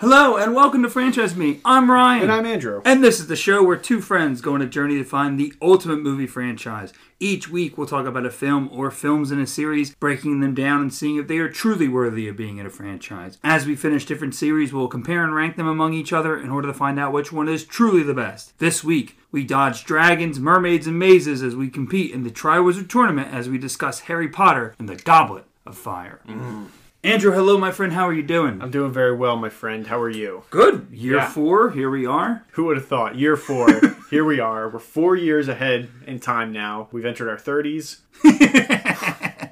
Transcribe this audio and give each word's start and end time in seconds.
Hello 0.00 0.38
and 0.38 0.54
welcome 0.54 0.82
to 0.82 0.88
Franchise 0.88 1.36
Me. 1.36 1.60
I'm 1.62 1.90
Ryan. 1.90 2.22
And 2.22 2.32
I'm 2.32 2.46
Andrew. 2.46 2.80
And 2.86 3.04
this 3.04 3.20
is 3.20 3.26
the 3.26 3.36
show 3.36 3.62
where 3.62 3.76
two 3.76 4.00
friends 4.00 4.40
go 4.40 4.54
on 4.54 4.62
a 4.62 4.66
journey 4.66 4.96
to 4.96 5.04
find 5.04 5.38
the 5.38 5.52
ultimate 5.60 6.00
movie 6.00 6.26
franchise. 6.26 6.94
Each 7.18 7.50
week 7.50 7.76
we'll 7.76 7.86
talk 7.86 8.06
about 8.06 8.24
a 8.24 8.30
film 8.30 8.70
or 8.72 8.90
films 8.90 9.30
in 9.30 9.38
a 9.38 9.46
series, 9.46 9.94
breaking 9.94 10.40
them 10.40 10.54
down 10.54 10.80
and 10.80 10.94
seeing 10.94 11.18
if 11.18 11.28
they 11.28 11.36
are 11.36 11.50
truly 11.50 11.86
worthy 11.86 12.28
of 12.28 12.38
being 12.38 12.56
in 12.56 12.64
a 12.64 12.70
franchise. 12.70 13.36
As 13.44 13.66
we 13.66 13.76
finish 13.76 14.06
different 14.06 14.34
series, 14.34 14.72
we'll 14.72 14.88
compare 14.88 15.22
and 15.22 15.34
rank 15.34 15.56
them 15.56 15.68
among 15.68 15.92
each 15.92 16.14
other 16.14 16.40
in 16.40 16.48
order 16.48 16.68
to 16.68 16.72
find 16.72 16.98
out 16.98 17.12
which 17.12 17.30
one 17.30 17.46
is 17.46 17.66
truly 17.66 18.02
the 18.02 18.14
best. 18.14 18.58
This 18.58 18.82
week, 18.82 19.18
we 19.30 19.44
dodge 19.44 19.84
dragons, 19.84 20.40
mermaids, 20.40 20.86
and 20.86 20.98
mazes 20.98 21.42
as 21.42 21.54
we 21.54 21.68
compete 21.68 22.14
in 22.14 22.22
the 22.22 22.30
Triwizard 22.30 22.88
Tournament 22.88 23.34
as 23.34 23.50
we 23.50 23.58
discuss 23.58 24.00
Harry 24.00 24.28
Potter 24.30 24.74
and 24.78 24.88
the 24.88 24.96
Goblet 24.96 25.44
of 25.66 25.76
Fire. 25.76 26.20
Mm-hmm. 26.26 26.64
Andrew, 27.02 27.32
hello, 27.32 27.56
my 27.56 27.72
friend. 27.72 27.94
How 27.94 28.06
are 28.06 28.12
you 28.12 28.22
doing? 28.22 28.60
I'm 28.60 28.70
doing 28.70 28.92
very 28.92 29.16
well, 29.16 29.34
my 29.36 29.48
friend. 29.48 29.86
How 29.86 29.98
are 30.00 30.10
you? 30.10 30.42
Good. 30.50 30.88
Year 30.92 31.16
Yeah. 31.16 31.30
four, 31.30 31.70
here 31.70 31.88
we 31.88 32.04
are. 32.04 32.44
Who 32.52 32.64
would 32.64 32.76
have 32.76 32.86
thought? 32.86 33.16
Year 33.16 33.36
four. 33.36 33.68
Here 34.10 34.24
we 34.24 34.40
are. 34.40 34.68
We're 34.68 34.80
four 34.80 35.14
years 35.14 35.46
ahead 35.46 35.88
in 36.04 36.18
time 36.18 36.52
now. 36.52 36.88
We've 36.90 37.04
entered 37.04 37.28
our 37.28 37.36
30s. 37.36 37.98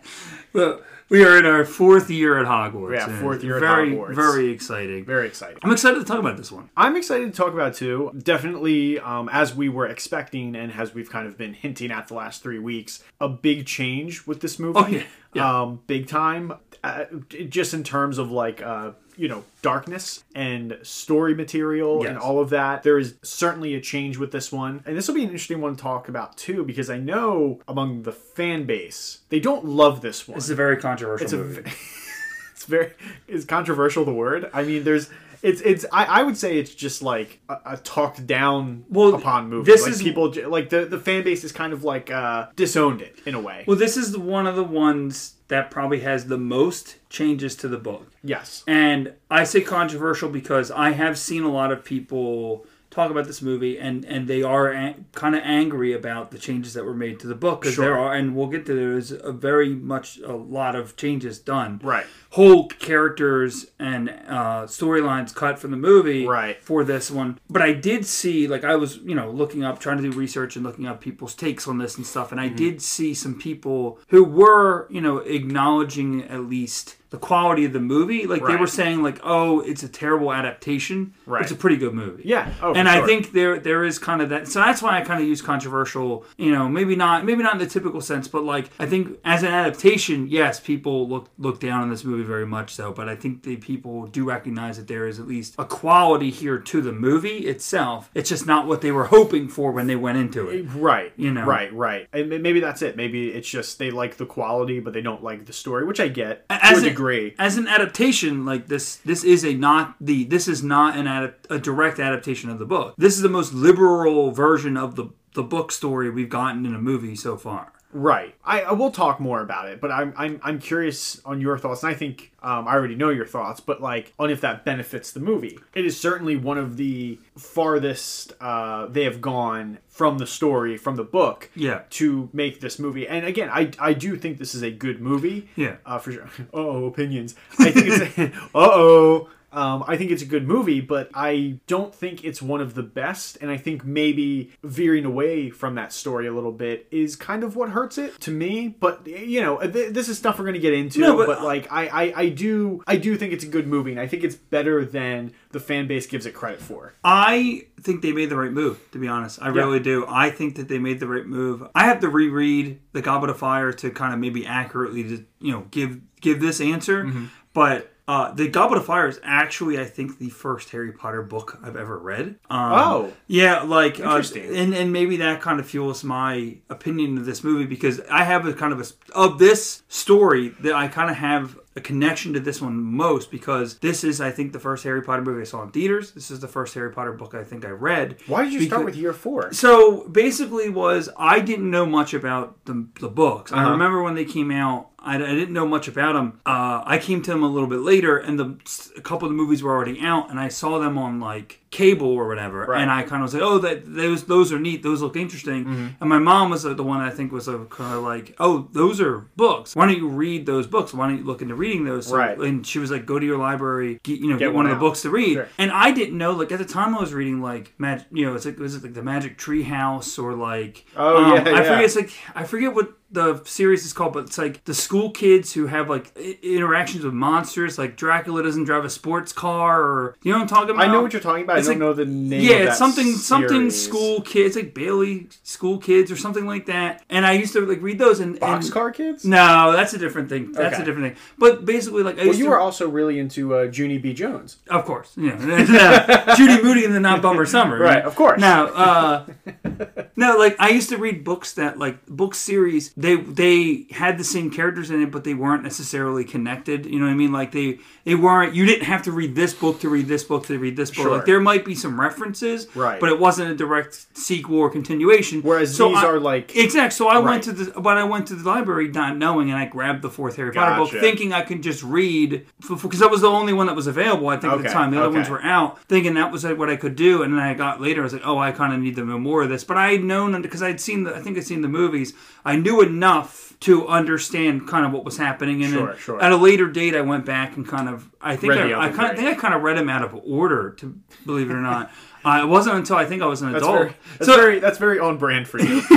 Well, 0.55 0.81
we 1.11 1.23
are 1.25 1.39
in 1.39 1.45
our 1.45 1.65
fourth 1.65 2.09
year 2.11 2.39
at 2.39 2.47
Hogwarts. 2.47 2.95
Yeah, 2.95 3.21
fourth 3.21 3.45
year 3.45 3.57
at 3.57 3.61
very, 3.61 3.91
Hogwarts. 3.93 4.15
Very 4.15 4.49
exciting. 4.51 5.05
Very 5.05 5.27
exciting. 5.27 5.59
I'm 5.63 5.71
excited 5.71 5.99
to 5.99 6.05
talk 6.07 6.19
about 6.19 6.39
this 6.39 6.51
one. 6.51 6.71
I'm 6.75 6.97
excited 6.97 7.31
to 7.31 7.37
talk 7.37 7.53
about 7.53 7.73
it 7.73 7.75
too. 7.75 8.11
Definitely, 8.21 8.99
um, 8.99 9.29
as 9.29 9.55
we 9.55 9.69
were 9.69 9.87
expecting 9.87 10.57
and 10.57 10.73
as 10.73 10.95
we've 10.95 11.11
kind 11.11 11.27
of 11.29 11.37
been 11.37 11.53
hinting 11.53 11.91
at 11.93 12.09
the 12.09 12.15
last 12.15 12.43
three 12.43 12.59
weeks, 12.59 13.05
a 13.21 13.29
big 13.29 13.67
change 13.67 14.27
with 14.27 14.41
this 14.41 14.59
movie. 14.59 14.79
Oh, 14.81 14.87
yeah. 14.89 15.03
Yeah. 15.35 15.61
Um, 15.63 15.81
big 15.87 16.09
time. 16.09 16.55
Uh, 16.85 17.05
just 17.49 17.75
in 17.75 17.83
terms 17.83 18.19
of 18.19 18.31
like, 18.31 18.63
uh, 18.63 18.93
you 19.17 19.27
know, 19.29 19.43
darkness 19.63 20.23
and 20.35 20.79
story 20.83 21.35
material 21.35 22.07
and 22.07 22.17
all 22.17 22.39
of 22.41 22.51
that. 22.51 22.85
There 22.85 22.99
is 22.99 23.17
certainly 23.23 23.75
a 23.75 23.81
change 23.81 24.17
with 24.17 24.31
this 24.31 24.53
one. 24.53 24.83
And 24.87 24.97
this 24.97 25.09
will 25.09 25.17
be 25.17 25.23
an 25.23 25.31
interesting 25.31 25.61
one 25.61 25.75
to 25.75 25.83
talk 25.83 26.09
about 26.09 26.37
too, 26.37 26.65
because 26.65 26.89
I 26.89 26.99
know 26.99 27.59
among 27.67 28.03
the 28.05 28.13
fan 28.13 28.65
base, 28.65 29.19
they 29.29 29.41
don't 29.41 29.65
love 29.65 30.03
this 30.03 30.29
one. 30.29 30.37
This 30.37 30.45
is 30.45 30.51
a 30.51 30.55
very 30.55 30.77
controversial 30.77 31.25
It's 31.25 31.33
movie. 31.33 31.63
v- 31.63 31.71
it's 32.53 32.65
very 32.65 32.93
is 33.27 33.45
controversial 33.45 34.05
the 34.05 34.13
word 34.13 34.51
i 34.53 34.63
mean 34.65 34.83
there's 34.85 35.09
it's 35.43 35.61
it's 35.61 35.85
i, 35.93 36.05
I 36.05 36.23
would 36.23 36.37
say 36.37 36.59
it's 36.59 36.75
just 36.75 37.03
like 37.03 37.41
a, 37.49 37.57
a 37.67 37.77
talked 37.77 38.27
down 38.27 38.85
Well, 38.91 39.15
upon 39.15 39.49
movie. 39.49 39.71
this 39.71 39.83
like 39.83 39.93
is- 39.93 40.03
people 40.03 40.33
like 40.49 40.69
the 40.71 40.85
the 40.87 40.99
fan 40.99 41.23
base 41.25 41.45
is 41.45 41.53
kind 41.53 41.73
of 41.73 41.85
like 41.85 42.11
uh 42.11 42.47
disowned 42.57 43.01
it 43.03 43.19
in 43.27 43.35
a 43.35 43.41
way. 43.41 43.65
Well, 43.67 43.77
this 43.77 43.97
is 43.97 44.17
one 44.17 44.47
of 44.47 44.57
the 44.57 44.65
ones 44.65 45.35
that 45.49 45.71
probably 45.71 46.01
has 46.01 46.27
the 46.27 46.37
most 46.39 46.97
changes 47.09 47.57
to 47.57 47.69
the 47.69 47.79
book. 47.79 48.11
yes. 48.23 48.63
And 48.67 49.15
I 49.31 49.45
say 49.45 49.61
controversial 49.63 50.29
because 50.29 50.71
I 50.71 50.91
have 50.91 51.17
seen 51.19 51.43
a 51.43 51.49
lot 51.51 51.73
of 51.73 51.85
people 51.85 52.67
talk 52.91 53.11
about 53.11 53.27
this 53.27 53.43
movie 53.43 53.79
and 53.79 54.05
and 54.07 54.27
they 54.29 54.43
are 54.43 54.69
an- 54.71 55.05
kind 55.15 55.35
of 55.35 55.43
angry 55.45 55.93
about 55.93 56.31
the 56.31 56.39
changes 56.39 56.75
that 56.75 56.85
were 56.85 56.95
made 56.95 57.21
to 57.21 57.27
the 57.27 57.35
book 57.35 57.61
because 57.61 57.75
Sure. 57.75 57.85
there 57.85 57.99
are 57.99 58.15
and 58.15 58.35
we'll 58.35 58.47
get 58.49 58.65
to 58.67 58.75
there's 58.75 59.11
a 59.13 59.31
very 59.33 59.69
much 59.75 60.19
a 60.21 60.33
lot 60.35 60.75
of 60.75 60.97
changes 60.97 61.39
done 61.39 61.81
right 61.83 62.07
whole 62.31 62.67
characters 62.69 63.67
and 63.79 64.11
uh, 64.11 64.65
storylines 64.67 65.35
cut 65.35 65.59
from 65.59 65.71
the 65.71 65.77
movie 65.79 66.27
Right. 66.27 66.63
for 66.63 66.85
this 66.85 67.11
one. 67.11 67.39
But 67.49 67.63
I 67.63 67.73
did 67.73 68.05
see, 68.05 68.47
like, 68.47 68.65
I 68.65 68.77
was, 68.77 68.99
you 68.99 69.15
know, 69.15 69.31
looking 69.31 69.65
up, 69.65 69.81
trying 69.81 69.97
to 69.97 70.03
do 70.11 70.11
research 70.15 70.55
and 70.55 70.63
looking 70.63 70.87
up 70.87 71.01
people's 71.01 71.35
takes 71.35 71.67
on 71.67 71.79
this 71.79 71.97
and 71.97 72.05
stuff. 72.07 72.31
And 72.31 72.39
I 72.39 72.49
did 72.49 72.83
see 72.83 73.15
some 73.15 73.39
people 73.39 73.99
who 74.09 74.25
were, 74.25 74.87
you 74.91 75.01
know, 75.01 75.19
acknowledging 75.19 76.23
at 76.25 76.43
least 76.43 76.97
the 77.11 77.19
quality 77.19 77.65
of 77.65 77.73
the 77.73 77.81
movie. 77.81 78.27
Like, 78.27 78.45
they 78.45 78.57
were 78.57 78.67
saying, 78.67 79.03
like, 79.03 79.21
oh, 79.23 79.61
it's 79.61 79.83
a 79.83 79.89
terrible 79.89 80.33
adaptation. 80.33 81.15
Right. 81.27 81.43
It's 81.43 81.53
a 81.53 81.57
pretty 81.57 81.77
good 81.77 81.95
movie. 81.95 82.23
yeah 82.25 82.53
oh 82.63 82.75
and 82.75 82.89
for 82.89 82.95
I 82.95 83.07
think 83.07 83.33
there 83.33 83.59
there 83.59 83.85
is 83.85 83.99
kind 83.99 84.21
of 84.23 84.29
that. 84.31 84.49
So 84.49 84.61
that's 84.61 84.83
why 84.83 84.99
I 84.99 85.03
kind 85.03 85.23
of 85.23 85.29
use 85.29 85.43
controversial. 85.43 86.25
You 86.37 86.53
know, 86.53 86.69
maybe 86.69 86.97
not 86.97 87.25
maybe 87.25 87.43
not 87.43 87.55
in 87.55 87.59
the 87.59 87.67
typical 87.67 88.01
sense, 88.01 88.29
but 88.29 88.45
like 88.45 88.71
I 88.79 88.87
think 88.87 89.19
as 89.25 89.43
an 89.43 89.51
adaptation, 89.53 90.29
yes, 90.29 90.61
people 90.61 91.09
look 91.09 91.29
look 91.39 91.61
down 91.61 91.83
on 91.83 91.91
this 91.91 92.05
movie 92.05 92.25
very 92.25 92.47
much 92.47 92.75
so. 92.75 92.93
But 92.93 93.09
I 93.09 93.17
think 93.17 93.43
the 93.43 93.57
people 93.57 94.07
do 94.07 94.25
recognize 94.25 94.77
that 94.79 94.89
there 94.89 95.07
is 95.07 95.19
at 95.19 95.27
least 95.27 95.55
a 95.59 95.65
quality 95.65 96.31
here 96.31 96.59
to 96.59 96.81
the 96.81 96.93
movie 96.93 97.47
itself. 97.47 98.11
It's 98.15 98.29
just 98.29 98.47
not 98.47 98.67
what 98.67 98.81
they 98.81 98.93
were 98.93 99.05
hoping 99.07 99.49
for 99.49 99.73
when 99.73 99.87
they 99.87 99.97
went 99.97 100.19
into 100.19 100.49
it. 100.49 100.67
Eh, 100.67 100.69
right 100.75 101.13
you 101.17 101.33
know. 101.33 101.45
right 101.45 101.73
right 101.75 102.09
and 102.13 102.29
maybe 102.43 102.61
that's 102.61 102.83
it 102.83 102.97
maybe 102.97 103.31
it's 103.31 103.49
just 103.49 103.79
they 103.79 103.91
like 103.91 104.17
the 104.17 104.27
quality 104.27 104.81
but 104.81 104.93
they 104.93 105.01
don't 105.01 105.23
like 105.23 105.45
the 105.47 105.53
story 105.53 105.85
which 105.85 106.01
i 106.01 106.09
get 106.09 106.45
As 106.49 106.83
to 106.99 107.03
a 107.05 107.17
an- 107.17 107.23
degree 107.25 107.35
As 107.39 107.57
an 107.57 107.69
adaptation, 107.69 108.45
like 108.45 108.67
this, 108.69 108.97
this 108.97 109.25
is 109.25 109.45
a 109.45 109.55
not 109.55 109.95
the 110.01 110.25
this 110.25 110.49
is 110.49 110.63
not 110.63 110.97
an 110.97 111.07
adap- 111.07 111.35
a 111.51 111.59
direct 111.59 111.99
adaptation 111.99 112.51
of 112.51 112.59
the 112.59 112.67
book. 112.67 112.95
This 112.99 113.17
is 113.17 113.23
the 113.23 113.29
most 113.29 113.53
liberal 113.55 114.31
version 114.31 114.77
of 114.77 114.97
the 114.97 115.07
the 115.35 115.43
book 115.43 115.71
story 115.73 116.11
we've 116.11 116.29
gotten 116.29 116.67
in 116.67 116.75
a 116.75 116.79
movie 116.81 117.15
so 117.15 117.37
far. 117.37 117.73
Right. 117.93 118.35
I, 118.45 118.63
I 118.63 118.73
will 118.73 118.91
talk 118.91 119.19
more 119.19 119.41
about 119.41 119.69
it, 119.69 119.81
but 119.81 119.91
I'm 119.91 120.13
I'm 120.17 120.41
I'm 120.43 120.59
curious 120.59 121.21
on 121.25 121.41
your 121.41 121.59
thoughts, 121.59 121.83
and 121.83 121.91
I 121.91 121.95
think 121.95 122.33
um, 122.43 122.69
I 122.69 122.75
already 122.75 122.95
know 122.95 123.09
your 123.09 123.25
thoughts, 123.27 123.61
but 123.61 123.81
like 123.81 124.13
on 124.19 124.31
if 124.31 124.41
that 124.43 124.65
benefits 124.65 125.11
the 125.13 125.21
movie. 125.21 125.59
It 125.75 125.87
is 125.87 125.99
certainly 125.99 126.37
one 126.37 126.59
of 126.59 126.77
the 126.77 127.19
farthest 127.37 128.35
uh, 128.41 128.87
they 128.87 129.05
have 129.05 129.21
gone 129.21 129.79
from 129.89 130.19
the 130.19 130.27
story 130.27 130.77
from 130.77 130.97
the 130.97 131.05
book. 131.05 131.51
Yeah. 131.55 131.83
To 131.91 132.29
make 132.33 132.61
this 132.61 132.79
movie, 132.79 133.09
and 133.09 133.25
again, 133.25 133.49
I 133.51 133.71
I 133.79 133.95
do 133.95 134.17
think 134.17 134.39
this 134.39 134.55
is 134.55 134.63
a 134.63 134.71
good 134.71 135.01
movie. 135.01 135.49
Yeah. 135.57 135.77
Uh, 135.87 135.99
for 135.99 136.13
sure. 136.13 136.29
oh, 136.53 136.87
opinions. 136.87 137.35
I 137.59 137.71
think 137.71 137.87
it's. 137.87 138.19
uh 138.55 138.59
oh. 138.71 139.31
Um, 139.53 139.83
I 139.87 139.97
think 139.97 140.11
it's 140.11 140.23
a 140.23 140.27
good 140.27 140.47
movie, 140.47 140.81
but 140.81 141.11
I 141.15 141.59
don't 141.67 141.95
think 141.95 142.25
it's 142.25 142.43
one 142.43 142.61
of 142.61 142.75
the 142.75 142.83
best. 142.83 143.39
And 143.41 143.51
I 143.51 143.57
think 143.57 143.85
maybe 143.85 144.53
veering 144.63 145.05
away 145.05 145.51
from 145.51 145.75
that 145.77 145.93
story 145.93 146.27
a 146.27 146.33
little 146.33 146.53
bit 146.53 146.87
is 146.91 147.17
kind 147.17 147.43
of 147.43 147.57
what 147.57 147.71
hurts 147.71 147.97
it 147.99 148.21
to 148.21 148.31
me. 148.31 148.69
But 148.69 149.07
you 149.07 149.41
know, 149.41 149.59
th- 149.61 149.93
this 149.93 150.09
is 150.09 150.19
stuff 150.19 150.39
we're 150.39 150.45
gonna 150.45 150.59
get 150.59 150.75
into. 150.75 151.01
No, 151.01 151.17
but- 151.17 151.27
but, 151.29 151.43
like, 151.43 151.71
I, 151.71 151.87
I, 151.87 152.13
I 152.23 152.29
do, 152.31 152.83
I 152.87 152.97
do 152.97 153.17
think 153.17 153.33
it's 153.33 153.45
a 153.45 153.49
good 153.49 153.67
movie, 153.67 153.91
and 153.93 154.01
I 154.01 154.07
think 154.07 154.25
it's 154.25 154.35
better 154.35 154.85
than 154.85 155.33
the 155.51 155.61
fan 155.61 155.87
base 155.87 156.07
gives 156.07 156.27
it 156.27 156.33
credit 156.35 156.61
for. 156.61 156.95
I 157.05 157.67
think 157.81 158.03
they 158.03 158.13
made 158.13 158.31
the 158.31 158.37
right 158.37 158.53
move, 158.53 158.79
to 158.93 158.99
be 158.99 159.09
honest. 159.09 159.41
I 159.41 159.49
really 159.49 159.81
do. 159.81 160.05
I 160.09 160.31
think 160.31 160.57
that 160.57 160.69
they 160.69 160.79
made 160.79 161.01
the 161.01 161.07
right 161.07 161.27
move. 161.27 161.67
I 161.75 161.85
have 161.85 162.01
to 162.01 162.09
reread 162.09 162.81
The 162.93 163.03
Goblet 163.03 163.31
of 163.31 163.39
Fire 163.39 163.73
to 163.73 163.91
kind 163.91 164.13
of 164.13 164.21
maybe 164.21 164.47
accurately, 164.47 165.27
you 165.41 165.53
know, 165.53 165.67
give 165.71 166.01
give 166.21 166.41
this 166.41 166.61
answer. 166.61 167.05
Mm-hmm. 167.05 167.27
But 167.55 167.93
uh, 168.09 168.33
The 168.33 168.49
Goblet 168.49 168.79
of 168.81 168.87
Fire 168.87 169.07
is 169.07 169.21
actually, 169.23 169.79
I 169.79 169.85
think, 169.85 170.19
the 170.19 170.31
first 170.31 170.71
Harry 170.71 170.91
Potter 170.93 171.23
book 171.23 171.59
I've 171.63 171.77
ever 171.77 171.97
read. 171.99 172.37
Um, 172.51 172.73
Oh. 172.73 173.13
yeah, 173.27 173.63
like, 173.63 174.01
uh, 174.01 174.23
and 174.35 174.75
and 174.75 174.93
maybe 174.93 175.19
that 175.19 175.41
kind 175.43 175.61
of 175.61 175.67
fuels 175.69 176.03
my 176.03 176.57
opinion 176.71 177.19
of 177.19 177.27
this 177.27 177.45
movie 177.45 177.67
because 177.67 178.01
I 178.11 178.25
have 178.25 178.47
a 178.47 178.55
kind 178.55 178.73
of 178.73 178.81
a 178.81 178.87
of 179.17 179.39
this 179.39 179.83
story 179.89 180.49
that 180.61 180.73
I 180.75 180.89
kind 180.89 181.11
of 181.11 181.17
have 181.19 181.59
a 181.77 181.81
connection 181.81 182.33
to 182.33 182.41
this 182.41 182.61
one 182.61 182.77
most 182.77 183.31
because 183.31 183.79
this 183.79 184.03
is 184.03 184.21
I 184.21 184.33
think 184.33 184.53
the 184.53 184.59
first 184.59 184.83
Harry 184.83 185.01
Potter 185.03 185.23
movie 185.23 185.43
I 185.43 185.45
saw 185.45 185.63
in 185.63 185.71
theaters. 185.71 186.11
This 186.11 186.29
is 186.31 186.41
the 186.41 186.49
first 186.49 186.75
Harry 186.75 186.91
Potter 186.91 187.13
book 187.13 187.35
I 187.35 187.45
think 187.45 187.65
I 187.65 187.69
read. 187.71 188.17
Why 188.27 188.43
did 188.45 188.53
you 188.55 188.63
start 188.67 188.85
with 188.85 188.97
year 188.97 189.13
four? 189.13 189.53
So 189.53 190.09
basically, 190.09 190.71
was 190.71 191.09
I 191.17 191.39
didn't 191.41 191.71
know 191.71 191.87
much 191.87 192.15
about 192.15 192.65
the, 192.65 192.87
the 193.01 193.09
books. 193.09 193.53
I 193.53 193.59
Uh-huh. 193.63 193.73
remember 193.73 194.03
when 194.03 194.15
they 194.15 194.25
came 194.25 194.51
out. 194.51 194.89
I, 195.09 195.15
I 195.17 195.35
didn't 195.35 195.53
know 195.53 195.67
much 195.67 195.89
about 195.89 196.13
them. 196.15 196.41
Uh, 196.47 196.83
I 196.85 196.99
came 196.99 197.23
to 197.23 197.31
them 197.31 197.43
a 197.43 197.49
little 197.49 197.69
bit 197.69 197.81
later, 197.81 198.19
and 198.19 198.39
the 198.39 198.57
a 198.97 199.01
couple 199.01 199.27
of 199.27 199.33
the 199.33 199.37
movies 199.37 199.63
were 199.63 199.73
already 199.75 200.01
out, 200.01 200.31
and 200.31 200.39
I 200.39 200.49
saw 200.49 200.79
them 200.79 200.99
on 200.99 201.19
like 201.21 201.61
cable 201.71 202.09
or 202.09 202.27
whatever, 202.27 202.65
Right. 202.65 202.81
and 202.81 202.91
I 202.91 203.03
kind 203.03 203.23
of 203.23 203.27
was 203.27 203.35
like, 203.35 203.43
"Oh, 203.43 203.59
that 203.59 203.83
those 203.85 204.25
those 204.25 204.53
are 204.53 204.59
neat. 204.59 204.83
Those 204.83 205.03
look 205.03 205.17
interesting." 205.17 205.65
Mm-hmm. 205.65 205.87
And 206.01 206.09
my 206.09 206.19
mom 206.19 206.51
was 206.51 206.65
uh, 206.65 206.73
the 206.75 206.83
one 206.83 207.01
I 207.01 207.11
think 207.11 207.31
was 207.33 207.47
kind 207.47 207.95
of 207.95 208.03
like, 208.03 208.35
"Oh, 208.39 208.69
those 208.73 209.01
are 209.01 209.19
books. 209.37 209.75
Why 209.77 209.87
don't 209.87 209.97
you 209.99 210.09
read 210.09 210.47
those 210.47 210.67
books? 210.67 210.95
Why 210.95 211.09
don't 211.09 211.19
you 211.19 211.25
look 211.25 211.43
into 211.43 211.55
reading 211.55 211.85
those?" 211.85 212.07
So- 212.07 212.17
Right. 212.17 212.39
And 212.39 212.67
she 212.67 212.79
was 212.79 212.91
like, 212.91 213.05
"Go 213.07 213.19
to 213.19 213.27
your 213.27 213.39
library, 213.39 214.01
get, 214.03 214.19
you 214.21 214.29
know, 214.29 214.39
get, 214.39 214.47
Get 214.47 214.55
one, 214.55 214.67
of 214.67 214.71
the 214.71 214.77
books 214.81 215.03
to 215.03 215.11
read." 215.11 215.35
Sure. 215.35 215.49
And 215.59 215.71
I 215.71 215.91
didn't 215.93 216.17
know, 216.19 216.33
like 216.33 216.53
at 216.53 216.59
the 216.59 216.65
time 216.65 216.95
I 216.95 217.01
was 217.01 217.13
reading 217.13 217.41
like 217.43 217.73
mag, 217.79 218.05
you 218.13 218.25
know, 218.27 218.35
it's 218.35 218.47
like 218.47 218.59
was 218.59 218.75
it 218.75 218.83
like 218.83 218.95
the 218.95 219.03
Magic 219.03 219.37
Tree 219.39 219.63
House 219.63 220.19
or 220.19 220.33
like 220.35 220.87
Oh, 220.97 221.17
um, 221.25 221.33
yeah, 221.47 221.53
I 221.53 221.63
yeah. 221.63 221.63
forget 221.65 221.85
it's 221.85 221.97
like 221.97 222.11
I 222.35 222.45
forget 222.45 222.75
what 222.75 222.93
the 223.11 223.43
series 223.45 223.87
is 223.87 223.93
called, 223.95 224.13
but 224.13 224.25
it's 224.25 224.37
like 224.37 224.65
the 224.67 224.75
school 224.75 225.11
kids 225.11 225.55
who 225.55 225.67
have 225.67 225.89
like 225.89 226.13
i- 226.17 226.39
interactions 226.43 227.05
with 227.05 227.15
monsters. 227.15 227.79
Like 227.79 227.97
Dracula 227.97 228.43
doesn't 228.43 228.65
drive 228.65 228.85
a 228.85 228.91
sports 228.91 229.33
car, 229.33 229.83
or 229.83 230.17
you 230.23 230.31
know 230.31 230.39
what 230.39 230.43
I'm 230.43 230.49
talking 230.49 230.71
about. 230.75 230.87
I 230.87 230.93
know 230.93 231.01
what 231.01 231.13
you're 231.15 231.23
talking 231.23 231.45
about. 231.45 231.59
It's 231.59 231.69
I 231.69 231.73
don't 231.73 231.81
like- 231.81 231.89
know 231.89 231.95
the 231.95 232.05
name. 232.05 232.43
Yeah, 232.43 232.57
of 232.57 232.69
it's 232.69 232.79
something 232.79 233.13
something 233.15 233.71
series. 233.71 233.83
school 233.85 234.21
kids 234.21 234.57
like 234.57 234.75
Bailey 234.75 235.29
school 235.43 235.79
kids 235.79 236.11
or 236.13 236.17
something 236.17 236.45
like 236.47 236.67
that. 236.67 237.03
And 237.09 237.25
I 237.25 237.33
used 237.33 237.55
to 237.55 237.65
like 237.65 237.81
read 237.81 237.99
those 237.99 238.21
and, 238.21 238.35
and 238.43 238.63
Boxcar 238.63 238.93
Kids. 238.93 239.25
no, 239.25 239.73
that's 239.73 239.95
a 239.95 239.99
different 239.99 240.29
thing. 240.29 240.53
That's 240.53 240.75
Okay. 240.75 240.83
a 240.83 240.85
different 240.85 241.15
thing. 241.15 241.23
But 241.39 241.65
basically, 241.65 242.03
like 242.03 242.17
I 242.17 242.19
Well, 242.19 242.27
used 242.27 242.39
you 242.41 242.45
to, 242.45 242.51
were 242.51 242.61
also 242.61 242.89
really 242.89 243.19
into 243.19 243.57
uh, 243.57 243.63
Junie 243.73 243.97
B. 243.99 244.13
Jones. 244.13 244.59
of 244.69 244.85
course, 244.85 245.15
yeah, 245.17 246.35
Judy 246.37 246.63
Moody 246.63 246.85
and 246.85 246.95
the 246.95 247.01
Not 247.01 247.23
Bummer 247.23 247.47
Summer, 247.47 247.79
Right, 247.79 248.03
of 248.05 248.15
course. 248.15 248.39
Now, 248.41 248.67
uh, 248.67 249.27
no, 250.17 250.37
like 250.37 250.57
I 250.59 250.69
used 250.71 250.91
to 250.91 250.99
read 250.99 251.25
books 251.25 251.55
that 251.55 251.79
like 251.79 252.05
book 252.07 252.35
series 252.35 252.91
they 252.99 253.15
they 253.15 253.87
had 253.93 254.19
the 254.19 254.25
same 254.25 254.51
characters 254.51 254.91
in 254.91 255.01
it, 255.01 255.13
but 255.13 255.23
they 255.23 255.33
weren't 255.33 255.63
necessarily 255.63 256.25
connected. 256.25 256.85
You 256.85 256.99
know 256.99 257.05
what 257.07 257.13
I 257.13 257.15
mean? 257.15 257.31
Like 257.31 257.53
they 257.53 257.79
they 258.03 258.17
weren't. 258.17 258.57
You 258.57 258.67
didn't 258.67 258.87
have 258.87 259.03
to 259.05 259.13
read 259.13 259.37
this 259.37 259.55
book 259.55 259.79
to 259.81 259.89
read 259.89 260.09
this 260.09 260.25
book 260.25 260.47
to 260.47 260.59
read 260.59 260.77
this 260.77 260.91
book. 260.91 261.05
Sure. 261.05 261.17
Like 261.17 261.25
there 261.25 261.39
might 261.39 261.65
be 261.65 261.77
some 261.77 262.01
references, 262.01 262.67
Right. 262.75 262.99
But 262.99 263.11
it 263.11 263.21
wasn't 263.21 263.53
a 263.53 263.55
direct 263.55 264.19
sequel 264.19 264.59
or 264.59 264.69
continuation. 264.69 265.43
Whereas 265.43 265.77
So 265.77 265.91
these 265.91 265.99
I- 265.99 266.07
are 266.07 266.19
like 266.19 266.57
Exact. 266.57 266.93
So 266.93 267.07
I 267.07 267.15
Right. 267.17 267.25
went 267.25 267.45
to 267.45 267.53
the 267.53 267.81
when 267.81 267.97
I 267.97 268.03
went 268.05 268.27
to 268.29 268.35
the 268.35 268.49
library 268.49 268.89
not 268.89 269.17
knowing, 269.17 269.49
and 269.49 269.59
I 269.59 269.67
grabbed 269.67 270.03
the 270.03 270.11
fourth 270.11 270.35
Harry 270.35 270.51
Potter 270.51 270.77
book, 270.83 270.91
thinking 270.91 271.33
I 271.33 271.43
could 271.43 271.63
just 271.63 271.85
read 271.85 272.47
because 272.69 272.99
that 272.99 273.13
was 273.13 273.21
the 273.21 273.31
only 273.31 273.53
one 273.53 273.69
that 273.69 273.77
was 273.77 273.87
available. 273.87 274.29
I 274.29 274.39
think 274.39 274.53
at 274.53 274.63
the 274.63 274.69
time 274.71 274.91
the 274.91 274.99
other 274.99 275.09
okay. 275.11 275.19
ones 275.19 275.31
were 275.31 275.43
out, 275.43 275.81
thinking 275.85 276.15
that 276.15 276.33
was 276.33 276.45
what 276.45 276.69
I 276.69 276.75
could 276.75 276.97
do. 276.97 277.23
And 277.23 277.33
then 277.33 277.41
I 277.41 277.55
got 277.55 277.81
later, 277.81 278.01
I 278.01 278.05
was 278.05 278.13
like, 278.13 278.27
oh, 278.27 278.39
I 278.39 278.51
kind 278.51 278.73
of 278.73 278.81
need 278.81 278.97
to 278.97 279.05
know 279.05 279.19
more 279.19 279.43
of 279.43 279.49
this. 279.51 279.63
But 279.63 279.77
I 279.77 279.93
had 279.93 280.03
known 280.03 280.41
because 280.43 280.63
I'd 280.63 280.81
seen 280.81 281.05
the, 281.05 281.15
I 281.15 281.21
think 281.21 281.37
I'd 281.39 281.45
seen 281.45 281.61
the 281.63 281.69
movies. 281.69 282.13
I 282.45 282.57
knew 282.57 282.81
enough 282.89 283.55
to 283.61 283.89
understand 283.89 284.69
kind 284.69 284.87
of 284.87 284.93
what 284.93 285.05
was 285.05 285.17
happening. 285.17 285.63
And 285.65 285.73
Sure, 285.73 285.97
sure. 285.97 286.23
at 286.23 286.31
a 286.33 286.37
later 286.37 286.69
date, 286.69 286.95
I 286.95 287.01
went 287.01 287.25
back 287.25 287.57
and 287.57 287.67
kind 287.67 287.89
of 287.89 288.09
I 288.21 288.37
think 288.37 288.53
Read 288.55 288.73
I, 288.73 288.87
I 288.87 288.89
kind 288.91 289.11
of 289.11 289.17
think 289.19 289.29
I 289.31 289.35
kind 289.41 289.55
of 289.55 289.63
read 289.63 289.77
them 289.77 289.89
out 289.89 290.03
of 290.03 290.15
order. 290.25 290.71
To 290.79 290.99
believe 291.27 291.51
it 291.51 291.55
or 291.55 291.61
not, 291.61 291.91
uh, 292.25 292.41
it 292.43 292.47
wasn't 292.47 292.77
until 292.77 292.97
I 292.97 293.05
think 293.05 293.23
I 293.23 293.27
was 293.27 293.43
an 293.43 293.53
that's 293.53 293.65
adult. 293.65 293.79
very 293.79 293.95
that's 294.19 294.27
so 294.27 294.37
very 294.37 294.59
that's 294.61 294.79
very 294.79 294.99
on 295.01 295.19
brand 295.19 295.49
for 295.49 295.61
you. 295.61 295.83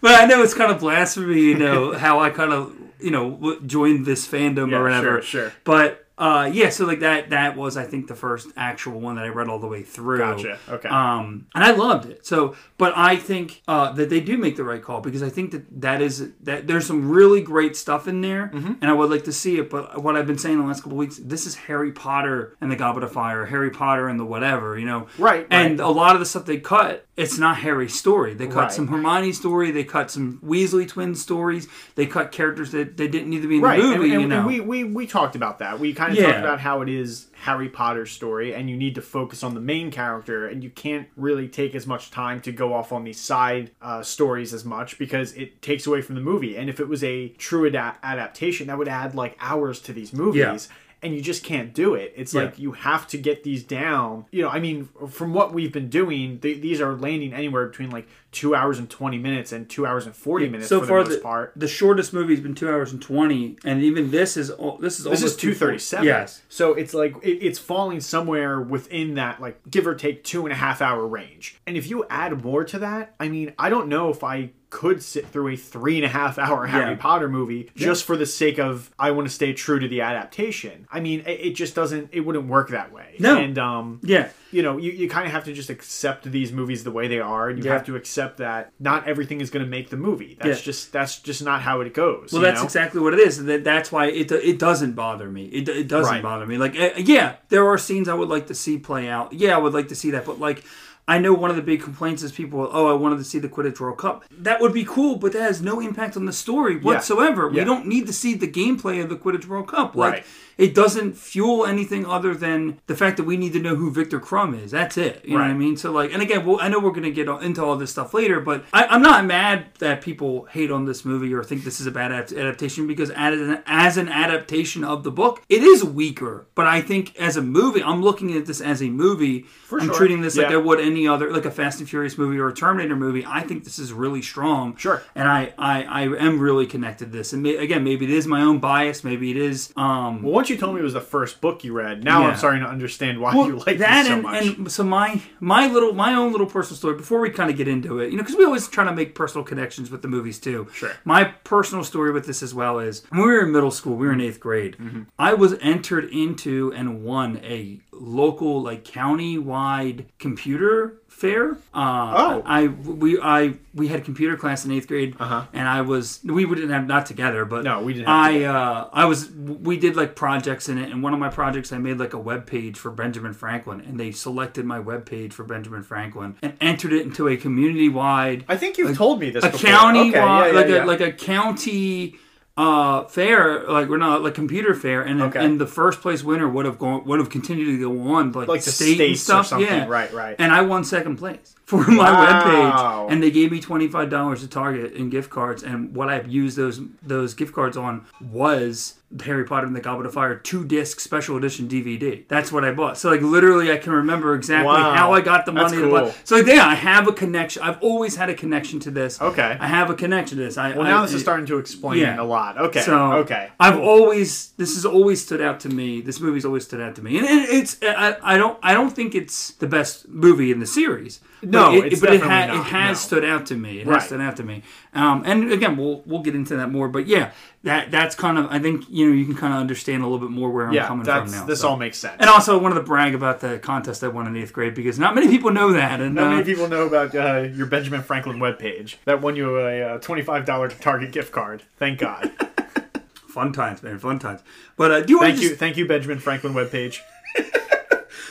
but 0.00 0.12
I 0.20 0.26
know 0.26 0.42
it's 0.42 0.54
kind 0.54 0.70
of 0.70 0.80
blasphemy, 0.80 1.40
you 1.40 1.56
know, 1.58 1.96
how 1.96 2.20
I 2.20 2.30
kind 2.30 2.52
of, 2.52 2.74
you 3.00 3.10
know, 3.10 3.58
joined 3.66 4.06
this 4.06 4.26
fandom 4.28 4.70
Yeah, 4.70 4.78
or 4.78 4.82
whatever. 4.84 5.22
sure, 5.22 5.42
sure. 5.48 5.52
But 5.64 6.06
uh, 6.18 6.50
yeah, 6.52 6.68
so 6.70 6.84
like 6.84 7.00
that, 7.00 7.30
that 7.30 7.56
was 7.56 7.76
I 7.76 7.84
think 7.84 8.08
the 8.08 8.14
first 8.14 8.48
actual 8.56 9.00
one 9.00 9.16
that 9.16 9.24
I 9.24 9.28
read 9.28 9.48
all 9.48 9.58
the 9.58 9.66
way 9.68 9.82
through. 9.82 10.18
Gotcha. 10.18 10.58
Okay. 10.68 10.88
Um, 10.88 11.46
and 11.54 11.62
I 11.64 11.70
loved 11.70 12.08
it. 12.10 12.26
So, 12.26 12.56
but 12.76 12.92
I 12.96 13.16
think 13.16 13.62
uh, 13.68 13.92
that 13.92 14.10
they 14.10 14.20
do 14.20 14.36
make 14.36 14.56
the 14.56 14.64
right 14.64 14.82
call 14.82 15.00
because 15.00 15.22
I 15.22 15.28
think 15.28 15.52
that 15.52 15.80
that 15.80 16.02
is 16.02 16.30
that 16.42 16.66
there's 16.66 16.86
some 16.86 17.08
really 17.10 17.40
great 17.40 17.76
stuff 17.76 18.08
in 18.08 18.20
there, 18.20 18.48
Mm-hmm. 18.52 18.72
and 18.80 18.90
I 18.90 18.92
would 18.92 19.10
like 19.10 19.24
to 19.24 19.32
see 19.32 19.58
it. 19.58 19.70
But 19.70 20.02
what 20.02 20.16
I've 20.16 20.26
been 20.26 20.38
saying 20.38 20.58
the 20.58 20.64
last 20.66 20.82
couple 20.82 20.98
weeks, 20.98 21.18
this 21.22 21.46
is 21.46 21.54
Harry 21.54 21.92
Potter 21.92 22.56
and 22.60 22.70
the 22.70 22.76
Goblet 22.76 23.04
of 23.04 23.12
Fire, 23.12 23.46
Harry 23.46 23.70
Potter 23.70 24.08
and 24.08 24.18
the 24.18 24.24
whatever, 24.24 24.78
you 24.78 24.86
know. 24.86 25.06
Right, 25.18 25.46
And 25.50 25.78
right. 25.78 25.86
a 25.86 25.90
lot 25.90 26.14
of 26.14 26.20
the 26.20 26.26
stuff 26.26 26.44
they 26.46 26.58
cut, 26.58 27.06
it's 27.16 27.38
not 27.38 27.58
Harry's 27.58 27.94
story. 27.98 28.34
They 28.34 28.46
cut 28.46 28.56
Right. 28.56 28.72
some 28.72 28.86
Hermione 28.88 29.32
story. 29.32 29.70
They 29.70 29.84
cut 29.84 30.10
some 30.10 30.40
Weasley 30.44 30.86
twin 30.88 31.14
stories. 31.14 31.68
They 31.96 32.06
cut 32.06 32.32
characters 32.32 32.70
that 32.72 32.96
they 32.96 33.08
didn't 33.08 33.28
need 33.30 33.42
to 33.42 33.48
be 33.48 33.56
in 33.56 33.62
right 33.62 33.80
the 33.80 33.88
and, 33.88 33.96
movie. 33.98 34.12
and- 34.14 34.22
you 34.22 34.28
know, 34.28 34.36
and 34.38 34.46
we, 34.46 34.60
we 34.60 34.84
we 34.84 35.06
talked 35.06 35.36
about 35.36 35.58
that 35.60 35.78
we 35.78 35.92
kind 35.94 36.07
of 36.10 36.16
Yeah. 36.16 36.26
talked 36.26 36.38
about 36.38 36.60
how 36.60 36.82
it 36.82 36.88
is 36.88 37.28
harry 37.42 37.68
potter's 37.68 38.10
story 38.10 38.52
and 38.54 38.68
you 38.68 38.76
need 38.76 38.94
to 38.94 39.02
focus 39.02 39.42
on 39.42 39.54
the 39.54 39.60
main 39.60 39.90
character 39.90 40.46
and 40.46 40.62
you 40.64 40.70
can't 40.70 41.08
really 41.16 41.46
take 41.48 41.74
as 41.74 41.86
much 41.86 42.10
time 42.10 42.40
to 42.40 42.50
go 42.52 42.74
off 42.74 42.92
on 42.92 43.04
these 43.04 43.20
side 43.20 43.70
uh, 43.80 44.02
stories 44.02 44.52
as 44.52 44.64
much 44.64 44.98
because 44.98 45.32
it 45.34 45.62
takes 45.62 45.86
away 45.86 46.00
from 46.02 46.14
the 46.14 46.20
movie 46.20 46.56
and 46.56 46.68
if 46.68 46.80
it 46.80 46.88
was 46.88 47.02
a 47.04 47.28
true 47.38 47.64
ada- 47.66 47.96
adaptation 48.02 48.66
that 48.66 48.76
would 48.78 48.88
add 48.88 49.14
like 49.14 49.36
hours 49.40 49.80
to 49.80 49.92
these 49.92 50.12
movies 50.12 50.68
and 51.00 51.14
you 51.14 51.20
just 51.22 51.44
can't 51.44 51.74
do 51.74 51.94
it. 51.94 52.12
It's 52.16 52.34
Yeah. 52.34 52.42
like 52.42 52.58
you 52.58 52.72
have 52.72 53.06
to 53.08 53.18
get 53.18 53.44
these 53.44 53.62
down. 53.62 54.24
You 54.32 54.42
know, 54.42 54.48
I 54.48 54.58
mean, 54.58 54.88
from 55.08 55.32
what 55.32 55.54
we've 55.54 55.72
been 55.72 55.88
doing, 55.88 56.40
th- 56.40 56.60
these 56.60 56.80
are 56.80 56.92
landing 56.96 57.32
anywhere 57.32 57.68
between 57.68 57.90
like 57.90 58.08
two 58.30 58.54
hours 58.54 58.78
and 58.78 58.90
twenty 58.90 59.18
minutes 59.18 59.52
and 59.52 59.68
two 59.68 59.86
hours 59.86 60.04
and 60.06 60.14
forty 60.14 60.48
minutes 60.48 60.68
so 60.68 60.80
for 60.80 60.86
far 60.86 61.02
the 61.02 61.10
most 61.10 61.16
the, 61.16 61.22
part. 61.22 61.52
the 61.56 61.68
shortest 61.68 62.12
movie's 62.12 62.40
been 62.40 62.54
two 62.54 62.68
hours 62.68 62.92
and 62.92 63.00
twenty, 63.00 63.56
and 63.64 63.82
even 63.82 64.10
this 64.10 64.36
is 64.36 64.48
this 64.48 64.56
is 64.58 64.80
This 64.80 65.00
is 65.00 65.06
almost 65.06 65.40
two 65.40 65.54
thirty 65.54 65.78
seven. 65.78 66.06
Yes, 66.06 66.42
So 66.48 66.74
it's 66.74 66.92
like 66.94 67.14
it, 67.22 67.38
it's 67.38 67.58
falling 67.58 68.00
somewhere 68.00 68.60
within 68.60 69.14
that 69.14 69.40
like 69.40 69.58
give 69.70 69.86
or 69.86 69.94
take 69.94 70.24
two 70.24 70.44
and 70.44 70.52
a 70.52 70.56
half 70.56 70.82
hour 70.82 71.06
range. 71.06 71.58
And 71.66 71.76
if 71.76 71.88
you 71.88 72.04
add 72.10 72.44
more 72.44 72.64
to 72.64 72.78
that, 72.80 73.14
I 73.18 73.28
mean, 73.28 73.54
I 73.58 73.70
don't 73.70 73.88
know 73.88 74.10
if 74.10 74.22
I 74.22 74.50
could 74.70 75.02
sit 75.02 75.26
through 75.28 75.48
a 75.48 75.56
three 75.56 75.96
and 75.96 76.04
a 76.04 76.08
half 76.08 76.38
hour 76.38 76.66
Harry 76.66 76.90
Yeah. 76.90 76.96
Potter 76.96 77.28
movie 77.30 77.70
just 77.74 78.04
for 78.04 78.18
the 78.18 78.26
sake 78.26 78.58
of 78.58 78.90
I 78.98 79.12
want 79.12 79.26
to 79.26 79.32
stay 79.32 79.54
true 79.54 79.78
to 79.78 79.88
the 79.88 80.02
adaptation. 80.02 80.86
I 80.92 81.00
mean, 81.00 81.20
it, 81.20 81.40
it 81.40 81.50
just 81.54 81.74
doesn't. 81.74 82.10
It 82.12 82.20
wouldn't 82.20 82.48
work 82.48 82.68
that 82.70 82.92
way. 82.92 83.16
No. 83.18 83.38
And 83.38 83.58
um, 83.58 84.00
yeah. 84.02 84.28
You 84.50 84.62
know, 84.62 84.76
you, 84.78 84.90
you 84.92 85.08
kind 85.08 85.26
of 85.26 85.32
have 85.32 85.44
to 85.44 85.52
just 85.52 85.68
accept 85.70 86.24
these 86.30 86.52
movies 86.52 86.82
the 86.84 86.90
way 86.90 87.06
they 87.08 87.20
are, 87.20 87.48
and 87.50 87.58
you 87.58 87.64
Yeah. 87.66 87.74
have 87.74 87.86
to 87.86 87.96
accept 87.96 88.38
that 88.38 88.72
not 88.80 89.06
everything 89.06 89.40
is 89.40 89.50
going 89.50 89.64
to 89.64 89.70
make 89.70 89.90
the 89.90 89.96
movie. 89.96 90.36
That's 90.40 90.60
Yeah. 90.60 90.64
just 90.64 90.92
that's 90.92 91.18
just 91.18 91.42
not 91.44 91.62
how 91.62 91.80
it 91.82 91.92
goes. 91.94 92.32
Well, 92.32 92.40
that's 92.42 92.60
know? 92.60 92.64
exactly 92.64 93.00
what 93.00 93.14
it 93.14 93.20
is. 93.20 93.44
That 93.44 93.64
that's 93.64 93.92
why 93.92 94.06
it 94.06 94.32
it 94.32 94.58
doesn't 94.58 94.92
bother 94.92 95.28
me. 95.30 95.44
It, 95.46 95.68
it 95.68 95.88
doesn't 95.88 96.12
Right. 96.12 96.22
bother 96.22 96.46
me. 96.46 96.56
Like 96.58 96.78
uh, 96.78 96.90
yeah, 96.96 97.36
there 97.50 97.66
are 97.68 97.76
scenes 97.78 98.08
I 98.08 98.14
would 98.14 98.28
like 98.28 98.46
to 98.48 98.54
see 98.54 98.78
play 98.78 99.08
out. 99.08 99.32
Yeah, 99.32 99.54
I 99.54 99.58
would 99.58 99.74
like 99.74 99.88
to 99.88 99.94
see 99.94 100.10
that, 100.12 100.24
but 100.24 100.40
like. 100.40 100.64
I 101.08 101.18
know 101.18 101.32
one 101.32 101.48
of 101.50 101.56
the 101.56 101.62
big 101.62 101.82
complaints 101.82 102.22
is 102.22 102.30
people, 102.32 102.68
oh, 102.70 102.86
I 102.86 102.92
wanted 102.92 103.16
to 103.18 103.24
see 103.24 103.38
the 103.38 103.48
Quidditch 103.48 103.80
World 103.80 103.96
Cup. 103.98 104.24
That 104.30 104.60
would 104.60 104.74
be 104.74 104.84
cool, 104.84 105.16
but 105.16 105.32
that 105.32 105.40
has 105.42 105.62
no 105.62 105.80
impact 105.80 106.16
on 106.16 106.26
the 106.26 106.32
story 106.34 106.76
whatsoever. 106.76 107.48
We 107.48 107.56
Yeah. 107.56 107.64
don't 107.64 107.86
need 107.86 108.06
to 108.06 108.12
see 108.12 108.34
the 108.34 108.46
gameplay 108.46 109.02
of 109.02 109.08
the 109.08 109.16
Quidditch 109.16 109.46
World 109.46 109.68
Cup. 109.68 109.96
Like, 109.96 110.12
Right. 110.12 110.24
it 110.58 110.74
doesn't 110.74 111.16
fuel 111.16 111.64
anything 111.64 112.04
other 112.04 112.34
than 112.34 112.78
the 112.88 112.94
fact 112.94 113.16
that 113.16 113.24
we 113.24 113.36
need 113.38 113.54
to 113.54 113.58
know 113.60 113.74
who 113.76 113.90
Viktor 113.90 114.20
Krum 114.20 114.62
is. 114.62 114.70
That's 114.72 114.98
it. 114.98 115.22
You 115.24 115.32
know 115.38 115.42
what 115.44 115.50
I 115.50 115.54
mean? 115.54 115.76
So 115.78 115.92
like, 115.92 116.12
and 116.12 116.20
again, 116.20 116.44
well, 116.44 116.58
I 116.60 116.68
know 116.68 116.78
we're 116.78 116.90
gonna 116.92 117.10
get 117.10 117.26
into 117.28 117.64
all 117.64 117.76
this 117.76 117.90
stuff 117.90 118.12
later, 118.12 118.40
but 118.40 118.64
I, 118.74 118.84
I'm 118.86 119.00
not 119.00 119.24
mad 119.24 119.66
that 119.78 120.02
people 120.02 120.46
hate 120.50 120.70
on 120.70 120.84
this 120.84 121.04
movie 121.06 121.32
or 121.32 121.42
think 121.42 121.64
this 121.64 121.80
is 121.80 121.86
a 121.86 121.90
bad 121.90 122.12
adaptation 122.12 122.86
because 122.86 123.10
as 123.10 123.40
an, 123.40 123.62
as 123.66 123.96
an 123.96 124.08
adaptation 124.08 124.84
of 124.84 125.04
the 125.04 125.10
book, 125.10 125.40
it 125.48 125.62
is 125.62 125.82
weaker. 125.84 126.46
But 126.54 126.66
I 126.66 126.82
think 126.82 127.14
as 127.18 127.36
a 127.38 127.42
movie, 127.42 127.82
I'm 127.82 128.02
looking 128.02 128.36
at 128.36 128.44
this 128.46 128.60
as 128.60 128.82
a 128.82 128.90
movie. 128.90 129.46
For 129.64 129.80
I'm 129.80 129.86
sure. 129.86 129.96
treating 129.96 130.20
this 130.22 130.36
like 130.36 130.46
I 130.48 130.56
would 130.56 130.80
any 130.80 130.97
other, 131.06 131.30
like 131.32 131.44
a 131.44 131.50
Fast 131.50 131.78
and 131.80 131.88
Furious 131.88 132.18
movie 132.18 132.38
or 132.38 132.48
a 132.48 132.54
Terminator 132.54 132.96
movie. 132.96 133.24
I 133.26 133.42
think 133.42 133.64
this 133.64 133.78
is 133.78 133.92
really 133.92 134.22
strong. 134.22 134.76
Sure. 134.76 135.02
And 135.14 135.28
I, 135.28 135.52
I, 135.58 135.84
I 135.84 136.00
am 136.02 136.40
really 136.40 136.66
connected 136.66 137.12
to 137.12 137.16
this. 137.18 137.32
And 137.32 137.42
may, 137.42 137.56
again, 137.56 137.84
maybe 137.84 138.04
it 138.06 138.10
is 138.10 138.26
my 138.26 138.40
own 138.42 138.58
bias. 138.58 139.04
Maybe 139.04 139.30
it 139.30 139.36
is. 139.36 139.72
Um, 139.76 140.22
Well, 140.22 140.32
once 140.32 140.50
you 140.50 140.56
told 140.56 140.74
me 140.74 140.80
it 140.80 140.84
was 140.84 140.94
the 140.94 141.00
first 141.00 141.40
book 141.40 141.62
you 141.62 141.72
read, 141.72 142.02
now 142.02 142.22
Yeah. 142.22 142.28
I'm 142.30 142.36
starting 142.36 142.62
to 142.62 142.68
understand 142.68 143.20
why 143.20 143.34
well, 143.34 143.46
you 143.46 143.56
like 143.58 143.78
that 143.78 143.98
this 144.02 144.06
so 144.08 144.14
and, 144.14 144.22
much. 144.22 144.46
and 144.46 144.72
so 144.72 144.82
my 144.82 145.20
my 145.40 145.66
little 145.70 145.92
my 145.92 146.14
own 146.14 146.32
little 146.32 146.46
personal 146.46 146.76
story 146.76 146.96
before 146.96 147.20
we 147.20 147.30
kind 147.30 147.50
of 147.50 147.56
get 147.56 147.68
into 147.68 147.98
it 147.98 148.10
you 148.10 148.16
know 148.16 148.22
because 148.22 148.36
we 148.36 148.44
always 148.44 148.66
try 148.68 148.84
to 148.84 148.92
make 148.92 149.14
personal 149.14 149.44
connections 149.44 149.90
with 149.90 150.00
the 150.02 150.08
movies 150.08 150.38
too 150.38 150.66
Sure. 150.72 150.92
my 151.04 151.24
personal 151.24 151.84
story 151.84 152.10
with 152.12 152.26
this 152.26 152.42
as 152.42 152.54
well 152.54 152.78
is 152.78 153.04
when 153.10 153.20
we 153.20 153.26
were 153.28 153.42
in 153.44 153.52
middle 153.52 153.70
school 153.70 153.96
we 153.96 154.06
were 154.06 154.12
in 154.12 154.20
eighth 154.20 154.40
grade 154.40 154.76
Mm-hmm. 154.78 155.02
i 155.18 155.34
was 155.34 155.54
entered 155.60 156.04
into 156.06 156.72
and 156.72 157.04
won 157.04 157.38
a 157.44 157.80
local 158.00 158.62
like 158.62 158.84
county 158.84 159.38
wide 159.38 160.06
computer 160.18 160.94
fair 161.08 161.52
uh 161.74 162.14
Oh. 162.16 162.42
i 162.46 162.66
we 162.68 163.18
i 163.20 163.54
we 163.74 163.88
had 163.88 164.04
computer 164.04 164.36
class 164.36 164.64
in 164.64 164.70
eighth 164.70 164.86
grade 164.86 165.16
Uh-huh. 165.18 165.46
and 165.52 165.66
i 165.66 165.80
was 165.80 166.20
we 166.24 166.46
didn't 166.46 166.70
have 166.70 166.86
not 166.86 167.06
together 167.06 167.44
but 167.44 167.64
No, 167.64 167.80
we 167.82 167.94
didn't 167.94 168.08
i 168.08 168.44
uh 168.44 168.88
i 168.92 169.04
was 169.04 169.28
we 169.30 169.76
did 169.78 169.96
like 169.96 170.14
projects 170.14 170.68
in 170.68 170.78
it 170.78 170.90
and 170.90 171.02
one 171.02 171.12
of 171.14 171.18
my 171.18 171.28
projects 171.28 171.72
i 171.72 171.78
made 171.78 171.98
like 171.98 172.12
a 172.12 172.18
web 172.18 172.46
page 172.46 172.78
for 172.78 172.90
benjamin 172.92 173.32
franklin 173.32 173.80
and 173.80 173.98
they 173.98 174.12
selected 174.12 174.64
my 174.64 174.78
web 174.78 175.06
page 175.06 175.32
for 175.32 175.42
benjamin 175.42 175.82
franklin 175.82 176.36
and 176.40 176.54
entered 176.60 176.92
it 176.92 177.02
into 177.02 177.26
a 177.26 177.36
community 177.36 177.88
wide 177.88 178.44
I 178.48 178.56
think 178.56 178.78
you've 178.78 178.96
told 178.96 179.18
me 179.18 179.30
this 179.30 179.42
a 179.44 179.50
county 179.50 180.10
Okay, 180.10 180.20
wide 180.20 180.46
yeah, 180.46 180.46
yeah, 180.52 180.52
like 180.60 180.68
yeah. 180.68 180.84
a 180.84 180.86
like 180.86 181.00
a 181.00 181.12
county 181.12 182.16
uh 182.58 183.04
fair 183.04 183.62
like 183.68 183.88
we're 183.88 183.96
not 183.98 184.20
like 184.22 184.34
computer 184.34 184.74
fair 184.74 185.00
and 185.02 185.22
Okay. 185.22 185.44
and 185.44 185.60
the 185.60 185.66
first 185.66 186.00
place 186.00 186.24
winner 186.24 186.48
would 186.48 186.66
have 186.66 186.76
gone 186.78 187.04
would 187.04 187.20
have 187.20 187.30
continued 187.30 187.66
to 187.66 187.78
go 187.78 188.12
on 188.14 188.32
like, 188.32 188.48
Like 188.48 188.62
the 188.64 188.72
state 188.72 189.00
and 189.00 189.16
stuff 189.16 189.46
something. 189.46 189.66
yeah 189.68 189.86
Right, 189.86 190.12
right. 190.12 190.34
and 190.40 190.52
I 190.52 190.62
won 190.62 190.82
second 190.82 191.16
place 191.18 191.54
for 191.68 191.86
my 191.90 192.10
Wow. 192.10 193.06
webpage, 193.06 193.12
and 193.12 193.22
they 193.22 193.30
gave 193.30 193.52
me 193.52 193.60
twenty 193.60 193.88
five 193.88 194.08
dollars 194.08 194.40
to 194.40 194.48
Target 194.48 194.94
in 194.94 195.10
gift 195.10 195.28
cards. 195.28 195.62
And 195.62 195.94
what 195.94 196.08
I've 196.08 196.26
used 196.26 196.56
those 196.56 196.80
those 197.02 197.34
gift 197.34 197.52
cards 197.54 197.76
on 197.76 198.06
was 198.20 198.94
Harry 199.24 199.44
Potter 199.44 199.66
and 199.66 199.76
the 199.76 199.80
Goblet 199.82 200.06
of 200.06 200.14
Fire 200.14 200.34
two 200.34 200.64
disc 200.64 200.98
special 201.00 201.36
edition 201.36 201.68
DVD. 201.68 202.26
That's 202.28 202.50
what 202.50 202.64
I 202.64 202.72
bought. 202.72 202.96
So 202.96 203.10
like 203.10 203.20
literally, 203.20 203.70
I 203.70 203.76
can 203.76 203.92
remember 203.92 204.34
exactly 204.34 204.66
Wow. 204.66 204.94
how 204.94 205.12
I 205.12 205.20
got 205.20 205.44
the 205.44 205.52
money 205.52 205.76
to 205.76 205.90
buy. 205.90 206.14
So 206.24 206.36
like, 206.36 206.46
yeah, 206.46 206.66
I 206.66 206.74
have 206.74 207.06
a 207.06 207.12
connection. 207.12 207.62
I've 207.62 207.82
always 207.82 208.16
had 208.16 208.30
a 208.30 208.34
connection 208.34 208.80
to 208.80 208.90
this. 208.90 209.20
Okay. 209.20 209.56
I 209.60 209.66
have 209.66 209.90
a 209.90 209.94
connection 209.94 210.38
to 210.38 210.44
this. 210.44 210.56
I, 210.56 210.70
well, 210.76 210.86
I- 210.86 210.90
now 210.90 211.02
this 211.02 211.12
is 211.12 211.20
starting 211.20 211.44
to 211.46 211.58
explain 211.58 211.98
yeah. 212.00 212.18
a 212.20 212.24
lot. 212.24 212.58
Okay. 212.58 212.80
so 212.80 213.12
okay. 213.24 213.50
I've 213.60 213.78
always 213.78 214.52
this 214.56 214.74
has 214.74 214.86
always 214.86 215.22
stood 215.22 215.42
out 215.42 215.60
to 215.60 215.68
me. 215.68 216.00
This 216.00 216.18
movie's 216.18 216.44
always 216.46 216.64
stood 216.64 216.80
out 216.80 216.94
to 216.96 217.02
me, 217.02 217.18
and 217.18 217.26
it, 217.26 217.48
it's 217.50 217.76
I, 217.82 218.16
I 218.22 218.36
don't 218.38 218.58
I 218.62 218.72
don't 218.74 218.90
think 218.90 219.14
it's 219.14 219.52
the 219.52 219.66
best 219.66 220.08
movie 220.08 220.50
in 220.50 220.60
the 220.60 220.66
series. 220.66 221.20
No, 221.42 221.70
but 221.70 221.86
it, 221.86 221.92
it's 221.92 222.00
but 222.00 222.12
it, 222.14 222.18
definitely 222.18 222.58
it 222.60 222.64
has 222.64 222.90
no. 222.90 222.94
stood 222.94 223.24
out 223.24 223.46
to 223.46 223.54
me. 223.54 223.80
It 223.80 223.86
Right. 223.86 223.94
has 224.00 224.06
stood 224.06 224.20
out 224.20 224.36
to 224.38 224.42
me. 224.42 224.62
Um, 224.94 225.22
and 225.24 225.52
again, 225.52 225.76
we'll 225.76 226.02
we'll 226.06 226.22
get 226.22 226.34
into 226.34 226.56
that 226.56 226.70
more. 226.70 226.88
But 226.88 227.06
yeah, 227.06 227.30
that 227.62 227.90
that's 227.90 228.14
kind 228.14 228.38
of 228.38 228.46
I 228.50 228.58
think 228.58 228.84
you 228.88 229.08
know 229.08 229.14
you 229.14 229.24
can 229.24 229.34
kind 229.36 229.52
of 229.52 229.60
understand 229.60 230.02
a 230.02 230.06
little 230.06 230.26
bit 230.26 230.32
more 230.34 230.50
where 230.50 230.66
I'm 230.66 230.72
yeah, 230.72 230.86
coming 230.86 231.04
from 231.04 231.30
now. 231.30 231.44
this 231.44 231.60
so. 231.60 231.68
all 231.68 231.76
makes 231.76 231.98
sense. 231.98 232.16
And 232.18 232.28
also, 232.28 232.58
I 232.58 232.62
wanted 232.62 232.76
to 232.76 232.82
brag 232.82 233.14
about 233.14 233.40
the 233.40 233.58
contest 233.58 234.02
I 234.02 234.08
won 234.08 234.26
in 234.26 234.36
eighth 234.36 234.52
grade 234.52 234.74
because 234.74 234.98
not 234.98 235.14
many 235.14 235.28
people 235.28 235.50
know 235.52 235.72
that. 235.72 236.00
And 236.00 236.14
Not 236.14 236.26
uh, 236.26 236.30
many 236.30 236.44
people 236.44 236.68
know 236.68 236.86
about 236.86 237.14
uh, 237.14 237.42
your 237.52 237.66
Benjamin 237.66 238.02
Franklin 238.02 238.38
webpage 238.38 238.96
that 239.04 239.20
won 239.20 239.36
you 239.36 239.58
a 239.58 239.82
uh, 239.82 239.98
twenty-five 239.98 240.44
dollar 240.44 240.68
Target 240.68 241.12
gift 241.12 241.32
card. 241.32 241.62
Thank 241.76 241.98
God. 242.00 242.32
fun 243.28 243.52
times, 243.52 243.82
man, 243.82 243.98
fun 243.98 244.18
times. 244.18 244.40
But 244.76 244.90
uh, 244.90 245.00
do 245.02 245.12
you 245.12 245.18
want 245.18 245.28
thank 245.30 245.38
to 245.40 245.44
you, 245.50 245.54
thank 245.56 245.76
you, 245.76 245.86
Benjamin 245.86 246.18
Franklin 246.18 246.52
webpage. 246.54 246.98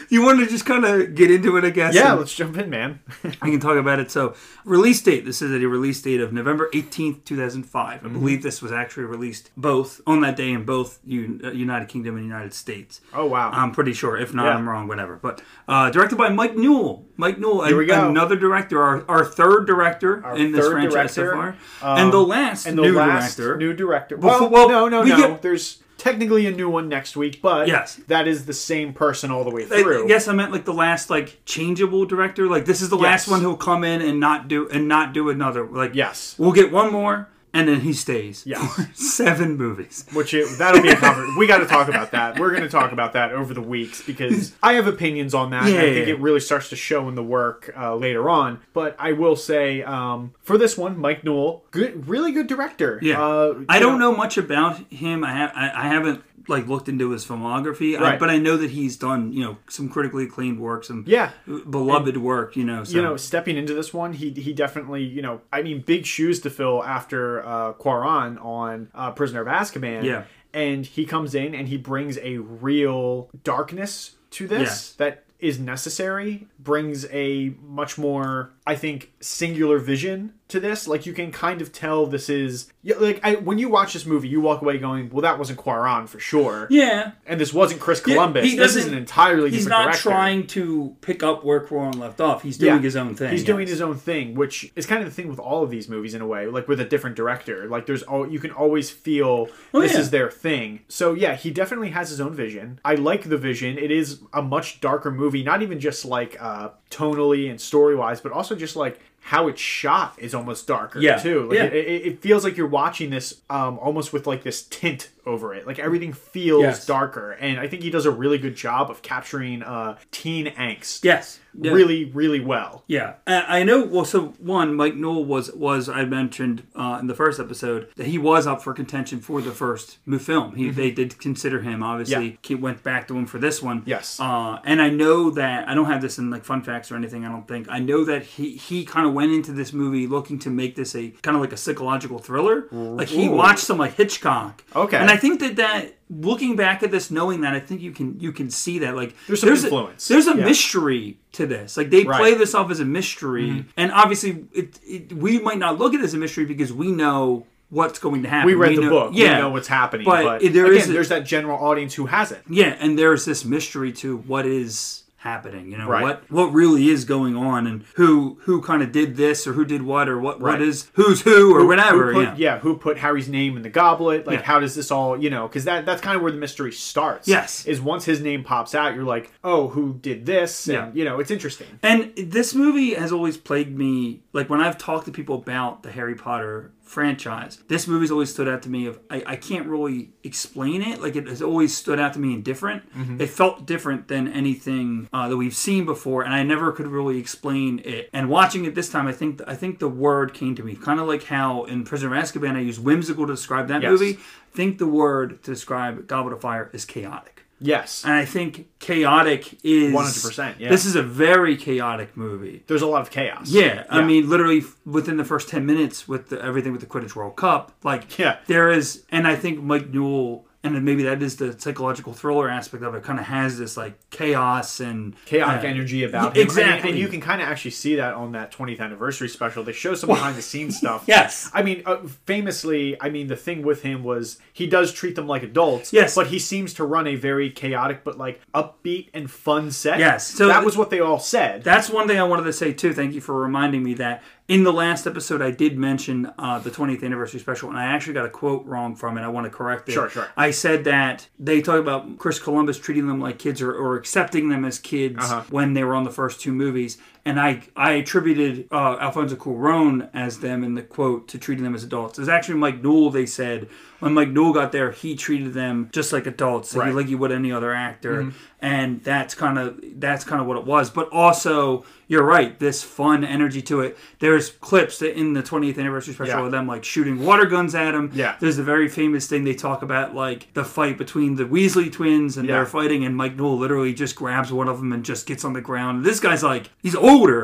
you 0.09 0.21
want 0.23 0.39
to 0.39 0.47
just 0.47 0.65
kind 0.65 0.85
of 0.85 1.15
get 1.15 1.29
into 1.31 1.57
it, 1.57 1.63
I 1.63 1.69
guess. 1.69 1.93
Yeah, 1.95 2.13
let's 2.13 2.33
jump 2.33 2.57
in, 2.57 2.69
man. 2.69 2.99
I 3.41 3.49
can 3.49 3.59
talk 3.59 3.77
about 3.77 3.99
it. 3.99 4.09
So, 4.11 4.35
release 4.65 5.01
date. 5.01 5.25
This 5.25 5.41
is 5.41 5.51
a 5.51 5.67
release 5.67 6.01
date 6.01 6.21
of 6.21 6.31
November 6.33 6.69
eighteenth, 6.73 7.23
two 7.25 7.35
thousand 7.37 7.63
five. 7.63 8.01
Mm-hmm. 8.01 8.07
I 8.15 8.19
believe 8.19 8.43
this 8.43 8.61
was 8.61 8.71
actually 8.71 9.03
released 9.05 9.51
both 9.57 10.01
on 10.07 10.21
that 10.21 10.35
day 10.35 10.51
in 10.51 10.63
both 10.65 10.99
uh, 11.05 11.09
United 11.51 11.89
Kingdom 11.89 12.15
and 12.17 12.25
United 12.25 12.53
States. 12.53 13.01
oh 13.13 13.25
wow. 13.25 13.49
I'm 13.51 13.71
pretty 13.71 13.93
sure. 13.93 14.17
If 14.17 14.33
not, 14.33 14.45
Yeah. 14.45 14.55
I'm 14.55 14.67
wrong. 14.67 14.87
Whatever. 14.87 15.15
But 15.17 15.41
uh, 15.67 15.89
directed 15.89 16.17
by 16.17 16.29
Mike 16.29 16.55
Newell. 16.55 17.05
Mike 17.17 17.39
Newell, 17.39 17.65
Here 17.65 17.75
we 17.77 17.85
go. 17.87 18.07
another 18.09 18.35
director, 18.35 18.81
our, 18.81 19.03
our 19.09 19.25
third 19.25 19.65
director 19.65 20.23
Our 20.23 20.37
in 20.37 20.51
this 20.51 20.67
franchise 20.69 21.13
so 21.13 21.31
far, 21.31 21.47
um, 21.81 21.97
and 21.97 22.13
the 22.13 22.19
last 22.19 22.67
and 22.67 22.77
the 22.77 22.83
new 22.83 22.95
last 22.95 23.37
director. 23.37 23.57
new 23.57 23.73
director. 23.73 24.17
Before- 24.17 24.49
Well, 24.49 24.49
well, 24.51 24.69
no, 24.69 24.87
no, 24.87 25.01
we 25.01 25.09
no. 25.09 25.17
get- 25.17 25.41
There's 25.41 25.81
technically 25.97 26.45
a 26.45 26.51
new 26.51 26.69
one 26.69 26.87
next 26.89 27.17
week, 27.17 27.41
but 27.41 27.67
Yes. 27.67 27.99
that 28.07 28.27
is 28.27 28.45
the 28.45 28.53
same 28.53 28.93
person 28.93 29.31
all 29.31 29.43
the 29.43 29.49
way 29.49 29.63
I- 29.63 29.81
through. 29.81 30.07
yes, 30.07 30.27
I 30.27 30.33
meant 30.33 30.51
like 30.51 30.65
the 30.65 30.73
last 30.73 31.09
like 31.09 31.39
changeable 31.45 32.05
director. 32.05 32.47
Like 32.47 32.65
this 32.65 32.81
is 32.81 32.89
the 32.89 32.97
last 32.97 33.27
one 33.27 33.41
who'll 33.41 33.57
come 33.57 33.83
in 33.83 34.01
and 34.01 34.19
not 34.19 34.47
do 34.47 34.67
and 34.69 34.87
not 34.87 35.13
do 35.13 35.29
another. 35.29 35.63
Like 35.65 35.91
Yes. 35.95 36.35
we'll 36.37 36.51
get 36.51 36.71
one 36.71 36.91
more 36.91 37.27
and 37.57 37.67
then 37.67 37.81
he 37.81 37.93
stays. 37.93 38.43
Yeah, 38.45 38.65
for 38.67 38.87
seven 38.93 39.57
movies. 39.57 40.05
Which 40.13 40.33
it, 40.33 40.47
that'll 40.57 40.81
be 40.81 40.89
a 40.89 40.95
cover. 40.95 41.25
we 41.37 41.47
got 41.47 41.57
to 41.59 41.65
talk 41.65 41.87
about 41.87 42.11
that. 42.11 42.39
We're 42.39 42.51
going 42.51 42.63
to 42.63 42.69
talk 42.69 42.91
about 42.91 43.13
that 43.13 43.31
over 43.31 43.53
the 43.53 43.61
weeks 43.61 44.01
because 44.01 44.55
I 44.61 44.73
have 44.73 44.85
opinions 44.87 45.33
on 45.33 45.49
that. 45.51 45.65
Yeah, 45.71 45.79
I 45.79 45.93
think 45.93 46.07
yeah. 46.07 46.13
it 46.13 46.19
really 46.19 46.39
starts 46.39 46.69
to 46.69 46.75
show 46.75 47.09
in 47.09 47.15
the 47.15 47.23
work 47.23 47.73
uh, 47.75 47.95
later 47.95 48.29
on. 48.29 48.59
But 48.73 48.95
I 48.99 49.13
will 49.13 49.35
say 49.35 49.81
um, 49.83 50.33
for 50.41 50.57
this 50.57 50.77
one, 50.77 50.97
Mike 50.99 51.23
Newell, 51.23 51.63
good, 51.71 52.07
really 52.07 52.31
good 52.31 52.47
director. 52.47 52.99
Yeah, 53.01 53.21
Uh, 53.23 53.63
I 53.67 53.79
don't 53.79 53.99
know 53.99 54.15
much 54.15 54.37
about 54.37 54.77
him. 54.91 55.23
I 55.23 55.33
have 55.33 55.51
I, 55.55 55.71
I 55.73 55.87
haven't 55.87 56.23
like 56.47 56.67
looked 56.67 56.87
into 56.87 57.09
his 57.11 57.25
filmography, 57.25 57.99
I, 57.99 58.17
but 58.17 58.29
I 58.29 58.37
know 58.37 58.57
that 58.57 58.71
he's 58.71 58.95
done 58.95 59.33
you 59.33 59.43
know 59.43 59.57
some 59.69 59.89
critically 59.89 60.25
acclaimed 60.25 60.59
work, 60.59 60.83
some 60.83 61.03
Yeah. 61.07 61.31
beloved 61.69 62.17
work. 62.17 62.55
You 62.55 62.63
know, 62.63 62.83
so. 62.83 62.95
you 62.95 63.01
know, 63.01 63.17
stepping 63.17 63.57
into 63.57 63.73
this 63.73 63.93
one, 63.93 64.13
he 64.13 64.31
he 64.31 64.53
definitely, 64.53 65.03
you 65.03 65.21
know, 65.21 65.41
I 65.51 65.61
mean, 65.61 65.81
big 65.81 66.05
shoes 66.05 66.39
to 66.41 66.49
fill 66.49 66.83
after 66.83 67.45
uh, 67.45 67.73
Cuarón 67.73 68.43
on 68.43 68.89
uh, 68.93 69.11
Prisoner 69.11 69.41
of 69.41 69.47
Azkaban. 69.47 70.03
Yeah. 70.03 70.23
and 70.53 70.85
he 70.85 71.05
comes 71.05 71.35
in 71.35 71.53
and 71.53 71.67
he 71.67 71.77
brings 71.77 72.17
a 72.19 72.37
real 72.37 73.29
darkness 73.43 74.15
to 74.31 74.47
this 74.47 74.61
Yes. 74.61 74.91
that 74.93 75.23
is 75.39 75.59
necessary. 75.59 76.47
Brings 76.67 77.05
a 77.11 77.53
much 77.63 77.97
more, 77.97 78.51
I 78.65 78.75
think, 78.75 79.13
singular 79.21 79.79
vision 79.79 80.33
to 80.49 80.59
this. 80.59 80.85
Like 80.85 81.05
you 81.05 81.13
can 81.13 81.31
kind 81.31 81.61
of 81.61 81.71
tell 81.71 82.05
this 82.07 82.29
is 82.29 82.69
like 82.83 83.21
I, 83.23 83.35
when 83.35 83.57
you 83.57 83.69
watch 83.69 83.93
this 83.93 84.05
movie, 84.05 84.27
you 84.27 84.41
walk 84.41 84.61
away 84.61 84.77
going, 84.77 85.09
"Well, 85.09 85.21
that 85.21 85.39
wasn't 85.39 85.59
Cuarón 85.59 86.09
for 86.09 86.19
sure." 86.19 86.67
yeah. 86.69 87.11
And 87.25 87.39
this 87.39 87.53
wasn't 87.53 87.79
Chris 87.79 88.01
Columbus. 88.01 88.43
he 88.45 88.57
this 88.57 88.75
is 88.75 88.85
an 88.85 88.93
entirely 88.95 89.49
He's 89.49 89.63
different 89.63 89.79
not 89.79 89.83
director. 89.93 90.09
trying 90.09 90.47
to 90.47 90.95
pick 90.99 91.23
up 91.23 91.45
where 91.45 91.65
Cuarón 91.65 91.95
left 91.99 92.19
off. 92.19 92.43
He's 92.43 92.57
doing 92.57 92.81
his 92.81 92.97
own 92.97 93.15
thing. 93.15 93.31
He's 93.31 93.45
doing 93.45 93.65
his 93.67 93.79
own 93.81 93.95
thing, 93.95 94.35
which 94.35 94.69
is 94.75 94.85
kind 94.85 95.01
of 95.01 95.07
the 95.09 95.15
thing 95.15 95.29
with 95.29 95.39
all 95.39 95.63
of 95.63 95.69
these 95.69 95.87
movies 95.87 96.13
in 96.13 96.21
a 96.21 96.27
way, 96.27 96.47
like 96.47 96.67
with 96.67 96.81
a 96.81 96.85
different 96.85 97.15
director. 97.15 97.67
Like 97.69 97.85
there's 97.85 98.03
all 98.03 98.29
you 98.29 98.39
can 98.39 98.51
always 98.51 98.89
feel 98.89 99.47
Oh, 99.73 99.79
this 99.79 99.93
yeah. 99.93 99.99
is 100.01 100.09
their 100.09 100.29
thing. 100.29 100.81
So 100.89 101.13
yeah, 101.13 101.35
he 101.35 101.49
definitely 101.49 101.91
has 101.91 102.09
his 102.09 102.19
own 102.19 102.33
vision. 102.33 102.81
I 102.83 102.95
like 102.95 103.23
the 103.29 103.37
vision. 103.37 103.77
It 103.77 103.89
is 103.91 104.19
a 104.33 104.41
much 104.41 104.81
darker 104.81 105.11
movie, 105.11 105.43
not 105.43 105.61
even 105.61 105.79
just 105.79 106.03
like 106.03 106.35
uh 106.41 106.56
tonally 106.91 107.49
and 107.49 107.59
story 107.59 107.95
wise, 107.95 108.19
but 108.21 108.31
also 108.31 108.55
just 108.55 108.75
like 108.75 108.99
how 109.19 109.47
it's 109.49 109.59
shot 109.61 110.13
is 110.17 110.33
almost 110.33 110.67
darker 110.67 110.99
Yeah. 110.99 111.17
too. 111.17 111.47
Like 111.49 111.57
Yeah. 111.57 111.63
it, 111.65 111.87
it, 111.87 112.05
it 112.07 112.21
feels 112.21 112.43
like 112.45 112.55
you're 112.57 112.67
watching 112.81 113.09
this 113.09 113.41
um 113.49 113.77
almost 113.79 114.13
with 114.13 114.25
like 114.27 114.43
this 114.43 114.63
tint 114.63 115.09
over 115.27 115.53
it. 115.53 115.67
Like 115.67 115.77
everything 115.79 116.13
feels 116.13 116.63
Yes. 116.63 116.85
darker, 116.85 117.31
and 117.33 117.59
I 117.59 117.67
think 117.67 117.83
he 117.83 117.89
does 117.91 118.05
a 118.05 118.11
really 118.11 118.37
good 118.39 118.55
job 118.55 118.89
of 118.89 119.01
capturing 119.01 119.61
uh 119.61 119.97
teen 120.11 120.47
angst 120.47 121.03
Yes. 121.03 121.39
Yeah. 121.59 121.71
really 121.71 122.05
really 122.05 122.39
well. 122.39 122.83
Yeah, 122.87 123.13
I 123.25 123.63
know. 123.63 123.83
Well, 123.83 124.05
so 124.05 124.27
one, 124.39 124.75
Mike 124.75 124.95
Newell 124.95 125.25
was 125.25 125.51
was 125.53 125.89
I 125.89 126.05
mentioned 126.05 126.63
uh, 126.75 126.97
in 127.01 127.07
the 127.07 127.15
first 127.15 127.39
episode 127.39 127.87
that 127.95 128.05
he 128.07 128.17
was 128.19 128.45
up 128.45 128.61
for 128.61 128.73
contention 128.73 129.19
for 129.21 129.41
the 129.41 129.51
first 129.51 129.97
film. 130.19 130.55
He 130.55 130.69
they 130.69 130.91
did 130.91 131.17
consider 131.19 131.61
him. 131.61 131.81
Obviously, 131.83 132.07
Mm-hmm. 132.17 132.25
Yeah. 132.25 132.37
he 132.43 132.55
went 132.55 132.83
back 132.83 133.07
to 133.09 133.17
him 133.17 133.25
for 133.25 133.39
this 133.39 133.61
one. 133.61 133.81
Yes. 133.87 134.19
uh, 134.19 134.59
and 134.65 134.79
I 134.81 134.89
know 134.89 135.31
that 135.31 135.67
I 135.67 135.73
don't 135.73 135.85
have 135.85 136.01
this 136.01 136.19
in 136.19 136.29
like 136.29 136.43
fun 136.45 136.61
facts 136.61 136.91
or 136.91 136.95
anything. 136.95 137.25
I 137.25 137.29
don't 137.29 137.47
think 137.47 137.67
I 137.69 137.79
know 137.79 138.05
that 138.05 138.23
he 138.23 138.51
he 138.55 138.85
kind 138.85 139.07
of 139.07 139.13
went 139.13 139.31
into 139.31 139.51
this 139.51 139.73
movie 139.73 140.05
looking 140.05 140.37
to 140.39 140.49
make 140.51 140.75
this 140.75 140.95
a 140.95 141.09
kind 141.23 141.35
of 141.35 141.41
like 141.41 141.53
a 141.53 141.57
psychological 141.57 142.19
thriller. 142.19 142.67
Like 142.71 143.07
he 143.07 143.27
Ooh. 143.27 143.31
watched 143.31 143.59
some 143.65 143.79
like 143.79 143.95
Hitchcock. 143.95 144.63
Okay. 144.75 144.97
and 144.97 145.09
I 145.09 145.16
think 145.17 145.39
that 145.41 145.55
that 145.57 145.93
looking 146.09 146.55
back 146.55 146.83
at 146.83 146.91
this, 146.91 147.11
knowing 147.11 147.41
that, 147.41 147.53
I 147.53 147.59
think 147.59 147.81
you 147.81 147.91
can 147.91 148.19
you 148.19 148.31
can 148.31 148.49
see 148.49 148.79
that 148.79 148.95
like 148.95 149.15
There's 149.27 149.41
some 149.41 149.49
a- 149.49 149.53
influence. 149.53 150.07
there's 150.07 150.27
a 150.27 150.37
Yeah. 150.37 150.45
mystery 150.45 151.17
to 151.33 151.45
this. 151.45 151.75
Like 151.77 151.89
they 151.89 151.97
Right. 152.03 152.07
Mm-hmm. 152.07 152.19
play 152.21 152.33
this 152.35 152.55
off 152.55 152.71
as 152.71 152.79
a 152.79 152.85
mystery, 152.85 153.65
and 153.75 153.91
obviously, 153.91 154.45
it, 154.53 154.79
it, 154.85 155.13
we 155.13 155.39
might 155.39 155.57
not 155.59 155.77
look 155.77 155.93
at 155.93 155.99
it 155.99 156.03
as 156.03 156.13
a 156.13 156.17
mystery 156.17 156.45
because 156.45 156.71
we 156.71 156.91
know 156.91 157.45
what's 157.69 157.99
going 157.99 158.23
to 158.23 158.29
happen. 158.29 158.45
we 158.47 158.53
read 158.55 158.77
the 158.77 158.81
know, 158.83 158.89
book. 158.89 159.11
Yeah, 159.13 159.35
we 159.35 159.41
know 159.41 159.49
what's 159.49 159.67
happening. 159.67 160.05
But 160.05 160.23
But, 160.41 160.53
there 160.53 160.65
again, 160.67 160.77
is 160.77 160.89
a- 160.89 160.93
there's 160.93 161.09
that 161.09 161.25
general 161.25 161.57
audience 161.59 161.93
who 161.95 162.05
hasn't. 162.05 162.41
yeah, 162.49 162.75
and 162.79 162.97
there's 162.97 163.25
this 163.25 163.43
mystery 163.43 163.91
to 163.93 164.17
what 164.17 164.45
is 164.45 165.03
happening. 165.27 165.71
You 165.71 165.77
know 165.77 165.87
Right. 165.87 166.01
what 166.03 166.23
what 166.31 166.53
really 166.53 166.89
is 166.89 167.05
going 167.05 167.35
on, 167.35 167.67
and 167.67 167.83
who 167.95 168.37
who 168.41 168.61
kind 168.61 168.81
of 168.81 168.91
did 168.91 169.15
this 169.17 169.45
or 169.45 169.53
who 169.53 169.65
did 169.65 169.81
what 169.81 170.07
or 170.09 170.17
what 170.19 170.39
what 170.39 170.53
Right. 170.53 170.61
is 170.61 170.89
who's 170.93 171.21
who 171.21 171.53
or 171.55 171.65
whatever. 171.65 172.13
Who 172.13 172.21
yeah. 172.21 172.29
put, 172.29 172.39
yeah. 172.39 172.59
who 172.59 172.77
put 172.77 172.97
Harry's 172.97 173.27
name 173.29 173.57
in 173.57 173.63
the 173.63 173.69
goblet? 173.69 174.25
Like, 174.25 174.39
Yeah. 174.39 174.45
how 174.45 174.59
does 174.59 174.75
this 174.75 174.89
all, 174.91 175.21
you 175.21 175.29
know? 175.29 175.47
Because 175.47 175.65
that 175.65 175.85
that's 175.85 176.01
kind 176.01 176.15
of 176.15 176.21
where 176.21 176.31
the 176.31 176.37
mystery 176.37 176.71
starts. 176.71 177.27
Yes. 177.27 177.65
is 177.65 177.81
once 177.81 178.05
his 178.05 178.21
name 178.21 178.43
pops 178.43 178.73
out, 178.73 178.95
you're 178.95 179.03
like, 179.03 179.31
oh, 179.43 179.67
who 179.69 179.93
did 180.01 180.25
this? 180.25 180.67
And 180.67 180.73
Yeah. 180.75 180.89
you 180.93 181.03
know, 181.05 181.19
it's 181.19 181.31
interesting. 181.31 181.67
And 181.83 182.13
this 182.15 182.55
movie 182.55 182.93
has 182.93 183.11
always 183.11 183.37
plagued 183.37 183.77
me. 183.77 184.21
Like 184.33 184.49
when 184.49 184.61
I've 184.61 184.77
talked 184.77 185.05
to 185.05 185.11
people 185.11 185.35
about 185.35 185.83
the 185.83 185.91
Harry 185.91 186.15
Potter 186.15 186.71
franchise, 186.87 187.61
this 187.67 187.87
movie's 187.87 188.11
always 188.11 188.31
stood 188.31 188.47
out 188.47 188.61
to 188.63 188.69
me. 188.69 188.85
Of 188.87 188.99
I, 189.09 189.23
I 189.25 189.35
can't 189.35 189.67
really 189.67 190.09
explain 190.23 190.81
it. 190.81 191.01
Like 191.01 191.15
it 191.15 191.27
has 191.27 191.41
always 191.41 191.75
stood 191.75 191.99
out 191.99 192.13
to 192.13 192.19
me 192.19 192.33
and 192.33 192.43
different. 192.43 192.83
It 193.19 193.27
felt 193.27 193.65
different 193.65 194.07
than 194.07 194.27
anything 194.27 195.07
uh, 195.13 195.27
that 195.29 195.37
we've 195.37 195.55
seen 195.55 195.85
before, 195.85 196.23
and 196.23 196.33
I 196.33 196.43
never 196.43 196.71
could 196.71 196.87
really 196.87 197.17
explain 197.19 197.81
it. 197.85 198.09
And 198.13 198.29
watching 198.29 198.65
it 198.65 198.75
this 198.75 198.89
time, 198.89 199.07
I 199.07 199.11
think 199.13 199.41
I 199.47 199.55
think 199.55 199.79
the 199.79 199.87
word 199.89 200.33
came 200.33 200.55
to 200.55 200.63
me, 200.63 200.75
kind 200.75 200.99
of 200.99 201.07
like 201.07 201.23
how 201.23 201.65
in 201.65 201.83
Prisoner 201.83 202.15
of 202.15 202.23
Azkaban 202.23 202.55
I 202.55 202.61
used 202.61 202.83
whimsical 202.83 203.27
to 203.27 203.33
describe 203.33 203.67
that 203.67 203.81
Yes. 203.81 203.91
movie. 203.91 204.13
I 204.53 204.55
think 204.55 204.77
the 204.79 204.87
word 204.87 205.43
to 205.43 205.51
describe 205.51 206.07
Goblet 206.07 206.33
of 206.33 206.41
Fire 206.41 206.69
is 206.73 206.83
chaotic. 206.85 207.36
Yes, 207.59 208.03
And 208.05 208.13
I 208.13 208.25
think 208.25 208.67
chaotic 208.79 209.57
is 209.63 209.93
100%, 209.93 210.55
yeah. 210.59 210.69
This 210.69 210.85
is 210.85 210.95
a 210.95 211.03
very 211.03 211.57
chaotic 211.57 212.15
movie. 212.15 212.63
there's 212.67 212.81
a 212.81 212.87
lot 212.87 213.01
of 213.01 213.09
chaos. 213.09 213.49
Yeah, 213.49 213.85
I 213.89 214.03
mean, 214.03 214.29
literally 214.29 214.63
within 214.85 215.17
the 215.17 215.25
first 215.25 215.49
ten 215.49 215.65
minutes 215.65 216.07
with 216.07 216.29
the, 216.29 216.41
everything 216.43 216.71
with 216.71 216.81
the 216.81 216.87
Quidditch 216.87 217.15
World 217.15 217.35
Cup, 217.35 217.71
like 217.83 218.17
Yeah. 218.17 218.37
there 218.47 218.71
is, 218.71 219.03
and 219.11 219.27
I 219.27 219.35
think 219.35 219.61
Mike 219.61 219.89
Newell, 219.89 220.46
and 220.67 220.75
then 220.75 220.83
maybe 220.85 221.03
that 221.03 221.21
is 221.23 221.37
the 221.37 221.59
psychological 221.59 222.13
thriller 222.13 222.49
aspect 222.49 222.83
of 222.83 222.93
it, 222.95 223.03
kind 223.03 223.19
of 223.19 223.25
has 223.25 223.57
this 223.57 223.77
like 223.77 223.97
chaos 224.09 224.79
and 224.79 225.15
chaotic 225.25 225.63
uh, 225.63 225.67
energy 225.67 226.03
about 226.03 226.35
him. 226.35 226.43
Exactly, 226.43 226.89
And, 226.89 226.89
and 226.89 226.99
you 226.99 227.07
can 227.07 227.21
kind 227.21 227.41
of 227.41 227.47
actually 227.47 227.71
see 227.71 227.95
that 227.95 228.13
on 228.13 228.33
that 228.33 228.51
20th 228.51 228.79
anniversary 228.79 229.29
special. 229.29 229.63
They 229.63 229.71
show 229.71 229.95
some 229.95 230.07
behind 230.07 230.37
the 230.37 230.41
scenes 230.41 230.77
stuff. 230.81 231.05
Yes. 231.07 231.49
I 231.53 231.63
mean, 231.63 231.83
uh, 231.85 231.97
famously, 232.25 232.99
I 233.01 233.09
mean, 233.09 233.27
the 233.27 233.35
thing 233.35 233.63
with 233.63 233.81
him 233.81 234.03
was 234.03 234.37
he 234.53 234.67
does 234.67 234.91
treat 234.91 235.15
them 235.15 235.27
like 235.27 235.43
adults. 235.43 235.91
Yes. 235.93 236.15
But 236.15 236.27
he 236.27 236.39
seems 236.39 236.73
to 236.75 236.83
run 236.85 237.07
a 237.07 237.15
very 237.15 237.49
chaotic 237.49 238.03
but 238.03 238.17
like 238.17 238.41
upbeat 238.53 239.09
and 239.13 239.29
fun 239.29 239.71
set. 239.71 239.99
Yes, 239.99 240.27
so 240.27 240.47
that 240.47 240.55
th- 240.55 240.65
was 240.65 240.77
what 240.77 240.89
they 240.89 240.99
all 240.99 241.19
said. 241.19 241.63
That's 241.63 241.89
one 241.89 242.07
thing 242.07 242.19
I 242.19 242.23
wanted 242.23 242.43
to 242.43 242.53
say 242.53 242.73
too. 242.73 242.93
Thank 242.93 243.13
you 243.13 243.21
for 243.21 243.39
reminding 243.39 243.83
me 243.83 243.93
that 243.95 244.23
in 244.47 244.63
the 244.63 244.71
last 244.71 245.05
episode 245.05 245.41
I 245.41 245.51
did 245.51 245.77
mention 245.77 246.31
uh, 246.39 246.59
the 246.59 246.69
20th 246.71 247.03
anniversary 247.03 247.39
special, 247.39 247.69
and 247.69 247.77
I 247.77 247.85
actually 247.85 248.13
got 248.13 248.25
a 248.25 248.29
quote 248.29 248.65
wrong 248.65 248.95
from 248.95 249.17
it. 249.17 249.21
I 249.21 249.27
want 249.27 249.45
to 249.45 249.49
correct 249.49 249.89
it. 249.89 249.93
Sure, 249.93 250.09
sure. 250.09 250.27
I 250.37 250.51
said 250.51 250.85
that 250.85 251.27
they 251.37 251.61
talk 251.61 251.79
about 251.79 252.17
Chris 252.17 252.39
Columbus 252.39 252.77
treating 252.79 253.07
them 253.07 253.19
like 253.19 253.39
kids 253.39 253.61
or, 253.61 253.73
or 253.73 253.95
accepting 253.97 254.49
them 254.49 254.63
as 254.63 254.79
kids 254.79 255.17
Uh-huh. 255.19 255.43
when 255.49 255.73
they 255.73 255.83
were 255.83 255.95
on 255.95 256.05
the 256.05 256.11
first 256.11 256.39
two 256.39 256.53
movies, 256.53 256.97
and 257.27 257.39
I 257.39 257.61
I 257.75 257.91
attributed 257.93 258.67
uh, 258.71 258.97
Alfonso 258.99 259.35
Cuarón 259.35 260.09
as 260.13 260.39
them 260.39 260.63
in 260.63 260.75
the 260.75 260.81
quote 260.81 261.27
to 261.29 261.37
treating 261.37 261.63
them 261.63 261.75
as 261.75 261.83
adults. 261.83 262.17
It's 262.19 262.29
actually 262.29 262.55
Mike 262.59 262.81
Newell. 262.81 263.09
They 263.09 263.25
said 263.25 263.67
when 263.99 264.13
Mike 264.13 264.29
Newell 264.29 264.53
got 264.53 264.71
there, 264.71 264.91
he 264.91 265.15
treated 265.15 265.53
them 265.53 265.89
just 265.91 266.13
like 266.13 266.27
adults, 266.27 266.75
like, 266.75 266.87
Right. 266.87 266.95
like 266.95 267.07
you 267.09 267.17
would 267.17 267.31
any 267.31 267.51
other 267.51 267.73
actor, 267.73 268.31
and 268.61 269.03
that's 269.03 269.33
kind 269.35 269.57
of 269.59 269.79
that's 269.95 270.23
kind 270.23 270.39
of 270.41 270.47
what 270.47 270.57
it 270.57 270.65
was. 270.65 270.89
But 270.89 271.09
also, 271.09 271.83
you're 272.07 272.23
right. 272.23 272.57
This 272.59 272.83
fun 272.83 273.23
energy 273.25 273.61
to 273.63 273.81
it. 273.81 273.97
There's 274.19 274.49
clips 274.51 274.99
that 274.99 275.17
in 275.19 275.33
the 275.33 275.41
20th 275.43 275.77
anniversary 275.77 276.13
special 276.13 276.39
Yeah. 276.39 276.45
of 276.45 276.51
them 276.51 276.65
like 276.67 276.83
shooting 276.85 277.25
water 277.25 277.45
guns 277.45 277.75
at 277.75 277.93
him. 277.93 278.11
Yeah. 278.13 278.35
There's 278.39 278.57
a 278.59 278.63
very 278.63 278.87
famous 278.87 279.27
thing 279.27 279.43
they 279.43 279.53
talk 279.55 279.81
about 279.81 280.15
like 280.15 280.53
the 280.53 280.63
fight 280.63 280.97
between 280.97 281.35
the 281.35 281.43
Weasley 281.43 281.91
twins 281.91 282.37
and 282.37 282.47
Yeah. 282.47 282.55
they're 282.57 282.65
fighting 282.65 283.03
and 283.03 283.15
Mike 283.17 283.35
Newell 283.35 283.57
literally 283.57 283.93
just 283.93 284.15
grabs 284.15 284.53
one 284.53 284.69
of 284.69 284.77
them 284.77 284.93
and 284.93 285.03
just 285.03 285.25
gets 285.27 285.43
on 285.43 285.51
the 285.53 285.59
ground. 285.61 286.05
This 286.05 286.19
guy's 286.21 286.43
like 286.43 286.69
he's 286.81 286.95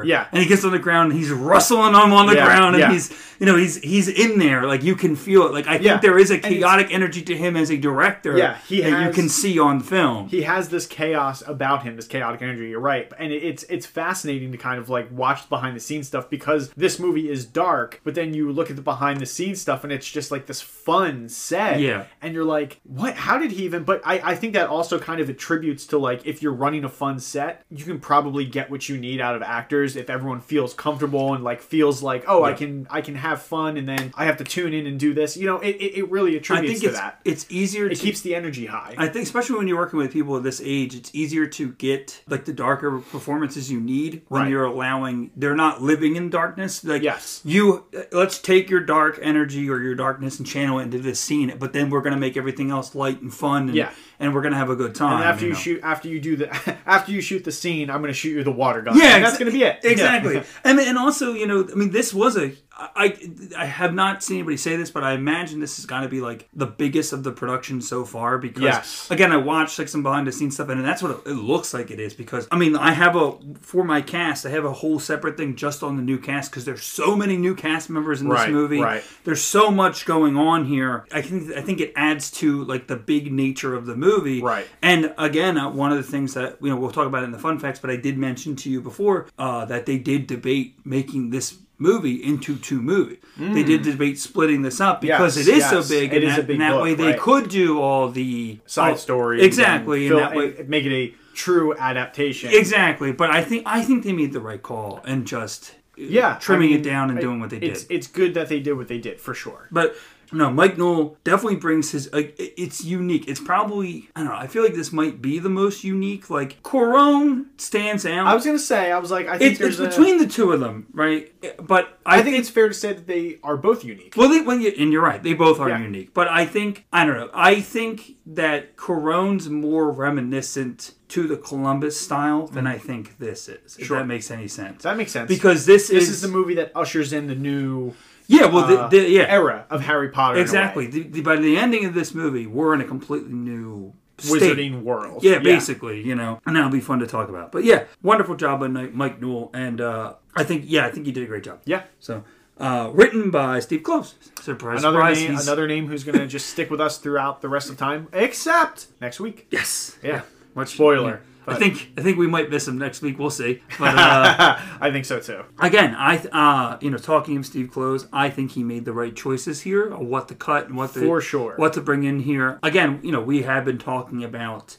Yeah. 0.06 0.28
And 0.32 0.42
he 0.42 0.48
gets 0.48 0.64
on 0.64 0.72
the 0.72 0.80
ground 0.80 1.12
and 1.12 1.20
he's 1.20 1.32
rustling 1.32 1.94
him 1.94 2.14
on 2.14 2.28
the 2.28 2.36
Yeah, 2.36 2.46
ground 2.46 2.76
and 2.76 2.80
yeah. 2.82 2.92
he's 2.92 3.12
you 3.40 3.46
know 3.48 3.58
he's 3.58 3.78
he's 3.78 4.08
in 4.08 4.40
there 4.40 4.66
like 4.66 4.84
you 4.84 4.96
can 4.96 5.16
feel 5.16 5.46
it. 5.48 5.54
Like 5.54 5.68
I 5.68 5.78
think 5.78 6.02
there 6.02 6.18
is 6.18 6.32
a 6.32 6.38
chaotic 6.40 6.88
energy 6.92 7.22
to 7.24 7.36
him 7.36 7.56
as 7.58 7.70
a 7.72 7.78
director 7.78 8.38
Yeah, 8.38 8.58
he 8.68 8.82
that 8.82 9.06
you 9.08 9.12
can 9.12 9.28
see 9.30 9.60
on 9.60 9.80
film. 9.82 10.28
he 10.30 10.44
has 10.44 10.70
this 10.70 10.86
chaos 10.88 11.44
about 11.48 11.84
him, 11.84 11.96
this 11.96 12.08
chaotic 12.08 12.42
energy. 12.42 12.70
You're 12.70 12.80
right, 12.80 13.12
and 13.20 13.32
it- 13.34 13.44
it's 13.44 13.64
it's 13.64 13.86
fascinating 13.86 14.52
to 14.54 14.58
kind 14.58 14.80
of 14.80 14.90
like 14.90 15.10
watch 15.12 15.50
behind 15.50 15.76
the 15.76 15.80
scenes 15.82 16.08
stuff 16.08 16.30
because 16.30 16.70
this 16.78 17.00
movie 17.00 17.30
is 17.30 17.46
dark, 17.46 18.00
but 18.04 18.16
then 18.16 18.34
you 18.34 18.52
look 18.52 18.70
at 18.70 18.76
the 18.78 18.82
behind 18.82 19.20
the 19.20 19.26
scenes 19.26 19.60
stuff 19.60 19.84
and 19.84 19.92
it's 19.92 20.10
just 20.10 20.32
like 20.32 20.46
this 20.46 20.62
fun 20.62 21.28
set. 21.28 21.80
Yeah. 21.80 22.06
and 22.22 22.34
you're 22.34 22.46
like, 22.46 22.80
what? 22.84 23.16
How 23.16 23.38
did 23.38 23.52
he 23.52 23.64
even? 23.66 23.84
But 23.84 24.02
I 24.06 24.22
I 24.32 24.36
think 24.36 24.54
that 24.54 24.70
also 24.70 25.00
kind 25.00 25.20
of 25.20 25.30
attributes 25.30 25.86
to 25.88 25.98
like 25.98 26.26
if 26.26 26.42
you're 26.42 26.54
running 26.54 26.84
a 26.86 26.90
fun 26.90 27.20
set, 27.20 27.66
you 27.70 27.84
can 27.84 28.00
probably 28.00 28.46
get 28.46 28.70
what 28.72 28.88
you 28.88 28.98
need 28.98 29.20
out 29.20 29.36
of 29.36 29.42
actors 29.64 29.96
if 29.96 30.10
everyone 30.10 30.42
feels 30.42 30.74
comfortable 30.74 31.34
and 31.34 31.44
like 31.44 31.62
feels 31.62 32.04
like 32.04 32.26
oh 32.28 32.44
I 32.44 32.54
can 32.54 32.86
I 32.90 33.02
can 33.02 33.16
have 33.16 33.42
fun 33.42 33.78
and 33.78 33.88
then 33.88 34.12
I 34.16 34.26
have 34.26 34.38
to 34.38 34.44
tune 34.44 34.74
in 34.74 34.86
and 34.86 35.00
do 35.00 35.14
this. 35.14 35.38
You 35.38 35.46
know, 35.46 35.60
it 35.60 35.76
it, 35.78 35.98
it 36.00 36.12
really 36.12 36.34
I 36.34 36.38
attributes 36.40 36.82
think 36.82 36.84
to 36.84 36.90
it's 36.90 37.00
that. 37.00 37.20
it's 37.24 37.46
easier 37.50 37.86
It 37.88 37.96
to 37.96 38.02
keeps 38.02 38.22
the 38.22 38.36
energy 38.36 38.66
high. 38.66 38.96
I 38.98 39.08
think, 39.08 39.24
especially 39.24 39.58
when 39.58 39.68
you're 39.70 39.78
working 39.78 40.00
with 40.00 40.12
people 40.12 40.36
of 40.36 40.44
this 40.44 40.62
age, 40.64 40.96
it's 40.96 41.10
easier 41.14 41.48
to 41.48 41.72
get 41.74 42.22
like 42.28 42.44
the 42.46 42.54
darker 42.54 43.00
performances 43.00 43.72
you 43.72 43.80
need 43.80 44.24
when 44.28 44.44
Right. 44.44 44.52
you're 44.52 44.66
allowing 44.66 45.32
they're 45.38 45.56
not 45.56 45.82
living 45.82 46.16
in 46.18 46.30
darkness. 46.30 46.84
Like 46.84 47.02
Yes. 47.04 47.42
you, 47.46 47.86
uh, 47.98 48.02
let's 48.12 48.38
take 48.40 48.70
your 48.70 48.82
dark 48.82 49.18
energy 49.22 49.70
or 49.70 49.80
your 49.80 49.96
darkness 49.96 50.40
and 50.40 50.46
channel 50.48 50.80
it 50.80 50.84
into 50.84 51.00
this 51.00 51.20
scene, 51.20 51.56
but 51.58 51.72
then 51.74 51.90
we're 51.90 52.02
gonna 52.02 52.18
make 52.18 52.36
everything 52.36 52.70
else 52.72 52.94
light 52.96 53.22
and 53.22 53.34
fun, 53.34 53.70
and, 53.70 53.76
Yeah. 53.76 53.92
And 54.20 54.34
we're 54.34 54.42
gonna 54.42 54.58
have 54.58 54.70
a 54.70 54.76
good 54.76 54.96
time. 54.96 55.22
And 55.22 55.24
after 55.24 55.46
you, 55.46 55.54
know. 55.54 55.58
shoot, 55.58 55.80
after 55.84 56.08
you 56.08 56.20
do 56.20 56.36
the, 56.36 56.78
after 56.86 57.12
you 57.12 57.22
shoot 57.22 57.44
the 57.44 57.52
scene, 57.52 57.90
I'm 57.90 58.02
going 58.02 58.10
to 58.10 58.14
shoot 58.14 58.32
you 58.32 58.44
the 58.44 58.52
water 58.52 58.82
gun. 58.82 58.98
Yeah, 58.98 59.16
And 59.16 59.24
that's 59.24 59.38
going 59.38 59.52
to 59.52 59.58
be 59.58 59.64
it. 59.64 59.80
Exactly. 59.84 60.36
Yeah. 60.36 60.44
And 60.64 60.80
and 60.80 60.98
also, 60.98 61.34
you 61.34 61.46
know, 61.48 61.68
I 61.70 61.76
mean, 61.76 61.92
this 61.92 62.14
was 62.14 62.38
a. 62.38 62.52
I 62.76 63.16
I 63.56 63.66
have 63.66 63.94
not 63.94 64.24
seen 64.24 64.38
anybody 64.38 64.58
say 64.58 64.76
this, 64.76 64.90
but 64.90 65.04
I 65.04 65.14
imagine 65.14 65.60
this 65.60 65.78
has 65.78 65.86
got 65.86 66.02
to 66.02 66.10
be 66.10 66.22
like 66.22 66.50
the 66.54 66.66
biggest 66.66 67.14
of 67.14 67.24
the 67.24 67.32
production 67.32 67.82
so 67.82 68.04
far 68.04 68.40
because 68.40 68.64
Yes. 68.64 69.08
again, 69.12 69.32
I 69.32 69.38
watched 69.38 69.78
like 69.78 69.88
some 69.88 70.02
behind 70.02 70.26
the 70.26 70.32
scenes 70.32 70.56
stuff, 70.56 70.70
and 70.70 70.84
that's 70.84 71.04
what 71.04 71.22
it 71.28 71.34
looks 71.34 71.74
like 71.74 71.92
it 71.92 72.00
is. 72.00 72.16
Because 72.16 72.48
I 72.52 72.58
mean, 72.58 72.76
I 72.76 72.94
have 72.94 73.16
a 73.16 73.34
for 73.62 73.84
my 73.84 74.02
cast, 74.02 74.46
I 74.46 74.50
have 74.50 74.66
a 74.66 74.74
whole 74.74 74.98
separate 75.00 75.38
thing 75.38 75.56
just 75.56 75.84
on 75.84 75.98
the 75.98 76.02
new 76.02 76.18
cast 76.18 76.50
because 76.50 76.66
there's 76.66 76.84
so 76.84 77.16
many 77.16 77.38
new 77.38 77.54
cast 77.54 77.92
members 77.92 78.22
in 78.22 78.30
this 78.30 78.48
movie. 78.48 78.80
right. 78.82 79.04
There's 79.24 79.42
so 79.44 79.70
much 79.70 80.06
going 80.06 80.36
on 80.36 80.66
here. 80.66 81.06
I 81.12 81.22
think 81.22 81.52
I 81.56 81.62
think 81.62 81.80
it 81.80 81.94
adds 81.96 82.32
to 82.32 82.64
like 82.64 82.88
the 82.88 82.96
big 82.96 83.32
nature 83.32 83.76
of 83.76 83.86
the 83.86 83.96
movie. 83.96 84.42
Right. 84.42 84.66
And 84.82 85.14
again, 85.20 85.58
uh, 85.60 85.70
one 85.70 85.92
of 85.92 85.98
the 85.98 86.04
things 86.04 86.34
that 86.34 86.58
you 86.60 86.70
know 86.70 86.76
we'll 86.78 86.92
talk 86.92 87.06
about 87.06 87.22
it 87.22 87.26
in 87.26 87.32
the 87.32 87.40
fun 87.40 87.60
facts, 87.60 87.80
but 87.80 87.92
I 87.92 87.98
did 87.98 88.18
mention 88.18 88.56
to 88.58 88.70
you 88.72 88.82
before 88.82 89.28
uh, 89.38 89.66
that 89.66 89.86
they 89.86 90.00
did 90.00 90.26
debate 90.26 90.76
making 90.86 91.30
this 91.30 91.60
movie 91.78 92.24
into 92.24 92.56
two 92.58 92.82
movies. 92.82 93.18
They 93.38 93.64
did 93.64 93.82
debate 93.82 94.20
splitting 94.20 94.62
this 94.62 94.80
up 94.80 95.02
because 95.02 95.36
Mm. 95.36 95.38
Yes, 95.38 95.48
it 95.48 95.52
is 95.52 95.58
yes. 95.60 95.70
so 95.70 95.82
big, 95.96 96.14
It 96.14 96.18
and 96.18 96.24
is 96.26 96.36
that, 96.36 96.40
a 96.40 96.44
big 96.44 96.54
and 96.56 96.62
that 96.62 96.72
book, 96.72 96.84
way 96.84 96.94
they 96.94 97.08
right. 97.08 97.20
could 97.20 97.50
do 97.50 97.82
all 97.82 98.10
the 98.10 98.60
Side 98.66 99.00
stories. 99.00 99.44
exactly, 99.44 100.08
and 100.08 100.16
and 100.16 100.22
that 100.24 100.36
way 100.36 100.66
make 100.68 100.86
it 100.86 100.94
a 100.94 101.14
true 101.34 101.76
adaptation. 101.78 102.52
exactly. 102.54 103.12
But 103.12 103.32
I 103.32 103.44
think 103.44 103.64
I 103.66 103.82
think 103.82 104.04
they 104.04 104.14
made 104.14 104.34
the 104.34 104.40
right 104.40 104.62
call 104.62 105.02
and 105.06 105.26
just 105.26 105.72
uh, 105.98 106.02
Yeah, 106.02 106.38
trimming 106.40 106.74
I 106.74 106.76
it 106.76 106.84
down 106.84 107.10
and 107.10 107.18
I- 107.20 107.22
doing 107.22 107.40
what 107.40 107.50
they 107.50 107.60
did. 107.60 107.72
It's 107.72 107.86
it's 107.90 108.08
good 108.08 108.34
that 108.36 108.50
they 108.50 108.60
did 108.60 108.74
what 108.74 108.88
they 108.88 109.00
did 109.00 109.20
for 109.20 109.34
sure. 109.34 109.68
But 109.72 109.96
no, 110.34 110.52
Mike 110.52 110.78
Newell 110.78 111.18
definitely 111.24 111.58
brings 111.58 111.92
his. 111.92 112.12
Like, 112.12 112.36
it's 112.38 112.84
unique. 112.84 113.28
It's 113.28 113.40
probably 113.40 114.10
I 114.16 114.22
don't 114.22 114.30
know. 114.30 114.36
I 114.36 114.48
feel 114.48 114.64
like 114.64 114.74
this 114.74 114.92
might 114.92 115.22
be 115.22 115.40
the 115.40 115.50
most 115.50 115.84
unique. 115.84 116.30
Like 116.30 116.62
Cuarón 116.64 117.46
stands 117.58 118.06
out. 118.06 118.28
I 118.28 118.34
was 118.34 118.46
gonna 118.46 118.60
say, 118.60 118.92
I 118.92 118.98
was 118.98 119.12
like, 119.12 119.28
I 119.28 119.38
think 119.38 119.54
it's, 119.54 119.62
it's 119.62 119.80
a- 119.80 119.88
between 119.88 120.18
the 120.18 120.28
two 120.28 120.52
of 120.52 120.60
them, 120.60 120.88
right? 120.94 121.32
But 121.66 122.00
I, 122.06 122.20
I 122.20 122.24
think 122.24 122.38
it's 122.38 122.50
fair 122.50 122.68
to 122.68 122.74
say 122.74 122.94
that 122.94 123.08
they 123.08 123.40
are 123.44 123.58
both 123.58 123.84
unique. 123.84 124.14
well, 124.18 124.30
they, 124.30 124.42
well, 124.42 124.58
you, 124.58 124.74
and 124.78 124.92
you're 124.92 125.04
right. 125.04 125.22
They 125.22 125.34
both 125.34 125.60
are 125.60 125.70
Yeah. 125.70 125.82
unique. 125.82 126.14
But 126.14 126.28
I 126.28 126.46
think 126.46 126.86
I 126.92 127.06
don't 127.06 127.18
know. 127.18 127.30
I 127.34 127.62
think 127.62 128.16
that 128.26 128.76
Cuarón's 128.78 129.50
more 129.50 129.92
reminiscent 129.92 130.94
to 131.10 131.28
the 131.28 131.38
Columbus 131.38 132.00
style 132.00 132.48
than 132.48 132.66
mm. 132.66 132.72
I 132.72 132.78
think 132.78 133.20
this 133.20 133.48
is. 133.48 133.78
If. 133.78 133.86
Sure. 133.88 134.00
that 134.00 134.08
makes 134.08 134.32
any 134.32 134.48
sense. 134.48 134.84
That 134.84 134.98
makes 134.98 135.12
sense 135.12 135.28
because 135.28 135.66
this, 135.66 135.84
is 135.84 135.90
this 135.90 136.04
is, 136.04 136.10
is 136.10 136.22
the 136.22 136.28
movie 136.28 136.56
that 136.56 136.72
ushers 136.76 137.14
in 137.14 137.28
the 137.28 137.36
new 137.36 137.94
yeah. 138.28 138.46
Well, 138.46 138.66
uh, 138.66 138.88
the, 138.88 139.00
the, 139.00 139.10
yeah. 139.10 139.26
era 139.28 139.66
of 139.70 139.82
Harry 139.82 140.10
Potter. 140.10 140.40
Exactly. 140.40 140.88
The, 140.88 141.04
the, 141.04 141.22
by 141.22 141.36
the 141.36 141.58
ending 141.58 141.86
of 141.86 141.94
this 141.94 142.14
movie, 142.14 142.48
we're 142.48 142.74
in 142.74 142.82
a 142.82 142.86
completely 142.86 143.34
new 143.34 143.94
state. 144.18 144.42
Wizarding 144.42 144.84
world. 144.84 145.24
Yeah, 145.24 145.40
basically, 145.40 146.02
you 146.02 146.16
know, 146.16 146.40
and 146.46 146.56
that'll 146.56 146.70
be 146.70 146.80
fun 146.80 147.00
to 147.00 147.08
talk 147.08 147.30
about. 147.30 147.52
But 147.52 147.64
yeah, 147.64 147.86
wonderful 148.02 148.36
job 148.36 148.60
by 148.62 148.68
Mike 148.68 149.22
Newell, 149.22 149.50
and 149.54 149.82
uh, 149.82 150.14
I 150.36 150.44
think 150.44 150.66
yeah, 150.68 150.86
I 150.86 150.92
think 150.92 151.06
he 151.06 151.12
did 151.12 151.24
a 151.24 151.28
great 151.28 151.44
job. 151.44 151.62
Yeah. 151.66 151.84
So, 152.00 152.24
uh, 152.60 152.92
written 152.94 153.32
by 153.32 153.60
Steve 153.60 153.82
Kloves. 153.82 154.14
Surprise, 154.42 154.80
Another 154.80 154.98
surprise. 155.00 155.18
name, 155.20 155.32
he's- 155.32 155.44
another 155.48 155.68
name 155.68 155.88
who's 155.88 156.04
gonna 156.04 156.28
just 156.28 156.48
stick 156.50 156.70
with 156.70 156.80
us 156.82 156.98
throughout 157.00 157.42
the 157.42 157.50
rest 157.50 157.70
of 157.70 157.78
time, 157.78 158.08
except 158.14 158.88
next 159.02 159.20
week. 159.20 159.48
yes, 159.50 159.98
Yeah. 160.04 160.22
Much 160.56 160.76
Spoiler, 160.76 161.16
I 161.16 161.33
but- 161.54 161.60
think 161.60 161.92
I 161.98 162.02
think 162.02 162.18
we 162.18 162.28
might 162.28 162.50
miss 162.50 162.68
him 162.68 162.78
next 162.78 163.02
week. 163.02 163.20
We'll 163.20 163.30
see. 163.30 163.62
But 163.80 163.98
uh, 163.98 164.60
I 164.80 164.92
think 164.92 165.06
so 165.06 165.20
too. 165.20 165.44
again, 165.60 165.96
I 165.98 166.18
uh, 166.32 166.78
you 166.82 166.90
know, 166.90 166.98
talking 166.98 167.38
of 167.38 167.46
Steve 167.46 167.70
Kloves, 167.72 168.08
I 168.14 168.30
think 168.30 168.52
he 168.52 168.64
made 168.64 168.86
the 168.86 168.94
right 168.94 169.16
choices 169.16 169.62
here 169.62 169.90
what 169.96 170.28
to 170.30 170.36
cut 170.36 170.68
and 170.68 170.76
what 170.78 170.94
to 170.94 171.00
For 171.00 171.22
sure. 171.22 171.56
what 171.58 171.74
to 171.74 171.82
bring 171.82 172.04
in 172.04 172.20
here. 172.20 172.60
Again, 172.64 173.00
you 173.04 173.12
know, 173.12 173.22
we 173.22 173.42
have 173.44 173.66
been 173.66 173.78
talking 173.78 174.24
about 174.24 174.78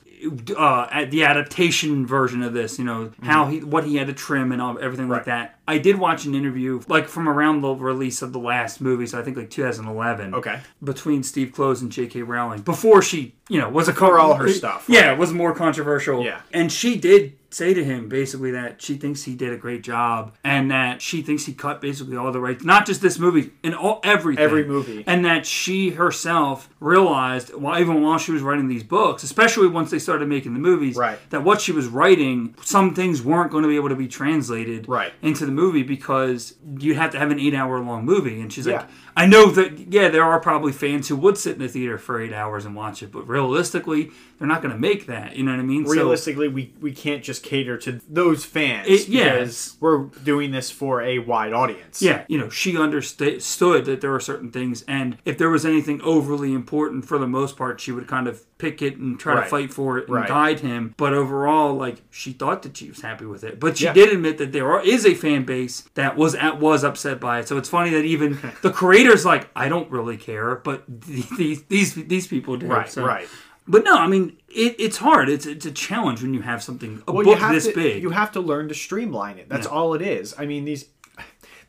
uh, 0.56 1.04
the 1.06 1.24
adaptation 1.24 2.06
version 2.06 2.42
of 2.42 2.52
this. 2.54 2.78
You 2.78 2.84
know, 2.84 3.12
how 3.22 3.46
he 3.46 3.60
what 3.62 3.84
he 3.84 3.96
had 3.96 4.06
to 4.06 4.12
trim 4.14 4.52
and 4.52 4.60
all, 4.62 4.78
everything 4.78 5.08
like 5.08 5.22
Mm-hmm. 5.22 5.30
That. 5.30 5.58
I 5.66 5.78
did 5.78 5.98
watch 5.98 6.24
an 6.26 6.34
interview 6.34 6.80
like 6.88 7.08
from 7.08 7.28
around 7.28 7.62
the 7.62 7.74
release 7.74 8.20
of 8.22 8.32
the 8.32 8.38
last 8.38 8.80
movie, 8.80 9.06
so 9.06 9.18
I 9.18 9.22
think 9.22 9.36
like 9.36 9.50
2011. 9.50 10.34
Okay. 10.34 10.60
Between 10.82 11.22
Steve 11.22 11.52
Kloves 11.52 11.80
and 11.80 11.90
J.K. 11.90 12.22
Rowling 12.22 12.60
before 12.62 13.00
she, 13.02 13.34
you 13.48 13.58
know, 13.60 13.68
was 13.70 13.88
a 13.88 13.94
For 13.94 14.18
all 14.18 14.34
her 14.34 14.48
stuff, 14.48 14.84
Yeah, 14.88 15.12
it 15.12 15.18
was 15.18 15.32
more 15.32 15.54
controversial. 15.54 16.22
Yeah. 16.24 16.40
and 16.52 16.70
she 16.70 16.96
did 16.98 17.38
say 17.50 17.72
to 17.72 17.84
him 17.84 18.08
basically 18.08 18.50
that 18.50 18.82
she 18.82 18.96
thinks 18.96 19.22
he 19.22 19.36
did 19.36 19.52
a 19.52 19.56
great 19.56 19.80
job 19.84 20.34
and 20.42 20.72
that 20.72 21.00
she 21.00 21.22
thinks 21.22 21.46
he 21.46 21.52
cut 21.54 21.80
basically 21.80 22.16
all 22.16 22.32
the 22.32 22.40
right 22.40 22.64
not 22.64 22.84
just 22.84 23.00
this 23.00 23.16
movie 23.16 23.52
in 23.62 23.72
all 23.72 24.00
everything 24.02 24.42
Every 24.42 24.64
movie. 24.66 25.04
and 25.06 25.24
that 25.24 25.46
she 25.46 25.90
herself 25.90 26.68
realized 26.80 27.54
while 27.54 27.80
even 27.80 28.02
while 28.02 28.18
she 28.18 28.32
was 28.32 28.42
writing 28.42 28.66
these 28.66 28.82
books 28.82 29.22
especially 29.22 29.68
once 29.68 29.92
they 29.92 30.00
started 30.00 30.28
making 30.28 30.52
the 30.54 30.58
movies 30.58 30.96
Right. 30.96 31.16
that 31.30 31.44
what 31.44 31.60
she 31.60 31.70
was 31.70 31.86
writing 31.86 32.56
some 32.62 32.92
things 32.92 33.22
weren't 33.22 33.52
going 33.52 33.62
to 33.62 33.68
be 33.68 33.76
able 33.76 33.90
to 33.90 33.94
be 33.94 34.08
translated 34.08 34.88
Right. 34.88 35.12
into 35.22 35.46
the 35.46 35.52
movie 35.54 35.82
because 35.82 36.54
you'd 36.78 36.96
have 36.96 37.10
to 37.12 37.18
have 37.18 37.30
an 37.30 37.38
eight 37.40 37.54
hour 37.54 37.80
long 37.80 38.04
movie 38.04 38.40
and 38.40 38.52
she's 38.52 38.66
like 38.66 38.86
I 39.16 39.26
know 39.26 39.46
that 39.52 39.92
yeah, 39.92 40.08
there 40.08 40.24
are 40.24 40.40
probably 40.40 40.72
fans 40.72 41.06
who 41.08 41.14
would 41.16 41.38
sit 41.38 41.52
in 41.54 41.58
the 41.62 41.68
theater 41.68 41.98
for 41.98 42.20
eight 42.20 42.32
hours 42.32 42.64
and 42.66 42.74
watch 42.74 43.00
it, 43.00 43.12
but 43.12 43.28
realistically, 43.28 44.10
they're 44.38 44.48
not 44.48 44.60
going 44.60 44.74
to 44.74 44.78
make 44.80 45.06
that. 45.06 45.36
You 45.36 45.44
know 45.44 45.52
what 45.52 45.60
I 45.60 45.62
mean? 45.62 45.86
So- 45.86 45.92
Realistically, 45.92 46.48
we, 46.48 46.72
we 46.80 46.90
can't 46.92 47.22
just 47.22 47.44
cater 47.44 47.78
to 47.78 48.00
those 48.08 48.44
fans 48.44 48.88
It- 48.88 49.06
yeah. 49.08 49.34
because 49.34 49.76
we're 49.78 50.06
doing 50.24 50.50
this 50.50 50.72
for 50.72 51.00
a 51.00 51.20
wide 51.20 51.52
audience. 51.52 52.02
Yeah, 52.02 52.24
you 52.26 52.38
know, 52.38 52.48
she 52.48 52.76
understood 52.76 53.84
that 53.84 54.00
there 54.00 54.10
were 54.10 54.18
certain 54.20 54.50
things, 54.50 54.82
and 54.88 55.16
if 55.24 55.38
there 55.38 55.50
was 55.50 55.64
anything 55.64 56.00
overly 56.02 56.52
important, 56.52 57.04
for 57.06 57.16
the 57.18 57.26
most 57.28 57.56
part, 57.56 57.80
she 57.80 57.92
would 57.92 58.08
kind 58.08 58.26
of 58.26 58.44
pick 58.58 58.82
it 58.82 58.96
and 58.96 59.18
try 59.20 59.36
to 59.36 59.42
fight 59.48 59.72
for 59.72 59.98
it 59.98 60.06
and 60.08 60.14
Right. 60.16 60.28
guide 60.28 60.60
him. 60.60 60.94
But 60.96 61.12
overall, 61.12 61.74
like 61.74 62.02
she 62.10 62.32
thought 62.32 62.62
that 62.62 62.76
she 62.76 62.88
was 62.88 63.00
happy 63.00 63.26
with 63.26 63.44
it. 63.44 63.60
But 63.60 63.78
she 63.78 63.84
Yeah. 63.84 63.92
did 63.92 64.12
admit 64.12 64.38
that 64.38 64.52
there 64.52 64.70
are, 64.72 64.82
is 64.84 65.04
a 65.06 65.14
fan 65.14 65.43
base 65.44 65.82
that 65.94 66.16
was 66.16 66.34
at, 66.34 66.58
was 66.60 66.84
upset 66.84 67.20
by 67.20 67.40
it. 67.40 67.48
So 67.48 67.56
it's 67.58 67.68
funny 67.68 67.90
that 67.90 68.04
even 68.04 68.38
the 68.62 68.70
creators 68.70 69.24
like, 69.24 69.48
I 69.54 69.68
don't 69.68 69.90
really 69.90 70.16
care, 70.16 70.56
but 70.56 70.84
these 70.88 71.62
these 71.64 71.94
these 71.94 72.26
people 72.26 72.56
do. 72.56 72.66
Right, 72.66 72.88
So- 72.90 73.04
right. 73.04 73.28
But 73.66 73.82
no, 73.82 73.96
I 73.96 74.06
mean, 74.08 74.36
it, 74.50 74.76
it's 74.78 74.98
hard. 74.98 75.30
It's 75.30 75.46
it's 75.46 75.64
a 75.64 75.70
challenge 75.72 76.20
when 76.20 76.34
you 76.34 76.42
have 76.42 76.62
something 76.62 77.02
a 77.08 77.12
Well, 77.12 77.24
book 77.24 77.38
this 77.50 77.66
to, 77.66 77.72
big. 77.74 78.02
You 78.02 78.10
have 78.10 78.30
to 78.32 78.40
learn 78.40 78.68
to 78.68 78.74
streamline 78.74 79.38
it. 79.38 79.48
That's 79.48 79.66
Yeah. 79.66 79.72
all 79.72 79.94
it 79.94 80.02
is. 80.02 80.34
I 80.38 80.44
mean, 80.44 80.66
these 80.66 80.84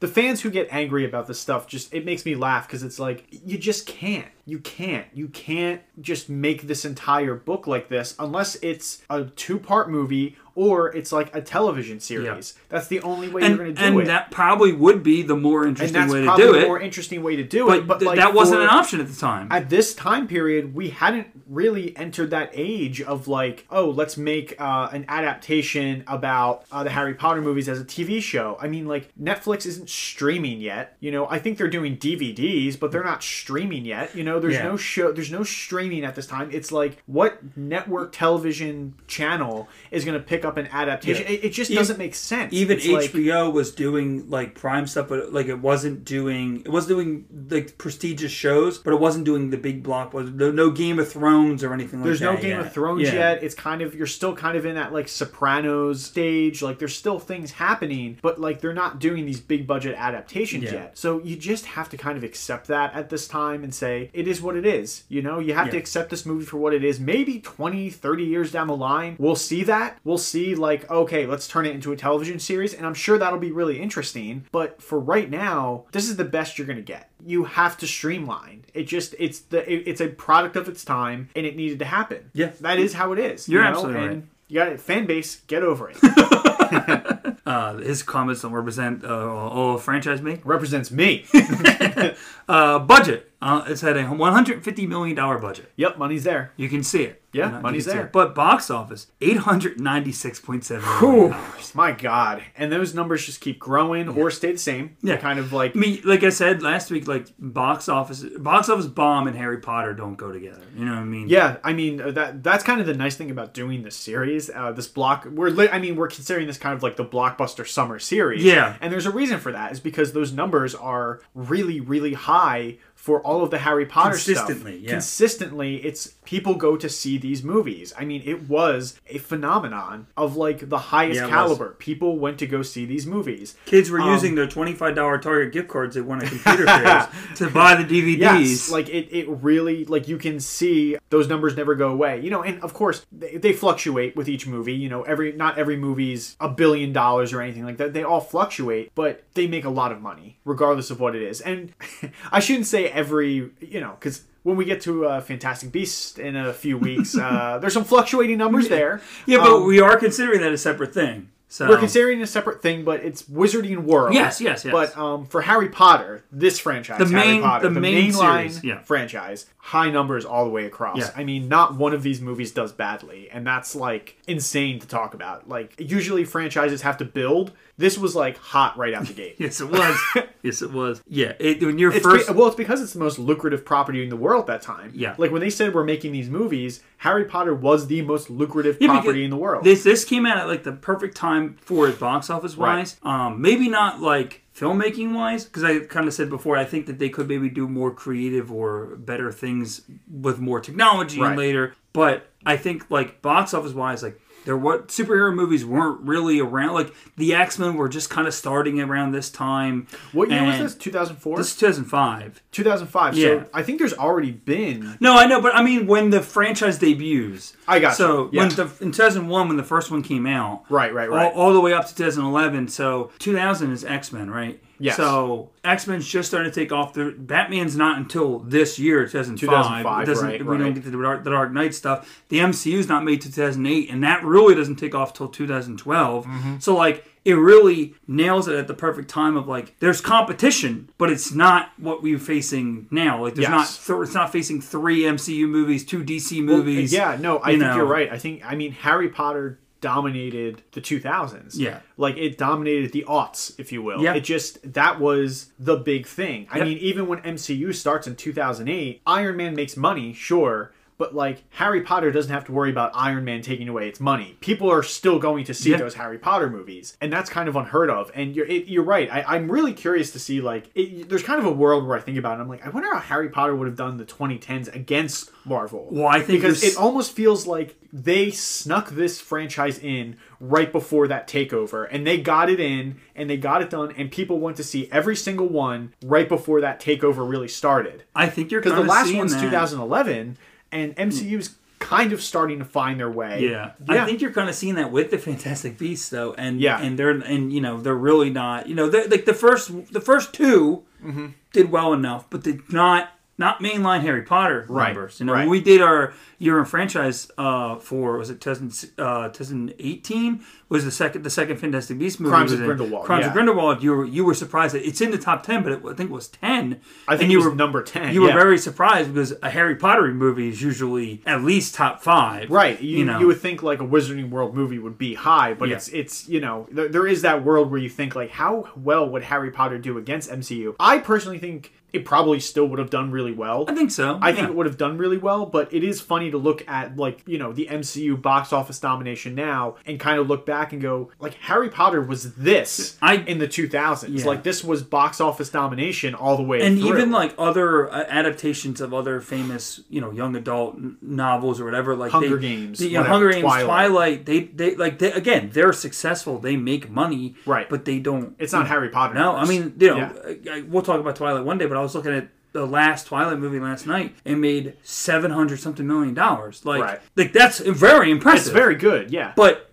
the 0.02 0.10
fans 0.10 0.42
who 0.42 0.50
get 0.52 0.68
angry 0.72 1.06
about 1.06 1.26
this 1.26 1.40
stuff 1.40 1.68
just 1.68 1.94
it 1.94 2.04
makes 2.04 2.26
me 2.26 2.36
laugh 2.36 2.68
because 2.68 2.84
it's 2.84 3.00
like 3.00 3.24
you 3.30 3.58
just 3.58 3.88
can't. 3.88 4.28
You 4.46 4.60
can't. 4.60 5.08
You 5.14 5.30
can't 5.30 5.82
just 6.02 6.28
make 6.30 6.64
this 6.64 6.84
entire 6.84 7.34
book 7.36 7.66
like 7.66 7.88
this 7.88 8.14
unless 8.20 8.56
it's 8.56 9.02
a 9.10 9.24
two-part 9.24 9.90
movie 9.90 10.36
or 10.56 10.96
it's 10.96 11.12
like 11.12 11.36
a 11.36 11.42
television 11.42 12.00
series. 12.00 12.54
That's 12.70 12.88
the 12.88 13.02
only 13.02 13.28
way 13.28 13.42
and, 13.44 13.56
you're 13.56 13.66
going 13.66 13.76
to 13.76 13.82
do 13.82 13.86
and 13.86 13.96
it. 13.96 14.00
And 14.00 14.10
that 14.10 14.32
probably 14.32 14.72
would 14.72 15.04
be 15.04 15.22
the 15.22 15.36
more 15.36 15.68
interesting 15.68 16.08
way 16.08 16.22
to 16.26 16.34
do 16.38 16.56
it. 16.56 16.66
more 16.66 16.80
interesting 16.80 17.22
way 17.24 17.36
to 17.36 17.44
do 17.44 17.68
but 17.68 17.78
it. 17.80 17.88
But 17.88 18.00
th- 18.00 18.08
like 18.08 18.18
that 18.18 18.34
wasn't 18.34 18.60
for- 18.60 18.64
an 18.64 18.70
option 18.70 19.00
at 19.02 19.08
the 19.08 19.16
time. 19.16 19.50
at 19.52 19.70
this 19.70 19.94
time 19.94 20.28
period, 20.28 20.74
we 20.74 20.90
hadn't 20.90 21.28
really 21.48 21.96
entered 21.98 22.30
that 22.32 22.50
age 22.54 23.02
of 23.02 23.28
like, 23.28 23.66
oh, 23.70 23.90
let's 23.90 24.16
make 24.18 24.60
uh, 24.60 24.90
an 24.94 25.06
adaptation 25.10 26.04
about 26.08 26.64
uh, 26.72 26.84
the 26.84 26.90
Harry 26.90 27.14
Potter 27.14 27.42
movies 27.42 27.68
as 27.68 27.80
a 27.80 27.86
TV 27.86 28.22
show. 28.22 28.58
I 28.62 28.68
mean, 28.68 28.88
like 28.88 29.12
Netflix 29.22 29.66
isn't 29.66 29.90
streaming 29.90 30.62
yet. 30.62 30.96
You 31.02 31.12
know, 31.12 31.28
I 31.30 31.38
think 31.40 31.58
they're 31.58 31.68
doing 31.68 31.98
DVDs, 31.98 32.80
but 32.80 32.92
they're 32.94 33.04
not 33.04 33.24
streaming 33.24 33.84
yet. 33.86 34.16
You 34.16 34.24
know, 34.24 34.40
there's 34.40 34.54
Yeah. 34.56 34.64
no 34.64 34.78
show, 34.78 35.12
there's 35.12 35.32
no 35.32 35.44
streaming 35.44 36.06
at 36.06 36.16
this 36.16 36.28
time. 36.28 36.50
It's 36.54 36.72
like, 36.72 37.04
what 37.06 37.40
network 37.58 38.14
television 38.14 38.94
channel 39.08 39.68
is 39.92 40.06
going 40.06 40.18
to 40.18 40.24
pick 40.24 40.45
up 40.46 40.58
an 40.58 40.68
adaptation? 40.72 41.24
Yeah. 41.24 41.32
It, 41.34 41.46
it 41.46 41.50
just 41.50 41.72
Even- 41.72 41.82
doesn't 41.82 41.98
make 41.98 42.16
sense. 42.16 42.54
Even 42.54 42.78
It's 42.78 42.88
like- 42.88 43.12
HBO 43.12 43.52
was 43.52 43.72
doing 43.74 44.30
like 44.30 44.56
prime 44.56 44.88
stuff, 44.88 45.10
but 45.10 45.34
like 45.34 45.48
it 45.48 45.60
wasn't 45.60 46.06
doing 46.06 46.62
it 46.66 46.70
was 46.70 46.88
doing 46.88 47.26
like 47.50 47.78
prestigious 47.78 48.32
shows, 48.32 48.78
but 48.78 48.94
it 48.94 49.00
wasn't 49.00 49.26
doing 49.26 49.50
the 49.50 49.58
big 49.58 49.84
block. 49.84 50.14
No, 50.14 50.52
no 50.52 50.70
Game 50.72 51.00
of 51.00 51.12
Thrones 51.12 51.64
or 51.64 51.74
anything 51.74 52.00
like 52.00 52.06
There's 52.06 52.20
that. 52.20 52.36
no 52.36 52.42
Game 52.42 52.52
yet. 52.52 52.62
of 52.62 52.74
Thrones 52.74 53.02
Yeah. 53.04 53.14
yet. 53.14 53.44
It's 53.44 53.56
kind 53.56 53.82
of 53.82 53.96
you're 53.96 54.08
still 54.08 54.36
kind 54.36 54.58
of 54.58 54.66
in 54.66 54.76
that 54.76 54.94
like 54.94 55.08
Sopranos 55.08 56.04
stage. 56.04 56.62
Like 56.62 56.80
there's 56.80 56.96
still 56.96 57.20
things 57.20 57.52
happening, 57.52 58.18
but 58.22 58.40
like 58.40 58.62
they're 58.62 58.74
not 58.74 59.00
doing 59.00 59.26
these 59.26 59.40
big 59.40 59.68
budget 59.68 59.96
adaptations 59.98 60.64
Yeah. 60.66 60.74
yet. 60.74 60.98
So 60.98 61.22
you 61.24 61.36
just 61.36 61.66
have 61.66 61.90
to 61.90 61.98
kind 61.98 62.18
of 62.18 62.24
accept 62.24 62.68
that 62.68 62.94
at 62.94 63.10
this 63.10 63.28
time 63.28 63.64
and 63.64 63.74
say 63.74 64.10
it 64.14 64.28
is 64.28 64.42
what 64.42 64.56
it 64.56 64.66
is. 64.66 65.04
You 65.10 65.22
know, 65.22 65.40
you 65.40 65.54
have 65.54 65.70
to 65.72 65.78
accept 65.78 66.10
this 66.10 66.26
movie 66.26 66.46
for 66.46 66.58
what 66.58 66.74
it 66.74 66.84
is. 66.84 67.00
Maybe 67.00 67.40
20, 67.40 67.90
30 67.90 68.24
years 68.24 68.52
down 68.52 68.68
the 68.68 68.76
line, 68.76 69.16
we'll 69.20 69.36
see 69.36 69.64
that. 69.64 69.98
We'll 70.04 70.18
see 70.18 70.35
like 70.56 70.90
okay, 70.92 71.26
let's 71.26 71.48
turn 71.48 71.66
it 71.66 71.74
into 71.74 71.92
a 71.92 71.96
television 71.96 72.40
series 72.40 72.74
and 72.74 72.86
I'm 72.86 72.94
sure 72.94 73.18
that'll 73.18 73.40
be 73.40 73.52
really 73.52 73.80
interesting, 73.80 74.46
but 74.52 74.82
for 74.82 75.00
right 75.00 75.30
now, 75.30 75.86
this 75.92 76.10
is 76.10 76.18
the 76.18 76.26
best 76.26 76.58
you're 76.58 76.68
to 76.68 76.82
get. 76.82 77.10
You 77.26 77.46
have 77.46 77.78
to 77.78 77.88
streamline. 77.88 78.66
It 78.74 78.84
just 78.84 79.16
it's 79.18 79.40
the 79.40 79.60
it- 79.72 79.84
it's 79.88 80.02
a 80.02 80.08
product 80.08 80.56
of 80.56 80.68
its 80.68 80.84
time 80.84 81.30
and 81.36 81.46
it 81.46 81.56
needed 81.56 81.80
to 81.80 81.86
happen. 81.86 82.30
Yeah. 82.34 82.52
That 82.62 82.80
is 82.80 82.94
how 82.94 83.14
it 83.14 83.20
is. 83.20 83.48
You're 83.48 83.62
you 83.64 83.70
know? 83.70 83.72
absolutely 83.76 84.02
and 84.04 84.16
right. 84.16 84.24
You 84.48 84.60
got 84.60 84.68
it. 84.68 84.80
Fan 84.82 85.06
base, 85.08 85.38
get 85.48 85.64
over 85.64 85.90
it. 85.90 85.98
Uh, 87.46 87.78
his 87.78 88.02
comments 88.02 88.42
don't 88.42 88.52
represent 88.54 89.04
uh, 89.06 89.08
all 89.16 89.78
franchise 89.78 90.20
me. 90.22 90.42
Represents 90.44 90.90
me. 90.92 91.26
Uh, 92.48 92.78
budget. 92.78 93.32
Uh, 93.46 93.64
it's 93.68 93.82
had 93.82 93.96
a 93.96 94.06
150 94.08 94.88
million 94.88 95.16
dollar 95.16 95.38
budget. 95.38 95.72
yep, 95.76 95.98
money's 96.00 96.24
there. 96.24 96.52
You 96.58 96.68
can 96.68 96.82
see 96.84 97.04
it. 97.04 97.22
Yeah, 97.32 97.60
money's 97.60 97.84
there. 97.86 98.10
But 98.14 98.34
box 98.34 98.70
office 98.72 99.08
896.7 99.20 101.00
Whew, 101.00 101.12
million 101.12 101.32
dollars. 101.32 101.76
my 101.76 101.92
God. 101.92 102.42
And 102.58 102.72
those 102.72 102.94
numbers 102.94 103.26
just 103.26 103.42
keep 103.42 103.60
growing 103.60 104.08
or 104.08 104.32
stay 104.32 104.54
the 104.54 104.58
same. 104.58 104.96
Yeah. 105.02 105.14
They're 105.14 105.22
kind 105.22 105.40
of 105.40 105.52
like 105.54 105.76
I 105.76 105.80
mean, 105.80 106.02
like 106.06 106.24
I 106.24 106.30
said 106.30 106.62
last 106.64 106.90
week, 106.92 107.08
like 107.08 107.28
box 107.38 107.90
office, 107.90 108.24
box 108.24 108.70
office 108.70 108.88
bomb 108.88 109.28
and 109.28 109.36
Harry 109.36 109.58
Potter 109.60 109.94
don't 109.94 110.16
go 110.16 110.32
together. 110.32 110.62
You 110.78 110.86
know 110.86 110.94
what 110.94 111.02
I 111.02 111.04
mean? 111.06 111.28
Yeah, 111.28 111.58
I 111.64 111.74
mean 111.74 112.00
uh, 112.02 112.12
that 112.12 112.42
that's 112.42 112.64
kind 112.64 112.80
of 112.80 112.88
the 112.88 112.94
nice 112.94 113.16
thing 113.16 113.32
about 113.32 113.54
doing 113.54 113.84
this 113.84 113.96
series. 113.98 114.50
Uh, 114.50 114.72
this 114.72 114.88
block, 114.88 115.26
we're 115.26 115.50
li- 115.50 115.70
I 115.70 115.80
mean 115.80 115.96
we're 115.98 116.08
considering 116.08 116.48
this 116.48 116.58
kind 116.58 116.74
of 116.76 116.84
like 116.84 116.96
the 116.96 117.06
blockbuster 117.06 117.68
summer 117.68 118.00
series. 118.00 118.44
Yeah. 118.44 118.78
and 118.82 118.92
there's 118.94 119.06
a 119.06 119.12
reason 119.12 119.40
for 119.40 119.52
that. 119.52 119.72
Is 119.74 119.80
because 119.80 120.14
those 120.14 120.32
numbers 120.32 120.74
are 120.74 121.20
really 121.34 121.80
really 121.82 122.14
high 122.14 122.78
for 123.06 123.22
all 123.22 123.44
of 123.44 123.52
the 123.52 123.60
Harry 123.60 123.86
Potter 123.86 124.16
Consistently, 124.16 124.72
stuff. 124.80 124.84
yeah. 124.84 124.90
Consistently, 124.94 125.76
it's 125.86 126.08
people 126.26 126.56
go 126.56 126.76
to 126.76 126.90
see 126.90 127.20
these 127.20 127.44
movies. 127.44 127.94
I 127.96 128.04
mean, 128.04 128.24
it 128.26 128.50
was 128.50 129.00
a 129.08 129.20
phenomenon 129.20 130.08
of 130.18 130.36
like 130.36 130.70
the 130.70 130.80
highest 130.80 131.18
Yeah, 131.18 131.22
it 131.22 131.26
was. 131.28 131.32
caliber. 131.36 131.70
People 131.78 132.18
went 132.18 132.40
to 132.40 132.48
go 132.48 132.64
see 132.64 132.84
these 132.86 133.06
movies. 133.06 133.56
Kids 133.68 133.92
were 133.92 134.00
Um, 134.02 134.10
using 134.12 134.34
their 134.34 134.48
twenty-five 134.48 134.96
dollar 134.96 135.20
Target 135.20 135.54
gift 135.54 135.68
cards 135.68 135.94
they 135.94 136.02
won 136.02 136.24
at 136.24 136.30
computer 136.30 136.66
fairs 136.66 137.06
to 137.36 137.48
buy 137.52 137.76
the 137.76 137.84
DVDs. 137.84 138.18
Yes, 138.18 138.72
like 138.72 138.90
it, 138.90 139.08
it 139.16 139.30
really 139.30 139.86
like 139.86 140.08
you 140.08 140.18
can 140.18 140.40
see 140.40 140.98
those 141.12 141.28
numbers 141.30 141.56
never 141.56 141.76
go 141.76 141.90
away. 141.92 142.20
You 142.22 142.32
know, 142.32 142.42
and 142.42 142.60
of 142.64 142.74
course 142.74 143.06
they, 143.12 143.38
they 143.38 143.54
fluctuate 143.54 144.16
with 144.16 144.28
each 144.28 144.48
movie. 144.48 144.74
You 144.74 144.90
know, 144.90 145.04
every 145.04 145.32
not 145.32 145.60
every 145.60 145.78
movie's 145.78 146.36
a 146.40 146.50
billion 146.50 146.92
dollars 146.92 147.34
or 147.34 147.42
anything 147.44 147.66
like 147.66 147.78
that. 147.78 147.94
They 147.94 148.02
all 148.04 148.20
fluctuate, 148.22 148.92
but 148.96 149.22
they 149.36 149.46
make 149.46 149.64
a 149.64 149.70
lot 149.70 149.92
of 149.92 150.02
money 150.02 150.40
regardless 150.44 150.90
of 150.90 151.00
what 151.00 151.16
it 151.16 151.22
is. 151.22 151.40
And 151.42 151.72
I 152.32 152.40
shouldn't 152.40 152.66
say 152.66 152.95
every, 152.96 153.52
you 153.60 153.80
know, 153.82 153.96
because 154.00 154.24
when 154.44 154.56
we 154.56 154.66
get 154.66 154.82
to 154.82 155.06
uh, 155.06 155.22
Fantastic 155.22 155.72
Beasts 155.72 156.18
in 156.18 156.36
a 156.36 156.54
few 156.54 156.78
weeks, 156.78 157.18
uh, 157.18 157.58
there's 157.62 157.74
some 157.74 157.84
fluctuating 157.84 158.38
numbers 158.38 158.68
there. 158.70 159.02
yeah, 159.26 159.38
but 159.38 159.52
Um, 159.58 159.68
we 159.68 159.80
are 159.80 159.98
considering 159.98 160.42
that 160.42 160.52
a 160.52 160.58
separate 160.58 160.94
thing. 160.94 161.30
So 161.48 161.70
we're 161.70 161.78
considering 161.78 162.22
a 162.22 162.28
separate 162.28 162.62
thing, 162.62 162.84
but 162.84 163.02
it's 163.04 163.22
Wizarding 163.24 163.84
World. 163.84 164.14
Yes, 164.16 164.42
yes, 164.42 164.66
yes. 164.66 164.72
But 164.74 164.98
um, 164.98 165.26
for 165.26 165.42
Harry 165.44 165.70
Potter, 165.70 166.26
this 166.32 166.60
franchise, 166.60 166.98
The 166.98 167.06
Harry 167.18 167.34
main- 167.34 167.42
Potter, 167.44 167.70
the 167.70 167.80
main 167.80 168.12
mainline 168.12 168.50
series, 168.50 168.64
yeah. 168.64 168.82
franchise, 168.82 169.46
high 169.58 169.90
numbers 169.90 170.26
all 170.26 170.44
the 170.44 170.50
way 170.50 170.66
across. 170.66 170.98
Yeah. 170.98 171.12
I 171.16 171.24
mean, 171.24 171.48
not 171.48 171.76
one 171.76 171.94
of 171.94 172.02
these 172.04 172.20
movies 172.20 172.52
does 172.52 172.74
badly, 172.74 173.30
and 173.32 173.46
that's 173.48 173.74
like 173.76 174.18
insane 174.28 174.80
to 174.80 174.88
talk 174.88 175.14
about. 175.14 175.48
Like, 175.48 175.76
usually 175.78 176.26
franchises 176.26 176.82
have 176.82 176.98
to 176.98 177.06
build. 177.06 177.54
This 177.78 177.98
was 177.98 178.16
like 178.16 178.38
hot 178.38 178.78
right 178.78 178.94
out 178.94 179.06
the 179.08 179.14
gate. 179.24 179.36
yes, 179.38 179.60
it 179.60 179.70
was. 179.70 179.98
yes, 180.42 180.62
it 180.62 180.72
was. 180.72 181.02
Yeah, 181.08 181.34
it, 181.40 181.62
when 181.62 181.78
you're 181.78 181.92
It's 181.92 182.06
first. 182.06 182.28
be- 182.30 182.34
well, 182.34 182.48
it's 182.48 182.56
because 182.56 182.82
it's 182.82 182.94
the 182.94 183.00
most 183.00 183.20
lucrative 183.20 183.66
property 183.66 184.02
in 184.02 184.10
the 184.10 184.16
world 184.16 184.42
at 184.44 184.48
that 184.48 184.62
time. 184.62 184.92
Yeah. 184.96 185.16
Like 185.18 185.32
when 185.32 185.42
they 185.42 185.50
said 185.50 185.74
we're 185.74 185.84
making 185.84 186.14
these 186.14 186.30
movies, 186.30 186.82
Harry 187.00 187.26
Potter 187.26 187.54
was 187.54 187.88
the 187.88 188.02
most 188.02 188.30
lucrative 188.30 188.78
Yeah, 188.80 188.88
property 188.88 189.24
in 189.26 189.30
the 189.30 189.36
world. 189.38 189.64
This 189.66 189.84
this 189.84 190.06
came 190.06 190.26
out 190.26 190.38
at 190.38 190.48
like 190.48 190.64
the 190.64 190.72
perfect 190.72 191.18
time 191.18 191.58
for 191.60 191.90
it 191.90 192.00
box 192.00 192.30
office 192.30 192.56
wise. 192.56 192.98
Right. 193.04 193.26
Um, 193.26 193.42
maybe 193.42 193.68
not 193.68 194.00
like 194.02 194.42
filmmaking 194.56 195.14
wise, 195.14 195.44
because 195.44 195.66
I 195.66 195.80
kind 195.80 196.08
of 196.08 196.14
said 196.14 196.30
before, 196.30 196.56
I 196.56 196.64
think 196.64 196.86
that 196.86 196.98
they 196.98 197.10
could 197.10 197.28
maybe 197.28 197.50
do 197.50 197.68
more 197.68 197.92
creative 197.92 198.50
or 198.54 198.96
better 198.96 199.30
things 199.34 199.82
with 200.10 200.40
more 200.40 200.62
technology 200.62 201.20
Right. 201.20 201.38
later. 201.38 201.76
But 201.92 202.28
I 202.46 202.56
think 202.56 202.90
like 202.90 203.22
box 203.22 203.54
office 203.54 203.74
wise, 203.74 204.02
like 204.02 204.18
there 204.46 204.56
what 204.58 204.88
superhero 204.88 205.34
movies 205.34 205.66
weren't 205.66 206.02
really 206.02 206.40
around. 206.40 206.74
Like 206.74 206.94
the 207.18 207.34
X 207.34 207.60
Men 207.60 207.76
were 207.76 207.90
just 207.90 208.10
kind 208.10 208.28
of 208.28 208.34
starting 208.34 208.80
around 208.80 209.12
this 209.12 209.30
time. 209.30 209.88
what 210.14 210.30
year 210.30 210.44
was 210.44 210.60
this? 210.60 210.76
2004? 210.76 211.38
This 211.38 211.52
is 211.52 211.56
2005. 211.58 212.42
2005. 212.52 213.18
Yeah. 213.18 213.26
So 213.26 213.50
I 213.54 213.64
think 213.64 213.80
there's 213.80 213.94
already 213.94 214.32
been. 214.32 214.98
No, 215.00 215.16
I 215.18 215.26
know, 215.26 215.42
but 215.42 215.56
I 215.56 215.64
mean 215.64 215.88
when 215.88 216.12
the 216.12 216.22
franchise 216.22 216.78
debuts. 216.78 217.55
I 217.68 217.80
got 217.80 217.96
So. 217.96 218.30
Yeah. 218.32 218.42
when 218.42 218.50
the 218.50 218.72
in 218.82 218.92
2001 218.92 219.48
when 219.48 219.58
the 219.58 219.64
first 219.64 219.92
one 219.92 220.02
came 220.04 220.26
out, 220.26 220.64
Right, 220.70 220.94
right, 220.94 221.10
all, 221.10 221.16
right. 221.16 221.34
all 221.34 221.54
the 221.54 221.62
way 221.62 221.74
up 221.74 221.88
to 221.88 221.96
2011. 221.96 222.68
So 222.68 223.12
2000 223.20 223.72
is 223.72 223.84
X 223.84 224.12
Men, 224.12 224.30
right? 224.30 224.62
Yes. 224.78 224.98
So 224.98 225.52
X 225.64 225.88
Men's 225.88 226.08
just 226.08 226.28
starting 226.28 226.52
to 226.52 226.56
take 226.60 226.72
off. 226.72 226.94
The 226.94 227.16
Batman's 227.18 227.78
not 227.78 227.98
until 227.98 228.40
this 228.40 228.78
year, 228.78 229.06
2005. 229.06 229.40
2005, 229.40 230.04
It 230.04 230.06
doesn't, 230.06 230.28
right, 230.28 230.46
we 230.46 230.58
don't 230.58 230.74
get 230.74 230.84
to 230.84 230.90
the 230.90 231.02
Dark, 231.02 231.24
the 231.24 231.30
Dark 231.30 231.52
Knight 231.54 231.74
stuff. 231.74 232.24
The 232.30 232.40
MCU's 232.40 232.88
not 232.90 233.04
made 233.06 233.22
to 233.22 233.32
2008, 233.32 233.90
and 233.90 234.04
that 234.04 234.24
really 234.26 234.54
doesn't 234.54 234.76
take 234.76 234.94
off 234.94 235.14
till 235.14 235.30
2012. 235.30 236.26
Mm-hmm. 236.26 236.60
So 236.60 236.76
like. 236.76 237.06
It 237.26 237.34
really 237.34 237.96
nails 238.08 238.48
it 238.48 238.56
at 238.56 238.68
the 238.68 238.74
perfect 238.76 239.10
time 239.10 239.36
of 239.36 239.48
like 239.48 239.76
there's 239.80 240.00
competition, 240.00 240.90
but 241.00 241.10
it's 241.10 241.34
not 241.34 241.72
what 241.78 242.02
we're 242.04 242.20
facing 242.20 242.88
now. 242.92 243.24
Like 243.24 243.34
there's 243.36 243.50
Yes. 243.50 243.52
not 243.52 243.96
th- 243.98 244.06
it's 244.08 244.14
not 244.16 244.32
facing 244.32 244.62
three 244.62 245.02
MCU 245.02 245.48
movies, 245.48 245.84
two 245.84 246.04
DC 246.04 246.42
movies. 246.44 246.94
Yeah, 246.94 247.18
no, 247.20 247.40
I 247.40 247.50
you 247.52 247.58
think 247.60 247.70
know. 247.72 247.78
you're 247.78 247.86
right. 247.86 248.12
I 248.12 248.18
think 248.20 248.46
I 248.46 248.56
mean 248.56 248.72
Harry 248.74 249.10
Potter 249.10 249.60
dominated 249.82 250.62
the 250.72 250.82
2000s. 250.82 251.56
Yeah. 251.58 251.80
Like 251.98 252.18
it 252.18 252.38
dominated 252.38 252.92
the 252.92 253.06
aughts, 253.08 253.54
if 253.60 253.72
you 253.72 253.82
will. 253.84 254.02
Yeah. 254.02 254.16
It 254.16 254.22
just 254.24 254.74
that 254.74 255.00
was 255.00 255.52
the 255.60 255.78
big 255.78 256.06
thing. 256.08 256.48
I 256.52 256.58
Yep. 256.60 256.68
mean, 256.68 256.78
even 256.80 257.08
when 257.08 257.20
MCU 257.20 257.72
starts 257.74 258.08
in 258.08 258.16
2008, 258.16 259.02
Iron 259.08 259.38
Man 259.38 259.56
makes 259.56 259.78
money, 259.78 260.12
sure, 260.14 260.72
but 260.98 261.14
like 261.14 261.44
Harry 261.52 261.82
Potter 261.82 262.12
doesn't 262.12 262.32
have 262.32 262.46
to 262.46 262.52
worry 262.52 262.70
about 262.70 262.92
Iron 262.94 263.26
Man 263.26 263.42
taking 263.42 263.68
away 263.68 263.88
its 263.90 264.00
money. 264.00 264.38
People 264.40 264.72
are 264.72 264.84
still 264.84 265.20
going 265.20 265.44
to 265.46 265.54
see 265.54 265.72
Yeah. 265.72 265.78
those 265.78 265.96
Harry 265.96 266.18
Potter 266.18 266.50
movies, 266.50 266.96
and 267.02 267.12
that's 267.12 267.30
kind 267.30 267.50
of 267.50 267.56
unheard 267.56 267.90
of. 267.90 268.12
And 268.16 268.36
you're 268.36 268.46
it, 268.46 268.68
you're 268.68 268.84
right. 268.84 269.10
I, 269.12 269.24
I'm 269.36 269.52
really 269.52 269.74
curious 269.74 270.12
to 270.12 270.20
see 270.20 270.42
like 270.42 270.70
it, 270.76 271.10
there's 271.10 271.24
kind 271.24 271.40
of 271.40 271.46
a 271.46 271.52
world 271.52 271.86
where 271.88 271.98
I 271.98 272.02
think 272.02 272.18
about 272.18 272.32
it. 272.32 272.34
And 272.36 272.42
I'm 272.44 272.50
like, 272.50 272.66
I 272.66 272.70
wonder 272.70 272.94
how 272.94 273.00
Harry 273.00 273.30
Potter 273.30 273.56
would 273.56 273.68
have 273.68 273.76
done 273.78 273.98
the 273.98 274.06
2010s 274.06 274.74
against 274.74 275.32
Marvel. 275.46 275.88
Well, 275.92 276.08
I 276.08 276.20
think 276.22 276.42
because 276.42 276.64
it 276.64 276.78
almost 276.78 277.12
feels 277.14 277.46
like 277.46 277.76
they 277.94 278.30
snuck 278.32 278.90
this 278.90 279.22
franchise 279.22 279.80
in 279.80 280.18
right 280.42 280.70
before 280.72 281.08
that 281.08 281.28
takeover 281.30 281.88
and 281.90 282.06
they 282.06 282.20
got 282.20 282.50
it 282.50 282.60
in 282.60 283.00
and 283.16 283.30
they 283.30 283.38
got 283.38 283.62
it 283.62 283.70
done 283.70 283.94
and 283.96 284.12
people 284.12 284.38
went 284.40 284.58
to 284.58 284.64
see 284.66 284.90
every 284.92 285.16
single 285.16 285.48
one 285.48 285.94
right 286.04 286.28
before 286.28 286.60
that 286.60 286.82
takeover 286.82 287.28
really 287.30 287.48
started 287.48 288.04
I 288.14 288.28
think 288.28 288.52
you're 288.52 288.60
because 288.60 288.76
the 288.78 288.84
last 288.84 289.14
one's 289.16 289.34
that. 289.34 289.42
2011 289.42 290.38
and 290.76 290.96
mcu's 291.12 291.56
kind 291.80 292.14
of 292.14 292.22
starting 292.22 292.60
to 292.60 292.66
find 292.66 293.00
their 293.00 293.12
way 293.12 293.42
Yeah. 293.44 293.72
yeah 293.88 294.04
I 294.04 294.06
think 294.06 294.22
you're 294.22 294.32
kind 294.32 294.50
of 294.50 294.56
seeing 294.56 294.76
that 294.76 294.92
with 294.92 295.12
the 295.12 295.18
Fantastic 295.18 295.78
Beasts, 295.78 296.10
though, 296.10 296.34
and 296.38 296.60
Yeah. 296.60 296.80
and 296.82 296.98
they're 296.98 297.12
and 297.12 297.52
you 297.54 297.62
know 297.62 297.80
they're 297.82 297.94
really 298.10 298.30
not. 298.30 298.68
You 298.70 298.76
know, 298.76 298.86
like 298.86 299.26
the 299.26 299.34
first 299.46 299.72
the 299.94 300.02
first 300.02 300.34
2 300.34 300.84
Mm-hmm. 301.06 301.28
did 301.54 301.70
well 301.72 301.94
enough, 301.94 302.28
but 302.32 302.42
did 302.44 302.62
not 302.74 303.10
not 303.38 303.60
mainline 303.60 304.02
Harry 304.02 304.24
Potter 304.24 304.66
Right, 304.70 304.88
numbers. 304.96 305.20
You 305.20 305.26
know, 305.28 305.34
right. 305.34 305.40
when 305.42 305.50
we 305.50 305.60
did 305.62 305.82
our 305.82 306.14
year 306.40 306.58
in 306.58 306.66
franchise 306.66 307.30
uh, 307.38 307.76
for 307.76 308.18
was 308.18 308.30
it 308.30 308.40
2000, 308.42 308.92
uh, 308.98 309.30
2018 309.30 310.44
was 310.68 310.84
the 310.84 310.92
second 310.92 311.24
the 311.24 311.30
second 311.30 311.58
Fantastic 311.58 312.00
Beast 312.00 312.20
movie. 312.20 312.32
Crimes 312.32 312.52
of 312.52 312.60
in- 312.60 312.66
Grindelwald, 312.66 313.06
Crimes 313.06 313.22
yeah. 313.22 313.28
of 313.28 313.34
Grindelwald. 313.34 313.84
You 313.84 313.92
were 313.94 314.06
you 314.06 314.26
were 314.26 314.34
surprised 314.34 314.74
that 314.74 314.88
it's 314.88 315.00
in 315.02 315.12
the 315.12 315.18
top 315.18 315.44
ten, 315.44 315.64
but 315.64 315.72
it, 315.74 315.82
I 315.86 315.94
think 315.94 316.10
it 316.10 316.14
was 316.14 316.28
ten. 316.28 316.82
I 317.08 317.18
think 317.18 317.32
you 317.32 317.38
was 317.38 317.48
were 317.48 317.56
number 317.56 317.84
10, 317.84 318.14
You 318.14 318.22
were 318.24 318.34
very 318.34 318.58
surprised 318.58 319.14
because 319.14 319.34
a 319.44 319.50
Harry 319.50 319.76
Potter 319.76 320.08
movie 320.14 320.50
is 320.50 320.62
usually 320.62 321.22
at 321.26 321.44
least 321.44 321.76
top 321.76 322.02
five. 322.02 322.50
Right, 322.50 322.82
you, 322.82 323.00
you, 323.00 323.06
know. 323.06 323.26
would 323.28 323.40
think 323.40 323.62
like 323.62 323.80
a 323.80 323.86
Wizarding 323.86 324.30
World 324.30 324.56
movie 324.56 324.80
would 324.80 324.98
be 324.98 325.14
high, 325.14 325.54
but 325.54 325.70
Yeah. 325.70 325.76
it's 325.76 325.88
it's 325.90 326.28
you 326.28 326.42
know 326.42 326.68
there, 326.72 326.88
there 326.88 327.08
is 327.08 327.22
that 327.22 327.44
world 327.46 327.70
where 327.70 327.80
you 327.80 327.90
think 327.90 328.16
like 328.16 328.32
how 328.32 328.70
well 328.76 329.08
would 329.10 329.24
Harry 329.24 329.52
Potter 329.52 329.78
do 329.78 329.98
against 329.98 330.30
MCU? 330.32 330.76
I 330.80 330.98
personally 330.98 331.38
think 331.40 331.74
it 331.94 332.04
probably 332.04 332.42
still 332.42 332.66
would 332.66 332.80
have 332.80 332.90
done 332.90 333.10
really 333.10 333.32
well. 333.32 333.64
I 333.70 333.74
think 333.74 333.90
so. 333.90 334.20
I 334.22 334.34
think 334.34 334.50
it 334.50 334.56
would 334.56 334.66
have 334.66 334.78
done 334.78 334.98
really 334.98 335.18
well, 335.18 335.46
but 335.46 335.74
it 335.74 335.82
is 335.82 336.02
funny 336.02 336.30
to 336.32 336.38
look 336.38 336.68
at 336.68 336.98
like 336.98 337.22
you 337.26 337.38
know 337.38 337.54
the 337.54 337.68
MCU 337.68 338.22
box 338.22 338.52
office 338.52 338.80
domination 338.80 339.34
now 339.36 339.76
and 339.86 340.00
kind 340.00 340.20
of 340.20 340.28
look 340.28 340.46
back 340.46 340.55
and 340.74 340.82
go 340.82 341.12
like 341.20 341.34
Harry 341.36 341.70
Potter 341.70 342.02
was 342.02 342.34
this 342.36 342.98
I- 343.02 343.16
in 343.18 343.38
the 343.40 343.48
2000s. 343.48 344.06
Yeah. 344.10 344.26
Like 344.26 344.44
this 344.44 344.64
was 344.64 344.82
box 344.84 345.20
office 345.22 345.50
domination 345.50 346.16
all 346.16 346.38
the 346.38 346.44
way 346.44 346.62
and 346.62 346.80
through. 346.80 346.90
even 346.90 347.12
like 347.12 347.34
other 347.38 347.92
uh, 347.92 348.06
adaptations 348.08 348.82
of 348.82 348.94
other 348.94 349.22
famous, 349.22 349.82
you 349.90 350.02
know, 350.02 350.12
young 350.12 350.36
adult 350.36 350.76
n- 350.76 350.98
novels 351.02 351.60
or 351.60 351.66
whatever, 351.66 351.96
like 351.96 352.12
Hunger 352.12 352.36
they, 352.38 352.42
Games, 352.48 352.80
the, 352.80 352.88
you 352.88 352.94
know, 352.94 353.00
whatever, 353.02 353.14
Hunger 353.14 353.32
Games, 353.32 353.44
Twilight. 353.44 353.66
Twilight. 353.66 354.26
They, 354.26 354.40
they 354.44 354.76
like 354.76 355.00
they, 355.00 355.12
again, 355.12 355.50
they're 355.54 355.74
successful. 355.74 356.40
They 356.40 356.56
make 356.58 356.90
money, 356.90 357.36
Right. 357.46 357.70
But 357.70 357.86
they 357.86 358.00
don't. 358.00 358.36
it's 358.40 358.54
not 358.54 358.68
Harry 358.68 358.90
Potter. 358.90 359.14
No, 359.16 359.36
I 359.36 359.46
mean, 359.46 359.76
you 359.80 359.88
know, 359.90 360.38
Yeah. 360.44 360.62
We'll 360.68 360.82
talk 360.84 361.00
about 361.00 361.16
Twilight 361.16 361.46
one 361.46 361.58
day, 361.58 361.66
but 361.66 361.78
I 361.78 361.82
was 361.82 361.94
looking 361.96 362.14
at 362.14 362.30
the 362.54 362.66
last 362.66 363.08
Twilight 363.08 363.38
movie 363.38 363.60
last 363.60 363.86
night 363.86 364.16
and 364.24 364.40
made 364.40 364.76
seven 364.82 365.30
hundred 365.32 365.60
something 365.60 365.86
million 365.86 366.14
dollars. 366.14 366.64
Like, 366.66 366.82
Right. 366.82 367.00
like 367.18 367.34
that's 367.34 367.60
very 367.60 368.10
impressive. 368.12 368.48
it's 368.48 368.54
very 368.54 368.76
good. 368.76 369.12
Yeah. 369.12 369.34
but. 369.36 369.70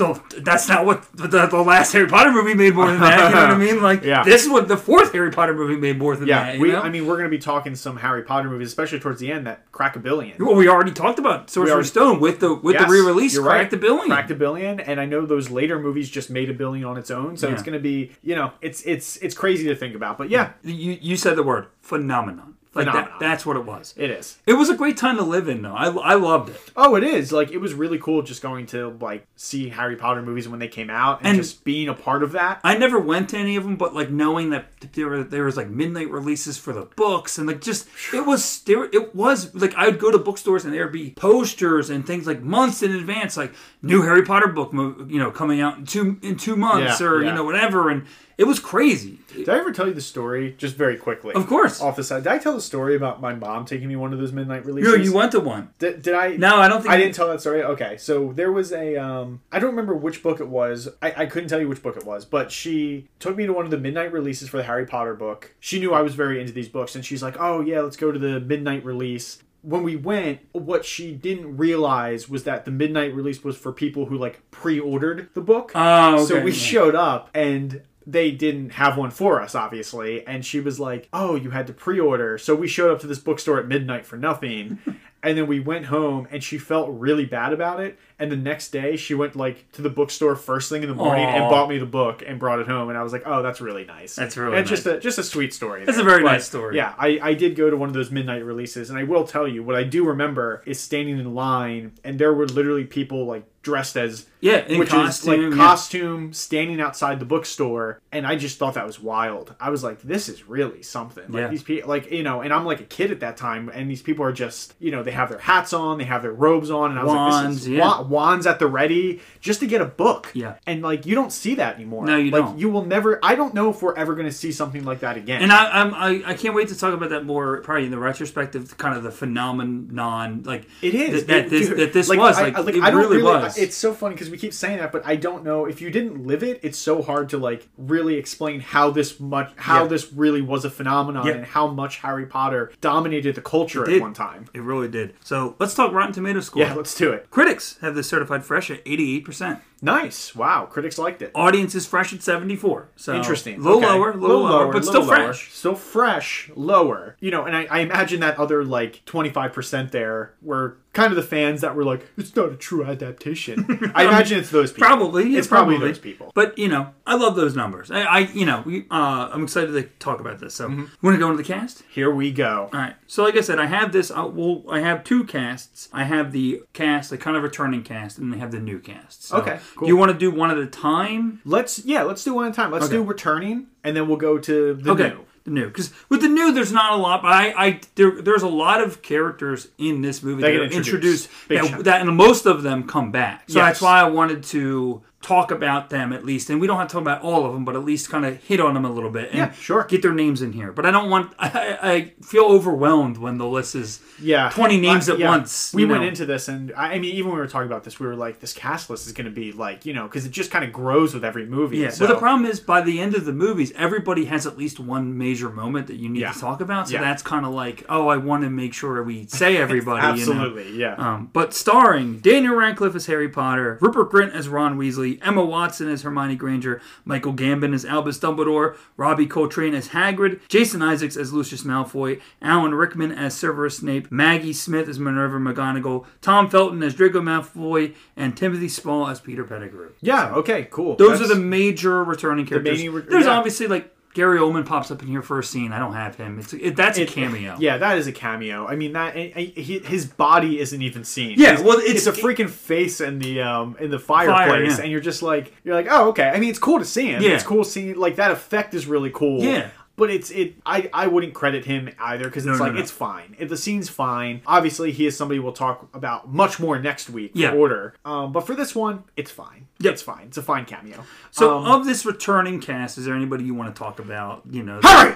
Don't- 0.00 0.44
That's 0.44 0.68
not 0.68 0.84
what 0.84 1.04
the, 1.14 1.46
the 1.46 1.62
last 1.62 1.92
Harry 1.92 2.08
Potter 2.08 2.32
movie 2.32 2.54
made 2.54 2.74
more 2.74 2.86
than 2.90 3.00
that. 3.00 3.28
You 3.28 3.34
know 3.36 3.40
what 3.42 3.50
I 3.50 3.56
mean? 3.58 3.82
Like 3.90 4.02
Yeah. 4.02 4.24
this 4.24 4.42
is 4.42 4.48
what 4.48 4.66
the 4.68 4.76
fourth 4.76 5.12
Harry 5.12 5.30
Potter 5.30 5.54
movie 5.54 5.76
made 5.76 5.98
more 5.98 6.16
than 6.16 6.26
Yeah, 6.28 6.44
that. 6.52 6.58
you 6.58 6.66
know? 6.72 6.80
I 6.80 6.88
mean, 6.90 7.06
we're 7.06 7.16
going 7.16 7.30
to 7.30 7.36
be 7.36 7.38
talking 7.38 7.74
some 7.76 7.96
Harry 7.98 8.22
Potter 8.22 8.48
movies, 8.50 8.68
especially 8.68 8.98
towards 9.00 9.20
the 9.20 9.30
end. 9.30 9.46
That 9.46 9.70
crack 9.72 9.94
a 9.96 9.98
billion. 10.00 10.36
Well, 10.44 10.56
we 10.56 10.68
already 10.68 10.92
talked 10.92 11.18
about 11.18 11.48
Sorcerer's 11.50 11.72
already- 11.72 11.88
Stone 11.88 12.20
with 12.20 12.40
the 12.40 12.54
with 12.54 12.74
Yes, 12.74 12.86
the 12.86 12.90
re-release, 12.92 13.38
cracked 13.38 13.48
right. 13.48 13.70
the 13.70 13.76
billion. 13.76 14.06
Cracked 14.08 14.30
a 14.30 14.34
billion, 14.34 14.80
and 14.80 15.00
I 15.00 15.06
know 15.06 15.24
those 15.26 15.50
later 15.50 15.78
movies 15.78 16.10
just 16.10 16.30
made 16.30 16.50
a 16.50 16.54
billion 16.54 16.84
on 16.84 16.96
its 16.96 17.10
own. 17.10 17.36
So 17.36 17.48
it's 17.48 17.62
going 17.62 17.74
to 17.74 17.80
be, 17.80 18.12
you 18.22 18.34
know, 18.34 18.52
it's 18.60 18.82
it's 18.82 19.16
it's 19.18 19.34
crazy 19.34 19.64
to 19.68 19.74
think 19.76 19.94
about. 19.94 20.18
But 20.18 20.30
yeah, 20.30 20.52
You 20.64 20.98
you 21.00 21.16
said 21.16 21.36
the 21.36 21.42
word 21.42 21.66
phenomenon. 21.80 22.54
Like. 22.72 22.86
That, 22.86 23.12
that's 23.18 23.44
what 23.44 23.56
it 23.56 23.64
was. 23.64 23.94
it 23.96 24.10
is. 24.10 24.38
It 24.46 24.52
was 24.52 24.70
a 24.70 24.76
great 24.76 24.96
time 24.96 25.16
to 25.16 25.24
live 25.24 25.48
in, 25.48 25.62
though. 25.62 25.74
I, 25.74 25.88
I 25.88 26.14
loved 26.14 26.50
it. 26.50 26.60
Oh, 26.76 26.94
it 26.94 27.02
is. 27.02 27.32
Like 27.32 27.50
it 27.50 27.58
was 27.58 27.74
really 27.74 27.98
cool 27.98 28.22
just 28.22 28.42
going 28.42 28.66
to 28.66 28.96
like 29.00 29.26
see 29.34 29.68
Harry 29.70 29.96
Potter 29.96 30.22
movies 30.22 30.48
when 30.48 30.60
they 30.60 30.68
came 30.68 30.88
out 30.88 31.18
and, 31.18 31.28
And- 31.28 31.36
just 31.38 31.64
being 31.64 31.88
a 31.88 31.94
part 31.94 32.22
of 32.22 32.32
that. 32.32 32.60
I 32.62 32.76
never 32.78 32.98
went 33.00 33.30
to 33.30 33.38
any 33.38 33.56
of 33.56 33.64
them, 33.64 33.76
but 33.76 33.92
like 33.94 34.10
knowing 34.10 34.50
that 34.50 34.66
there 34.92 35.08
were 35.08 35.24
there 35.24 35.44
was 35.44 35.56
like 35.56 35.68
midnight 35.68 36.10
releases 36.10 36.58
for 36.58 36.72
the 36.72 36.82
books 36.96 37.38
and 37.38 37.46
like 37.48 37.60
just 37.60 37.88
it 38.14 38.24
was 38.24 38.62
there. 38.62 38.84
It 38.84 39.14
was 39.16 39.52
like 39.54 39.74
I 39.74 39.86
would 39.88 39.98
go 39.98 40.10
to 40.12 40.18
bookstores 40.18 40.64
and 40.64 40.72
there'd 40.72 40.92
be 40.92 41.10
posters 41.10 41.90
and 41.90 42.06
things 42.06 42.26
like 42.26 42.40
months 42.42 42.82
in 42.82 42.92
advance, 42.92 43.36
like 43.36 43.52
new 43.82 44.02
Harry 44.02 44.22
Potter 44.22 44.48
book, 44.48 44.72
you 44.72 45.18
know, 45.18 45.30
coming 45.30 45.60
out 45.60 45.78
in 45.78 45.86
two 45.86 46.18
in 46.22 46.36
two 46.36 46.56
months 46.56 47.00
Yeah, 47.00 47.06
or 47.06 47.22
yeah. 47.22 47.28
you 47.30 47.34
know 47.34 47.44
whatever, 47.44 47.90
and 47.90 48.06
it 48.38 48.44
was 48.44 48.58
crazy. 48.58 49.18
Did 49.34 49.48
I 49.50 49.58
ever 49.58 49.70
tell 49.70 49.86
you 49.86 49.92
the 49.94 50.00
story 50.00 50.54
just 50.58 50.74
very 50.76 50.96
quickly? 50.96 51.34
Of 51.34 51.46
course. 51.46 51.80
Off 51.80 51.94
the 51.96 52.02
side, 52.02 52.22
did 52.24 52.32
I 52.32 52.38
tell 52.38 52.54
the 52.54 52.60
story 52.60 52.96
about 52.96 53.20
my 53.20 53.34
mom 53.34 53.64
taking 53.66 53.86
me 53.88 53.96
one 53.96 54.12
of 54.14 54.18
those 54.18 54.32
midnight 54.32 54.64
releases? 54.64 54.92
No, 54.92 54.98
you 55.02 55.12
went 55.14 55.32
to 55.32 55.40
one. 55.40 55.68
Did, 55.78 56.02
did 56.02 56.14
I? 56.14 56.36
No, 56.36 56.56
I 56.56 56.66
don't 56.68 56.80
think 56.82 56.92
I 56.92 56.96
you- 56.96 57.04
didn't 57.04 57.14
tell 57.16 57.28
that 57.28 57.40
story. 57.40 57.62
Okay, 57.62 57.96
so 57.98 58.32
there 58.32 58.50
was 58.50 58.72
a 58.72 58.96
um, 58.96 59.40
I 59.52 59.58
don't 59.58 59.70
remember 59.70 59.94
which 59.94 60.22
book 60.22 60.40
it 60.40 60.48
was. 60.48 60.88
I, 61.02 61.12
I 61.18 61.26
couldn't 61.26 61.48
tell 61.50 61.60
you 61.60 61.68
which 61.68 61.82
book 61.82 61.96
it 61.96 62.04
was, 62.04 62.24
but 62.24 62.50
she 62.50 63.08
took 63.18 63.36
me 63.36 63.46
to 63.46 63.52
one 63.52 63.64
of 63.66 63.70
the 63.70 63.78
midnight 63.78 64.10
releases 64.12 64.48
for 64.48 64.56
the 64.56 64.64
Harry 64.64 64.86
Potter 64.86 65.14
book. 65.14 65.54
She 65.60 65.78
knew 65.78 65.92
I 65.92 66.00
was 66.02 66.14
very 66.14 66.40
into 66.40 66.52
these 66.52 66.68
books, 66.68 66.94
and 66.94 67.04
she's 67.04 67.22
like, 67.22 67.36
"Oh 67.38 67.60
yeah, 67.60 67.80
let's 67.80 67.96
go 67.96 68.10
to 68.10 68.18
the 68.18 68.40
midnight 68.40 68.84
release." 68.84 69.42
When 69.62 69.82
we 69.82 69.96
went, 69.96 70.40
what 70.52 70.84
she 70.84 71.12
didn't 71.12 71.56
realize 71.56 72.28
was 72.28 72.44
that 72.44 72.64
the 72.64 72.70
midnight 72.70 73.14
release 73.14 73.44
was 73.44 73.56
for 73.56 73.72
people 73.72 74.06
who 74.06 74.16
like 74.16 74.50
pre-ordered 74.50 75.30
the 75.34 75.40
book. 75.40 75.72
Oh, 75.74 76.14
okay, 76.14 76.24
So 76.24 76.40
we 76.40 76.52
yeah. 76.52 76.56
showed 76.56 76.94
up 76.94 77.30
and 77.34 77.82
they 78.06 78.30
didn't 78.30 78.70
have 78.70 78.96
one 78.96 79.10
for 79.10 79.40
us, 79.40 79.54
obviously. 79.54 80.26
And 80.26 80.44
she 80.44 80.60
was 80.60 80.80
like, 80.80 81.08
Oh, 81.12 81.34
you 81.34 81.50
had 81.50 81.66
to 81.66 81.72
pre 81.72 82.00
order. 82.00 82.38
So 82.38 82.54
we 82.54 82.68
showed 82.68 82.90
up 82.90 83.00
to 83.00 83.06
this 83.06 83.18
bookstore 83.18 83.58
at 83.58 83.68
midnight 83.68 84.06
for 84.06 84.16
nothing. 84.16 84.78
and 85.22 85.36
then 85.36 85.46
we 85.46 85.60
went 85.60 85.86
home 85.86 86.26
and 86.30 86.42
she 86.42 86.58
felt 86.58 86.88
really 86.90 87.26
bad 87.26 87.52
about 87.52 87.80
it. 87.80 87.98
And 88.20 88.30
the 88.30 88.36
next 88.36 88.70
day 88.70 88.96
she 88.96 89.14
went 89.14 89.34
like 89.34 89.70
to 89.72 89.82
the 89.82 89.90
bookstore 89.90 90.36
first 90.36 90.68
thing 90.68 90.82
in 90.82 90.88
the 90.88 90.94
morning 90.94 91.24
and 91.24 91.48
bought 91.50 91.68
me 91.68 91.78
the 91.78 91.86
book 91.86 92.22
and 92.26 92.38
brought 92.38 92.60
it 92.60 92.68
home. 92.68 92.88
And 92.90 92.96
I 92.98 93.02
was 93.02 93.12
like, 93.12 93.22
Oh, 93.26 93.42
that's 93.42 93.60
really 93.60 93.84
nice. 93.84 94.14
That's 94.14 94.36
really 94.36 94.56
and 94.58 94.66
just 94.66 94.86
a 94.86 95.00
just 95.00 95.18
a 95.18 95.22
sweet 95.24 95.52
story. 95.54 95.84
That's 95.84 95.96
there. 95.98 96.06
a 96.06 96.10
very 96.10 96.22
But, 96.22 96.32
nice 96.32 96.46
story. 96.46 96.76
Yeah, 96.76 96.94
I, 96.98 97.18
I 97.22 97.34
did 97.34 97.56
go 97.56 97.70
to 97.70 97.76
one 97.76 97.88
of 97.88 97.94
those 97.94 98.10
midnight 98.10 98.44
releases 98.44 98.90
and 98.90 98.98
I 98.98 99.04
will 99.04 99.24
tell 99.24 99.48
you 99.48 99.62
what 99.64 99.74
I 99.74 99.82
do 99.82 100.04
remember 100.04 100.62
is 100.66 100.78
standing 100.78 101.18
in 101.18 101.34
line 101.34 101.92
and 102.04 102.18
there 102.18 102.32
were 102.34 102.46
literally 102.46 102.84
people 102.84 103.24
like 103.26 103.44
dressed 103.62 103.94
as 103.96 104.26
Yeah, 104.40 104.64
in 104.66 104.78
witch 104.78 104.88
costume, 104.88 105.34
is 105.34 105.50
like 105.50 105.56
costume 105.58 106.32
standing 106.32 106.80
outside 106.80 107.18
the 107.20 107.26
bookstore 107.26 108.00
and 108.10 108.26
i 108.26 108.34
just 108.34 108.58
thought 108.58 108.72
that 108.72 108.86
was 108.86 108.98
wild 108.98 109.54
i 109.60 109.68
was 109.68 109.84
like 109.84 110.00
this 110.00 110.30
is 110.30 110.48
really 110.48 110.82
something 110.82 111.24
like 111.28 111.42
Yeah. 111.42 111.48
these 111.48 111.62
people 111.62 111.88
like 111.90 112.10
you 112.10 112.22
know 112.22 112.40
and 112.40 112.54
i'm 112.54 112.64
like 112.64 112.80
a 112.80 112.84
kid 112.84 113.10
at 113.10 113.20
that 113.20 113.36
time 113.36 113.68
and 113.68 113.90
these 113.90 114.00
people 114.00 114.24
are 114.24 114.32
just 114.32 114.74
you 114.78 114.90
know 114.90 115.02
they 115.02 115.10
have 115.10 115.28
their 115.28 115.38
hats 115.38 115.74
on 115.74 115.98
they 115.98 116.04
have 116.04 116.22
their 116.22 116.32
robes 116.32 116.70
on 116.70 116.90
and 116.90 116.98
i 116.98 117.04
was 117.04 117.12
like 117.12 117.48
this 117.50 117.60
is 117.62 117.68
yeah. 117.68 117.80
wa- 117.86 118.02
wands 118.10 118.46
at 118.46 118.58
the 118.58 118.66
ready 118.66 119.20
just 119.40 119.60
to 119.60 119.66
get 119.66 119.80
a 119.80 119.84
book 119.86 120.30
Yeah. 120.34 120.54
and 120.66 120.82
like 120.82 121.06
you 121.06 121.14
don't 121.14 121.32
see 121.32 121.54
that 121.54 121.76
anymore 121.76 122.04
No, 122.04 122.16
you 122.16 122.30
like 122.30 122.44
don't. 122.44 122.58
you 122.58 122.68
will 122.68 122.84
never 122.84 123.18
i 123.22 123.34
don't 123.34 123.54
know 123.54 123.70
if 123.70 123.80
we're 123.82 123.94
ever 123.94 124.14
going 124.14 124.26
to 124.26 124.32
see 124.32 124.52
something 124.52 124.84
like 124.84 125.00
that 125.00 125.16
again 125.16 125.42
And 125.42 125.52
I, 125.52 125.80
I'm, 125.80 125.94
I, 125.94 126.22
I 126.26 126.34
can't 126.34 126.54
wait 126.54 126.68
to 126.68 126.78
talk 126.78 126.92
about 126.92 127.10
that 127.10 127.24
more, 127.24 127.60
probably 127.62 127.84
in 127.84 127.90
the 127.90 127.98
retrospective, 127.98 128.76
kind 128.76 128.96
of 128.96 129.02
the 129.02 129.10
phenomenon, 129.10 130.42
like 130.44 130.64
It 130.82 130.94
is 130.94 131.24
that, 131.26 131.26
that 131.26 131.46
It- 131.46 131.50
this 131.50 131.68
dude, 131.68 131.78
that 131.78 131.92
this 131.92 132.08
was 132.08 132.38
I- 132.38 132.42
like, 132.42 132.56
I, 132.56 132.60
like 132.60 132.74
it 132.76 132.82
I 132.82 132.90
don't 132.90 133.00
really, 133.00 133.22
was. 133.22 133.56
It's 133.58 133.76
so 133.76 133.94
funny 133.94 134.14
because 134.14 134.30
we 134.30 134.38
keep 134.38 134.52
saying 134.52 134.78
that, 134.78 134.92
but 134.92 135.02
I 135.06 135.16
don't 135.16 135.44
know 135.44 135.66
if 135.66 135.80
you 135.80 135.90
didn't 135.90 136.26
live 136.26 136.42
it. 136.42 136.60
It's 136.62 136.78
so 136.78 137.02
hard 137.02 137.28
to 137.30 137.38
like 137.38 137.68
really 137.78 138.16
explain 138.16 138.60
how 138.60 138.90
this 138.90 139.20
much 139.20 139.50
how 139.56 139.82
Yeah. 139.82 139.88
this 139.88 140.12
really 140.12 140.42
was 140.42 140.64
a 140.64 140.70
phenomenon 140.70 141.26
Yeah. 141.26 141.34
and 141.34 141.44
how 141.44 141.66
much 141.68 141.98
Harry 141.98 142.26
Potter 142.26 142.72
dominated 142.80 143.34
the 143.34 143.42
culture 143.42 143.88
at 143.88 144.00
one 144.00 144.14
time. 144.14 144.46
It 144.54 144.62
really 144.62 144.88
did. 144.88 145.14
So 145.22 145.56
let's 145.58 145.74
talk 145.74 145.92
Rotten 145.92 146.12
Tomato 146.12 146.40
score. 146.40 146.62
Yeah, 146.62 146.74
let's 146.74 146.94
do 146.94 147.12
it. 147.12 147.30
Critics 147.30 147.78
have 147.80 147.94
this 148.00 148.08
certified 148.08 148.42
fresh 148.44 148.70
at 148.70 148.82
88%. 148.84 149.60
Nice. 149.82 150.34
Wow, 150.34 150.66
critics 150.66 150.98
liked 150.98 151.20
it. 151.22 151.30
Audience 151.34 151.74
is 151.74 151.86
fresh 151.86 152.12
at 152.12 152.22
74. 152.22 152.88
So 152.96 153.14
Interesting. 153.14 153.56
A 153.56 153.62
little 153.62 153.78
Okay. 153.78 153.86
lower, 153.86 154.10
a 154.12 154.16
little, 154.16 154.40
lower, 154.42 154.72
but 154.72 154.84
still 154.84 155.02
lower. 155.02 155.14
fresh. 155.16 155.52
Still 155.52 155.74
fresh, 155.74 156.50
lower. 156.56 157.16
You 157.20 157.30
know, 157.30 157.44
and 157.44 157.54
I, 157.56 157.66
I 157.70 157.78
imagine 157.80 158.20
that 158.20 158.38
other 158.38 158.64
like 158.64 159.02
twenty 159.04 159.30
five 159.30 159.52
percent 159.52 159.92
there 159.92 160.32
were 160.42 160.76
kind 160.92 161.10
of 161.12 161.16
the 161.16 161.22
fans 161.22 161.60
that 161.60 161.74
were 161.76 161.84
like, 161.84 162.06
"It's 162.16 162.34
not 162.34 162.50
a 162.52 162.56
true 162.56 162.84
adaptation." 162.84 163.92
I 163.94 164.04
imagine 164.04 164.38
it's 164.38 164.50
those 164.50 164.72
people. 164.72 164.86
Probably, 164.88 165.36
it's 165.36 165.46
probably, 165.46 165.78
those 165.78 165.98
people. 165.98 166.32
But 166.34 166.58
you 166.58 166.68
know, 166.68 166.90
I 167.06 167.14
love 167.14 167.36
those 167.36 167.54
numbers. 167.56 167.90
I, 167.90 168.02
I 168.02 168.18
you 168.20 168.44
know, 168.46 168.62
we, 168.66 168.80
uh, 168.90 169.30
I'm 169.32 169.42
excited 169.44 169.72
to 169.72 169.82
talk 169.98 170.20
about 170.20 170.38
this. 170.40 170.54
So, 170.54 170.68
Mm-hmm. 170.68 170.84
want 171.06 171.14
to 171.14 171.18
go 171.18 171.30
into 171.30 171.36
the 171.42 171.46
cast? 171.46 171.82
Here 171.90 172.10
we 172.10 172.30
go. 172.32 172.70
All 172.72 172.78
right. 172.80 172.94
So, 173.06 173.22
like 173.24 173.36
I 173.36 173.40
said, 173.40 173.58
I 173.58 173.66
have 173.66 173.92
this. 173.92 174.10
Uh, 174.10 174.28
well, 174.32 174.64
I 174.70 174.80
have 174.80 175.04
two 175.04 175.24
casts. 175.24 175.88
I 175.92 176.04
have 176.04 176.32
the 176.32 176.62
cast, 176.72 177.10
the 177.10 177.18
kind 177.18 177.36
of 177.36 177.42
returning 177.42 177.82
cast, 177.82 178.18
and 178.18 178.34
I 178.34 178.38
have 178.38 178.50
the 178.52 178.60
new 178.60 178.78
cast. 178.78 179.24
So, 179.24 179.38
Okay, 179.38 179.58
cool. 179.76 179.86
Do 179.86 179.92
you 179.92 179.96
want 179.96 180.12
to 180.12 180.18
do 180.18 180.30
one 180.30 180.50
at 180.50 180.58
a 180.58 180.66
time? 180.66 181.40
Let's 181.44 181.84
yeah, 181.84 182.02
let's 182.02 182.22
do 182.24 182.34
one 182.34 182.46
at 182.46 182.52
a 182.52 182.54
time. 182.54 182.70
Let's 182.70 182.86
Okay. 182.86 182.94
do 182.94 183.02
returning, 183.02 183.66
and 183.84 183.96
then 183.96 184.08
we'll 184.08 184.16
go 184.16 184.38
to 184.38 184.74
the 184.74 184.90
Okay. 184.92 185.08
new. 185.10 185.24
The 185.50 185.60
new, 185.60 185.66
because 185.66 185.92
with 186.08 186.20
the 186.22 186.28
new, 186.28 186.52
there's 186.52 186.72
not 186.72 186.92
a 186.92 186.96
lot, 186.96 187.22
but 187.22 187.32
I, 187.32 187.52
I 187.66 187.80
there, 187.96 188.22
there's 188.22 188.42
a 188.42 188.48
lot 188.48 188.80
of 188.82 189.02
characters 189.02 189.68
in 189.78 190.00
this 190.00 190.22
movie 190.22 190.42
They 190.42 190.52
that 190.56 190.68
get 190.70 190.72
are 190.74 190.78
introduced. 190.78 191.28
introduced, 191.48 191.74
that, 191.74 191.84
that, 191.84 192.00
and 192.06 192.16
most 192.16 192.46
of 192.46 192.62
them 192.62 192.86
come 192.86 193.10
back. 193.10 193.44
So 193.48 193.58
Yes. 193.58 193.68
that's 193.68 193.82
why 193.82 194.00
I 194.00 194.04
wanted 194.08 194.42
to 194.44 195.02
talk 195.22 195.50
about 195.50 195.90
them 195.90 196.14
at 196.14 196.24
least, 196.24 196.48
and 196.48 196.58
we 196.62 196.66
don't 196.66 196.78
have 196.78 196.88
to 196.88 196.92
talk 196.92 197.02
about 197.02 197.20
all 197.20 197.44
of 197.44 197.52
them, 197.52 197.62
but 197.62 197.76
at 197.76 197.84
least 197.84 198.08
kind 198.08 198.24
of 198.24 198.42
hit 198.42 198.58
on 198.58 198.72
them 198.72 198.86
a 198.86 198.90
little 198.90 199.10
bit 199.10 199.26
and 199.28 199.36
Yeah, 199.36 199.52
sure. 199.52 199.84
get 199.84 200.00
their 200.00 200.14
names 200.14 200.40
in 200.40 200.52
here. 200.52 200.72
But 200.72 200.86
I 200.86 200.90
don't 200.90 201.10
want, 201.10 201.34
I, 201.38 201.78
I 201.82 202.12
feel 202.24 202.44
overwhelmed 202.44 203.18
when 203.18 203.36
the 203.36 203.46
list 203.46 203.74
is 203.74 204.00
Yeah, 204.18 204.48
20 204.48 204.80
names 204.80 205.10
at 205.10 205.18
yeah. 205.18 205.28
once. 205.28 205.74
We 205.74 205.84
went 205.84 206.02
know. 206.02 206.08
into 206.08 206.24
this, 206.24 206.48
and 206.48 206.72
I 206.74 206.94
I 206.94 206.98
mean, 206.98 207.14
even 207.14 207.26
when 207.28 207.34
we 207.36 207.40
were 207.42 207.46
talking 207.48 207.66
about 207.68 207.84
this, 207.84 208.00
we 208.00 208.06
were 208.06 208.16
like, 208.16 208.40
this 208.40 208.52
cast 208.54 208.88
list 208.88 209.06
is 209.06 209.12
going 209.12 209.26
to 209.26 209.30
be 209.30 209.52
like, 209.52 209.84
you 209.84 209.92
know, 209.92 210.04
because 210.04 210.24
it 210.24 210.32
just 210.32 210.50
kind 210.50 210.64
of 210.64 210.72
grows 210.72 211.12
with 211.12 211.24
every 211.24 211.44
movie. 211.44 211.76
Yeah, 211.78 211.90
so. 211.90 212.06
but 212.06 212.14
the 212.14 212.18
problem 212.18 212.46
is 212.50 212.58
by 212.58 212.80
the 212.80 212.98
end 212.98 213.14
of 213.14 213.26
the 213.26 213.32
movies, 213.34 213.72
everybody 213.76 214.24
has 214.24 214.46
at 214.46 214.56
least 214.56 214.80
one 214.80 215.18
major 215.18 215.50
moment 215.50 215.86
that 215.88 215.96
you 215.96 216.08
need 216.08 216.20
Yeah. 216.20 216.32
to 216.32 216.40
talk 216.40 216.62
about. 216.62 216.88
So 216.88 216.94
Yeah. 216.94 217.02
that's 217.02 217.22
kind 217.22 217.44
of 217.44 217.52
like, 217.52 217.84
oh, 217.90 218.08
I 218.08 218.16
want 218.16 218.42
to 218.44 218.50
make 218.50 218.72
sure 218.72 219.02
we 219.02 219.26
say 219.26 219.56
everybody. 219.66 220.00
You 220.18 220.26
know? 220.26 220.32
Absolutely, 220.32 220.76
yeah. 220.78 220.94
Um, 220.96 221.28
but 221.32 221.52
starring 221.52 222.20
Daniel 222.20 222.54
Radcliffe 222.54 222.94
as 222.96 223.04
Harry 223.06 223.28
Potter, 223.28 223.76
Rupert 223.82 224.10
Grint 224.10 224.32
as 224.32 224.48
Ron 224.48 224.78
Weasley, 224.78 225.09
Weasley, 225.10 225.26
Emma 225.26 225.44
Watson 225.44 225.88
as 225.88 226.02
Hermione 226.02 226.36
Granger, 226.36 226.80
Michael 227.04 227.32
Gambon 227.34 227.74
as 227.74 227.84
Albus 227.84 228.18
Dumbledore, 228.18 228.76
Robbie 228.96 229.26
Coltrane 229.26 229.74
as 229.74 229.88
Hagrid, 229.88 230.40
Jason 230.48 230.82
Isaacs 230.82 231.16
as 231.16 231.32
Lucius 231.32 231.62
Malfoy, 231.62 232.20
Alan 232.42 232.74
Rickman 232.74 233.12
as 233.12 233.34
Severus 233.34 233.78
Snape, 233.78 234.10
Maggie 234.10 234.52
Smith 234.52 234.88
as 234.88 234.98
Minerva 234.98 235.38
McGonagall, 235.38 236.06
Tom 236.20 236.48
Felton 236.48 236.82
as 236.82 236.94
Draco 236.94 237.20
Malfoy, 237.20 237.94
and 238.16 238.36
Timothy 238.36 238.68
Spall 238.68 239.08
as 239.08 239.20
Peter 239.20 239.44
Pettigrew. 239.44 239.90
Yeah. 240.00 240.34
Okay. 240.34 240.68
Cool. 240.70 240.96
Those 240.96 241.20
That's- 241.20 241.30
are 241.30 241.34
the 241.34 241.40
major 241.40 242.02
returning 242.04 242.46
characters. 242.46 242.82
There's 243.08 243.24
yeah. 243.24 243.30
obviously 243.30 243.66
like 243.66 243.94
Gary 244.12 244.38
Oldman 244.40 244.66
pops 244.66 244.90
up 244.90 245.02
in 245.02 245.08
here 245.08 245.22
for 245.22 245.38
a 245.38 245.44
scene. 245.44 245.70
I 245.72 245.78
don't 245.78 245.94
have 245.94 246.16
him. 246.16 246.40
It's 246.40 246.52
it, 246.52 246.74
that's 246.74 246.98
a 246.98 247.02
It- 247.02 247.08
cameo. 247.10 247.56
Yeah, 247.60 247.78
that 247.78 247.96
is 247.96 248.08
a 248.08 248.12
cameo. 248.12 248.66
I 248.66 248.74
mean, 248.74 248.92
that 248.94 249.14
I- 249.16 249.32
I- 249.36 249.52
his 249.56 250.04
body 250.06 250.58
isn't 250.58 250.82
even 250.82 251.04
seen. 251.04 251.34
Yeah, 251.38 251.50
It's- 251.52 251.62
well, 251.64 251.78
it's- 251.78 252.06
a 252.08 252.12
freaking 252.12 252.50
face 252.50 253.00
in 253.00 253.20
the 253.20 253.40
um 253.42 253.76
in 253.78 253.90
the 253.90 254.00
fireplace, 254.00 254.78
yeah. 254.78 254.82
and 254.82 254.90
you're 254.90 255.00
just 255.00 255.22
like 255.22 255.52
you're 255.62 255.74
like, 255.76 255.86
oh, 255.88 256.08
okay. 256.08 256.28
I 256.28 256.40
mean, 256.40 256.50
it's 256.50 256.58
cool 256.58 256.80
to 256.80 256.84
see 256.84 257.06
him. 257.06 257.22
Yeah. 257.22 257.30
it's 257.30 257.44
cool 257.44 257.62
seeing 257.62 257.94
like 257.96 258.16
that 258.16 258.32
effect 258.32 258.74
is 258.74 258.86
really 258.86 259.10
cool. 259.10 259.42
Yeah. 259.44 259.68
But 260.00 260.10
it's 260.10 260.30
it. 260.30 260.54
I, 260.64 260.88
I 260.94 261.06
wouldn't 261.08 261.34
credit 261.34 261.66
him 261.66 261.90
either 262.00 262.24
because 262.24 262.46
it's 262.46 262.58
No, 262.58 262.58
no, 262.58 262.64
like 262.64 262.72
no. 262.74 262.80
it's 262.80 262.90
fine. 262.90 263.36
If 263.38 263.50
the 263.50 263.56
scene's 263.56 263.90
fine, 263.90 264.40
obviously 264.46 264.92
he 264.92 265.04
is 265.06 265.14
somebody 265.14 265.38
we'll 265.38 265.52
talk 265.52 265.88
about 265.94 266.32
much 266.32 266.58
more 266.58 266.78
next 266.78 267.10
week. 267.10 267.32
Yeah. 267.34 267.52
order. 267.52 267.94
Um, 268.04 268.32
but 268.32 268.46
for 268.46 268.54
this 268.54 268.74
one, 268.74 269.04
it's 269.16 269.30
fine. 269.30 269.66
Yep. 269.80 269.92
It's 269.92 270.02
fine. 270.02 270.26
It's 270.28 270.38
a 270.38 270.42
fine 270.42 270.64
cameo. 270.64 271.04
So 271.30 271.58
um, 271.58 271.66
of 271.66 271.84
this 271.86 272.06
returning 272.06 272.60
cast, 272.60 272.96
is 272.96 273.04
there 273.04 273.14
anybody 273.14 273.44
you 273.44 273.54
want 273.54 273.74
to 273.74 273.78
talk 273.78 273.98
about? 273.98 274.42
Hurry! 274.46 274.54
It's. 274.54 274.56
Don't 274.56 274.60
you 274.62 274.66
know, 274.66 274.80
Harry, 274.82 275.14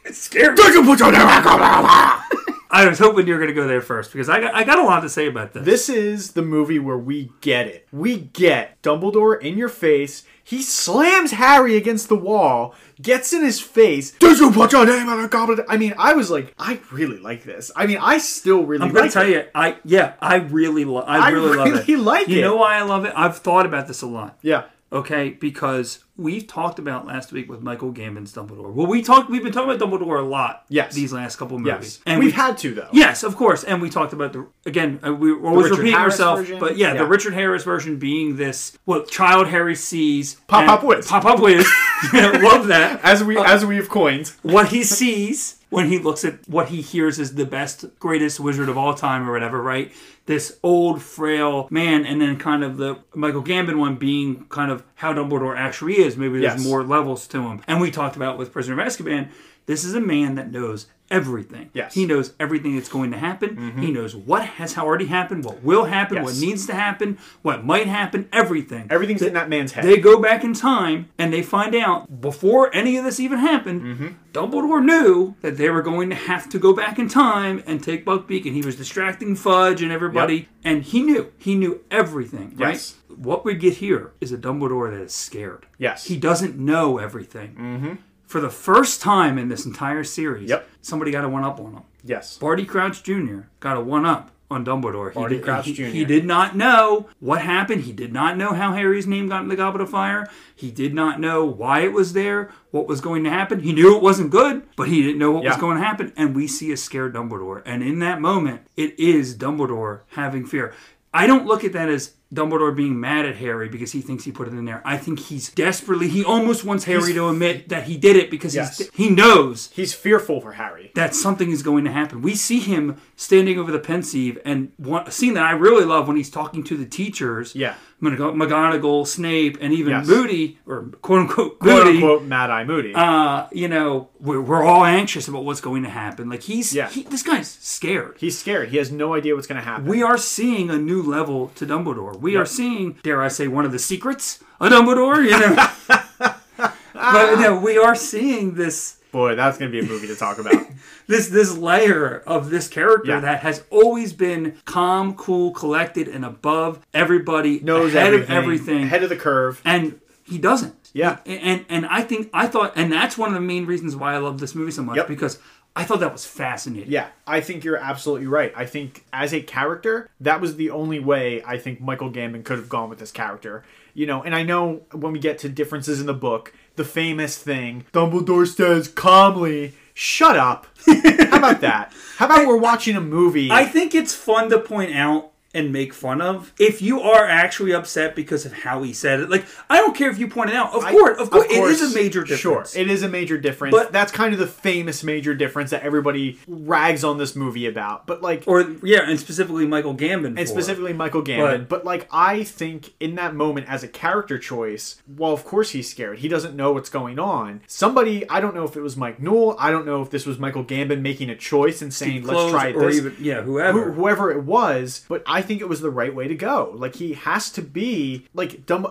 it's 0.04 0.18
scary. 0.18 0.56
take 2.72 2.86
a 2.86 2.90
put 2.90 2.96
your 2.96 3.02
name 3.02 3.12
back. 3.12 3.12
I 3.12 3.12
was 3.12 3.14
hoping 3.14 3.26
you 3.26 3.34
were 3.34 3.38
going 3.38 3.48
to 3.48 3.54
go 3.54 3.66
there 3.68 3.80
first 3.80 4.12
because 4.12 4.28
I 4.28 4.40
got 4.40 4.54
I 4.54 4.64
got 4.64 4.78
a 4.78 4.82
lot 4.82 5.00
to 5.00 5.08
say 5.08 5.26
about 5.26 5.52
this. 5.52 5.64
This 5.64 5.88
is 5.88 6.32
the 6.32 6.42
movie 6.42 6.78
where 6.78 6.98
we 6.98 7.30
get 7.40 7.66
it. 7.66 7.86
We 7.92 8.16
get 8.18 8.80
Dumbledore 8.82 9.40
in 9.40 9.58
your 9.58 9.68
face. 9.68 10.24
He 10.44 10.62
slams 10.62 11.30
Harry 11.30 11.76
against 11.76 12.08
the 12.08 12.16
wall, 12.16 12.74
gets 13.00 13.32
in 13.32 13.44
his 13.44 13.60
face. 13.60 14.10
Did 14.10 14.38
you 14.40 14.50
put 14.50 14.72
your 14.72 14.84
name 14.84 15.08
on 15.08 15.24
a 15.24 15.28
goblet? 15.28 15.64
I 15.68 15.76
mean, 15.76 15.94
I 15.96 16.14
was 16.14 16.30
like, 16.30 16.52
I 16.58 16.80
really 16.90 17.18
like 17.18 17.44
this. 17.44 17.70
I 17.76 17.86
mean, 17.86 17.98
I 18.00 18.18
still 18.18 18.64
really 18.64 18.82
I'm 18.84 18.92
going 18.92 19.04
like 19.04 19.12
to 19.12 19.18
tell 19.20 19.26
it. 19.28 19.30
you, 19.30 19.44
I 19.54 19.76
yeah, 19.84 20.14
I 20.20 20.36
really 20.36 20.84
love. 20.84 21.04
I 21.06 21.18
I 21.18 21.28
really, 21.30 21.56
love 21.56 21.66
it. 21.68 21.86
really 21.88 22.02
like 22.02 22.28
you 22.28 22.38
it. 22.38 22.42
know 22.42 22.56
why 22.56 22.74
I 22.74 22.82
love 22.82 23.04
it? 23.04 23.12
I've 23.16 23.38
thought 23.38 23.66
about 23.66 23.86
this 23.86 24.02
a 24.02 24.06
lot. 24.06 24.38
Yeah. 24.42 24.64
Okay, 24.92 25.30
because 25.30 26.04
we 26.18 26.42
talked 26.42 26.78
about 26.78 27.06
last 27.06 27.32
week 27.32 27.48
with 27.48 27.62
Michael 27.62 27.90
Gambon's 27.92 28.34
Dumbledore. 28.34 28.72
Well, 28.74 28.86
we 28.86 29.00
talked. 29.00 29.30
We've 29.30 29.42
been 29.42 29.50
talking 29.52 29.70
about 29.74 29.80
Dumbledore 29.88 30.18
a 30.18 30.22
lot. 30.22 30.66
Yes. 30.68 30.94
These 30.94 31.14
last 31.14 31.36
couple 31.36 31.58
movies, 31.58 31.72
Yes. 31.96 32.00
and 32.04 32.18
We've 32.20 32.26
we- 32.26 32.32
had 32.32 32.58
to 32.58 32.74
though. 32.74 32.88
Yes, 32.92 33.22
of 33.22 33.34
course, 33.36 33.64
and 33.64 33.80
we 33.80 33.88
talked 33.88 34.12
about 34.12 34.34
the 34.34 34.46
again. 34.66 35.00
Uh, 35.04 35.14
we 35.14 35.32
we're 35.32 35.48
always 35.48 35.70
repeating 35.70 35.92
Harris 35.92 36.14
ourselves, 36.20 36.42
version? 36.42 36.58
but 36.60 36.76
yeah, 36.76 36.92
Yeah. 36.92 36.98
the 37.04 37.06
Richard 37.06 37.32
Harris 37.32 37.64
version 37.64 37.96
being 37.98 38.36
this 38.36 38.76
what 38.84 39.08
child 39.08 39.46
Harry 39.48 39.74
sees. 39.76 40.34
Pop 40.46 40.68
Up 40.68 40.84
Whiz. 40.84 41.06
Pop 41.06 41.24
up 41.24 41.40
whiz. 41.40 41.66
Love 42.12 42.66
that. 42.66 43.00
As 43.02 43.24
we 43.24 43.38
as 43.38 43.64
we 43.64 43.76
have 43.76 43.88
coined. 43.88 44.32
what 44.42 44.68
he 44.68 44.82
sees 44.84 45.56
when 45.72 45.88
he 45.88 45.98
looks 45.98 46.22
at 46.22 46.46
what 46.46 46.68
he 46.68 46.82
hears 46.82 47.18
is 47.18 47.34
the 47.34 47.46
best, 47.46 47.86
greatest 47.98 48.38
wizard 48.38 48.68
of 48.68 48.76
all 48.76 48.92
time, 48.94 49.26
or 49.26 49.32
whatever, 49.32 49.62
right? 49.62 49.90
This 50.26 50.58
old, 50.62 51.00
frail 51.02 51.66
man, 51.70 52.04
and 52.04 52.20
then 52.20 52.36
kind 52.38 52.62
of 52.62 52.76
the 52.76 52.98
Michael 53.14 53.42
Gambon 53.42 53.78
one 53.78 53.96
being 53.96 54.44
kind 54.50 54.70
of 54.70 54.84
how 54.96 55.14
Dumbledore 55.14 55.56
actually 55.56 55.94
is. 55.98 56.16
Maybe 56.16 56.40
there's 56.40 56.58
Yes. 56.60 56.64
more 56.64 56.82
levels 56.84 57.26
to 57.28 57.40
him. 57.48 57.62
And 57.66 57.80
we 57.80 57.90
talked 57.90 58.16
about 58.16 58.36
with 58.36 58.52
Prisoner 58.52 58.78
of 58.78 58.86
Azkaban, 58.86 59.28
this 59.66 59.84
is 59.84 59.94
a 59.94 60.00
man 60.00 60.34
that 60.36 60.50
knows 60.50 60.86
everything. 61.10 61.68
Yes. 61.74 61.90
Mm-hmm. 61.92 62.00
He 62.00 62.06
knows 62.06 62.32
everything 62.40 62.74
that's 62.74 62.88
going 62.88 63.10
to 63.10 63.18
happen. 63.18 63.78
He 63.78 63.90
knows 63.92 64.16
what 64.16 64.46
has 64.46 64.78
already 64.78 65.04
happened, 65.06 65.44
what 65.44 65.62
will 65.62 65.84
happen, 65.84 66.22
what 66.22 66.36
needs 66.36 66.66
to 66.68 66.74
happen, 66.74 67.18
what 67.42 67.64
might 67.66 67.86
happen, 67.86 68.28
everything. 68.32 68.86
Everything's 68.90 69.20
in 69.20 69.34
that 69.34 69.50
man's 69.50 69.72
head. 69.72 69.84
They 69.84 69.98
go 69.98 70.22
back 70.22 70.42
in 70.42 70.54
time 70.54 71.10
and 71.18 71.30
they 71.30 71.42
find 71.42 71.74
out 71.74 72.22
before 72.22 72.74
any 72.74 72.96
of 72.96 73.04
this 73.04 73.20
even 73.20 73.38
happened, 73.38 73.82
Mm-hmm. 73.82 74.06
Dumbledore 74.32 74.82
knew 74.82 75.34
that 75.42 75.58
they 75.58 75.68
were 75.68 75.82
going 75.82 76.08
to 76.08 76.16
have 76.16 76.48
to 76.48 76.58
go 76.58 76.72
back 76.72 76.98
in 76.98 77.06
time 77.08 77.62
and 77.66 77.82
take 77.84 78.06
Buckbeak, 78.06 78.46
and 78.46 78.54
he 78.54 78.62
was 78.62 78.76
distracting 78.76 79.36
Fudge 79.36 79.82
and 79.82 79.92
everybody, 79.92 80.34
Yep. 80.36 80.46
and 80.64 80.82
he 80.84 81.02
knew. 81.02 81.30
He 81.36 81.54
knew 81.54 81.82
everything, 81.90 82.54
Yes. 82.58 82.96
right? 83.10 83.18
What 83.18 83.44
we 83.44 83.54
get 83.54 83.74
here 83.74 84.12
is 84.22 84.32
a 84.32 84.38
Dumbledore 84.38 84.90
that 84.90 85.02
is 85.02 85.12
scared. 85.14 85.66
Yes. 85.76 86.06
He 86.06 86.16
doesn't 86.16 86.56
know 86.58 86.96
everything. 86.96 87.54
Mm-hmm. 87.60 87.92
For 88.32 88.40
the 88.40 88.48
first 88.48 89.02
time 89.02 89.36
in 89.36 89.50
this 89.50 89.66
entire 89.66 90.02
series, 90.04 90.48
Yep. 90.48 90.66
somebody 90.80 91.10
got 91.10 91.22
a 91.22 91.28
one 91.28 91.44
up 91.44 91.60
on 91.60 91.74
him. 91.74 91.82
yes. 92.02 92.38
Barty 92.38 92.64
Crouch 92.64 93.02
Jr. 93.02 93.40
got 93.60 93.76
a 93.76 93.80
one 93.82 94.06
up 94.06 94.30
on 94.50 94.64
Dumbledore. 94.64 95.12
Barty 95.12 95.34
he 95.34 95.38
did, 95.40 95.44
Crouch 95.44 95.66
he, 95.66 95.74
Jr.. 95.74 95.82
he 95.84 96.04
did 96.06 96.24
not 96.24 96.56
know 96.56 97.10
what 97.20 97.42
happened. 97.42 97.82
He 97.82 97.92
did 97.92 98.10
not 98.10 98.38
know 98.38 98.54
how 98.54 98.72
Harry's 98.72 99.06
name 99.06 99.28
got 99.28 99.42
in 99.42 99.48
the 99.48 99.54
Goblet 99.56 99.82
of 99.82 99.90
Fire. 99.90 100.30
He 100.56 100.70
did 100.70 100.94
not 100.94 101.20
know 101.20 101.44
why 101.44 101.80
it 101.80 101.92
was 101.92 102.14
there, 102.14 102.50
what 102.70 102.86
was 102.88 103.02
going 103.02 103.22
to 103.24 103.30
happen. 103.30 103.60
He 103.60 103.74
knew 103.74 103.94
it 103.94 104.02
wasn't 104.02 104.30
good, 104.30 104.62
but 104.76 104.88
he 104.88 105.02
didn't 105.02 105.18
know 105.18 105.30
what 105.32 105.44
was 105.44 105.58
going 105.58 105.76
to 105.76 105.84
happen. 105.84 106.14
And 106.16 106.34
we 106.34 106.48
see 106.48 106.72
a 106.72 106.76
scared 106.78 107.12
Dumbledore. 107.12 107.60
And 107.66 107.82
in 107.82 107.98
that 107.98 108.18
moment, 108.18 108.62
it 108.78 108.98
is 108.98 109.36
Dumbledore 109.36 110.00
having 110.12 110.46
fear. 110.46 110.72
I 111.12 111.26
don't 111.26 111.44
look 111.44 111.64
at 111.64 111.74
that 111.74 111.90
as 111.90 112.14
Dumbledore 112.32 112.74
being 112.74 112.98
mad 112.98 113.26
at 113.26 113.36
Harry 113.36 113.68
because 113.68 113.92
he 113.92 114.00
thinks 114.00 114.24
he 114.24 114.32
put 114.32 114.48
it 114.48 114.54
in 114.54 114.64
there. 114.64 114.80
I 114.84 114.96
think 114.96 115.18
he's 115.20 115.50
desperately, 115.50 116.08
he 116.08 116.24
almost 116.24 116.64
wants 116.64 116.84
Harry 116.84 117.02
He's- 117.02 117.14
to 117.14 117.28
admit 117.28 117.68
that 117.68 117.84
he 117.84 117.96
did 117.96 118.16
it 118.16 118.30
because 118.30 118.54
Yes. 118.54 118.78
he's, 118.78 118.90
he 118.94 119.10
knows 119.10 119.70
He's 119.74 119.92
fearful 119.92 120.40
for 120.40 120.52
Harry. 120.52 120.92
that 120.94 121.14
something 121.14 121.50
is 121.50 121.62
going 121.62 121.84
to 121.84 121.92
happen. 121.92 122.22
We 122.22 122.34
see 122.34 122.58
him 122.60 122.96
standing 123.16 123.58
over 123.58 123.70
the 123.70 123.78
pensieve, 123.78 124.38
and 124.44 124.72
one 124.78 125.06
a 125.06 125.10
scene 125.10 125.34
that 125.34 125.44
I 125.44 125.50
really 125.52 125.84
love 125.84 126.08
when 126.08 126.16
he's 126.16 126.30
talking 126.30 126.62
to 126.64 126.76
the 126.76 126.86
teachers. 126.86 127.54
Yeah. 127.54 127.74
McG- 128.02 128.34
McGonagall, 128.34 129.06
Snape, 129.06 129.58
and 129.60 129.72
even 129.72 129.92
Yes. 129.92 130.06
Moody, 130.08 130.58
or 130.66 130.82
quote 131.02 131.20
unquote 131.20 131.58
Quote 131.60 131.84
Moody. 131.86 131.98
unquote 131.98 132.24
Mad 132.24 132.50
Eye 132.50 132.64
Moody. 132.64 132.92
Uh, 132.94 133.46
you 133.52 133.68
know, 133.68 134.08
we're, 134.18 134.40
we're 134.40 134.64
all 134.64 134.84
anxious 134.84 135.28
about 135.28 135.44
what's 135.44 135.60
going 135.60 135.84
to 135.84 135.88
happen. 135.88 136.28
Like 136.28 136.42
he's, 136.42 136.74
Yeah. 136.74 136.88
he, 136.88 137.04
this 137.04 137.22
guy's 137.22 137.48
scared. 137.48 138.16
He's 138.18 138.36
scared. 138.38 138.70
He 138.70 138.76
has 138.78 138.90
no 138.90 139.14
idea 139.14 139.34
what's 139.36 139.46
going 139.46 139.60
to 139.60 139.64
happen. 139.64 139.86
We 139.86 140.02
are 140.02 140.18
seeing 140.18 140.68
a 140.68 140.78
new 140.78 141.00
level 141.02 141.48
to 141.54 141.64
Dumbledore. 141.64 142.18
We 142.18 142.34
are 142.36 142.44
seeing, 142.46 142.98
dare 143.02 143.22
I 143.22 143.28
say, 143.28 143.46
one 143.48 143.64
of 143.64 143.72
the 143.72 143.78
secrets 143.78 144.42
of 144.60 144.72
Dumbledore. 144.72 145.24
You 145.24 145.30
know, 145.38 146.34
but 146.94 147.36
no, 147.40 147.58
we 147.58 147.78
are 147.78 147.94
seeing 147.94 148.54
this 148.54 148.96
Boy, 149.12 149.34
that's 149.34 149.58
going 149.58 149.70
to 149.70 149.80
be 149.80 149.84
a 149.84 149.88
movie 149.88 150.06
to 150.08 150.16
talk 150.16 150.38
about. 150.38 150.54
this 151.06 151.28
this 151.28 151.56
layer 151.56 152.22
of 152.26 152.50
this 152.50 152.66
character 152.68 153.10
Yeah. 153.12 153.20
that 153.20 153.40
has 153.40 153.62
always 153.70 154.12
been 154.12 154.56
calm, 154.64 155.14
cool, 155.14 155.52
collected, 155.52 156.08
and 156.08 156.24
above 156.24 156.80
everybody, 156.94 157.60
Knows 157.60 157.94
ahead 157.94 158.08
everything, 158.14 158.36
of 158.36 158.42
everything, 158.42 158.86
Head 158.88 159.02
of 159.02 159.10
the 159.10 159.16
curve. 159.16 159.60
and 159.64 160.00
he 160.24 160.38
doesn't. 160.38 160.74
Yeah. 160.94 161.18
and, 161.26 161.40
and 161.42 161.64
and 161.68 161.86
I 161.86 162.02
think 162.02 162.30
I 162.32 162.46
thought, 162.46 162.72
and 162.74 162.90
that's 162.92 163.16
one 163.18 163.28
of 163.28 163.34
the 163.34 163.40
main 163.40 163.66
reasons 163.66 163.94
why 163.96 164.14
I 164.14 164.18
love 164.18 164.40
this 164.40 164.54
movie 164.54 164.72
so 164.72 164.82
much 164.82 164.96
Yep. 164.96 165.08
because 165.08 165.38
I 165.74 165.84
thought 165.84 166.00
that 166.00 166.12
was 166.12 166.26
fascinating. 166.26 166.90
Yeah, 166.90 167.08
I 167.26 167.40
think 167.40 167.64
you're 167.64 167.78
absolutely 167.78 168.26
right. 168.26 168.52
I 168.54 168.66
think 168.66 169.04
as 169.12 169.32
a 169.32 169.40
character, 169.40 170.10
that 170.20 170.38
was 170.40 170.56
the 170.56 170.68
only 170.70 171.00
way 171.00 171.42
I 171.46 171.56
think 171.56 171.80
Michael 171.80 172.10
Gambon 172.10 172.44
could 172.44 172.58
have 172.58 172.68
gone 172.68 172.90
with 172.90 172.98
this 172.98 173.10
character. 173.10 173.64
You 173.94 174.04
know, 174.06 174.22
and 174.22 174.34
I 174.34 174.42
know 174.42 174.82
when 174.92 175.12
we 175.12 175.18
get 175.18 175.38
to 175.40 175.48
differences 175.48 175.98
in 176.00 176.06
the 176.06 176.14
book, 176.14 176.52
the 176.76 176.84
famous 176.84 177.36
thing, 177.36 177.84
Dumbledore 177.92 178.46
says 178.46 178.88
calmly, 178.88 179.74
"Shut 179.94 180.36
up." 180.36 180.66
How 180.86 181.38
about 181.38 181.60
that? 181.60 181.92
How 182.16 182.26
about 182.26 182.46
we're 182.46 182.56
watching 182.56 182.96
a 182.96 183.00
movie? 183.00 183.50
I 183.50 183.64
think 183.64 183.94
it's 183.94 184.14
fun 184.14 184.50
to 184.50 184.58
point 184.58 184.94
out 184.94 185.31
and 185.54 185.72
make 185.72 185.92
fun 185.92 186.20
of 186.20 186.52
if 186.58 186.80
you 186.80 187.00
are 187.00 187.26
actually 187.26 187.72
upset 187.72 188.14
because 188.16 188.46
of 188.46 188.52
how 188.52 188.82
he 188.82 188.92
said 188.92 189.20
it. 189.20 189.30
Like 189.30 189.44
I 189.68 189.76
don't 189.78 189.94
care 189.94 190.10
if 190.10 190.18
you 190.18 190.28
point 190.28 190.50
it 190.50 190.56
out. 190.56 190.72
Of 190.74 190.84
I- 190.84 190.92
course, 190.92 191.18
of 191.18 191.30
course, 191.30 191.46
it 191.50 191.62
is 191.62 191.92
a 191.92 191.94
major 191.94 192.22
difference. 192.24 192.72
Sure, 192.72 192.80
it 192.82 192.90
is 192.90 193.02
a 193.02 193.08
major 193.08 193.36
difference. 193.38 193.74
But- 193.74 193.92
that's 193.92 194.12
kind 194.12 194.32
of 194.32 194.38
the 194.38 194.46
famous 194.46 195.04
major 195.04 195.34
difference 195.34 195.70
that 195.70 195.82
everybody 195.82 196.38
rags 196.48 197.04
on 197.04 197.18
this 197.18 197.36
movie 197.36 197.66
about. 197.66 198.06
But 198.06 198.22
like, 198.22 198.44
or 198.46 198.62
yeah, 198.82 199.00
and 199.08 199.18
specifically 199.20 199.66
Michael 199.66 199.94
Gambon. 199.94 200.38
and 200.38 200.48
specifically 200.48 200.92
Michael 200.92 201.22
Gambon. 201.22 201.68
But- 201.68 201.82
But, 201.82 201.84
like, 201.84 202.06
I 202.12 202.44
think 202.44 202.92
in 203.00 203.14
that 203.16 203.34
moment, 203.34 203.66
as 203.68 203.82
a 203.82 203.88
character 203.88 204.38
choice, 204.38 205.02
well, 205.16 205.32
of 205.32 205.44
course 205.44 205.70
he's 205.70 205.90
scared. 205.90 206.18
He 206.20 206.28
doesn't 206.28 206.54
know 206.54 206.72
what's 206.72 206.88
going 206.90 207.18
on. 207.18 207.60
Somebody, 207.66 208.28
I 208.30 208.40
don't 208.40 208.54
know 208.54 208.64
if 208.64 208.76
it 208.76 208.80
was 208.82 208.96
Mike 208.96 209.20
Newell. 209.20 209.56
I 209.58 209.70
don't 209.70 209.84
know 209.86 210.00
if 210.02 210.10
this 210.10 210.24
was 210.26 210.38
Michael 210.38 210.64
Gambon 210.64 211.00
making 211.00 211.28
a 211.30 211.36
choice 211.36 211.82
and 211.82 211.92
saying, 211.92 212.24
"Let's 212.24 212.38
Kloves, 212.40 212.50
try 212.50 212.72
or 212.72 212.86
this." 212.86 212.96
even 212.98 213.16
yeah, 213.20 213.42
whoever. 213.42 213.90
Who- 213.90 213.92
whoever 213.92 214.30
it 214.30 214.44
was, 214.44 215.04
but 215.08 215.22
I 215.26 215.41
think 215.42 215.60
it 215.60 215.68
was 215.68 215.80
the 215.80 215.90
right 215.90 216.14
way 216.14 216.28
to 216.28 216.34
go. 216.34 216.72
Like 216.74 216.94
he 216.96 217.12
has 217.14 217.50
to 217.52 217.62
be 217.62 218.26
like 218.34 218.64
Dumb- 218.66 218.86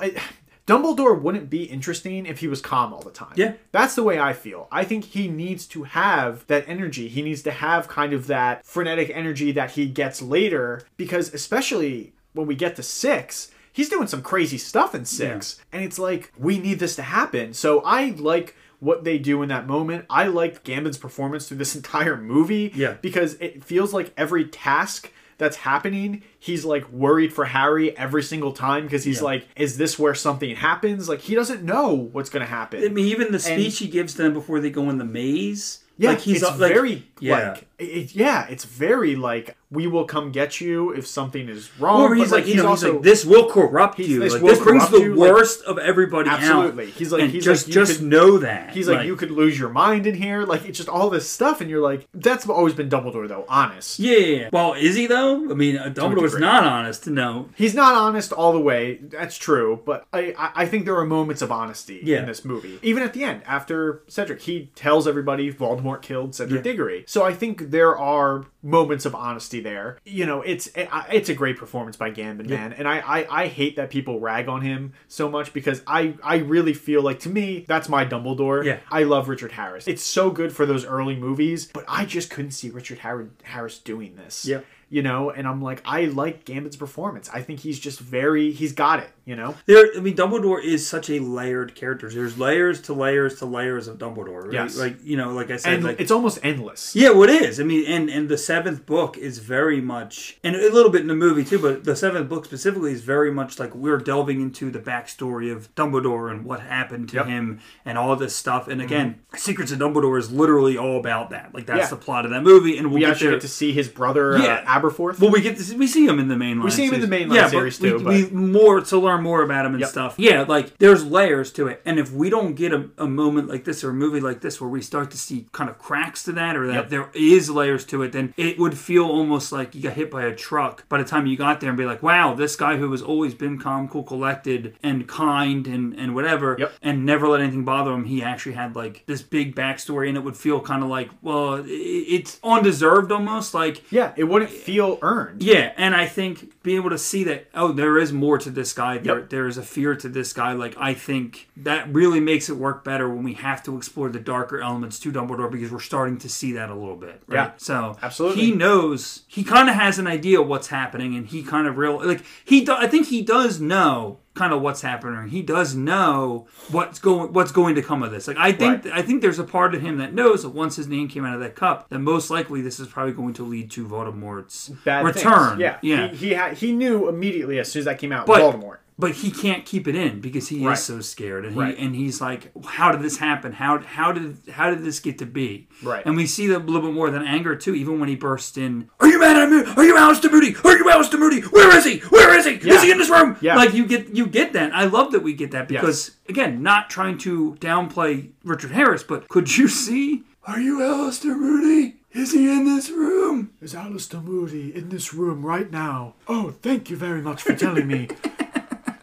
Dumbledore 0.67 1.19
wouldn't 1.19 1.49
be 1.49 1.63
interesting 1.63 2.25
if 2.25 2.39
he 2.39 2.47
was 2.47 2.61
calm 2.61 2.93
all 2.93 3.01
the 3.01 3.09
time. 3.11 3.33
Yeah. 3.35 3.53
That's 3.71 3.95
the 3.95 4.03
way 4.03 4.19
I 4.19 4.33
feel. 4.33 4.67
I 4.71 4.83
think 4.83 5.05
he 5.05 5.27
needs 5.27 5.65
to 5.67 5.83
have 5.83 6.45
that 6.47 6.63
energy. 6.67 7.07
He 7.09 7.21
needs 7.21 7.41
to 7.43 7.51
have 7.51 7.87
kind 7.87 8.13
of 8.13 8.27
that 8.27 8.65
frenetic 8.65 9.09
energy 9.13 9.51
that 9.53 9.71
he 9.71 9.87
gets 9.87 10.21
later 10.21 10.83
because 10.97 11.33
especially 11.33 12.13
when 12.33 12.47
we 12.47 12.55
get 12.55 12.75
to 12.75 12.83
6, 12.83 13.51
he's 13.73 13.89
doing 13.89 14.07
some 14.07 14.21
crazy 14.21 14.57
stuff 14.57 14.93
in 14.93 15.03
6 15.03 15.59
and 15.73 15.83
it's 15.83 15.97
like 15.99 16.31
we 16.37 16.59
need 16.59 16.79
this 16.79 16.95
to 16.97 17.01
happen. 17.03 17.53
So 17.53 17.81
I 17.81 18.11
like 18.11 18.55
what 18.79 19.03
they 19.03 19.17
do 19.17 19.41
in 19.41 19.49
that 19.49 19.67
moment. 19.67 20.05
I 20.09 20.25
liked 20.27 20.63
Gambon's 20.63 20.97
performance 20.97 21.47
through 21.47 21.57
this 21.57 21.75
entire 21.81 22.15
movie 22.17 22.71
Yeah. 22.75 22.93
because 23.01 23.33
it 23.41 23.63
feels 23.63 23.93
like 23.93 24.13
every 24.15 24.45
task 24.45 25.11
that's 25.41 25.57
happening, 25.57 26.21
he's 26.39 26.63
like 26.63 26.87
worried 26.91 27.33
for 27.33 27.45
Harry 27.45 27.97
every 27.97 28.21
single 28.23 28.53
time 28.53 28.83
because 28.83 29.03
he's 29.03 29.17
Yeah. 29.17 29.23
like, 29.25 29.47
is 29.57 29.77
this 29.77 29.97
where 29.99 30.13
something 30.13 30.55
happens? 30.55 31.09
Like 31.09 31.19
he 31.21 31.35
doesn't 31.35 31.63
know 31.63 31.93
what's 32.13 32.29
going 32.29 32.45
to 32.45 32.49
happen. 32.49 32.83
I 32.83 32.87
mean, 32.89 33.07
even 33.07 33.31
the 33.31 33.39
speech 33.39 33.79
he 33.79 33.87
gives 33.87 34.15
them 34.15 34.33
before 34.33 34.59
they 34.59 34.69
go 34.69 34.89
in 34.89 34.99
the 34.99 35.03
maze. 35.05 35.79
Yeah, 35.97 36.11
like 36.11 36.19
he's 36.19 36.41
it's 36.41 36.57
like, 36.59 36.73
very 36.73 37.05
yeah. 37.19 37.49
like 37.49 37.67
it, 37.81 38.15
yeah, 38.15 38.47
it's 38.49 38.65
very 38.65 39.15
like 39.15 39.55
we 39.69 39.87
will 39.87 40.03
come 40.05 40.31
get 40.31 40.59
you 40.59 40.91
if 40.91 41.07
something 41.07 41.47
is 41.47 41.69
wrong. 41.79 42.01
Or 42.01 42.09
but, 42.09 42.17
he's 42.17 42.31
like, 42.31 42.45
you 42.45 42.55
know, 42.57 42.67
also 42.67 42.87
he's 42.87 42.93
like, 42.95 43.03
this 43.03 43.25
will 43.25 43.49
corrupt 43.49 43.99
you. 43.99 44.19
this 44.19 44.33
Like, 44.33 44.41
will 44.41 44.49
this 44.49 44.59
brings 44.59 44.89
the 44.89 44.99
you, 44.99 45.15
like- 45.15 45.31
worst 45.31 45.63
of 45.63 45.77
everybody 45.77 46.29
Absolutely. 46.29 46.87
out. 46.87 46.89
He's 46.93 47.11
like- 47.13 47.21
and 47.21 47.31
he's 47.31 47.45
just 47.45 47.67
like, 47.67 47.75
you 47.75 47.81
just 47.81 47.99
could- 47.99 48.07
know 48.09 48.37
that. 48.39 48.71
He's 48.71 48.89
like, 48.89 49.05
you 49.05 49.15
could 49.15 49.31
lose 49.31 49.57
your 49.57 49.69
mind 49.69 50.07
in 50.07 50.15
here. 50.15 50.43
Like 50.43 50.65
it's 50.65 50.77
just 50.77 50.89
all 50.89 51.09
this 51.09 51.29
stuff, 51.29 51.61
and 51.61 51.69
you're 51.69 51.81
like, 51.81 52.07
that's 52.13 52.47
always 52.49 52.73
been 52.73 52.89
Dumbledore 52.89 53.27
though. 53.29 53.45
Honest. 53.47 53.97
Yeah, 53.99 54.17
yeah, 54.17 54.35
yeah. 54.41 54.49
Well, 54.51 54.73
is 54.73 54.95
he 54.95 55.07
though? 55.07 55.49
I 55.49 55.53
mean, 55.53 55.77
uh, 55.77 55.85
Dumbledore's 55.95 56.37
not 56.37 56.65
honest. 56.65 57.07
No. 57.07 57.47
He's 57.55 57.73
not 57.73 57.95
honest 57.95 58.33
all 58.33 58.51
the 58.51 58.59
way. 58.59 58.95
That's 59.01 59.37
true, 59.37 59.81
but 59.85 60.05
I 60.11 60.33
I, 60.37 60.51
I 60.63 60.65
think 60.65 60.83
there 60.83 60.97
are 60.97 61.05
moments 61.05 61.41
of 61.41 61.49
honesty 61.51 62.01
Yeah. 62.03 62.19
in 62.19 62.25
this 62.25 62.43
movie. 62.43 62.77
Even 62.81 63.03
at 63.03 63.13
the 63.13 63.23
end, 63.23 63.41
after 63.45 64.03
Cedric, 64.09 64.41
he 64.41 64.69
tells 64.75 65.07
everybody 65.07 65.51
Voldemort 65.53 66.01
killed 66.01 66.35
Cedric 66.35 66.57
Yeah. 66.65 66.71
Diggory. 66.71 67.03
So 67.07 67.23
I 67.23 67.33
think 67.33 67.70
there 67.71 67.97
are 67.97 68.45
moments 68.61 69.05
of 69.05 69.15
honesty 69.15 69.59
there. 69.61 69.97
You 70.05 70.25
know, 70.25 70.41
it's 70.41 70.69
eh, 70.75 70.83
it, 70.83 71.15
it's 71.15 71.29
a 71.29 71.33
great 71.33 71.57
performance 71.57 71.97
by 71.97 72.11
Gambon, 72.11 72.47
man, 72.49 72.73
and 72.73 72.87
I, 72.87 72.99
I 72.99 73.43
I 73.43 73.47
hate 73.47 73.75
that 73.77 73.89
people 73.89 74.19
rag 74.19 74.47
on 74.47 74.61
him 74.61 74.93
so 75.07 75.29
much 75.29 75.53
because 75.53 75.81
I 75.87 76.15
I 76.23 76.37
really 76.37 76.73
feel 76.73 77.01
like 77.01 77.19
to 77.21 77.29
me 77.29 77.65
that's 77.67 77.89
my 77.89 78.05
Dumbledore. 78.05 78.63
Yeah. 78.65 78.79
I 78.89 79.03
love 79.03 79.29
Richard 79.29 79.53
Harris. 79.53 79.87
It's 79.87 80.03
so 80.03 80.29
good 80.29 80.53
for 80.53 80.65
those 80.65 80.85
early 80.85 81.15
movies, 81.15 81.67
but 81.67 81.85
I 81.87 82.05
just 82.05 82.29
couldn't 82.29 82.51
see 82.51 82.69
Richard 82.69 82.99
Har- 82.99 83.29
Harris 83.43 83.79
doing 83.79 84.15
this. 84.15 84.45
Yeah. 84.45 84.61
You 84.89 85.01
know, 85.01 85.29
and 85.31 85.47
I'm 85.47 85.61
like, 85.61 85.81
I 85.85 86.05
like 86.05 86.43
Gambon's 86.43 86.75
performance. 86.75 87.29
I 87.33 87.41
think 87.41 87.61
he's 87.61 87.79
just 87.79 87.97
very, 88.01 88.51
he's 88.51 88.73
got 88.73 88.99
it. 88.99 89.09
You 89.31 89.37
know, 89.37 89.55
There, 89.65 89.91
I 89.95 90.01
mean, 90.01 90.17
Dumbledore 90.17 90.61
is 90.61 90.85
such 90.85 91.09
a 91.09 91.19
layered 91.19 91.73
character. 91.73 92.09
There's 92.09 92.37
layers 92.37 92.81
to 92.81 92.93
layers 92.93 93.39
to 93.39 93.45
layers 93.45 93.87
of 93.87 93.97
Dumbledore. 93.97 94.43
Right? 94.43 94.53
Yes. 94.55 94.77
Like 94.77 94.97
you 95.05 95.15
know, 95.15 95.31
like 95.31 95.49
I 95.49 95.55
said, 95.55 95.75
and 95.75 95.83
like 95.85 96.01
it's 96.01 96.11
almost 96.11 96.39
endless. 96.43 96.93
Yeah, 96.97 97.11
well, 97.11 97.23
it 97.23 97.41
is. 97.41 97.57
I 97.61 97.63
mean, 97.63 97.85
and 97.87 98.09
and 98.09 98.27
the 98.27 98.37
seventh 98.37 98.85
book 98.85 99.17
is 99.17 99.39
very 99.39 99.79
much, 99.79 100.37
and 100.43 100.53
a 100.53 100.69
little 100.73 100.91
bit 100.91 100.99
in 100.99 101.07
the 101.07 101.15
movie 101.15 101.45
too, 101.45 101.59
but 101.59 101.85
the 101.85 101.95
seventh 101.95 102.27
book 102.27 102.43
specifically 102.43 102.91
is 102.91 103.03
very 103.03 103.31
much 103.31 103.57
like 103.57 103.73
we're 103.73 103.99
delving 103.99 104.41
into 104.41 104.69
the 104.69 104.79
backstory 104.79 105.49
of 105.49 105.73
Dumbledore 105.75 106.29
and 106.29 106.43
what 106.43 106.59
happened 106.59 107.07
to 107.11 107.15
Yep. 107.15 107.25
Mm-hmm. 107.27 107.31
him 107.33 107.59
and 107.85 107.97
all 107.97 108.13
this 108.17 108.35
stuff. 108.35 108.67
And 108.67 108.81
again, 108.81 109.21
Secrets 109.37 109.71
of 109.71 109.79
Dumbledore 109.79 110.19
is 110.19 110.29
literally 110.29 110.77
all 110.77 110.99
about 110.99 111.29
that. 111.29 111.53
Like 111.55 111.67
that's 111.67 111.83
Yeah. 111.83 111.87
the 111.91 111.95
plot 111.95 112.25
of 112.25 112.31
that 112.31 112.43
movie, 112.43 112.77
and 112.77 112.87
we'll 112.87 112.95
We 112.95 112.99
get 113.01 113.11
actually 113.11 113.27
there. 113.27 113.35
get 113.37 113.41
to 113.43 113.47
see 113.47 113.71
his 113.71 113.87
brother 113.87 114.37
Yeah. 114.37 114.65
uh, 114.67 114.77
Aberforth. 114.81 115.21
Well, 115.21 115.31
we 115.31 115.39
get 115.39 115.55
to 115.55 115.63
see, 115.63 115.77
we 115.77 115.87
see 115.87 116.05
him 116.05 116.19
in 116.19 116.27
the 116.27 116.35
mainline. 116.35 116.65
We 116.65 116.69
see 116.71 116.87
him 116.87 116.95
in 116.95 116.99
the 117.01 117.07
series. 117.07 117.27
mainline 117.29 117.35
yeah, 117.35 117.47
series 117.47 117.79
but 117.79 117.93
we, 117.93 117.99
too, 117.99 118.05
We 118.09 118.23
but- 118.23 118.33
more 118.33 118.81
to 118.81 118.97
learn 118.97 119.20
more 119.21 119.41
about 119.43 119.65
him 119.65 119.73
and 119.73 119.81
Yep. 119.81 119.89
stuff. 119.89 120.15
Yeah, 120.17 120.45
like 120.47 120.77
there's 120.77 121.05
layers 121.05 121.51
to 121.53 121.67
it, 121.67 121.81
and 121.85 121.99
if 121.99 122.11
we 122.11 122.29
don't 122.29 122.55
get 122.55 122.73
a, 122.73 122.89
a 122.97 123.07
moment 123.07 123.47
like 123.49 123.63
this 123.63 123.83
or 123.83 123.89
a 123.91 123.93
movie 123.93 124.19
like 124.19 124.41
this 124.41 124.59
where 124.59 124.69
we 124.69 124.81
start 124.81 125.11
to 125.11 125.17
see 125.17 125.47
kind 125.51 125.69
of 125.69 125.77
cracks 125.79 126.23
to 126.23 126.31
that, 126.33 126.55
or 126.55 126.67
that 126.67 126.73
Yep. 126.73 126.89
there 126.89 127.09
is 127.13 127.49
layers 127.49 127.85
to 127.85 128.01
it, 128.03 128.11
then 128.11 128.33
it 128.37 128.57
would 128.59 128.77
feel 128.77 129.05
almost 129.05 129.51
like 129.51 129.75
you 129.75 129.81
got 129.81 129.93
hit 129.93 130.09
by 130.11 130.23
a 130.23 130.35
truck 130.35 130.87
by 130.89 130.97
the 130.97 131.03
time 131.03 131.25
you 131.27 131.37
got 131.37 131.59
there 131.61 131.69
and 131.69 131.77
be 131.77 131.85
like, 131.85 132.01
wow, 132.03 132.33
this 132.33 132.55
guy 132.55 132.77
who 132.77 132.91
has 132.91 133.01
always 133.01 133.33
been 133.33 133.57
calm, 133.59 133.87
cool, 133.87 134.03
collected, 134.03 134.75
and 134.83 135.07
kind 135.07 135.67
and 135.67 135.93
and 135.93 136.15
whatever, 136.15 136.55
Yep. 136.59 136.73
and 136.81 137.05
never 137.05 137.27
let 137.27 137.41
anything 137.41 137.63
bother 137.63 137.91
him. 137.93 138.05
He 138.05 138.21
actually 138.23 138.53
had 138.53 138.75
like 138.75 139.03
this 139.05 139.21
big 139.21 139.55
backstory, 139.55 140.07
and 140.07 140.17
it 140.17 140.23
would 140.23 140.37
feel 140.37 140.59
kind 140.59 140.83
of 140.83 140.89
like, 140.89 141.09
well, 141.21 141.63
it's 141.65 142.39
undeserved 142.43 143.11
almost, 143.11 143.53
like. 143.53 143.91
yeah, 143.91 144.13
it 144.15 144.23
wouldn't 144.25 144.51
feel 144.51 144.99
earned. 145.01 145.41
Yeah, 145.43 145.73
and 145.77 145.95
I 145.95 146.05
think 146.05 146.61
being 146.63 146.77
able 146.77 146.89
to 146.91 146.97
see 146.97 147.23
that 147.25 147.47
oh, 147.53 147.71
there 147.71 147.97
is 147.97 148.11
more 148.13 148.37
to 148.37 148.49
this 148.49 148.73
guy. 148.73 148.99
There, 149.03 149.19
Yep. 149.19 149.29
there 149.29 149.47
is 149.47 149.57
a 149.57 149.63
fear 149.63 149.95
to 149.95 150.09
this 150.09 150.33
guy. 150.33 150.53
Like 150.53 150.75
I 150.77 150.93
think 150.93 151.49
that 151.57 151.91
really 151.93 152.19
makes 152.19 152.49
it 152.49 152.57
work 152.57 152.83
better 152.83 153.09
when 153.09 153.23
we 153.23 153.33
have 153.33 153.63
to 153.63 153.75
explore 153.77 154.09
the 154.09 154.19
darker 154.19 154.61
elements 154.61 154.99
to 154.99 155.11
Dumbledore 155.11 155.51
because 155.51 155.71
we're 155.71 155.79
starting 155.79 156.17
to 156.19 156.29
see 156.29 156.51
that 156.53 156.69
a 156.69 156.75
little 156.75 156.95
bit. 156.95 157.21
Right? 157.27 157.35
Yeah, 157.35 157.51
so 157.57 157.97
absolutely. 158.01 158.45
he 158.45 158.51
knows. 158.51 159.23
He 159.27 159.43
kind 159.43 159.69
of 159.69 159.75
has 159.75 159.99
an 159.99 160.07
idea 160.07 160.41
of 160.41 160.47
what's 160.47 160.67
happening, 160.67 161.15
and 161.15 161.27
he 161.27 161.43
kind 161.43 161.67
of 161.67 161.77
real 161.77 162.05
like 162.05 162.23
he. 162.45 162.63
Do, 162.65 162.73
I 162.73 162.87
think 162.87 163.07
he 163.07 163.21
does 163.21 163.59
know 163.59 164.19
kind 164.33 164.53
of 164.53 164.61
what's 164.61 164.81
happening. 164.81 165.27
He 165.29 165.41
does 165.41 165.75
know 165.75 166.47
what's 166.69 166.99
going 166.99 167.33
what's 167.33 167.51
going 167.51 167.75
to 167.75 167.81
come 167.81 168.01
of 168.03 168.11
this. 168.11 168.27
Like 168.27 168.37
I 168.37 168.51
think 168.53 168.85
Right. 168.85 168.93
I 168.93 169.01
think 169.01 169.21
there's 169.21 169.39
a 169.39 169.43
part 169.43 169.75
of 169.75 169.81
him 169.81 169.97
that 169.97 170.13
knows 170.13 170.43
that 170.43 170.49
once 170.49 170.75
his 170.77 170.87
name 170.87 171.07
came 171.09 171.25
out 171.25 171.33
of 171.35 171.41
that 171.41 171.55
cup, 171.55 171.89
that 171.89 171.99
most 171.99 172.29
likely 172.29 172.61
this 172.61 172.79
is 172.79 172.87
probably 172.87 173.13
going 173.13 173.33
to 173.35 173.43
lead 173.43 173.69
to 173.71 173.85
Voldemort's 173.87 174.69
Bad 174.85 175.03
things. 175.03 175.15
return. 175.17 175.59
Yeah, 175.59 175.77
yeah. 175.81 176.07
He 176.09 176.15
he, 176.27 176.33
had, 176.33 176.53
he 176.57 176.71
knew 176.71 177.09
immediately 177.09 177.59
as 177.59 177.71
soon 177.71 177.81
as 177.81 177.85
that 177.85 177.99
came 177.99 178.11
out. 178.11 178.25
But- 178.25 178.39
Voldemort. 178.41 178.77
but 178.99 179.11
he 179.13 179.31
can't 179.31 179.65
keep 179.65 179.87
it 179.87 179.95
in 179.95 180.21
because 180.21 180.47
he 180.49 180.63
Right. 180.63 180.73
is 180.73 180.83
so 180.83 181.01
scared, 181.01 181.43
and 181.45 181.55
Right. 181.57 181.75
he 181.75 181.83
and 181.85 181.95
he's 181.95 182.21
like, 182.21 182.51
"How 182.65 182.91
did 182.91 183.01
this 183.01 183.17
happen? 183.17 183.51
How 183.53 183.79
how 183.79 184.11
did 184.11 184.37
how 184.53 184.69
did 184.69 184.83
this 184.83 184.99
get 184.99 185.17
to 185.19 185.25
be?" 185.25 185.67
Right. 185.81 186.05
And 186.05 186.15
we 186.15 186.27
see 186.27 186.45
that 186.47 186.57
a 186.57 186.59
little 186.59 186.81
bit 186.81 186.93
more 186.93 187.09
than 187.09 187.23
anger 187.23 187.55
too, 187.55 187.73
even 187.73 187.99
when 187.99 188.09
he 188.09 188.15
bursts 188.15 188.57
in. 188.57 188.89
Are 188.99 189.07
you 189.07 189.19
mad 189.19 189.37
at 189.37 189.49
me? 189.49 189.63
Are 189.75 189.83
you 189.83 189.97
Alistair 189.97 190.29
Moody? 190.31 190.55
Are 190.63 190.77
you 190.77 190.87
Alistair 190.89 191.19
Moody? 191.19 191.41
Where 191.41 191.75
is 191.75 191.83
he? 191.85 191.97
Where 192.09 192.37
is 192.37 192.45
he? 192.45 192.59
Yeah. 192.61 192.75
Is 192.75 192.83
he 192.83 192.91
in 192.91 192.99
this 192.99 193.09
room? 193.09 193.37
Yeah. 193.41 193.55
Like 193.55 193.73
you 193.73 193.87
get 193.87 194.15
you 194.15 194.20
get 194.27 194.53
that. 194.53 194.73
I 194.73 194.85
love 194.85 195.11
that 195.11 195.23
we 195.23 195.33
get 195.33 195.51
that 195.51 195.69
Yes. 195.71 195.81
because 195.81 196.11
again, 196.29 196.61
not 196.63 196.89
trying 196.89 197.17
to 197.19 197.55
downplay 197.59 198.29
Richard 198.43 198.71
Harris, 198.71 199.03
but 199.03 199.27
could 199.29 199.57
you 199.57 199.67
see? 199.67 200.23
Are 200.45 200.59
you 200.59 200.81
Alistair 200.83 201.37
Moody? 201.37 201.97
Is 202.13 202.33
he 202.33 202.49
in 202.51 202.65
this 202.65 202.89
room? 202.89 203.51
Is 203.61 203.73
Alistair 203.75 204.19
Moody 204.21 204.75
in 204.75 204.89
this 204.89 205.13
room 205.13 205.45
right 205.45 205.71
now? 205.71 206.15
Oh, 206.27 206.51
thank 206.61 206.89
you 206.89 206.97
very 206.97 207.21
much 207.21 207.41
for 207.41 207.55
telling 207.55 207.87
me. 207.87 208.07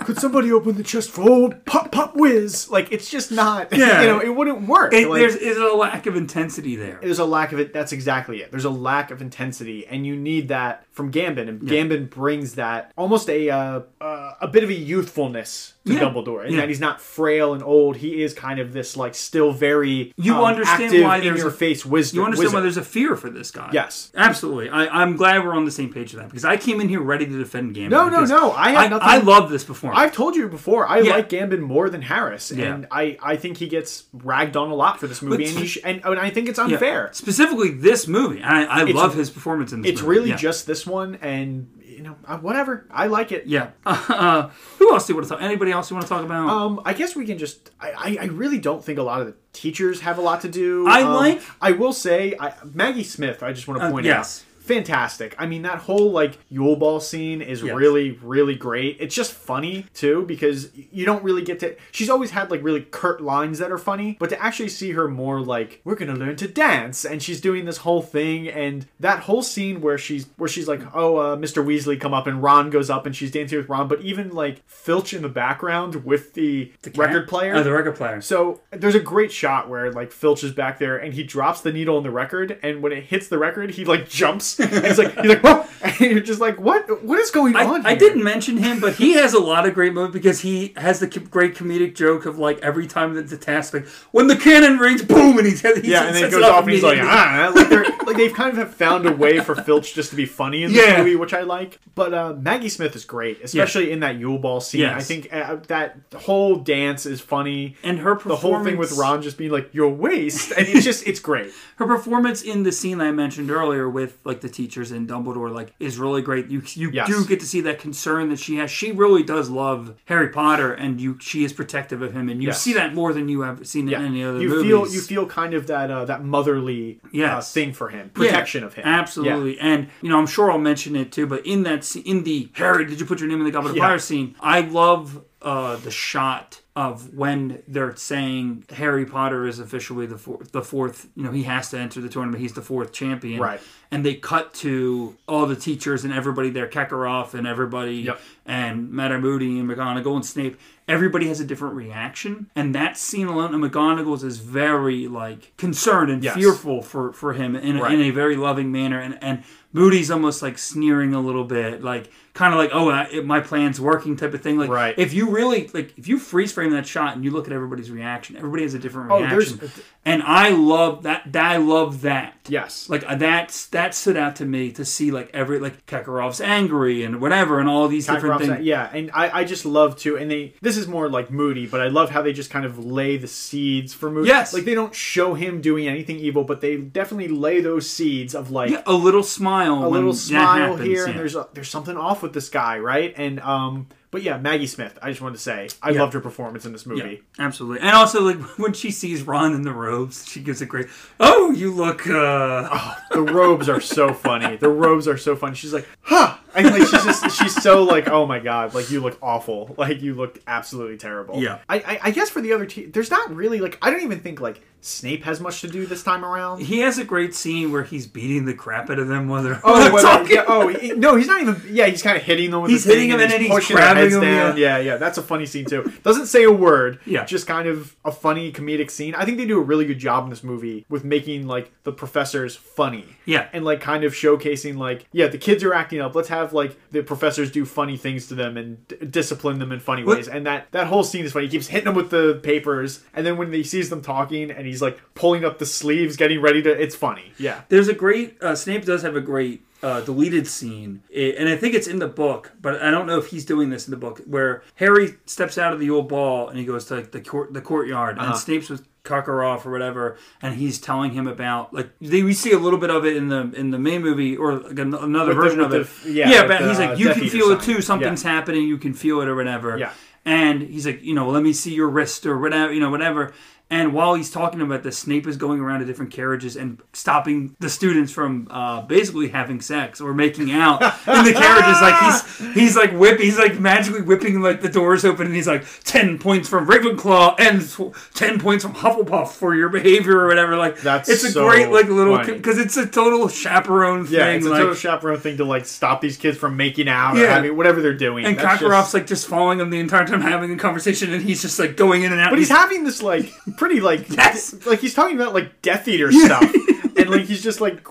Could 0.09 0.18
somebody 0.18 0.50
open 0.50 0.74
the 0.74 0.82
chest 0.82 1.11
fold? 1.11 1.66
Pop, 1.66 1.92
pop, 1.92 2.16
whiz. 2.16 2.70
Like 2.70 2.90
it's 2.92 3.11
just 3.11 3.30
not. 3.30 3.68
Yeah. 3.78 4.00
You 4.00 4.06
know, 4.06 4.20
it 4.20 4.34
wouldn't 4.34 4.62
work. 4.62 4.94
It, 4.94 5.06
Like, 5.06 5.20
there's 5.20 5.36
is 5.36 5.59
a 5.59 5.66
lack 5.66 6.06
of 6.06 6.16
intensity 6.16 6.76
there. 6.76 6.98
there's 7.02 7.18
a 7.18 7.26
lack 7.26 7.52
of 7.52 7.61
it. 7.61 7.74
That's 7.74 7.92
exactly 7.92 8.40
it. 8.40 8.50
There's 8.50 8.64
a 8.64 8.70
lack 8.70 9.11
of 9.11 9.20
intensity, 9.20 9.86
and 9.86 10.06
you 10.06 10.16
need 10.16 10.48
that 10.48 10.86
from 10.92 11.12
Gambon, 11.12 11.48
and 11.48 11.61
Gambon 11.61 12.09
brings 12.09 12.54
that 12.54 12.92
almost 12.96 13.28
a 13.28 13.50
uh, 13.50 13.80
uh, 14.00 14.32
a 14.40 14.48
bit 14.48 14.64
of 14.64 14.70
a 14.70 14.74
youthfulness 14.74 15.74
to 15.89 15.95
Yeah. 15.95 16.01
Dumbledore, 16.01 16.45
and 16.45 16.55
Yeah. 16.55 16.61
that 16.61 16.68
he's 16.68 16.80
not 16.80 17.01
frail 17.01 17.55
and 17.55 17.62
old. 17.62 17.97
He 17.97 18.22
is 18.22 18.32
kind 18.34 18.59
of 18.61 18.72
this 18.72 18.97
like 18.97 19.14
still 19.14 19.53
very 19.53 20.12
You 20.16 20.34
um, 20.36 20.45
understand 20.45 21.03
why 21.03 21.20
there's 21.20 21.39
your 21.39 21.49
a- 21.49 21.53
face 21.53 21.84
wisdom. 21.84 22.18
You 22.20 22.24
understand 22.24 22.53
why 22.55 22.61
there's 22.61 22.76
a 22.76 22.82
fear 22.84 23.16
for 23.16 23.30
this 23.30 23.51
guy? 23.51 23.70
Yes. 23.72 24.11
absolutely. 24.16 24.68
I, 24.70 24.86
I'm 25.03 25.16
glad 25.16 25.45
we're 25.45 25.55
on 25.55 25.64
the 25.64 25.70
same 25.70 25.93
page 25.93 26.12
with 26.12 26.20
that 26.22 26.28
because 26.30 26.45
I 26.45 26.57
came 26.57 26.80
in 26.80 26.89
here 26.89 27.01
ready 27.01 27.26
to 27.26 27.36
defend 27.39 27.74
Gambon. 27.74 27.91
No, 27.91 28.09
no, 28.09 28.24
no, 28.24 28.51
I 28.53 28.74
I, 28.84 28.89
nothing- 28.89 29.09
I 29.09 29.18
love 29.18 29.51
this 29.51 29.64
performance. 29.64 29.99
I've 30.01 30.12
told 30.12 30.36
you 30.36 30.49
before, 30.49 30.86
I 30.89 31.01
Yeah. 31.01 31.14
like 31.14 31.28
Gambon 31.28 31.61
more 31.61 31.91
than 31.91 32.03
Harris, 32.03 32.51
and 32.51 32.86
I, 32.91 33.16
I 33.22 33.36
think 33.36 33.57
he 33.57 33.66
gets 33.68 34.05
ragged 34.12 34.57
on 34.57 34.70
a 34.70 34.74
lot 34.74 35.01
for 35.01 35.07
this 35.07 35.22
movie, 35.22 35.45
But- 35.45 35.51
and, 35.51 35.59
he 35.61 35.66
sh- 35.66 35.78
and, 35.84 36.01
and 36.05 36.18
I 36.18 36.30
think 36.30 36.49
it's 36.49 36.59
unfair. 36.59 37.11
Specifically, 37.12 37.70
this 37.70 38.07
movie. 38.07 38.43
I, 38.43 38.64
I 38.64 38.82
love 38.84 39.14
his 39.14 39.30
performance 39.30 39.72
in 39.72 39.82
this. 39.82 39.93
It's 39.93 40.03
movie. 40.03 40.18
really 40.20 40.32
just 40.32 40.66
this 40.66 40.86
one, 40.86 41.16
and 41.22 41.68
you 41.99 42.05
know, 42.05 42.16
uh, 42.26 42.38
whatever. 42.38 42.86
I 42.90 43.09
like 43.09 43.32
it. 43.32 43.46
Yeah. 43.46 43.70
Uh, 44.09 44.51
who 44.78 44.92
else 44.92 45.07
do 45.07 45.12
you 45.12 45.16
want 45.16 45.28
to 45.28 45.34
talk? 45.34 45.42
Anybody 45.42 45.70
else 45.72 45.90
you 45.90 45.94
want 45.96 46.07
to 46.07 46.09
talk 46.09 46.24
about? 46.24 46.49
Um, 46.49 46.80
I 46.84 46.92
guess 46.94 47.14
we 47.14 47.26
can 47.26 47.36
just. 47.38 47.70
I, 47.80 47.90
I, 47.90 48.18
I 48.22 48.24
really 48.26 48.59
don't 48.59 48.82
think 48.84 48.99
a 48.99 49.03
lot 49.03 49.20
of 49.20 49.26
the 49.28 49.34
teachers 49.53 50.01
have 50.01 50.18
a 50.18 50.20
lot 50.20 50.40
to 50.42 50.49
do. 50.49 50.86
I 50.88 51.03
Um, 51.03 51.12
like- 51.14 51.42
I 51.61 51.72
will 51.72 51.92
say, 51.92 52.34
I, 52.38 52.55
Maggie 52.64 53.05
Smith. 53.05 53.42
I 53.42 53.53
just 53.53 53.66
want 53.68 53.80
to 53.80 53.86
Uh, 53.86 53.90
point 53.90 54.07
yes. 54.07 54.40
out. 54.40 54.47
Fantastic. 54.69 55.35
I 55.39 55.47
mean, 55.47 55.62
that 55.62 55.79
whole 55.79 56.11
like 56.12 56.39
Yule 56.51 56.77
Ball 56.77 57.01
scene 57.01 57.41
is 57.43 57.62
Yes. 57.62 57.75
really, 57.75 58.12
really 58.23 58.55
great. 58.55 58.99
It's 59.01 59.14
just 59.14 59.33
funny 59.33 59.87
too 59.95 60.25
because 60.27 60.71
you 60.93 61.05
don't 61.07 61.25
really 61.25 61.43
get 61.43 61.59
to. 61.61 61.75
She's 61.91 62.11
always 62.11 62.31
had 62.31 62.51
like 62.51 62.62
really 62.62 62.83
curt 62.83 63.21
lines 63.23 63.59
that 63.59 63.73
are 63.73 63.79
funny, 63.79 64.16
but 64.21 64.29
to 64.31 64.41
actually 64.43 64.69
see 64.69 64.93
her 64.93 65.09
more 65.09 65.41
like 65.41 65.81
we're 65.85 65.95
gonna 65.95 66.14
learn 66.14 66.37
to 66.37 66.47
dance, 66.49 67.05
and 67.05 67.23
she's 67.23 67.41
doing 67.41 67.64
this 67.64 67.79
whole 67.79 68.03
thing, 68.03 68.47
and 68.49 68.87
that 69.01 69.21
whole 69.21 69.43
scene 69.43 69.81
where 69.81 69.97
she's 69.99 70.27
where 70.37 70.49
she's 70.49 70.69
like, 70.69 70.83
oh, 70.95 71.16
uh, 71.16 71.37
Mr. 71.37 71.64
Weasley 71.64 71.99
come 71.99 72.12
up, 72.12 72.27
and 72.27 72.43
Ron 72.43 72.69
goes 72.71 72.91
up, 72.91 73.07
and 73.07 73.16
she's 73.16 73.31
dancing 73.31 73.59
with 73.59 73.69
Ron, 73.69 73.89
but 73.89 74.03
even 74.03 74.31
like 74.31 74.62
Filch 74.69 75.14
in 75.14 75.23
the 75.23 75.29
background 75.29 76.05
with 76.05 76.35
the, 76.35 76.71
the 76.83 76.91
record 76.93 77.27
player. 77.27 77.55
Oh, 77.57 77.62
the 77.62 77.73
record 77.73 77.97
player. 77.97 78.21
So 78.21 78.61
there's 78.71 78.95
a 78.95 79.01
great 79.01 79.33
shot 79.33 79.69
where 79.69 79.91
like 79.91 80.12
Filch 80.12 80.45
is 80.45 80.53
back 80.53 80.79
there 80.79 80.99
and 80.99 81.14
he 81.14 81.23
drops 81.23 81.62
the 81.62 81.73
needle 81.73 81.97
in 81.97 82.05
the 82.05 82.11
record, 82.11 82.59
and 82.62 82.83
when 82.83 82.93
it 82.93 83.05
hits 83.05 83.29
the 83.29 83.39
record, 83.39 83.71
he 83.73 83.85
like 83.87 84.09
jumps 84.09 84.57
and 84.59 84.84
he's 84.86 84.98
like 84.98 85.16
he's 85.18 85.28
like 85.28 85.42
whoa, 85.42 85.64
and 85.82 86.00
you're 86.00 86.20
just 86.20 86.40
like 86.40 86.61
what 86.61 87.02
what 87.04 87.18
is 87.18 87.30
going 87.30 87.56
I, 87.56 87.64
on? 87.64 87.86
I 87.86 87.90
here? 87.90 87.98
didn't 87.98 88.24
mention 88.24 88.56
him, 88.56 88.80
but 88.80 88.94
he 88.94 89.12
has 89.14 89.34
a 89.34 89.40
lot 89.40 89.66
of 89.66 89.74
great 89.74 89.92
movies 89.94 90.12
because 90.12 90.40
he 90.40 90.72
has 90.76 91.00
the 91.00 91.06
great 91.06 91.54
comedic 91.54 91.94
joke 91.94 92.26
of 92.26 92.38
like 92.38 92.59
every 92.61 92.86
time 92.86 93.14
that 93.14 93.28
the 93.28 93.36
task, 93.36 93.74
like 93.74 93.86
when 94.12 94.26
the 94.26 94.36
cannon 94.36 94.78
rings, 94.78 95.02
boom, 95.02 95.38
and 95.38 95.46
he's, 95.46 95.61
he's 95.61 95.84
Yeah, 95.84 96.06
and 96.06 96.16
then 96.16 96.24
it 96.24 96.30
goes 96.30 96.42
off, 96.44 96.64
and 96.64 96.72
he's 96.72 96.82
like, 96.82 96.98
ah, 97.00 97.52
like 97.54 97.68
they're 97.68 97.84
like 98.06 98.16
they've 98.16 98.32
kind 98.32 98.50
of 98.50 98.56
have 98.56 98.74
found 98.74 99.06
a 99.06 99.12
way 99.12 99.40
for 99.40 99.54
Filch 99.54 99.94
just 99.94 100.11
to 100.11 100.16
be 100.16 100.26
funny 100.26 100.62
in 100.64 100.72
this 100.72 100.86
Yeah. 100.86 100.98
movie, 100.98 101.16
which 101.16 101.32
I 101.34 101.42
like. 101.42 101.78
But 101.94 102.14
uh, 102.14 102.34
Maggie 102.34 102.68
Smith 102.68 102.94
is 102.96 103.04
great, 103.04 103.42
especially 103.42 103.90
in 103.90 104.00
that 104.00 104.16
Yule 104.18 104.38
Ball 104.38 104.61
scene. 104.61 104.82
Yes. 104.82 104.96
I 104.96 105.04
think 105.04 105.32
uh, 105.32 105.56
that 105.68 105.96
whole 106.14 106.56
dance 106.56 107.06
is 107.06 107.20
funny. 107.20 107.76
And 107.82 107.98
her 108.00 108.16
The 108.16 108.36
whole 108.36 108.62
thing 108.64 108.76
with 108.76 108.92
Ron 108.92 109.22
just 109.22 109.36
being 109.36 109.50
like 109.50 109.74
your 109.74 109.88
waist, 109.88 110.52
and 110.56 110.66
it's 110.66 110.84
just 110.84 111.06
it's 111.06 111.20
great. 111.20 111.52
her 111.76 111.86
performance 111.86 112.42
in 112.42 112.62
the 112.62 112.72
scene 112.72 112.98
that 112.98 113.06
I 113.09 113.12
mentioned 113.12 113.50
earlier 113.50 113.88
with 113.88 114.18
like 114.24 114.40
the 114.40 114.47
the 114.49 114.55
teachers 114.55 114.90
and 114.90 115.09
Dumbledore 115.09 115.53
like 115.55 115.74
is 115.78 115.99
really 115.99 116.22
great. 116.22 116.49
You 116.49 116.62
you 116.74 116.90
Yes. 116.90 117.09
do 117.09 117.24
get 117.26 117.40
to 117.40 117.46
see 117.46 117.61
that 117.62 117.78
concern 117.78 118.28
that 118.30 118.38
she 118.38 118.57
has. 118.57 118.70
She 118.70 118.92
really 118.92 119.22
does 119.22 119.51
love 119.51 119.94
Harry 120.07 120.28
Potter, 120.28 120.72
and 120.72 121.01
you 121.01 121.16
she 121.20 121.44
is 121.44 121.53
protective 121.53 122.01
of 122.03 122.12
him, 122.12 122.28
and 122.28 122.42
you 122.42 122.49
Yes. 122.49 122.62
see 122.62 122.72
that 122.74 122.94
more 122.94 123.12
than 123.12 123.28
you 123.28 123.42
have 123.42 123.66
seen 123.66 123.88
in 123.88 123.94
any 124.03 124.24
other 124.24 124.40
you 124.40 124.49
movies. 124.49 124.66
feel 124.70 124.88
you 124.88 125.01
feel 125.01 125.26
kind 125.26 125.55
of 125.55 125.66
that 125.66 125.90
uh, 125.90 126.05
that 126.07 126.24
motherly 126.24 127.01
uh, 127.14 127.40
thing 127.40 127.72
for 127.72 127.88
him, 127.90 128.11
Yeah, 128.16 128.24
protection 128.24 128.64
of 128.64 128.74
him. 128.74 128.84
Absolutely. 128.86 129.59
And, 129.61 129.88
you 130.03 130.09
know, 130.09 130.18
I'm 130.18 130.26
sure 130.26 130.51
I'll 130.51 130.59
mention 130.59 130.96
it 130.96 131.12
too, 131.12 131.26
but 131.26 131.44
in 131.46 131.62
that 131.64 131.84
scene, 131.84 132.03
in 132.05 132.24
the 132.24 132.49
Harry, 132.55 132.84
did 132.86 133.01
you 133.01 133.07
put 133.07 133.20
your 133.20 133.28
name 133.28 133.38
in 133.40 133.44
the 133.44 133.51
Goblet 133.51 133.72
of 133.72 133.76
Yeah. 133.76 133.86
Fire 133.88 133.99
scene? 133.99 134.34
I 134.40 134.61
love 134.61 135.22
uh, 135.42 135.76
the 135.76 135.90
shot 135.90 136.61
of 136.79 137.12
when 137.12 137.61
they're 137.66 137.97
saying 137.97 138.64
Harry 138.70 139.05
Potter 139.05 139.49
is 139.49 139.59
officially 139.59 140.07
the 140.07 140.16
fourth, 140.16 140.53
the 140.53 140.62
fourth, 140.62 141.09
you 141.16 141.24
know, 141.24 141.33
he 141.33 141.43
has 141.43 141.70
to 141.70 141.79
enter 141.79 142.01
the 142.01 142.09
tournament. 142.09 142.41
He's 142.41 142.53
the 142.53 142.62
fourth 142.62 142.93
champion. 142.93 143.41
Right. 143.41 143.61
And 143.91 144.07
they 144.07 144.14
cut 144.14 144.55
to 144.55 145.16
all 145.26 145.47
the 145.47 145.57
teachers 145.57 146.05
and 146.05 146.12
everybody 146.14 146.51
there, 146.51 146.68
Karkaroff 146.68 147.35
and 147.35 147.49
everybody, 147.49 147.97
Yep. 148.03 148.20
and 148.47 148.93
Madame 148.93 149.22
Moody 149.22 149.59
and 149.59 149.68
McGonagall 149.68 150.14
and 150.16 150.24
Snape. 150.24 150.57
Everybody 150.87 151.26
has 151.29 151.41
a 151.41 151.45
different 151.45 151.74
reaction, 151.74 152.47
and 152.55 152.74
that 152.76 152.97
scene 152.97 153.26
alone, 153.26 153.53
and 153.55 153.62
McGonagall's 153.64 154.22
is 154.24 154.39
very 154.39 155.09
like 155.09 155.53
concerned 155.57 156.11
and 156.11 156.22
Yes. 156.22 156.37
fearful 156.37 156.81
for 156.83 157.12
for 157.12 157.33
him 157.33 157.57
in, 157.57 157.79
Right. 157.79 157.93
in 157.93 158.01
a 158.03 158.11
very 158.11 158.37
loving 158.37 158.70
manner, 158.70 159.01
and 159.01 159.18
and 159.20 159.43
Moody's 159.72 160.11
almost 160.11 160.43
like 160.43 160.57
sneering 160.59 161.12
a 161.12 161.20
little 161.20 161.45
bit, 161.45 161.83
like 161.83 162.11
kind 162.39 162.55
of 162.55 162.59
like, 162.59 162.70
oh, 162.72 162.89
I, 162.89 163.03
it, 163.11 163.26
my 163.26 163.41
plan's 163.41 163.80
working 163.80 164.16
type 164.16 164.32
of 164.32 164.41
thing. 164.41 164.57
Like, 164.59 164.70
Right. 164.70 164.95
if 164.97 165.12
you 165.12 165.28
really 165.28 165.66
like, 165.74 165.93
if 165.99 166.07
you 166.07 166.18
freeze 166.20 166.53
frame 166.53 166.70
that 166.70 166.86
shot 166.86 167.16
and 167.16 167.24
you 167.24 167.32
look 167.32 167.49
at 167.49 167.53
everybody's 167.53 167.91
reaction, 167.91 168.36
everybody 168.36 168.62
has 168.62 168.74
a 168.74 168.78
different 168.78 169.09
reaction. 169.11 169.26
Oh, 169.26 169.30
there's- 169.30 169.53
reaction, 169.61 169.82
and 170.05 170.22
I 170.22 170.51
love 170.51 171.03
that. 171.03 171.24
that 171.32 171.45
I 171.45 171.57
love 171.57 172.03
that. 172.03 172.34
Yes. 172.49 172.88
Like 172.88 173.05
uh, 173.09 173.14
that's 173.16 173.66
that 173.66 173.94
stood 173.94 174.16
out 174.16 174.36
to 174.36 174.44
me 174.44 174.72
to 174.72 174.84
see 174.84 175.11
like 175.11 175.30
every 175.34 175.59
like 175.59 175.86
Karkaroff's 175.86 176.40
angry 176.40 177.03
and 177.05 177.20
whatever 177.20 177.61
and 177.61 177.68
all 177.68 177.88
these 177.88 178.07
different 178.07 178.40
Karkaroff's- 178.40 178.49
things. 178.49 178.64
Yeah, 178.66 178.90
and 178.92 179.11
I, 179.12 179.40
I 179.40 179.44
just 179.44 179.64
love 179.64 179.96
to, 179.99 180.16
and 180.16 180.30
they 180.30 180.55
this 180.62 180.76
is 180.76 180.86
more 180.86 181.09
like 181.09 181.30
Moody, 181.30 181.66
but 181.66 181.80
I 181.80 181.88
love 181.88 182.11
how 182.11 182.22
they 182.22 182.32
just 182.32 182.51
kind 182.51 182.64
of 182.64 182.84
lay 182.84 183.16
the 183.16 183.28
seeds 183.28 183.92
for 183.94 184.11
Moody. 184.11 184.28
Yes. 184.28 184.53
like 184.55 184.64
they 184.64 184.74
don't 184.74 184.94
show 184.94 185.34
him 185.34 185.61
doing 185.61 185.86
anything 185.88 186.18
evil, 186.18 186.44
but 186.44 186.61
they 186.61 186.76
definitely 186.76 187.28
lay 187.28 187.61
those 187.61 187.88
seeds 187.88 188.34
of 188.34 188.51
like 188.51 188.70
Yeah, 188.70 188.82
a 188.86 188.92
little 188.94 189.22
smile, 189.22 189.84
a 189.84 189.88
little 189.88 190.14
smile 190.14 190.70
happens, 190.72 190.86
here, 190.86 191.05
yeah. 191.05 191.11
and 191.11 191.18
there's 191.18 191.34
a, 191.34 191.49
there's 191.55 191.68
something 191.70 191.96
off 191.96 192.22
with 192.22 192.32
this 192.32 192.49
guy, 192.49 192.78
right? 192.78 193.12
And 193.16 193.40
um, 193.40 193.86
but 194.11 194.22
yeah, 194.22 194.36
Maggie 194.38 194.66
Smith. 194.66 194.98
I 195.02 195.11
just 195.11 195.20
wanted 195.20 195.34
to 195.36 195.40
say 195.42 195.68
I 195.82 195.90
Yeah. 195.90 196.00
loved 196.00 196.14
her 196.14 196.20
performance 196.20 196.64
in 196.66 196.72
this 196.72 196.86
movie. 196.86 197.22
Yeah, 197.38 197.44
absolutely. 197.46 197.80
And 197.80 197.94
also, 197.96 198.22
like 198.22 198.38
when 198.59 198.72
she 198.72 198.90
sees 198.90 199.22
Ron 199.22 199.54
in 199.54 199.62
the 199.62 199.72
robes, 199.72 200.26
she 200.28 200.40
gives 200.40 200.61
a 200.62 200.66
great, 200.66 200.86
"Oh, 201.20 201.50
you 201.50 201.72
look." 201.72 202.06
uh 202.09 202.94
The 203.11 203.22
robes 203.22 203.68
are 203.68 203.80
so 203.80 204.12
funny. 204.26 204.56
The 204.56 204.68
robes 204.68 205.06
are 205.09 205.16
so 205.18 205.36
funny. 205.36 205.54
She's 205.56 205.72
like, 205.74 205.88
huh. 206.02 206.36
And 206.59 206.70
like 206.72 206.82
she's 206.88 207.04
just 207.04 207.30
she's 207.38 207.54
so 207.62 207.82
like, 207.84 208.09
oh 208.09 208.26
my 208.26 208.38
god, 208.38 208.74
like 208.74 208.90
you 208.90 209.00
look 209.00 209.18
awful. 209.22 209.74
Like 209.78 210.02
you 210.02 210.14
look 210.14 210.38
absolutely 210.46 210.96
terrible. 210.98 211.40
Yeah. 211.42 211.59
I 211.68 211.76
I, 211.78 212.00
I 212.04 212.11
guess 212.11 212.30
for 212.30 212.40
the 212.40 212.52
other 212.52 212.66
team, 212.66 212.90
there's 212.92 213.11
not 213.11 213.34
really 213.34 213.61
like 213.61 213.78
I 213.82 213.90
don't 213.90 214.02
even 214.02 214.20
think 214.20 214.40
like 214.40 214.61
Snape 214.80 215.24
has 215.24 215.40
much 215.40 215.61
to 215.62 215.68
do 215.68 215.86
this 215.86 216.04
time 216.04 216.24
around. 216.24 216.61
He 216.62 216.78
has 216.80 216.98
a 216.98 217.04
great 217.04 217.34
scene 217.34 217.72
where 217.72 217.82
he's 217.82 218.06
beating 218.06 218.44
the 218.44 218.54
crap 218.54 218.88
out 218.90 219.00
of 219.00 219.09
them 219.09 219.26
while 219.28 219.42
they're 219.42 219.61
Oh, 219.64 220.00
talking. 220.02 220.36
yeah, 220.36 220.44
oh 220.46 220.68
he- 220.68 220.92
no, 220.92 221.16
he's 221.16 221.26
not 221.26 221.42
even. 221.42 221.61
Yeah, 221.68 221.86
he's 221.86 222.00
kind 222.02 222.16
of 222.16 222.22
hitting 222.22 222.52
them 222.52 222.62
with 222.62 222.70
He's 222.70 222.84
the 222.84 222.94
hitting 222.94 223.09
them 223.11 223.20
and 223.20 223.32
he's 223.32 223.50
pushing 223.50 223.74
their 223.76 223.84
grabbing 223.86 224.02
heads 224.04 224.14
them, 224.14 224.22
down. 224.22 224.56
Yeah. 224.56 224.78
yeah, 224.78 224.96
that's 224.96 225.18
a 225.18 225.22
funny 225.22 225.46
scene 225.46 225.64
too. 225.64 225.92
Doesn't 226.04 226.26
say 226.26 226.44
a 226.44 226.52
word. 226.52 227.00
Yeah. 227.06 227.24
just 227.24 227.46
kind 227.48 227.66
of 227.66 227.96
a 228.04 228.12
funny 228.12 228.52
comedic 228.52 228.90
scene. 228.90 229.14
I 229.16 229.24
think 229.24 229.38
they 229.38 229.46
do 229.46 229.59
a 229.59 229.62
really 229.62 229.84
good 229.84 229.98
job 229.98 230.24
in 230.24 230.30
this 230.30 230.44
movie 230.44 230.86
with 230.88 231.02
making 231.04 231.46
like 231.48 231.72
the 231.82 231.92
professors 231.92 232.54
funny. 232.54 233.04
Yeah. 233.24 233.48
and 233.52 233.64
like 233.64 233.80
kind 233.80 234.04
of 234.04 234.12
showcasing 234.12 234.76
like 234.78 235.06
yeah, 235.12 235.26
the 235.26 235.38
kids 235.38 235.64
are 235.64 235.74
acting 235.74 236.00
up. 236.00 236.14
Let's 236.14 236.28
have 236.28 236.47
like 236.53 236.76
the 236.90 237.03
professors 237.03 237.51
do 237.51 237.64
funny 237.64 237.96
things 237.96 238.26
to 238.28 238.34
them 238.34 238.57
and 238.57 238.86
d- 238.88 238.96
discipline 239.11 239.59
them 239.59 239.72
in 239.72 239.80
funny 239.80 240.05
What- 240.05 240.16
ways. 240.18 240.28
And 240.28 240.46
that 240.46 240.70
that 240.72 240.86
whole 240.88 241.05
scene 241.05 241.24
is 241.24 241.32
funny. 241.32 241.46
He 241.46 241.51
keeps 241.53 241.68
hitting 241.68 241.86
them 241.86 241.94
with 241.94 242.11
the 242.11 242.40
papers, 242.42 243.05
and 243.14 243.24
then 243.26 243.36
when 243.36 243.53
he 243.53 243.62
sees 243.64 243.90
them 243.90 244.03
talking, 244.03 244.51
and 244.51 244.66
he's 244.66 244.82
like 244.82 244.99
pulling 245.14 245.44
up 245.44 245.59
the 245.59 245.66
sleeves, 245.66 246.16
getting 246.16 246.40
ready 246.40 246.62
to. 246.62 246.70
It's 246.70 246.94
funny. 246.96 247.32
Yeah. 247.38 247.62
There's 247.68 247.88
a 247.88 247.94
great 247.94 248.42
uh, 248.42 248.55
Snape 248.55 248.84
does 248.84 249.03
have 249.03 249.16
a 249.16 249.20
great 249.20 249.62
uh, 249.82 250.01
deleted 250.01 250.46
scene, 250.49 251.03
i 251.14 251.20
and 251.38 251.49
I 251.49 251.57
think 251.57 251.74
it's 251.74 251.86
in 251.86 252.01
the 252.01 252.09
book, 252.09 252.51
but 252.61 252.82
I 252.82 252.90
don't 252.90 253.07
know 253.07 253.18
if 253.18 253.28
he's 253.28 253.44
doing 253.44 253.70
this 253.70 253.86
in 253.86 253.92
the 253.92 253.96
book, 253.96 254.20
where 254.26 254.62
Harry 254.74 255.14
steps 255.24 255.57
out 255.57 255.72
of 255.72 255.78
the 255.78 255.84
Yule 255.86 256.03
Ball 256.03 256.49
and 256.49 256.59
he 256.59 256.64
goes 256.64 256.86
to 256.86 256.96
like, 256.96 257.12
the 257.12 257.20
court, 257.20 257.55
the 257.55 257.61
courtyard, 257.61 258.18
Uh-huh. 258.18 258.30
and 258.32 258.36
Snape's 258.36 258.68
with 258.70 258.84
Karkaroff 259.09 259.64
or 259.66 259.70
whatever, 259.70 260.16
and 260.42 260.54
he's 260.56 260.78
telling 260.78 261.12
him 261.12 261.26
about 261.26 261.72
like 261.74 261.90
they, 262.00 262.22
we 262.22 262.34
see 262.34 262.52
a 262.52 262.59
little 262.59 262.78
bit 262.78 262.90
of 262.90 263.04
it 263.06 263.16
in 263.16 263.28
the 263.28 263.50
in 263.56 263.70
the 263.70 263.78
main 263.78 264.02
movie 264.02 264.36
or 264.36 264.59
like 264.61 264.78
another 264.78 265.28
With 265.34 265.36
version 265.36 265.59
with 265.59 265.66
of 265.68 265.74
it. 265.74 265.80
f- 265.80 266.06
yeah, 266.06 266.30
yeah, 266.30 266.46
but 266.46 266.61
the, 266.61 266.68
he's 266.68 266.78
uh, 266.78 266.82
like 266.90 266.98
you 266.98 267.09
Death 267.09 267.16
can 267.18 267.28
feel 267.28 267.50
it 267.50 267.62
sign. 267.62 267.74
too. 267.76 267.80
Something's 267.82 268.22
Yeah. 268.22 268.30
happening. 268.30 268.68
You 268.68 268.78
can 268.78 268.94
feel 268.94 269.20
it 269.22 269.28
or 269.28 269.34
whatever. 269.34 269.78
Yeah. 269.78 269.92
And 270.24 270.61
he's 270.61 270.84
like, 270.86 271.02
you 271.02 271.14
know, 271.14 271.30
let 271.30 271.42
me 271.42 271.52
see 271.54 271.72
your 271.72 271.88
wrist 271.88 272.26
or 272.26 272.38
whatever, 272.38 272.70
you 272.72 272.80
know, 272.80 272.90
whatever. 272.90 273.32
And 273.71 273.93
while 273.93 274.14
he's 274.14 274.31
talking 274.31 274.62
about 274.62 274.83
this, 274.83 274.97
Snape 274.99 275.27
is 275.27 275.37
going 275.37 275.61
around 275.61 275.81
to 275.81 275.85
different 275.85 276.11
carriages 276.11 276.57
and 276.57 276.81
stopping 276.95 277.55
the 277.61 277.69
students 277.69 278.11
from 278.11 278.49
uh, 278.51 278.81
basically 278.81 279.29
having 279.29 279.61
sex 279.61 280.01
or 280.01 280.14
making 280.14 280.51
out 280.53 280.81
in 280.83 281.25
the 281.25 281.35
carriages. 281.35 281.81
Like 281.83 282.03
he's 282.03 282.55
he's 282.55 282.77
like 282.77 282.93
whip, 282.93 283.21
he's 283.21 283.37
like 283.39 283.59
magically 283.61 284.01
whipping 284.01 284.41
like 284.41 284.62
the 284.62 284.71
doors 284.71 285.05
open, 285.05 285.27
and 285.27 285.35
he's 285.37 285.47
like 285.47 285.66
ten 285.85 286.19
points 286.19 286.49
from 286.49 286.66
Ravenclaw 286.66 287.35
and 287.39 287.61
tw- 287.69 287.95
ten 288.14 288.41
points 288.41 288.64
from 288.64 288.73
Hufflepuff 288.75 289.33
for 289.33 289.55
your 289.55 289.69
behavior 289.69 290.19
or 290.19 290.29
whatever. 290.29 290.57
Like 290.57 290.81
That's 290.81 291.11
it's 291.11 291.25
a 291.25 291.31
so 291.33 291.47
great 291.47 291.69
like 291.71 291.89
little 291.89 292.16
because 292.25 292.57
it's 292.59 292.79
a 292.79 292.87
total 292.87 293.29
chaperone 293.29 294.07
thing. 294.07 294.14
Yeah, 294.14 294.29
it's 294.29 294.47
a 294.47 294.49
like, 294.49 294.61
total 294.61 294.75
chaperone 294.77 295.19
thing 295.21 295.37
to 295.37 295.45
like 295.45 295.66
stop 295.66 296.01
these 296.01 296.16
kids 296.16 296.39
from 296.39 296.57
making 296.57 296.89
out 296.89 297.16
or 297.16 297.21
Yeah. 297.21 297.35
having 297.35 297.55
whatever 297.55 297.83
they're 297.83 297.93
doing. 297.93 298.25
and 298.25 298.39
That's 298.39 298.62
Karkaroff's 298.62 298.85
just- 298.85 298.95
like 298.95 299.07
just 299.07 299.29
following 299.29 299.61
him 299.61 299.69
the 299.69 299.79
entire 299.81 300.07
time 300.07 300.23
having 300.23 300.51
a 300.53 300.57
conversation, 300.57 301.12
and 301.12 301.23
he's 301.23 301.43
just 301.43 301.59
like 301.59 301.77
going 301.77 302.05
in 302.05 302.12
and 302.12 302.21
out. 302.23 302.31
but 302.31 302.39
he's 302.39 302.49
having 302.49 302.85
this 302.85 303.03
like 303.03 303.31
pretty 303.59 303.80
like 303.80 304.09
Yes. 304.16 304.54
like 304.66 304.80
he's 304.80 304.94
talking 304.94 305.16
about 305.16 305.34
like 305.34 305.61
Death 305.62 305.86
Eater 305.88 306.11
stuff, 306.12 306.42
and 306.96 307.11
like 307.11 307.22
he's 307.26 307.42
just 307.42 307.61
like 307.61 307.86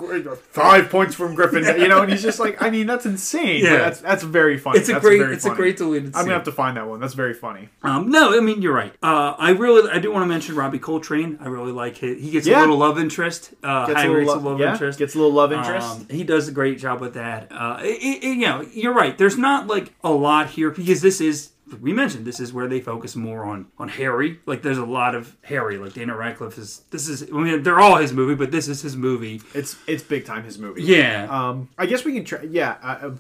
five 0.52 0.90
points 0.90 1.14
from 1.16 1.36
Griffin, 1.36 1.64
you 1.80 1.88
know, 1.88 2.02
and 2.02 2.12
he's 2.12 2.22
just 2.24 2.40
like, 2.40 2.62
I 2.62 2.70
mean, 2.70 2.88
that's 2.88 3.06
insane. 3.06 3.64
but 3.64 3.72
Yeah. 3.72 3.78
that's 3.78 4.00
that's 4.02 4.24
very 4.24 4.58
funny. 4.58 4.80
it's 4.80 4.90
a 4.90 4.94
That's 4.94 5.06
great, 5.06 5.22
it's 5.22 5.46
a 5.46 5.52
great 5.54 5.78
deleted. 5.78 6.08
I'm 6.10 6.14
scene. 6.14 6.24
gonna 6.26 6.34
have 6.36 6.44
to 6.46 6.52
find 6.52 6.78
that 6.78 6.88
one. 6.88 7.00
That's 7.00 7.14
very 7.14 7.34
funny. 7.34 7.70
Um, 7.84 8.10
no, 8.10 8.36
I 8.36 8.40
mean 8.42 8.62
you're 8.62 8.74
right. 8.74 8.94
Uh, 9.04 9.36
I 9.38 9.52
really, 9.52 9.90
I 9.92 10.00
do 10.00 10.12
want 10.12 10.24
to 10.24 10.28
mention 10.28 10.56
Robbie 10.56 10.80
Coltrane. 10.80 11.38
I 11.42 11.48
really 11.48 11.72
like 11.72 12.02
it. 12.04 12.20
He 12.20 12.32
gets 12.32 12.48
a 12.48 12.58
little 12.60 12.78
love 12.78 12.98
interest. 12.98 13.54
Uh, 13.64 13.86
Gets 13.88 14.02
a 14.04 14.08
little 14.08 14.26
lo- 14.36 14.52
love 14.52 14.60
yeah, 14.60 14.72
interest. 14.74 15.00
gets 15.00 15.16
a 15.16 15.18
little 15.18 15.34
love 15.34 15.52
interest. 15.54 15.88
Um, 16.02 16.08
he 16.10 16.24
does 16.24 16.48
a 16.48 16.52
great 16.52 16.80
job 16.80 17.02
with 17.02 17.14
that. 17.16 17.52
Uh, 17.52 17.80
it, 17.82 18.24
it- 18.24 18.24
you 18.38 18.46
know, 18.48 18.66
you're 18.74 18.94
right. 18.94 19.18
There's 19.18 19.38
not 19.38 19.68
like 19.68 19.94
a 20.04 20.12
lot 20.12 20.50
here 20.50 20.72
because 20.72 21.02
this 21.02 21.22
is. 21.22 21.52
We 21.82 21.94
mentioned 21.94 22.26
this 22.26 22.40
is 22.40 22.54
where 22.54 22.68
they 22.68 22.82
focus 22.82 23.16
more 23.16 23.46
on 23.46 23.68
on 23.78 23.90
Harry. 23.90 24.40
Like, 24.46 24.62
there's 24.62 24.78
a 24.78 24.86
lot 24.86 25.16
of 25.16 25.36
Harry. 25.44 25.78
Like 25.78 25.94
Daniel 25.94 26.18
Radcliffe 26.18 26.58
is. 26.58 26.82
This 26.92 27.08
is. 27.08 27.24
I 27.24 27.36
mean, 27.36 27.64
they're 27.64 27.80
all 27.80 27.98
his 27.98 28.14
movie, 28.14 28.36
but 28.36 28.52
this 28.52 28.68
is 28.68 28.82
his 28.82 28.96
movie. 28.96 29.42
it's 29.54 29.76
it's 29.88 30.04
big 30.04 30.26
time 30.26 30.44
his 30.44 30.58
movie. 30.58 30.84
Yeah. 30.84 31.28
Um, 31.30 31.70
I 31.78 31.86
guess 31.86 32.06
we 32.06 32.14
can 32.14 32.24
try. 32.26 32.42
Yeah, 32.44 32.78
uh, 32.82 33.12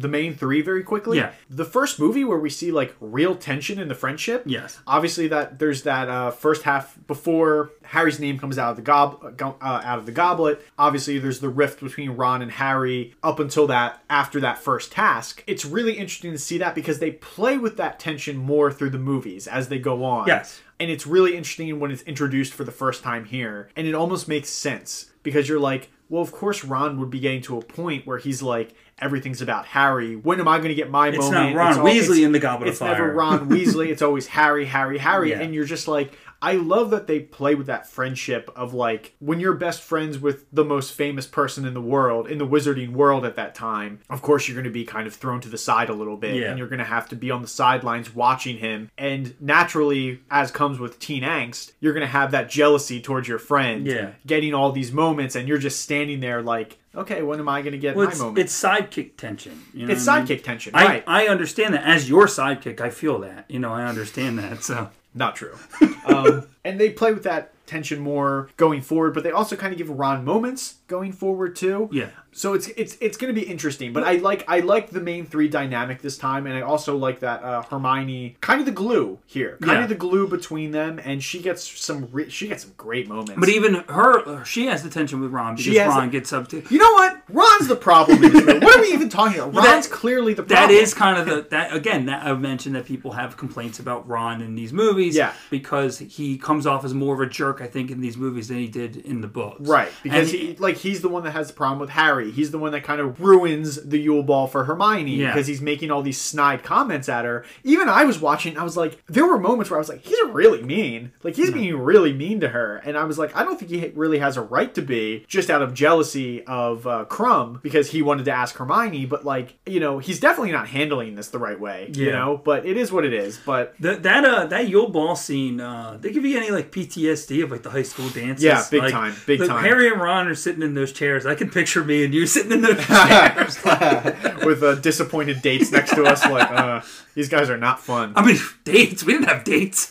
the 0.00 0.08
main 0.08 0.34
three 0.34 0.60
very 0.60 0.82
quickly. 0.82 1.18
Yeah. 1.18 1.32
The 1.48 1.64
first 1.64 1.98
movie 1.98 2.24
where 2.24 2.38
we 2.38 2.50
see 2.50 2.70
like 2.70 2.94
real 3.00 3.34
tension 3.34 3.78
in 3.78 3.88
the 3.88 3.94
friendship. 3.94 4.42
Yes. 4.46 4.80
Obviously, 4.86 5.28
that 5.28 5.58
there's 5.58 5.82
that 5.82 6.08
uh, 6.08 6.30
first 6.30 6.62
half 6.62 6.98
before 7.06 7.70
Harry's 7.84 8.20
name 8.20 8.38
comes 8.38 8.58
out 8.58 8.70
of 8.70 8.76
the 8.76 8.82
gob 8.82 9.34
uh, 9.40 9.54
out 9.62 9.98
of 9.98 10.06
the 10.06 10.12
goblet. 10.12 10.64
Obviously, 10.78 11.18
there's 11.18 11.40
the 11.40 11.48
rift 11.48 11.80
between 11.80 12.10
Ron 12.10 12.42
and 12.42 12.52
Harry 12.52 13.14
up 13.22 13.40
until 13.40 13.66
that 13.68 14.02
after 14.10 14.40
that 14.40 14.58
first 14.58 14.92
task. 14.92 15.42
It's 15.46 15.64
really 15.64 15.94
interesting 15.94 16.32
to 16.32 16.38
see 16.38 16.58
that 16.58 16.74
because 16.74 16.98
they 16.98 17.12
play 17.12 17.58
with 17.58 17.76
that 17.78 17.98
tension 17.98 18.36
more 18.36 18.70
through 18.72 18.90
the 18.90 18.98
movies 18.98 19.46
as 19.46 19.68
they 19.68 19.78
go 19.78 20.04
on. 20.04 20.26
Yes. 20.26 20.60
And 20.78 20.90
it's 20.90 21.06
really 21.06 21.36
interesting 21.36 21.80
when 21.80 21.90
it's 21.90 22.02
introduced 22.02 22.52
for 22.52 22.64
the 22.64 22.72
first 22.72 23.02
time 23.02 23.24
here. 23.24 23.70
And 23.76 23.86
it 23.86 23.94
almost 23.94 24.28
makes 24.28 24.50
sense 24.50 25.10
because 25.22 25.48
you're 25.48 25.58
like, 25.58 25.90
well, 26.08 26.22
of 26.22 26.32
course, 26.32 26.64
Ron 26.64 27.00
would 27.00 27.10
be 27.10 27.18
getting 27.18 27.42
to 27.42 27.58
a 27.58 27.62
point 27.62 28.06
where 28.06 28.18
he's 28.18 28.42
like, 28.42 28.74
everything's 28.98 29.42
about 29.42 29.66
Harry. 29.66 30.16
When 30.16 30.40
am 30.40 30.48
I 30.48 30.56
going 30.58 30.68
to 30.70 30.74
get 30.74 30.90
my 30.90 31.08
It's 31.08 31.18
moment? 31.18 31.54
not 31.54 31.76
Ron 31.76 31.84
Weasley 31.84 31.96
it's- 31.98 32.18
in 32.18 32.32
the 32.32 32.38
Goblet 32.38 32.70
of 32.70 32.78
Fire. 32.78 32.92
It's 32.92 32.98
never 32.98 33.12
Ron 33.12 33.48
Weasley. 33.50 33.88
It's 33.90 34.02
always 34.02 34.26
Harry, 34.28 34.64
Harry, 34.66 34.98
Harry. 34.98 35.30
Yeah. 35.30 35.40
And 35.40 35.54
you're 35.54 35.64
just 35.66 35.86
like, 35.88 36.12
I 36.46 36.52
love 36.52 36.90
that 36.90 37.06
they 37.06 37.20
play 37.20 37.54
with 37.54 37.66
that 37.66 37.86
friendship 37.88 38.50
of 38.54 38.72
like 38.72 39.14
when 39.18 39.40
you're 39.40 39.54
best 39.54 39.82
friends 39.82 40.18
with 40.18 40.46
the 40.52 40.64
most 40.64 40.92
famous 40.92 41.26
person 41.26 41.64
in 41.66 41.74
the 41.74 41.80
world, 41.80 42.28
in 42.28 42.38
the 42.38 42.46
wizarding 42.46 42.90
world 42.92 43.24
at 43.24 43.34
that 43.36 43.54
time, 43.54 43.98
of 44.08 44.22
course 44.22 44.46
you're 44.46 44.54
going 44.54 44.64
to 44.64 44.70
be 44.70 44.84
kind 44.84 45.06
of 45.06 45.14
thrown 45.14 45.40
to 45.40 45.48
the 45.48 45.58
side 45.58 45.88
a 45.88 45.92
little 45.94 46.16
bit 46.16 46.36
Yeah. 46.36 46.48
and 46.50 46.58
you're 46.58 46.68
going 46.68 46.78
to 46.78 46.84
have 46.96 47.08
to 47.08 47.16
be 47.16 47.30
on 47.30 47.42
the 47.42 47.48
sidelines 47.48 48.14
watching 48.14 48.58
him. 48.58 48.90
And 48.96 49.34
naturally, 49.40 50.20
as 50.30 50.50
comes 50.50 50.78
with 50.78 50.98
teen 51.00 51.22
angst, 51.24 51.72
you're 51.80 51.92
going 51.94 52.06
to 52.06 52.12
have 52.20 52.30
that 52.30 52.48
jealousy 52.48 53.00
towards 53.00 53.26
your 53.28 53.38
friend 53.40 53.86
Yeah. 53.86 54.10
getting 54.26 54.54
all 54.54 54.70
these 54.72 54.92
moments 54.92 55.34
and 55.36 55.48
you're 55.48 55.58
just 55.58 55.80
standing 55.80 56.20
there 56.20 56.42
like, 56.42 56.78
okay, 56.94 57.22
when 57.22 57.40
am 57.40 57.48
I 57.48 57.60
going 57.62 57.72
to 57.72 57.78
get 57.78 57.96
Well, 57.96 58.06
my 58.06 58.12
it's, 58.12 58.20
moment? 58.20 58.38
it's 58.38 58.62
sidekick 58.62 59.16
tension. 59.16 59.62
You 59.74 59.86
know 59.86 59.92
It's 59.92 60.06
what 60.06 60.14
I 60.14 60.18
mean? 60.20 60.26
sidekick 60.28 60.42
tension, 60.44 60.74
I. 60.74 61.02
I 61.06 61.26
understand 61.28 61.74
that. 61.74 61.84
As 61.84 62.08
your 62.08 62.26
sidekick, 62.26 62.80
I 62.80 62.90
feel 62.90 63.18
that. 63.20 63.44
You 63.48 63.58
know, 63.58 63.72
I 63.72 63.84
understand 63.84 64.38
that. 64.38 64.62
So 64.62 64.88
Not 65.16 65.34
true. 65.34 65.56
um, 66.06 66.46
and 66.64 66.78
they 66.78 66.90
play 66.90 67.12
with 67.12 67.24
that 67.24 67.52
tension 67.66 67.98
more 67.98 68.50
going 68.56 68.82
forward, 68.82 69.14
but 69.14 69.24
they 69.24 69.32
also 69.32 69.56
kind 69.56 69.72
of 69.72 69.78
give 69.78 69.90
Ron 69.90 70.24
moments 70.24 70.75
going 70.86 71.12
forward 71.12 71.56
too. 71.56 71.88
Yeah. 71.92 72.08
So 72.32 72.52
it's 72.52 72.68
it's 72.68 72.98
it's 73.00 73.16
going 73.16 73.34
to 73.34 73.40
be 73.40 73.46
interesting, 73.46 73.94
but 73.94 74.02
I 74.02 74.16
like 74.16 74.44
I 74.46 74.60
like 74.60 74.90
the 74.90 75.00
main 75.00 75.24
three 75.24 75.48
dynamic 75.48 76.02
this 76.02 76.18
time, 76.18 76.46
and 76.46 76.54
I 76.54 76.60
also 76.60 76.94
like 76.94 77.20
that 77.20 77.42
uh, 77.42 77.62
Hermione 77.62 78.36
kind 78.42 78.60
of 78.60 78.66
the 78.66 78.72
glue 78.72 79.18
here, 79.24 79.56
kind 79.62 79.78
Yeah. 79.78 79.82
of 79.84 79.88
the 79.88 79.94
glue 79.94 80.28
between 80.28 80.70
them, 80.70 81.00
and 81.02 81.22
she 81.22 81.40
gets 81.40 81.66
some 81.80 82.08
re- 82.12 82.28
she 82.28 82.48
gets 82.48 82.64
some 82.64 82.74
great 82.76 83.08
moments. 83.08 83.36
But 83.40 83.48
even 83.48 83.76
her, 83.88 84.44
she 84.44 84.66
has 84.66 84.82
the 84.82 84.90
tension 84.90 85.20
with 85.22 85.30
Ron 85.30 85.56
because 85.56 85.76
Ron 85.78 86.10
gets 86.10 86.30
up 86.34 86.48
to. 86.48 86.62
you 86.68 86.78
know 86.78 86.92
what? 86.92 87.22
Ron's 87.30 87.68
the 87.68 87.76
problem 87.76 88.22
in 88.22 88.30
this 88.32 88.44
movie. 88.44 88.58
What 88.58 88.76
are 88.76 88.82
we 88.82 88.88
even 88.92 89.08
talking 89.08 89.38
about? 89.40 89.52
Well, 89.54 89.64
that- 89.64 89.72
Ron's 89.72 89.86
clearly 89.88 90.34
the 90.34 90.42
problem. 90.42 90.68
That 90.68 90.74
is 90.74 90.92
kind 90.92 91.18
of 91.18 91.24
the 91.26 91.46
that 91.50 91.74
again. 91.74 92.04
That 92.04 92.26
I've 92.26 92.40
mentioned 92.40 92.74
that 92.76 92.84
people 92.84 93.12
have 93.12 93.38
complaints 93.38 93.78
about 93.78 94.06
Ron 94.06 94.42
in 94.42 94.54
these 94.54 94.74
movies, 94.74 95.16
Yeah. 95.16 95.32
because 95.48 96.00
he 96.00 96.36
comes 96.36 96.66
off 96.66 96.84
as 96.84 96.92
more 96.92 97.14
of 97.14 97.20
a 97.20 97.26
jerk, 97.32 97.62
I 97.62 97.66
think, 97.66 97.90
in 97.90 98.02
these 98.02 98.18
movies 98.18 98.48
than 98.48 98.58
he 98.58 98.68
did 98.68 98.96
in 98.98 99.22
the 99.22 99.26
books, 99.28 99.66
Right, 99.66 99.88
because 100.02 100.30
And- 100.30 100.38
he 100.38 100.56
like 100.56 100.75
he's 100.76 101.02
the 101.02 101.08
one 101.08 101.24
that 101.24 101.32
has 101.32 101.48
the 101.48 101.54
problem 101.54 101.78
with 101.78 101.90
Harry. 101.90 102.30
He's 102.30 102.50
the 102.50 102.58
one 102.58 102.72
that 102.72 102.84
kind 102.84 103.00
of 103.00 103.20
ruins 103.20 103.76
the 103.82 103.98
Yule 103.98 104.22
Ball 104.22 104.46
for 104.46 104.64
Hermione 104.64 105.16
Yeah. 105.16 105.32
because 105.32 105.46
he's 105.46 105.60
making 105.60 105.90
all 105.90 106.02
these 106.02 106.20
snide 106.20 106.62
comments 106.62 107.08
at 107.08 107.24
her. 107.24 107.44
Even 107.64 107.88
I 107.88 108.04
was 108.04 108.20
watching, 108.20 108.56
I 108.58 108.62
was 108.64 108.76
like, 108.76 109.02
there 109.06 109.26
were 109.26 109.38
moments 109.38 109.70
where 109.70 109.78
I 109.78 109.80
was 109.80 109.88
like, 109.88 110.02
he's 110.04 110.18
really 110.30 110.62
mean. 110.62 111.12
Like 111.22 111.34
he's 111.36 111.50
being 111.50 111.76
really 111.78 112.12
mean 112.12 112.40
to 112.40 112.48
her, 112.48 112.76
and 112.84 112.96
I 112.96 113.04
was 113.04 113.18
like, 113.18 113.36
I 113.36 113.42
don't 113.44 113.58
think 113.58 113.70
he 113.70 113.88
really 113.94 114.18
has 114.18 114.36
a 114.36 114.42
right 114.42 114.74
to 114.74 114.82
be 114.82 115.24
just 115.28 115.50
out 115.50 115.62
of 115.62 115.74
jealousy 115.74 116.44
of 116.44 116.86
uh, 116.86 117.04
Krum 117.08 117.62
because 117.62 117.90
he 117.90 118.02
wanted 118.02 118.24
to 118.26 118.30
ask 118.32 118.54
Hermione. 118.56 119.06
But 119.06 119.24
like, 119.24 119.54
you 119.66 119.80
know, 119.80 119.98
he's 119.98 120.20
definitely 120.20 120.52
not 120.52 120.68
handling 120.68 121.14
this 121.14 121.28
the 121.28 121.38
right 121.38 121.58
way. 121.58 121.90
You 121.94 122.12
know, 122.12 122.40
but 122.44 122.66
it 122.66 122.76
is 122.76 122.92
what 122.92 123.04
it 123.04 123.12
is. 123.12 123.38
But 123.44 123.74
That 123.80 124.02
that 124.02 124.24
uh 124.24 124.46
that 124.46 124.68
Yule 124.68 124.88
Ball 124.88 125.16
scene, 125.16 125.60
uh, 125.60 125.98
they 126.00 126.12
give 126.12 126.24
you 126.24 126.36
any 126.36 126.50
like 126.50 126.70
PTSD 126.70 127.42
of 127.42 127.50
like 127.50 127.62
the 127.62 127.70
high 127.70 127.82
school 127.82 128.08
dances. 128.10 128.44
Yeah, 128.44 128.62
big 128.70 128.82
Like, 128.82 128.92
time, 128.92 129.14
big 129.26 129.40
like, 129.40 129.48
time. 129.48 129.64
Harry 129.64 129.88
and 129.88 130.00
Ron 130.00 130.28
are 130.28 130.34
sitting 130.34 130.62
in 130.66 130.74
those 130.74 130.92
chairs. 130.92 131.24
I 131.24 131.34
can 131.34 131.48
picture 131.50 131.82
me 131.82 132.04
and 132.04 132.12
you 132.12 132.26
sitting 132.26 132.52
in 132.52 132.60
those 132.60 132.76
chairs. 132.86 133.56
with 134.44 134.62
uh, 134.62 134.74
disappointed 134.76 135.40
dates 135.40 135.72
next 135.72 135.94
to 135.94 136.04
us, 136.04 136.22
like 136.26 136.50
uh, 136.50 136.82
these 137.14 137.28
guys 137.28 137.48
are 137.48 137.56
not 137.56 137.80
fun. 137.80 138.12
I 138.14 138.24
mean, 138.26 138.36
dates. 138.64 139.04
We 139.04 139.14
didn't 139.14 139.28
have 139.28 139.44
dates. 139.44 139.90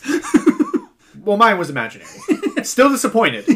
Well, 1.16 1.36
mine 1.36 1.58
was 1.58 1.70
imaginary. 1.70 2.08
Still 2.62 2.88
disappointed. 2.88 3.48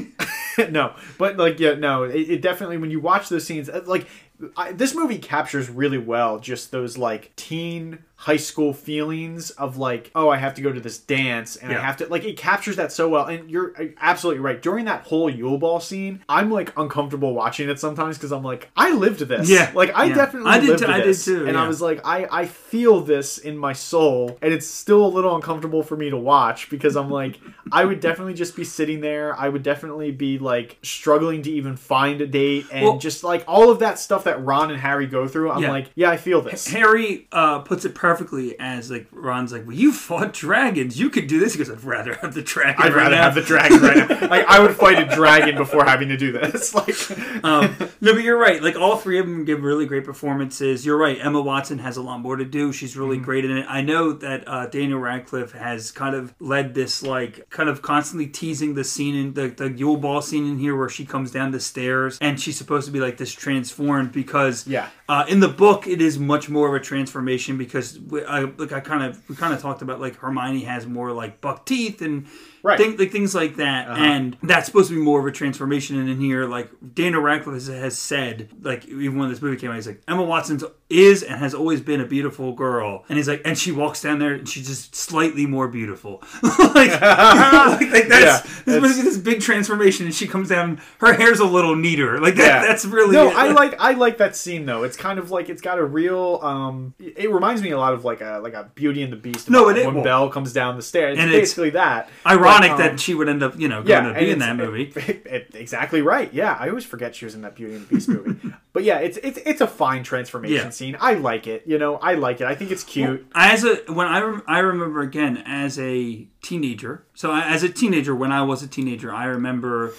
no, 0.71 0.95
but 1.19 1.37
like, 1.37 1.61
yeah, 1.61 1.75
no. 1.75 2.03
It, 2.03 2.31
it 2.31 2.43
definitely 2.43 2.79
when 2.79 2.91
you 2.91 2.99
watch 2.99 3.29
those 3.29 3.45
scenes, 3.45 3.69
uh, 3.69 3.83
like 3.87 4.09
I, 4.57 4.73
this 4.73 4.95
movie 4.95 5.19
captures 5.19 5.69
really 5.69 5.99
well 5.99 6.39
just 6.39 6.71
those 6.71 6.97
like 6.99 7.33
teen 7.37 7.99
high 8.17 8.37
school 8.37 8.75
feelings 8.75 9.49
of 9.53 9.79
like, 9.79 10.11
oh, 10.15 10.29
I 10.29 10.37
have 10.37 10.53
to 10.55 10.61
go 10.61 10.71
to 10.71 10.79
this 10.79 10.99
dance 10.99 11.57
and 11.57 11.73
I 11.73 11.81
have 11.81 11.97
to 11.99 12.07
like 12.09 12.23
it 12.25 12.37
captures 12.37 12.77
that 12.77 12.93
so 12.93 13.09
well. 13.09 13.25
And 13.25 13.51
you're 13.51 13.73
uh, 13.81 13.87
absolutely 13.99 14.41
right. 14.43 14.61
During 14.61 14.85
that 14.85 15.07
whole 15.07 15.31
Yule 15.31 15.57
Ball 15.57 15.81
scene, 15.81 16.23
I'm 16.29 16.51
like 16.51 16.77
uncomfortable 16.77 17.33
watching 17.35 17.71
it 17.71 17.81
sometimes 17.81 18.19
because 18.19 18.31
I'm 18.31 18.43
like, 18.43 18.69
I 18.77 18.93
lived 18.93 19.21
this. 19.21 19.49
Yeah, 19.49 19.73
like 19.75 19.95
I 19.97 20.05
yeah. 20.05 20.15
definitely 20.15 20.51
I 20.51 20.61
did 20.61 20.69
lived 20.69 20.83
too- 20.83 20.91
I 20.91 20.97
did 20.99 21.07
this, 21.07 21.25
too, 21.25 21.47
and 21.47 21.57
I 21.57 21.67
was 21.67 21.81
like, 21.81 22.05
I 22.05 22.29
I 22.31 22.45
feel 22.47 23.01
this 23.01 23.39
in 23.39 23.57
my 23.57 23.73
soul, 23.73 24.39
and 24.43 24.53
it's 24.53 24.67
still 24.67 25.05
a 25.07 25.09
little 25.09 25.35
uncomfortable 25.35 25.83
for 25.83 25.97
me 25.97 26.11
to 26.11 26.19
watch 26.19 26.69
because 26.69 26.97
I'm 26.97 27.11
like, 27.11 27.41
I 27.73 27.87
would 27.87 28.01
definitely 28.01 28.35
just 28.35 28.55
be 28.55 28.65
sitting 28.65 29.01
there. 29.01 29.35
I 29.35 29.49
would 29.49 29.63
definitely 29.63 30.11
be 30.11 30.39
like 30.39 30.77
struggling 30.83 31.41
to 31.43 31.51
even 31.51 31.75
find 31.75 32.21
a 32.21 32.27
date, 32.27 32.67
and 32.71 32.85
Well- 32.85 32.99
just 32.99 33.25
like 33.25 33.45
all 33.49 33.71
of 33.71 33.79
that 33.79 33.99
stuff 33.99 34.25
that 34.25 34.30
Ron 34.39 34.71
and 34.71 34.81
Harry 34.81 35.07
go 35.07 35.27
through. 35.27 35.51
I'm 35.51 35.63
Yeah. 35.63 35.71
like, 35.71 35.91
yeah, 35.95 36.11
I 36.11 36.17
feel 36.17 36.41
this. 36.41 36.67
Harry 36.69 37.27
uh, 37.33 37.61
puts 37.61 37.85
it 37.85 37.95
perfectly 37.95 38.59
as 38.61 38.91
like 38.91 39.07
Ron's 39.13 39.53
like, 39.53 39.67
"Well, 39.67 39.77
you 39.77 39.93
fought 39.93 40.33
dragons. 40.33 40.99
You 40.99 41.11
could 41.11 41.27
do 41.27 41.41
this." 41.41 41.53
He 41.55 41.59
goes, 41.59 41.71
"I'd 41.71 41.83
rather 41.85 42.15
have 42.15 42.35
the 42.35 42.43
dragon." 42.43 42.77
I'd 42.83 42.93
right 42.95 43.03
rather 43.05 43.17
now." 43.17 43.23
have 43.23 43.35
the 43.35 43.43
dragon 43.43 43.81
right 43.81 44.09
now. 44.09 44.19
Like 44.31 44.47
I 44.47 44.61
would 44.61 44.77
fight 44.77 44.99
a 44.99 45.15
dragon 45.15 45.57
before 45.57 45.85
having 45.85 46.09
to 46.09 46.17
do 46.17 46.33
this. 46.33 46.75
Like, 46.81 47.45
um, 47.45 47.77
no, 48.01 48.15
but 48.15 48.23
you're 48.23 48.39
right. 48.39 48.63
Like 48.63 48.77
all 48.77 48.97
three 48.97 49.19
of 49.19 49.27
them 49.27 49.45
give 49.45 49.63
really 49.63 49.87
great 49.87 50.05
performances. 50.05 50.87
You're 50.87 50.97
right. 50.97 51.19
Emma 51.21 51.41
Watson 51.41 51.79
has 51.81 51.97
a 51.97 52.03
lot 52.03 52.21
more 52.21 52.37
to 52.37 52.45
do. 52.45 52.73
She's 52.73 52.97
really 52.97 53.17
Mm-hmm. 53.17 53.25
great 53.25 53.45
in 53.45 53.57
it. 53.59 53.67
I 53.69 53.81
know 53.83 54.13
that 54.13 54.47
uh, 54.47 54.67
Daniel 54.67 54.99
Radcliffe 55.01 55.53
has 55.53 55.91
kind 55.91 56.15
of 56.15 56.33
led 56.39 56.75
this 56.75 57.03
like 57.03 57.51
kind 57.51 57.69
of 57.69 57.83
constantly 57.83 58.27
teasing 58.29 58.75
the 58.75 58.85
scene 58.85 59.15
in 59.17 59.35
the 59.35 59.49
the 59.49 59.71
Yule 59.73 59.97
Ball 59.97 60.23
scene 60.23 60.47
in 60.47 60.59
here 60.59 60.77
where 60.77 60.89
she 60.89 61.05
comes 61.05 61.31
down 61.33 61.51
the 61.51 61.61
stairs 61.61 62.19
and 62.21 62.39
she's 62.41 62.57
supposed 62.57 62.87
to 62.87 62.93
be 62.93 63.01
like 63.01 63.17
this 63.17 63.33
transformed 63.33 64.13
because 64.23 64.67
Yeah. 64.67 64.87
uh, 65.09 65.25
in 65.29 65.41
the 65.41 65.49
book 65.49 65.87
it 65.87 66.01
is 66.01 66.19
much 66.19 66.49
more 66.49 66.69
of 66.69 66.75
a 66.81 66.85
transformation 66.85 67.57
because 67.57 67.99
we, 67.99 68.25
I 68.25 68.41
like 68.63 68.73
I 68.73 68.81
kind 68.81 69.03
of 69.05 69.29
we 69.29 69.35
kind 69.37 69.53
of 69.55 69.61
talked 69.61 69.83
about 69.83 70.01
like 70.01 70.17
Hermione 70.17 70.61
has 70.65 70.87
more 70.87 71.13
like 71.13 71.41
buck 71.41 71.65
teeth 71.67 72.03
and 72.03 72.27
Right. 72.63 72.79
thing, 72.79 72.97
like 72.99 73.11
things 73.11 73.35
like 73.35 73.57
that, 73.57 73.89
and 73.89 74.37
that's 74.43 74.67
supposed 74.67 74.89
to 74.91 74.95
be 74.95 75.01
more 75.01 75.19
of 75.21 75.27
a 75.27 75.33
transformation. 75.33 75.99
And 75.99 76.09
in 76.11 76.21
here, 76.21 76.45
like 76.47 76.71
Daniel 76.95 77.23
Radcliffe 77.23 77.55
has, 77.55 77.67
has 77.69 77.99
said, 77.99 78.51
like 78.61 78.87
even 78.87 79.19
when 79.19 79.31
this 79.31 79.41
movie 79.41 79.57
came 79.57 79.71
out, 79.71 79.77
he's 79.77 79.87
like 79.87 80.03
Emma 80.07 80.23
Watson 80.23 80.61
is 80.91 81.23
and 81.23 81.39
has 81.39 81.55
always 81.55 81.81
been 81.81 82.01
a 82.01 82.05
beautiful 82.07 82.53
girl, 82.53 83.05
and 83.09 83.17
he's 83.17 83.29
like, 83.29 83.41
and 83.45 83.57
she 83.57 83.73
walks 83.73 84.03
down 84.03 84.19
there 84.19 84.35
and 84.35 84.49
she's 84.49 84.67
just 84.67 84.95
slightly 84.95 85.47
more 85.47 85.69
beautiful, 85.69 86.23
like, 86.43 87.01
like, 87.01 87.81
like 87.81 88.09
that's 88.09 88.47
Yeah, 88.67 88.81
this, 88.81 88.99
it's- 88.99 89.05
this 89.05 89.19
big 89.19 89.41
transformation, 89.41 90.07
and 90.07 90.15
she 90.15 90.27
comes 90.27 90.49
down, 90.49 90.81
her 90.99 91.13
hair's 91.15 91.41
a 91.41 91.45
little 91.45 91.77
neater, 91.77 92.21
like 92.21 92.35
that. 92.37 92.63
Yeah. 92.63 92.67
That's 92.67 92.85
really 92.85 93.15
no. 93.15 93.31
it. 93.31 93.37
I 93.37 93.49
like 93.53 93.75
I 93.81 93.93
like 93.93 94.19
that 94.19 94.37
scene 94.37 94.67
though. 94.67 94.83
It's 94.83 94.97
kind 94.97 95.19
of 95.19 95.31
like 95.31 95.49
it's 95.49 95.63
got 95.63 95.79
a 95.79 95.85
real. 95.85 96.41
um 96.43 96.95
It 96.99 97.31
reminds 97.33 97.63
me 97.63 97.71
a 97.71 97.79
lot 97.79 97.93
of 97.95 98.05
like 98.05 98.21
a 98.21 98.41
like 98.43 98.55
a 98.55 98.71
Beauty 98.75 99.03
and 99.03 99.13
the 99.13 99.17
Beast. 99.17 99.49
No, 99.49 99.69
it- 99.69 99.85
when 99.87 99.95
well- 99.97 100.05
Belle 100.05 100.29
comes 100.31 100.53
down 100.53 100.77
the 100.77 100.83
stairs. 100.83 101.15
It's 101.15 101.23
And 101.23 101.31
it's 101.33 101.41
basically 101.51 101.71
that. 101.71 102.09
ironic 102.27 102.50
But, 102.59 102.71
um, 102.71 102.79
that 102.79 103.01
she 103.01 103.15
would 103.15 103.29
end 103.29 103.43
up, 103.43 103.59
you 103.59 103.69
know, 103.69 103.83
yeah, 103.85 104.03
going 104.03 104.15
to 104.15 104.21
be 104.21 104.31
in 104.31 104.39
that 104.41 104.57
movie. 104.57 104.93
it- 104.97 105.27
it- 105.27 105.51
exactly 105.55 106.03
right. 106.03 106.33
Yeah, 106.33 106.57
I 106.59 106.69
always 106.69 106.85
forget 106.85 107.15
she 107.15 107.25
was 107.25 107.35
in 107.35 107.43
that 107.43 107.55
Beauty 107.55 107.75
and 107.75 107.87
the 107.89 107.95
Beast 107.95 108.09
movie. 108.09 108.53
but 108.73 108.85
yeah, 108.85 108.99
it's 108.99 109.17
it's 109.19 109.39
it's 109.47 109.61
a 109.61 109.67
fine 109.67 110.03
transformation 110.03 110.57
Yeah. 110.57 110.71
scene. 110.71 110.97
I 111.01 111.15
like 111.15 111.47
it. 111.47 111.65
You 111.67 111.79
know, 111.79 111.97
I 111.97 112.15
like 112.15 112.41
it. 112.41 112.47
I 112.47 112.55
think 112.55 112.71
it's 112.71 112.85
cute. 112.85 113.27
as 113.35 113.65
a 113.65 113.77
when 113.93 114.07
I 114.07 114.21
rem- 114.21 114.43
I 114.47 114.59
remember 114.61 115.01
again 115.01 115.43
as 115.47 115.79
a 115.79 116.27
teenager. 116.43 117.05
So 117.15 117.31
I, 117.31 117.43
as 117.47 117.63
a 117.63 117.69
teenager, 117.69 118.15
when 118.15 118.33
I 118.33 118.43
was 118.43 118.63
a 118.63 118.69
teenager, 118.69 119.13
I 119.13 119.27
remember 119.27 119.93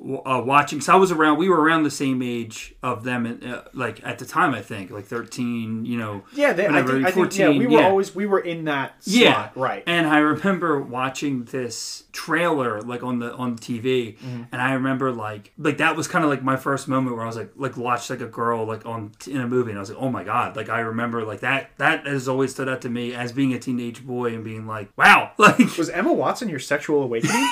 uh, 0.00 0.42
watching. 0.44 0.80
So 0.80 0.92
I 0.92 0.96
was 0.96 1.10
around. 1.10 1.38
We 1.38 1.48
were 1.48 1.60
around 1.60 1.82
the 1.82 1.90
same 1.90 2.22
age 2.22 2.74
of 2.82 3.04
them, 3.04 3.40
uh, 3.44 3.62
like 3.72 4.04
at 4.06 4.18
the 4.18 4.24
time. 4.24 4.54
I 4.54 4.62
think 4.62 4.90
like 4.90 5.06
thirteen. 5.06 5.84
You 5.84 5.98
know. 5.98 6.24
yeah, 6.34 6.52
they, 6.52 6.64
I 6.66 6.68
whenever 6.68 6.92
think, 6.92 7.02
I 7.06 7.10
think 7.10 7.32
14, 7.32 7.40
yeah, 7.40 7.58
we 7.58 7.66
were 7.66 7.80
yeah. 7.80 7.88
always 7.88 8.14
we 8.14 8.26
were 8.26 8.38
in 8.40 8.64
that 8.66 9.02
slot, 9.02 9.14
Yeah, 9.14 9.50
right. 9.56 9.82
And 9.86 10.06
I 10.06 10.18
remember 10.18 10.80
watching 10.80 11.44
this 11.44 12.04
trailer 12.12 12.80
like 12.82 13.02
on 13.02 13.18
the 13.18 13.32
on 13.34 13.56
the 13.56 13.60
TV, 13.62 14.16
Mm-hmm. 14.18 14.42
and 14.52 14.62
I 14.62 14.72
remember 14.74 15.10
like 15.12 15.52
like 15.58 15.78
that 15.78 15.96
was 15.96 16.06
kind 16.08 16.24
of 16.24 16.30
like 16.30 16.42
my 16.42 16.56
first 16.56 16.88
moment 16.88 17.16
where 17.16 17.24
I 17.24 17.26
was 17.26 17.36
like 17.36 17.52
like 17.56 17.76
watched 17.76 18.10
like 18.10 18.20
a 18.20 18.26
girl 18.26 18.64
like 18.64 18.86
on 18.86 19.12
in 19.26 19.40
a 19.40 19.46
movie, 19.48 19.70
and 19.70 19.78
I 19.78 19.80
was 19.80 19.90
like, 19.90 19.98
oh 20.00 20.10
my 20.10 20.24
god! 20.24 20.56
Like 20.56 20.68
I 20.68 20.80
remember 20.80 21.24
like 21.24 21.40
that 21.40 21.70
that 21.78 22.06
has 22.06 22.28
always 22.28 22.52
stood 22.52 22.68
out 22.68 22.82
to 22.82 22.88
me 22.88 23.14
as 23.14 23.32
being 23.32 23.52
a 23.52 23.58
teenage 23.58 24.06
boy 24.06 24.34
and 24.34 24.44
being 24.44 24.66
like, 24.66 24.90
wow, 24.96 25.32
like 25.38 25.76
was 25.76 25.88
Emma 25.90 26.12
Watson 26.12 26.48
your 26.48 26.58
sexual 26.60 27.02
awakening? 27.02 27.32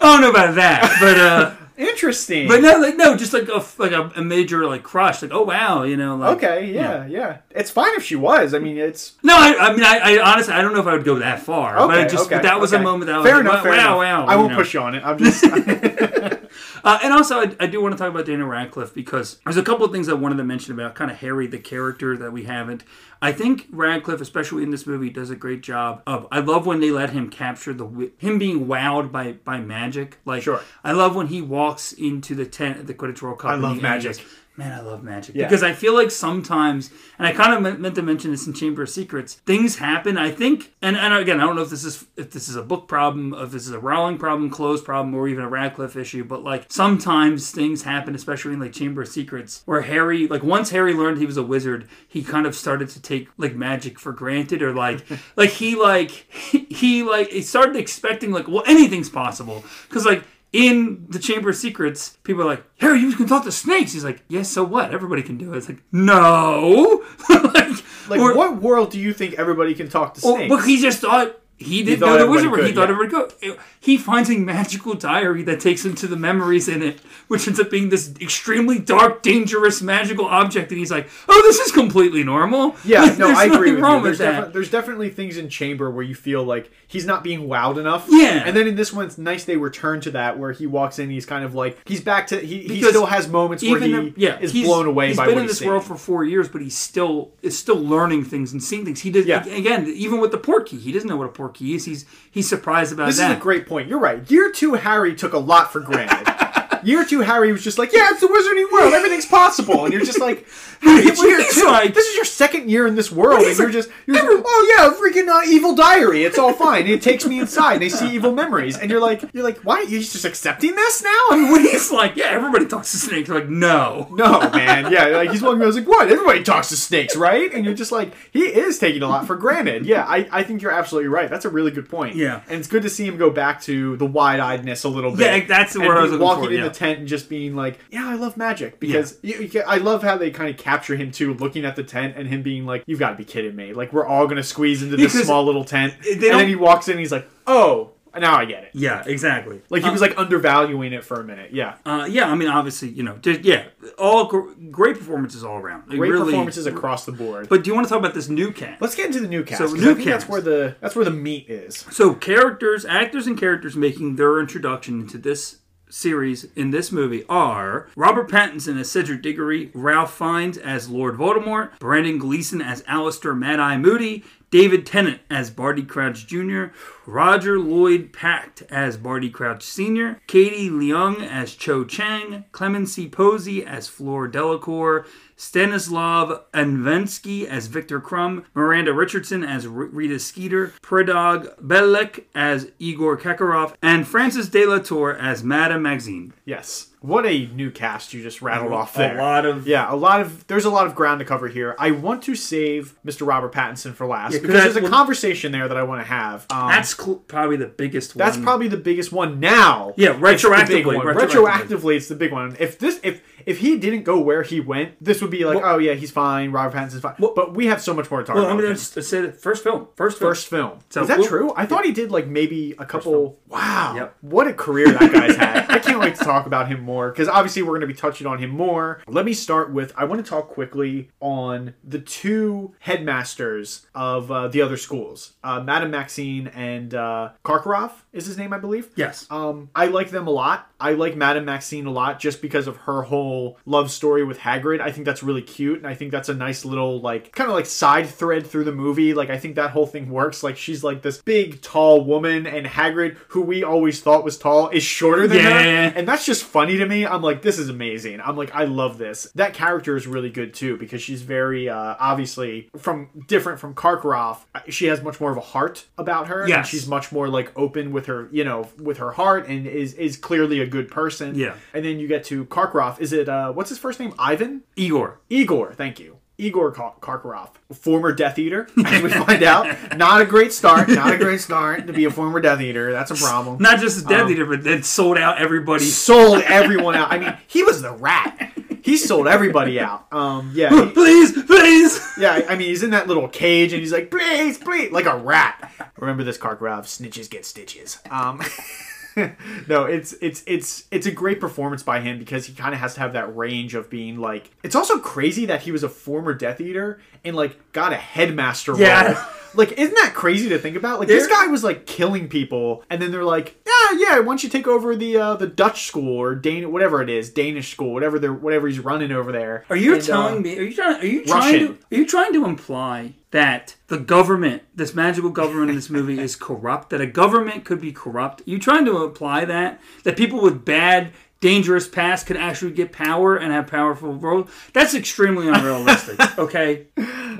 I 0.00 0.12
don't 0.12 0.20
know 0.20 0.30
about 0.30 0.54
that, 0.56 0.96
but 1.00 1.17
uh. 1.18 1.54
Interesting. 1.78 2.48
But 2.48 2.60
no, 2.60 2.72
like 2.80 2.96
no, 2.96 3.16
just 3.16 3.32
like 3.32 3.46
a 3.46 3.64
like 3.78 3.92
a, 3.92 4.10
a 4.16 4.20
major 4.20 4.66
like 4.66 4.82
crush, 4.82 5.22
like 5.22 5.30
oh 5.32 5.44
wow, 5.44 5.84
you 5.84 5.96
know, 5.96 6.16
like 6.16 6.36
okay, 6.36 6.72
yeah, 6.72 7.06
yeah, 7.06 7.38
It's 7.52 7.70
fine 7.70 7.94
if 7.94 8.02
she 8.02 8.16
was. 8.16 8.52
I 8.52 8.58
mean, 8.58 8.78
it's 8.78 9.12
No, 9.22 9.36
I, 9.36 9.54
I 9.56 9.72
mean, 9.72 9.84
I, 9.84 9.98
I 10.18 10.32
honestly, 10.32 10.54
I 10.54 10.60
don't 10.60 10.74
know 10.74 10.80
if 10.80 10.88
I 10.88 10.94
would 10.94 11.04
go 11.04 11.20
that 11.20 11.40
far. 11.40 11.76
but 11.76 11.90
okay. 11.90 12.00
I 12.02 12.08
just, 12.08 12.26
okay, 12.26 12.34
but 12.34 12.42
that 12.42 12.60
was 12.60 12.72
okay. 12.72 12.82
a 12.82 12.84
moment 12.84 13.06
that 13.06 13.14
I 13.14 13.18
was 13.18 13.26
fair 13.28 13.36
like, 13.36 13.44
enough. 13.44 13.54
wow, 13.54 13.62
fair 13.62 13.72
wow, 13.72 14.00
enough. 14.00 14.26
wow. 14.26 14.32
I 14.32 14.34
won't 14.34 14.50
know. 14.50 14.58
push 14.58 14.74
you 14.74 14.80
on 14.80 14.96
it. 14.96 15.04
I'm 15.04 15.18
just 15.18 15.44
Uh, 16.84 16.98
and 17.02 17.12
also, 17.12 17.40
I, 17.40 17.56
I 17.60 17.66
do 17.66 17.80
want 17.82 17.92
to 17.92 17.98
talk 17.98 18.10
about 18.10 18.26
Daniel 18.26 18.48
Radcliffe 18.48 18.94
because 18.94 19.38
there's 19.44 19.56
a 19.56 19.62
couple 19.62 19.84
of 19.84 19.92
things 19.92 20.08
I 20.08 20.12
wanted 20.14 20.36
to 20.36 20.44
mention 20.44 20.72
about 20.72 20.94
kind 20.94 21.10
of 21.10 21.18
Harry, 21.18 21.46
the 21.46 21.58
character 21.58 22.16
that 22.16 22.32
we 22.32 22.44
haven't. 22.44 22.84
I 23.20 23.32
think 23.32 23.66
Radcliffe, 23.70 24.20
especially 24.20 24.62
in 24.62 24.70
this 24.70 24.86
movie, 24.86 25.10
does 25.10 25.30
a 25.30 25.36
great 25.36 25.62
job 25.62 26.02
of. 26.06 26.26
I 26.30 26.40
love 26.40 26.66
when 26.66 26.80
they 26.80 26.90
let 26.90 27.10
him 27.10 27.30
capture 27.30 27.72
the 27.74 28.10
him 28.18 28.38
being 28.38 28.66
wowed 28.66 29.10
by 29.10 29.32
by 29.32 29.58
magic. 29.60 30.18
Like, 30.24 30.42
Sure. 30.42 30.60
I 30.84 30.92
love 30.92 31.16
when 31.16 31.26
he 31.28 31.42
walks 31.42 31.92
into 31.92 32.34
the 32.34 32.46
tent 32.46 32.78
at 32.78 32.86
the 32.86 32.94
Quidditch 32.94 33.22
World 33.22 33.40
Cup. 33.40 33.50
I 33.50 33.54
love 33.54 33.62
he- 33.62 33.66
and 33.70 33.76
he 33.78 33.82
magic. 33.82 34.24
Man, 34.58 34.72
I 34.72 34.80
love 34.82 35.04
magic 35.04 35.36
Yeah. 35.36 35.44
because 35.46 35.62
I 35.62 35.72
feel 35.72 35.94
like 35.94 36.10
sometimes, 36.10 36.90
and 37.16 37.28
I 37.28 37.32
kind 37.32 37.54
of 37.64 37.78
meant, 37.78 37.94
to 37.94 38.02
mention 38.02 38.32
this 38.32 38.44
in 38.44 38.52
Chamber 38.54 38.82
of 38.82 38.90
Secrets. 38.90 39.34
Things 39.34 39.76
happen. 39.76 40.18
I 40.18 40.32
think, 40.32 40.74
and, 40.82 40.96
and 40.96 41.14
again, 41.14 41.38
I 41.40 41.44
don't 41.46 41.54
know 41.54 41.62
if 41.62 41.70
this 41.70 41.84
is 41.84 42.04
if 42.16 42.32
this 42.32 42.48
is 42.48 42.56
a 42.56 42.62
book 42.62 42.88
problem, 42.88 43.32
if 43.34 43.52
this 43.52 43.66
is 43.68 43.70
a 43.70 43.78
Rowling 43.78 44.18
problem, 44.18 44.50
Kloves 44.50 44.84
problem, 44.84 45.14
or 45.14 45.28
even 45.28 45.44
a 45.44 45.48
Radcliffe 45.48 45.94
issue. 45.94 46.24
But 46.24 46.42
like 46.42 46.64
sometimes 46.72 47.52
things 47.52 47.84
happen, 47.84 48.16
especially 48.16 48.52
in 48.54 48.58
like 48.58 48.72
Chamber 48.72 49.02
of 49.02 49.08
Secrets, 49.08 49.62
where 49.64 49.82
Harry, 49.82 50.26
like 50.26 50.42
once 50.42 50.70
Harry 50.70 50.92
learned 50.92 51.18
he 51.18 51.26
was 51.26 51.36
a 51.36 51.42
wizard, 51.44 51.88
he 52.08 52.24
kind 52.24 52.44
of 52.44 52.56
started 52.56 52.88
to 52.90 53.00
take 53.00 53.28
like 53.38 53.54
magic 53.54 54.00
for 54.00 54.10
granted, 54.12 54.60
or 54.60 54.72
like 54.74 55.04
like 55.36 55.50
he 55.50 55.76
like 55.76 56.10
he, 56.10 56.66
he 56.68 57.02
like 57.04 57.28
he 57.30 57.42
started 57.42 57.76
expecting 57.76 58.32
like 58.32 58.48
well 58.48 58.64
anything's 58.66 59.08
possible 59.08 59.62
because 59.88 60.04
like 60.04 60.24
in 60.52 61.06
the 61.08 61.18
Chamber 61.18 61.50
of 61.50 61.56
Secrets, 61.56 62.16
people 62.22 62.42
are 62.42 62.46
like, 62.46 62.64
Harry, 62.78 63.00
you 63.00 63.12
can 63.12 63.26
talk 63.26 63.44
to 63.44 63.52
snakes. 63.52 63.92
He's 63.92 64.04
like, 64.04 64.22
yes, 64.28 64.48
so 64.48 64.64
what? 64.64 64.92
Everybody 64.92 65.22
can 65.22 65.36
do 65.36 65.52
it. 65.52 65.58
It's 65.58 65.68
like, 65.68 65.82
no. 65.92 67.04
like, 67.28 68.08
like, 68.08 68.20
or, 68.20 68.34
what 68.34 68.62
world 68.62 68.90
do 68.90 68.98
you 68.98 69.12
think 69.12 69.34
everybody 69.34 69.74
can 69.74 69.88
talk 69.88 70.14
to 70.14 70.20
snakes? 70.20 70.48
but 70.48 70.64
he 70.64 70.80
just 70.80 71.00
thought 71.00 71.38
He 71.58 71.82
didn't 71.82 72.00
know 72.00 72.16
the 72.18 72.30
wizard. 72.30 72.50
he 72.60 72.66
could, 72.66 72.74
thought 72.76 72.88
yeah. 72.88 72.94
everybody 72.94 73.30
could. 73.40 73.58
He 73.80 73.96
finds 73.96 74.30
a 74.30 74.36
magical 74.38 74.94
diary 74.94 75.42
that 75.44 75.60
takes 75.60 75.84
him 75.84 75.94
to 75.96 76.06
the 76.06 76.16
memories 76.16 76.68
in 76.68 76.82
it, 76.82 77.00
which 77.26 77.46
ends 77.48 77.58
up 77.58 77.68
being 77.70 77.88
this 77.88 78.12
extremely 78.20 78.78
dark, 78.78 79.22
dangerous, 79.22 79.82
magical 79.82 80.24
object. 80.26 80.70
And 80.70 80.78
he's 80.78 80.90
like, 80.90 81.08
"Oh, 81.28 81.42
this 81.46 81.58
is 81.58 81.72
completely 81.72 82.22
normal." 82.22 82.76
Yeah, 82.84 83.02
Like, 83.02 83.18
no, 83.18 83.26
there's 83.26 83.38
I 83.38 83.44
agree 83.46 83.72
with 83.72 83.80
wrong 83.82 83.98
you. 83.98 84.04
There's, 84.04 84.18
with 84.20 84.28
that. 84.28 84.40
defi- 84.40 84.52
there's 84.52 84.70
definitely 84.70 85.10
things 85.10 85.36
in 85.36 85.48
Chamber 85.48 85.90
where 85.90 86.04
you 86.04 86.14
feel 86.14 86.44
like 86.44 86.70
he's 86.86 87.04
not 87.06 87.24
being 87.24 87.48
wowed 87.48 87.78
enough. 87.78 88.06
Yeah. 88.08 88.44
And 88.46 88.56
then 88.56 88.66
in 88.68 88.76
this 88.76 88.92
one, 88.92 89.06
it's 89.06 89.18
nice 89.18 89.44
they 89.44 89.56
return 89.56 90.00
to 90.02 90.10
that 90.12 90.38
where 90.38 90.52
he 90.52 90.66
walks 90.66 90.98
in, 91.00 91.10
he's 91.10 91.26
kind 91.26 91.44
of 91.44 91.54
like 91.54 91.76
he's 91.88 92.00
back 92.00 92.28
to 92.28 92.38
he, 92.38 92.62
he 92.68 92.82
still 92.82 93.06
has 93.06 93.26
moments 93.28 93.64
where 93.64 93.80
he 93.80 93.92
the- 93.92 94.14
yeah, 94.16 94.38
is 94.38 94.52
blown 94.52 94.86
away 94.86 95.08
he's 95.08 95.16
by 95.16 95.26
been 95.26 95.38
in 95.38 95.46
this 95.46 95.60
world 95.62 95.82
for 95.84 95.96
four 95.96 96.24
years, 96.24 96.48
but 96.48 96.60
he's 96.60 96.76
still 96.76 97.32
is 97.42 97.58
still 97.58 97.78
learning 97.80 98.24
things 98.24 98.52
and 98.52 98.62
seeing 98.62 98.84
things. 98.84 99.00
He 99.00 99.10
did 99.10 99.26
Yeah. 99.26 99.44
again, 99.46 99.86
even 99.88 100.20
with 100.20 100.30
the 100.30 100.38
portkey, 100.38 100.78
he 100.80 100.92
doesn't 100.92 101.08
know 101.08 101.16
what 101.16 101.26
a 101.26 101.32
is. 101.48 101.84
He's 101.84 102.04
he's 102.30 102.48
surprised 102.48 102.92
about 102.92 103.04
that 103.04 103.10
This 103.10 103.18
that. 103.18 103.30
is 103.32 103.36
a 103.38 103.40
great 103.40 103.66
point. 103.66 103.88
You're 103.88 103.98
right. 103.98 104.28
Year 104.30 104.50
two 104.52 104.74
Harry 104.74 105.14
took 105.14 105.32
a 105.32 105.38
lot 105.38 105.72
for 105.72 105.80
granted. 105.80 106.26
Year 106.84 107.04
two 107.04 107.20
Harry 107.20 107.52
was 107.52 107.62
just 107.62 107.78
like, 107.78 107.92
yeah, 107.92 108.08
it's 108.10 108.20
the 108.20 108.26
Wizarding 108.26 108.72
World. 108.72 108.94
Everything's 108.94 109.26
possible, 109.26 109.84
and 109.84 109.92
you're 109.92 110.04
just 110.04 110.20
like, 110.20 110.46
Harry, 110.80 111.02
it's 111.06 111.20
year 111.22 111.42
two. 111.50 111.66
like- 111.66 111.92
this 111.92 112.06
is 112.06 112.14
your 112.14 112.24
second 112.24 112.70
year 112.70 112.86
in 112.86 112.94
this 112.94 113.10
world, 113.10 113.42
and 113.42 113.58
you're 113.58 113.70
just, 113.70 113.90
you're 114.06 114.16
just 114.16 114.28
like, 114.28 114.44
oh 114.46 114.74
yeah, 114.76 114.94
freaking 114.96 115.28
uh, 115.28 115.42
evil 115.50 115.74
diary. 115.74 116.22
It's 116.24 116.38
all 116.38 116.52
fine. 116.52 116.86
It 116.86 117.02
takes 117.02 117.26
me 117.26 117.40
inside, 117.40 117.74
and 117.74 117.84
I 117.84 117.88
see 117.88 118.12
evil 118.14 118.32
memories, 118.32 118.78
and 118.78 118.90
you're 118.90 119.00
like, 119.00 119.24
you're 119.32 119.42
like, 119.42 119.58
why? 119.58 119.82
You're 119.82 120.00
just 120.00 120.24
accepting 120.24 120.74
this 120.76 121.02
now? 121.02 121.10
I 121.30 121.36
mean? 121.52 121.62
He's 121.62 121.90
like, 121.90 122.16
yeah, 122.16 122.26
everybody 122.26 122.66
talks 122.66 122.92
to 122.92 122.98
snakes. 122.98 123.28
Like, 123.28 123.48
no. 123.48 124.08
No, 124.12 124.40
man. 124.50 124.92
Yeah, 124.92 125.06
like 125.08 125.30
he's 125.30 125.42
walking 125.42 125.60
around 125.62 125.74
like, 125.74 125.88
what? 125.88 126.08
Everybody 126.10 126.44
talks 126.44 126.68
to 126.68 126.76
snakes, 126.76 127.16
right? 127.16 127.52
And 127.52 127.64
you're 127.64 127.74
just 127.74 127.92
like, 127.92 128.12
he 128.30 128.42
is 128.42 128.78
taking 128.78 129.02
a 129.02 129.08
lot 129.08 129.26
for 129.26 129.34
granted. 129.36 129.84
Yeah, 129.84 130.04
I, 130.04 130.28
I 130.30 130.42
think 130.44 130.62
you're 130.62 130.70
absolutely 130.70 131.08
right. 131.08 131.28
That's 131.28 131.44
a 131.44 131.50
really 131.50 131.70
good 131.70 131.88
point. 131.88 132.14
Yeah. 132.14 132.42
And 132.48 132.58
it's 132.58 132.68
good 132.68 132.82
to 132.82 132.90
see 132.90 133.06
him 133.06 133.16
go 133.16 133.30
back 133.30 133.60
to 133.62 133.96
the 133.96 134.06
wide 134.06 134.40
eyedness 134.40 134.84
a 134.84 134.88
little 134.88 135.10
bit. 135.10 135.42
Yeah, 135.42 135.46
that's 135.46 135.76
word 135.76 135.98
I 135.98 136.02
was 136.02 136.16
walking 136.18 136.44
for, 136.44 136.52
in 136.52 136.58
yeah. 136.58 136.67
The 136.68 136.74
tent 136.78 136.98
and 137.00 137.08
just 137.08 137.28
being 137.28 137.54
like, 137.56 137.78
yeah, 137.90 138.08
I 138.08 138.14
love 138.14 138.36
magic. 138.36 138.78
Because 138.80 139.18
you, 139.22 139.38
you, 139.52 139.62
I 139.66 139.78
love 139.78 140.02
how 140.02 140.16
they 140.16 140.30
kind 140.30 140.50
of 140.50 140.56
capture 140.56 140.96
him 140.96 141.10
too, 141.10 141.34
looking 141.34 141.64
at 141.64 141.76
the 141.76 141.84
tent 141.84 142.14
and 142.16 142.28
him 142.28 142.42
being 142.42 142.66
like, 142.66 142.84
you've 142.86 142.98
got 142.98 143.10
to 143.10 143.16
be 143.16 143.24
kidding 143.24 143.56
me. 143.56 143.72
Like, 143.72 143.92
we're 143.92 144.06
all 144.06 144.24
going 144.26 144.36
to 144.36 144.42
squeeze 144.44 144.82
into 144.82 144.96
this 144.96 145.12
Because 145.12 145.26
small 145.26 145.44
little 145.44 145.64
tent. 145.64 145.94
And 146.10 146.20
then 146.22 146.48
he 146.48 146.56
walks 146.56 146.88
in 146.88 146.92
and 146.92 147.00
he's 147.00 147.12
like, 147.12 147.28
oh, 147.46 147.92
now 148.18 148.34
I 148.36 148.46
get 148.46 148.64
it. 148.64 148.70
Yeah, 148.74 149.04
exactly. 149.06 149.60
Like, 149.70 149.82
he 149.82 149.88
Uh, 149.88 149.92
was 149.92 150.00
like 150.00 150.18
undervaluing 150.18 150.92
it 150.92 151.04
for 151.04 151.20
a 151.20 151.24
minute. 151.24 151.52
Yeah. 151.52 151.76
Uh, 151.86 152.04
yeah, 152.10 152.28
I 152.28 152.34
mean, 152.34 152.48
obviously, 152.48 152.88
you 152.88 153.04
know, 153.04 153.16
just, 153.18 153.44
yeah, 153.44 153.66
all 153.96 154.24
gr- 154.26 154.50
great 154.72 154.96
performances 154.98 155.44
all 155.44 155.58
around. 155.58 155.84
Like, 155.88 155.98
Great 155.98 156.10
really- 156.10 156.24
performances 156.32 156.66
across 156.66 157.04
the 157.04 157.12
board. 157.12 157.48
But 157.48 157.62
do 157.62 157.70
you 157.70 157.74
want 157.76 157.86
to 157.86 157.90
talk 157.90 158.00
about 158.00 158.14
this 158.14 158.28
new 158.28 158.50
cast? 158.50 158.82
Let's 158.82 158.96
get 158.96 159.06
into 159.06 159.20
the 159.20 159.28
new 159.28 159.44
cast. 159.44 159.58
So 159.60 159.72
new 159.72 159.90
I 159.92 159.94
think 159.94 160.06
that's 160.06 160.28
where 160.28 160.40
the 160.40 160.74
that's 160.80 160.96
where 160.96 161.04
the 161.04 161.12
meat 161.12 161.48
is. 161.48 161.76
So, 161.92 162.12
characters, 162.14 162.84
actors, 162.84 163.28
and 163.28 163.38
characters 163.38 163.76
making 163.76 164.16
their 164.16 164.40
introduction 164.40 165.00
into 165.02 165.18
this 165.18 165.57
series 165.90 166.46
in 166.56 166.70
this 166.70 166.92
movie 166.92 167.24
are 167.28 167.88
Robert 167.96 168.30
Pattinson 168.30 168.78
as 168.78 168.90
Cedric 168.90 169.22
Diggory, 169.22 169.70
Ralph 169.74 170.12
Fiennes 170.16 170.58
as 170.58 170.88
Lord 170.88 171.16
Voldemort, 171.16 171.78
Brendan 171.78 172.18
Gleeson 172.18 172.60
as 172.60 172.84
Alistair 172.86 173.34
Mad 173.34 173.60
Eye 173.60 173.76
Moody, 173.76 174.24
David 174.50 174.86
Tennant 174.86 175.20
as 175.28 175.50
Barty 175.50 175.82
Crouch 175.82 176.26
Jr., 176.26 176.66
Roger 177.06 177.58
Lloyd 177.58 178.12
Pack 178.12 178.62
as 178.70 178.96
Barty 178.96 179.28
Crouch 179.28 179.62
Sr., 179.62 180.20
Katie 180.26 180.70
Leung 180.70 181.20
as 181.26 181.54
Cho 181.54 181.84
Chang, 181.84 182.44
Clemency 182.52 183.08
Posey 183.08 183.64
as 183.64 183.88
Fleur 183.88 184.26
Delacour, 184.26 185.06
Stanislav 185.38 186.42
Anvensky 186.52 187.46
as 187.46 187.68
Viktor 187.68 188.00
Krum, 188.00 188.44
Miranda 188.54 188.92
Richardson 188.92 189.42
as 189.44 189.64
R- 189.66 189.72
Rita 189.72 190.18
Skeeter, 190.18 190.72
Predag 190.82 191.58
Belek 191.60 192.24
as 192.34 192.70
Igor 192.78 193.16
Karkaroff, 193.16 193.74
and 193.82 194.06
Frances 194.06 194.48
De 194.48 194.66
La 194.66 194.78
Tour 194.78 195.16
as 195.16 195.42
Madame 195.42 195.82
Maxime. 195.82 196.32
Yes. 196.44 196.86
What 197.00 197.26
a 197.26 197.46
new 197.54 197.70
cast 197.70 198.12
you 198.12 198.24
just 198.24 198.42
rattled 198.42 198.72
off 198.72 198.94
there. 198.94 199.16
A 199.16 199.22
lot 199.22 199.46
of- 199.46 199.68
yeah, 199.68 199.86
a 199.88 199.94
lot 199.94 200.20
of 200.20 200.44
there's 200.48 200.64
a 200.64 200.70
lot 200.70 200.88
of 200.88 200.96
ground 200.96 201.20
to 201.20 201.24
cover 201.24 201.46
here. 201.46 201.76
I 201.78 201.92
want 201.92 202.24
to 202.24 202.34
save 202.34 202.96
Mr. 203.06 203.24
Robert 203.24 203.52
Pattinson 203.52 203.94
for 203.94 204.04
last 204.04 204.32
'cause 204.32 204.40
because 204.40 204.64
there's 204.64 204.76
a 204.76 204.80
what- 204.82 204.90
conversation 204.90 205.52
there 205.52 205.68
that 205.68 205.76
I 205.76 205.84
want 205.84 206.00
to 206.00 206.08
have. 206.08 206.44
Um, 206.50 206.68
That's 206.70 206.96
cl- 206.96 207.22
probably 207.28 207.56
the 207.56 207.66
biggest 207.66 208.16
one. 208.16 208.24
that's 208.24 208.36
probably 208.36 208.66
the 208.66 208.76
biggest 208.78 209.12
one 209.12 209.38
now. 209.38 209.94
Yeah, 209.96 210.18
It's 210.20 210.42
the 210.42 210.48
big 210.48 210.84
retroactively, 210.84 210.84
one. 210.96 211.06
retroactively. 211.06 211.28
Retroactively, 211.68 211.96
it's 211.96 212.08
the 212.08 212.16
big 212.16 212.32
one. 212.32 212.56
If 212.58 212.80
this 212.80 212.98
if 213.04 213.20
if 213.48 213.58
he 213.58 213.78
didn't 213.78 214.02
go 214.04 214.18
where 214.20 214.42
he 214.42 214.60
went, 214.60 215.02
this 215.02 215.20
would 215.22 215.30
be 215.30 215.44
like, 215.44 215.60
Well- 215.62 215.74
oh 215.74 215.78
yeah, 215.78 215.94
he's 215.94 216.10
fine. 216.10 216.50
Robert 216.52 216.76
Pattinson's 216.76 217.00
fine. 217.02 217.14
but 217.18 217.54
we 217.54 217.66
have 217.66 217.80
so 217.82 217.94
much 217.94 218.10
more 218.10 218.20
to 218.20 218.26
talk 218.26 218.34
Well, 218.36 218.44
about. 218.44 218.54
I'm 218.56 218.60
going 218.60 218.74
to 218.76 219.02
say. 219.02 219.30
First 219.30 219.62
film. 219.62 219.88
First 219.96 220.18
film. 220.18 220.30
First 220.30 220.46
film. 220.48 220.78
So 220.90 221.02
Is 221.02 221.08
that 221.08 221.18
we'll- 221.18 221.28
true? 221.28 221.52
I 221.56 221.66
thought 221.66 221.84
he 221.84 221.92
did 221.92 222.10
like 222.10 222.26
maybe 222.26 222.74
a 222.78 222.84
couple. 222.84 223.38
Wow. 223.48 223.94
Yep. 223.96 224.16
What 224.20 224.46
a 224.46 224.52
career 224.52 224.92
that 224.92 225.12
guy's 225.12 225.36
had. 225.36 225.66
I 225.70 225.78
can't 225.78 226.00
wait 226.00 226.16
to 226.16 226.24
talk 226.24 226.46
about 226.46 226.68
him 226.68 226.80
more 226.82 227.10
because 227.10 227.28
obviously 227.28 227.62
we're 227.62 227.70
going 227.78 227.80
to 227.80 227.86
be 227.86 227.94
touching 227.94 228.26
on 228.26 228.38
him 228.38 228.50
more. 228.50 229.02
Let 229.06 229.24
me 229.24 229.32
start 229.32 229.72
with 229.72 229.92
I 229.96 230.04
want 230.04 230.22
to 230.24 230.28
talk 230.28 230.48
quickly 230.48 231.10
on 231.20 231.74
the 231.82 231.98
two 231.98 232.74
headmasters 232.80 233.86
of 233.94 234.30
uh, 234.30 234.48
the 234.48 234.60
other 234.60 234.76
schools, 234.76 235.32
uh, 235.42 235.60
Madame 235.60 235.90
Maxime 235.90 236.48
and 236.54 236.94
uh, 236.94 237.30
Karkaroff 237.44 237.92
is 238.18 238.26
his 238.26 238.36
name, 238.38 238.52
I 238.52 238.58
believe. 238.58 238.88
Yes. 238.96 239.26
Um, 239.30 239.70
I 239.74 239.86
like 239.86 240.10
them 240.10 240.26
a 240.26 240.30
lot. 240.30 240.70
I 240.80 240.92
like 240.92 241.16
Madame 241.16 241.44
Maxime 241.44 241.86
a 241.86 241.90
lot 241.90 242.20
just 242.20 242.40
because 242.42 242.66
of 242.66 242.76
her 242.78 243.02
whole 243.02 243.58
love 243.66 243.90
story 243.90 244.24
with 244.24 244.38
Hagrid. 244.38 244.80
I 244.80 244.92
think 244.92 245.06
that's 245.06 245.22
really 245.22 245.42
cute, 245.42 245.78
and 245.78 245.86
I 245.86 245.94
think 245.94 246.12
that's 246.12 246.28
a 246.28 246.34
nice 246.34 246.64
little 246.64 247.00
like 247.00 247.32
kind 247.32 247.48
of 247.50 247.54
like 247.56 247.66
side 247.66 248.08
thread 248.08 248.46
through 248.46 248.64
the 248.64 248.72
movie. 248.72 249.14
Like 249.14 249.30
I 249.30 249.38
think 249.38 249.56
that 249.56 249.70
whole 249.70 249.86
thing 249.86 250.10
works. 250.10 250.42
Like 250.42 250.56
she's 250.56 250.84
like 250.84 251.02
this 251.02 251.20
big, 251.22 251.60
tall 251.62 252.04
woman, 252.04 252.46
and 252.46 252.66
Hagrid, 252.66 253.16
who 253.28 253.42
we 253.42 253.64
always 253.64 254.00
thought 254.00 254.24
was 254.24 254.38
tall, 254.38 254.68
is 254.68 254.82
shorter 254.82 255.26
than 255.26 255.40
her, 255.44 255.50
and 255.96 256.06
that's 256.06 256.24
just 256.24 256.44
funny 256.44 256.76
to 256.76 256.86
me. 256.86 257.06
I'm 257.06 257.22
like, 257.22 257.42
this 257.42 257.58
is 257.58 257.68
amazing. 257.68 258.20
I'm 258.20 258.36
like, 258.36 258.54
I 258.54 258.64
love 258.64 258.98
this. 258.98 259.30
That 259.34 259.54
character 259.54 259.96
is 259.96 260.06
really 260.06 260.30
good 260.30 260.54
too 260.54 260.76
because 260.76 261.02
she's 261.02 261.22
very 261.22 261.68
uh, 261.68 261.96
obviously 261.98 262.70
from 262.76 263.08
different 263.26 263.58
from 263.60 263.74
Karkaroff. 263.74 264.38
She 264.68 264.86
has 264.86 265.02
much 265.02 265.20
more 265.20 265.30
of 265.32 265.36
a 265.36 265.40
heart 265.42 265.86
about 265.96 266.28
her. 266.28 266.46
and 266.58 266.66
she's 266.66 266.86
much 266.86 267.10
more 267.12 267.28
like 267.28 267.52
open 267.58 267.92
with 267.92 268.06
her, 268.08 268.28
you 268.32 268.44
know, 268.44 268.68
with 268.78 268.98
her 268.98 269.12
heart, 269.12 269.46
and 269.48 269.66
is 269.66 269.94
is 269.94 270.16
clearly 270.16 270.60
a 270.60 270.66
good 270.66 270.90
person. 270.90 271.34
Yeah. 271.34 271.54
And 271.72 271.84
then 271.84 271.98
you 271.98 272.08
get 272.08 272.24
to 272.24 272.44
Karkaroff. 272.46 273.00
Is 273.00 273.12
it 273.12 273.28
uh, 273.28 273.52
what's 273.52 273.68
his 273.70 273.78
first 273.78 274.00
name? 274.00 274.12
Ivan. 274.18 274.62
Igor. 274.76 275.20
Igor. 275.30 275.72
Thank 275.74 276.00
you. 276.00 276.16
Igor 276.40 276.70
Kar- 276.70 276.94
Karkaroff, 277.00 277.50
former 277.74 278.12
Death 278.12 278.38
Eater, 278.38 278.68
as 278.86 279.02
we 279.02 279.08
find 279.10 279.42
out. 279.42 279.66
Not 279.96 280.20
a 280.20 280.24
great 280.24 280.52
start. 280.52 280.88
Not 280.88 281.12
a 281.12 281.18
great 281.18 281.40
start 281.40 281.88
to 281.88 281.92
be 281.92 282.04
a 282.04 282.10
former 282.12 282.40
Death 282.40 282.60
Eater. 282.60 282.92
That's 282.92 283.10
a 283.10 283.16
problem. 283.16 283.56
Not 283.60 283.80
just 283.80 283.96
as 283.96 284.04
Death 284.04 284.26
Um, 284.26 284.30
Eater, 284.32 284.46
but 284.46 284.62
then 284.62 284.84
sold 284.84 285.18
out 285.18 285.38
everybody. 285.40 285.82
Sold 285.84 286.42
everyone 286.42 286.94
out. 286.94 287.10
I 287.12 287.18
mean, 287.18 287.36
he 287.48 287.64
was 287.64 287.82
the 287.82 287.90
rat. 287.92 288.52
He 288.82 288.96
sold 288.96 289.26
everybody 289.28 289.78
out. 289.80 290.06
Um, 290.12 290.52
yeah, 290.54 290.70
he- 290.70 290.90
please, 290.92 291.32
please. 291.44 292.00
yeah. 292.18 292.42
I 292.48 292.56
mean, 292.56 292.68
he's 292.68 292.82
in 292.82 292.90
that 292.90 293.06
little 293.08 293.28
cage, 293.28 293.72
and 293.72 293.80
he's 293.80 293.92
like, 293.92 294.10
please, 294.10 294.58
please, 294.58 294.90
like 294.92 295.06
a 295.06 295.16
rat. 295.16 295.70
Remember 295.98 296.24
this, 296.24 296.38
Karkaroff? 296.38 296.84
Snitches 296.84 297.28
get 297.30 297.44
stitches. 297.46 297.98
Um, 298.10 298.40
no, 299.68 299.84
it's 299.84 300.12
it's 300.20 300.42
it's 300.46 300.84
it's 300.90 301.06
a 301.06 301.10
great 301.10 301.40
performance 301.40 301.82
by 301.82 302.00
him 302.00 302.18
because 302.18 302.46
he 302.46 302.54
kind 302.54 302.74
of 302.74 302.80
has 302.80 302.94
to 302.94 303.00
have 303.00 303.12
that 303.14 303.34
range 303.36 303.74
of 303.74 303.90
being 303.90 304.18
like. 304.18 304.50
It's 304.62 304.76
also 304.76 304.98
crazy 304.98 305.46
that 305.46 305.62
he 305.62 305.72
was 305.72 305.82
a 305.82 305.88
former 305.88 306.34
Death 306.34 306.60
Eater 306.60 307.00
and 307.24 307.34
like 307.36 307.72
got 307.72 307.92
a 307.92 307.96
headmaster 307.96 308.76
Yeah. 308.76 309.12
role. 309.12 309.16
Like, 309.54 309.72
isn't 309.72 309.94
that 309.94 310.12
crazy 310.14 310.50
to 310.50 310.58
think 310.58 310.76
about? 310.76 310.98
Like, 310.98 311.08
this 311.08 311.26
guy 311.26 311.46
was 311.46 311.64
like 311.64 311.86
killing 311.86 312.28
people, 312.28 312.84
and 312.90 313.00
then 313.00 313.10
they're 313.10 313.24
like, 313.24 313.56
"Yeah, 313.66 313.96
yeah, 313.98 314.18
why 314.18 314.26
don't 314.26 314.42
you 314.44 314.50
take 314.50 314.68
over 314.68 314.94
the 314.94 315.16
uh, 315.16 315.34
the 315.36 315.46
Dutch 315.46 315.86
school 315.86 316.18
or 316.18 316.34
Dan 316.34 316.70
whatever 316.70 317.00
it 317.00 317.08
is, 317.08 317.30
Danish 317.30 317.72
school, 317.72 317.94
whatever 317.94 318.18
they're 318.18 318.32
whatever 318.32 318.68
he's 318.68 318.78
running 318.78 319.10
over 319.10 319.32
there." 319.32 319.64
Are 319.70 319.76
you 319.76 319.94
And, 319.94 320.02
uh, 320.02 320.06
telling 320.06 320.42
me? 320.42 320.58
Are 320.58 320.62
you 320.62 320.74
trying? 320.74 321.00
Are 321.00 321.04
you 321.06 321.24
trying 321.24 321.52
Russian. 321.54 321.78
to? 321.78 321.96
Are 321.96 321.98
you 321.98 322.06
trying 322.06 322.32
to 322.34 322.44
imply 322.44 323.14
that 323.30 323.76
the 323.88 323.98
government, 323.98 324.62
this 324.74 324.94
magical 324.94 325.30
government 325.30 325.70
in 325.70 325.76
this 325.76 325.90
movie, 325.90 326.18
is 326.18 326.36
corrupt? 326.36 326.90
That 326.90 327.00
a 327.00 327.06
government 327.06 327.64
could 327.64 327.80
be 327.80 327.92
corrupt? 327.92 328.42
You 328.46 328.58
trying 328.58 328.84
to 328.86 328.98
apply 328.98 329.44
that 329.44 329.80
that 330.04 330.16
people 330.16 330.40
with 330.40 330.64
bad, 330.64 331.12
dangerous 331.40 331.88
past 331.88 332.26
could 332.26 332.36
actually 332.36 332.72
get 332.72 332.92
power 332.92 333.36
and 333.36 333.52
have 333.52 333.66
powerful 333.66 334.14
roles? 334.14 334.50
That's 334.72 334.94
extremely 334.94 335.48
unrealistic. 335.48 336.20
okay. 336.38 336.86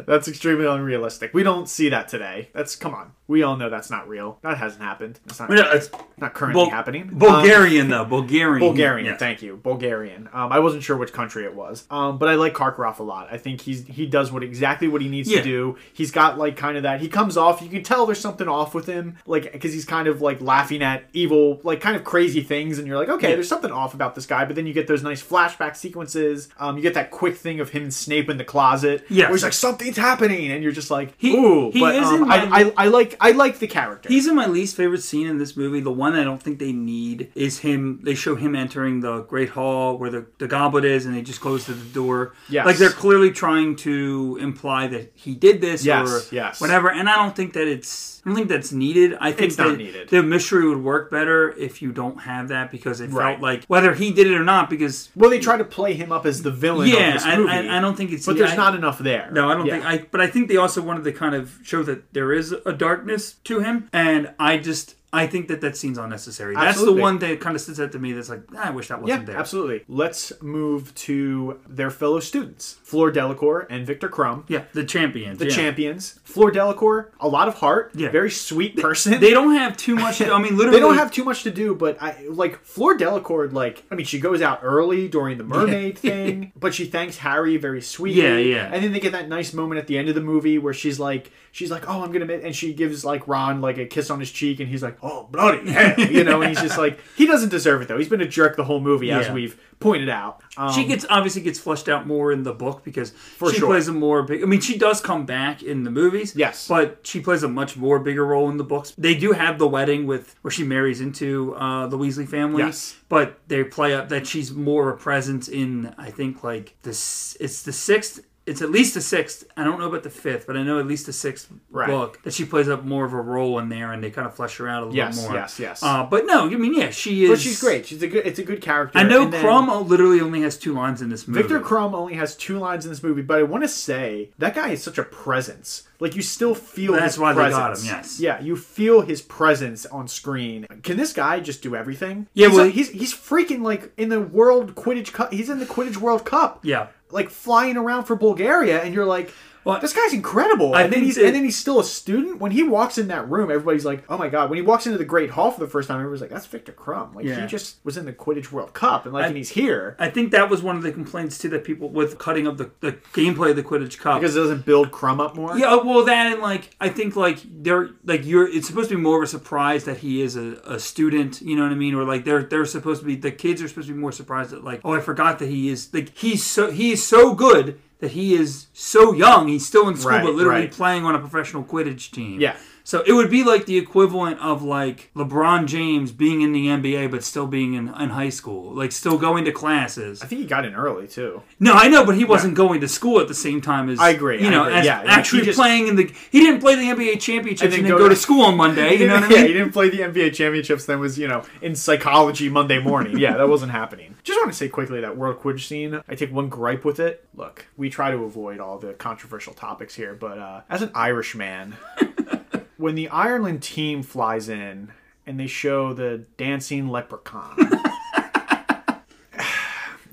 That's 0.06 0.28
extremely 0.28 0.66
unrealistic. 0.66 1.34
We 1.34 1.42
don't 1.42 1.68
see 1.68 1.88
that 1.88 2.08
today. 2.08 2.48
That's 2.54 2.76
come 2.76 2.94
on. 2.94 3.12
We 3.26 3.42
all 3.42 3.56
know 3.58 3.68
that's 3.68 3.90
not 3.90 4.08
real. 4.08 4.38
That 4.42 4.56
hasn't 4.56 4.82
happened. 4.82 5.20
That's 5.26 5.38
not, 5.40 5.50
No, 5.50 5.70
it's 5.72 5.90
not 6.16 6.32
currently 6.32 6.62
Bul- 6.64 6.70
happening. 6.70 7.02
Um, 7.10 7.18
Bulgarian 7.18 7.88
though. 7.90 8.04
Bulgarian. 8.06 8.60
Bulgarian, 8.60 9.06
Yes. 9.06 9.18
thank 9.18 9.42
you. 9.42 9.56
Bulgarian. 9.56 10.30
Um, 10.32 10.50
I 10.50 10.60
wasn't 10.60 10.82
sure 10.82 10.96
which 10.96 11.12
country 11.12 11.44
it 11.44 11.54
was, 11.54 11.84
um, 11.90 12.16
but 12.16 12.28
I 12.30 12.36
like 12.36 12.54
Karkaroff 12.54 13.00
a 13.00 13.02
lot. 13.02 13.28
I 13.30 13.36
think 13.36 13.60
he's 13.60 13.86
he 13.86 14.06
does 14.06 14.32
what 14.32 14.42
exactly 14.42 14.88
what 14.88 15.02
he 15.02 15.08
needs 15.08 15.30
Yeah. 15.30 15.38
to 15.38 15.44
do. 15.44 15.76
He's 15.92 16.10
got 16.10 16.38
like 16.38 16.56
kind 16.56 16.78
of 16.78 16.84
that. 16.84 17.00
He 17.02 17.08
comes 17.08 17.36
off. 17.36 17.60
You 17.60 17.68
can 17.68 17.82
tell 17.82 18.06
there's 18.06 18.18
something 18.20 18.48
off 18.48 18.74
with 18.74 18.86
him, 18.86 19.16
like 19.26 19.52
because 19.52 19.74
he's 19.74 19.84
kind 19.84 20.08
of 20.08 20.22
like 20.22 20.40
laughing 20.40 20.82
at 20.82 21.04
evil, 21.12 21.60
like 21.64 21.80
kind 21.82 21.96
of 21.96 22.04
crazy 22.04 22.40
things, 22.40 22.78
and 22.78 22.86
you're 22.88 22.96
like, 22.96 23.10
okay, 23.10 23.28
Yeah. 23.30 23.34
there's 23.34 23.48
something 23.48 23.70
off 23.72 23.87
about 23.94 24.14
this 24.14 24.26
guy. 24.26 24.44
But 24.44 24.56
then 24.56 24.66
you 24.66 24.72
get 24.72 24.86
those 24.86 25.02
nice 25.02 25.22
flashback 25.22 25.76
sequences. 25.76 26.48
Um, 26.58 26.76
you 26.76 26.82
get 26.82 26.94
that 26.94 27.10
quick 27.10 27.36
thing 27.36 27.60
of 27.60 27.70
him 27.70 27.84
and 27.84 27.94
Snape 27.94 28.28
in 28.28 28.36
the 28.36 28.44
closet. 28.44 29.04
Yeah, 29.08 29.24
where 29.26 29.32
he's 29.32 29.42
like, 29.42 29.52
something's 29.52 29.96
happening, 29.96 30.50
and 30.50 30.62
you're 30.62 30.72
just 30.72 30.90
like, 30.90 31.14
He- 31.18 31.36
ooh. 31.36 31.70
he 31.70 31.80
but 31.80 31.94
is 31.94 32.06
um, 32.06 32.22
in 32.24 32.30
I, 32.30 32.44
my- 32.46 32.58
I, 32.76 32.84
I 32.84 32.88
like 32.88 33.16
I 33.20 33.30
like 33.32 33.58
the 33.58 33.66
character. 33.66 34.08
He's 34.08 34.26
in 34.26 34.34
my 34.34 34.46
least 34.46 34.76
favorite 34.76 35.02
scene 35.02 35.26
in 35.26 35.38
this 35.38 35.56
movie. 35.56 35.80
The 35.80 35.90
one 35.92 36.14
I 36.14 36.24
don't 36.24 36.42
think 36.42 36.58
they 36.58 36.72
need 36.72 37.30
is 37.34 37.58
him. 37.60 38.00
They 38.02 38.14
show 38.14 38.34
him 38.36 38.54
entering 38.54 39.00
the 39.00 39.20
Great 39.22 39.50
Hall 39.50 39.96
where 39.98 40.10
the, 40.10 40.26
the 40.38 40.48
goblet 40.48 40.84
is, 40.84 41.06
and 41.06 41.14
they 41.16 41.22
just 41.22 41.40
close 41.40 41.66
the 41.66 41.74
door. 41.74 42.34
Yes. 42.48 42.66
like 42.66 42.76
they're 42.76 42.90
clearly 42.90 43.30
trying 43.30 43.76
to 43.76 44.38
imply 44.40 44.86
that 44.88 45.12
he 45.14 45.34
did 45.34 45.60
this 45.60 45.84
Yes, 45.84 46.08
or 46.30 46.34
yes. 46.34 46.60
whatever. 46.60 46.90
And 46.90 47.08
I 47.08 47.16
don't 47.16 47.34
think 47.36 47.52
that 47.54 47.66
it's. 47.68 48.20
I 48.24 48.30
don't 48.30 48.36
think 48.36 48.48
that's 48.48 48.72
needed. 48.72 49.16
I 49.20 49.32
think 49.32 49.48
It's 49.48 49.58
not 49.58 49.68
that 49.68 49.76
needed. 49.78 50.08
the 50.10 50.22
mystery 50.22 50.68
would 50.68 50.82
work 50.82 51.10
better 51.10 51.50
if 51.52 51.80
you 51.80 51.92
don't 51.92 52.18
have 52.22 52.48
that 52.48 52.70
because 52.70 53.00
it 53.00 53.10
Right. 53.10 53.32
felt 53.32 53.40
like 53.42 53.64
whether 53.82 53.94
he 53.94 54.12
did 54.12 54.26
it 54.26 54.34
or 54.34 54.44
not. 54.44 54.68
Because 54.70 55.08
well, 55.16 55.30
they 55.30 55.38
try 55.38 55.56
to 55.56 55.64
play 55.64 55.94
him 55.94 56.12
up 56.12 56.26
as 56.26 56.42
the 56.42 56.50
villain 56.50 56.88
yeah, 56.88 57.18
I, 57.24 57.36
I, 57.36 57.78
I 57.78 57.80
don't 57.80 57.96
think 57.96 58.12
it's. 58.12 58.26
but 58.26 58.36
there's 58.36 58.52
I- 58.52 58.56
not 58.56 58.74
enough 58.74 58.98
there. 58.98 59.30
no, 59.32 59.48
I 59.48 59.54
don't 59.54 59.66
Yeah. 59.66 59.74
think 59.74 59.84
I. 59.86 60.06
But 60.10 60.20
I 60.20 60.26
think 60.26 60.48
they 60.48 60.56
also 60.56 60.82
wanted 60.82 61.04
to 61.04 61.12
kind 61.12 61.34
of 61.34 61.58
show 61.62 61.82
that 61.84 62.12
there 62.12 62.32
is 62.32 62.52
a 62.66 62.72
darkness 62.72 63.34
to 63.44 63.60
him, 63.60 63.88
and 63.92 64.32
I 64.38 64.58
just 64.58 64.94
I 65.10 65.26
think 65.26 65.48
that 65.48 65.62
that 65.62 65.74
scene's 65.76 65.96
unnecessary. 65.96 66.54
That's 66.54 66.84
the 66.84 66.92
one 66.92 67.18
that 67.20 67.40
kind 67.40 67.56
of 67.56 67.62
sits 67.62 67.80
out 67.80 67.92
to 67.92 67.98
me. 67.98 68.12
That's 68.12 68.28
like 68.28 68.42
"Ah, 68.54 68.66
I 68.68 68.70
wish 68.70 68.88
that 68.88 69.00
wasn't 69.00 69.24
there. 69.24 69.38
absolutely. 69.38 69.82
Let's 69.88 70.32
move 70.42 70.94
to 70.96 71.58
their 71.66 71.88
fellow 71.90 72.20
students, 72.20 72.76
Fleur 72.82 73.10
Delacour 73.10 73.66
and 73.70 73.86
Viktor 73.86 74.10
Krum, 74.10 74.44
Yeah, 74.48 74.64
the 74.74 74.84
champions. 74.84 75.38
the 75.38 75.46
yeah. 75.48 75.54
champions. 75.54 76.20
Fleur 76.24 76.50
Delacour, 76.50 77.10
a 77.20 77.28
lot 77.28 77.48
of 77.48 77.54
heart, 77.54 77.92
Yeah. 77.94 78.10
very 78.10 78.30
sweet 78.30 78.76
person. 78.76 79.18
They 79.18 79.30
don't 79.30 79.54
have 79.54 79.78
too 79.78 79.96
much. 79.96 80.18
To, 80.18 80.30
I 80.30 80.42
mean, 80.42 80.56
literally, 80.58 80.78
They 80.78 80.86
don't 80.86 80.96
have 80.98 81.10
too 81.10 81.24
much 81.24 81.42
to 81.44 81.50
do, 81.50 81.74
but 81.74 81.96
I 82.02 82.26
like 82.28 82.62
Fleur 82.64 82.94
Delacour. 82.96 83.48
Like, 83.48 83.84
I 83.90 83.94
mean, 83.94 84.04
she 84.04 84.20
goes 84.20 84.42
out 84.42 84.60
early 84.62 85.08
during 85.08 85.38
the 85.38 85.44
mermaid 85.44 85.98
thing, 86.06 86.52
but 86.54 86.74
she 86.74 86.84
thanks 86.84 87.16
Harry 87.18 87.56
very 87.56 87.80
sweetly. 87.80 88.22
Yeah, 88.22 88.36
yeah. 88.36 88.70
And 88.70 88.84
then 88.84 88.92
they 88.92 89.00
get 89.00 89.12
that 89.12 89.28
nice 89.28 89.54
moment 89.54 89.78
at 89.78 89.86
the 89.86 89.96
end 89.96 90.10
of 90.10 90.14
the 90.14 90.20
movie 90.20 90.58
where 90.58 90.74
she's 90.74 91.00
like, 91.00 91.30
she's 91.52 91.70
like, 91.70 91.88
"Oh, 91.88 92.02
I'm 92.02 92.12
gonna," 92.12 92.32
and 92.32 92.54
she 92.54 92.72
gives 92.74 93.04
like 93.04 93.26
Ron 93.28 93.60
like 93.60 93.78
a 93.78 93.86
kiss 93.86 94.10
on 94.10 94.20
his 94.20 94.30
cheek, 94.30 94.60
and 94.60 94.68
he's 94.68 94.82
like, 94.82 94.98
"Oh, 95.02 95.28
bloody 95.30 95.70
hell," 95.70 95.98
you 95.98 96.24
know, 96.24 96.40
and 96.42 96.50
he's 96.50 96.60
just 96.60 96.78
like, 96.78 96.98
he 97.16 97.26
doesn't 97.26 97.48
deserve 97.50 97.82
it 97.82 97.88
though. 97.88 97.98
He's 97.98 98.08
been 98.08 98.20
a 98.20 98.28
jerk 98.28 98.56
the 98.56 98.64
whole 98.64 98.80
movie, 98.80 99.10
as 99.10 99.26
Yeah. 99.26 99.32
we've 99.34 99.60
pointed 99.80 100.08
out. 100.08 100.40
Um, 100.56 100.72
She 100.72 100.84
gets 100.84 101.06
obviously 101.08 101.42
gets 101.42 101.58
fleshed 101.60 101.88
out 101.88 102.06
more 102.06 102.32
in 102.32 102.42
the 102.42 102.52
book 102.52 102.82
because 102.82 103.12
she 103.38 103.58
sure. 103.58 103.68
plays 103.68 103.86
a 103.88 103.92
more 103.92 104.22
big. 104.24 104.42
I 104.42 104.46
mean, 104.46 104.60
she 104.60 104.76
does 104.76 105.00
come 105.00 105.24
back 105.24 105.62
in 105.62 105.84
the 105.84 105.90
movies. 105.90 106.34
Yes. 106.34 106.66
but 106.68 107.00
she 107.04 107.20
plays 107.20 107.42
a 107.44 107.48
much 107.48 107.76
more 107.76 107.98
bigger 108.00 108.24
role 108.26 108.48
in 108.50 108.56
the 108.56 108.64
books. 108.64 108.92
They 108.98 109.14
do 109.14 109.32
have 109.32 109.58
the 109.58 109.68
wedding 109.68 110.06
with 110.06 110.34
where 110.42 110.50
she 110.50 110.64
marries 110.64 111.00
into 111.00 111.54
uh, 111.54 111.86
the 111.86 111.96
Weasley 111.96 112.26
family. 112.28 112.64
Yes. 112.64 112.96
but 113.08 113.38
they 113.46 113.62
play 113.64 113.94
up 113.94 114.08
that 114.08 114.26
she's 114.26 114.52
more 114.52 114.88
of 114.90 114.96
a 114.96 114.98
presence 115.00 115.46
in. 115.48 115.94
I 115.96 116.10
think 116.10 116.42
like 116.42 116.74
this. 116.82 117.36
It's 117.38 117.62
the 117.62 117.72
sixth. 117.72 118.20
It's 118.48 118.62
at 118.62 118.70
least 118.70 118.96
a 118.96 119.00
sixth. 119.00 119.44
I 119.56 119.64
don't 119.64 119.78
know 119.78 119.86
about 119.88 120.02
the 120.02 120.10
fifth, 120.10 120.46
but 120.46 120.56
I 120.56 120.62
know 120.62 120.78
at 120.80 120.86
least 120.86 121.06
a 121.08 121.12
sixth 121.12 121.48
Right. 121.70 121.86
book 121.88 122.22
that 122.24 122.32
she 122.34 122.44
plays 122.44 122.68
up 122.68 122.84
more 122.84 123.04
of 123.04 123.12
a 123.12 123.20
role 123.20 123.58
in 123.58 123.68
there, 123.68 123.92
and 123.92 124.02
they 124.02 124.10
kind 124.10 124.26
of 124.26 124.34
flesh 124.34 124.56
her 124.56 124.68
out 124.68 124.82
a 124.82 124.86
little 124.86 124.96
Yes, 124.96 125.22
more. 125.22 125.34
yes, 125.34 125.58
yes. 125.60 125.82
Uh, 125.82 126.04
but 126.04 126.26
no, 126.26 126.46
I 126.46 126.56
mean, 126.56 126.74
yeah, 126.74 126.90
she 126.90 127.24
is. 127.24 127.30
but 127.30 127.38
she's 127.40 127.60
great. 127.60 127.86
She's 127.86 128.02
a 128.02 128.08
good. 128.08 128.26
It's 128.26 128.38
a 128.38 128.44
good 128.44 128.60
character. 128.60 128.98
I 128.98 129.02
know 129.04 129.22
And 129.24 129.32
then- 129.32 129.88
literally 129.88 130.20
only 130.20 130.40
has 130.42 130.56
two 130.56 130.72
lines 130.72 131.02
in 131.02 131.08
this 131.10 131.28
movie. 131.28 131.42
Viktor 131.42 131.60
Krum 131.60 131.92
only 131.94 132.14
has 132.14 132.34
two 132.36 132.58
lines 132.58 132.84
in 132.84 132.90
this 132.90 133.02
movie, 133.02 133.22
but 133.22 133.38
I 133.38 133.42
want 133.42 133.64
to 133.64 133.68
say 133.68 134.30
that 134.38 134.54
guy 134.54 134.70
is 134.70 134.82
such 134.82 134.98
a 134.98 135.04
presence. 135.04 135.84
Like 136.00 136.14
you 136.14 136.22
still 136.22 136.54
feel 136.54 136.92
That's 136.92 137.14
his 137.14 137.18
why 137.18 137.32
they 137.32 137.40
presence. 137.40 137.58
got 137.58 137.78
him, 137.78 137.84
yes. 137.98 138.20
Yeah, 138.20 138.40
you 138.40 138.54
feel 138.56 139.00
his 139.00 139.20
presence 139.20 139.84
on 139.86 140.06
screen. 140.06 140.64
Can 140.84 140.96
this 140.96 141.12
guy 141.12 141.40
just 141.40 141.60
do 141.60 141.74
everything? 141.74 142.28
Yeah, 142.34 142.46
he's, 142.48 142.56
well- 142.56 142.66
like- 142.66 142.74
he's 142.74 142.90
he's 142.90 143.12
freaking 143.12 143.62
like 143.62 143.92
in 143.96 144.08
the 144.08 144.20
World 144.20 144.74
Quidditch 144.76 145.12
Cup. 145.12 145.32
He's 145.32 145.50
in 145.50 145.58
the 145.58 145.66
Quidditch 145.66 145.96
World 145.96 146.24
Cup. 146.24 146.60
Yeah. 146.62 146.86
Like 147.10 147.30
flying 147.30 147.76
around 147.76 148.04
for 148.04 148.16
Bulgaria, 148.16 148.82
and 148.82 148.94
you're 148.94 149.06
like. 149.06 149.32
Well, 149.64 149.78
this 149.80 149.92
guy's 149.92 150.12
incredible, 150.14 150.74
I 150.74 150.82
and 150.82 150.92
then 150.92 151.02
he's 151.02 151.16
that- 151.16 151.26
and 151.26 151.34
then 151.34 151.44
he's 151.44 151.56
still 151.56 151.78
a 151.80 151.84
student. 151.84 152.40
When 152.40 152.52
he 152.52 152.62
walks 152.62 152.96
in 152.98 153.08
that 153.08 153.28
room, 153.28 153.50
everybody's 153.50 153.84
like, 153.84 154.04
"Oh 154.08 154.16
my 154.16 154.28
god!" 154.28 154.48
When 154.50 154.56
he 154.56 154.62
walks 154.62 154.86
into 154.86 154.98
the 154.98 155.04
Great 155.04 155.30
Hall 155.30 155.50
for 155.50 155.60
the 155.60 155.66
first 155.66 155.88
time, 155.88 155.98
everybody's 155.98 156.20
like, 156.22 156.30
"That's 156.30 156.46
Viktor 156.46 156.72
Krum." 156.72 157.14
Like 157.14 157.24
Yeah. 157.26 157.40
he 157.42 157.46
just 157.46 157.76
was 157.84 157.96
in 157.96 158.04
the 158.06 158.12
Quidditch 158.12 158.50
World 158.52 158.72
Cup, 158.72 159.04
and 159.04 159.12
like, 159.12 159.24
I- 159.24 159.28
and 159.28 159.36
he's 159.36 159.50
here 159.50 159.96
I 159.98 160.08
think 160.10 160.30
that 160.32 160.48
was 160.48 160.62
one 160.62 160.76
of 160.76 160.82
the 160.82 160.92
complaints 160.92 161.38
too 161.38 161.48
that 161.50 161.64
people 161.64 161.88
with 161.90 162.18
cutting 162.18 162.46
of 162.46 162.56
the, 162.58 162.70
the 162.80 162.92
gameplay 163.12 163.50
of 163.50 163.56
the 163.56 163.62
Quidditch 163.62 163.98
Cup. 163.98 164.20
because 164.20 164.36
it 164.36 164.40
doesn't 164.40 164.64
build 164.64 164.90
Krum 164.90 165.20
up 165.20 165.36
more. 165.36 165.56
yeah, 165.58 165.74
well, 165.76 166.04
that 166.04 166.32
and 166.32 166.40
like 166.40 166.70
I 166.80 166.88
think 166.88 167.16
like 167.16 167.38
they're 167.62 167.90
like 168.04 168.24
you're. 168.24 168.48
It's 168.48 168.66
supposed 168.66 168.88
to 168.90 168.96
be 168.96 169.00
more 169.02 169.18
of 169.18 169.24
a 169.24 169.26
surprise 169.26 169.84
that 169.84 169.98
he 169.98 170.22
is 170.22 170.36
a, 170.36 170.52
a 170.64 170.78
student. 170.78 171.42
You 171.42 171.56
know 171.56 171.62
what 171.64 171.72
I 171.72 171.76
mean? 171.76 171.94
Or 171.94 172.04
like 172.04 172.24
they're 172.24 172.42
they're 172.42 172.64
supposed 172.64 173.00
to 173.00 173.06
be 173.06 173.16
the 173.16 173.30
kids 173.32 173.60
are 173.62 173.68
supposed 173.68 173.88
to 173.88 173.94
be 173.94 174.00
more 174.00 174.12
surprised 174.12 174.50
that 174.50 174.64
like 174.64 174.80
oh 174.84 174.92
I 174.94 175.00
forgot 175.00 175.38
that 175.40 175.48
he 175.48 175.68
is 175.68 175.92
like 175.92 176.16
he's 176.16 176.44
so 176.44 176.70
he 176.70 176.92
is 176.92 177.04
so 177.04 177.34
good 177.34 177.78
that 178.00 178.12
he 178.12 178.34
is 178.34 178.66
so 178.72 179.12
young. 179.12 179.48
He's 179.48 179.66
still 179.66 179.88
in 179.88 179.96
school, 179.96 180.10
Right, 180.12 180.24
but 180.24 180.34
literally 180.34 180.62
right. 180.62 180.72
playing 180.72 181.04
on 181.04 181.14
a 181.14 181.18
professional 181.18 181.64
Quidditch 181.64 182.10
team. 182.10 182.40
Yeah. 182.40 182.56
So 182.88 183.02
it 183.06 183.12
would 183.12 183.30
be 183.30 183.44
like 183.44 183.66
the 183.66 183.76
equivalent 183.76 184.40
of 184.40 184.62
like 184.62 185.10
LeBron 185.14 185.66
James 185.66 186.10
being 186.10 186.40
in 186.40 186.52
the 186.52 186.68
NBA 186.68 187.10
but 187.10 187.22
still 187.22 187.46
being 187.46 187.74
in, 187.74 187.88
in 187.88 188.08
high 188.08 188.30
school, 188.30 188.72
like 188.72 188.92
still 188.92 189.18
going 189.18 189.44
to 189.44 189.52
classes. 189.52 190.22
I 190.22 190.26
think 190.26 190.40
he 190.40 190.46
got 190.46 190.64
in 190.64 190.74
early 190.74 191.06
too. 191.06 191.42
No, 191.60 191.74
I 191.74 191.88
know, 191.88 192.06
but 192.06 192.16
he 192.16 192.24
wasn't 192.24 192.54
going 192.54 192.80
to 192.80 192.88
school 192.88 193.20
at 193.20 193.28
the 193.28 193.34
same 193.34 193.60
time 193.60 193.90
as 193.90 194.00
I 194.00 194.08
agree, 194.08 194.42
You 194.42 194.48
know, 194.48 194.62
agree, 194.62 194.76
as 194.76 194.86
yeah, 194.86 195.02
actually 195.04 195.42
just- 195.42 195.58
playing 195.58 195.88
in 195.88 195.96
the. 195.96 196.10
He 196.30 196.40
didn't 196.40 196.60
play 196.60 196.76
the 196.76 196.84
NBA 196.84 197.20
championships 197.20 197.74
and 197.74 197.84
then 197.84 197.90
go 197.90 197.98
go, 197.98 198.08
to- 198.08 198.16
school 198.16 198.40
on 198.46 198.56
Monday. 198.56 198.94
You 198.96 199.06
know 199.08 199.16
what 199.16 199.24
I 199.24 199.34
yeah, 199.34 199.42
he 199.42 199.52
didn't 199.52 199.72
play 199.72 199.90
the 199.90 199.98
NBA 199.98 200.32
championships. 200.32 200.86
Then 200.86 200.98
was 200.98 201.18
you 201.18 201.28
know 201.28 201.42
in 201.60 201.74
psychology 201.74 202.48
Monday 202.48 202.78
morning. 202.78 203.18
Yeah, 203.18 203.36
that 203.36 203.50
wasn't 203.50 203.72
happening. 203.72 204.14
Just 204.24 204.40
want 204.40 204.50
to 204.50 204.56
say 204.56 204.70
quickly 204.70 205.02
that 205.02 205.14
World 205.14 205.40
Quidditch 205.40 205.66
scene. 205.66 206.00
I 206.08 206.14
take 206.14 206.32
one 206.32 206.48
gripe 206.48 206.86
with 206.86 207.00
it. 207.00 207.22
Look, 207.34 207.66
we 207.76 207.90
try 207.90 208.12
to 208.12 208.24
avoid 208.24 208.60
all 208.60 208.78
the 208.78 208.94
controversial 208.94 209.52
topics 209.52 209.94
here, 209.94 210.14
but 210.14 210.38
uh, 210.38 210.62
as 210.70 210.80
an 210.80 210.90
Irish 210.94 211.34
man, 211.34 211.76
when 212.78 212.94
the 212.94 213.08
Ireland 213.08 213.62
team 213.62 214.02
flies 214.02 214.48
in 214.48 214.92
and 215.26 215.38
they 215.38 215.46
show 215.46 215.92
the 215.92 216.24
dancing 216.38 216.88
leprechaun, 216.88 217.58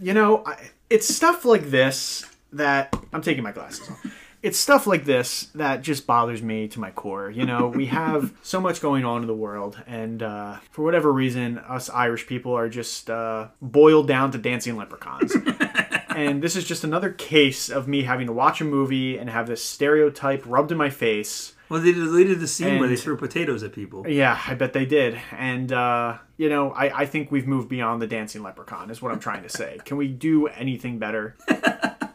you 0.02 0.14
know, 0.14 0.44
I, 0.46 0.58
it's 0.90 1.08
stuff 1.08 1.46
like 1.46 1.70
this 1.70 2.26
that 2.52 2.94
I'm 3.14 3.22
taking 3.22 3.44
my 3.44 3.52
glasses 3.52 3.90
off. 3.90 4.06
It's 4.42 4.60
stuff 4.60 4.86
like 4.86 5.06
this 5.06 5.46
that 5.56 5.82
just 5.82 6.06
bothers 6.06 6.44
me 6.44 6.68
to 6.68 6.80
my 6.80 6.92
core. 6.92 7.32
You 7.32 7.46
know, 7.46 7.68
we 7.68 7.88
have 7.88 8.32
so 8.44 8.62
much 8.62 8.82
going 8.82 9.04
on 9.04 9.22
in 9.22 9.28
the 9.28 9.34
world, 9.34 9.82
and 9.88 10.22
uh, 10.22 10.58
for 10.70 10.84
whatever 10.84 11.12
reason, 11.12 11.58
us 11.58 11.90
Irish 11.90 12.28
people 12.28 12.54
are 12.54 12.70
just 12.70 13.10
uh, 13.10 13.48
boiled 13.62 14.08
down 14.08 14.32
to 14.32 14.38
dancing 14.38 14.76
leprechauns. 14.76 15.36
and 16.16 16.44
this 16.44 16.56
is 16.56 16.64
just 16.64 16.84
another 16.84 17.12
case 17.12 17.70
of 17.70 17.88
me 17.88 18.04
having 18.04 18.28
to 18.28 18.34
watch 18.34 18.62
a 18.62 18.66
movie 18.66 19.18
and 19.18 19.30
have 19.32 19.48
this 19.48 19.64
stereotype 19.64 20.44
rubbed 20.46 20.72
in 20.72 20.78
my 20.78 20.92
face. 20.92 21.55
Well, 21.70 21.82
they 21.82 21.92
deleted 21.92 22.40
the 22.40 22.48
scene 22.48 22.80
where 22.80 22.88
they 22.88 22.96
threw 22.96 23.18
potatoes 23.18 23.64
at 23.64 23.74
people. 23.74 24.08
Yeah, 24.08 24.40
I 24.48 24.54
bet 24.54 24.74
they 24.74 24.86
did. 24.86 25.20
And, 25.32 25.72
uh, 25.72 26.18
you 26.38 26.48
know, 26.50 26.72
I, 26.72 27.02
I 27.02 27.06
think 27.06 27.32
we've 27.32 27.48
moved 27.48 27.70
beyond 27.70 28.02
the 28.02 28.08
dancing 28.08 28.44
leprechaun, 28.44 28.92
is 28.92 29.02
what 29.02 29.12
I'm 29.12 29.20
trying 29.20 29.44
to 29.44 29.50
say. 29.50 29.80
Can 29.86 29.98
we 29.98 30.08
do 30.08 30.48
anything 30.48 31.00
better? 31.00 31.36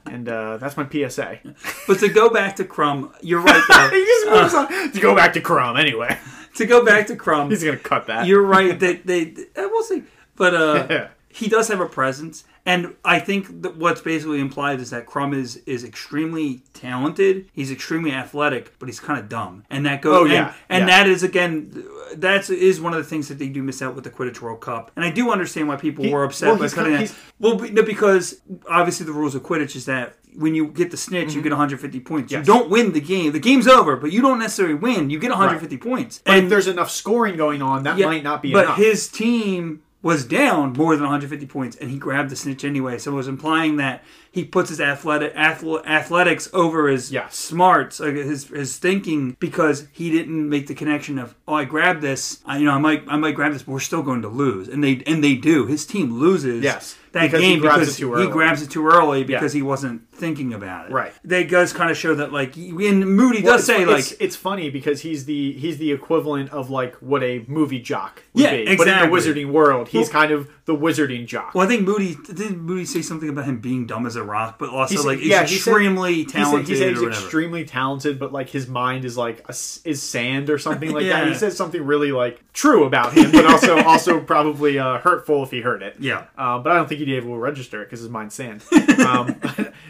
And 0.06 0.28
uh, 0.28 0.56
that's 0.56 0.76
my 0.76 0.88
PSA. 0.88 1.38
But 1.86 1.98
to 2.00 2.08
go 2.08 2.30
back 2.30 2.56
to 2.56 2.64
Krum, 2.64 3.12
you're 3.22 3.40
right 3.40 3.62
though. 3.68 3.88
he 3.92 4.04
just 4.04 4.28
moves 4.28 4.54
on 4.54 4.92
to 4.92 5.00
go 5.00 5.14
back 5.14 5.32
to 5.34 5.40
Krum 5.40 5.78
anyway. 5.78 6.18
to 6.56 6.66
go 6.66 6.84
back 6.84 7.06
to 7.08 7.16
Krum, 7.16 7.48
He's 7.50 7.62
gonna 7.62 7.76
cut 7.76 8.06
that. 8.08 8.26
you're 8.26 8.42
right 8.42 8.78
that 8.80 9.06
they. 9.06 9.32
Uh, 9.56 9.68
we'll 9.70 9.84
see, 9.84 10.02
but 10.34 10.52
uh, 10.54 11.08
he 11.28 11.48
does 11.48 11.68
have 11.68 11.80
a 11.80 11.86
presence, 11.86 12.42
and 12.66 12.94
I 13.04 13.18
think 13.20 13.62
that 13.62 13.76
what's 13.76 14.00
basically 14.00 14.40
implied 14.40 14.80
is 14.80 14.90
that 14.90 15.06
Krum 15.06 15.34
is 15.34 15.56
is 15.66 15.84
extremely 15.84 16.62
talented. 16.74 17.48
He's 17.52 17.70
extremely 17.70 18.12
athletic, 18.12 18.78
but 18.78 18.88
he's 18.88 19.00
kind 19.00 19.18
of 19.18 19.28
dumb, 19.28 19.64
and 19.70 19.86
that 19.86 20.02
goes. 20.02 20.16
Oh, 20.16 20.24
yeah, 20.24 20.54
and, 20.68 20.82
yeah. 20.88 20.98
that 21.04 21.08
is 21.08 21.22
again. 21.22 21.84
That's 22.16 22.50
is 22.50 22.80
one 22.80 22.92
of 22.92 22.98
the 22.98 23.08
things 23.08 23.28
that 23.28 23.38
they 23.38 23.48
do 23.48 23.62
miss 23.62 23.80
out 23.82 23.94
with 23.94 24.04
the 24.04 24.10
Quidditch 24.10 24.40
World 24.40 24.60
Cup, 24.60 24.90
and 24.96 25.04
I 25.04 25.10
do 25.10 25.30
understand 25.30 25.68
why 25.68 25.76
people 25.76 26.04
He- 26.04 26.12
were 26.12 26.24
upset 26.24 26.50
well, 26.50 26.58
by 26.58 26.68
cutting 26.68 26.92
that. 26.94 27.14
Well, 27.38 27.56
because 27.56 28.40
obviously 28.68 29.06
the 29.06 29.12
rules 29.12 29.34
of 29.34 29.42
Quidditch 29.42 29.74
is 29.76 29.86
that 29.86 30.16
when 30.36 30.54
you 30.54 30.68
get 30.68 30.90
the 30.90 30.96
snitch, 30.96 31.34
you 31.34 31.42
get 31.42 31.50
150 31.50 31.98
points. 32.00 32.32
Mm-hmm. 32.32 32.40
Yes. 32.40 32.46
You 32.46 32.52
don't 32.54 32.70
win 32.70 32.92
the 32.92 33.00
game. 33.00 33.32
The 33.32 33.40
game's 33.40 33.66
over, 33.66 33.96
but 33.96 34.12
you 34.12 34.20
don't 34.22 34.38
necessarily 34.38 34.74
win. 34.76 35.10
You 35.10 35.18
get 35.18 35.30
150 35.30 35.76
points. 35.78 36.22
but 36.24 36.38
if 36.38 36.48
there's 36.48 36.68
enough 36.68 36.90
scoring 36.90 37.36
going 37.36 37.62
on, 37.62 37.82
that 37.82 37.98
Yeah, 37.98 38.06
might 38.06 38.22
not 38.22 38.40
be 38.42 38.52
but 38.52 38.64
enough. 38.66 38.76
his 38.76 39.08
team 39.08 39.82
was 40.02 40.24
down 40.24 40.72
more 40.72 40.94
than 40.96 41.02
150 41.02 41.46
points, 41.46 41.76
and 41.76 41.90
he 41.90 41.98
grabbed 41.98 42.30
the 42.30 42.36
snitch 42.36 42.64
anyway. 42.64 42.96
So 42.96 43.12
it 43.12 43.14
was 43.16 43.28
implying 43.28 43.76
that 43.76 44.02
he 44.32 44.44
puts 44.44 44.70
his 44.70 44.80
athletic 44.80 45.34
athletics 45.36 46.48
over 46.52 46.88
his 46.88 47.12
Yes. 47.12 47.36
smarts, 47.36 48.00
like 48.00 48.14
his 48.14 48.48
his 48.48 48.76
thinking, 48.78 49.36
because 49.40 49.88
he 49.92 50.10
didn't 50.10 50.48
make 50.48 50.66
the 50.68 50.74
connection 50.74 51.18
of 51.18 51.34
oh 51.46 51.54
I 51.54 51.64
grabbed 51.64 52.00
this, 52.00 52.40
I, 52.46 52.58
you 52.58 52.64
know 52.64 52.72
I 52.72 52.78
might 52.78 53.04
I 53.08 53.16
might 53.16 53.34
grab 53.34 53.52
this, 53.52 53.62
but 53.62 53.72
we're 53.72 53.80
still 53.80 54.02
going 54.02 54.22
to 54.22 54.28
lose, 54.28 54.68
and 54.68 54.82
they 54.82 55.02
and 55.06 55.22
they 55.22 55.34
do. 55.34 55.66
His 55.66 55.84
team 55.86 56.12
loses. 56.18 56.62
Yes, 56.64 56.96
That 57.12 57.22
because 57.24 57.40
game 57.40 57.60
grabs 57.60 57.80
because 57.80 57.96
he 57.96 58.26
grabs 58.30 58.62
it 58.62 58.70
too 58.70 58.86
early 58.86 59.20
Yeah. 59.20 59.26
because 59.38 59.52
he 59.52 59.62
wasn't 59.62 60.09
thinking 60.20 60.52
about 60.52 60.86
it. 60.86 60.92
Right. 60.92 61.12
They 61.24 61.44
does 61.44 61.72
kind 61.72 61.90
of 61.90 61.96
show 61.96 62.14
that 62.14 62.32
like 62.32 62.56
in 62.56 63.04
Moody 63.08 63.42
Well, 63.42 63.56
does 63.56 63.66
say 63.66 63.84
like 63.84 63.98
it's, 64.00 64.12
it's 64.12 64.36
funny 64.36 64.70
because 64.70 65.00
he's 65.00 65.24
the 65.24 65.52
he's 65.52 65.78
the 65.78 65.90
equivalent 65.90 66.50
of 66.50 66.70
like 66.70 66.94
what 66.96 67.22
a 67.24 67.44
movie 67.48 67.80
jock 67.80 68.22
would 68.34 68.44
Yeah, 68.44 68.56
be. 68.56 68.76
But 68.76 68.86
in 68.88 68.98
the 69.10 69.16
wizarding 69.16 69.50
world, 69.50 69.88
he's 69.88 70.06
Well- 70.06 70.20
kind 70.20 70.32
of 70.32 70.48
the 70.66 70.76
wizarding 70.76 71.26
jock. 71.26 71.54
Well, 71.54 71.64
I 71.66 71.68
think 71.68 71.82
Moody 71.84 72.14
didn't 72.26 72.60
Moody 72.60 72.84
say 72.84 73.02
something 73.02 73.28
about 73.28 73.46
him 73.46 73.58
being 73.58 73.86
dumb 73.86 74.06
as 74.06 74.14
a 74.14 74.22
rock, 74.22 74.56
but 74.58 74.68
also 74.68 74.92
He 74.92 74.96
said- 74.98 75.06
like 75.06 75.18
he's 75.18 75.28
yeah, 75.28 75.40
he 75.42 75.46
said- 75.56 75.70
extremely 75.70 76.14
He 76.14 76.24
said, 76.28 76.32
talented 76.44 76.68
he 76.68 76.76
said 76.76 76.90
he's 76.90 77.02
extremely 77.02 77.64
talented, 77.64 78.18
but 78.20 78.32
like 78.32 78.50
his 78.50 78.68
mind 78.68 79.04
is 79.04 79.16
like 79.16 79.40
a 79.48 79.50
is 79.50 80.00
sand 80.02 80.48
or 80.50 80.58
something 80.58 80.92
like 80.92 81.06
that. 81.06 81.26
He 81.26 81.34
says 81.42 81.56
something 81.56 81.84
really 81.84 82.12
like 82.12 82.40
true 82.52 82.84
about 82.84 83.14
him, 83.14 83.32
but 83.32 83.46
also 83.46 83.82
also 83.82 84.20
probably 84.20 84.78
uh, 84.78 84.98
hurtful 84.98 85.42
if 85.42 85.50
he 85.50 85.60
heard 85.62 85.82
it. 85.82 85.96
yeah. 85.98 86.24
Uh, 86.38 86.58
but 86.58 86.70
I 86.72 86.76
don't 86.76 86.88
think 86.88 86.98
he'd 87.00 87.06
be 87.06 87.16
able 87.16 87.34
to 87.34 87.38
register 87.38 87.82
it 87.82 87.86
because 87.86 88.00
his 88.00 88.08
mind's 88.08 88.34
sand. 88.34 88.62
um, 89.06 89.34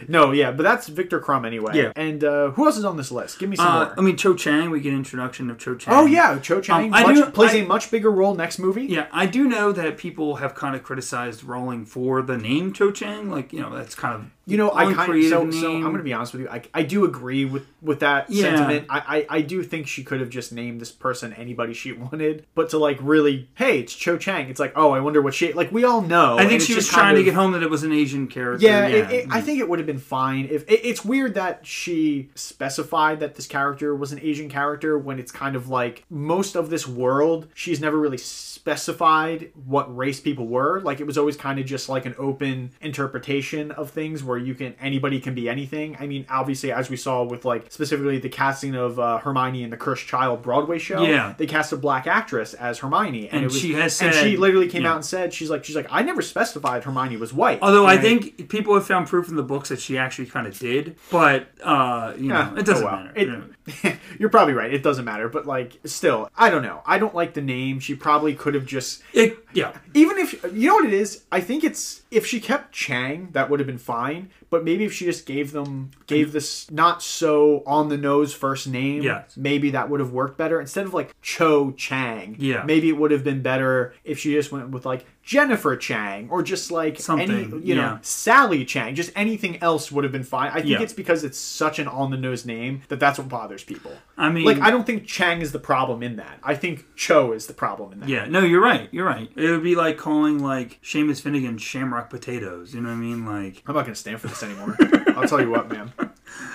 no, 0.08 0.19
yeah, 0.32 0.50
but 0.52 0.62
that's 0.62 0.88
Viktor 0.88 1.20
Krum 1.20 1.46
anyway. 1.46 1.72
Yeah. 1.74 1.92
And 1.96 2.22
uh, 2.22 2.50
who 2.50 2.66
else 2.66 2.76
is 2.76 2.84
on 2.84 2.96
this 2.96 3.10
list? 3.10 3.38
Give 3.38 3.48
me 3.48 3.56
some 3.56 3.66
Uh, 3.66 3.84
more. 3.86 3.94
I 3.98 4.00
mean, 4.02 4.16
Cho 4.16 4.34
Chang. 4.34 4.70
We 4.70 4.80
get 4.80 4.92
introduction 4.92 5.50
of 5.50 5.58
Cho 5.58 5.74
Chang. 5.74 5.94
oh 5.94 6.06
yeah, 6.06 6.38
Cho 6.38 6.60
Chang 6.60 6.84
Um, 6.88 6.94
I 6.94 7.02
much- 7.04 7.16
do- 7.16 7.26
plays 7.30 7.54
I- 7.54 7.58
a 7.58 7.66
much 7.66 7.90
bigger 7.90 8.10
role 8.10 8.34
next 8.34 8.58
movie. 8.58 8.84
Yeah, 8.84 9.06
I 9.12 9.26
do 9.26 9.48
know 9.48 9.72
that 9.72 9.96
people 9.96 10.36
have 10.36 10.54
kind 10.54 10.76
of 10.76 10.82
criticized 10.82 11.42
Rowling 11.44 11.84
for 11.86 12.22
the 12.22 12.36
name 12.36 12.72
Cho 12.72 12.90
Chang. 12.90 13.30
Like, 13.30 13.52
you 13.52 13.60
know, 13.60 13.74
that's 13.74 13.94
kind 13.94 14.14
of 14.14 14.24
You 14.50 14.56
know, 14.58 14.72
I 14.72 14.92
kind 14.92 15.14
of 15.14 15.24
so, 15.24 15.50
so. 15.50 15.74
I'm 15.74 15.82
going 15.82 15.96
to 15.98 16.02
be 16.02 16.12
honest 16.12 16.32
with 16.32 16.42
you. 16.42 16.48
I, 16.48 16.62
I 16.74 16.82
do 16.82 17.04
agree 17.04 17.44
with 17.44 17.66
with 17.82 18.00
that 18.00 18.28
Yeah. 18.30 18.42
sentiment. 18.56 18.86
I, 18.90 19.26
I 19.30 19.36
I 19.38 19.40
do 19.42 19.62
think 19.62 19.86
she 19.86 20.04
could 20.04 20.20
have 20.20 20.30
just 20.30 20.52
named 20.52 20.80
this 20.80 20.90
person 20.92 21.32
anybody 21.32 21.72
she 21.74 21.92
wanted, 22.10 22.46
but 22.54 22.70
to 22.70 22.78
like 22.78 22.98
really, 23.00 23.48
hey, 23.54 23.80
it's 23.80 23.94
Cho 23.94 24.18
Chang. 24.18 24.48
It's 24.48 24.60
like, 24.60 24.72
oh, 24.76 24.90
I 24.92 25.00
wonder 25.00 25.22
what 25.22 25.34
she 25.34 25.52
like. 25.52 25.70
We 25.72 25.84
all 25.84 26.02
know. 26.02 26.36
I 26.38 26.46
think 26.46 26.60
she 26.62 26.74
was 26.74 26.88
trying 26.88 27.14
to 27.14 27.20
of- 27.20 27.24
get 27.26 27.34
home 27.34 27.52
that 27.52 27.62
it 27.62 27.70
was 27.70 27.82
an 27.82 27.92
Asian 27.92 28.26
character. 28.26 28.66
Yeah, 28.66 28.86
It, 28.86 29.10
it, 29.12 29.26
I 29.30 29.40
think 29.40 29.60
it 29.60 29.68
would 29.68 29.78
have 29.78 29.86
been 29.86 29.98
fine 29.98 30.46
if 30.50 30.62
it, 30.70 30.80
it's 30.84 31.04
weird 31.04 31.34
that 31.34 31.66
she 31.66 32.28
specified 32.34 33.20
that 33.20 33.34
this 33.36 33.46
character 33.46 33.94
was 33.94 34.12
an 34.12 34.20
Asian 34.22 34.48
character 34.48 34.98
when 34.98 35.18
it's 35.18 35.32
kind 35.32 35.56
of 35.56 35.68
like 35.68 36.04
most 36.10 36.56
of 36.56 36.70
this 36.70 36.86
world 36.86 37.46
she's 37.54 37.80
never 37.80 37.98
really 37.98 38.18
specified 38.18 39.50
what 39.66 39.94
race 39.96 40.20
people 40.20 40.46
were. 40.46 40.80
Like 40.80 41.00
it 41.00 41.06
was 41.06 41.16
always 41.18 41.36
kind 41.36 41.58
of 41.58 41.66
just 41.66 41.88
like 41.88 42.06
an 42.06 42.14
open 42.18 42.70
interpretation 42.80 43.70
of 43.72 43.90
things 43.90 44.22
where 44.22 44.38
you 44.46 44.54
can 44.54 44.74
anybody 44.80 45.20
can 45.20 45.34
be 45.34 45.48
anything. 45.48 45.96
I 46.00 46.06
mean, 46.06 46.26
obviously, 46.28 46.72
as 46.72 46.90
we 46.90 46.96
saw 46.96 47.22
with 47.22 47.44
like 47.44 47.70
specifically 47.70 48.18
the 48.18 48.28
casting 48.28 48.74
of 48.74 48.98
uh, 48.98 49.18
Hermione 49.18 49.62
in 49.62 49.70
the 49.70 49.76
Cursed 49.76 50.06
Child 50.06 50.42
Broadway 50.42 50.78
show, 50.78 51.02
Yeah. 51.02 51.34
they 51.36 51.46
cast 51.46 51.72
a 51.72 51.76
black 51.76 52.06
actress 52.06 52.54
as 52.54 52.78
Hermione, 52.78 53.26
and, 53.28 53.32
And 53.34 53.42
it 53.42 53.46
was, 53.46 53.58
she 53.60 53.72
has 53.74 54.00
and 54.00 54.14
she 54.14 54.36
literally 54.36 54.68
came 54.68 54.82
yeah. 54.82 54.90
out 54.90 54.96
and 54.96 55.04
said 55.04 55.32
she's 55.34 55.50
like 55.50 55.64
she's 55.64 55.76
like 55.76 55.86
I 55.90 56.02
never 56.02 56.22
specified 56.22 56.84
Hermione 56.84 57.16
was 57.16 57.32
white. 57.32 57.58
Although 57.62 57.86
I 57.86 57.94
And 57.94 58.02
think 58.02 58.48
people 58.48 58.74
have 58.74 58.86
found 58.86 59.06
proof 59.08 59.28
in 59.28 59.36
the 59.36 59.42
books 59.42 59.68
that 59.68 59.80
she 59.80 59.98
actually 59.98 60.26
kind 60.26 60.46
of 60.46 60.58
did, 60.58 60.96
but 61.10 61.48
uh, 61.62 62.14
you 62.16 62.28
know, 62.28 62.54
it 62.56 62.64
doesn't 62.66 62.84
oh 62.84 62.90
well. 62.90 62.96
matter. 63.04 63.12
It- 63.16 63.26
you 63.28 63.32
know. 63.84 63.92
you're 64.18 64.30
probably 64.30 64.54
right. 64.54 64.72
It 64.72 64.82
doesn't 64.82 65.04
matter, 65.04 65.28
but 65.28 65.46
like, 65.46 65.78
still, 65.84 66.28
I 66.36 66.50
don't 66.50 66.62
know. 66.62 66.82
I 66.86 66.98
don't 66.98 67.14
like 67.14 67.34
the 67.34 67.40
name. 67.42 67.78
She 67.78 67.94
probably 67.94 68.34
could 68.34 68.54
have 68.54 68.66
just, 68.66 69.02
It- 69.12 69.38
yeah, 69.52 69.76
even 69.94 70.18
if 70.18 70.42
you 70.52 70.68
know 70.68 70.76
what 70.76 70.86
it 70.86 70.92
is. 70.92 71.24
I 71.32 71.40
think 71.40 71.64
it's 71.64 72.02
if 72.10 72.26
she 72.26 72.40
kept 72.40 72.72
Chang, 72.72 73.30
that 73.32 73.50
would 73.50 73.60
have 73.60 73.66
been 73.66 73.78
fine. 73.78 74.30
But 74.50 74.64
maybe 74.64 74.84
if 74.84 74.92
she 74.92 75.04
just 75.04 75.26
gave 75.26 75.52
them 75.52 75.92
gave 76.06 76.32
this 76.32 76.70
not 76.70 77.02
so 77.02 77.62
on 77.66 77.88
the 77.88 77.96
nose 77.96 78.34
first 78.34 78.66
name, 78.68 79.02
Yes. 79.02 79.36
maybe 79.36 79.70
that 79.70 79.88
would 79.88 80.00
have 80.00 80.12
worked 80.12 80.36
better 80.36 80.60
instead 80.60 80.84
of 80.86 80.92
like 80.92 81.14
Cho 81.22 81.70
Chang. 81.72 82.36
Yeah. 82.38 82.64
maybe 82.64 82.88
it 82.88 82.96
would 82.96 83.10
have 83.12 83.22
been 83.24 83.42
better 83.42 83.94
if 84.04 84.18
she 84.18 84.32
just 84.34 84.50
went 84.52 84.70
with 84.70 84.84
like 84.84 85.06
Jennifer 85.22 85.76
Chang 85.76 86.28
or 86.30 86.42
just 86.42 86.72
like 86.72 86.94
any 86.94 87.00
Something, 87.02 87.62
you 87.64 87.76
know. 87.76 87.98
Sally 88.02 88.64
Chang. 88.64 88.94
Just 88.96 89.12
anything 89.14 89.62
else 89.62 89.92
would 89.92 90.02
have 90.02 90.12
been 90.12 90.24
fine. 90.24 90.48
I 90.50 90.54
think 90.54 90.66
Yeah. 90.66 90.80
it's 90.82 90.92
because 90.92 91.22
it's 91.22 91.38
such 91.38 91.78
an 91.78 91.86
on 91.86 92.10
the 92.10 92.16
nose 92.16 92.44
name 92.44 92.82
that 92.88 92.98
that's 92.98 93.18
what 93.18 93.28
bothers 93.28 93.62
people. 93.62 93.92
I 94.18 94.30
mean, 94.30 94.44
Like 94.44 94.58
I 94.60 94.70
don't 94.72 94.84
think 94.84 95.06
Chang 95.06 95.40
is 95.42 95.52
the 95.52 95.58
problem 95.60 96.02
in 96.02 96.16
that. 96.16 96.38
I 96.42 96.56
think 96.56 96.86
Cho 96.96 97.30
is 97.32 97.46
the 97.46 97.52
problem 97.54 97.92
in 97.92 98.00
that. 98.00 98.08
yeah, 98.08 98.26
no, 98.26 98.40
you're 98.40 98.60
right. 98.62 98.88
You're 98.90 99.06
right. 99.06 99.30
It 99.36 99.50
would 99.50 99.62
be 99.62 99.76
like 99.76 99.96
calling 99.98 100.40
like 100.42 100.80
Seamus 100.82 101.20
Finnigan 101.20 101.58
Shamrock 101.58 102.10
Potatoes. 102.10 102.74
You 102.74 102.80
know 102.80 102.88
what 102.88 102.94
I 102.96 102.98
mean? 102.98 103.24
Like, 103.24 103.62
I'm 103.66 103.74
not 103.76 103.82
gonna 103.84 103.94
stand 103.94 104.20
for 104.20 104.26
this 104.26 104.39
anymore. 104.42 104.76
I'll 105.16 105.28
tell 105.28 105.40
you 105.40 105.50
what, 105.50 105.68
man. 105.68 105.92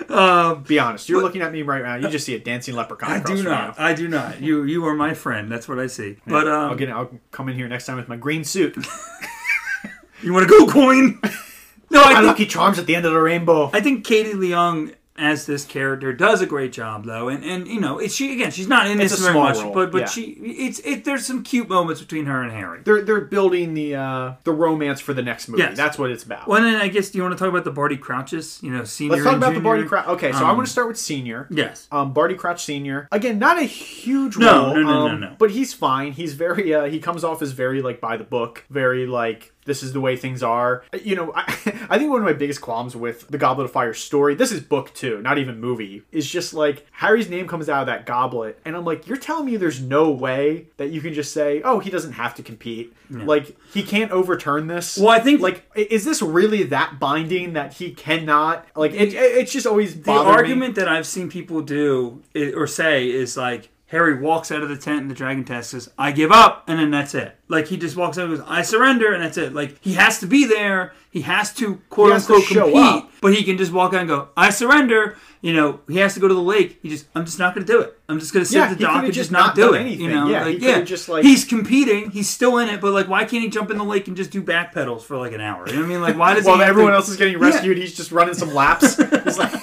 uh, 0.09 0.55
Be 0.55 0.79
honest. 0.79 1.09
You're 1.09 1.21
looking 1.21 1.41
at 1.41 1.51
me 1.51 1.61
right 1.61 1.83
now. 1.83 1.95
You 1.95 2.09
just 2.09 2.25
see 2.25 2.35
a 2.35 2.39
dancing 2.39 2.75
leprechaun. 2.75 3.11
I 3.11 3.19
do 3.21 3.43
not. 3.43 3.79
I 3.79 3.93
do 3.93 4.07
not. 4.07 4.41
You 4.41 4.63
you 4.63 4.85
are 4.85 4.93
my 4.95 5.13
friend. 5.13 5.51
That's 5.51 5.67
what 5.67 5.79
I 5.79 5.87
see. 5.87 6.17
But 6.25 6.47
um, 6.47 6.71
I'll 6.71 6.75
get. 6.75 6.89
I'll 6.89 7.11
come 7.31 7.49
in 7.49 7.55
here 7.55 7.67
next 7.67 7.85
time 7.85 7.97
with 7.97 8.07
my 8.07 8.17
green 8.17 8.43
suit. 8.43 8.75
you 10.23 10.33
want 10.33 10.47
to 10.47 10.49
go 10.49 10.67
coin? 10.71 11.19
no, 11.91 12.01
I 12.01 12.13
my 12.13 12.13
think 12.15 12.27
lucky 12.27 12.45
charms 12.45 12.79
at 12.79 12.85
the 12.85 12.95
end 12.95 13.05
of 13.05 13.13
the 13.13 13.19
rainbow. 13.19 13.69
I 13.73 13.81
think 13.81 14.05
Katie 14.05 14.33
Leung 14.33 14.93
as 15.17 15.45
this 15.45 15.63
character 15.65 16.11
does 16.11 16.41
a 16.41 16.45
great 16.45 16.73
job 16.73 17.05
though, 17.05 17.29
and 17.29 17.43
and 17.43 17.67
you 17.67 17.79
know, 17.79 17.99
it's 17.99 18.13
she 18.15 18.33
again. 18.33 18.51
She's 18.51 18.67
not 18.67 18.87
in 18.87 18.97
this 18.97 19.17
very 19.19 19.33
much, 19.33 19.57
role, 19.57 19.73
but 19.73 19.91
but 19.91 20.01
yeah. 20.01 20.05
she 20.07 20.21
it's 20.23 20.79
it. 20.79 21.05
There's 21.05 21.25
some 21.25 21.43
cute 21.43 21.69
moments 21.69 22.01
between 22.01 22.25
her 22.25 22.41
and 22.41 22.51
Harry. 22.51 22.81
They're 22.83 23.01
they're 23.01 23.21
building 23.21 23.73
the 23.73 23.95
uh 23.95 24.33
the 24.43 24.51
romance 24.53 24.99
for 25.01 25.13
the 25.13 25.21
next 25.23 25.47
movie. 25.47 25.63
Yes. 25.63 25.77
That's 25.77 25.97
what 25.97 26.11
it's 26.11 26.23
about. 26.23 26.47
Well, 26.47 26.61
then 26.61 26.75
I 26.75 26.87
guess 26.87 27.09
do 27.09 27.17
you 27.17 27.23
want 27.23 27.33
to 27.33 27.39
talk 27.39 27.49
about 27.49 27.63
the 27.63 27.71
Barty 27.71 27.97
Crouches? 27.97 28.59
You 28.61 28.71
know, 28.71 28.83
senior. 28.83 29.13
Let's 29.17 29.25
talk 29.25 29.37
about 29.37 29.53
the? 29.53 29.59
Barty 29.61 29.83
Crouch. 29.85 30.07
Okay, 30.07 30.31
so 30.31 30.45
I 30.45 30.49
Um, 30.51 30.57
want 30.57 30.67
to 30.67 30.71
start 30.71 30.87
with 30.87 30.97
senior. 30.97 31.47
Yes. 31.49 31.87
Um, 31.91 32.13
Barty 32.13 32.35
Crouch 32.35 32.63
Senior. 32.63 33.07
Again, 33.11 33.39
not 33.39 33.57
a 33.57 33.63
huge 33.63 34.37
No, 34.37 34.65
role. 34.67 34.75
no, 34.75 34.81
no, 34.81 35.07
no, 35.07 35.13
um, 35.13 35.19
no. 35.21 35.35
But 35.39 35.51
he's 35.51 35.73
fine. 35.73 36.11
He's 36.11 36.33
very. 36.33 36.73
Uh, 36.73 36.85
he 36.85 36.99
comes 36.99 37.23
off 37.23 37.41
as 37.41 37.51
very 37.53 37.81
like 37.81 37.99
by 38.01 38.17
the 38.17 38.23
book. 38.23 38.65
Very 38.69 39.07
like 39.07 39.53
this 39.65 39.83
is 39.83 39.93
the 39.93 40.01
way 40.01 40.15
things 40.15 40.41
are. 40.41 40.83
You 41.03 41.15
know, 41.15 41.33
I, 41.35 41.41
I 41.89 41.97
think 41.97 42.09
one 42.11 42.21
of 42.21 42.25
my 42.25 42.33
biggest 42.33 42.61
qualms 42.61 42.95
with 42.95 43.27
the 43.27 43.37
Goblet 43.37 43.65
of 43.65 43.71
Fire 43.71 43.93
story. 43.93 44.35
This 44.35 44.51
is 44.51 44.61
book 44.61 44.93
two, 44.93 45.21
not 45.21 45.37
even 45.37 45.59
movie. 45.59 46.03
Is 46.11 46.29
just 46.29 46.53
like 46.53 46.85
Harry's 46.91 47.29
name 47.29 47.47
comes 47.47 47.67
out 47.69 47.81
of 47.81 47.87
that 47.87 48.05
goblet, 48.05 48.59
and 48.65 48.75
I'm 48.75 48.85
like, 48.85 49.07
you're 49.07 49.17
telling 49.17 49.45
me 49.45 49.57
there's 49.57 49.81
no 49.81 50.09
way 50.11 50.67
that 50.77 50.89
you 50.91 51.01
can 51.01 51.13
just 51.13 51.33
say, 51.33 51.61
oh, 51.63 51.79
he 51.79 51.89
doesn't 51.89 52.13
have 52.13 52.35
to 52.35 52.43
compete. 52.43 52.93
Like 53.09 53.55
he 53.71 53.83
can't 53.83 54.11
overturn 54.11 54.65
this. 54.67 54.97
Well, 54.97 55.09
I 55.09 55.19
think- 55.19 55.39
Like, 55.41 55.69
is 55.75 56.05
this 56.05 56.23
really 56.23 56.63
that 56.63 56.99
binding 56.99 57.53
that 57.53 57.73
he 57.73 57.91
cannot? 57.91 58.65
Like 58.75 58.93
it, 58.93 59.13
it- 59.13 59.37
it's 59.37 59.51
just 59.51 59.67
always 59.67 59.95
The 59.95 60.01
bothered 60.05 60.27
me. 60.27 60.33
argument 60.37 60.75
that 60.75 60.87
I've 60.87 61.05
seen 61.05 61.29
people 61.29 61.61
do 61.61 62.23
or 62.55 62.65
say 62.65 63.07
is 63.07 63.37
like 63.37 63.69
Harry 63.95 64.19
walks 64.19 64.51
out 64.51 64.61
of 64.61 64.67
the 64.67 64.75
tent 64.77 65.01
and 65.03 65.09
the 65.09 65.15
dragon 65.15 65.45
test 65.45 65.69
says, 65.71 65.89
"I 65.97 66.11
give 66.11 66.31
up," 66.31 66.65
and 66.67 66.77
then 66.77 66.91
that's 66.91 67.15
it. 67.15 67.35
Like 67.47 67.67
he 67.67 67.77
just 67.77 67.95
walks 67.95 68.17
out 68.17 68.25
and 68.27 68.35
goes, 68.37 68.45
"I 68.47 68.61
surrender," 68.61 69.13
and 69.13 69.23
that's 69.23 69.37
it. 69.37 69.53
Like 69.53 69.77
he 69.81 69.93
has 69.93 70.19
to 70.19 70.27
be 70.27 70.45
there. 70.45 70.93
He 71.11 71.21
has 71.21 71.53
to 71.55 71.77
quote 71.89 72.11
has 72.11 72.27
to 72.27 72.33
unquote 72.33 72.49
show 72.49 72.63
compete, 72.71 73.03
up. 73.03 73.09
but 73.21 73.33
he 73.33 73.43
can 73.43 73.57
just 73.57 73.71
walk 73.71 73.93
out 73.93 74.01
and 74.01 74.09
go, 74.09 74.27
"I 74.35 74.49
surrender." 74.49 75.15
You 75.41 75.53
know, 75.53 75.79
he 75.87 75.97
has 75.99 76.15
to 76.15 76.19
go 76.19 76.27
to 76.27 76.33
the 76.33 76.41
lake. 76.41 76.79
He 76.81 76.89
just, 76.89 77.05
I'm 77.13 77.23
just 77.23 77.37
not 77.37 77.53
going 77.53 77.67
to 77.67 77.71
do 77.71 77.79
it. 77.79 77.99
I'm 78.09 78.19
just 78.19 78.33
going 78.33 78.43
to 78.43 78.49
sit 78.49 78.57
Yeah, 78.57 78.63
at 78.63 78.69
the 78.79 78.83
dock 78.83 79.03
and 79.03 79.13
just 79.13 79.31
not, 79.31 79.49
not 79.49 79.55
do 79.55 79.75
it. 79.75 79.79
anything. 79.81 80.05
You 80.05 80.09
know, 80.11 80.27
Yeah, 80.27 80.43
like 80.43 80.59
yeah, 80.59 80.81
just, 80.81 81.07
like- 81.07 81.23
he's 81.23 81.45
competing. 81.45 82.09
He's 82.09 82.27
still 82.27 82.57
in 82.57 82.67
it, 82.67 82.81
but 82.81 82.93
like, 82.93 83.07
why 83.07 83.25
can't 83.25 83.43
he 83.43 83.49
jump 83.49 83.69
in 83.69 83.77
the 83.77 83.83
lake 83.83 84.07
and 84.07 84.17
just 84.17 84.31
do 84.31 84.41
back 84.41 84.73
pedals 84.73 85.03
for 85.05 85.17
like 85.17 85.33
an 85.33 85.41
hour? 85.41 85.67
You 85.67 85.73
know 85.73 85.79
what 85.81 85.85
I 85.85 85.89
mean? 85.89 86.01
Like, 86.01 86.17
why 86.17 86.33
does 86.33 86.45
While 86.47 86.57
he 86.57 86.63
everyone 86.63 86.93
to- 86.93 86.97
else 86.97 87.09
is 87.09 87.17
getting 87.17 87.37
rescued, 87.37 87.77
he's 87.77 87.95
just 87.95 88.11
running 88.11 88.33
some 88.33 88.55
laps. 88.55 88.95
he's 89.23 89.37
like, 89.37 89.53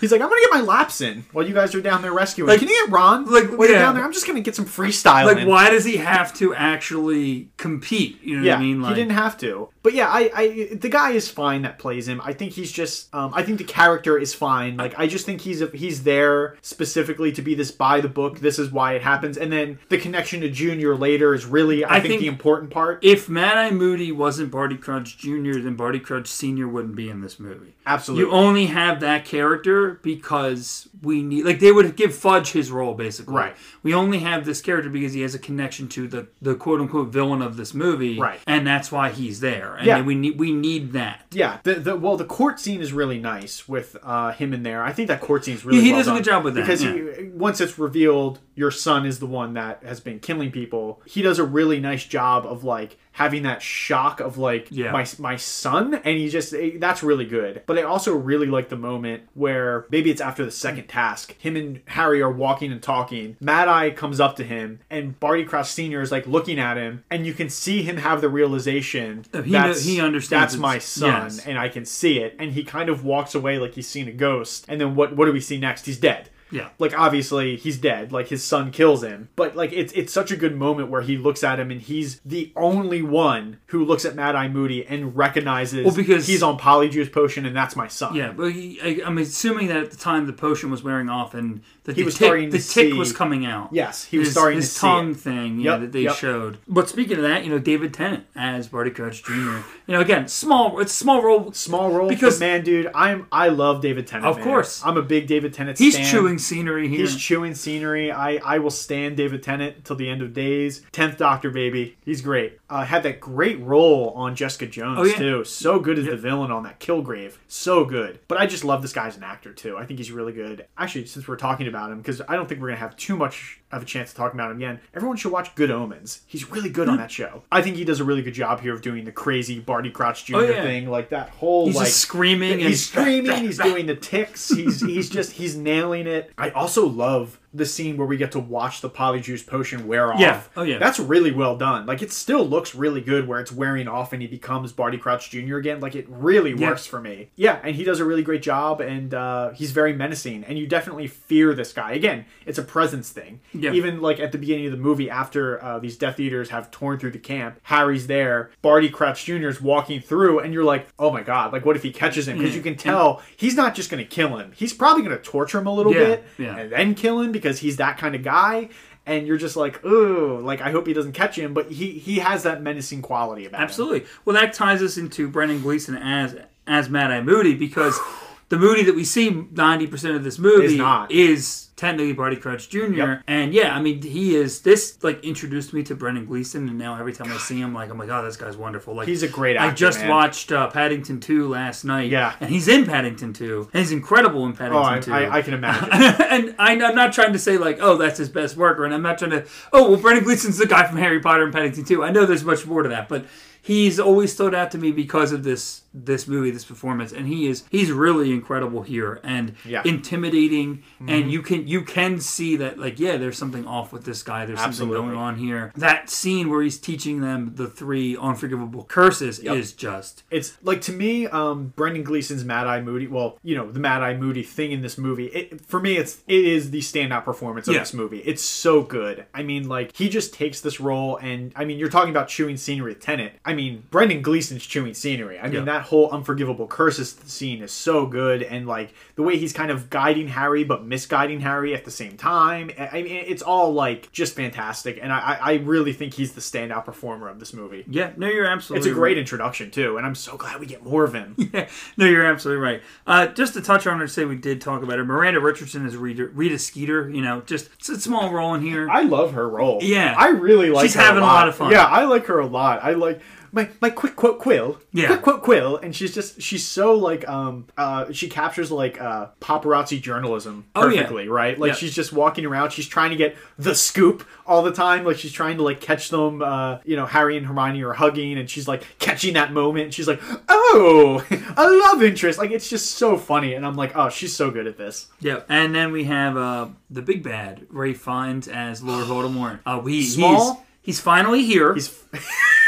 he's 0.00 0.12
like, 0.12 0.20
I'm 0.20 0.28
gonna 0.28 0.40
get 0.40 0.50
my 0.52 0.60
laps 0.60 1.00
in 1.00 1.24
while 1.32 1.46
you 1.46 1.54
guys 1.54 1.74
are 1.74 1.80
down 1.80 2.02
there 2.02 2.12
rescuing. 2.12 2.48
Like- 2.48 2.60
Can 2.60 2.68
you 2.68 2.84
get 2.86 2.92
Ron? 2.92 3.24
like, 3.26 3.50
while 3.56 3.68
you're 3.68 3.78
down 3.78 3.94
there, 3.94 4.04
I'm 4.04 4.12
just 4.12 4.26
gonna 4.26 4.40
get 4.40 4.54
some 4.56 4.64
freestyle. 4.66 5.24
Like, 5.26 5.38
in. 5.38 5.48
why 5.48 5.70
does 5.70 5.84
he 5.84 5.96
have 5.98 6.32
to 6.34 6.54
actually 6.54 7.48
compete? 7.56 8.22
You 8.22 8.38
know 8.38 8.44
Yeah, 8.44 8.52
what 8.54 8.58
I 8.58 8.62
mean? 8.62 8.82
Like, 8.82 8.96
he 8.96 9.02
didn't 9.02 9.12
have 9.16 9.36
to. 9.38 9.68
But 9.82 9.92
yeah, 9.92 10.08
I, 10.08 10.30
I, 10.34 10.68
the 10.74 10.88
guy 10.88 11.10
is 11.10 11.28
fine 11.30 11.62
that 11.62 11.78
plays 11.78 12.08
him. 12.08 12.20
I 12.24 12.32
think 12.32 12.52
he's 12.52 12.72
just, 12.72 13.14
um, 13.14 13.32
I 13.34 13.42
think 13.42 13.58
the 13.58 13.64
character 13.64 14.16
is 14.16 14.32
fine. 14.32 14.78
Like, 14.78 14.98
I 14.98 15.06
just 15.06 15.26
think 15.26 15.42
he's 15.42 15.60
a, 15.60 15.66
he's 15.66 16.04
there 16.04 16.56
specifically 16.62 17.32
to 17.32 17.42
be 17.42 17.54
this 17.54 17.70
by 17.70 18.00
the 18.00 18.08
book. 18.08 18.38
This 18.40 18.58
is 18.58 18.70
why 18.70 18.94
it 18.94 19.02
happens, 19.02 19.36
and 19.36 19.52
then 19.52 19.78
the 19.90 19.98
connection 19.98 20.40
to 20.40 20.48
Junior 20.48 20.96
later 20.96 21.34
is 21.34 21.44
really, 21.44 21.84
I, 21.84 21.96
I 21.96 22.00
think, 22.00 22.12
think- 22.12 22.20
the 22.22 22.28
important 22.28 22.70
part. 22.70 23.00
If 23.04 23.28
Mad 23.28 23.58
Eye 23.58 23.70
Moody 23.72 24.10
wasn't 24.10 24.50
Barty 24.50 24.76
Crouch 24.78 25.18
Jr., 25.18 25.58
then 25.60 25.74
Barty 25.76 26.00
Crouch 26.00 26.28
Sr. 26.28 26.66
wouldn't 26.66 26.96
be 26.96 27.10
in 27.10 27.20
this 27.20 27.38
movie. 27.38 27.74
Absolutely. 27.86 28.24
You 28.24 28.32
only 28.32 28.66
have 28.66 29.00
that 29.00 29.26
character 29.26 29.93
because 30.02 30.88
we 31.04 31.22
need, 31.22 31.44
like, 31.44 31.60
they 31.60 31.70
would 31.72 31.96
give 31.96 32.14
Fudge 32.14 32.52
his 32.52 32.70
role, 32.70 32.94
basically. 32.94 33.34
Right. 33.34 33.56
We 33.82 33.94
only 33.94 34.20
have 34.20 34.44
this 34.44 34.60
character 34.60 34.90
because 34.90 35.12
he 35.12 35.20
has 35.22 35.34
a 35.34 35.38
connection 35.38 35.88
to 35.90 36.08
the, 36.08 36.28
the 36.40 36.54
quote 36.54 36.80
unquote 36.80 37.08
villain 37.08 37.42
of 37.42 37.56
this 37.56 37.74
movie. 37.74 38.18
Right. 38.18 38.40
And 38.46 38.66
that's 38.66 38.90
why 38.90 39.10
he's 39.10 39.40
there. 39.40 39.74
And 39.76 39.86
Yeah. 39.86 40.02
we 40.02 40.14
need, 40.14 40.38
we 40.38 40.52
need 40.52 40.92
that. 40.92 41.26
Yeah, 41.32 41.58
the, 41.62 41.74
the 41.74 41.96
well, 41.96 42.16
the 42.16 42.24
court 42.24 42.58
scene 42.60 42.80
is 42.80 42.92
really 42.92 43.18
nice 43.18 43.68
with 43.68 43.96
uh, 44.02 44.32
him 44.32 44.52
in 44.54 44.62
there. 44.62 44.82
I 44.82 44.92
think 44.92 45.08
that 45.08 45.20
court 45.20 45.44
scene 45.44 45.54
is 45.54 45.64
really 45.64 45.80
he 45.80 45.90
well 45.92 46.00
does 46.00 46.08
a 46.08 46.12
good 46.12 46.24
job 46.24 46.44
with 46.44 46.54
that, 46.54 46.62
because 46.62 46.82
yeah. 46.82 46.92
he, 46.92 47.24
once 47.28 47.60
it's 47.60 47.78
revealed 47.78 48.38
your 48.54 48.70
son 48.70 49.04
is 49.04 49.18
the 49.18 49.26
one 49.26 49.54
that 49.54 49.82
has 49.84 49.98
been 50.00 50.20
killing 50.20 50.50
people. 50.52 51.02
He 51.04 51.22
does 51.22 51.38
a 51.40 51.44
really 51.44 51.80
nice 51.80 52.04
job 52.04 52.46
of 52.46 52.62
like 52.62 52.96
having 53.12 53.42
that 53.42 53.62
shock 53.62 54.20
of 54.20 54.38
like 54.38 54.68
Yeah. 54.70 54.92
my 54.92 55.04
my 55.18 55.36
son, 55.36 55.94
and 55.94 56.16
he 56.18 56.28
just 56.28 56.54
eh, 56.54 56.72
that's 56.78 57.02
really 57.02 57.24
good. 57.24 57.62
But 57.66 57.78
I 57.78 57.82
also 57.82 58.14
really 58.14 58.46
like 58.46 58.68
the 58.68 58.76
moment 58.76 59.24
where 59.34 59.86
maybe 59.90 60.10
it's 60.10 60.20
after 60.20 60.44
the 60.44 60.50
second 60.52 60.86
task, 60.94 61.34
him 61.40 61.56
and 61.56 61.80
Harry 61.86 62.22
are 62.22 62.30
walking 62.30 62.70
and 62.70 62.82
talking. 62.82 63.36
Mad 63.40 63.68
Eye 63.68 63.90
comes 63.90 64.20
up 64.20 64.36
to 64.36 64.44
him, 64.44 64.80
and 64.88 65.18
Barty 65.18 65.44
Crouch 65.44 65.66
Senior 65.66 66.00
is 66.00 66.12
like 66.12 66.26
looking 66.26 66.58
at 66.58 66.76
him, 66.76 67.04
and 67.10 67.26
you 67.26 67.34
can 67.34 67.50
see 67.50 67.82
him 67.82 67.96
have 67.96 68.20
the 68.20 68.28
realization 68.28 69.24
he 69.32 69.50
that's, 69.50 69.84
he 69.84 70.00
understands 70.00 70.52
that's 70.52 70.56
my 70.56 70.78
son, 70.78 71.24
yes. 71.24 71.46
and 71.46 71.58
I 71.58 71.68
can 71.68 71.84
see 71.84 72.20
it. 72.20 72.36
And 72.38 72.52
he 72.52 72.62
kind 72.62 72.88
of 72.88 73.04
walks 73.04 73.34
away 73.34 73.58
like 73.58 73.74
he's 73.74 73.88
seen 73.88 74.06
a 74.08 74.12
ghost. 74.12 74.64
And 74.68 74.80
then 74.80 74.94
what? 74.94 75.16
What 75.16 75.26
do 75.26 75.32
we 75.32 75.40
see 75.40 75.58
next? 75.58 75.86
He's 75.86 75.98
dead. 75.98 76.30
Yeah. 76.54 76.68
Like 76.78 76.96
obviously 76.98 77.56
he's 77.56 77.76
dead. 77.78 78.12
Like 78.12 78.28
his 78.28 78.42
son 78.44 78.70
kills 78.70 79.02
him. 79.02 79.28
But 79.36 79.56
like 79.56 79.72
it's 79.72 79.92
it's 79.92 80.12
such 80.12 80.30
a 80.30 80.36
good 80.36 80.56
moment 80.56 80.88
where 80.88 81.02
he 81.02 81.16
looks 81.16 81.42
at 81.42 81.58
him 81.58 81.70
and 81.70 81.80
he's 81.80 82.20
the 82.24 82.52
only 82.56 83.02
one 83.02 83.58
who 83.66 83.84
looks 83.84 84.04
at 84.04 84.14
Mad 84.14 84.36
Eye 84.36 84.48
Moody 84.48 84.86
and 84.86 85.16
recognizes 85.16 85.84
Well, 85.84 85.94
because- 85.94 86.26
he's 86.26 86.42
on 86.42 86.58
Polyjuice 86.58 87.12
potion 87.12 87.44
and 87.44 87.56
that's 87.56 87.74
my 87.76 87.88
son. 87.88 88.14
Yeah, 88.14 88.32
but 88.32 88.52
he, 88.52 88.80
I, 88.80 89.00
I'm 89.06 89.18
assuming 89.18 89.68
that 89.68 89.78
at 89.78 89.90
the 89.90 89.96
time 89.96 90.26
the 90.26 90.32
potion 90.32 90.70
was 90.70 90.82
wearing 90.82 91.08
off 91.08 91.34
and 91.34 91.62
that 91.84 91.96
He 91.96 92.02
the 92.02 92.06
was 92.06 92.14
tick, 92.14 92.26
starting 92.26 92.50
the 92.50 92.58
tick 92.58 92.94
was 92.94 93.12
coming 93.12 93.44
out. 93.44 93.70
Yes, 93.72 94.04
he 94.04 94.18
was 94.18 94.28
his, 94.28 94.34
starting 94.34 94.56
his 94.56 94.68
to 94.72 94.74
see 94.74 94.80
tongue 94.80 95.10
it. 95.10 95.16
thing, 95.16 95.58
yeah, 95.60 95.72
Yep, 95.72 95.80
that 95.80 95.92
they 95.92 96.02
yep. 96.02 96.14
showed. 96.14 96.58
But 96.68 96.88
speaking 96.88 97.16
of 97.16 97.22
that, 97.24 97.44
you 97.44 97.50
know, 97.50 97.58
David 97.58 97.92
Tennant 97.92 98.24
as 98.36 98.68
Barty 98.68 98.90
Crouch 98.90 99.22
Jr. 99.24 99.32
You 99.32 99.62
know, 99.88 100.00
again, 100.00 100.28
small. 100.28 100.78
It's 100.80 100.92
small 100.92 101.20
role. 101.22 101.52
Small 101.52 101.90
role, 101.90 102.08
Because- 102.08 102.38
man, 102.40 102.62
dude, 102.64 102.90
I'm 102.94 103.26
I 103.32 103.48
love 103.48 103.82
David 103.82 104.06
Tennant. 104.06 104.26
Of 104.28 104.36
man. 104.36 104.44
course. 104.44 104.82
I'm 104.84 104.96
a 104.96 105.02
big 105.02 105.26
David 105.26 105.52
Tennant. 105.52 105.78
He's 105.78 105.94
stan. 105.94 106.06
chewing 106.10 106.38
scenery 106.44 106.88
here. 106.88 107.00
He's 107.00 107.16
chewing 107.16 107.54
scenery. 107.54 108.12
I, 108.12 108.36
I 108.36 108.58
will 108.58 108.70
stand 108.70 109.16
David 109.16 109.42
Tennant 109.42 109.84
till 109.84 109.96
the 109.96 110.08
end 110.08 110.22
of 110.22 110.32
days. 110.32 110.82
Tenth 110.92 111.18
Doctor, 111.18 111.50
baby. 111.50 111.96
He's 112.04 112.20
great. 112.20 112.58
Uh, 112.74 112.84
had 112.84 113.04
that 113.04 113.20
great 113.20 113.60
role 113.60 114.10
on 114.16 114.34
Jessica 114.34 114.66
Jones 114.66 114.98
Oh, 114.98 115.04
yeah. 115.04 115.14
too. 115.16 115.44
So 115.44 115.78
good 115.78 115.96
as 115.96 116.06
the 116.06 116.16
villain 116.16 116.50
on 116.50 116.64
that 116.64 116.80
Killgrave. 116.80 117.38
So 117.46 117.84
good. 117.84 118.18
But 118.26 118.38
I 118.38 118.46
just 118.46 118.64
love 118.64 118.82
this 118.82 118.92
guy 118.92 119.06
as 119.06 119.16
an 119.16 119.22
actor 119.22 119.52
too. 119.52 119.76
I 119.78 119.86
think 119.86 120.00
he's 120.00 120.10
really 120.10 120.32
good. 120.32 120.66
Actually, 120.76 121.06
since 121.06 121.28
we're 121.28 121.36
talking 121.36 121.68
about 121.68 121.92
him, 121.92 121.98
because 121.98 122.20
I 122.28 122.34
don't 122.34 122.48
think 122.48 122.60
we're 122.60 122.68
gonna 122.70 122.80
have 122.80 122.96
too 122.96 123.16
much 123.16 123.60
of 123.70 123.82
a 123.82 123.84
chance 123.84 124.10
to 124.10 124.16
talk 124.16 124.34
about 124.34 124.50
him 124.50 124.56
again. 124.56 124.80
Everyone 124.92 125.16
should 125.16 125.30
watch 125.30 125.54
Good 125.54 125.70
Omens. 125.70 126.22
He's 126.26 126.50
really 126.50 126.68
good 126.68 126.88
on 126.88 126.96
that 126.96 127.12
show. 127.12 127.44
I 127.52 127.62
think 127.62 127.76
he 127.76 127.84
does 127.84 128.00
a 128.00 128.04
really 128.04 128.22
good 128.22 128.34
job 128.34 128.60
here 128.60 128.74
of 128.74 128.82
doing 128.82 129.04
the 129.04 129.12
crazy 129.12 129.60
Barty 129.60 129.90
Crouch 129.90 130.24
Jr. 130.24 130.36
Oh, 130.36 130.40
yeah. 130.40 130.62
thing, 130.62 130.88
like 130.90 131.10
that 131.10 131.28
whole 131.30 131.66
He's 131.66 131.76
like 131.76 131.86
screaming 131.88 132.52
and 132.54 132.60
he's 132.62 132.88
screaming. 132.88 133.36
He's 133.44 133.58
doing 133.58 133.86
the 133.86 133.94
ticks. 133.96 134.48
He's 134.48 134.80
he's 134.80 135.08
just 135.10 135.30
he's 135.32 135.54
nailing 135.56 136.08
it. 136.08 136.32
I 136.36 136.50
also 136.50 136.86
love 136.88 137.38
the 137.54 137.64
scene 137.64 137.96
where 137.96 138.06
we 138.06 138.16
get 138.16 138.32
to 138.32 138.40
watch 138.40 138.80
the 138.80 138.90
polyjuice 138.90 139.46
potion 139.46 139.86
wear 139.86 140.12
off. 140.12 140.20
Yeah. 140.20 140.42
Oh, 140.56 140.62
yeah. 140.64 140.78
That's 140.78 140.98
really 140.98 141.30
well 141.30 141.56
done. 141.56 141.86
Like 141.86 142.02
it 142.02 142.10
still 142.12 142.44
looks 142.46 142.74
really 142.74 143.00
good 143.00 143.28
where 143.28 143.38
it's 143.40 143.52
wearing 143.52 143.86
off 143.86 144.12
and 144.12 144.20
he 144.20 144.26
becomes 144.26 144.72
Barty 144.72 144.98
Crouch 144.98 145.30
Jr. 145.30 145.56
again. 145.56 145.78
Like 145.80 145.94
it 145.94 146.06
really 146.08 146.52
Yeah. 146.52 146.70
works 146.70 146.84
for 146.86 147.00
me. 147.00 147.30
Yeah, 147.36 147.60
and 147.62 147.76
he 147.76 147.84
does 147.84 148.00
a 148.00 148.04
really 148.04 148.22
great 148.24 148.42
job 148.42 148.80
and 148.80 149.14
uh, 149.14 149.50
he's 149.50 149.70
very 149.70 149.92
menacing 149.92 150.42
and 150.44 150.58
you 150.58 150.66
definitely 150.66 151.06
fear 151.06 151.54
this 151.54 151.72
guy. 151.72 151.92
Again, 151.92 152.24
it's 152.44 152.58
a 152.58 152.62
presence 152.64 153.10
thing. 153.10 153.40
Yeah. 153.52 153.72
Even 153.72 154.00
like 154.02 154.18
at 154.18 154.32
the 154.32 154.38
beginning 154.38 154.66
of 154.66 154.72
the 154.72 154.78
movie 154.78 155.08
after 155.08 155.62
uh, 155.62 155.78
these 155.78 155.96
Death 155.96 156.18
Eaters 156.18 156.50
have 156.50 156.72
torn 156.72 156.98
through 156.98 157.12
the 157.12 157.18
camp, 157.20 157.60
Harry's 157.62 158.08
there, 158.08 158.50
Barty 158.62 158.88
Crouch 158.88 159.24
Jr. 159.24 159.46
is 159.48 159.60
walking 159.60 160.00
through 160.00 160.40
and 160.40 160.52
you're 160.52 160.64
like, 160.64 160.88
"Oh 160.98 161.12
my 161.12 161.22
god, 161.22 161.52
like 161.52 161.64
what 161.64 161.76
if 161.76 161.82
he 161.84 161.92
catches 161.92 162.26
him?" 162.26 162.38
Because 162.38 162.56
you 162.56 162.62
can 162.62 162.74
tell 162.76 163.22
he's 163.36 163.54
not 163.54 163.74
just 163.76 163.90
going 163.90 164.02
to 164.02 164.08
kill 164.08 164.38
him. 164.38 164.50
He's 164.56 164.72
probably 164.72 165.02
going 165.04 165.16
to 165.16 165.22
torture 165.22 165.58
him 165.58 165.66
a 165.68 165.72
little 165.74 165.92
Yeah, 165.92 165.98
bit 166.04 166.24
yeah. 166.38 166.56
and 166.56 166.72
then 166.72 166.94
kill 166.94 167.20
him 167.20 167.30
because 167.30 167.43
he's 167.58 167.76
that 167.76 167.98
kind 167.98 168.14
of 168.14 168.22
guy. 168.22 168.68
And 169.06 169.26
you're 169.26 169.36
just 169.36 169.54
like, 169.54 169.84
ooh, 169.84 170.38
like 170.38 170.62
I 170.62 170.70
hope 170.70 170.86
he 170.86 170.94
doesn't 170.94 171.12
catch 171.12 171.36
him, 171.38 171.52
but 171.52 171.70
he 171.70 171.90
he 171.98 172.20
has 172.20 172.42
that 172.44 172.62
menacing 172.62 173.02
quality 173.02 173.44
about 173.44 173.58
him. 173.58 173.64
Absolutely. 173.64 174.06
Well, 174.24 174.34
that 174.34 174.54
ties 174.54 174.82
us 174.82 174.96
into 174.96 175.28
Brendan 175.28 175.60
Gleeson 175.60 175.94
as 175.96 176.36
as 176.66 176.88
Mad 176.88 177.10
Eye 177.10 177.20
Moody 177.20 177.54
because 177.54 177.98
the 178.48 178.56
Moody 178.56 178.82
that 178.84 178.94
we 178.94 179.04
see 179.04 179.46
ninety 179.52 179.86
percent 179.86 180.16
of 180.16 180.24
this 180.24 180.38
movie 180.38 180.64
Is 180.66 180.74
not. 180.76 181.10
is 181.12 181.63
technically 181.76 182.12
Barty 182.12 182.36
Crouch 182.36 182.68
Jr. 182.68 182.84
Yep. 182.92 183.22
And 183.26 183.52
yeah, 183.52 183.74
I 183.76 183.80
mean, 183.80 184.00
he 184.02 184.36
is 184.36 184.60
this 184.62 185.02
like 185.02 185.22
introduced 185.24 185.72
me 185.72 185.82
to 185.84 185.94
Brendan 185.94 186.26
Gleeson, 186.26 186.68
and 186.68 186.78
now 186.78 186.98
every 186.98 187.12
time 187.12 187.32
I 187.32 187.36
see 187.38 187.60
him, 187.60 187.74
like 187.74 187.90
I'm 187.90 187.98
like, 187.98 188.08
oh, 188.10 188.24
this 188.24 188.36
guy's 188.36 188.56
wonderful. 188.56 188.94
Like 188.94 189.08
He's 189.08 189.22
a 189.22 189.28
great 189.28 189.56
I 189.56 189.70
just 189.72 190.00
man. 190.00 190.08
watched 190.10 190.52
uh, 190.52 190.68
Paddington 190.70 191.20
Two 191.20 191.48
last 191.48 191.84
night. 191.84 192.10
Yeah. 192.10 192.34
and 192.40 192.50
he's 192.50 192.68
in 192.68 192.84
Paddington 192.86 193.32
Two, 193.32 193.68
and 193.72 193.80
he's 193.80 193.92
incredible 193.92 194.44
in 194.46 194.52
Oh, 194.52 194.54
Paddington 194.54 194.84
I, 194.84 195.00
Two. 195.00 195.12
I, 195.12 195.36
I 195.38 195.42
can 195.42 195.54
imagine. 195.54 195.88
and 195.92 196.54
I, 196.58 196.72
I'm 196.72 196.94
not 196.94 197.12
trying 197.12 197.32
to 197.32 197.38
say 197.38 197.58
like, 197.58 197.78
oh, 197.80 197.96
that's 197.96 198.18
his 198.18 198.28
best 198.28 198.56
work, 198.56 198.78
or 198.78 198.84
and 198.84 198.94
I'm 198.94 199.02
not 199.02 199.18
trying 199.18 199.32
to, 199.32 199.44
oh, 199.72 199.90
well, 199.90 200.00
Brendan 200.00 200.24
Gleeson's 200.24 200.58
the 200.58 200.66
guy 200.66 200.86
from 200.86 200.98
Harry 200.98 201.20
Potter 201.20 201.44
and 201.44 201.52
Paddington 201.52 201.84
Two. 201.84 202.04
I 202.04 202.10
know 202.10 202.24
there's 202.26 202.44
much 202.44 202.64
more 202.66 202.82
to 202.82 202.88
that, 202.90 203.08
but 203.08 203.26
he's 203.64 203.98
always 203.98 204.32
stood 204.32 204.54
out 204.54 204.70
to 204.72 204.78
me 204.78 204.92
because 204.92 205.32
of 205.32 205.42
this 205.42 205.80
this 205.96 206.26
movie, 206.26 206.50
this 206.50 206.64
performance, 206.64 207.12
and 207.12 207.28
he 207.28 207.46
is 207.46 207.62
he's 207.70 207.90
really 207.92 208.32
incredible 208.32 208.82
here 208.82 209.20
and 209.22 209.54
Yeah. 209.64 209.80
intimidating, 209.84 210.82
Mm-hmm. 211.00 211.08
and 211.08 211.30
you 211.32 211.40
can 211.42 211.66
you 211.68 211.82
can 211.82 212.18
see 212.20 212.56
that 212.56 212.78
like, 212.78 212.98
yeah, 213.00 213.16
there's 213.16 213.38
something 213.38 213.66
off 213.66 213.92
with 213.92 214.04
this 214.04 214.22
guy. 214.22 214.44
There's 214.46 214.58
Absolutely. 214.58 214.96
something 214.96 215.14
going 215.14 215.18
on 215.24 215.36
here. 215.36 215.72
That 215.76 216.10
scene 216.10 216.50
where 216.50 216.62
he's 216.62 216.78
teaching 216.78 217.20
them 217.20 217.52
the 217.54 217.66
three 217.68 218.16
unforgivable 218.16 218.84
curses 218.84 219.38
is 219.38 219.72
just 219.72 220.22
it's 220.30 220.56
like 220.62 220.80
to 220.82 220.92
me, 220.92 221.26
um, 221.28 221.72
Brendan 221.76 222.02
Gleeson's 222.04 222.44
Mad 222.44 222.66
Eye 222.66 222.80
Moody. 222.80 223.06
Well, 223.06 223.38
you 223.42 223.54
know 223.56 223.70
the 223.70 223.80
Mad 223.80 224.02
Eye 224.02 224.16
Moody 224.16 224.42
thing 224.42 224.72
in 224.72 224.82
this 224.82 224.98
movie. 224.98 225.26
It, 225.26 225.64
for 225.66 225.80
me, 225.80 225.96
it's 225.96 226.22
it 226.26 226.44
is 226.44 226.70
the 226.70 226.80
standout 226.80 227.24
performance 227.24 227.68
of 227.68 227.74
Yeah. 227.74 227.80
this 227.80 227.94
movie. 227.94 228.18
It's 228.20 228.42
so 228.42 228.82
good. 228.82 229.26
I 229.32 229.42
mean, 229.42 229.68
like 229.68 229.96
he 229.96 230.08
just 230.08 230.34
takes 230.34 230.60
this 230.60 230.80
role, 230.80 231.16
and 231.18 231.52
I 231.56 231.64
mean, 231.64 231.78
you're 231.78 231.88
talking 231.88 232.10
about 232.10 232.28
chewing 232.28 232.56
scenery 232.56 232.90
with 232.94 233.00
Tennant. 233.00 233.34
I 233.44 233.53
mean, 233.54 233.84
Brendan 233.90 234.22
Gleeson's 234.22 234.64
chewing 234.66 234.94
scenery. 234.94 235.38
I 235.38 235.44
mean, 235.44 235.54
Yeah. 235.54 235.60
that 235.64 235.82
whole 235.82 236.10
unforgivable 236.10 236.66
curses 236.66 237.16
scene 237.26 237.62
is 237.62 237.72
so 237.72 238.06
good, 238.06 238.42
and 238.42 238.66
like 238.66 238.92
the 239.16 239.22
way 239.22 239.36
he's 239.38 239.52
kind 239.52 239.70
of 239.70 239.88
guiding 239.90 240.28
Harry 240.28 240.64
but 240.64 240.84
misguiding 240.84 241.40
Harry 241.40 241.74
at 241.74 241.84
the 241.84 241.90
same 241.90 242.16
time. 242.16 242.70
I 242.78 242.88
I 242.98 243.02
mean, 243.02 243.24
it's 243.26 243.42
all 243.42 243.72
like 243.72 244.10
just 244.12 244.34
fantastic, 244.36 244.98
and 245.02 245.12
I 245.12 245.18
I 245.18 245.52
I 245.52 245.54
really 245.56 245.92
think 245.92 246.14
he's 246.14 246.32
the 246.32 246.40
standout 246.40 246.84
performer 246.84 247.28
of 247.28 247.38
this 247.40 247.52
movie. 247.52 247.84
yeah. 247.88 248.10
No, 248.16 248.26
you're 248.28 248.46
absolutely. 248.46 248.88
It's 248.88 248.92
a 248.96 248.98
great 248.98 249.12
right. 249.12 249.18
introduction 249.18 249.70
too, 249.70 249.96
and 249.96 250.06
I'm 250.06 250.14
so 250.14 250.36
glad 250.36 250.60
we 250.60 250.66
get 250.66 250.82
more 250.84 251.04
of 251.04 251.14
him. 251.14 251.36
Yeah, 251.54 251.68
no, 251.96 252.06
you're 252.06 252.24
absolutely 252.26 252.62
right. 252.64 252.82
Uh, 253.06 253.26
just 253.28 253.54
to 253.54 253.60
touch 253.60 253.86
on 253.86 254.00
her, 254.00 254.08
say 254.08 254.24
we 254.24 254.34
did 254.34 254.60
talk 254.60 254.82
about 254.82 254.98
her. 254.98 255.04
Miranda 255.04 255.38
Richardson 255.40 255.86
is 255.86 255.96
Rita, 255.96 256.26
Rita 256.28 256.58
Skeeter. 256.58 257.08
You 257.08 257.22
know, 257.22 257.42
just 257.42 257.68
it's 257.78 257.88
a 257.88 258.00
small 258.00 258.32
role 258.32 258.54
in 258.54 258.60
here. 258.62 258.88
I 258.90 259.02
love 259.02 259.34
her 259.34 259.48
role. 259.48 259.78
Yeah. 259.82 260.14
I 260.18 260.28
really 260.30 260.70
like. 260.70 260.82
She's 260.84 260.94
having 260.94 261.22
a 261.22 261.26
lot 261.26 261.34
lot 261.34 261.48
of 261.48 261.54
fun. 261.56 261.70
Yeah, 261.70 261.84
I 261.84 262.04
like 262.04 262.26
her 262.26 262.40
a 262.40 262.46
lot. 262.46 262.82
I 262.82 262.92
like 262.94 263.20
my 263.54 263.68
my 263.80 263.88
quick 263.90 264.16
quote 264.16 264.38
quill. 264.38 264.78
Yeah. 264.92 265.06
quick 265.08 265.22
quote 265.22 265.42
quill, 265.42 265.76
and 265.78 265.94
she's 265.96 266.14
just 266.14 266.42
she's 266.42 266.66
so 266.66 266.94
like 266.94 267.26
um 267.28 267.66
uh 267.78 268.12
she 268.12 268.28
captures 268.28 268.70
like 268.70 269.00
uh 269.00 269.28
paparazzi 269.40 270.00
journalism 270.00 270.66
Oh, 270.74 270.88
yeah. 270.88 271.02
perfectly, 271.02 271.28
right? 271.28 271.58
Like 271.58 271.68
Yeah. 271.70 271.74
she's 271.76 271.94
just 271.94 272.12
walking 272.12 272.44
around. 272.44 272.70
She's 272.70 272.86
trying 272.88 273.10
to 273.10 273.16
get 273.16 273.36
the 273.58 273.74
scoop 273.74 274.26
all 274.46 274.62
the 274.62 274.72
time. 274.72 275.04
Like 275.04 275.16
she's 275.16 275.32
trying 275.32 275.56
to 275.56 275.62
like 275.62 275.80
catch 275.80 276.10
them. 276.10 276.42
Uh, 276.42 276.78
you 276.84 276.96
know, 276.96 277.06
Harry 277.06 277.36
and 277.36 277.46
Hermione 277.46 277.82
are 277.84 277.92
hugging, 277.94 278.36
and 278.38 278.50
she's 278.50 278.68
like 278.68 278.84
catching 278.98 279.34
that 279.34 279.52
moment. 279.52 279.84
And 279.86 279.94
she's 279.94 280.08
like, 280.08 280.20
oh, 280.48 281.24
a 281.56 281.68
love 281.70 282.02
interest. 282.02 282.38
Like 282.38 282.50
it's 282.50 282.68
just 282.68 282.92
so 282.92 283.16
funny, 283.16 283.54
and 283.54 283.64
I'm 283.64 283.76
like, 283.76 283.92
oh, 283.96 284.08
she's 284.08 284.34
so 284.34 284.50
good 284.50 284.66
at 284.66 284.76
this. 284.76 285.06
yeah, 285.20 285.40
and 285.48 285.74
then 285.74 285.92
we 285.92 286.04
have 286.04 286.36
uh, 286.36 286.68
the 286.90 287.02
big 287.02 287.22
bad 287.22 287.66
Ralph 287.70 287.96
Fiennes 287.98 288.48
as 288.48 288.82
Lord 288.82 289.06
Voldemort. 289.08 289.60
Uh, 289.64 289.80
we 289.82 290.02
Small? 290.02 290.54
He's, 290.54 290.62
he's 290.82 291.00
finally 291.00 291.44
here. 291.44 291.72
He's 291.74 291.88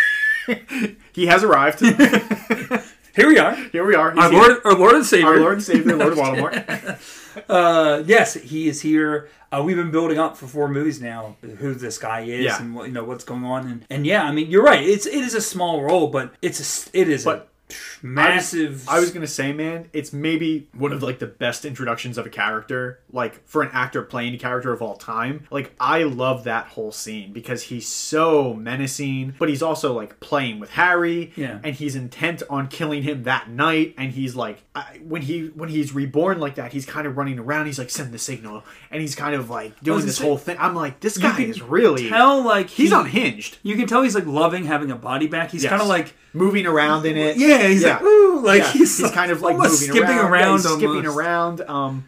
he 1.13 1.27
has 1.27 1.43
arrived. 1.45 1.81
here 3.17 3.29
we 3.29 3.39
are. 3.39 3.55
Here 3.55 3.85
we 3.87 3.95
are. 3.95 4.13
He's 4.13 4.23
Our 4.25 4.31
here. 4.31 4.41
Lord, 4.41 4.61
our 4.65 4.75
Lord 4.75 4.95
and 4.97 5.07
Savior. 5.07 5.27
our 5.29 5.41
Lord 5.41 5.55
and 5.55 5.63
Savior, 5.63 5.97
Lord 5.97 6.15
Voldemort. 6.15 6.99
Uh, 7.51 8.03
yes, 8.07 8.33
he 8.33 8.67
is 8.67 8.81
here. 8.81 9.29
Uh, 9.53 9.63
we've 9.63 9.77
been 9.77 9.91
building 9.91 10.19
up 10.19 10.39
for 10.39 10.47
four 10.47 10.69
movies 10.69 11.03
now 11.03 11.37
who 11.59 11.75
this 11.75 11.99
guy 11.99 12.21
is 12.23 12.47
Yeah. 12.47 12.59
and 12.63 12.75
what 12.75 12.87
you 12.87 12.95
know 12.95 13.05
what's 13.05 13.25
going 13.25 13.45
on 13.45 13.67
and, 13.67 13.85
and 13.91 14.07
yeah, 14.07 14.25
I 14.25 14.33
mean 14.33 14.51
you're 14.51 14.63
right. 14.63 14.83
It's 14.83 15.05
it 15.05 15.17
is 15.17 15.35
a 15.35 15.43
small 15.43 15.83
role, 15.83 16.07
but 16.07 16.33
it's 16.41 16.89
a 16.89 16.99
it 16.99 17.11
is 17.11 17.25
But 17.25 17.51
a 17.69 17.75
massive. 18.03 18.89
I 18.89 19.01
was 19.01 19.11
gonna 19.11 19.27
say, 19.27 19.53
man, 19.53 19.89
it's 19.93 20.13
maybe 20.13 20.69
one 20.77 20.93
of 20.93 21.03
like 21.03 21.19
the 21.19 21.27
best 21.27 21.65
introductions 21.65 22.19
of 22.19 22.27
a 22.27 22.31
character, 22.31 23.01
like 23.13 23.47
for 23.47 23.63
an 23.63 23.71
actor 23.73 24.03
playing 24.03 24.35
a 24.35 24.39
character 24.39 24.73
of 24.73 24.83
all 24.83 24.97
time. 24.97 25.47
Like 25.51 25.73
I 25.81 26.03
love 26.05 26.45
that 26.45 26.67
whole 26.69 26.93
scene 26.93 27.33
because 27.33 27.65
he's 27.65 27.87
so 27.89 28.55
menacing, 28.55 29.35
but 29.39 29.49
he's 29.49 29.63
also 29.63 29.93
like 29.93 30.21
playing 30.21 30.59
with 30.61 30.71
Harry, 30.71 31.33
Yeah. 31.37 31.59
and 31.63 31.75
he's 31.75 31.95
intent 31.97 32.43
on 32.51 32.69
killing 32.69 33.03
him 33.03 33.25
that 33.25 33.49
night. 33.51 33.95
And 33.99 34.13
he's 34.13 34.35
like, 34.37 34.63
I, 34.75 35.01
when 35.03 35.23
he 35.23 35.47
when 35.55 35.69
he's 35.69 35.95
reborn 35.95 36.39
like 36.41 36.57
that, 36.57 36.73
he's 36.73 36.87
kind 36.87 37.07
of 37.07 37.17
running 37.17 37.39
around. 37.39 37.67
He's 37.67 37.79
like, 37.79 37.91
send 37.91 38.13
the 38.13 38.19
signal, 38.19 38.65
and 38.91 39.01
he's 39.01 39.15
kind 39.15 39.35
of 39.35 39.51
like 39.51 39.79
doing 39.81 40.05
this 40.05 40.19
gonna 40.19 40.29
whole 40.29 40.39
thing. 40.39 40.57
I'm 40.59 40.75
like, 40.75 41.01
this 41.01 41.19
guy 41.19 41.41
is 41.43 41.63
really 41.63 42.09
tell 42.09 42.43
like 42.43 42.69
he's 42.69 42.91
he- 42.91 42.95
unhinged. 42.97 43.59
You 43.63 43.77
can 43.77 43.87
tell 43.87 44.03
he's 44.03 44.15
like 44.15 44.27
loving 44.27 44.65
having 44.65 44.91
a 44.91 44.97
body 44.97 45.27
back. 45.27 45.51
He's 45.51 45.63
Yes. 45.63 45.71
kind 45.71 45.83
of 45.83 45.89
like 45.89 46.15
moving 46.33 46.67
around 46.67 47.07
in 47.07 47.17
it. 47.17 47.39
yeah, 47.39 47.67
he's 47.67 47.83
like 47.95 48.03
ooh, 48.03 48.41
like 48.45 48.63
Yeah, 48.63 48.73
he's, 48.73 48.99
he's, 48.99 49.11
kind 49.11 49.31
of 49.31 49.43
like 49.43 49.57
moving 49.57 49.71
skipping 49.71 50.03
around, 50.03 50.31
around, 50.31 50.63
Yeah, 50.65 50.69
he's 50.71 50.77
skipping 50.79 51.07
around. 51.07 51.61
Um, 51.63 52.05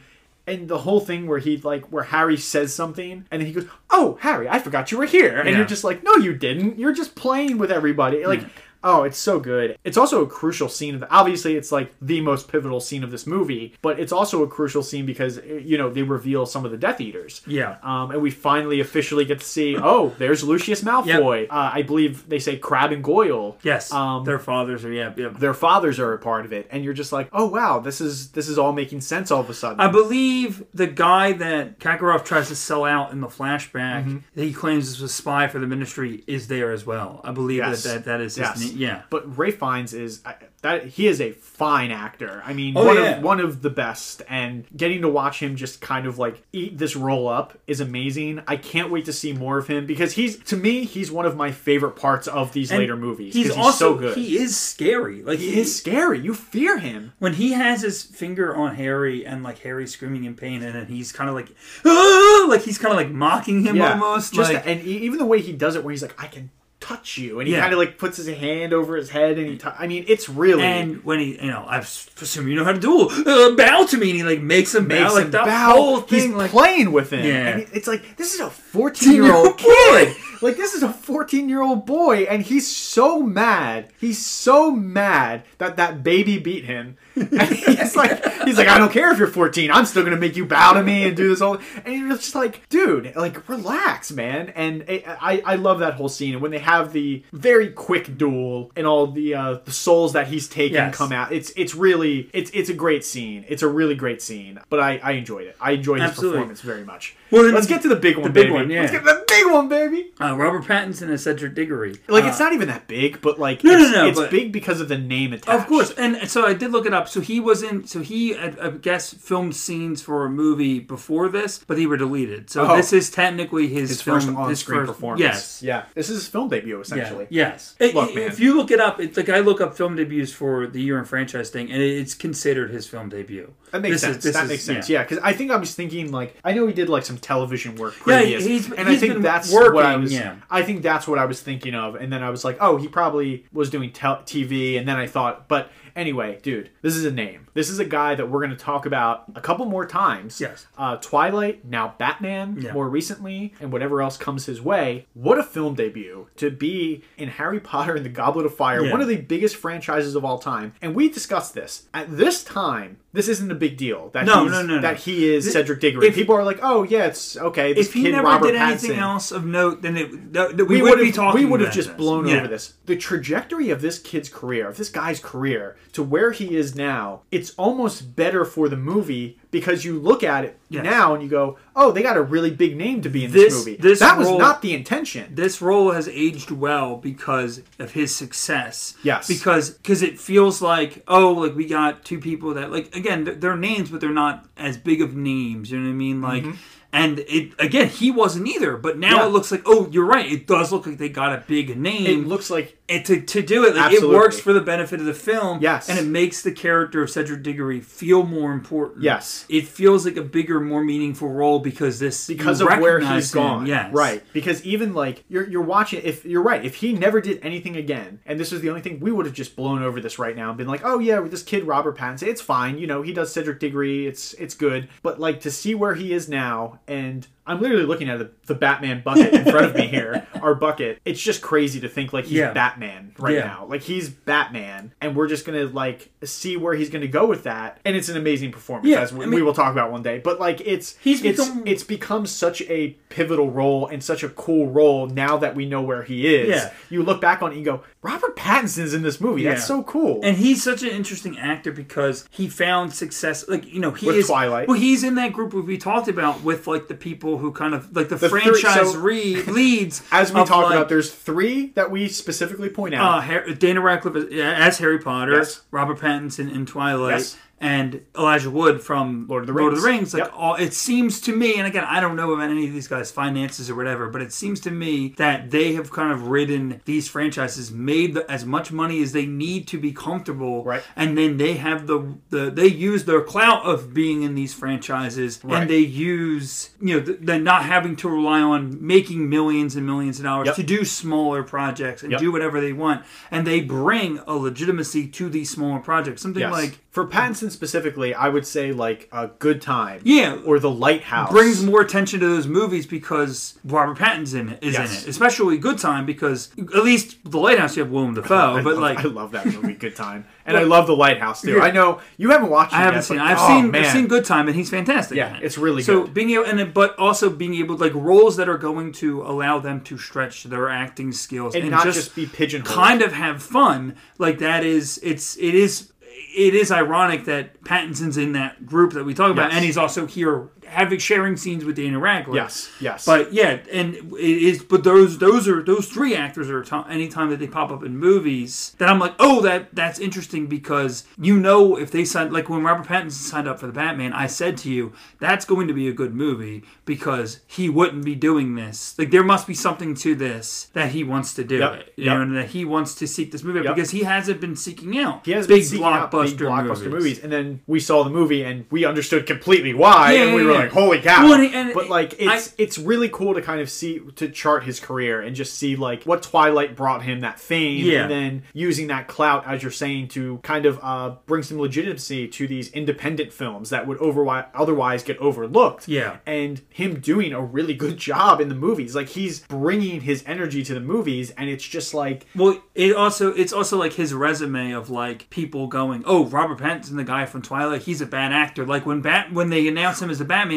and 0.47 0.67
the 0.67 0.79
whole 0.79 1.01
thing 1.01 1.27
where 1.27 1.39
he 1.39 1.59
like 1.59 1.87
where 1.93 2.05
Harry 2.05 2.37
says 2.37 2.75
something 2.75 3.27
and 3.31 3.41
then 3.41 3.47
he 3.47 3.53
goes, 3.53 3.67
"Oh, 3.91 4.17
Harry, 4.21 4.49
I 4.49 4.59
forgot 4.59 4.91
you 4.91 4.99
were 4.99 5.05
here," 5.07 5.39
and 5.39 5.51
Yeah. 5.51 5.57
you're 5.59 5.67
just 5.67 5.85
like, 5.85 6.03
"No, 6.03 6.15
you 6.17 6.33
didn't. 6.35 6.79
You're 6.79 6.95
just 6.95 7.15
playing 7.15 7.59
with 7.59 7.71
everybody." 7.71 8.25
Like 8.25 8.45
Oh, 8.85 9.03
it's 9.03 9.19
so 9.19 9.41
good. 9.41 9.77
It's 9.85 9.97
also 9.97 10.23
a 10.25 10.27
crucial 10.27 10.69
scene 10.69 10.95
of 10.95 11.01
the, 11.01 11.11
obviously 11.13 11.57
it's 11.57 11.73
like 11.73 11.93
the 12.01 12.21
most 12.21 12.49
pivotal 12.51 12.81
scene 12.81 13.03
of 13.05 13.11
this 13.11 13.27
movie, 13.27 13.75
but 13.83 13.99
it's 13.99 14.13
also 14.13 14.43
a 14.43 14.49
crucial 14.49 14.83
scene 14.83 15.05
because 15.07 15.41
you 15.45 15.77
know, 15.79 15.91
they 15.91 16.03
reveal 16.03 16.47
some 16.47 16.65
of 16.65 16.71
the 16.71 16.77
Death 16.77 17.01
Eaters. 17.01 17.43
Yeah. 17.47 17.77
Um, 17.83 18.11
and 18.13 18.23
we 18.23 18.31
finally 18.31 18.81
officially 18.81 19.25
get 19.25 19.41
to 19.41 19.45
see, 19.47 19.77
oh, 19.77 20.15
there's 20.19 20.45
Lucius 20.45 20.83
Malfoy. 20.83 21.47
Uh, 21.51 21.71
I 21.75 21.83
believe 21.83 22.29
they 22.29 22.39
say 22.39 22.57
Crabbe 22.57 22.93
and 22.93 23.03
Goyle. 23.05 23.57
Yes. 23.63 23.93
Um, 23.93 24.25
their 24.25 24.39
fathers 24.39 24.85
are 24.85 24.93
yeah. 24.93 25.13
yeah. 25.17 25.29
their 25.29 25.55
fathers 25.55 25.99
are 25.99 26.13
a 26.13 26.19
part 26.19 26.45
of 26.45 26.53
it, 26.53 26.69
and 26.71 26.85
you're 26.85 26.95
just 26.95 27.13
like, 27.13 27.29
oh 27.33 27.47
wow, 27.47 27.81
this 27.81 28.01
is 28.01 28.31
this 28.33 28.49
is 28.49 28.59
all 28.59 28.73
making 28.73 29.01
sense 29.01 29.31
all 29.31 29.41
of 29.41 29.51
a 29.51 29.55
sudden. 29.55 29.81
I 29.81 29.89
believe 29.91 30.65
the 30.73 30.87
guy 30.87 31.33
that 31.33 31.79
Karkaroff 31.81 32.25
tries 32.25 32.49
to 32.49 32.57
sell 32.57 32.85
out 32.85 33.13
in 33.13 33.21
the 33.21 33.27
flashback, 33.29 33.79
Mm-hmm. 34.05 34.19
that 34.35 34.45
he 34.45 34.53
claims 34.53 34.89
is 34.89 35.01
a 35.03 35.09
spy 35.09 35.49
for 35.49 35.59
the 35.59 35.67
Ministry, 35.67 36.23
is 36.27 36.49
there 36.49 36.73
as 36.73 36.85
well. 36.87 37.21
I 37.25 37.33
believe 37.33 37.59
Yes. 37.59 37.83
that, 37.85 38.05
that 38.05 38.05
that 38.05 38.21
is 38.21 38.37
his 38.37 38.43
Yes. 38.47 38.61
name. 38.61 38.78
Yeah. 38.79 39.03
But 39.11 39.37
Ralph 39.37 39.55
Fiennes 39.57 39.93
is 39.93 40.23
that 40.63 40.85
he 40.87 41.07
is 41.07 41.21
a 41.21 41.33
fine 41.33 41.91
actor. 41.91 42.43
I 42.45 42.53
mean, 42.53 42.77
Oh, 42.77 42.85
one 42.87 42.97
yeah. 42.97 43.17
of 43.19 43.23
one 43.23 43.41
of 43.41 43.63
the 43.63 43.71
best. 43.71 44.23
And 44.29 44.65
getting 44.77 45.03
to 45.03 45.09
watch 45.09 45.41
him 45.41 45.57
just 45.57 45.81
kind 45.81 46.07
of 46.07 46.19
like 46.19 46.43
eat 46.53 46.79
this 46.79 46.97
roll 46.97 47.29
up 47.29 47.59
is 47.67 47.81
amazing. 47.81 48.43
I 48.49 48.57
can't 48.57 48.91
wait 48.91 49.05
to 49.07 49.13
see 49.13 49.33
more 49.33 49.59
of 49.59 49.67
him 49.67 49.87
because 49.87 50.13
he's 50.15 50.39
to 50.45 50.57
me 50.57 50.85
he's 50.85 51.11
one 51.13 51.27
of 51.27 51.37
my 51.37 51.51
favorite 51.53 51.93
parts 51.97 52.27
of 52.27 52.53
these 52.53 52.71
And 52.71 52.81
later 52.81 52.97
movies. 52.97 53.35
He's 53.35 53.49
he's 53.49 53.57
also 53.57 53.95
so 53.95 53.99
good. 53.99 54.17
he 54.17 54.37
is 54.39 54.57
scary. 54.57 55.23
Like 55.23 55.39
he 55.39 55.59
is 55.59 55.75
scary. 55.77 56.21
You 56.21 56.35
fear 56.35 56.79
him. 56.79 57.13
when 57.19 57.35
he 57.35 57.53
has 57.53 57.83
his 57.83 58.03
finger 58.03 58.55
on 58.57 58.77
Harry 58.77 59.27
and 59.27 59.43
like 59.43 59.59
Harry's 59.61 59.93
screaming 59.93 60.25
in 60.25 60.35
pain 60.35 60.63
and 60.63 60.75
then 60.75 60.87
he's 60.87 61.13
kind 61.13 61.29
of 61.29 61.37
like 61.37 61.49
"Ah!" 61.85 62.47
like 62.49 62.63
he's 62.63 62.79
kind 62.79 62.93
of 62.93 62.97
like 62.97 63.11
mocking 63.11 63.65
him 63.65 63.81
almost 63.81 64.35
Just 64.35 64.53
like 64.53 64.67
and 64.67 64.81
e- 64.85 64.99
even 64.99 65.19
the 65.19 65.27
way 65.27 65.41
he 65.41 65.53
does 65.53 65.75
it, 65.77 65.85
where 65.85 65.91
he's 65.93 66.03
like, 66.03 66.21
"I 66.23 66.27
can 66.27 66.51
touch 66.81 67.19
you," 67.19 67.41
and 67.41 67.49
he 67.49 67.55
Yeah. 67.55 67.61
kind 67.61 67.73
of 67.73 67.79
like 67.79 67.99
puts 67.99 68.17
his 68.17 68.29
hand 68.29 68.73
over 68.73 68.97
his 68.97 69.11
head, 69.11 69.39
and 69.39 69.49
he. 69.49 69.57
T- 69.59 69.69
I 69.79 69.87
mean, 69.87 70.05
it's 70.09 70.29
really 70.29 70.63
and 70.63 71.05
when 71.05 71.19
he 71.19 71.35
you 71.43 71.51
know 71.51 71.65
I 71.67 71.79
assume 71.79 72.49
you 72.49 72.55
know 72.57 72.65
how 72.65 72.73
to 72.73 72.79
duel 72.81 73.11
uh, 73.11 73.55
bow 73.57 73.87
to 73.87 73.97
me 73.97 74.11
and 74.11 74.17
he 74.19 74.25
like 74.25 74.41
makes 74.41 74.75
him 74.75 74.87
makes 74.87 75.09
bow 75.11 75.15
like 75.15 75.25
him 75.27 75.31
the 75.33 75.39
bow. 75.39 75.73
whole 75.75 76.01
thing 76.01 76.21
he's 76.23 76.31
like 76.33 76.51
playing 76.51 76.93
with 76.93 77.13
him. 77.13 77.25
Yeah. 77.25 77.49
And 77.59 77.67
it's 77.73 77.87
like 77.89 78.17
this 78.17 78.35
is 78.35 78.41
a 78.41 78.51
fourteen-year-old 78.51 79.59
kid. 79.67 80.17
Like 80.41 80.57
this 80.57 80.75
is 80.75 80.83
a 80.85 80.93
fourteen-year-old 80.93 81.85
boy, 81.85 82.23
and 82.31 82.43
he's 82.43 82.67
so 82.69 83.21
mad. 83.23 83.89
He's 83.99 84.25
so 84.25 84.71
mad 84.71 85.43
that 85.59 85.77
that 85.77 86.03
baby 86.05 86.39
beat 86.39 86.65
him. 86.65 86.97
He's 87.49 87.97
like, 87.97 88.25
he's 88.45 88.57
like, 88.59 88.69
I 88.69 88.79
don't 88.79 88.93
care 88.93 89.13
if 89.13 89.19
you're 89.19 89.27
fourteen. 89.29 89.71
I'm 89.71 89.85
still 89.85 90.05
gonna 90.05 90.17
make 90.17 90.37
you 90.37 90.45
bow 90.47 90.73
to 90.75 90.83
me 90.83 91.05
and 91.05 91.17
do 91.17 91.29
this 91.29 91.41
whole. 91.41 91.59
And 91.85 91.95
you're 91.95 92.09
just 92.17 92.35
like, 92.35 92.69
dude, 92.69 93.15
like 93.17 93.49
relax, 93.49 94.11
man. 94.13 94.51
And 94.51 94.83
it, 94.89 95.05
I, 95.07 95.43
I 95.45 95.55
love 95.57 95.81
that 95.81 95.95
whole 95.95 96.09
scene. 96.09 96.35
And 96.35 96.43
when 96.43 96.51
they 96.51 96.59
have 96.59 96.93
the 96.93 97.23
very 97.33 97.71
quick 97.71 98.17
duel 98.17 98.71
and 98.77 98.87
all 98.87 99.07
the 99.09 99.35
uh, 99.35 99.59
the 99.65 99.73
souls 99.73 100.13
that 100.13 100.29
he's 100.29 100.49
taken 100.49 100.75
Yes. 100.77 100.95
come 100.97 101.13
out, 101.13 101.33
it's 101.33 101.51
it's 101.57 101.75
really 101.75 102.31
it's 102.33 102.51
it's 102.55 102.69
a 102.71 102.75
great 102.75 103.05
scene. 103.05 103.45
It's 103.49 103.63
a 103.63 103.69
really 103.69 103.95
great 103.95 104.23
scene. 104.23 104.61
But 104.71 104.81
I, 104.81 104.99
I 105.03 105.13
enjoyed 105.13 105.47
it. 105.47 105.57
I 105.61 105.73
enjoyed 105.73 106.01
his 106.01 106.11
Absolutely. 106.11 106.37
performance 106.39 106.61
very 106.61 106.85
much. 106.85 107.17
Well, 107.31 107.45
then 107.45 107.55
let's 107.55 107.67
get 107.67 107.83
to 107.83 107.89
the 107.89 107.97
big 107.97 108.17
one. 108.17 108.33
big 108.33 108.45
baby. 108.45 108.53
one, 108.53 108.71
yeah. 108.71 108.81
Let's 108.81 108.93
get 108.93 108.99
to 109.01 109.05
the 109.05 109.25
big 109.29 109.47
one, 109.53 109.69
baby. 109.69 110.13
uh, 110.21 110.37
Robert 110.37 110.65
Pattinson 110.65 111.11
as 111.11 111.23
Cedric 111.23 111.55
Diggory 111.55 111.97
Like 112.09 112.25
Uh, 112.25 112.29
it's 112.29 112.41
not 112.41 112.53
even 112.53 112.69
that 112.69 112.87
big, 112.89 113.21
but 113.21 113.39
like 113.39 113.63
No, 113.65 113.73
no, 113.77 113.83
it's, 113.85 113.93
no, 113.95 114.07
it's 114.09 114.19
but- 114.19 114.31
big 114.31 114.53
because 114.53 114.81
of 114.81 114.89
the 114.89 114.99
name 114.99 115.33
attached. 115.33 115.49
Of 115.61 115.67
course, 115.67 115.91
and 115.93 116.29
so 116.29 116.47
I 116.47 116.55
did 116.55 116.71
look 116.73 116.87
it 116.87 116.95
up. 116.95 117.09
So 117.09 117.21
he 117.21 117.39
was 117.41 117.63
in. 117.63 117.87
So 117.87 118.01
he, 118.01 118.35
I, 118.37 118.53
I 118.61 118.71
guess, 118.71 119.13
filmed 119.15 119.55
scenes 119.57 120.03
for 120.03 120.25
a 120.25 120.31
movie 120.31 120.79
before 120.81 121.29
this, 121.29 121.63
but 121.67 121.77
they 121.77 121.87
were 121.87 121.97
deleted. 121.97 122.51
So 122.51 122.67
Oh. 122.69 122.77
this 122.77 122.93
is 122.93 123.11
technically 123.11 123.69
his, 123.69 123.91
his 123.91 124.03
film, 124.03 124.17
first 124.21 124.29
on-screen 124.29 124.49
his 124.49 124.63
first 124.63 124.87
performance. 124.89 125.21
Yes. 125.21 125.63
Yeah. 125.63 125.85
This 125.95 126.09
is 126.11 126.17
his 126.19 126.29
film 126.29 126.49
debut 126.49 126.81
essentially. 126.81 127.27
Yeah, 127.31 127.51
yes. 127.51 127.75
It- 127.79 127.95
Look, 127.95 128.11
it- 128.11 128.15
man. 128.17 128.29
If 128.29 128.41
you 128.41 128.57
look 128.57 128.71
it 128.71 128.81
up, 128.81 129.01
it's 129.01 129.17
like 129.17 129.29
I 129.29 129.41
look 129.41 129.61
up 129.61 129.77
film 129.77 129.97
debuts 129.97 130.33
for 130.33 130.67
the 130.67 130.81
year 130.81 130.99
in 130.99 131.05
franchise 131.05 131.51
thing, 131.51 131.71
and 131.71 131.81
it's 131.83 132.15
considered 132.15 132.71
his 132.71 132.87
film 132.87 133.09
debut. 133.09 133.53
That 133.73 133.83
makes 133.83 133.97
This 133.97 134.03
is- 134.03 134.09
sense. 134.15 134.25
this 134.25 134.35
that 134.35 134.45
is- 134.45 134.51
makes 134.51 134.63
sense. 134.65 134.89
Yeah, 134.89 135.03
because 135.03 135.19
I 135.23 135.33
think 135.35 135.51
I 135.51 135.57
was 135.57 135.75
thinking 135.75 136.11
like 136.11 136.35
I 136.45 136.53
know 136.55 136.67
he 136.67 136.73
did 136.73 136.89
like 136.89 137.05
some 137.05 137.18
television 137.21 137.77
work 137.77 137.95
Yeah, 138.07 138.21
he's- 138.23 138.71
and 138.71 138.89
he's 138.89 139.03
I 139.03 139.07
think 139.09 139.23
that's 139.23 139.53
what 139.53 139.85
I 139.85 139.97
was. 139.97 140.13
yeah. 140.13 140.37
I 140.51 140.63
think 140.63 140.83
that's 140.83 141.07
what 141.09 141.19
I 141.19 141.25
was 141.25 141.41
thinking 141.41 141.75
of, 141.75 141.95
and 141.97 142.13
then 142.13 142.23
I 142.23 142.31
was 142.31 142.45
like, 142.45 142.57
oh, 142.61 142.77
he 142.77 142.89
probably 142.89 143.45
was 143.53 143.71
doing 143.71 143.91
tel- 143.93 144.23
TV, 144.25 144.79
and 144.79 144.87
then 144.89 144.97
I 144.97 145.07
thought, 145.07 145.49
but 145.49 145.71
anyway, 145.99 146.39
dude, 146.43 146.71
this 146.83 146.97
is 146.97 147.05
a 147.05 147.11
name. 147.11 147.49
This 147.55 147.69
is 147.69 147.79
a 147.79 147.85
guy 147.85 148.15
that 148.15 148.31
we're 148.31 148.39
going 148.41 148.57
to 148.57 148.65
talk 148.65 148.87
about 148.87 149.25
a 149.35 149.41
couple 149.41 149.67
more 149.67 149.85
times. 149.85 150.41
Yes. 150.41 150.67
Uh, 150.79 150.97
Twilight, 150.97 151.65
now 151.65 151.95
Batman, 151.99 152.59
Yeah. 152.61 152.73
more 152.73 152.89
recently, 152.89 153.53
and 153.61 153.73
whatever 153.73 154.01
else 154.01 154.17
comes 154.17 154.47
his 154.47 154.63
way. 154.63 155.07
What 155.15 155.39
a 155.39 155.43
film 155.43 155.75
debut 155.75 156.29
to 156.37 156.51
be 156.51 157.03
in 157.17 157.29
Harry 157.31 157.61
Potter 157.61 157.95
and 157.97 158.05
the 158.05 158.09
Goblet 158.11 158.47
of 158.47 158.55
Fire, 158.55 158.85
Yeah. 158.85 158.93
one 158.93 159.01
of 159.01 159.09
the 159.09 159.17
biggest 159.17 159.57
franchises 159.57 160.15
of 160.15 160.25
all 160.25 160.39
time. 160.39 160.73
And 160.81 160.95
we 160.95 161.09
discussed 161.09 161.55
this 161.55 161.89
at 161.93 162.17
this 162.17 162.45
time. 162.45 162.99
This 163.13 163.27
isn't 163.29 163.51
a 163.51 163.55
big 163.57 163.77
deal 163.77 164.11
that 164.13 164.27
No, 164.27 164.43
he's, 164.45 164.53
no, 164.53 164.63
no, 164.63 164.75
no. 164.77 164.81
that 164.83 164.99
he 164.99 165.35
is 165.35 165.45
Th- 165.45 165.53
Cedric 165.55 165.81
Diggory. 165.81 166.09
if- 166.09 166.15
People 166.15 166.37
are 166.37 166.45
like, 166.45 166.59
"Oh 166.63 166.83
yeah, 166.85 167.07
it's 167.07 167.37
okay." 167.37 167.73
This 167.73 167.89
If 167.89 167.95
he 167.95 168.03
kid 168.03 168.13
never 168.13 168.27
Robert 168.29 168.49
did 168.49 168.57
anything 168.57 168.93
Pattinson. 168.93 168.99
else 168.99 169.33
of 169.33 169.45
note, 169.47 169.83
then 169.83 169.97
it 169.97 170.33
that, 170.35 170.57
that 170.59 170.65
we, 170.67 170.77
we, 170.77 170.83
would 170.83 170.99
would 170.99 171.05
be 171.05 171.11
talking. 171.11 171.41
we 171.41 171.47
would 171.47 171.61
have 171.61 171.73
just 171.73 171.89
this. 171.89 171.97
blown 171.97 172.27
Yeah. 172.29 172.37
over 172.37 172.49
this. 172.49 172.75
The 172.87 172.97
trajectory 172.97 173.71
of 173.71 173.81
this 173.81 173.99
kid's 173.99 174.29
career, 174.29 174.69
of 174.69 174.77
this 174.77 174.91
guy's 174.91 175.21
career, 175.21 175.77
to 175.99 176.03
where 176.05 176.31
he 176.33 176.57
is 176.57 176.75
now, 176.75 177.21
it's 177.31 177.51
almost 177.57 178.15
better 178.17 178.45
for 178.45 178.69
the 178.69 178.77
movie 178.77 179.37
because 179.51 179.85
you 179.85 179.99
look 179.99 180.23
at 180.23 180.45
it 180.45 180.59
Yes. 180.71 180.85
now 180.85 181.13
and 181.15 181.23
you 181.23 181.29
go, 181.29 181.59
"Oh, 181.75 181.91
they 181.91 182.03
got 182.03 182.17
a 182.17 182.23
really 182.23 182.51
big 182.51 182.77
name 182.77 183.03
to 183.03 183.09
be 183.09 183.25
in 183.25 183.33
this, 183.33 183.43
This- 183.55 183.59
movie." 183.67 183.77
this 183.81 183.99
that 183.99 184.17
was 184.17 184.31
not 184.31 184.63
the 184.63 184.73
intention. 184.75 185.35
this 185.35 185.61
role 185.61 185.91
has 185.93 186.07
aged 186.09 186.51
well 186.51 186.97
because 186.97 187.63
of 187.79 187.93
his 187.93 188.15
success. 188.15 188.95
Yes. 189.03 189.27
Because 189.29 189.71
because 189.71 190.03
it 190.03 190.19
feels 190.21 190.63
like 190.63 191.03
oh 191.09 191.33
like 191.33 191.55
we 191.57 191.67
got 191.67 192.05
two 192.05 192.19
people 192.21 192.55
that 192.55 192.71
like 192.71 192.95
again 192.95 193.25
they're, 193.25 193.35
they're 193.35 193.57
names 193.57 193.91
but 193.91 194.01
they're 194.01 194.11
not 194.11 194.47
as 194.57 194.77
big 194.77 195.03
of 195.03 195.15
names. 195.17 195.71
You 195.71 195.79
know 195.79 195.87
what 195.87 195.93
I 195.93 195.95
mean? 195.97 196.21
Like. 196.23 196.45
And 196.91 197.19
it 197.19 197.53
again, 197.59 197.89
he 197.89 198.11
wasn't 198.11 198.49
either. 198.49 198.79
But 198.79 198.99
now 198.99 199.09
Mm-hmm. 199.09 199.17
Yeah. 199.19 199.27
it 199.27 199.31
looks 199.33 199.51
like, 199.53 199.63
oh, 199.67 199.89
you're 199.91 200.07
right. 200.07 200.31
It 200.33 200.47
does 200.47 200.73
look 200.73 200.87
like 200.87 200.97
they 200.97 201.11
got 201.11 201.35
a 201.35 201.45
big 201.47 201.77
name. 201.77 202.07
It 202.23 202.27
looks 202.27 202.49
like 202.49 202.78
and 202.89 203.05
to, 203.05 203.21
to 203.21 203.43
do 203.43 203.65
it, 203.65 203.77
like, 203.77 203.93
it 203.93 204.09
works 204.09 204.41
for 204.41 204.53
the 204.53 204.61
benefit 204.61 205.01
of 205.01 205.07
the 205.07 205.15
film. 205.15 205.61
Yes. 205.61 205.89
And 205.89 205.99
it 205.99 206.07
makes 206.07 206.43
the 206.43 206.53
character 206.53 207.03
of 207.03 207.11
Cedric 207.11 207.43
Diggory 207.43 207.81
feel 207.81 208.25
more 208.25 208.53
important. 208.53 209.03
Yes. 209.03 209.45
It 209.49 209.67
feels 209.69 210.07
like 210.07 210.17
a 210.17 210.23
bigger, 210.23 210.61
more 210.61 210.83
meaningful 210.83 211.29
role 211.29 211.59
because 211.59 211.99
this 211.99 212.27
because 212.27 212.61
of 212.61 212.69
where 212.69 213.01
he's 213.01 213.35
him. 213.35 213.43
gone. 213.43 213.67
Yes. 213.67 213.93
Right. 213.93 214.23
Because 214.33 214.65
even 214.65 214.95
like 214.95 215.25
you're 215.29 215.49
you're 215.49 215.63
watching 215.63 216.01
if 216.03 216.25
you're 216.25 216.43
right, 216.43 216.65
if 216.65 216.77
he 216.77 216.93
never 216.93 217.21
did 217.21 217.45
anything 217.45 217.77
again, 217.77 218.21
and 218.25 218.41
this 218.41 218.53
was 218.53 218.63
the 218.63 218.71
only 218.71 218.81
thing, 218.81 219.01
we 219.01 219.13
would 219.13 219.27
have 219.27 219.35
just 219.35 219.55
blown 219.55 219.83
over 219.83 220.01
this 220.01 220.19
right 220.19 220.35
now 220.37 220.49
and 220.49 220.59
been 220.59 220.69
like, 220.69 220.83
Oh 220.85 220.99
yeah, 220.99 221.19
with 221.19 221.31
this 221.31 221.43
kid 221.43 221.65
Robert 221.65 221.97
Pattinson, 221.99 222.29
it's 222.29 222.41
fine, 222.41 222.79
you 222.79 222.87
know, 222.87 223.03
he 223.03 223.13
does 223.13 223.33
Cedric 223.33 223.61
Diggory, 223.61 224.07
it's 224.07 224.33
it's 224.35 224.55
good. 224.55 224.89
But 225.03 225.21
like 225.21 225.41
to 225.43 225.51
see 225.51 225.75
where 225.75 225.95
he 225.95 226.13
is 226.13 226.29
now 226.29 226.81
and 226.89 227.27
I'm 227.49 227.61
literally 227.61 227.85
looking 227.85 228.09
at 228.09 228.19
the, 228.19 228.31
the 228.47 228.55
Batman 228.55 229.03
bucket 229.03 229.33
in 229.35 229.45
front 229.45 229.67
of 229.67 229.75
me 229.75 229.87
here, 229.89 230.27
our 230.43 230.55
bucket. 230.55 231.01
It's 231.05 231.21
just 231.21 231.41
crazy 231.43 231.81
to 231.81 231.89
think 231.89 232.13
like 232.13 232.27
he's 232.27 232.35
Yeah. 232.39 232.53
Batman 232.53 233.15
right 233.19 233.35
Yeah. 233.35 233.45
now. 233.47 233.67
Like 233.69 233.83
he's 233.83 234.09
Batman, 234.09 234.93
and 235.01 235.17
we're 235.17 235.27
just 235.29 235.45
gonna 235.47 235.65
like 235.65 236.11
see 236.23 236.57
where 236.57 236.75
he's 236.75 236.91
gonna 236.91 237.07
go 237.09 237.27
with 237.27 237.45
that. 237.45 237.81
And 237.85 237.97
it's 237.97 238.09
an 238.09 238.17
amazing 238.17 238.53
performance, 238.53 238.89
Yeah, 238.89 239.01
as 239.01 239.13
we, 239.13 239.25
I 239.25 239.27
mean- 239.27 239.35
we 239.37 239.43
will 239.43 239.55
talk 239.55 239.73
about 239.73 239.91
one 239.91 240.03
day. 240.03 240.19
But 240.19 240.39
like 240.39 240.61
it's 240.65 240.97
He's 241.03 241.25
it's 241.25 241.43
become- 241.45 241.63
it's 241.67 241.83
become 241.85 242.27
such 242.27 242.61
a 242.63 242.91
pivotal 243.09 243.51
role 243.51 243.87
and 243.87 244.05
such 244.05 244.23
a 244.23 244.29
cool 244.29 244.67
role 244.69 245.07
now 245.07 245.39
that 245.39 245.55
we 245.57 245.67
know 245.67 245.81
where 245.83 246.03
he 246.03 246.35
is. 246.35 246.49
Yeah. 246.51 246.73
You 246.91 247.03
look 247.03 247.21
back 247.21 247.43
on 247.43 247.51
it 247.53 247.57
and 247.57 247.65
you 247.65 247.73
go, 247.73 247.83
Robert 248.01 248.37
Pattinson's 248.37 248.95
in 248.95 249.03
this 249.03 249.21
movie. 249.21 249.43
That's 249.43 249.67
so 249.67 249.83
cool. 249.83 250.21
And 250.23 250.37
he's 250.37 250.63
such 250.63 250.83
an 250.83 250.91
interesting 250.91 251.37
actor 251.39 251.73
because 251.73 252.29
he 252.31 252.49
found 252.49 252.95
success. 252.95 253.49
Like 253.49 253.67
you 253.67 253.81
know, 253.81 253.91
he 253.91 254.07
With 254.07 254.17
is 254.17 254.27
Twilight. 254.29 254.69
Well, 254.69 254.79
he's 254.79 255.03
in 255.03 255.17
that 255.17 255.33
group 255.33 255.53
we 255.53 255.79
talked 255.79 256.07
about 256.07 256.43
with 256.43 256.67
like 256.69 256.87
the 256.87 256.95
people 256.95 257.39
who 257.39 257.51
kind 257.53 257.75
of 257.75 257.95
like 257.97 258.09
the, 258.09 258.15
The 258.17 258.29
three- 258.29 258.43
franchise 258.43 258.93
so- 258.93 258.99
re- 259.01 259.43
leads. 259.47 260.03
as 260.13 260.31
we 260.33 260.37
talked 260.45 260.51
like, 260.69 260.77
about, 260.77 260.89
there's 260.89 261.11
three 261.13 261.67
that 261.75 261.91
we 261.91 262.09
specifically 262.09 262.69
point 262.69 262.95
out. 262.95 263.29
uh, 263.29 263.53
Dana 263.55 263.81
Radcliffe 263.81 264.15
as, 264.17 264.25
as 264.33 264.79
Harry 264.79 264.99
Potter, 265.01 265.35
Yes. 265.39 265.63
Robert 265.73 265.99
Pattinson 265.99 266.53
in 266.55 266.67
Twilight. 266.67 267.15
Yes. 267.19 267.37
And 267.61 268.03
Elijah 268.17 268.51
Wood 268.51 268.81
from 268.83 269.27
Lord 269.29 269.43
of 269.43 269.47
the 269.49 269.53
Lord 269.53 269.73
of 269.73 269.81
the 269.81 269.85
Rings. 269.87 269.99
Rings. 269.99 270.15
Like 270.15 270.25
Yep. 270.25 270.33
all, 270.37 270.55
it 270.55 270.73
seems 270.75 271.21
to 271.23 271.35
me, 271.35 271.55
and 271.57 271.67
again, 271.67 271.83
I 271.85 271.99
don't 272.01 272.15
know 272.15 272.33
about 272.33 272.51
any 272.51 272.69
of 272.69 272.73
these 272.73 272.87
guys' 272.87 273.11
finances 273.11 273.69
or 273.69 273.75
whatever, 273.75 274.09
but 274.09 274.23
it 274.23 274.33
seems 274.33 274.61
to 274.61 274.71
me 274.71 275.15
that 275.17 275.51
they 275.51 275.73
have 275.73 275.91
kind 275.91 276.13
of 276.13 276.29
ridden 276.29 276.81
these 276.85 277.09
franchises, 277.09 277.73
made 277.73 278.15
the, 278.15 278.31
as 278.31 278.45
much 278.45 278.71
money 278.71 279.03
as 279.03 279.11
they 279.13 279.27
need 279.27 279.67
to 279.69 279.79
be 279.79 279.91
comfortable, 279.93 280.63
Right. 280.63 280.83
And 280.95 281.19
then 281.19 281.37
they 281.37 281.55
have 281.55 281.87
the 281.89 282.15
the 282.31 282.51
they 282.51 282.69
use 282.69 283.05
their 283.07 283.23
clout 283.23 283.65
of 283.65 283.93
being 283.93 284.23
in 284.23 284.37
these 284.37 284.55
franchises, 284.55 285.41
Right. 285.43 285.63
and 285.63 285.71
they 285.71 285.79
use 285.81 286.71
you 286.81 286.95
know 286.95 287.05
th- 287.05 287.19
they're 287.23 287.41
not 287.41 287.65
having 287.65 287.97
to 287.97 288.09
rely 288.09 288.41
on 288.41 288.79
making 288.81 289.29
millions 289.29 289.75
and 289.77 289.85
millions 289.85 290.19
of 290.19 290.25
dollars 290.25 290.47
Yep. 290.47 290.57
to 290.57 290.63
do 290.63 290.85
smaller 290.85 291.43
projects 291.43 292.03
and 292.05 292.13
Yep. 292.13 292.21
do 292.21 292.31
whatever 292.33 292.61
they 292.61 292.73
want, 292.73 293.03
and 293.33 293.47
they 293.47 293.61
bring 293.61 294.21
a 294.29 294.35
legitimacy 294.35 295.09
to 295.09 295.29
these 295.29 295.51
smaller 295.51 295.81
projects. 295.81 296.23
Something 296.23 296.43
Yes. 296.43 296.53
like 296.53 296.79
for 296.91 297.07
Pattinson 297.07 297.51
specifically, 297.51 298.15
I 298.15 298.29
would 298.29 298.47
say 298.47 298.73
like 298.73 299.09
a 299.13 299.29
Good 299.29 299.61
Time. 299.61 300.01
Yeah. 300.05 300.39
Or 300.47 300.59
The 300.59 300.71
Lighthouse. 300.71 301.31
brings 301.31 301.63
more 301.63 301.83
attention 301.83 302.21
to 302.21 302.27
those 302.27 302.47
movies 302.47 302.87
because 302.87 303.59
Robert 303.65 303.99
Pattinson 303.99 304.57
is 304.63 304.73
Yes. 304.75 305.03
in 305.03 305.09
it. 305.09 305.11
Especially 305.11 305.59
Good 305.59 305.79
Time 305.79 306.07
because 306.07 306.51
at 306.59 306.83
least 306.85 307.19
The 307.31 307.39
Lighthouse 307.39 307.77
you 307.77 307.83
have 307.83 307.93
Willem 307.93 308.15
Dafoe, 308.15 308.63
but 308.63 308.75
love, 308.75 308.79
like 308.79 308.99
I 309.01 309.03
love 309.03 309.33
that 309.33 309.47
movie, 309.47 309.75
Good 309.75 309.97
Time, 309.97 310.25
and 310.47 310.57
I 310.57 310.63
love 310.63 310.87
The 310.87 310.97
Lighthouse 310.97 311.43
too. 311.43 311.57
Yeah. 311.57 311.63
I 311.63 311.71
know 311.71 312.01
you 312.17 312.31
haven't 312.31 312.49
watched. 312.49 312.73
it 312.73 312.77
I 312.77 312.81
haven't 312.81 312.95
yet, 312.97 313.05
seen. 313.05 313.19
but- 313.19 313.27
it. 313.27 313.31
I've 313.31 313.39
oh, 313.39 313.47
seen. 313.49 313.71
Man. 313.71 313.85
I've 313.85 313.93
seen 313.93 314.07
Good 314.07 314.25
Time, 314.25 314.47
and 314.49 314.57
he's 314.57 314.71
fantastic. 314.71 315.17
Yeah, 315.19 315.37
it. 315.37 315.43
it's 315.45 315.59
really 315.59 315.83
so 315.83 316.05
good. 316.05 316.15
being 316.15 316.31
able, 316.31 316.45
and 316.47 316.59
it- 316.59 316.73
but 316.75 316.99
also 316.99 317.29
being 317.29 317.55
able 317.55 317.77
like 317.77 317.95
roles 317.95 318.37
that 318.39 318.49
are 318.49 318.59
going 318.59 318.93
to 318.93 319.23
allow 319.23 319.59
them 319.59 319.83
to 319.83 319.99
stretch 319.99 320.45
their 320.45 320.69
acting 320.71 321.13
skills 321.13 321.55
and, 321.55 321.65
and, 321.65 321.71
not 321.71 321.85
just, 321.85 321.99
just, 321.99 322.17
be 322.17 322.27
pigeonholed. 322.27 322.75
kind 322.75 323.03
of 323.03 323.13
have 323.13 323.43
fun. 323.43 323.95
Like 324.17 324.39
that 324.39 324.65
is 324.65 324.99
it's 325.03 325.37
it 325.37 325.55
is 325.55 325.93
it 326.39 326.55
is 326.55 326.71
ironic 326.71 327.25
that 327.25 327.63
Pattinson's 327.65 328.17
in 328.17 328.33
that 328.33 328.65
group 328.65 328.93
that 328.93 329.05
we 329.05 329.13
talk 329.13 329.31
about, 329.31 329.49
Yes. 329.51 329.57
and 329.57 329.65
he's 329.65 329.77
also 329.77 330.07
here 330.07 330.49
having 330.69 330.99
sharing 330.99 331.37
scenes 331.37 331.65
with 331.65 331.77
Dana 331.77 331.99
Radcliffe. 331.99 332.35
Yes, 332.37 332.71
yes. 332.81 333.05
But 333.07 333.33
yeah, 333.33 333.59
and 333.73 333.95
it 333.95 334.03
is. 334.21 334.63
But 334.63 334.85
those 334.85 335.19
those 335.19 335.49
are 335.49 335.63
those 335.63 335.89
three 335.89 336.15
actors 336.15 336.49
are 336.51 336.63
t- 336.63 336.77
anytime 336.91 337.31
that 337.31 337.39
they 337.39 337.47
pop 337.47 337.71
up 337.71 337.83
in 337.85 337.97
movies 337.99 338.75
that 338.79 338.89
I'm 338.89 338.99
like, 338.99 339.15
oh, 339.19 339.41
that 339.43 339.75
that's 339.75 339.99
interesting 339.99 340.47
because 340.47 341.05
you 341.21 341.39
know 341.39 341.77
if 341.77 341.91
they 341.91 342.05
signed 342.05 342.33
like 342.33 342.49
when 342.49 342.63
Robert 342.63 342.87
Pattinson 342.87 343.13
signed 343.13 343.49
up 343.49 343.59
for 343.61 343.67
the 343.67 343.73
Batman, 343.73 344.13
I 344.13 344.27
said 344.27 344.57
to 344.59 344.71
you 344.71 344.93
that's 345.19 345.45
going 345.45 345.69
to 345.69 345.75
be 345.75 345.89
a 345.89 345.93
good 345.93 346.15
movie 346.15 346.63
because 346.85 347.41
he 347.47 347.69
wouldn't 347.69 348.05
be 348.05 348.15
doing 348.15 348.55
this. 348.55 348.99
Like 348.99 349.11
there 349.11 349.25
must 349.25 349.47
be 349.47 349.55
something 349.55 349.95
to 349.97 350.15
this 350.15 350.69
that 350.75 350.93
he 350.93 351.05
wants 351.05 351.35
to 351.35 351.45
do 351.45 351.59
Yep, 351.59 351.73
it, 351.75 351.93
you 351.97 352.05
yep. 352.05 352.17
know, 352.17 352.23
and 352.23 352.37
that 352.37 352.49
he 352.51 352.65
wants 352.65 352.95
to 352.97 353.07
seek 353.07 353.33
this 353.33 353.43
movie 353.43 353.61
Yep. 353.61 353.75
because 353.75 353.91
he 353.91 354.03
hasn't 354.05 354.41
been 354.41 354.57
seeking 354.57 354.99
out 354.99 355.25
he 355.25 355.33
has 355.33 355.47
big 355.47 355.61
been 355.63 355.65
seeking 355.69 355.85
out 355.85 356.11
blockbuster, 356.11 356.39
big 356.39 356.39
blockbuster 356.49 356.85
movies. 356.85 356.91
movies. 356.93 357.19
and 357.21 357.33
then 357.33 357.61
we 357.67 357.81
saw 357.81 358.05
the 358.05 358.11
movie 358.11 358.43
and 358.43 358.67
we 358.71 358.85
understood 358.85 359.27
completely 359.27 359.75
why, 359.75 360.13
Yeah, 360.13 360.25
and 360.25 360.35
we 360.35 360.45
were 360.45 360.53
yeah. 360.53 360.58
Like, 360.61 360.73
"Holy 360.73 361.01
cow!" 361.01 361.25
Well, 361.25 361.41
and- 361.41 361.55
and 361.55 361.75
but 361.75 361.89
like, 361.89 362.15
it's 362.19 362.49
I- 362.49 362.53
it's 362.59 362.79
really 362.79 363.09
cool 363.09 363.35
to 363.35 363.43
kind 363.43 363.61
of 363.61 363.71
see 363.71 364.01
to 364.17 364.29
chart 364.29 364.65
his 364.65 364.81
career 364.81 365.21
and 365.21 365.35
just 365.37 365.55
see 365.55 365.77
like 365.77 366.05
what 366.05 366.23
Twilight 366.23 366.77
brought 366.77 367.03
him 367.03 367.21
that 367.21 367.39
fame, 367.41 367.85
Yeah. 367.87 368.03
and 368.03 368.11
then 368.11 368.43
using 368.53 368.87
that 368.89 369.09
clout, 369.09 369.45
as 369.47 369.63
you're 369.63 369.73
saying, 369.73 370.09
to 370.09 370.39
kind 370.43 370.67
of 370.67 370.79
uh, 370.83 371.15
bring 371.27 371.43
some 371.43 371.59
legitimacy 371.59 372.29
to 372.29 372.47
these 372.47 372.71
independent 372.73 373.33
films 373.33 373.71
that 373.71 373.87
would 373.87 373.99
over 373.99 374.27
otherwise 374.55 375.03
get 375.03 375.19
overlooked. 375.19 375.89
Yeah. 375.89 376.17
and 376.27 376.61
him 376.71 377.01
doing 377.01 377.33
a 377.33 377.41
really 377.41 377.75
good 377.75 377.97
job 377.97 378.41
in 378.41 378.49
the 378.49 378.55
movies, 378.55 378.95
like 378.95 379.09
he's 379.09 379.41
bringing 379.41 380.01
his 380.03 380.23
energy 380.27 380.63
to 380.65 380.75
the 380.75 380.81
movies, 380.81 381.31
and 381.37 381.49
it's 381.49 381.65
just 381.65 381.95
like 381.95 382.27
Well, 382.35 382.61
it 382.75 382.95
also 382.95 383.33
it's 383.33 383.53
also 383.53 383.77
like 383.79 383.95
his 383.95 384.13
resume 384.15 384.73
of 384.73 384.91
like 384.91 385.29
people 385.31 385.67
going, 385.67 386.03
"Oh, 386.07 386.25
Robert 386.27 386.59
Pattinson, 386.59 386.97
the 386.97 387.05
guy 387.05 387.25
from 387.27 387.43
Twilight, 387.43 387.83
he's 387.83 388.01
a 388.01 388.07
bad 388.07 388.33
actor." 388.33 388.65
Like 388.67 388.87
when 388.87 389.01
Bat 389.01 389.33
when 389.33 389.51
they 389.51 389.67
announced 389.69 390.03
him 390.03 390.11
as 390.11 390.21
a 390.21 390.25
Batman, 390.25 390.48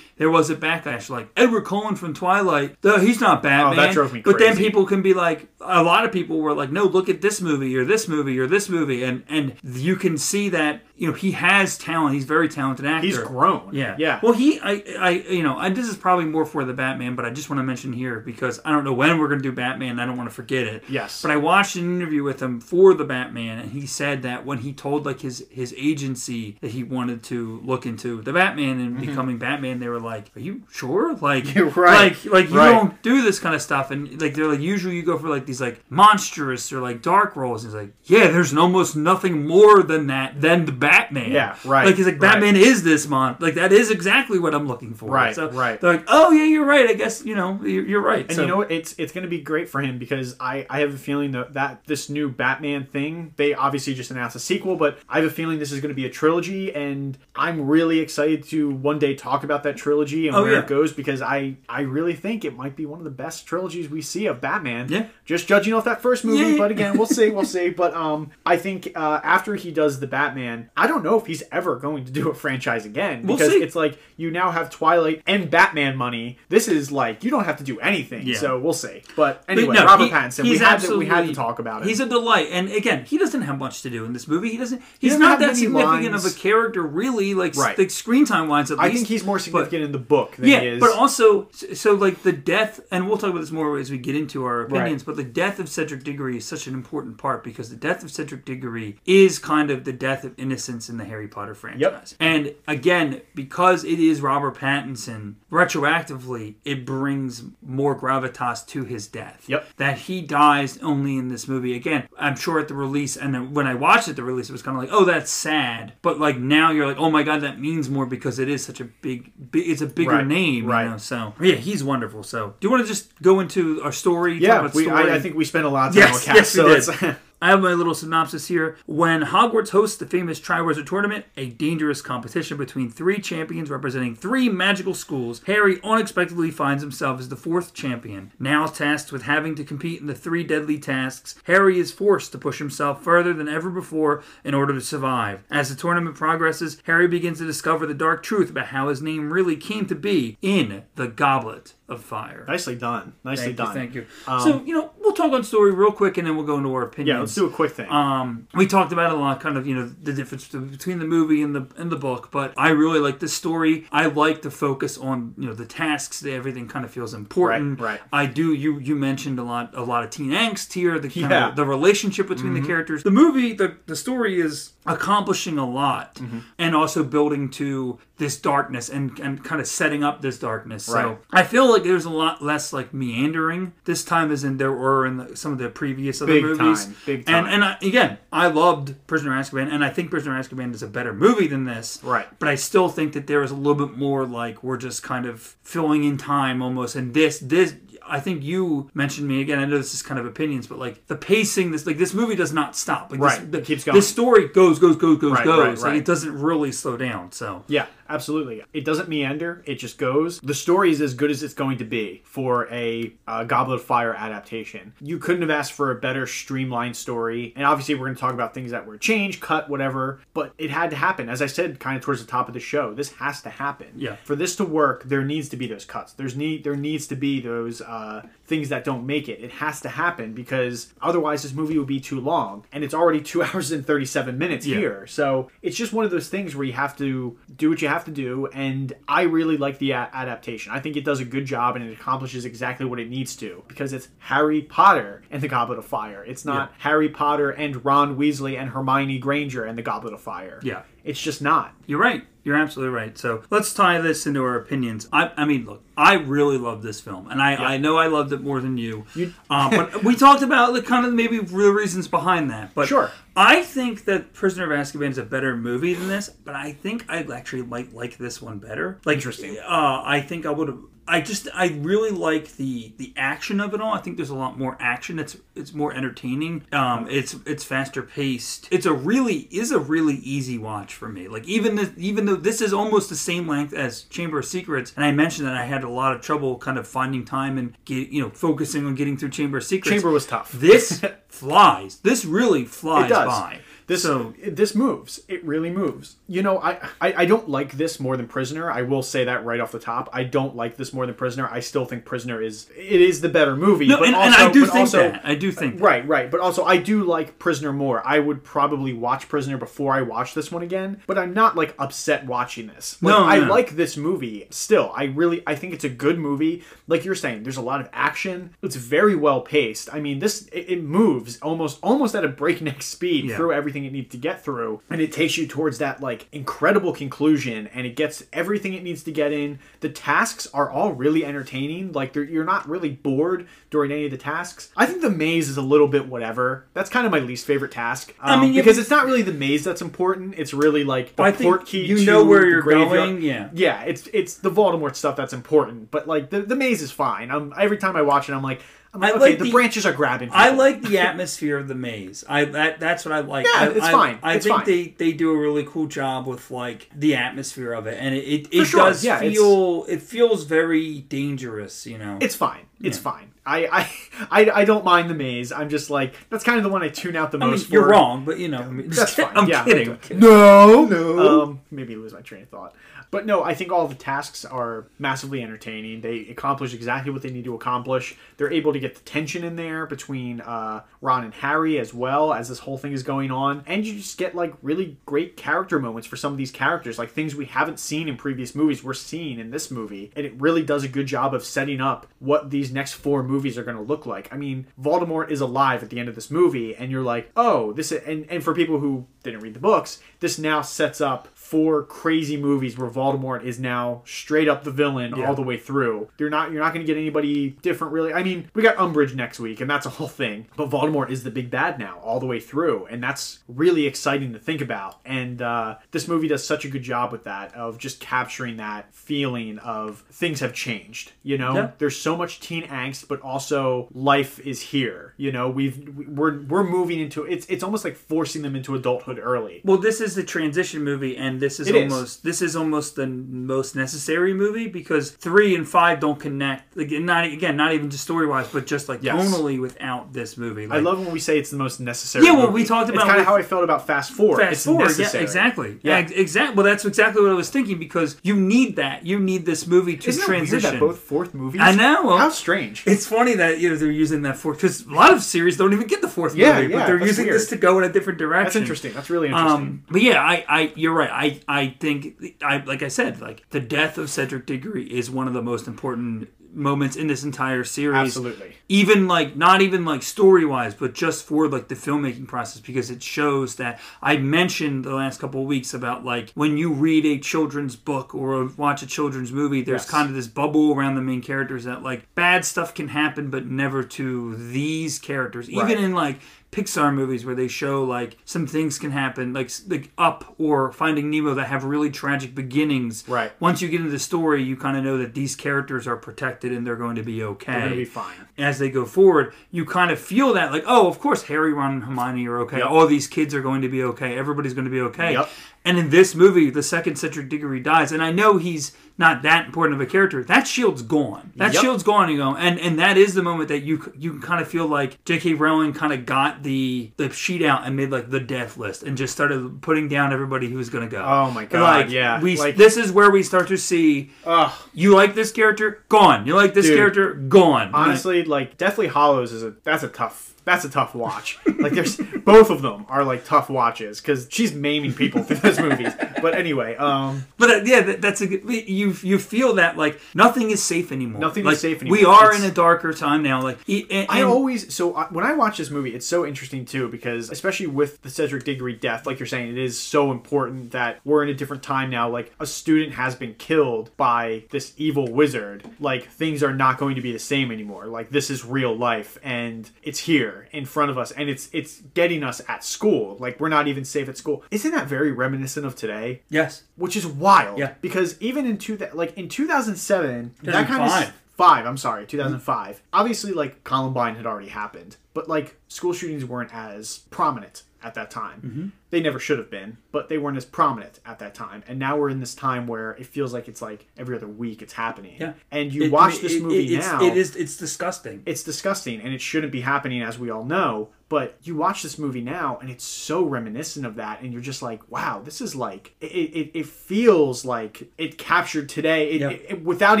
there 0.16 0.30
was 0.30 0.50
a 0.50 0.56
backlash 0.56 1.10
like 1.10 1.28
Edward 1.36 1.64
Cullen 1.64 1.96
from 1.96 2.14
Twilight, 2.14 2.76
though 2.82 2.98
he's 2.98 3.20
not 3.20 3.42
Batman. 3.42 3.78
Oh, 3.78 3.82
that 3.82 3.92
drove 3.92 4.12
me 4.12 4.20
But 4.20 4.38
then 4.38 4.56
people 4.56 4.86
can 4.86 5.02
be 5.02 5.14
like, 5.14 5.48
a 5.60 5.82
lot 5.82 6.04
of 6.04 6.12
people 6.12 6.40
were 6.40 6.54
like, 6.54 6.70
"No, 6.70 6.84
look 6.84 7.08
at 7.08 7.20
this 7.20 7.40
movie 7.40 7.76
or 7.76 7.84
this 7.84 8.08
movie 8.08 8.38
or 8.38 8.46
this 8.46 8.68
movie," 8.68 9.02
and 9.02 9.24
and 9.28 9.56
you 9.62 9.96
can 9.96 10.18
see 10.18 10.48
that 10.50 10.82
you 10.96 11.06
know 11.06 11.14
he 11.14 11.32
has 11.32 11.78
talent. 11.78 12.14
He's 12.14 12.24
a 12.24 12.26
very 12.26 12.48
talented 12.48 12.86
actor. 12.86 13.06
he's 13.06 13.18
grown. 13.18 13.70
Yeah, 13.72 13.96
yeah. 13.98 14.20
Well, 14.22 14.32
he, 14.32 14.60
I, 14.60 14.82
I, 14.98 15.10
you 15.10 15.42
know, 15.42 15.58
I, 15.58 15.70
this 15.70 15.88
is 15.88 15.96
probably 15.96 16.24
more 16.26 16.44
for 16.44 16.64
the 16.64 16.72
Batman, 16.72 17.16
but 17.16 17.24
I 17.24 17.30
just 17.30 17.50
want 17.50 17.58
to 17.58 17.64
mention 17.64 17.92
here 17.92 18.20
because 18.20 18.60
I 18.64 18.70
don't 18.70 18.84
know 18.84 18.92
when 18.92 19.18
we're 19.18 19.28
going 19.28 19.40
to 19.40 19.48
do 19.48 19.52
Batman. 19.52 19.98
I 19.98 20.06
don't 20.06 20.16
want 20.16 20.28
to 20.28 20.34
forget 20.34 20.66
it. 20.66 20.84
Yes. 20.88 21.22
But 21.22 21.30
I 21.30 21.36
watched 21.36 21.76
an 21.76 21.84
interview 21.84 22.22
with 22.22 22.40
him 22.40 22.60
for 22.60 22.94
the 22.94 23.04
Batman, 23.04 23.58
and 23.58 23.72
he 23.72 23.86
said 23.86 24.22
that 24.22 24.44
when 24.44 24.58
he 24.58 24.72
told 24.72 25.06
like 25.06 25.20
his 25.20 25.46
his 25.50 25.74
agency 25.76 26.56
that 26.60 26.72
he 26.72 26.82
wanted 26.82 27.22
to 27.24 27.60
look 27.64 27.86
into 27.86 28.22
the 28.22 28.32
Batman 28.32 28.80
and 28.80 28.96
mm-hmm. 28.96 29.06
becoming 29.06 29.38
Batman, 29.38 29.51
they 29.60 29.88
were 29.88 30.00
like, 30.00 30.30
"Are 30.36 30.40
you 30.40 30.62
sure? 30.72 31.14
Like, 31.20 31.44
Mm-hmm. 31.44 31.78
Right. 31.80 32.12
like, 32.12 32.24
like 32.32 32.48
you 32.50 32.56
Right. 32.56 32.70
don't 32.72 33.02
do 33.02 33.22
this 33.22 33.38
kind 33.38 33.54
of 33.54 33.60
stuff." 33.62 33.90
And 33.90 34.20
like 34.20 34.34
they're 34.34 34.46
like, 34.48 34.60
usually 34.60 34.96
you 34.96 35.02
go 35.02 35.18
for 35.18 35.28
like 35.28 35.46
these 35.46 35.60
like 35.60 35.82
monstrous 35.90 36.72
or 36.72 36.80
like 36.80 37.02
dark 37.02 37.36
roles. 37.36 37.64
And 37.64 37.72
he's 37.72 37.80
like, 37.82 37.92
"Yeah, 38.04 38.28
there's 38.28 38.54
almost 38.54 38.96
nothing 38.96 39.46
more 39.46 39.82
than 39.82 40.06
that 40.08 40.40
than 40.40 40.64
the 40.64 40.72
Batman." 40.72 41.32
Yeah, 41.32 41.56
right, 41.64 41.86
Like 41.86 41.96
he's 41.96 42.06
like 42.06 42.20
right. 42.20 42.32
Batman 42.32 42.56
is 42.56 42.82
this 42.82 43.06
mon 43.08 43.36
like 43.40 43.54
that 43.54 43.72
is 43.72 43.90
exactly 43.90 44.38
what 44.38 44.54
I'm 44.54 44.66
looking 44.66 44.94
for. 44.94 45.10
Right, 45.10 45.34
So 45.34 45.50
right. 45.50 45.80
They're 45.80 45.92
like, 45.94 46.04
oh 46.08 46.30
yeah, 46.32 46.44
you're 46.44 46.64
right. 46.64 46.88
I 46.88 46.94
guess 46.94 47.24
you 47.24 47.34
know 47.34 47.60
you're, 47.62 47.84
you're 47.86 48.00
right. 48.02 48.26
And 48.26 48.32
So- 48.36 48.42
you 48.42 48.48
know 48.48 48.56
what? 48.58 48.70
It's 48.72 48.94
it's 48.98 49.12
going 49.12 49.22
to 49.24 49.30
be 49.30 49.40
great 49.40 49.68
for 49.68 49.80
him 49.80 49.98
because 49.98 50.36
I, 50.40 50.66
I 50.70 50.80
have 50.80 50.94
a 50.94 50.98
feeling 50.98 51.32
that, 51.32 51.52
that 51.54 51.82
this 51.86 52.08
new 52.08 52.28
Batman 52.30 52.84
thing, 52.84 53.32
they 53.36 53.54
obviously 53.54 53.94
just 53.94 54.10
announced 54.10 54.36
a 54.36 54.38
sequel, 54.38 54.76
but 54.76 54.98
I 55.08 55.18
have 55.20 55.26
a 55.26 55.30
feeling 55.30 55.58
this 55.58 55.72
is 55.72 55.80
going 55.80 55.90
to 55.90 55.94
be 55.94 56.06
a 56.06 56.10
trilogy, 56.10 56.72
and 56.74 57.16
I'm 57.34 57.66
really 57.66 57.98
excited 58.00 58.44
to 58.44 58.70
one 58.70 58.98
day 58.98 59.14
talk 59.14 59.41
about 59.44 59.62
that 59.64 59.76
trilogy 59.76 60.26
and 60.28 60.36
Oh, 60.36 60.42
where 60.42 60.52
yeah. 60.52 60.58
it 60.60 60.66
goes 60.66 60.92
because 60.92 61.22
I, 61.22 61.56
I 61.68 61.82
really 61.82 62.14
think 62.14 62.44
it 62.44 62.56
might 62.56 62.76
be 62.76 62.86
one 62.86 62.98
of 63.00 63.04
the 63.04 63.10
best 63.10 63.46
trilogies 63.46 63.88
we 63.88 64.02
see 64.02 64.26
of 64.26 64.40
Batman. 64.40 64.88
Yeah. 64.88 65.06
Just 65.24 65.46
judging 65.46 65.72
off 65.74 65.84
that 65.84 66.00
first 66.02 66.24
movie, 66.24 66.52
Yeah, 66.52 66.58
but 66.58 66.70
again, 66.70 66.96
we'll 66.96 67.06
see, 67.06 67.30
we'll 67.30 67.44
see. 67.56 67.70
But 67.70 67.94
um, 67.94 68.30
I 68.46 68.56
think 68.56 68.92
uh, 68.94 69.20
after 69.22 69.54
he 69.54 69.70
does 69.70 70.00
the 70.00 70.06
Batman, 70.06 70.70
I 70.76 70.86
don't 70.86 71.02
know 71.04 71.18
if 71.18 71.26
he's 71.26 71.42
ever 71.52 71.76
going 71.76 72.04
to 72.04 72.12
do 72.12 72.28
a 72.30 72.34
franchise 72.34 72.84
again 72.84 73.26
We'll 73.26 73.36
because 73.36 73.52
see. 73.52 73.62
it's 73.62 73.74
like 73.74 73.98
you 74.16 74.30
now 74.30 74.50
have 74.50 74.70
Twilight 74.70 75.22
and 75.26 75.50
Batman 75.50 75.96
money. 75.96 76.38
This 76.48 76.68
is 76.68 76.92
like 76.92 77.24
you 77.24 77.30
don't 77.30 77.44
have 77.44 77.58
to 77.58 77.64
do 77.64 77.78
anything. 77.80 78.26
Yeah. 78.26 78.36
So 78.38 78.58
we'll 78.58 78.72
see. 78.72 79.02
But 79.16 79.44
But 79.46 79.52
anyway, 79.58 79.74
no, 79.76 79.84
Robert 79.84 80.04
he- 80.04 80.10
Pattinson. 80.10 80.44
We 80.44 80.58
had 80.58 80.78
to 80.80 80.96
we 80.98 81.06
had 81.06 81.26
to 81.26 81.34
talk 81.34 81.58
about 81.58 81.82
it. 81.82 81.88
He's 81.88 82.00
a 82.00 82.06
delight, 82.06 82.48
and 82.50 82.70
again, 82.70 83.04
he 83.04 83.18
doesn't 83.18 83.42
have 83.42 83.58
much 83.58 83.82
to 83.82 83.90
do 83.90 84.04
in 84.04 84.12
this 84.12 84.26
movie. 84.28 84.50
He 84.50 84.56
doesn't. 84.56 84.82
He's 84.98 85.12
doesn't 85.12 85.20
not 85.26 85.38
that 85.40 85.56
significant 85.56 86.12
lines. 86.12 86.24
of 86.26 86.32
a 86.32 86.34
character, 86.34 86.82
really. 86.82 87.34
Like, 87.34 87.54
Right. 87.56 87.78
like 87.78 87.90
screen 87.90 88.24
time 88.24 88.48
wise, 88.48 88.70
at 88.70 88.78
I 88.80 88.90
think 88.92 89.06
he's 89.06 89.24
more 89.24 89.31
significant 89.38 89.84
in 89.84 89.92
the 89.92 89.98
book 89.98 90.36
than 90.36 90.48
yeah, 90.48 90.60
he 90.60 90.66
is. 90.68 90.80
but 90.80 90.90
also, 90.96 91.48
so 91.50 91.94
like 91.94 92.22
the 92.22 92.32
death, 92.32 92.80
and 92.90 93.08
we'll 93.08 93.18
talk 93.18 93.30
about 93.30 93.40
this 93.40 93.50
more 93.50 93.78
as 93.78 93.90
we 93.90 93.98
get 93.98 94.16
into 94.16 94.44
our 94.44 94.62
opinions. 94.62 95.02
But 95.02 95.16
the 95.16 95.24
death 95.24 95.58
of 95.58 95.68
Cedric 95.68 96.04
Diggory 96.04 96.36
is 96.36 96.46
such 96.46 96.66
an 96.66 96.74
important 96.74 97.18
part 97.18 97.44
because 97.44 97.70
the 97.70 97.76
death 97.76 98.02
of 98.02 98.10
Cedric 98.10 98.44
Diggory 98.44 98.98
is 99.06 99.38
kind 99.38 99.70
of 99.70 99.84
the 99.84 99.92
death 99.92 100.24
of 100.24 100.38
innocence 100.38 100.88
in 100.88 100.96
the 100.96 101.04
Harry 101.04 101.28
Potter 101.28 101.54
franchise. 101.54 102.16
And 102.20 102.54
again, 102.66 103.22
because 103.34 103.84
it 103.84 103.98
is 103.98 104.20
Robert 104.20 104.56
Pattinson, 104.56 105.34
retroactively, 105.50 106.54
it 106.64 106.84
brings 106.86 107.44
more 107.62 107.98
gravitas 107.98 108.66
to 108.68 108.84
his 108.84 109.06
death. 109.06 109.44
Yep. 109.48 109.66
That 109.76 109.98
he 109.98 110.22
dies 110.22 110.78
only 110.78 111.16
in 111.16 111.28
this 111.28 111.46
movie. 111.46 111.74
Again, 111.74 112.08
I'm 112.18 112.36
sure 112.36 112.58
at 112.58 112.68
the 112.68 112.74
release, 112.74 113.16
and 113.16 113.34
then 113.34 113.54
when 113.54 113.66
I 113.66 113.74
watched 113.74 114.08
it, 114.08 114.16
the 114.16 114.22
release, 114.22 114.48
it 114.48 114.52
was 114.52 114.62
kind 114.62 114.76
of 114.76 114.82
like, 114.82 114.92
oh, 114.92 115.04
that's 115.04 115.30
sad. 115.30 115.94
But 116.02 116.18
like 116.18 116.38
now, 116.38 116.72
you're 116.72 116.86
like, 116.86 116.98
oh 116.98 117.10
my 117.10 117.22
god, 117.22 117.42
that 117.42 117.60
means 117.60 117.90
more 117.90 118.06
because 118.06 118.38
it 118.38 118.48
is 118.48 118.64
such 118.64 118.80
a 118.80 118.84
big, 118.84 119.11
big 119.18 119.68
it's 119.68 119.80
a 119.82 119.86
bigger 119.86 120.10
Right, 120.12 120.26
name, 120.26 120.66
right. 120.66 120.84
you 120.84 120.90
know. 120.90 120.96
So 120.98 121.34
yeah, 121.40 121.54
he's 121.56 121.82
wonderful. 121.84 122.22
So 122.22 122.54
do 122.60 122.66
you 122.66 122.70
want 122.70 122.82
to 122.84 122.88
just 122.88 123.20
go 123.22 123.40
into 123.40 123.82
our 123.82 123.92
story? 123.92 124.38
yeah, 124.38 124.62
we, 124.74 124.84
story? 124.84 125.10
I, 125.10 125.16
I 125.16 125.20
think 125.20 125.36
we 125.36 125.44
spent 125.44 125.64
a 125.64 125.68
lot 125.68 125.88
of 125.90 125.94
time 125.94 126.02
Yes, 126.12 126.28
on 126.28 126.34
cast. 126.34 126.54
yes, 126.54 126.88
we 126.88 126.94
so 126.94 127.00
did. 127.06 127.16
I 127.42 127.48
have 127.48 127.60
my 127.60 127.72
little 127.72 127.92
synopsis 127.92 128.46
here. 128.46 128.76
When 128.86 129.22
Hogwarts 129.22 129.70
hosts 129.70 129.96
the 129.96 130.06
famous 130.06 130.38
Triwizard 130.38 130.86
Tournament, 130.86 131.24
a 131.36 131.46
dangerous 131.46 132.00
competition 132.00 132.56
between 132.56 132.88
three 132.88 133.20
champions 133.20 133.68
representing 133.68 134.14
three 134.14 134.48
magical 134.48 134.94
schools, 134.94 135.40
Harry 135.48 135.80
unexpectedly 135.82 136.52
finds 136.52 136.84
himself 136.84 137.18
as 137.18 137.30
the 137.30 137.34
fourth 137.34 137.74
champion. 137.74 138.30
Now 138.38 138.68
tasked 138.68 139.10
with 139.10 139.22
having 139.22 139.56
to 139.56 139.64
compete 139.64 140.00
in 140.00 140.06
the 140.06 140.14
three 140.14 140.44
deadly 140.44 140.78
tasks, 140.78 141.34
Harry 141.46 141.80
is 141.80 141.90
forced 141.90 142.30
to 142.30 142.38
push 142.38 142.60
himself 142.60 143.02
further 143.02 143.34
than 143.34 143.48
ever 143.48 143.70
before 143.70 144.22
in 144.44 144.54
order 144.54 144.72
to 144.74 144.80
survive. 144.80 145.42
As 145.50 145.68
the 145.68 145.74
tournament 145.74 146.14
progresses, 146.14 146.80
Harry 146.84 147.08
begins 147.08 147.38
to 147.38 147.44
discover 147.44 147.86
the 147.86 147.92
dark 147.92 148.22
truth 148.22 148.50
about 148.50 148.66
how 148.66 148.88
his 148.88 149.02
name 149.02 149.32
really 149.32 149.56
came 149.56 149.86
to 149.86 149.96
be 149.96 150.38
in 150.42 150.84
the 150.94 151.08
Goblet 151.08 151.74
of 151.92 152.02
Fire. 152.02 152.44
nicely 152.48 152.74
done. 152.74 153.12
Nicely 153.24 153.46
Thank 153.54 153.56
done. 153.58 153.68
you, 153.68 153.72
thank 153.74 153.94
you. 153.94 154.06
Um, 154.26 154.40
so, 154.40 154.62
you 154.64 154.74
know, 154.74 154.90
we'll 154.98 155.12
talk 155.12 155.32
on 155.32 155.44
story 155.44 155.70
real 155.72 155.92
quick 155.92 156.16
and 156.18 156.26
then 156.26 156.36
we'll 156.36 156.46
go 156.46 156.56
into 156.56 156.72
our 156.74 156.82
opinions. 156.82 157.08
Yeah, 157.14 157.20
let's 157.20 157.34
do 157.34 157.46
a 157.46 157.50
quick 157.50 157.72
thing. 157.72 157.88
Um, 157.90 158.48
we 158.54 158.66
talked 158.66 158.92
about 158.92 159.12
it 159.12 159.16
a 159.16 159.20
lot, 159.20 159.40
kind 159.40 159.56
of, 159.56 159.66
you 159.66 159.74
know, 159.74 159.86
the 159.86 160.12
difference 160.12 160.48
between 160.48 160.98
the 160.98 161.04
movie 161.06 161.42
and 161.42 161.54
the 161.54 161.66
and 161.76 161.90
the 161.92 161.96
book. 161.96 162.30
But 162.30 162.54
I 162.56 162.70
really 162.70 162.98
like 162.98 163.18
this 163.20 163.32
story. 163.34 163.86
I 163.92 164.06
like 164.06 164.42
the 164.42 164.50
focus 164.50 164.96
on, 164.98 165.34
you 165.38 165.46
know, 165.46 165.54
the 165.54 165.66
tasks. 165.66 166.20
That 166.20 166.32
everything 166.32 166.68
kind 166.68 166.84
of 166.84 166.90
feels 166.90 167.14
important. 167.14 167.80
Right, 167.80 167.92
right. 167.92 168.00
I 168.12 168.26
do. 168.26 168.52
You 168.52 168.78
you 168.78 168.94
mentioned 168.96 169.38
a 169.38 169.44
lot 169.44 169.74
a 169.76 169.82
lot 169.82 170.04
of 170.04 170.10
teen 170.10 170.30
angst 170.30 170.72
here. 170.72 170.98
The 170.98 171.08
kind 171.08 171.16
Yeah. 171.30 171.40
Mm-hmm. 171.40 171.50
of, 171.50 171.56
the 171.56 171.64
relationship 171.66 172.28
between 172.28 172.54
the 172.54 172.62
characters. 172.66 173.02
The 173.02 173.10
movie, 173.10 173.52
the 173.52 173.76
the 173.86 173.96
story 173.96 174.40
is 174.40 174.72
accomplishing 174.86 175.58
a 175.58 175.68
lot 175.68 176.14
Mm-hmm. 176.16 176.38
and 176.58 176.74
also 176.74 177.02
building 177.04 177.48
to 177.50 177.98
this 178.18 178.36
darkness 178.40 178.88
and 178.88 179.18
and 179.20 179.42
kind 179.44 179.60
of 179.60 179.66
setting 179.66 180.02
up 180.04 180.20
this 180.22 180.38
darkness. 180.38 180.88
Right. 180.88 181.02
So 181.02 181.18
I 181.32 181.42
feel 181.42 181.70
like 181.70 181.81
there's 181.82 182.04
a 182.04 182.10
lot 182.10 182.42
less 182.42 182.72
like 182.72 182.92
meandering 182.94 183.72
this 183.84 184.04
time 184.04 184.30
as 184.30 184.44
in 184.44 184.56
there 184.56 184.72
were 184.72 185.06
in 185.06 185.16
the, 185.18 185.36
some 185.36 185.52
of 185.52 185.58
the 185.58 185.68
previous 185.68 186.20
other 186.22 186.32
Big 186.32 186.42
movies. 186.44 186.84
time, 186.86 186.96
big 187.06 187.18
And 187.20 187.26
time. 187.26 187.46
and 187.46 187.64
I, 187.64 187.76
again, 187.82 188.18
I 188.32 188.46
loved 188.48 188.94
Prisoner 189.06 189.38
of 189.38 189.44
Azkaban, 189.46 189.72
and 189.72 189.84
I 189.84 189.90
think 189.90 190.10
Prisoner 190.10 190.38
of 190.38 190.46
Azkaban 190.48 190.74
is 190.74 190.82
a 190.82 190.86
better 190.88 191.12
movie 191.12 191.46
than 191.46 191.64
this. 191.64 192.00
Right. 192.02 192.26
But 192.38 192.48
I 192.48 192.54
still 192.54 192.88
think 192.88 193.12
that 193.12 193.26
there 193.26 193.42
is 193.42 193.50
a 193.50 193.56
little 193.56 193.74
bit 193.86 193.96
more 193.96 194.24
like 194.26 194.62
we're 194.62 194.76
just 194.78 195.02
kind 195.02 195.26
of 195.26 195.40
filling 195.62 196.04
in 196.04 196.16
time 196.16 196.62
almost. 196.62 196.96
And 196.96 197.12
this 197.14 197.38
this 197.38 197.74
I 198.04 198.18
think 198.18 198.42
you 198.42 198.90
mentioned 198.94 199.28
me 199.28 199.40
again. 199.40 199.60
I 199.60 199.64
know 199.64 199.78
this 199.78 199.94
is 199.94 200.02
kind 200.02 200.18
of 200.18 200.26
opinions, 200.26 200.66
but 200.66 200.76
like 200.78 201.06
the 201.06 201.14
pacing, 201.16 201.70
this 201.70 201.86
like 201.86 201.98
this 201.98 202.12
movie 202.12 202.34
does 202.34 202.52
not 202.52 202.74
stop. 202.76 203.12
Like 203.12 203.20
Right. 203.20 203.40
this, 203.40 203.48
the, 203.50 203.58
It 203.58 203.64
keeps 203.64 203.84
going. 203.84 203.94
This 203.94 204.08
story 204.08 204.48
goes, 204.48 204.80
goes, 204.80 204.96
goes, 204.96 205.18
goes, 205.18 205.32
Right, 205.32 205.44
goes. 205.44 205.82
right, 205.82 205.92
Like 205.92 206.00
it 206.00 206.04
doesn't 206.04 206.32
really 206.40 206.72
slow 206.72 206.96
down. 206.96 207.30
So 207.30 207.64
Yeah, 207.68 207.86
absolutely. 208.12 208.62
It 208.72 208.84
doesn't 208.84 209.08
meander. 209.08 209.62
It 209.66 209.76
just 209.76 209.98
goes. 209.98 210.40
The 210.40 210.54
story 210.54 210.90
is 210.90 211.00
as 211.00 211.14
good 211.14 211.30
as 211.30 211.42
it's 211.42 211.54
going 211.54 211.78
to 211.78 211.84
be 211.84 212.22
for 212.24 212.68
a 212.72 213.12
uh, 213.26 213.44
Goblet 213.44 213.80
of 213.80 213.84
Fire 213.84 214.14
adaptation. 214.14 214.92
You 215.00 215.18
couldn't 215.18 215.42
have 215.42 215.50
asked 215.50 215.72
for 215.72 215.90
a 215.90 215.94
better 215.96 216.26
streamlined 216.26 216.96
story. 216.96 217.52
And 217.56 217.66
obviously, 217.66 217.94
we're 217.94 218.06
going 218.06 218.14
to 218.14 218.20
talk 218.20 218.34
about 218.34 218.54
things 218.54 218.70
that 218.70 218.86
were 218.86 218.98
changed, 218.98 219.40
cut, 219.40 219.68
whatever. 219.68 220.20
But 220.34 220.52
it 220.58 220.70
had 220.70 220.90
to 220.90 220.96
happen. 220.96 221.28
As 221.28 221.40
I 221.42 221.46
said, 221.46 221.80
kind 221.80 221.96
of 221.96 222.02
towards 222.02 222.20
the 222.24 222.30
top 222.30 222.48
of 222.48 222.54
the 222.54 222.60
show, 222.60 222.94
this 222.94 223.12
has 223.14 223.42
to 223.42 223.48
happen. 223.50 223.88
Yeah. 223.96 224.16
For 224.24 224.36
this 224.36 224.56
to 224.56 224.64
work, 224.64 225.04
there 225.04 225.24
needs 225.24 225.48
to 225.50 225.56
be 225.56 225.66
those 225.66 225.84
cuts. 225.84 226.12
There's 226.12 226.36
need 226.36 226.64
there 226.64 226.76
needs 226.76 227.06
to 227.08 227.16
be 227.16 227.40
those 227.40 227.80
uh, 227.80 228.26
things 228.46 228.68
that 228.68 228.84
don't 228.84 229.06
make 229.06 229.28
it. 229.28 229.40
It 229.42 229.52
has 229.52 229.80
to 229.82 229.88
happen 229.88 230.32
because 230.34 230.92
otherwise, 231.00 231.42
this 231.42 231.52
movie 231.52 231.78
would 231.78 231.86
be 231.88 232.00
too 232.00 232.20
long. 232.20 232.64
And 232.72 232.84
it's 232.84 232.94
already 232.94 233.20
two 233.20 233.42
hours 233.42 233.72
and 233.72 233.86
thirty 233.86 234.04
seven 234.06 234.38
minutes 234.38 234.66
Yeah. 234.66 234.76
here. 234.76 235.06
So 235.06 235.50
it's 235.62 235.76
just 235.76 235.92
one 235.92 236.04
of 236.04 236.10
those 236.10 236.28
things 236.28 236.54
where 236.54 236.64
you 236.66 236.72
have 236.74 236.96
to 236.98 237.38
do 237.56 237.70
what 237.70 237.80
you 237.82 237.88
have 237.88 238.01
to 238.04 238.10
do. 238.10 238.46
And 238.46 238.92
I 239.08 239.22
really 239.22 239.56
like 239.56 239.78
the 239.78 239.92
a- 239.92 240.10
adaptation. 240.12 240.72
I 240.72 240.80
think 240.80 240.96
it 240.96 241.04
does 241.04 241.20
a 241.20 241.24
good 241.24 241.44
job 241.46 241.76
and 241.76 241.84
it 241.88 241.92
accomplishes 241.92 242.44
exactly 242.44 242.86
what 242.86 242.98
it 243.00 243.08
needs 243.08 243.36
to 243.36 243.62
because 243.68 243.92
it's 243.92 244.08
Harry 244.18 244.62
Potter 244.62 245.22
and 245.30 245.42
the 245.42 245.48
Goblet 245.48 245.78
of 245.78 245.84
Fire. 245.84 246.24
It's 246.24 246.44
not 246.44 246.72
Harry 246.78 247.08
Potter 247.08 247.50
and 247.50 247.84
Ron 247.84 248.16
Weasley 248.16 248.58
and 248.58 248.70
Hermione 248.70 249.18
Granger 249.18 249.64
and 249.64 249.76
the 249.76 249.82
Goblet 249.82 250.14
of 250.14 250.20
Fire. 250.20 250.60
Yeah. 250.62 250.82
It's 251.04 251.20
just 251.20 251.42
not. 251.42 251.74
You're 251.86 251.98
right. 252.00 252.24
You're 252.44 252.56
absolutely 252.56 252.92
right. 252.94 253.16
So 253.16 253.42
let's 253.50 253.72
tie 253.72 254.00
this 254.00 254.26
into 254.26 254.42
our 254.42 254.56
opinions. 254.56 255.08
I, 255.12 255.30
I 255.36 255.44
mean, 255.44 255.64
look, 255.64 255.82
I 255.96 256.14
really 256.14 256.58
love 256.58 256.82
this 256.82 257.00
film, 257.00 257.28
and 257.30 257.40
I, 257.40 257.54
I 257.54 257.76
know 257.76 257.96
I 257.98 258.08
loved 258.08 258.32
it 258.32 258.40
more 258.40 258.60
than 258.60 258.76
you. 258.78 259.04
You- 259.14 259.32
uh, 259.48 259.70
but 259.70 260.02
we 260.04 260.16
talked 260.16 260.42
about 260.42 260.72
the 260.72 260.82
kind 260.82 261.06
of 261.06 261.12
maybe 261.12 261.38
real 261.38 261.70
reasons 261.70 262.08
behind 262.08 262.50
that. 262.50 262.74
But 262.74 262.88
Sure. 262.88 263.12
I 263.36 263.62
think 263.62 264.04
that 264.06 264.32
Prisoner 264.32 264.72
of 264.72 264.78
Azkaban 264.78 265.10
is 265.10 265.18
a 265.18 265.22
better 265.24 265.56
movie 265.56 265.94
than 265.94 266.08
this, 266.08 266.28
but 266.30 266.54
I 266.56 266.72
think 266.72 267.04
I 267.08 267.18
actually 267.22 267.62
like 267.62 267.92
like 267.92 268.18
this 268.18 268.42
one 268.42 268.58
better. 268.58 268.98
Like, 269.04 269.16
Interesting. 269.16 269.58
Uh, 269.58 270.02
I 270.04 270.20
think 270.20 270.44
I 270.46 270.50
would 270.50 270.68
have. 270.68 270.78
I 271.06 271.20
just 271.20 271.48
I 271.52 271.68
really 271.68 272.10
like 272.10 272.56
the 272.56 272.92
the 272.96 273.12
action 273.16 273.60
of 273.60 273.74
it 273.74 273.80
all. 273.80 273.92
I 273.92 273.98
think 273.98 274.16
there's 274.16 274.30
a 274.30 274.36
lot 274.36 274.58
more 274.58 274.76
action. 274.80 275.18
It's 275.18 275.36
it's 275.56 275.72
more 275.74 275.92
entertaining. 275.92 276.64
Um, 276.72 277.08
it's 277.10 277.34
it's 277.44 277.64
faster 277.64 278.02
paced. 278.02 278.68
It's 278.70 278.86
a 278.86 278.92
really 278.92 279.48
is 279.50 279.72
a 279.72 279.78
really 279.80 280.14
easy 280.16 280.58
watch 280.58 280.94
for 280.94 281.08
me. 281.08 281.26
Like 281.28 281.44
even 281.46 281.74
this, 281.74 281.90
even 281.96 282.26
though 282.26 282.36
this 282.36 282.60
is 282.60 282.72
almost 282.72 283.08
the 283.08 283.16
same 283.16 283.48
length 283.48 283.72
as 283.74 284.04
Chamber 284.04 284.38
of 284.38 284.44
Secrets, 284.44 284.92
and 284.94 285.04
I 285.04 285.10
mentioned 285.10 285.48
that 285.48 285.56
I 285.56 285.64
had 285.64 285.82
a 285.82 285.88
lot 285.88 286.14
of 286.14 286.20
trouble 286.22 286.56
kind 286.58 286.78
of 286.78 286.86
finding 286.86 287.24
time 287.24 287.58
and 287.58 287.76
get, 287.84 288.08
you 288.10 288.22
know 288.22 288.30
focusing 288.30 288.86
on 288.86 288.94
getting 288.94 289.16
through 289.16 289.30
Chamber 289.30 289.58
of 289.58 289.64
Secrets. 289.64 289.90
Chamber 289.90 290.10
was 290.10 290.26
tough. 290.26 290.52
This 290.52 291.02
flies. 291.28 291.96
This 291.98 292.24
really 292.24 292.64
flies 292.64 293.06
It 293.06 293.14
does. 293.14 293.26
by. 293.26 293.60
This 293.92 294.02
So- 294.02 294.34
this 294.46 294.74
moves. 294.74 295.20
It 295.28 295.44
really 295.44 295.70
moves. 295.70 296.16
You 296.28 296.42
know, 296.42 296.58
I, 296.58 296.72
I 297.00 297.14
I 297.22 297.24
don't 297.26 297.48
like 297.48 297.72
this 297.76 298.00
more 298.00 298.16
than 298.16 298.26
Prisoner. 298.26 298.70
I 298.70 298.82
will 298.82 299.02
say 299.02 299.24
that 299.24 299.44
right 299.44 299.60
off 299.60 299.72
the 299.72 299.78
top. 299.78 300.08
I 300.12 300.24
don't 300.24 300.56
like 300.56 300.76
this 300.76 300.92
more 300.92 301.06
than 301.06 301.14
Prisoner. 301.14 301.48
I 301.50 301.60
still 301.60 301.84
think 301.84 302.04
Prisoner 302.04 302.40
is 302.40 302.68
it 302.76 303.00
is 303.00 303.20
the 303.20 303.28
better 303.28 303.54
movie. 303.56 303.86
No, 303.86 303.98
but 303.98 304.06
and, 304.08 304.16
also, 304.16 304.26
and 304.26 304.34
I 304.34 304.52
do 304.52 304.64
think 304.66 304.76
also, 304.76 304.98
that. 304.98 305.20
I 305.24 305.34
do 305.34 305.52
think 305.52 305.76
that. 305.78 305.84
Right, 305.84 306.06
right. 306.08 306.30
But 306.30 306.40
also, 306.40 306.64
I 306.64 306.76
do 306.78 307.04
like 307.04 307.38
Prisoner 307.38 307.72
more. 307.72 308.02
I 308.06 308.18
would 308.18 308.42
probably 308.44 308.92
watch 308.92 309.28
Prisoner 309.28 309.58
before 309.58 309.92
I 309.92 310.02
watch 310.02 310.34
this 310.34 310.50
one 310.50 310.62
again. 310.62 311.02
But 311.06 311.18
I'm 311.18 311.34
not 311.34 311.56
like 311.56 311.74
upset 311.78 312.26
watching 312.26 312.66
this. 312.68 312.96
Like, 313.02 313.12
No, 313.14 313.24
I 313.24 313.38
no. 313.40 313.46
like 313.46 313.76
this 313.76 313.96
movie 313.96 314.46
still. 314.50 314.92
I 314.94 315.04
really, 315.04 315.42
I 315.46 315.54
think 315.54 315.74
it's 315.74 315.84
a 315.84 315.88
good 315.88 316.18
movie. 316.18 316.62
Like 316.86 317.04
you're 317.04 317.14
saying, 317.14 317.42
there's 317.42 317.56
a 317.56 317.62
lot 317.62 317.80
of 317.80 317.88
action. 317.92 318.54
It's 318.62 318.76
very 318.76 319.14
well 319.16 319.40
paced. 319.40 319.92
I 319.92 320.00
mean, 320.00 320.18
this 320.18 320.46
it, 320.52 320.70
it 320.70 320.82
moves 320.82 321.38
almost 321.40 321.78
almost 321.82 322.14
at 322.14 322.24
a 322.24 322.28
breakneck 322.28 322.82
speed 322.82 323.26
Yeah. 323.26 323.36
through 323.36 323.52
everything 323.52 323.81
it 323.84 323.92
needs 323.92 324.10
to 324.10 324.18
get 324.18 324.44
through, 324.44 324.80
and 324.90 325.00
it 325.00 325.12
takes 325.12 325.36
you 325.36 325.46
towards 325.46 325.78
that 325.78 326.00
like 326.00 326.26
incredible 326.32 326.92
conclusion, 326.92 327.68
and 327.68 327.86
it 327.86 327.96
gets 327.96 328.24
everything 328.32 328.74
it 328.74 328.82
needs 328.82 329.02
to 329.04 329.12
get 329.12 329.32
in. 329.32 329.58
The 329.80 329.88
tasks 329.88 330.46
are 330.54 330.70
all 330.70 330.92
really 330.92 331.24
entertaining. 331.24 331.92
Like 331.92 332.14
you're 332.14 332.44
not 332.44 332.68
really 332.68 332.90
bored 332.90 333.46
during 333.70 333.92
any 333.92 334.04
of 334.04 334.10
the 334.10 334.18
tasks. 334.18 334.70
I 334.76 334.86
think 334.86 335.02
the 335.02 335.10
maze 335.10 335.48
is 335.48 335.56
a 335.56 335.62
little 335.62 335.88
bit 335.88 336.08
whatever. 336.08 336.66
That's 336.74 336.90
kind 336.90 337.06
of 337.06 337.12
my 337.12 337.20
least 337.20 337.46
favorite 337.46 337.72
task. 337.72 338.14
Um, 338.20 338.40
mean, 338.40 338.54
because 338.54 338.78
it's 338.78 338.90
not 338.90 339.06
really 339.06 339.22
the 339.22 339.32
maze 339.32 339.64
that's 339.64 339.82
important. 339.82 340.34
It's 340.36 340.54
really 340.54 340.84
like 340.84 341.16
the 341.16 341.22
I 341.22 341.32
Portkey. 341.32 341.86
you 341.86 342.04
know 342.04 342.24
where 342.24 342.46
you're 342.46 342.62
going, 342.62 343.22
yeah. 343.22 343.48
yeah. 343.52 343.82
It's 343.82 344.08
it's 344.12 344.36
the 344.36 344.50
Voldemort 344.50 344.96
stuff 344.96 345.16
that's 345.16 345.32
important. 345.32 345.90
But 345.90 346.06
like 346.06 346.30
the 346.30 346.42
the 346.42 346.56
maze 346.56 346.82
is 346.82 346.90
fine. 346.90 347.30
Um, 347.30 347.52
every 347.58 347.78
time 347.78 347.96
I 347.96 348.02
watch 348.02 348.28
it, 348.28 348.32
I'm 348.32 348.42
like, 348.42 348.62
I'm 348.94 349.00
like 349.00 349.12
I 349.12 349.16
okay, 349.16 349.24
like 349.30 349.38
the, 349.38 349.44
the- 349.44 349.50
branches 349.50 349.86
are 349.86 349.92
grabbing. 349.92 350.28
I 350.32 350.50
like 350.50 350.82
the 350.82 350.98
atmosphere 351.08 351.56
of 351.56 351.66
the 351.66 351.74
maze. 351.74 352.24
I 352.28 352.44
that 352.44 352.78
that's 352.78 353.04
what 353.06 353.12
I 353.12 353.20
like. 353.20 353.46
Yeah, 353.46 353.52
I, 353.62 353.68
it's 353.70 353.80
I- 353.86 353.92
fine. 353.92 354.18
I 354.22 354.34
It's 354.34 354.44
think 354.44 354.56
fine. 354.56 354.66
they 354.66 354.84
they 354.98 355.12
do 355.12 355.30
a 355.32 355.38
really 355.38 355.64
cool 355.64 355.86
job 355.86 356.26
with 356.26 356.50
like 356.50 356.90
the 356.94 357.14
atmosphere 357.16 357.72
of 357.72 357.86
it, 357.86 357.96
and 357.98 358.14
it 358.14 358.18
it, 358.24 358.48
it 358.52 358.64
sure, 358.66 358.80
does 358.86 359.02
yeah, 359.04 359.18
feel 359.20 359.86
it 359.88 360.02
feels 360.02 360.44
very 360.44 361.00
dangerous. 361.00 361.86
You 361.86 361.98
know, 361.98 362.18
It's 362.20 362.36
fine. 362.36 362.66
It's 362.80 362.98
fine. 362.98 363.30
I, 363.46 363.88
I 364.30 364.50
I 364.50 364.64
don't 364.64 364.84
mind 364.84 365.08
the 365.10 365.14
maze. 365.14 365.52
I'm 365.52 365.68
just 365.68 365.88
like 365.90 366.14
that's 366.30 366.44
kind 366.44 366.58
of 366.58 366.64
the 366.64 366.68
one 366.70 366.82
I 366.82 366.88
tune 366.88 367.16
out 367.16 367.30
the 367.32 367.38
I 367.38 367.40
mean, 367.42 367.50
most. 367.52 367.70
you're 367.70 367.88
wrong, 367.88 368.24
but 368.24 368.38
you 368.38 368.48
know, 368.48 368.58
I 368.60 368.68
mean, 368.70 368.90
That's 368.90 369.14
fine. 369.16 369.36
I'm 369.36 369.48
Yeah, 369.48 369.64
kidding. 369.64 369.90
I'm 369.90 369.98
kidding. 369.98 370.20
No, 370.20 370.84
no. 370.84 371.42
Um, 371.42 371.60
maybe 371.70 371.96
lose 371.96 372.12
my 372.12 372.20
train 372.20 372.42
of 372.42 372.48
thought. 372.50 372.74
But 373.12 373.26
no, 373.26 373.44
I 373.44 373.52
think 373.52 373.70
all 373.70 373.86
the 373.86 373.94
tasks 373.94 374.42
are 374.46 374.86
massively 374.98 375.42
entertaining. 375.42 376.00
They 376.00 376.20
accomplish 376.30 376.72
exactly 376.72 377.12
what 377.12 377.20
they 377.20 377.30
need 377.30 377.44
to 377.44 377.54
accomplish. 377.54 378.16
They're 378.38 378.50
able 378.50 378.72
to 378.72 378.80
get 378.80 378.94
the 378.94 379.02
tension 379.02 379.44
in 379.44 379.54
there 379.54 379.84
between 379.84 380.40
uh, 380.40 380.84
Ron 381.02 381.24
and 381.24 381.34
Harry 381.34 381.78
as 381.78 381.92
well 381.92 382.32
as 382.32 382.48
this 382.48 382.60
whole 382.60 382.78
thing 382.78 382.92
is 382.92 383.02
going 383.02 383.30
on, 383.30 383.64
and 383.66 383.84
you 383.84 383.96
just 383.96 384.16
get 384.16 384.34
like 384.34 384.54
really 384.62 384.96
great 385.04 385.36
character 385.36 385.78
moments 385.78 386.08
for 386.08 386.16
some 386.16 386.32
of 386.32 386.38
these 386.38 386.50
characters, 386.50 386.98
like 386.98 387.10
things 387.10 387.34
we 387.34 387.44
haven't 387.44 387.78
seen 387.78 388.08
in 388.08 388.16
previous 388.16 388.54
movies. 388.54 388.82
We're 388.82 388.94
seeing 388.94 389.38
in 389.38 389.50
this 389.50 389.70
movie, 389.70 390.10
and 390.16 390.24
it 390.24 390.32
really 390.40 390.62
does 390.62 390.82
a 390.82 390.88
good 390.88 391.06
job 391.06 391.34
of 391.34 391.44
setting 391.44 391.82
up 391.82 392.06
what 392.18 392.48
these 392.48 392.72
next 392.72 392.92
four 392.94 393.22
movies 393.22 393.58
are 393.58 393.62
going 393.62 393.76
to 393.76 393.82
look 393.82 394.06
like. 394.06 394.32
I 394.32 394.36
mean, 394.38 394.68
Voldemort 394.80 395.30
is 395.30 395.42
alive 395.42 395.82
at 395.82 395.90
the 395.90 396.00
end 396.00 396.08
of 396.08 396.14
this 396.14 396.30
movie, 396.30 396.74
and 396.74 396.90
you're 396.90 397.02
like, 397.02 397.30
oh, 397.36 397.74
this 397.74 397.92
is, 397.92 398.02
and 398.04 398.24
and 398.30 398.42
for 398.42 398.54
people 398.54 398.78
who 398.78 399.06
didn't 399.22 399.40
read 399.40 399.52
the 399.52 399.60
books, 399.60 400.00
this 400.20 400.38
now 400.38 400.62
sets 400.62 401.02
up 401.02 401.28
four 401.52 401.82
crazy 401.82 402.38
movies 402.38 402.78
where 402.78 402.88
Voldemort 402.88 403.44
is 403.44 403.58
now 403.60 404.00
straight 404.06 404.48
up 404.48 404.64
the 404.64 404.70
villain 404.70 405.12
Yeah. 405.14 405.28
all 405.28 405.34
the 405.34 405.42
way 405.42 405.58
through. 405.58 406.08
You're 406.16 406.30
not 406.30 406.50
you're 406.50 406.62
not 406.62 406.72
going 406.72 406.84
to 406.86 406.90
get 406.90 406.98
anybody 406.98 407.50
different 407.60 407.92
really. 407.92 408.10
I 408.14 408.22
mean, 408.22 408.48
we 408.54 408.62
got 408.62 408.76
Umbridge 408.76 409.14
next 409.14 409.38
week 409.38 409.60
and 409.60 409.68
that's 409.68 409.84
a 409.84 409.90
whole 409.90 410.08
thing. 410.08 410.46
But 410.56 410.70
Voldemort 410.70 411.10
is 411.10 411.24
the 411.24 411.30
big 411.30 411.50
bad 411.50 411.78
now 411.78 411.98
all 412.02 412.20
the 412.20 412.26
way 412.26 412.40
through 412.40 412.86
and 412.86 413.02
that's 413.02 413.40
really 413.48 413.86
exciting 413.86 414.32
to 414.32 414.38
think 414.38 414.62
about. 414.62 414.98
And 415.04 415.42
uh, 415.42 415.76
this 415.90 416.08
movie 416.08 416.26
does 416.28 416.46
such 416.46 416.64
a 416.64 416.68
good 416.68 416.82
job 416.82 417.12
with 417.12 417.24
that 417.24 417.54
of 417.54 417.76
just 417.76 418.00
capturing 418.00 418.56
that 418.56 418.94
feeling 418.94 419.58
of 419.58 420.04
things 420.10 420.40
have 420.40 420.54
changed, 420.54 421.12
you 421.22 421.36
know? 421.36 421.54
Yeah. 421.54 421.70
There's 421.76 421.98
so 421.98 422.16
much 422.16 422.40
teen 422.40 422.62
angst 422.64 423.08
but 423.08 423.20
also 423.20 423.88
life 423.92 424.38
is 424.40 424.62
here. 424.62 425.12
You 425.18 425.32
know, 425.32 425.50
we've 425.50 425.76
we're 426.08 426.40
we're 426.44 426.64
moving 426.64 426.98
into 427.00 427.24
it's 427.24 427.44
it's 427.50 427.62
almost 427.62 427.84
like 427.84 427.96
forcing 427.96 428.40
them 428.40 428.56
into 428.56 428.74
adulthood 428.74 429.18
early. 429.22 429.60
Well, 429.64 429.76
this 429.76 430.00
is 430.00 430.14
the 430.14 430.22
transition 430.22 430.82
movie, 430.82 431.16
and 431.16 431.41
this 431.42 431.58
is 431.60 431.66
It 431.68 431.74
is. 431.74 431.92
almost 431.92 432.22
this 432.24 432.40
is 432.40 432.54
almost 432.56 432.94
the 432.96 433.06
most 433.06 433.74
necessary 433.74 434.32
movie 434.32 434.68
because 434.68 435.10
three 435.10 435.54
and 435.54 435.68
five 435.68 436.00
don't 436.00 436.18
connect. 436.18 436.76
Like, 436.76 436.90
not 436.92 437.24
again, 437.24 437.56
not 437.56 437.72
even 437.74 437.90
just 437.90 438.04
story 438.04 438.26
wise, 438.26 438.46
but 438.48 438.66
just 438.66 438.88
like 438.88 439.00
Yes. 439.02 439.14
tonally 439.16 439.60
without 439.60 440.12
this 440.12 440.36
movie. 440.38 440.66
I 440.70 440.78
love 440.78 441.00
when 441.00 441.10
we 441.12 441.18
say 441.18 441.38
it's 441.38 441.50
the 441.50 441.56
most 441.56 441.80
necessary. 441.80 442.24
Yeah, 442.24 442.32
well, 442.32 442.42
movie. 442.46 442.62
we 442.62 442.64
talked 442.64 442.88
about 442.90 443.06
kind 443.08 443.20
of 443.20 443.26
how 443.26 443.36
I 443.36 443.42
felt 443.42 443.64
about 443.64 443.86
Fast 443.86 444.12
Forward. 444.12 444.38
Fast 444.40 444.52
it's 444.52 444.64
forward, 444.64 444.84
necessary. 444.86 445.22
yeah, 445.22 445.26
exactly. 445.28 445.78
Yeah. 445.82 445.98
Yeah, 445.98 446.08
exactly. 446.14 446.54
Well, 446.56 446.64
that's 446.64 446.84
exactly 446.84 447.20
what 447.22 447.30
I 447.30 447.34
was 447.34 447.50
thinking 447.50 447.78
because 447.78 448.16
you 448.22 448.36
need 448.36 448.76
that. 448.76 449.04
You 449.04 449.18
need 449.18 449.44
this 449.44 449.66
movie 449.66 449.96
to 449.96 450.08
Isn't 450.08 450.22
it 450.22 450.26
transition. 450.26 450.78
both 450.78 450.98
fourth 450.98 451.34
movies? 451.34 451.60
I 451.62 451.74
know. 451.74 452.06
Well, 452.06 452.18
How 452.18 452.30
strange. 452.30 452.84
It's 452.86 453.06
funny 453.06 453.34
that 453.34 453.58
you 453.58 453.68
know 453.70 453.76
they're 453.76 453.90
using 453.90 454.22
that 454.22 454.36
fourth 454.36 454.58
because 454.58 454.86
a 454.86 454.90
lot 454.90 455.12
of 455.12 455.22
series 455.22 455.56
don't 455.56 455.72
even 455.72 455.86
get 455.88 456.00
the 456.02 456.08
fourth 456.08 456.34
Yeah, 456.36 456.60
movie, 456.60 456.72
yeah, 456.72 456.78
but 456.80 456.86
they're 456.86 457.00
using 457.06 457.24
weird. 457.26 457.36
this 457.36 457.48
to 457.50 457.56
go 457.56 457.78
in 457.78 457.84
a 457.84 457.92
different 457.92 458.18
direction. 458.18 458.44
That's 458.44 458.56
interesting. 458.56 458.92
That's 458.92 459.10
really 459.10 459.28
interesting. 459.28 459.52
Um, 459.62 459.82
but 459.90 460.02
yeah, 460.02 460.20
I, 460.22 460.44
I, 460.48 460.72
you're 460.76 460.94
right. 460.94 461.10
I, 461.10 461.31
I 461.48 461.68
think, 461.80 462.34
I, 462.42 462.58
like 462.58 462.82
I 462.82 462.88
said, 462.88 463.20
like 463.20 463.48
the 463.50 463.60
death 463.60 463.98
of 463.98 464.10
Cedric 464.10 464.46
Diggory 464.46 464.84
is 464.92 465.10
one 465.10 465.26
of 465.28 465.34
the 465.34 465.42
most 465.42 465.66
important 465.66 466.28
moments 466.54 466.96
in 466.96 467.06
this 467.06 467.24
entire 467.24 467.64
series. 467.64 467.96
Absolutely. 467.96 468.54
Even 468.68 469.08
like, 469.08 469.36
not 469.36 469.62
even 469.62 469.86
like 469.86 470.02
story 470.02 470.44
wise, 470.44 470.74
but 470.74 470.92
just 470.92 471.24
for 471.24 471.48
like 471.48 471.68
the 471.68 471.74
filmmaking 471.74 472.28
process 472.28 472.60
because 472.60 472.90
it 472.90 473.02
shows 473.02 473.54
that 473.56 473.80
I 474.02 474.18
mentioned 474.18 474.84
the 474.84 474.94
last 474.94 475.18
couple 475.18 475.40
of 475.40 475.46
weeks 475.46 475.72
about 475.72 476.04
like 476.04 476.30
when 476.34 476.58
you 476.58 476.70
read 476.70 477.06
a 477.06 477.18
children's 477.18 477.74
book 477.74 478.14
or 478.14 478.44
watch 478.58 478.82
a 478.82 478.86
children's 478.86 479.32
movie, 479.32 479.62
there's 479.62 479.82
Yes. 479.84 479.90
kind 479.90 480.08
of 480.10 480.14
this 480.14 480.26
bubble 480.26 480.74
around 480.74 480.96
the 480.96 481.00
main 481.00 481.22
characters 481.22 481.64
that 481.64 481.82
like 481.82 482.14
bad 482.14 482.44
stuff 482.44 482.74
can 482.74 482.88
happen, 482.88 483.30
but 483.30 483.46
never 483.46 483.82
to 483.82 484.36
these 484.36 484.98
characters. 484.98 485.48
Even 485.48 485.66
Right. 485.66 485.78
in 485.80 485.92
like 485.94 486.18
Pixar 486.52 486.94
movies 486.94 487.24
where 487.24 487.34
they 487.34 487.48
show 487.48 487.82
like 487.82 488.18
some 488.26 488.46
things 488.46 488.78
can 488.78 488.90
happen, 488.90 489.32
like 489.32 489.50
like 489.66 489.90
Up 489.96 490.34
or 490.38 490.70
Finding 490.70 491.10
Nemo 491.10 491.32
that 491.34 491.48
have 491.48 491.64
really 491.64 491.90
tragic 491.90 492.34
beginnings. 492.34 493.08
Right. 493.08 493.32
Once 493.40 493.62
you 493.62 493.68
get 493.68 493.80
into 493.80 493.90
the 493.90 493.98
story, 493.98 494.42
you 494.42 494.54
kind 494.54 494.76
of 494.76 494.84
know 494.84 494.98
that 494.98 495.14
these 495.14 495.34
characters 495.34 495.86
are 495.86 495.96
protected 495.96 496.52
and 496.52 496.66
they're 496.66 496.76
going 496.76 496.96
to 496.96 497.02
be 497.02 497.22
okay. 497.22 497.52
They're 497.52 497.62
gonna 497.62 497.76
be 497.76 497.84
fine. 497.86 498.14
As 498.36 498.58
they 498.58 498.70
go 498.70 498.84
forward, 498.84 499.32
you 499.50 499.64
kind 499.64 499.90
of 499.90 499.98
feel 499.98 500.34
that, 500.34 500.52
like, 500.52 500.64
oh, 500.66 500.88
of 500.88 500.98
course, 500.98 501.22
Harry, 501.24 501.54
Ron, 501.54 501.72
and 501.72 501.84
Hermione 501.84 502.26
are 502.26 502.40
okay. 502.40 502.58
Yep. 502.58 502.66
All 502.66 502.86
these 502.86 503.06
kids 503.06 503.34
are 503.34 503.42
going 503.42 503.62
to 503.62 503.68
be 503.68 503.82
okay. 503.84 504.18
Everybody's 504.18 504.52
going 504.52 504.66
to 504.66 504.70
be 504.70 504.80
okay. 504.80 505.14
Yep. 505.14 505.28
And 505.64 505.78
in 505.78 505.90
this 505.90 506.14
movie, 506.14 506.50
the 506.50 506.62
second 506.62 506.96
Cedric 506.96 507.28
Diggory 507.28 507.60
dies, 507.60 507.92
and 507.92 508.02
I 508.02 508.10
know 508.10 508.36
he's 508.36 508.72
not 508.98 509.22
that 509.22 509.46
important 509.46 509.80
of 509.80 509.86
a 509.86 509.90
character. 509.90 510.22
That 510.24 510.46
shield's 510.46 510.82
gone. 510.82 511.32
That 511.36 511.52
Yep. 511.54 511.62
shield's 511.62 511.82
gone. 511.84 512.10
You 512.10 512.18
know, 512.18 512.36
and 512.36 512.58
and 512.58 512.78
that 512.80 512.98
is 512.98 513.14
the 513.14 513.22
moment 513.22 513.48
that 513.48 513.60
you 513.62 513.92
you 513.96 514.18
kind 514.18 514.42
of 514.42 514.48
feel 514.48 514.66
like 514.66 515.02
J.K. 515.04 515.34
Rowling 515.34 515.72
kind 515.72 515.92
of 515.92 516.04
got 516.04 516.42
the 516.42 516.90
the 516.96 517.10
sheet 517.10 517.42
out 517.42 517.64
and 517.64 517.76
made 517.76 517.90
like 517.90 518.10
the 518.10 518.18
death 518.20 518.56
list 518.58 518.82
and 518.82 518.96
just 518.96 519.12
started 519.12 519.62
putting 519.62 519.88
down 519.88 520.12
everybody 520.12 520.48
who 520.50 520.56
was 520.58 520.68
going 520.68 520.84
to 520.88 520.90
go. 520.90 521.02
Oh 521.04 521.30
my 521.30 521.44
God, 521.44 521.86
Like, 521.86 521.90
yeah. 521.90 522.20
We 522.20 522.36
Like- 522.36 522.56
this 522.56 522.76
is 522.76 522.90
where 522.90 523.10
we 523.10 523.22
start 523.22 523.46
to 523.48 523.56
see 523.56 524.10
Ugh. 524.26 524.50
you 524.74 524.94
like 524.94 525.14
this 525.14 525.30
character, 525.30 525.84
gone. 525.88 526.26
You 526.26 526.34
like 526.34 526.54
this 526.54 526.66
Dude, 526.66 526.76
character, 526.76 527.14
gone. 527.14 527.70
Honestly, 527.72 528.24
like 528.24 528.58
Deathly 528.58 528.88
Hallows 528.88 529.32
is 529.32 529.42
a 529.44 529.54
that's 529.64 529.84
a 529.84 529.88
tough 529.88 530.31
that's 530.44 530.64
a 530.64 530.70
tough 530.70 530.94
watch. 530.94 531.38
Like 531.58 531.72
there's 531.72 531.96
both 531.96 532.50
of 532.50 532.62
them 532.62 532.86
are 532.88 533.04
like 533.04 533.24
tough 533.24 533.48
watches 533.48 534.00
because 534.00 534.26
she's 534.30 534.52
maiming 534.52 534.92
people 534.94 535.22
through 535.22 535.36
those 535.36 535.60
movies. 535.60 535.92
But 536.20 536.34
anyway, 536.34 536.74
um, 536.76 537.24
But 537.38 537.50
uh, 537.50 537.60
yeah, 537.64 537.80
that, 537.82 538.00
that's 538.00 538.20
a 538.20 538.26
good. 538.26 538.42
You 538.68 538.94
you 539.02 539.18
feel 539.18 539.54
that 539.54 539.76
like 539.76 540.00
nothing 540.14 540.50
is 540.50 540.62
safe 540.62 540.90
anymore. 540.90 541.20
Nothing 541.20 541.42
is 541.42 541.46
like, 541.46 541.56
safe 541.58 541.82
We 541.82 542.04
are 542.04 542.30
It's- 542.30 542.42
in 542.42 542.50
a 542.50 542.54
darker 542.54 542.92
time 542.92 543.22
now. 543.22 543.42
Like 543.42 543.58
e- 543.68 543.86
and, 543.90 544.06
I 544.10 544.22
always 544.22 544.74
so 544.74 544.94
I, 544.94 545.04
when 545.08 545.24
I 545.24 545.34
watch 545.34 545.58
this 545.58 545.70
movie, 545.70 545.94
it's 545.94 546.06
so 546.06 546.26
interesting 546.26 546.64
too 546.64 546.88
because 546.88 547.30
especially 547.30 547.68
with 547.68 548.02
the 548.02 548.10
Cedric 548.10 548.44
Diggory 548.44 548.74
death, 548.74 549.06
like 549.06 549.20
you're 549.20 549.26
saying, 549.26 549.50
it 549.50 549.58
is 549.58 549.78
so 549.78 550.10
important 550.10 550.72
that 550.72 551.00
we're 551.04 551.22
in 551.22 551.28
a 551.28 551.34
different 551.34 551.62
time 551.62 551.90
now. 551.90 552.08
Like 552.08 552.32
a 552.40 552.46
student 552.46 552.94
has 552.94 553.14
been 553.14 553.34
killed 553.34 553.96
by 553.96 554.44
this 554.50 554.72
evil 554.76 555.06
wizard. 555.06 555.64
Like 555.78 556.08
things 556.08 556.42
are 556.42 556.54
not 556.54 556.78
going 556.78 556.96
to 556.96 557.00
be 557.02 557.12
the 557.12 557.18
same 557.18 557.52
anymore. 557.52 557.86
Like 557.86 558.10
this 558.10 558.30
is 558.30 558.44
real 558.44 558.76
life, 558.76 559.18
and 559.22 559.70
it's 559.82 560.00
here 560.00 560.31
in 560.52 560.64
front 560.64 560.90
of 560.90 560.98
us, 560.98 561.10
and 561.12 561.28
it's 561.28 561.48
it's 561.52 561.80
getting 561.94 562.22
us 562.22 562.40
at 562.48 562.64
school. 562.64 563.16
Like 563.18 563.40
we're 563.40 563.48
not 563.48 563.68
even 563.68 563.84
safe 563.84 564.08
at 564.08 564.16
school. 564.16 564.44
Isn't 564.50 564.72
that 564.72 564.86
very 564.86 565.12
reminiscent 565.12 565.66
of 565.66 565.76
today? 565.76 566.22
yes. 566.28 566.62
which 566.76 566.96
is 566.96 567.06
wild. 567.06 567.58
Yeah. 567.58 567.74
Because 567.80 568.20
even 568.20 568.46
in 568.46 568.58
two 568.58 568.78
like 568.92 569.16
in 569.16 569.28
2007, 569.28 570.34
that 570.42 570.52
kind 570.66 570.82
of 570.82 570.88
2005. 570.88 571.14
five. 571.36 571.66
I'm 571.66 571.76
sorry, 571.76 572.06
2005. 572.06 572.82
Obviously, 572.92 573.32
like 573.32 573.64
Columbine 573.64 574.16
had 574.16 574.26
already 574.26 574.48
happened, 574.48 574.96
but 575.14 575.28
like 575.28 575.56
school 575.68 575.92
shootings 575.92 576.24
weren't 576.24 576.54
as 576.54 576.98
prominent 577.10 577.62
at 577.82 577.94
that 577.94 578.10
time. 578.10 578.40
Mm-hmm. 578.44 578.66
They 578.90 579.00
never 579.00 579.18
should 579.18 579.38
have 579.38 579.50
been, 579.50 579.78
but 579.90 580.08
they 580.08 580.18
weren't 580.18 580.36
as 580.36 580.44
prominent 580.44 581.00
at 581.06 581.18
that 581.20 581.34
time. 581.34 581.62
And 581.66 581.78
now 581.78 581.96
we're 581.96 582.10
in 582.10 582.20
this 582.20 582.34
time 582.34 582.66
where 582.66 582.92
it 582.92 583.06
feels 583.06 583.32
like 583.32 583.48
it's 583.48 583.62
like 583.62 583.86
every 583.96 584.14
other 584.16 584.26
week 584.28 584.62
it's 584.62 584.74
happening. 584.74 585.16
Yeah. 585.18 585.32
And 585.50 585.72
you 585.72 585.84
It- 585.84 585.92
watch 585.92 586.16
it- 586.16 586.22
this 586.22 586.34
it- 586.34 586.42
movie 586.42 586.74
it's, 586.74 586.86
now 586.86 587.02
It 587.02 587.16
is. 587.16 587.34
It's 587.36 587.56
disgusting. 587.56 588.22
it's 588.26 588.42
disgusting 588.42 589.00
and 589.00 589.14
it 589.14 589.20
shouldn't 589.20 589.52
be 589.52 589.62
happening 589.62 590.02
as 590.02 590.18
we 590.18 590.30
all 590.30 590.44
know 590.44 590.90
but 591.12 591.36
you 591.42 591.54
watch 591.54 591.82
this 591.82 591.98
movie 591.98 592.22
now 592.22 592.56
and 592.62 592.70
it's 592.70 592.84
so 592.84 593.22
reminiscent 593.22 593.84
of 593.84 593.94
that 593.96 594.22
and 594.22 594.32
you're 594.32 594.40
just 594.42 594.62
like 594.62 594.80
wow 594.90 595.20
this 595.22 595.40
is 595.42 595.54
like 595.54 595.94
it, 596.00 596.06
it, 596.06 596.50
it 596.60 596.66
feels 596.66 597.44
like 597.44 597.90
it 597.98 598.16
captured 598.16 598.68
today 598.68 599.10
it, 599.10 599.22
it- 599.50 599.62
without 599.64 600.00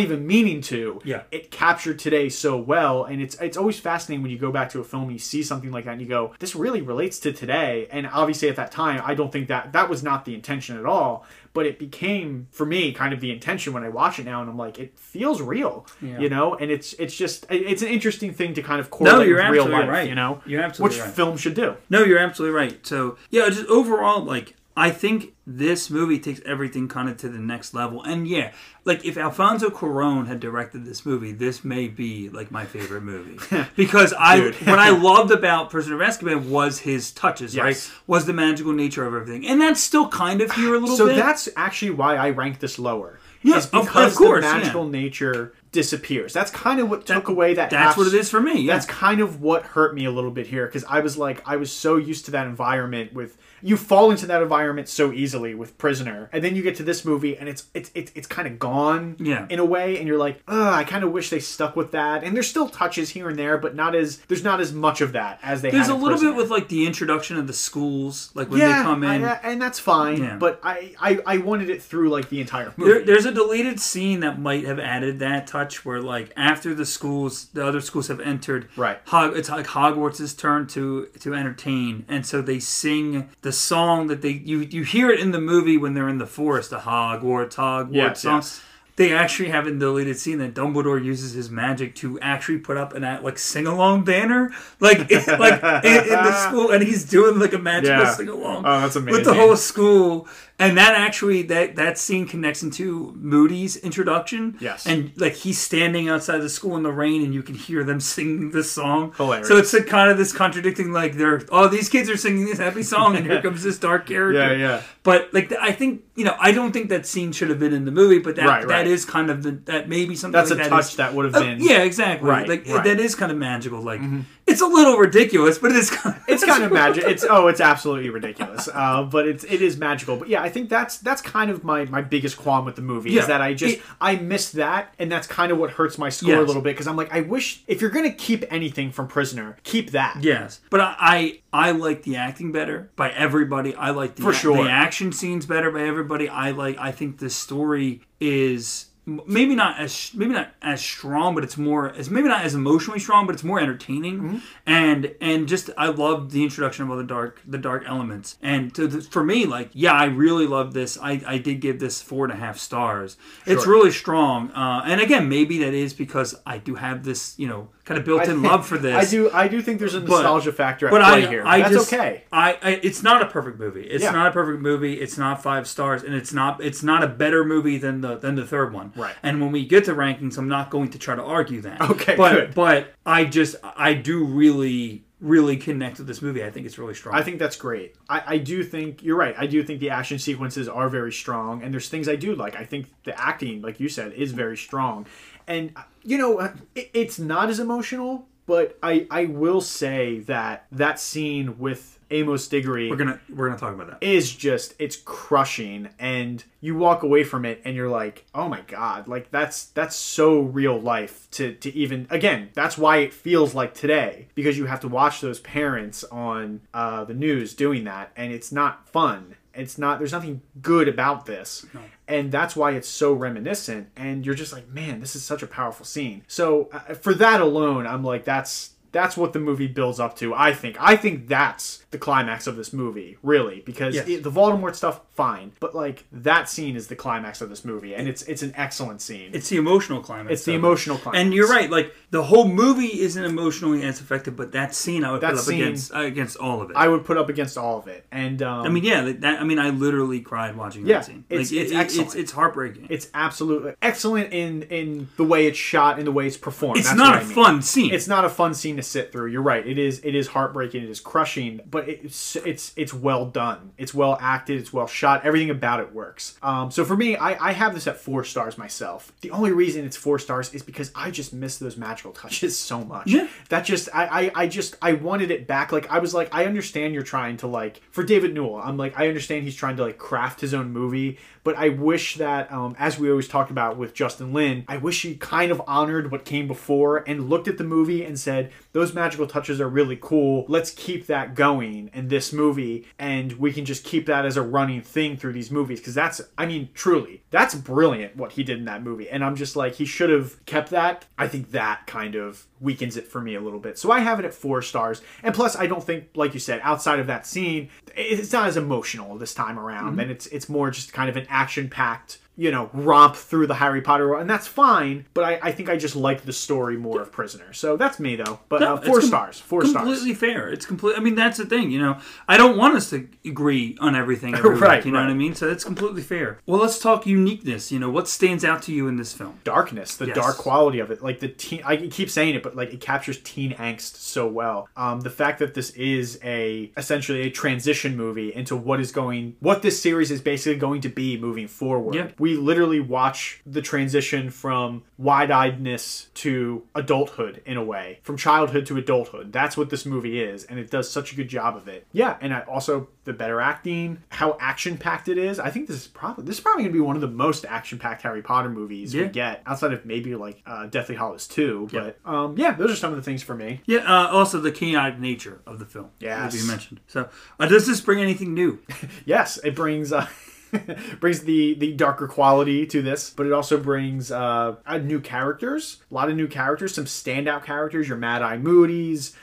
even 0.00 0.26
meaning 0.26 0.60
to 0.62 1.00
Yeah. 1.04 1.22
it 1.30 1.50
captured 1.50 1.98
today 1.98 2.28
so 2.30 2.56
well 2.56 3.04
and 3.04 3.20
it's 3.20 3.34
it's 3.40 3.56
always 3.58 3.78
fascinating 3.78 4.22
when 4.22 4.30
you 4.32 4.38
go 4.38 4.50
back 4.50 4.70
to 4.70 4.80
a 4.80 4.84
film 4.84 5.04
and 5.04 5.12
you 5.12 5.18
see 5.18 5.42
something 5.42 5.70
like 5.70 5.84
that 5.84 5.92
and 5.92 6.00
you 6.00 6.08
go 6.08 6.32
this 6.38 6.54
really 6.56 6.80
relates 6.80 7.18
to 7.20 7.32
today 7.32 7.86
and 7.90 8.06
obviously 8.06 8.48
at 8.48 8.56
that 8.56 8.70
time 8.72 9.00
i 9.04 9.14
don't 9.14 9.30
think 9.32 9.48
that 9.48 9.72
that 9.72 9.88
was 9.90 10.02
not 10.02 10.24
the 10.24 10.34
intention 10.34 10.78
at 10.78 10.86
all 10.86 11.24
but 11.54 11.66
it 11.66 11.78
became 11.78 12.46
for 12.50 12.64
me 12.64 12.92
kind 12.92 13.12
of 13.12 13.20
the 13.20 13.30
intention 13.30 13.72
when 13.72 13.82
i 13.84 13.88
watch 13.88 14.18
it 14.18 14.24
now 14.24 14.40
and 14.40 14.48
i'm 14.50 14.56
like 14.56 14.78
it 14.78 14.98
feels 14.98 15.40
real 15.42 15.86
Yeah. 16.00 16.18
you 16.18 16.28
know 16.28 16.54
and 16.54 16.70
it's 16.70 16.92
it's 16.94 17.16
just 17.16 17.46
it's 17.50 17.82
an 17.82 17.88
interesting 17.88 18.32
thing 18.32 18.54
to 18.54 18.62
kind 18.62 18.80
of 18.80 18.90
correlate 18.90 19.28
you're 19.28 19.36
with 19.42 19.50
real 19.50 19.68
life 19.68 19.88
right. 19.88 20.08
you 20.08 20.14
know 20.14 20.40
You're 20.46 20.62
absolutely 20.62 20.96
which 20.96 21.04
right. 21.04 21.14
film 21.14 21.36
should 21.36 21.54
do 21.54 21.76
No, 21.90 22.02
you're 22.04 22.18
absolutely 22.18 22.56
right. 22.56 22.86
So 22.86 23.16
yeah, 23.30 23.48
just 23.48 23.66
overall, 23.66 24.22
like 24.24 24.54
I 24.76 24.90
think 24.90 25.34
this 25.46 25.90
movie 25.90 26.18
takes 26.18 26.40
everything 26.46 26.88
kind 26.88 27.08
of 27.10 27.18
to 27.18 27.28
the 27.28 27.38
next 27.38 27.74
level. 27.74 28.02
And 28.02 28.26
yeah, 28.26 28.52
like 28.86 29.04
if 29.04 29.18
Alfonso 29.18 29.68
Cuarón 29.68 30.26
had 30.28 30.40
directed 30.40 30.84
this 30.86 31.04
movie, 31.04 31.32
this 31.32 31.62
may 31.62 31.88
be 31.88 32.30
like 32.30 32.50
my 32.50 32.64
favorite 32.64 33.02
movie 33.02 33.38
because 33.76 34.14
I 34.18 34.40
what 34.50 34.78
I 34.78 34.88
loved 34.90 35.30
about 35.30 35.68
Prisoner 35.70 36.00
of 36.02 36.08
Azkaban 36.08 36.48
was 36.48 36.78
his 36.78 37.10
touches, 37.12 37.54
Yes. 37.54 37.62
right? 37.62 37.90
Was 38.06 38.24
the 38.24 38.32
magical 38.32 38.72
nature 38.72 39.04
of 39.06 39.12
everything, 39.14 39.46
and 39.46 39.60
that's 39.60 39.80
still 39.80 40.08
kind 40.08 40.40
of 40.40 40.50
here 40.52 40.74
a 40.74 40.78
little 40.78 40.96
so 40.96 41.06
bit. 41.06 41.16
So 41.16 41.20
that's 41.20 41.48
actually 41.56 41.90
why 41.90 42.16
i 42.16 42.30
rank 42.30 42.60
this 42.60 42.78
lower 42.78 43.18
Yeah, 43.42 43.56
is 43.58 43.66
of- 43.70 43.88
course, 43.88 44.16
the 44.16 44.24
yeah. 44.40 44.40
magical 44.40 44.88
nature 44.88 45.52
disappears 45.72 46.34
that's 46.34 46.50
kind 46.50 46.80
of 46.80 46.90
what 46.90 47.06
took 47.06 47.28
away 47.28 47.54
that 47.54 47.70
that's 47.70 47.74
half- 47.88 47.96
what 47.98 48.06
it 48.06 48.14
is 48.14 48.30
for 48.30 48.40
me. 48.40 48.60
Yeah. 48.60 48.74
that's 48.74 48.86
kind 48.86 49.20
of 49.20 49.40
what 49.40 49.64
hurt 49.64 49.94
me 49.94 50.04
a 50.04 50.10
little 50.10 50.30
bit 50.30 50.46
here 50.46 50.66
because 50.66 50.84
I 50.84 51.00
was 51.00 51.16
like 51.18 51.42
I 51.46 51.56
was 51.56 51.72
so 51.72 51.96
used 51.96 52.24
to 52.26 52.30
that 52.32 52.46
environment 52.46 53.12
with 53.14 53.36
you 53.62 53.76
fall 53.76 54.10
into 54.10 54.26
that 54.26 54.42
environment 54.42 54.88
so 54.88 55.12
easily 55.12 55.54
with 55.54 55.76
Prisoner 55.78 56.28
and 56.32 56.42
then 56.44 56.54
you 56.56 56.62
get 56.62 56.76
to 56.76 56.82
this 56.82 57.04
movie 57.04 57.36
and 57.36 57.48
it's 57.48 57.64
it's 57.74 57.90
it's, 57.94 58.12
it's 58.14 58.26
kind 58.26 58.46
of 58.48 58.58
gone 58.58 59.16
Yeah. 59.18 59.46
in 59.48 59.58
a 59.58 59.64
way 59.64 59.98
and 59.98 60.06
you're 60.08 60.18
like 60.18 60.42
Ugh, 60.48 60.74
I 60.74 60.84
kind 60.84 61.04
of 61.04 61.12
wish 61.12 61.30
they 61.30 61.40
stuck 61.40 61.76
with 61.76 61.92
that 61.92 62.24
and 62.24 62.34
there's 62.34 62.48
still 62.48 62.68
touches 62.68 63.10
here 63.10 63.28
and 63.28 63.38
there 63.38 63.58
but 63.58 63.74
not 63.74 63.94
as 63.94 64.18
there's 64.28 64.44
not 64.44 64.60
as 64.60 64.72
much 64.72 65.00
of 65.00 65.12
that 65.12 65.38
as 65.42 65.62
they 65.62 65.70
There's 65.70 65.88
a 65.88 65.94
little 65.94 66.10
Prisoner. 66.10 66.30
bit 66.30 66.36
with 66.36 66.50
like 66.50 66.68
the 66.68 66.86
introduction 66.86 67.36
of 67.36 67.46
the 67.46 67.52
schools, 67.52 68.30
like 68.34 68.50
when 68.50 68.60
yeah, 68.60 68.78
they 68.78 68.82
come 68.84 69.04
in. 69.04 69.24
I- 69.24 69.40
and 69.42 69.60
that's 69.62 69.78
fine 69.78 70.22
Yeah. 70.22 70.36
but 70.36 70.60
I, 70.62 70.94
I 71.00 71.20
I 71.26 71.38
wanted 71.38 71.70
it 71.70 71.82
through 71.82 72.10
like 72.10 72.28
the 72.28 72.40
entire 72.40 72.72
movie 72.76 72.92
There, 72.92 73.04
there's 73.04 73.26
a 73.26 73.32
deleted 73.32 73.80
scene 73.80 74.20
that 74.20 74.38
might 74.40 74.64
have 74.64 74.78
added 74.78 75.18
that 75.20 75.46
touch 75.46 75.84
where, 75.84 76.00
like, 76.00 76.32
after 76.36 76.74
the 76.74 76.84
schools, 76.86 77.46
the 77.54 77.64
other 77.66 77.80
schools 77.80 78.08
have 78.08 78.20
entered, 78.20 78.68
Right. 78.76 78.98
Hog, 79.06 79.36
it's 79.36 79.48
like 79.48 79.66
Hogwarts' 79.66 80.36
turn 80.36 80.66
to 80.68 81.06
to 81.20 81.34
entertain, 81.34 82.04
and 82.08 82.24
so 82.26 82.40
they 82.42 82.58
sing 82.58 83.28
the 83.42 83.51
song 83.52 84.06
that 84.08 84.22
they 84.22 84.30
you 84.44 84.60
you 84.60 84.82
hear 84.84 85.10
it 85.10 85.20
in 85.20 85.30
the 85.32 85.40
movie 85.40 85.76
when 85.76 85.94
they're 85.94 86.08
in 86.08 86.18
the 86.18 86.26
forest, 86.26 86.70
the 86.70 86.78
Hogwarts 86.80 87.54
Hogwarts 87.56 87.88
Yes, 87.94 88.22
song. 88.22 88.36
yes. 88.36 88.62
They 88.96 89.14
actually 89.14 89.48
have 89.48 89.66
a 89.66 89.72
deleted 89.72 90.18
scene 90.18 90.36
that 90.38 90.52
Dumbledore 90.52 91.02
uses 91.02 91.32
his 91.32 91.48
magic 91.48 91.94
to 91.96 92.20
actually 92.20 92.58
put 92.58 92.76
up 92.76 92.92
an 92.92 93.02
like 93.22 93.38
sing 93.38 93.66
along 93.66 94.04
banner, 94.04 94.52
like 94.80 94.98
like 95.10 95.62
in, 95.84 96.02
in 96.04 96.08
the 96.10 96.32
school, 96.48 96.70
and 96.70 96.82
he's 96.82 97.02
doing 97.04 97.38
like 97.38 97.54
a 97.54 97.58
magical 97.58 97.96
Yeah. 98.04 98.12
sing 98.14 98.28
along 98.28 98.64
Oh, 98.66 98.80
that's 98.82 98.94
with 98.94 99.24
the 99.24 99.32
whole 99.32 99.56
school 99.56 100.28
and 100.58 100.76
that 100.76 100.94
actually 100.94 101.42
that 101.42 101.76
that 101.76 101.98
scene 101.98 102.26
connects 102.26 102.62
into 102.62 103.12
moody's 103.16 103.76
introduction 103.76 104.56
Yes. 104.60 104.86
and 104.86 105.12
like 105.16 105.32
he's 105.34 105.58
standing 105.58 106.08
outside 106.08 106.38
the 106.38 106.48
school 106.48 106.76
in 106.76 106.82
the 106.82 106.92
rain 106.92 107.22
and 107.24 107.32
you 107.34 107.42
can 107.42 107.54
hear 107.54 107.82
them 107.84 108.00
singing 108.00 108.50
this 108.50 108.70
song 108.70 109.12
Hilarious. 109.16 109.48
so 109.48 109.56
it's 109.56 109.72
like 109.72 109.86
kind 109.86 110.10
of 110.10 110.18
this 110.18 110.32
contradicting 110.32 110.92
like 110.92 111.14
they're 111.14 111.42
oh 111.50 111.68
these 111.68 111.88
kids 111.88 112.08
are 112.10 112.16
singing 112.16 112.44
this 112.44 112.58
happy 112.58 112.82
song 112.82 113.16
and 113.16 113.26
here 113.26 113.40
comes 113.46 113.62
this 113.62 113.78
dark 113.78 114.06
character 114.06 114.38
Yeah, 114.38 114.52
yeah. 114.76 114.82
but 115.02 115.32
like 115.32 115.52
i 115.60 115.72
think 115.72 116.02
you 116.14 116.24
know 116.24 116.36
i 116.38 116.52
don't 116.52 116.72
think 116.72 116.90
that 116.90 117.06
scene 117.06 117.32
should 117.32 117.48
have 117.50 117.58
been 117.58 117.72
in 117.72 117.84
the 117.84 117.90
movie 117.92 118.18
but 118.18 118.36
that 118.36 118.46
Right, 118.46 118.66
right. 118.66 118.86
is 118.86 119.04
kind 119.04 119.30
of 119.30 119.42
the 119.42 119.52
that 119.64 119.88
maybe 119.88 120.14
something 120.14 120.38
that's 120.38 120.50
like 120.50 120.60
a 120.60 120.62
that 120.64 120.68
touch 120.68 120.90
is- 120.90 120.96
that 120.96 121.14
would 121.14 121.24
have 121.24 121.34
uh, 121.34 121.40
been 121.40 121.60
yeah, 121.62 121.82
exactly. 121.82 122.28
Right, 122.28 122.48
like 122.48 122.66
right. 122.68 122.84
that 122.84 123.00
is 123.00 123.14
kind 123.14 123.30
of 123.32 123.38
magical. 123.38 123.80
Like 123.80 124.00
it's 124.46 124.60
a 124.60 124.66
little 124.66 124.96
ridiculous, 124.96 125.58
but 125.58 125.70
it 125.70 125.76
is 125.76 125.90
kind 125.90 126.16
of 126.16 126.22
it's 126.28 126.44
kind 126.44 126.64
of 126.64 126.72
magic. 126.72 127.04
It's 127.12 127.24
oh, 127.28 127.46
it's 127.48 127.60
absolutely 127.60 128.10
ridiculous. 128.10 128.68
Uh, 128.72 129.02
but 129.04 129.26
it's 129.28 129.44
it 129.44 129.62
is 129.62 129.76
magical. 129.76 130.16
But 130.16 130.28
yeah, 130.28 130.42
I 130.42 130.48
think 130.48 130.68
that's 130.68 130.98
that's 130.98 131.22
kind 131.22 131.50
of 131.50 131.62
my 131.64 131.84
my 131.86 132.02
biggest 132.02 132.36
qualm 132.38 132.64
with 132.64 132.76
the 132.76 132.82
movie 132.82 133.10
Yeah. 133.12 133.20
is 133.22 133.26
that 133.28 133.40
I 133.40 133.54
just 133.54 133.76
It- 133.76 133.82
I 134.00 134.16
missed 134.16 134.54
that, 134.54 134.94
and 134.98 135.10
that's 135.12 135.26
kind 135.26 135.52
of 135.52 135.58
what 135.58 135.70
hurts 135.72 135.96
my 135.98 136.08
score 136.08 136.34
a 136.36 136.42
little 136.42 136.62
bit 136.62 136.70
because 136.74 136.86
I'm 136.88 136.96
like, 136.96 137.12
I 137.14 137.20
wish 137.20 137.62
if 137.66 137.80
you're 137.80 137.90
gonna 137.90 138.12
keep 138.12 138.44
anything 138.50 138.90
from 138.90 139.06
Prisoner, 139.08 139.56
keep 139.62 139.90
that. 139.92 140.18
Yes, 140.22 140.60
but 140.70 140.80
I, 140.80 140.96
I 140.98 141.68
I 141.68 141.70
like 141.72 142.02
the 142.02 142.16
acting 142.16 142.50
better 142.52 142.90
by 142.96 143.10
everybody. 143.10 143.74
I 143.74 143.90
like 143.90 144.16
the 144.16 144.22
For 144.22 144.32
sure. 144.32 144.64
the 144.64 144.70
action 144.70 145.12
scenes 145.12 145.46
better 145.46 145.70
by 145.70 145.82
everybody. 145.82 146.28
I 146.28 146.50
like 146.50 146.76
I 146.78 146.90
think 146.92 147.18
the 147.18 147.30
story 147.30 148.02
is 148.20 148.86
maybe 149.04 149.54
not 149.54 149.80
as 149.80 150.12
maybe 150.14 150.32
not 150.32 150.52
as 150.62 150.80
strong, 150.80 151.34
but 151.34 151.42
it's 151.42 151.56
more 151.56 151.86
it's 151.86 152.08
maybe 152.10 152.28
not 152.28 152.44
as 152.44 152.54
emotionally 152.54 153.00
strong, 153.00 153.26
but 153.26 153.34
it's 153.34 153.42
more 153.42 153.58
entertaining. 153.58 154.20
Mm-hmm. 154.20 154.38
And 154.66 155.14
and 155.20 155.48
just 155.48 155.70
I 155.76 155.88
loved 155.88 156.30
the 156.30 156.42
introduction 156.42 156.84
of 156.84 156.90
all 156.90 156.96
the 156.96 157.04
dark 157.04 157.40
the 157.46 157.58
dark 157.58 157.84
elements. 157.86 158.38
And 158.42 158.74
to 158.74 158.86
the, 158.86 159.00
for 159.00 159.24
me, 159.24 159.44
like 159.46 159.70
yeah, 159.72 159.92
I 159.92 160.04
really 160.04 160.46
love 160.46 160.72
this. 160.72 160.98
I 161.00 161.22
I 161.26 161.38
did 161.38 161.60
give 161.60 161.80
this 161.80 162.00
four 162.00 162.24
and 162.24 162.32
a 162.32 162.36
half 162.36 162.58
stars. 162.58 163.16
It's 163.44 163.66
really 163.66 163.90
strong. 163.90 164.50
Uh, 164.52 164.82
and 164.86 165.00
again, 165.00 165.28
maybe 165.28 165.58
that 165.58 165.74
is 165.74 165.92
because 165.92 166.36
I 166.46 166.58
do 166.58 166.76
have 166.76 167.04
this 167.04 167.38
you 167.38 167.48
know 167.48 167.68
kind 167.84 167.98
of 167.98 168.04
built 168.04 168.28
in 168.28 168.42
love 168.42 168.66
for 168.66 168.78
this. 168.86 168.94
I 168.94 169.10
do 169.10 169.30
I 169.32 169.48
do 169.48 169.60
think 169.60 169.78
there's 169.80 169.94
a 169.94 170.00
nostalgia 170.00 170.52
factor 170.52 170.86
at 170.86 170.90
But 170.90 171.02
play 171.02 171.24
I, 171.24 171.28
here. 171.28 171.42
I 171.44 171.58
that's 171.62 171.72
just, 171.74 171.92
okay. 171.92 172.24
I, 172.32 172.52
I, 172.62 172.70
it's 172.82 173.02
not 173.02 173.22
a 173.22 173.26
perfect 173.26 173.58
movie. 173.58 173.82
It's 173.82 174.04
Yeah. 174.04 174.12
not 174.12 174.28
a 174.28 174.30
perfect 174.30 174.60
movie. 174.62 174.94
It's 175.00 175.18
not 175.18 175.42
five 175.42 175.66
stars, 175.66 176.02
and 176.04 176.14
it's 176.14 176.32
not, 176.32 176.62
it's 176.62 176.82
not 176.82 177.02
a 177.02 177.08
better 177.08 177.44
movie 177.44 177.78
than 177.78 178.00
the 178.00 178.16
than 178.16 178.34
the 178.36 178.46
third 178.46 178.72
one. 178.72 178.92
Right. 178.96 179.14
And 179.22 179.40
when 179.40 179.50
we 179.52 179.66
get 179.66 179.84
to 179.86 179.94
rankings, 179.94 180.38
I'm 180.38 180.48
not 180.48 180.70
going 180.70 180.90
to 180.90 180.98
try 180.98 181.16
to 181.16 181.22
argue 181.22 181.60
that. 181.62 181.80
Okay, 181.80 182.14
But 182.16 182.32
good. 182.32 182.54
but 182.54 182.92
I 183.04 183.24
just 183.24 183.56
I 183.76 183.94
do 183.94 184.24
really 184.24 185.04
really 185.20 185.56
connect 185.56 185.98
with 185.98 186.08
this 186.08 186.20
movie. 186.20 186.42
I 186.42 186.50
think 186.50 186.66
it's 186.66 186.78
really 186.78 186.94
strong. 186.94 187.14
I 187.14 187.22
think 187.22 187.38
that's 187.38 187.54
great. 187.54 187.94
I, 188.08 188.22
I 188.26 188.38
do 188.38 188.64
think 188.64 189.04
you're 189.04 189.16
right. 189.16 189.36
I 189.38 189.46
do 189.46 189.62
think 189.62 189.78
the 189.78 189.90
action 189.90 190.18
sequences 190.18 190.68
are 190.68 190.88
very 190.88 191.12
strong, 191.12 191.62
and 191.62 191.72
there's 191.72 191.88
things 191.88 192.08
I 192.08 192.16
do 192.16 192.34
like. 192.34 192.56
I 192.56 192.64
think 192.64 192.86
the 193.04 193.16
acting, 193.20 193.62
like 193.62 193.78
you 193.78 193.88
said, 193.88 194.12
is 194.14 194.32
very 194.32 194.56
strong, 194.56 195.06
and 195.52 195.74
you 196.02 196.18
know, 196.18 196.40
it, 196.74 196.90
it's 196.94 197.18
not 197.18 197.48
as 197.48 197.60
emotional, 197.60 198.26
but 198.46 198.78
I 198.82 199.06
I 199.10 199.26
will 199.26 199.60
say 199.60 200.20
that 200.20 200.66
that 200.72 200.98
scene 200.98 201.58
with 201.58 201.98
Amos 202.10 202.46
Diggory 202.46 202.90
we're 202.90 202.96
gonna 202.96 203.18
we're 203.34 203.48
gonna 203.48 203.58
talk 203.58 203.74
about 203.74 203.86
that. 203.88 204.06
is 204.06 204.34
just 204.34 204.74
it's 204.78 204.96
crushing 204.96 205.88
and 205.98 206.44
you 206.60 206.76
walk 206.76 207.02
away 207.02 207.24
from 207.24 207.46
it 207.46 207.62
and 207.64 207.74
you're 207.74 207.88
like 207.88 208.26
oh 208.34 208.48
my 208.48 208.60
god 208.66 209.08
like 209.08 209.30
that's 209.30 209.64
that's 209.66 209.96
so 209.96 210.40
real 210.40 210.78
life 210.78 211.26
to 211.30 211.54
to 211.54 211.74
even 211.74 212.06
again 212.10 212.50
that's 212.52 212.76
why 212.76 212.98
it 212.98 213.14
feels 213.14 213.54
like 213.54 213.72
today 213.72 214.28
because 214.34 214.58
you 214.58 214.66
have 214.66 214.80
to 214.80 214.88
watch 214.88 215.22
those 215.22 215.40
parents 215.40 216.04
on 216.04 216.60
uh, 216.74 217.02
the 217.04 217.14
news 217.14 217.54
doing 217.54 217.84
that 217.84 218.12
and 218.14 218.30
it's 218.30 218.52
not 218.52 218.86
fun 218.90 219.34
it's 219.54 219.78
not 219.78 219.98
there's 219.98 220.12
nothing 220.12 220.42
good 220.60 220.88
about 220.88 221.26
this. 221.26 221.64
And 222.08 222.30
that's 222.30 222.54
why 222.54 222.72
it's 222.72 222.88
so 222.88 223.12
reminiscent 223.12 223.88
and 223.96 224.26
you're 224.26 224.34
just 224.34 224.52
like 224.52 224.68
man 224.68 225.00
this 225.00 225.16
is 225.16 225.22
such 225.22 225.42
a 225.42 225.46
powerful 225.46 225.86
scene. 225.86 226.24
So 226.26 226.68
uh, 226.72 226.94
for 226.94 227.14
that 227.14 227.40
alone 227.40 227.86
i'm 227.86 228.04
like 228.04 228.24
that's 228.24 228.71
that's 228.92 229.16
what 229.16 229.32
the 229.32 229.38
movie 229.40 229.66
builds 229.66 229.98
up 229.98 230.14
to 230.16 230.32
i 230.34 230.52
think 230.52 230.76
i 230.78 230.94
think 230.96 231.26
that's 231.28 231.84
the 231.90 231.98
climax 231.98 232.46
of 232.46 232.56
this 232.56 232.72
movie 232.72 233.16
really 233.22 233.60
because 233.66 233.94
Yes. 233.94 234.08
it, 234.08 234.22
the 234.22 234.30
voldemort 234.30 234.74
stuff 234.74 235.00
fine 235.14 235.52
but 235.60 235.74
like 235.74 236.04
that 236.12 236.48
scene 236.48 236.74
is 236.76 236.86
the 236.86 236.96
climax 236.96 237.40
of 237.42 237.50
this 237.50 237.64
movie 237.64 237.94
and 237.94 238.08
it's 238.08 238.22
it's 238.22 238.42
an 238.42 238.52
excellent 238.56 239.00
scene 239.02 239.30
It's 239.34 239.48
the 239.50 239.56
emotional 239.58 240.00
climax. 240.00 240.32
It's 240.32 240.44
the 240.44 240.54
emotional 240.54 240.96
climax. 240.96 241.20
And 241.22 241.34
you're 241.34 241.48
right. 241.48 241.70
Like 241.70 241.94
the 242.10 242.22
whole 242.22 242.48
movie 242.48 243.00
isn't 243.02 243.22
emotionally 243.22 243.82
as 243.82 244.00
effective, 244.00 244.36
but 244.36 244.52
that 244.52 244.74
scene 244.74 245.04
I 245.04 245.12
would 245.12 245.20
That 245.20 245.30
put 245.32 245.38
up 245.40 245.44
scene- 245.44 245.62
against 245.62 245.94
uh, 245.94 245.98
against 246.00 246.36
all 246.38 246.62
of 246.62 246.70
it. 246.70 246.76
i 246.76 246.88
would 246.88 247.04
put 247.04 247.16
up 247.18 247.28
against 247.28 247.58
all 247.58 247.78
of 247.78 247.88
it 247.88 248.06
and 248.10 248.42
um, 248.42 248.64
I 248.66 248.68
mean, 248.70 248.84
yeah, 248.84 249.12
that. 249.20 249.40
I 249.40 249.44
mean, 249.44 249.58
I 249.58 249.70
literally 249.70 250.20
cried 250.20 250.56
watching 250.56 250.86
Yeah, 250.86 250.98
that 250.98 251.04
scene. 251.06 251.24
it's- 251.28 251.50
like, 251.50 251.60
it- 251.60 251.62
it's 251.64 251.72
excellent. 251.72 252.06
It's, 252.08 252.14
it's 252.16 252.32
heartbreaking. 252.32 252.86
it's 252.90 253.08
absolutely 253.14 253.74
excellent 253.82 254.32
in 254.32 254.62
in 254.64 255.08
the 255.18 255.24
way 255.24 255.46
it's 255.46 255.58
shot 255.58 255.98
and 255.98 256.06
the 256.06 256.12
way 256.12 256.26
it's 256.26 256.36
performed 256.38 256.78
It's 256.78 256.88
That's 256.88 256.98
not 256.98 257.16
a 257.16 257.20
I 257.20 257.24
mean. 257.24 257.34
fun 257.34 257.62
scene. 257.62 257.92
it's 257.92 258.08
not 258.08 258.24
a 258.24 258.28
fun 258.30 258.54
scene 258.54 258.78
to 258.82 258.88
sit 258.88 259.12
through. 259.12 259.26
You're 259.26 259.42
right. 259.42 259.66
It 259.66 259.78
is. 259.78 260.00
It 260.04 260.14
is 260.14 260.28
heartbreaking. 260.28 260.82
It 260.82 260.90
is 260.90 261.00
crushing. 261.00 261.60
But 261.70 261.88
it's 261.88 262.36
it's 262.36 262.72
it's 262.76 262.92
well 262.92 263.26
done. 263.26 263.72
It's 263.78 263.94
well 263.94 264.18
acted. 264.20 264.60
It's 264.60 264.72
well 264.72 264.86
shot. 264.86 265.24
Everything 265.24 265.50
about 265.50 265.80
it 265.80 265.92
works. 265.92 266.38
Um, 266.42 266.70
so 266.70 266.84
for 266.84 266.96
me, 266.96 267.16
I, 267.16 267.48
I 267.48 267.52
have 267.52 267.74
this 267.74 267.86
at 267.86 267.98
four 267.98 268.24
stars 268.24 268.58
myself. 268.58 269.12
The 269.20 269.30
only 269.30 269.52
reason 269.52 269.84
it's 269.84 269.96
four 269.96 270.18
stars 270.18 270.52
is 270.54 270.62
because 270.62 270.90
I 270.94 271.10
just 271.10 271.32
miss 271.32 271.58
those 271.58 271.76
magical 271.76 272.12
touches 272.22 272.58
so 272.58 272.84
much. 272.84 273.08
Yeah. 273.08 273.28
That 273.48 273.64
just 273.64 273.88
I, 273.94 274.06
I 274.06 274.42
I 274.42 274.46
just 274.46 274.76
I 274.82 274.92
wanted 274.94 275.30
it 275.30 275.46
back. 275.46 275.72
Like 275.72 275.90
I 275.90 275.98
was 275.98 276.14
like 276.14 276.34
I 276.34 276.46
understand 276.46 276.94
you're 276.94 277.02
trying 277.02 277.36
to 277.38 277.46
like 277.46 277.80
for 277.90 278.02
David 278.02 278.34
Newell. 278.34 278.56
I'm 278.56 278.76
like 278.76 278.98
I 278.98 279.08
understand 279.08 279.44
he's 279.44 279.56
trying 279.56 279.76
to 279.76 279.82
like 279.82 279.98
craft 279.98 280.40
his 280.40 280.54
own 280.54 280.72
movie. 280.72 281.18
But 281.44 281.56
I 281.56 281.70
wish 281.70 282.16
that, 282.16 282.52
um, 282.52 282.76
as 282.78 282.98
we 282.98 283.10
always 283.10 283.26
talked 283.26 283.50
about 283.50 283.76
with 283.76 283.94
Justin 283.94 284.32
Lin, 284.32 284.64
I 284.68 284.76
wish 284.76 285.02
he 285.02 285.16
kind 285.16 285.50
of 285.50 285.60
honored 285.66 286.12
what 286.12 286.24
came 286.24 286.46
before 286.46 286.98
and 286.98 287.28
looked 287.28 287.48
at 287.48 287.58
the 287.58 287.64
movie 287.64 288.04
and 288.04 288.18
said, 288.18 288.52
those 288.72 288.94
magical 288.94 289.26
touches 289.26 289.60
are 289.60 289.68
really 289.68 289.98
cool. 290.00 290.44
Let's 290.48 290.70
keep 290.70 291.06
that 291.06 291.34
going 291.34 291.90
in 291.92 292.08
this 292.08 292.32
movie. 292.32 292.86
And 292.98 293.32
we 293.34 293.52
can 293.52 293.64
just 293.64 293.84
keep 293.84 294.06
that 294.06 294.24
as 294.24 294.36
a 294.36 294.42
running 294.42 294.82
thing 294.82 295.16
through 295.16 295.34
these 295.34 295.50
movies. 295.50 295.80
Because 295.80 295.94
that's, 295.94 296.20
I 296.38 296.46
mean, 296.46 296.70
truly, 296.74 297.22
that's 297.30 297.54
brilliant 297.54 298.16
what 298.16 298.32
he 298.32 298.42
did 298.42 298.58
in 298.58 298.64
that 298.64 298.82
movie. 298.82 299.08
And 299.08 299.24
I'm 299.24 299.36
just 299.36 299.56
like, 299.56 299.74
he 299.74 299.84
should 299.84 300.10
have 300.10 300.44
kept 300.46 300.70
that. 300.70 301.04
I 301.18 301.28
think 301.28 301.50
that 301.50 301.86
kind 301.86 302.14
of 302.14 302.46
weakens 302.60 302.96
it 302.96 303.08
for 303.08 303.20
me 303.20 303.34
a 303.34 303.40
little 303.40 303.60
bit. 303.60 303.78
So 303.78 303.90
I 303.90 304.00
have 304.00 304.18
it 304.18 304.24
at 304.24 304.34
four 304.34 304.62
stars. 304.62 305.02
And 305.22 305.34
plus, 305.34 305.56
I 305.56 305.66
don't 305.66 305.84
think, 305.84 306.08
like 306.14 306.34
you 306.34 306.40
said, 306.40 306.60
outside 306.62 306.98
of 306.98 307.06
that 307.08 307.26
scene, 307.26 307.68
it's 307.94 308.32
not 308.32 308.48
as 308.48 308.56
emotional 308.56 309.18
this 309.18 309.34
time 309.34 309.58
around. 309.58 309.92
Mm-hmm. 309.92 310.00
And 310.00 310.10
it's 310.10 310.26
it's 310.28 310.48
more 310.48 310.70
just 310.70 310.92
kind 310.92 311.10
of 311.10 311.16
an 311.16 311.26
action 311.28 311.68
packed, 311.68 312.18
you 312.42 312.50
know, 312.50 312.68
romp 312.72 313.14
through 313.14 313.46
the 313.46 313.54
Harry 313.54 313.80
Potter 313.80 314.08
world. 314.08 314.20
And 314.22 314.30
that's 314.30 314.46
fine. 314.46 315.06
But 315.14 315.24
I, 315.24 315.38
I 315.48 315.52
think 315.52 315.68
I 315.68 315.76
just 315.76 315.94
like 315.96 316.22
the 316.22 316.32
story 316.32 316.76
more 316.76 317.00
of 317.00 317.12
Prisoner. 317.12 317.52
So 317.52 317.76
that's 317.76 317.98
me 318.00 318.16
though. 318.16 318.40
But 318.48 318.60
No, 318.60 318.74
uh, 318.74 318.80
four 318.80 318.98
com- 319.00 319.08
stars. 319.08 319.38
Four 319.40 319.64
stars. 319.64 319.74
completely 319.84 320.14
fair. 320.14 320.48
It's 320.48 320.66
complete. 320.66 320.96
I 320.96 321.00
mean, 321.00 321.14
that's 321.14 321.38
the 321.38 321.46
thing. 321.46 321.70
You 321.70 321.80
know, 321.80 321.98
I 322.26 322.36
don't 322.36 322.56
want 322.56 322.74
us 322.74 322.90
to 322.90 323.08
agree 323.24 323.76
on 323.80 323.94
everything. 323.94 324.34
Every 324.34 324.56
Right, 324.62 324.78
week, 324.78 324.86
you 324.86 324.92
know 324.92 324.98
right. 324.98 325.04
what 325.06 325.10
I 325.12 325.14
mean? 325.14 325.34
So 325.34 325.48
it's 325.50 325.64
completely 325.64 326.02
fair. 326.02 326.38
Well, 326.46 326.60
let's 326.60 326.78
talk 326.78 327.06
uniqueness. 327.06 327.70
You 327.72 327.78
know, 327.78 327.90
what 327.90 328.08
stands 328.08 328.44
out 328.44 328.62
to 328.62 328.72
you 328.72 328.88
in 328.88 328.96
this 328.96 329.12
film? 329.12 329.38
darkness, 329.44 329.96
the 329.96 330.06
Yes. 330.06 330.16
dark 330.16 330.36
quality 330.36 330.78
of 330.80 330.90
it, 330.90 331.02
like 331.02 331.20
the 331.20 331.28
teen. 331.28 331.62
I 331.64 331.76
keep 331.76 332.10
saying 332.10 332.34
it, 332.34 332.42
but 332.42 332.54
like 332.56 332.72
it 332.74 332.80
captures 332.80 333.18
teen 333.22 333.52
angst 333.54 333.96
so 333.96 334.26
well. 334.26 334.68
Um, 334.76 335.00
the 335.00 335.10
fact 335.10 335.38
that 335.38 335.54
this 335.54 335.70
is 335.70 336.18
a 336.24 336.70
essentially 336.76 337.22
a 337.22 337.30
transition 337.30 337.96
movie 337.96 338.34
into 338.34 338.56
what 338.56 338.80
is 338.80 338.90
going, 338.92 339.36
what 339.40 339.62
this 339.62 339.80
series 339.80 340.10
is 340.10 340.20
basically 340.20 340.58
going 340.58 340.80
to 340.82 340.88
be 340.88 341.16
moving 341.18 341.46
forward. 341.48 341.94
Yeah. 341.94 342.08
We 342.18 342.31
literally 342.36 342.80
watch 342.80 343.40
the 343.46 343.62
transition 343.62 344.30
from 344.30 344.82
wide-eyedness 344.98 346.12
to 346.14 346.62
adulthood 346.74 347.42
in 347.46 347.56
a 347.56 347.64
way, 347.64 347.98
from 348.02 348.16
childhood 348.16 348.66
to 348.66 348.76
adulthood. 348.76 349.32
That's 349.32 349.56
what 349.56 349.70
this 349.70 349.86
movie 349.86 350.20
is, 350.20 350.44
and 350.44 350.58
it 350.58 350.70
does 350.70 350.90
such 350.90 351.12
a 351.12 351.16
good 351.16 351.28
job 351.28 351.56
of 351.56 351.68
it. 351.68 351.86
Yeah, 351.92 352.16
and 352.20 352.32
I 352.34 352.40
also 352.42 352.88
the 353.04 353.12
better 353.12 353.40
acting, 353.40 353.98
how 354.10 354.36
action-packed 354.40 355.08
it 355.08 355.18
is. 355.18 355.40
I 355.40 355.50
think 355.50 355.66
this 355.66 355.76
is 355.76 355.86
probably 355.88 356.24
this 356.24 356.36
is 356.36 356.40
probably 356.40 356.62
going 356.64 356.72
to 356.72 356.78
be 356.78 356.80
one 356.84 356.94
of 356.96 357.02
the 357.02 357.08
most 357.08 357.44
action-packed 357.44 358.02
Harry 358.02 358.22
Potter 358.22 358.48
movies 358.48 358.94
Yeah. 358.94 359.02
we 359.02 359.08
get 359.08 359.42
outside 359.46 359.72
of 359.72 359.84
maybe 359.84 360.14
like 360.14 360.40
uh, 360.46 360.66
Deathly 360.66 360.94
Hallows 360.94 361.26
2. 361.26 361.68
But 361.72 361.98
um, 362.04 362.36
yeah, 362.38 362.52
those 362.52 362.70
are 362.70 362.76
some 362.76 362.90
of 362.92 362.96
the 362.96 363.02
things 363.02 363.22
for 363.22 363.34
me. 363.34 363.60
Yeah. 363.66 363.80
Uh, 363.80 364.08
also, 364.08 364.38
the 364.40 364.52
chaotic 364.52 364.98
nature 365.00 365.40
of 365.46 365.58
the 365.58 365.64
film. 365.66 365.90
Yeah, 365.98 366.26
as 366.26 366.40
you 366.40 366.48
mentioned. 366.48 366.80
So, 366.86 367.08
uh, 367.40 367.46
does 367.46 367.66
this 367.66 367.80
bring 367.80 368.00
anything 368.00 368.34
new? 368.34 368.60
Yes, 369.04 369.38
it 369.42 369.54
brings. 369.56 369.92
Uh, 369.92 370.06
brings 371.00 371.20
the 371.20 371.54
the 371.54 371.72
darker 371.72 372.06
quality 372.06 372.66
to 372.66 372.82
this 372.82 373.10
but 373.10 373.26
it 373.26 373.32
also 373.32 373.56
brings 373.58 374.10
uh, 374.10 374.54
new 374.82 375.00
characters 375.00 375.78
a 375.90 375.94
lot 375.94 376.08
of 376.10 376.16
new 376.16 376.28
characters 376.28 376.74
some 376.74 376.84
standout 376.84 377.44
characters 377.44 377.88
your 377.88 377.98
mad 377.98 378.22
eye 378.22 378.36
moody's. 378.38 379.14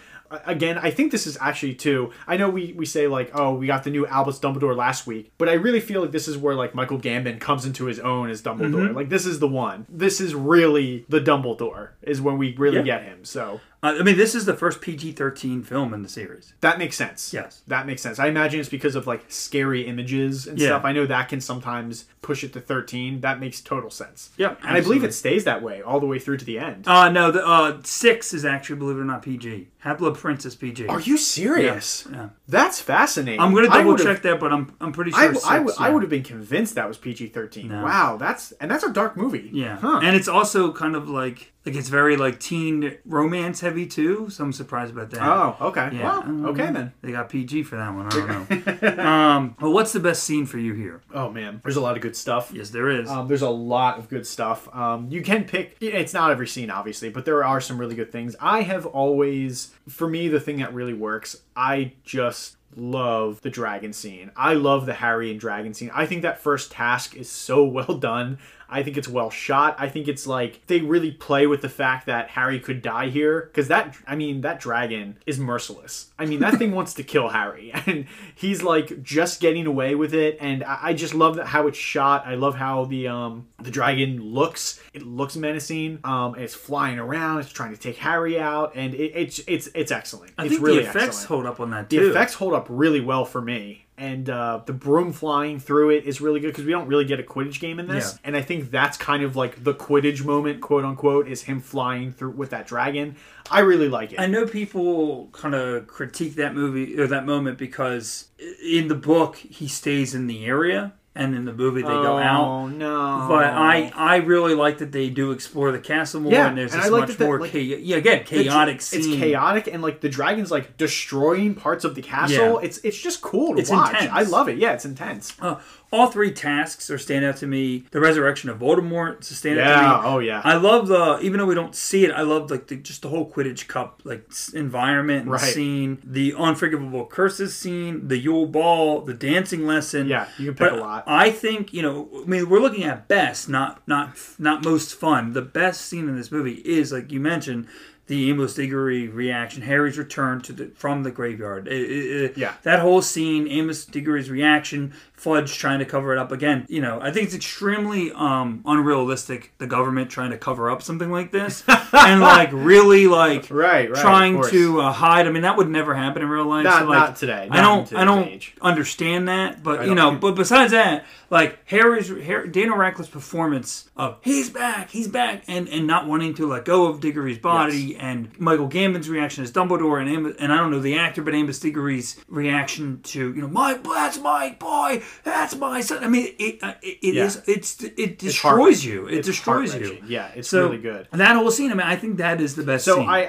Again 0.46 0.78
i 0.78 0.92
think 0.92 1.12
this 1.12 1.26
is 1.26 1.40
actually 1.42 1.74
too 1.74 2.12
i 2.28 2.38
know 2.38 2.52
we 2.52 2.74
we 2.74 2.86
say 2.86 3.08
like 3.08 3.32
oh 3.34 3.56
we 3.56 3.66
got 3.66 3.84
the 3.84 3.90
new 3.90 4.06
albus 4.06 4.38
dumbledore 4.38 4.76
last 4.78 5.08
week 5.08 5.32
but 5.40 5.50
i 5.50 5.54
really 5.54 5.80
feel 5.80 6.02
like 6.02 6.12
this 6.12 6.28
is 6.28 6.38
where 6.38 6.54
like 6.54 6.76
michael 6.76 7.00
gambon 7.00 7.40
comes 7.40 7.66
into 7.66 7.86
his 7.86 8.00
own 8.00 8.30
as 8.30 8.40
dumbledore. 8.44 8.94
Like 8.94 9.10
this 9.10 9.26
is 9.26 9.40
the 9.40 9.48
one. 9.48 9.88
This 9.90 10.22
is 10.22 10.36
really 10.36 11.04
the 11.10 11.20
dumbledore 11.20 11.90
is 12.04 12.22
when 12.22 12.38
we 12.38 12.56
really 12.58 12.78
Yeah. 12.78 12.84
get 12.84 13.04
him 13.06 13.26
so 13.26 13.60
Uh, 13.82 13.96
I 14.00 14.04
mean, 14.04 14.18
this 14.18 14.36
is 14.36 14.46
the 14.46 14.54
first 14.54 14.82
PG 14.82 15.14
thirteen 15.14 15.64
film 15.64 15.94
in 15.94 16.04
the 16.04 16.10
series. 16.10 16.54
That 16.62 16.78
makes 16.78 16.98
sense. 16.98 17.34
Yes. 17.34 17.62
That 17.68 17.86
makes 17.88 18.02
sense. 18.02 18.20
I 18.20 18.28
imagine 18.28 18.60
it's 18.60 18.68
because 18.68 18.96
of 18.96 19.08
like 19.08 19.24
scary 19.30 19.84
images 19.88 20.48
and 20.48 20.60
Yeah. 20.60 20.68
stuff. 20.68 20.86
I 20.86 20.92
know 20.92 21.06
that 21.06 21.30
can 21.30 21.40
sometimes 21.40 22.06
push 22.22 22.44
it 22.44 22.52
to 22.54 22.60
13. 22.60 23.22
That 23.22 23.40
makes 23.40 23.62
total 23.62 23.90
sense. 23.90 24.32
Yeah, 24.38 24.50
And 24.62 24.72
I 24.72 24.82
believe 24.82 25.04
absolutely. 25.04 25.08
it 25.08 25.14
stays 25.14 25.44
that 25.46 25.62
way 25.64 25.82
all 25.82 26.00
the 26.02 26.06
way 26.06 26.20
through 26.20 26.38
to 26.38 26.46
the 26.46 26.60
end. 26.60 26.86
Uh 26.88 27.10
no, 27.10 27.32
the 27.32 27.46
uh 27.46 27.78
six 27.84 28.34
is 28.34 28.44
actually, 28.44 28.76
believe 28.78 28.98
it 28.98 29.02
or 29.02 29.06
not, 29.06 29.22
PG. 29.22 29.70
Half 29.80 30.00
Blood 30.00 30.16
Prince 30.18 30.46
is 30.46 30.56
PG. 30.56 30.88
Are 30.88 31.00
you 31.00 31.18
serious? 31.18 32.06
Yeah. 32.12 32.30
That's 32.50 32.82
fascinating. 32.82 33.40
I'm 33.40 33.54
gonna 33.56 33.70
I 33.70 33.78
double 33.78 33.92
would've- 33.92 34.06
check 34.06 34.22
that, 34.24 34.40
but 34.42 34.52
I'm 34.52 34.74
I'm 34.82 34.92
pretty 34.92 35.12
sure. 35.12 35.22
I, 35.22 35.28
six, 35.34 35.46
I, 35.46 35.60
would- 35.60 35.74
I 35.80 35.88
yeah. 35.88 35.94
would 35.94 36.04
have 36.04 36.10
been 36.10 36.24
convinced 36.24 36.76
that 36.76 36.88
was 36.88 36.98
PG 36.98 37.28
13. 37.28 37.70
No. 37.70 37.84
Wow, 37.86 38.18
that's 38.18 38.52
and 38.60 38.70
that's 38.70 38.84
a 38.84 38.92
dark 38.92 39.16
movie. 39.16 39.50
Yeah, 39.54 39.78
Huh. 39.78 40.02
and 40.04 40.18
it's 40.18 40.28
also 40.28 40.74
kind 40.74 40.98
of 40.98 41.08
like 41.10 41.54
like 41.66 41.76
it's 41.76 41.88
very 41.90 42.18
like 42.18 42.40
teen 42.42 42.98
romance 43.06 43.62
heavy 43.70 43.86
too. 43.86 44.30
So 44.30 44.44
I'm 44.44 44.54
surprised 44.54 44.92
about 44.92 45.12
that. 45.12 45.22
Oh, 45.22 45.56
okay. 45.62 45.90
Yeah. 45.94 46.12
I 46.12 46.30
Well, 46.30 46.48
okay 46.48 46.72
then. 46.72 46.94
They 47.02 47.12
got 47.12 47.30
PG 47.30 47.64
for 47.64 47.78
that 47.78 47.94
one. 47.94 48.08
I 48.08 48.10
don't 48.10 48.88
know. 48.88 49.04
um, 49.04 49.56
well, 49.62 49.72
what's 49.72 49.94
the 49.94 50.00
best 50.00 50.24
scene 50.24 50.46
for 50.46 50.58
you 50.58 50.74
here? 50.74 51.02
Oh 51.14 51.30
man, 51.30 51.62
there's 51.64 51.76
a 51.76 51.82
lot 51.82 51.96
of 51.96 52.02
good 52.02 52.16
stuff. 52.16 52.52
Yes, 52.54 52.72
there 52.72 52.90
is. 52.90 53.10
Um, 53.10 53.28
there's 53.28 53.42
a 53.42 53.50
lot 53.50 54.00
of 54.00 54.10
good 54.10 54.26
stuff. 54.26 54.74
Um, 54.76 55.08
you 55.10 55.22
can 55.22 55.46
pick. 55.46 55.78
It's 55.80 56.14
not 56.14 56.32
every 56.32 56.48
scene, 56.48 56.70
obviously, 56.70 57.10
but 57.10 57.26
there 57.26 57.44
are 57.44 57.62
some 57.62 57.78
really 57.78 57.96
good 57.96 58.12
things. 58.12 58.36
I 58.40 58.62
have 58.62 58.86
always, 58.86 59.72
for 59.88 60.08
me, 60.08 60.28
the 60.28 60.40
thing 60.40 60.58
that 60.58 60.74
really 60.74 60.94
works. 60.94 61.38
I 61.56 61.94
just 62.04 62.56
love 62.76 63.42
the 63.42 63.50
dragon 63.50 63.94
scene. 63.94 64.32
I 64.36 64.54
love 64.54 64.86
the 64.86 64.94
Harry 64.94 65.32
and 65.32 65.40
dragon 65.40 65.74
scene. 65.74 65.92
I 65.94 66.06
think 66.06 66.22
that 66.22 66.40
first 66.40 66.72
task 66.72 67.16
is 67.16 67.30
so 67.30 67.64
well 67.78 67.96
done. 67.98 68.40
I 68.72 68.84
think 68.84 68.98
it's 68.98 69.08
well 69.08 69.30
shot. 69.30 69.76
I 69.80 69.90
think 69.90 70.08
it's 70.08 70.28
like 70.28 70.66
they 70.68 70.82
really 70.82 71.12
play 71.12 71.48
with 71.48 71.62
the 71.62 71.70
fact 71.70 72.06
that 72.06 72.30
Harry 72.30 72.60
could 72.60 72.82
die 72.82 73.10
here 73.10 73.42
because 73.42 73.68
that 73.70 73.96
I 74.08 74.16
mean 74.16 74.42
that 74.42 74.60
dragon 74.60 75.18
is 75.26 75.40
merciless. 75.40 76.12
I 76.20 76.26
mean 76.26 76.40
that 76.42 76.56
thing 76.56 76.72
wants 76.76 76.94
to 76.96 77.04
kill 77.04 77.30
Harry 77.30 77.72
and 77.86 78.06
he's 78.36 78.62
like 78.64 79.02
just 79.02 79.40
getting 79.42 79.66
away 79.66 79.96
with 79.96 80.14
it 80.14 80.38
and 80.40 80.64
I, 80.64 80.80
I 80.82 80.94
just 80.94 81.14
love 81.14 81.36
that 81.38 81.48
how 81.48 81.68
it's 81.68 81.78
shot. 81.78 82.26
I 82.26 82.36
love 82.36 82.56
how 82.56 82.86
the 82.86 83.08
um 83.08 83.48
the 83.62 83.72
dragon 83.72 84.22
looks. 84.22 84.80
It 84.94 85.02
looks 85.04 85.36
menacing. 85.36 86.00
Um 86.04 86.36
it's 86.36 86.54
flying 86.56 87.00
around. 87.00 87.40
It's 87.40 87.52
trying 87.52 87.74
to 87.74 87.80
take 87.80 87.98
Harry 87.98 88.40
out 88.40 88.74
and 88.76 88.94
it, 88.94 89.12
it's 89.16 89.40
it's 89.48 89.68
it's 89.74 89.92
excellent. 89.92 90.34
I 90.38 90.44
it's 90.46 90.54
think 90.54 90.66
really 90.66 90.84
the 90.84 90.90
effects 90.90 91.06
excellent. 91.06 91.28
hold 91.28 91.46
up 91.46 91.60
on 91.60 91.72
that 91.72 91.90
The 91.90 92.10
effects 92.10 92.34
hold 92.36 92.54
up 92.54 92.68
really 92.70 93.02
well 93.02 93.26
for 93.26 93.42
me. 93.42 93.86
And 94.00 94.30
uh, 94.30 94.62
the 94.66 94.74
broom 94.74 95.12
flying 95.14 95.60
through 95.60 95.90
it 95.92 96.06
is 96.06 96.22
really 96.22 96.40
good 96.40 96.48
because 96.48 96.66
we 96.66 96.72
don't 96.72 96.88
really 96.88 97.06
get 97.06 97.20
a 97.20 97.24
Quidditch 97.24 97.60
game 97.60 97.80
in 97.80 97.88
this, 97.88 98.14
Yeah. 98.14 98.20
and 98.24 98.38
I 98.38 98.42
think 98.42 98.72
that's 98.72 98.98
kind 98.98 99.22
of 99.24 99.36
like 99.36 99.64
the 99.64 99.74
Quidditch 99.74 100.24
moment, 100.26 100.62
quote 100.62 100.86
unquote, 100.86 101.28
is 101.28 101.44
him 101.44 101.60
flying 101.62 102.12
through 102.12 102.32
with 102.32 102.50
that 102.52 102.66
dragon. 102.66 103.16
I 103.52 103.60
really 103.60 103.90
like 103.90 104.14
it. 104.14 104.20
I 104.20 104.26
know 104.28 104.46
people 104.48 105.28
kind 105.34 105.54
of 105.54 105.88
critique 105.88 106.36
that 106.36 106.56
movie 106.56 107.00
or 107.00 107.08
that 107.08 107.26
moment 107.26 107.58
because 107.58 108.30
in 108.64 108.88
the 108.88 108.96
book 108.96 109.36
he 109.36 109.68
stays 109.68 110.16
in 110.16 110.28
the 110.28 110.46
area 110.46 110.94
and 111.20 111.36
in 111.36 111.46
the 111.46 111.54
movie 111.54 111.82
they 111.82 111.88
go 111.88 112.18
out. 112.18 112.46
Oh 112.48 112.68
no! 112.68 113.26
But 113.30 113.46
I, 113.46 113.92
I 113.96 114.16
really 114.18 114.56
like 114.56 114.80
that 114.80 114.92
they 114.92 115.10
do 115.10 115.32
explore 115.32 115.72
the 115.72 115.80
castle 115.80 116.22
more, 116.22 116.32
Yeah, 116.32 116.48
and 116.48 116.58
there's 116.58 116.74
and 116.74 116.82
this 116.84 116.90
much 116.92 117.18
that- 117.18 117.26
more, 117.26 117.40
like, 117.40 117.52
cha- 117.52 117.58
yeah, 117.60 117.98
again, 117.98 118.20
The 118.20 118.44
chaotic 118.44 118.82
scene. 118.82 119.00
It's 119.00 119.08
chaotic 119.22 119.68
and 119.68 119.82
like 119.84 120.02
the 120.02 120.10
dragon's 120.10 120.50
like 120.52 120.78
destroying 120.78 121.54
parts 121.56 121.84
of 121.86 121.96
the 121.96 122.02
castle. 122.02 122.60
Yeah. 122.60 122.66
It's 122.66 122.78
it's 122.80 122.98
just 123.00 123.22
cool 123.22 123.56
to 123.56 123.62
It's 123.62 123.70
watch. 123.70 123.94
intense. 123.94 124.12
I 124.14 124.24
love 124.24 124.50
it. 124.50 124.58
Yeah, 124.58 124.74
it's 124.74 124.86
intense. 124.86 125.36
Uh, 125.40 125.56
all 125.92 126.08
three 126.08 126.32
tasks 126.32 126.90
are 126.92 126.98
stand 126.98 127.26
out 127.26 127.38
to 127.38 127.48
me. 127.48 127.86
The 127.92 128.00
resurrection 128.00 128.50
of 128.50 128.60
Voldemort 128.60 129.22
is 129.22 129.32
a 129.32 129.36
stand 129.36 129.60
out 129.60 129.68
Yeah. 129.68 129.76
to 129.76 130.02
me. 130.02 130.02
Oh 130.06 130.20
yeah. 130.20 130.42
I 130.44 130.56
love 130.58 130.88
the 130.88 131.20
even 131.22 131.40
though 131.40 131.46
we 131.46 131.56
don't 131.56 131.76
see 131.76 132.06
it, 132.06 132.12
I 132.12 132.22
love 132.22 132.52
like 132.52 132.68
the, 132.68 132.76
just 132.76 133.02
the 133.02 133.10
whole 133.10 133.30
Quidditch 133.30 133.68
Cup 133.68 134.02
like 134.04 134.30
environment 134.54 135.24
and 135.24 135.32
Right. 135.32 135.42
scene, 135.42 135.98
the 136.04 136.34
unforgivable 136.38 137.06
curses 137.06 137.56
scene, 137.56 138.08
the 138.08 138.18
Yule 138.18 138.46
Ball, 138.46 139.02
the 139.02 139.14
dancing 139.14 139.66
lesson. 139.66 140.08
Yeah, 140.08 140.28
you 140.38 140.46
can 140.46 140.54
pick 140.56 140.70
But 140.72 140.80
a 140.80 140.82
lot. 140.82 141.04
I 141.08 141.32
think 141.32 141.74
you 141.74 141.82
know. 141.82 142.10
I 142.22 142.26
mean, 142.28 142.50
we're 142.50 142.60
looking 142.62 142.84
at 142.84 143.08
best, 143.08 143.50
not 143.50 143.82
not 143.88 144.12
not 144.38 144.64
most 144.64 144.94
fun. 144.96 145.34
The 145.34 145.42
best 145.42 145.82
scene 145.88 146.08
in 146.08 146.16
this 146.16 146.32
movie 146.32 146.62
is 146.66 146.92
like 146.92 147.12
you 147.12 147.20
mentioned. 147.20 147.68
The 148.08 148.32
Amos 148.32 148.56
Diggory 148.56 149.08
reaction, 149.08 149.62
Harry's 149.62 149.96
return 150.00 150.42
to 150.42 150.52
the 150.52 150.72
from 150.74 151.04
the 151.04 151.12
graveyard. 151.12 151.68
It- 151.68 151.92
it- 151.92 152.38
Yeah. 152.40 152.54
that 152.64 152.80
whole 152.80 153.04
scene, 153.04 153.48
Amos 153.48 153.86
Diggory's 153.86 154.32
reaction, 154.32 154.94
Fudge 155.20 155.58
trying 155.58 155.80
to 155.80 155.86
cover 155.86 156.14
it 156.14 156.18
up 156.18 156.32
again. 156.32 156.66
You 156.70 156.82
know, 156.82 157.00
I 157.02 157.12
think 157.12 157.26
it's 157.26 157.36
extremely 157.36 158.12
um, 158.14 158.62
unrealistic. 158.66 159.52
The 159.58 159.68
government 159.68 160.10
trying 160.10 160.32
to 160.32 160.38
cover 160.38 160.72
up 160.72 160.82
something 160.82 161.12
like 161.12 161.32
this, 161.32 161.64
and 161.94 162.22
like 162.22 162.52
really 162.54 163.08
like 163.08 163.50
Right, 163.50 163.90
right, 163.92 164.02
trying 164.02 164.42
to 164.50 164.82
uh, 164.82 164.92
hide. 164.92 165.28
I 165.28 165.32
mean, 165.32 165.44
that 165.44 165.58
would 165.58 165.70
never 165.70 165.94
happen 165.94 166.22
in 166.22 166.30
real 166.30 166.46
life. 166.46 166.64
Not- 166.64 166.84
so, 166.84 166.86
like, 166.88 167.00
not 167.00 167.16
today, 167.18 167.48
I 167.52 167.62
not 167.62 167.80
in 167.90 167.96
don't. 167.96 168.02
I 168.02 168.06
don't 168.06 168.28
age. 168.28 168.56
understand 168.62 169.28
that, 169.28 169.62
but 169.62 169.82
I 169.82 169.86
you 169.86 169.96
know. 169.96 170.16
But 170.16 170.36
besides 170.36 170.72
that, 170.72 171.06
like 171.30 171.60
Harry's 171.66 172.08
Harry, 172.08 172.48
Daniel 172.48 172.78
Radcliffe's 172.78 173.10
performance 173.10 173.90
of 173.98 174.18
he's 174.24 174.50
back, 174.50 174.90
he's 174.90 175.08
back, 175.08 175.44
and 175.48 175.68
and 175.68 175.86
not 175.86 176.08
wanting 176.08 176.34
to 176.36 176.48
let 176.48 176.66
go 176.66 176.88
of 176.88 177.02
Diggory's 177.02 177.38
body, 177.38 177.96
and 177.98 178.38
Michael 178.40 178.68
Gambon's 178.68 179.10
reaction 179.10 179.44
as 179.44 179.52
Dumbledore, 179.52 180.00
and 180.00 180.10
Amos, 180.10 180.36
and 180.40 180.52
I 180.54 180.58
don't 180.58 180.72
know 180.72 180.80
the 180.80 180.98
actor, 180.98 181.22
but 181.22 181.36
Amos 181.36 181.60
Diggory's 181.60 182.20
reaction 182.28 183.02
to 183.04 183.34
you 183.34 183.42
know 183.42 183.48
Mike, 183.48 183.84
that's 183.84 184.18
my 184.20 184.56
boy, 184.60 185.04
that's 185.24 185.56
my 185.56 185.82
son. 185.82 186.04
I 186.04 186.08
mean, 186.08 186.34
it 186.40 186.64
uh, 186.64 186.74
it, 186.82 186.98
it 187.02 187.14
Yeah. 187.16 187.26
is- 187.26 187.42
it's 187.48 187.84
it 187.84 188.18
destroys 188.20 188.82
heart- 188.82 188.84
you. 188.84 189.08
It 189.08 189.18
it's 189.20 189.28
destroys 189.28 189.76
you. 189.76 189.98
Yeah, 190.08 190.32
it's 190.36 190.50
So 190.50 190.66
really 190.70 190.82
good. 190.82 191.08
that 191.12 191.36
whole 191.36 191.52
scene. 191.52 191.72
I 191.72 191.76
mean, 191.76 191.88
I 191.88 191.96
think 191.96 192.18
that 192.18 192.40
is 192.42 192.56
the 192.56 192.64
best. 192.64 192.86
So 192.86 192.96
scene. 192.96 193.10
I, 193.10 193.28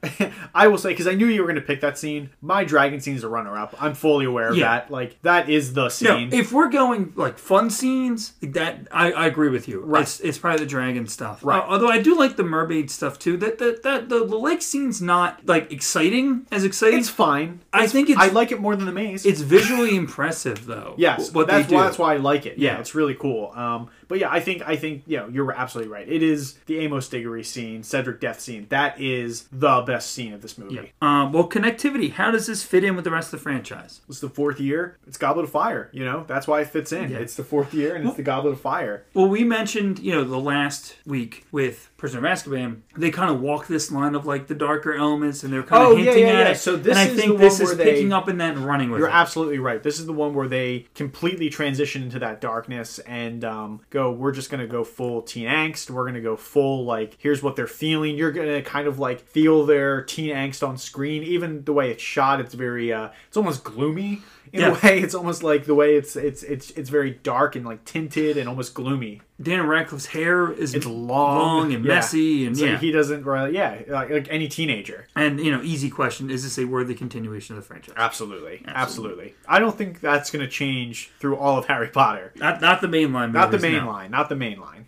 I 0.55 0.67
will 0.67 0.77
say 0.77 0.89
because 0.89 1.07
I 1.07 1.13
knew 1.13 1.27
you 1.27 1.41
were 1.41 1.47
going 1.47 1.55
to 1.59 1.61
pick 1.65 1.81
that 1.81 1.97
scene. 1.97 2.31
My 2.41 2.63
dragon 2.63 2.99
scene 2.99 3.15
is 3.15 3.23
a 3.23 3.29
runner-up. 3.29 3.75
I'm 3.79 3.93
fully 3.93 4.25
aware 4.25 4.49
of 4.49 4.57
Yeah. 4.57 4.65
that. 4.79 4.91
Like 4.91 5.21
that 5.21 5.49
is 5.49 5.73
the 5.73 5.83
No, 5.83 5.89
scene. 5.89 6.33
if 6.33 6.51
we're 6.51 6.69
going 6.69 7.13
like 7.15 7.37
fun 7.37 7.69
scenes, 7.69 8.33
like 8.41 8.53
that 8.53 8.87
I, 8.91 9.11
I 9.11 9.27
agree 9.27 9.49
with 9.49 9.67
you. 9.67 9.81
Right. 9.81 10.01
It's, 10.01 10.19
it's 10.19 10.37
probably 10.37 10.59
the 10.65 10.69
dragon 10.69 11.07
stuff. 11.07 11.43
Right. 11.43 11.59
Uh, 11.61 11.65
although 11.67 11.89
I 11.89 12.01
do 12.01 12.15
like 12.17 12.35
the 12.35 12.43
mermaid 12.43 12.89
stuff 12.89 13.19
too. 13.19 13.37
That 13.37 13.59
that, 13.59 13.83
that 13.83 14.09
the, 14.09 14.25
the 14.25 14.37
lake 14.39 14.61
scene's 14.61 15.01
not 15.01 15.45
like 15.45 15.71
exciting 15.71 16.47
as 16.51 16.63
exciting. 16.63 16.99
it's 16.99 17.09
fine. 17.09 17.61
I 17.73 17.87
think 17.87 18.09
it's 18.09 18.19
I 18.19 18.27
like 18.27 18.51
it 18.51 18.59
more 18.59 18.75
than 18.75 18.85
the 18.85 18.91
maze. 18.91 19.25
it's 19.25 19.41
visually 19.41 19.95
impressive 19.95 20.65
though. 20.65 20.95
Yes, 20.97 21.31
what 21.31 21.47
that's 21.47 21.65
they 21.67 21.69
do. 21.69 21.75
why 21.75 21.83
that's 21.83 21.97
why 21.99 22.13
I 22.13 22.17
like 22.17 22.45
it. 22.45 22.57
Yeah, 22.57 22.73
Yeah. 22.73 22.79
it's 22.79 22.95
really 22.95 23.15
cool. 23.15 23.51
Um, 23.55 23.89
but 24.11 24.19
yeah, 24.19 24.29
I 24.29 24.41
think 24.41 24.61
I 24.67 24.75
think 24.75 25.03
you 25.07 25.15
know 25.17 25.27
you're 25.29 25.51
absolutely 25.53 25.91
right. 25.91 26.07
It 26.07 26.21
is 26.21 26.55
the 26.65 26.79
Amos 26.79 27.07
Diggory 27.07 27.43
scene, 27.45 27.81
Cedric 27.81 28.19
death 28.19 28.41
scene. 28.41 28.67
That 28.69 28.99
is 28.99 29.45
the 29.53 29.81
best 29.87 30.11
scene 30.11 30.33
of 30.33 30.41
this 30.41 30.57
movie. 30.57 30.91
Um, 31.01 31.31
well, 31.31 31.47
connectivity. 31.47 32.11
How 32.11 32.29
does 32.29 32.45
this 32.45 32.61
fit 32.63 32.83
in 32.83 32.95
with 32.97 33.05
the 33.05 33.11
rest 33.11 33.33
of 33.33 33.39
the 33.39 33.43
franchise? 33.43 34.01
It's 34.09 34.19
the 34.19 34.29
fourth 34.29 34.59
year. 34.59 34.97
It's 35.07 35.17
Goblet 35.17 35.45
of 35.45 35.51
Fire. 35.51 35.89
You 35.93 36.03
know 36.03 36.25
that's 36.27 36.45
why 36.45 36.59
it 36.61 36.67
fits 36.67 36.91
in. 36.91 37.09
Yeah. 37.11 37.19
It's 37.19 37.35
the 37.35 37.43
fourth 37.45 37.73
year, 37.73 37.95
and 37.95 38.05
it's 38.05 38.17
the 38.17 38.23
Goblet 38.23 38.53
of 38.53 38.59
Fire. 38.61 39.05
Well, 39.13 39.29
we 39.29 39.45
mentioned, 39.45 39.99
you 39.99 40.11
know, 40.11 40.25
the 40.25 40.37
last 40.39 40.97
week 41.05 41.45
with 41.53 41.89
Prisoner 41.97 42.19
of 42.27 42.37
Azkaban, 42.37 42.81
they 42.97 43.11
kind 43.11 43.31
of 43.31 43.39
walk 43.39 43.67
this 43.67 43.91
line 43.91 44.15
of 44.15 44.25
like 44.25 44.47
the 44.47 44.55
darker 44.55 44.93
elements, 44.93 45.43
and 45.43 45.53
they're 45.53 45.63
kind 45.63 45.83
of 45.83 45.89
Oh, 45.89 45.95
yeah, 45.95 46.03
hinting 46.11 46.27
yeah, 46.27 46.33
at 46.33 46.45
yeah. 46.47 46.51
it. 46.51 46.55
So 46.57 46.75
this 46.75 46.97
and 46.97 46.99
I 46.99 47.13
think 47.15 47.33
the 47.33 47.37
this 47.37 47.59
is 47.59 47.77
they- 47.77 47.83
picking 47.85 48.11
up 48.11 48.27
in 48.27 48.37
that 48.39 48.55
and 48.55 48.65
running 48.65 48.89
with 48.91 48.99
it. 48.99 49.01
You're 49.03 49.09
it. 49.09 49.13
absolutely 49.15 49.59
right. 49.59 49.81
This 49.81 49.99
is 49.99 50.05
the 50.05 50.13
one 50.13 50.33
where 50.33 50.47
they 50.47 50.87
completely 50.95 51.49
transition 51.49 52.03
into 52.03 52.19
that 52.19 52.41
darkness 52.41 52.99
and 52.99 53.43
um, 53.45 53.81
go. 53.89 54.00
We're 54.09 54.31
just 54.31 54.49
gonna 54.49 54.65
go 54.65 54.83
full 54.83 55.21
teen 55.21 55.47
angst. 55.47 55.91
We're 55.91 56.05
gonna 56.05 56.21
go 56.21 56.35
full 56.37 56.85
like 56.85 57.17
here's 57.19 57.43
what 57.43 57.55
they're 57.55 57.67
feeling. 57.67 58.15
You're 58.15 58.31
gonna 58.31 58.63
kind 58.63 58.87
of 58.87 58.97
like 58.97 59.19
feel 59.19 59.65
their 59.65 60.01
teen 60.01 60.33
angst 60.33 60.65
on 60.65 60.77
screen. 60.77 61.21
Even 61.23 61.65
the 61.65 61.73
way 61.73 61.91
it's 61.91 62.01
shot, 62.01 62.39
it's 62.39 62.53
very. 62.53 62.91
Uh, 62.91 63.09
it's 63.27 63.37
almost 63.37 63.63
gloomy 63.63 64.21
in 64.53 64.61
Yeah. 64.61 64.67
a 64.69 64.73
way. 64.85 64.99
It's 64.99 65.15
almost 65.15 65.43
like 65.43 65.65
the 65.65 65.75
way 65.75 65.95
it's 65.95 66.15
it's 66.15 66.43
it's 66.43 66.71
it's 66.71 66.89
very 66.89 67.11
dark 67.11 67.55
and 67.55 67.65
like 67.65 67.85
tinted 67.85 68.37
and 68.37 68.47
almost 68.49 68.73
gloomy. 68.73 69.21
Daniel 69.41 69.65
Radcliffe's 69.65 70.05
hair 70.07 70.51
is 70.51 70.75
It's 70.75 70.85
long, 70.85 71.73
and 71.73 71.83
yeah. 71.83 71.95
messy, 71.95 72.45
and 72.45 72.55
So 72.57 72.65
yeah, 72.65 72.77
he 72.77 72.91
doesn't 72.91 73.25
really. 73.25 73.55
Yeah, 73.55 73.81
like, 73.87 74.09
like 74.11 74.27
any 74.29 74.47
teenager. 74.47 75.07
and 75.15 75.39
you 75.39 75.49
know, 75.51 75.61
easy 75.63 75.89
question: 75.89 76.29
Is 76.29 76.43
this 76.43 76.59
a 76.59 76.65
worthy 76.65 76.93
continuation 76.93 77.55
of 77.57 77.63
the 77.63 77.67
franchise? 77.67 77.95
Absolutely, 77.97 78.63
absolutely. 78.67 79.33
I 79.47 79.59
don't 79.59 79.75
think 79.77 79.99
that's 79.99 80.29
gonna 80.29 80.47
change 80.47 81.09
through 81.19 81.37
all 81.37 81.57
of 81.57 81.65
Harry 81.65 81.87
Potter. 81.87 82.33
Not, 82.35 82.61
not 82.61 82.81
the 82.81 82.87
mainline. 82.87 83.31
Not 83.33 83.51
the 83.51 83.59
main 83.59 83.85
no. 83.85 83.87
line. 83.87 84.11
Not 84.11 84.29
the 84.29 84.35
main 84.35 84.59
line. 84.59 84.85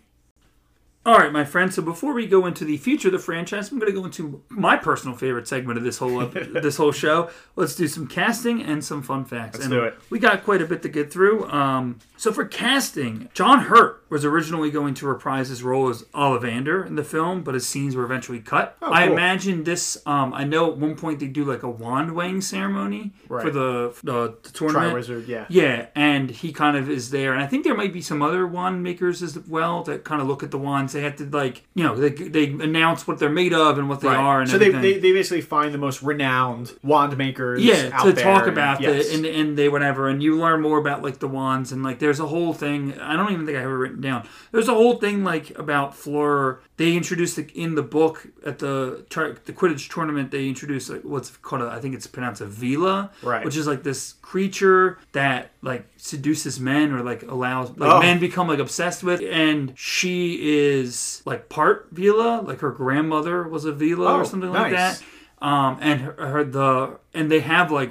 All 1.06 1.18
right, 1.18 1.30
my 1.30 1.44
friend. 1.44 1.72
So 1.72 1.82
before 1.82 2.14
we 2.14 2.26
go 2.26 2.46
into 2.46 2.64
the 2.64 2.78
future 2.78 3.08
of 3.08 3.12
the 3.12 3.18
franchise, 3.18 3.70
I'm 3.70 3.78
going 3.78 3.92
to 3.92 3.98
go 3.98 4.06
into 4.06 4.42
my 4.48 4.76
personal 4.76 5.14
favorite 5.14 5.46
segment 5.46 5.76
of 5.76 5.84
this 5.84 5.98
whole 5.98 6.22
ep- 6.22 6.32
this 6.62 6.78
whole 6.78 6.92
show. 6.92 7.30
Let's 7.56 7.74
do 7.76 7.88
some 7.88 8.06
casting 8.06 8.62
and 8.62 8.82
some 8.82 9.02
fun 9.02 9.26
facts. 9.26 9.58
Let's 9.58 9.66
and 9.66 9.72
do 9.72 9.82
it. 9.84 9.98
We 10.08 10.18
got 10.18 10.44
quite 10.44 10.62
a 10.62 10.66
bit 10.66 10.80
to 10.82 10.88
get 10.88 11.12
through. 11.12 11.46
Um, 11.50 11.98
so 12.16 12.32
for 12.32 12.46
casting, 12.46 13.28
John 13.34 13.60
Hurt 13.60 14.02
was 14.14 14.24
originally 14.24 14.70
going 14.70 14.94
to 14.94 15.08
reprise 15.08 15.48
his 15.48 15.64
role 15.64 15.88
as 15.88 16.04
Ollivander 16.14 16.86
in 16.86 16.94
the 16.94 17.02
film, 17.02 17.42
but 17.42 17.52
his 17.52 17.66
scenes 17.66 17.96
were 17.96 18.04
eventually 18.04 18.38
cut. 18.38 18.76
Oh, 18.80 18.92
I 18.92 19.06
cool. 19.06 19.14
imagine 19.14 19.64
this. 19.64 20.00
Um, 20.06 20.32
I 20.32 20.44
know 20.44 20.70
at 20.70 20.76
one 20.78 20.94
point 20.94 21.18
they 21.18 21.26
do 21.26 21.44
like 21.44 21.64
a 21.64 21.68
wand 21.68 22.14
weighing 22.14 22.40
ceremony 22.40 23.12
for 23.26 23.50
the 23.50 23.92
the, 24.04 24.36
the 24.44 24.50
tournament. 24.52 24.94
Triwizard, 24.94 25.26
yeah. 25.26 25.46
Yeah, 25.48 25.86
and 25.96 26.30
he 26.30 26.52
kind 26.52 26.76
of 26.76 26.88
is 26.88 27.10
there, 27.10 27.32
and 27.32 27.42
I 27.42 27.48
think 27.48 27.64
there 27.64 27.74
might 27.74 27.92
be 27.92 28.00
some 28.00 28.22
other 28.22 28.46
wand 28.46 28.84
makers 28.84 29.20
as 29.20 29.36
well 29.36 29.82
that 29.82 30.04
kind 30.04 30.22
of 30.22 30.28
look 30.28 30.44
at 30.44 30.52
the 30.52 30.58
wands. 30.58 30.92
They 30.92 31.02
have 31.02 31.16
to 31.16 31.24
like, 31.24 31.64
you 31.74 31.82
know, 31.82 31.96
they, 31.96 32.10
they 32.10 32.44
announce 32.44 33.08
what 33.08 33.18
they're 33.18 33.28
made 33.28 33.52
of 33.52 33.78
and 33.78 33.88
what 33.88 34.00
they 34.00 34.06
are, 34.06 34.40
and 34.40 34.48
so 34.48 34.58
they, 34.58 34.70
they, 34.70 35.00
they 35.00 35.10
basically 35.10 35.40
find 35.40 35.74
the 35.74 35.78
most 35.78 36.02
renowned 36.02 36.70
wand 36.84 37.18
makers 37.18 37.64
yeah, 37.64 37.88
to 38.04 38.12
talk 38.12 38.42
and- 38.44 38.52
about 38.52 38.80
yes. 38.80 39.08
the 39.08 39.14
and, 39.16 39.26
and 39.26 39.58
they 39.58 39.68
whatever, 39.68 40.08
and 40.08 40.22
you 40.22 40.38
learn 40.38 40.62
more 40.62 40.78
about 40.78 41.02
like 41.02 41.18
the 41.18 41.26
wands 41.26 41.72
and 41.72 41.82
like 41.82 41.98
there's 41.98 42.20
a 42.20 42.28
whole 42.28 42.52
thing. 42.52 42.96
I 43.00 43.16
don't 43.16 43.32
even 43.32 43.44
think 43.44 43.58
I 43.58 43.60
have 43.60 43.70
it 43.70 43.74
written 43.74 44.03
down. 44.04 44.28
There's 44.52 44.68
a 44.68 44.74
whole 44.74 44.96
thing 44.98 45.24
like 45.24 45.50
about 45.58 45.96
Fleur. 45.96 46.60
They 46.76 46.96
introduced 46.96 47.36
the, 47.36 47.46
in 47.54 47.74
the 47.74 47.82
book 47.82 48.26
at 48.46 48.58
the 48.60 49.04
the 49.10 49.52
Quidditch 49.52 49.88
tournament. 49.92 50.30
They 50.30 50.46
introduced 50.48 50.90
like 50.90 51.02
what's 51.02 51.30
called 51.38 51.62
a, 51.62 51.66
I 51.66 51.80
think 51.80 51.94
it's 51.96 52.06
pronounced 52.06 52.40
a 52.40 52.46
veela, 52.46 53.10
Right. 53.22 53.44
Which 53.44 53.56
is 53.56 53.66
like 53.66 53.82
this 53.82 54.14
creature 54.22 54.98
that 55.12 55.50
like 55.62 55.86
seduces 55.96 56.60
men 56.60 56.92
or 56.92 57.02
like 57.02 57.22
allows 57.22 57.70
like 57.76 57.90
Oh. 57.90 58.00
men 58.00 58.18
become 58.20 58.46
like 58.48 58.58
obsessed 58.60 59.02
with, 59.02 59.20
and 59.22 59.72
she 59.76 60.38
is 60.78 61.22
like 61.24 61.48
part 61.48 61.92
veela, 61.94 62.46
like 62.46 62.60
her 62.60 62.70
grandmother 62.70 63.48
was 63.48 63.64
a 63.64 63.72
veela 63.72 64.10
Oh, 64.10 64.16
or 64.20 64.24
something 64.24 64.50
like 64.52 64.72
that. 64.72 65.02
Um, 65.42 65.76
and 65.82 66.00
her, 66.00 66.12
her 66.28 66.44
the 66.44 66.98
and 67.12 67.30
they 67.30 67.40
have 67.40 67.70
like 67.70 67.90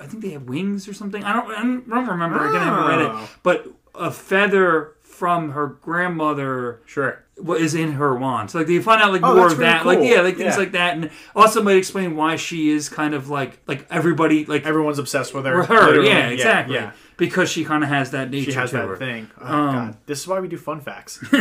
I 0.00 0.06
think 0.06 0.22
they 0.22 0.30
have 0.30 0.44
wings 0.44 0.88
or 0.88 0.94
something. 0.94 1.22
I 1.22 1.32
don't 1.34 1.50
I 1.50 1.62
don't 1.62 2.08
remember. 2.08 2.48
Again, 2.48 2.62
I 2.62 2.64
haven't 2.64 2.86
read 2.86 3.00
Oh. 3.10 3.22
it. 3.24 3.30
But 3.42 3.66
a 3.94 4.10
feather 4.10 4.94
from 5.24 5.50
her 5.52 5.66
grandmother 5.66 6.80
Sure. 6.86 7.20
What 7.36 7.60
is 7.60 7.74
in 7.74 7.92
her 7.92 8.14
wand. 8.14 8.50
So 8.50 8.58
like 8.58 8.66
do 8.68 8.72
you 8.72 8.82
find 8.82 9.02
out 9.02 9.10
like 9.10 9.22
Oh, 9.24 9.34
more 9.34 9.46
of 9.46 9.52
really 9.58 9.64
that. 9.64 9.84
Like 9.86 9.98
yeah, 10.02 10.20
like 10.20 10.36
things 10.36 10.54
Yeah. 10.54 10.58
like 10.58 10.72
that, 10.72 10.96
and 10.96 11.10
also 11.34 11.62
might 11.62 11.76
explain 11.76 12.14
why 12.14 12.36
she 12.36 12.70
is 12.70 12.88
kind 12.88 13.12
of 13.14 13.28
like 13.28 13.58
like 13.66 13.86
everybody 13.90 14.44
like 14.44 14.64
Everyone's 14.66 14.98
obsessed 15.00 15.34
with 15.34 15.44
her. 15.46 15.58
with 15.58 15.66
her. 15.68 15.86
literally. 15.86 16.08
Yeah, 16.08 16.28
exactly. 16.28 16.76
Yeah. 16.76 16.92
Because 17.16 17.48
she 17.50 17.64
kind 17.64 17.82
of 17.82 17.88
has 17.88 18.10
that 18.12 18.30
nature 18.30 18.50
She 18.52 18.56
has 18.58 18.70
that 18.72 18.86
her. 18.86 18.96
thing. 18.96 19.30
Oh, 19.40 19.46
Um, 19.46 19.74
God. 19.74 19.96
This 20.06 20.20
is 20.20 20.28
why 20.28 20.38
we 20.40 20.48
do 20.48 20.56
fun 20.58 20.80
facts. 20.80 21.22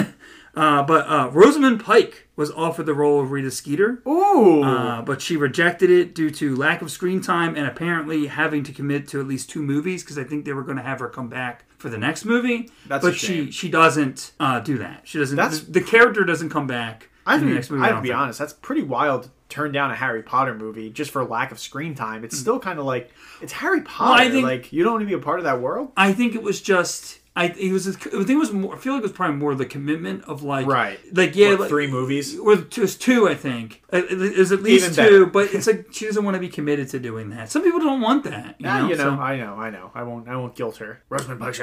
Uh, 0.56 0.84
but 0.84 1.08
uh, 1.08 1.32
Rosamund 1.34 1.84
Pike 1.84 2.28
was 2.36 2.52
offered 2.52 2.86
the 2.86 2.94
role 2.94 3.20
of 3.20 3.32
Rita 3.32 3.50
Skeeter. 3.50 4.04
Ooh. 4.08 4.62
Uh, 4.62 5.02
but 5.02 5.20
she 5.20 5.36
rejected 5.36 5.90
it 5.90 6.14
due 6.14 6.30
to 6.30 6.56
lack 6.56 6.84
of 6.84 6.92
screen 6.92 7.22
time 7.22 7.56
and 7.56 7.66
apparently 7.66 8.28
having 8.28 8.62
to 8.66 8.72
commit 8.72 9.08
to 9.08 9.20
at 9.20 9.26
least 9.28 9.50
two 9.50 9.64
movies 9.64 10.04
because 10.04 10.16
I 10.20 10.24
think 10.24 10.46
they 10.46 10.54
were 10.54 10.62
going 10.62 10.78
to 10.78 10.84
have 10.84 11.00
her 11.00 11.10
come 11.10 11.28
back 11.28 11.66
for 11.84 11.90
the 11.90 11.98
next 11.98 12.24
movie. 12.24 12.70
That's 12.88 13.04
but 13.04 13.14
she 13.14 13.52
she 13.52 13.68
doesn't 13.70 14.32
uh, 14.40 14.62
do 14.62 14.78
that. 14.78 15.02
She 15.04 15.20
doesn't. 15.20 15.36
That's- 15.36 15.60
the, 15.60 15.72
the 15.74 15.82
character 15.82 16.24
doesn't 16.24 16.50
come 16.50 16.66
back 16.66 17.10
I 17.26 17.34
have 17.34 17.42
to 17.42 17.48
next 17.54 17.68
be, 17.68 17.76
movie. 17.76 17.90
I 17.90 17.98
I 17.98 18.00
be 18.00 18.14
honest. 18.14 18.40
That's 18.40 18.54
pretty 18.54 18.84
wild 18.84 19.30
turn 19.50 19.74
down 19.74 19.92
a 19.92 19.96
Harry 19.96 20.24
Potter 20.24 20.56
movie 20.56 20.90
just 20.90 21.12
for 21.12 21.26
lack 21.26 21.52
of 21.52 21.60
screen 21.60 21.94
time, 21.94 22.24
it's 22.24 22.40
still 22.40 22.58
kind 22.58 22.80
of 22.80 22.86
like 22.86 23.12
it's 23.42 23.52
Harry 23.52 23.82
Potter. 23.82 24.24
I 24.24 24.30
think- 24.30 24.46
like 24.46 24.72
you 24.72 24.84
don't 24.84 24.94
want 24.94 25.02
to 25.02 25.08
be 25.08 25.14
a 25.14 25.20
part 25.20 25.40
of 25.40 25.44
that 25.44 25.60
world. 25.60 25.92
I 25.98 26.14
think 26.14 26.36
it 26.36 26.42
was 26.42 26.62
just. 26.62 27.20
I 27.36 27.46
it 27.48 27.72
was. 27.72 27.88
I 27.88 27.92
think 27.94 28.30
it 28.30 28.36
was 28.36 28.52
more. 28.54 28.76
I 28.76 28.78
feel 28.78 28.94
like 28.94 29.00
it 29.00 29.04
was 29.04 29.12
probably 29.12 29.38
more 29.38 29.56
the 29.56 29.66
commitment 29.66 30.24
of 30.26 30.44
like. 30.44 30.68
Right. 30.68 31.00
Like 31.12 31.36
yeah, 31.36 31.50
What, 31.52 31.62
like, 31.62 31.70
three 31.70 31.88
movies. 31.88 32.38
Or 32.38 32.56
just 32.58 33.02
two, 33.02 33.28
I 33.28 33.34
think. 33.34 33.82
Uh, 33.92 34.02
There's 34.12 34.52
at 34.52 34.62
least 34.62 34.84
Even 34.86 34.96
two, 34.96 35.02
better. 35.02 35.26
but 35.26 35.46
it's 35.54 35.66
like 35.66 35.88
she 35.92 36.06
doesn't 36.06 36.24
want 36.24 36.36
to 36.36 36.40
be 36.40 36.50
committed 36.50 36.90
to 36.90 37.00
doing 37.00 37.32
that. 37.32 37.50
Some 37.50 37.64
people 37.64 37.80
don't 37.80 38.02
want 38.02 38.24
that. 38.26 38.56
You 38.60 38.68
Ah, 38.70 38.82
know, 38.82 38.90
you 38.90 38.96
know, 38.98 39.04
So- 39.16 39.22
I 39.22 39.38
know, 39.38 39.56
I 39.56 39.70
know. 39.72 39.90
I 39.96 40.04
won't, 40.04 40.28
I 40.28 40.36
won't 40.36 40.56
guilt 40.56 40.78
her. 40.78 41.02
Rosamund 41.10 41.40
Pike 41.40 41.56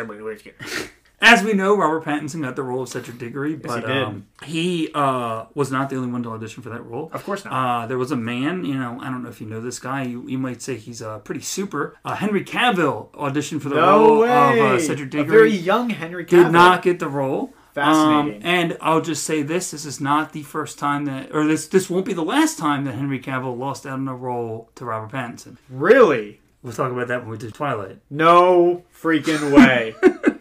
As 1.23 1.43
we 1.45 1.53
know, 1.53 1.77
Robert 1.77 2.05
Pattinson 2.05 2.43
got 2.43 2.57
the 2.57 2.63
role 2.63 2.83
of 2.83 2.89
Cedric 2.89 3.19
Diggory, 3.19 3.55
but 3.55 3.85
he 3.85 3.91
um, 3.93 4.27
he 4.43 4.91
uh, 4.95 5.45
was 5.55 5.71
not 5.71 5.91
the 5.91 5.97
only 5.97 6.11
one 6.11 6.23
to 6.23 6.31
audition 6.31 6.63
for 6.63 6.71
that 6.71 6.81
role. 6.83 7.11
Of 7.13 7.25
course 7.25 7.45
not. 7.45 7.53
Uh, 7.53 7.87
there 7.87 7.99
was 7.99 8.11
a 8.11 8.17
man, 8.17 8.65
you 8.65 8.73
know, 8.75 8.99
I 9.03 9.11
don't 9.11 9.23
know 9.23 9.29
if 9.29 9.39
you 9.41 9.47
know 9.47 9.61
this 9.61 9.79
guy. 9.79 10.05
You, 10.05 10.27
you 10.27 10.39
might 10.39 10.63
say 10.63 10.77
he's 10.77 11.03
uh, 11.03 11.19
pretty 11.19 11.43
super. 11.43 11.97
Uh, 12.07 12.15
Henry 12.15 12.43
Cavill 12.43 13.11
auditioned 13.13 13.61
for 13.61 13.69
the 13.69 13.75
No 13.77 13.99
role 14.09 14.21
way. 14.21 14.31
of 14.31 14.59
uh, 14.75 14.79
Cedric 14.81 15.09
a 15.09 15.11
Diggory. 15.19 15.29
very 15.31 15.51
young 15.53 15.91
Henry 15.91 16.25
Cavill. 16.25 16.45
did 16.45 16.53
not 16.53 16.83
get 16.83 16.99
the 17.01 17.09
role. 17.09 17.53
Fascinating. 17.75 18.43
Um, 18.43 18.49
and 18.49 18.79
I'll 18.81 19.01
just 19.03 19.23
say 19.25 19.43
this: 19.43 19.71
this 19.73 19.85
is 19.85 20.01
not 20.01 20.33
the 20.33 20.43
first 20.43 20.79
time 20.79 21.05
that, 21.05 21.33
or 21.35 21.47
this 21.47 21.69
this 21.69 21.89
won't 21.91 22.07
be 22.07 22.15
the 22.15 22.25
last 22.25 22.59
time 22.59 22.85
that 22.87 22.95
Henry 22.95 23.21
Cavill 23.21 23.57
lost 23.57 23.85
out 23.87 23.93
on 23.93 24.09
a 24.09 24.15
role 24.17 24.71
to 24.77 24.85
Robert 24.87 25.13
Pattinson. 25.15 25.59
Really? 25.69 26.41
We'll 26.63 26.73
talk 26.73 26.91
about 26.93 27.09
that 27.09 27.21
when 27.23 27.31
we 27.31 27.39
do 27.39 27.51
Twilight. 27.51 27.99
No 28.11 28.85
freaking 29.01 29.53
way. 29.55 29.95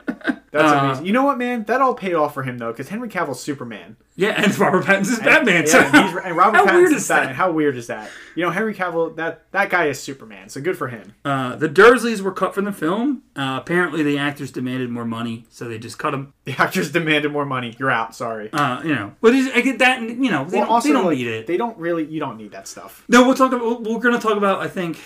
That's 0.52 0.72
Uh, 0.74 0.86
amazing. 0.86 1.06
You 1.06 1.14
know 1.14 1.24
what, 1.24 1.38
man? 1.38 1.64
That 1.66 1.82
all 1.82 1.94
paid 1.94 2.14
off 2.16 2.34
for 2.34 2.44
him 2.44 2.58
though, 2.58 2.72
because 2.72 2.90
Henry 2.90 3.08
Cavill's 3.10 3.42
Superman. 3.42 3.96
Yeah, 4.16 4.30
and 4.44 4.58
Robert 4.60 4.84
Pattinson's 4.84 5.20
Batman. 5.20 5.66
so 5.66 5.80
Yeah, 5.80 6.08
and, 6.10 6.26
and 6.26 6.36
Robert 6.38 6.58
how 6.58 6.66
Pattinson's 6.66 6.74
weird 6.82 6.92
is 6.94 7.08
Batman. 7.08 7.28
that? 7.28 7.36
How 7.36 7.52
weird 7.52 7.78
is 7.78 7.88
that? 7.88 8.10
You 8.36 8.44
know, 8.44 8.50
Henry 8.52 8.74
Cavill. 8.74 9.16
That 9.16 9.44
that 9.52 9.70
guy 9.70 9.86
is 9.86 10.00
Superman. 10.00 10.50
So 10.50 10.60
good 10.60 10.78
for 10.78 10.88
him. 10.90 11.14
Uh, 11.24 11.56
the 11.56 11.70
Dursleys 11.70 12.22
were 12.22 12.32
cut 12.34 12.54
from 12.54 12.66
the 12.66 12.72
film. 12.74 13.24
Uh, 13.36 13.58
apparently, 13.62 14.04
the 14.04 14.18
actors 14.18 14.52
demanded 14.52 14.90
more 14.90 15.06
money, 15.06 15.46
so 15.50 15.68
they 15.70 15.78
just 15.80 15.98
cut 16.00 16.12
them. 16.12 16.34
The 16.46 16.56
actors 16.60 16.92
demanded 16.92 17.32
more 17.32 17.46
money. 17.46 17.76
You're 17.80 17.92
out. 17.92 18.14
Sorry. 18.16 18.52
Uh, 18.52 18.82
you 18.84 18.94
know, 18.96 19.14
but 19.22 19.34
I 19.34 19.62
get 19.62 19.80
that. 19.80 20.02
You 20.02 20.16
know, 20.32 20.44
they 20.46 20.58
Well, 20.58 20.66
don't, 20.66 20.70
also, 20.70 20.88
they 20.90 20.94
don't 20.94 21.06
like, 21.06 21.18
need 21.18 21.28
it. 21.28 21.48
They 21.48 21.58
don't 21.58 21.78
really. 21.78 22.06
You 22.06 22.20
don't 22.20 22.38
need 22.38 22.52
that 22.52 22.68
stuff. 22.68 23.06
No, 23.08 23.26
we'll 23.26 23.36
talk 23.36 23.54
about. 23.54 23.84
We're 23.84 24.00
going 24.00 24.16
to 24.16 24.20
talk 24.22 24.36
about. 24.36 24.60
I 24.60 24.68
think 24.68 24.98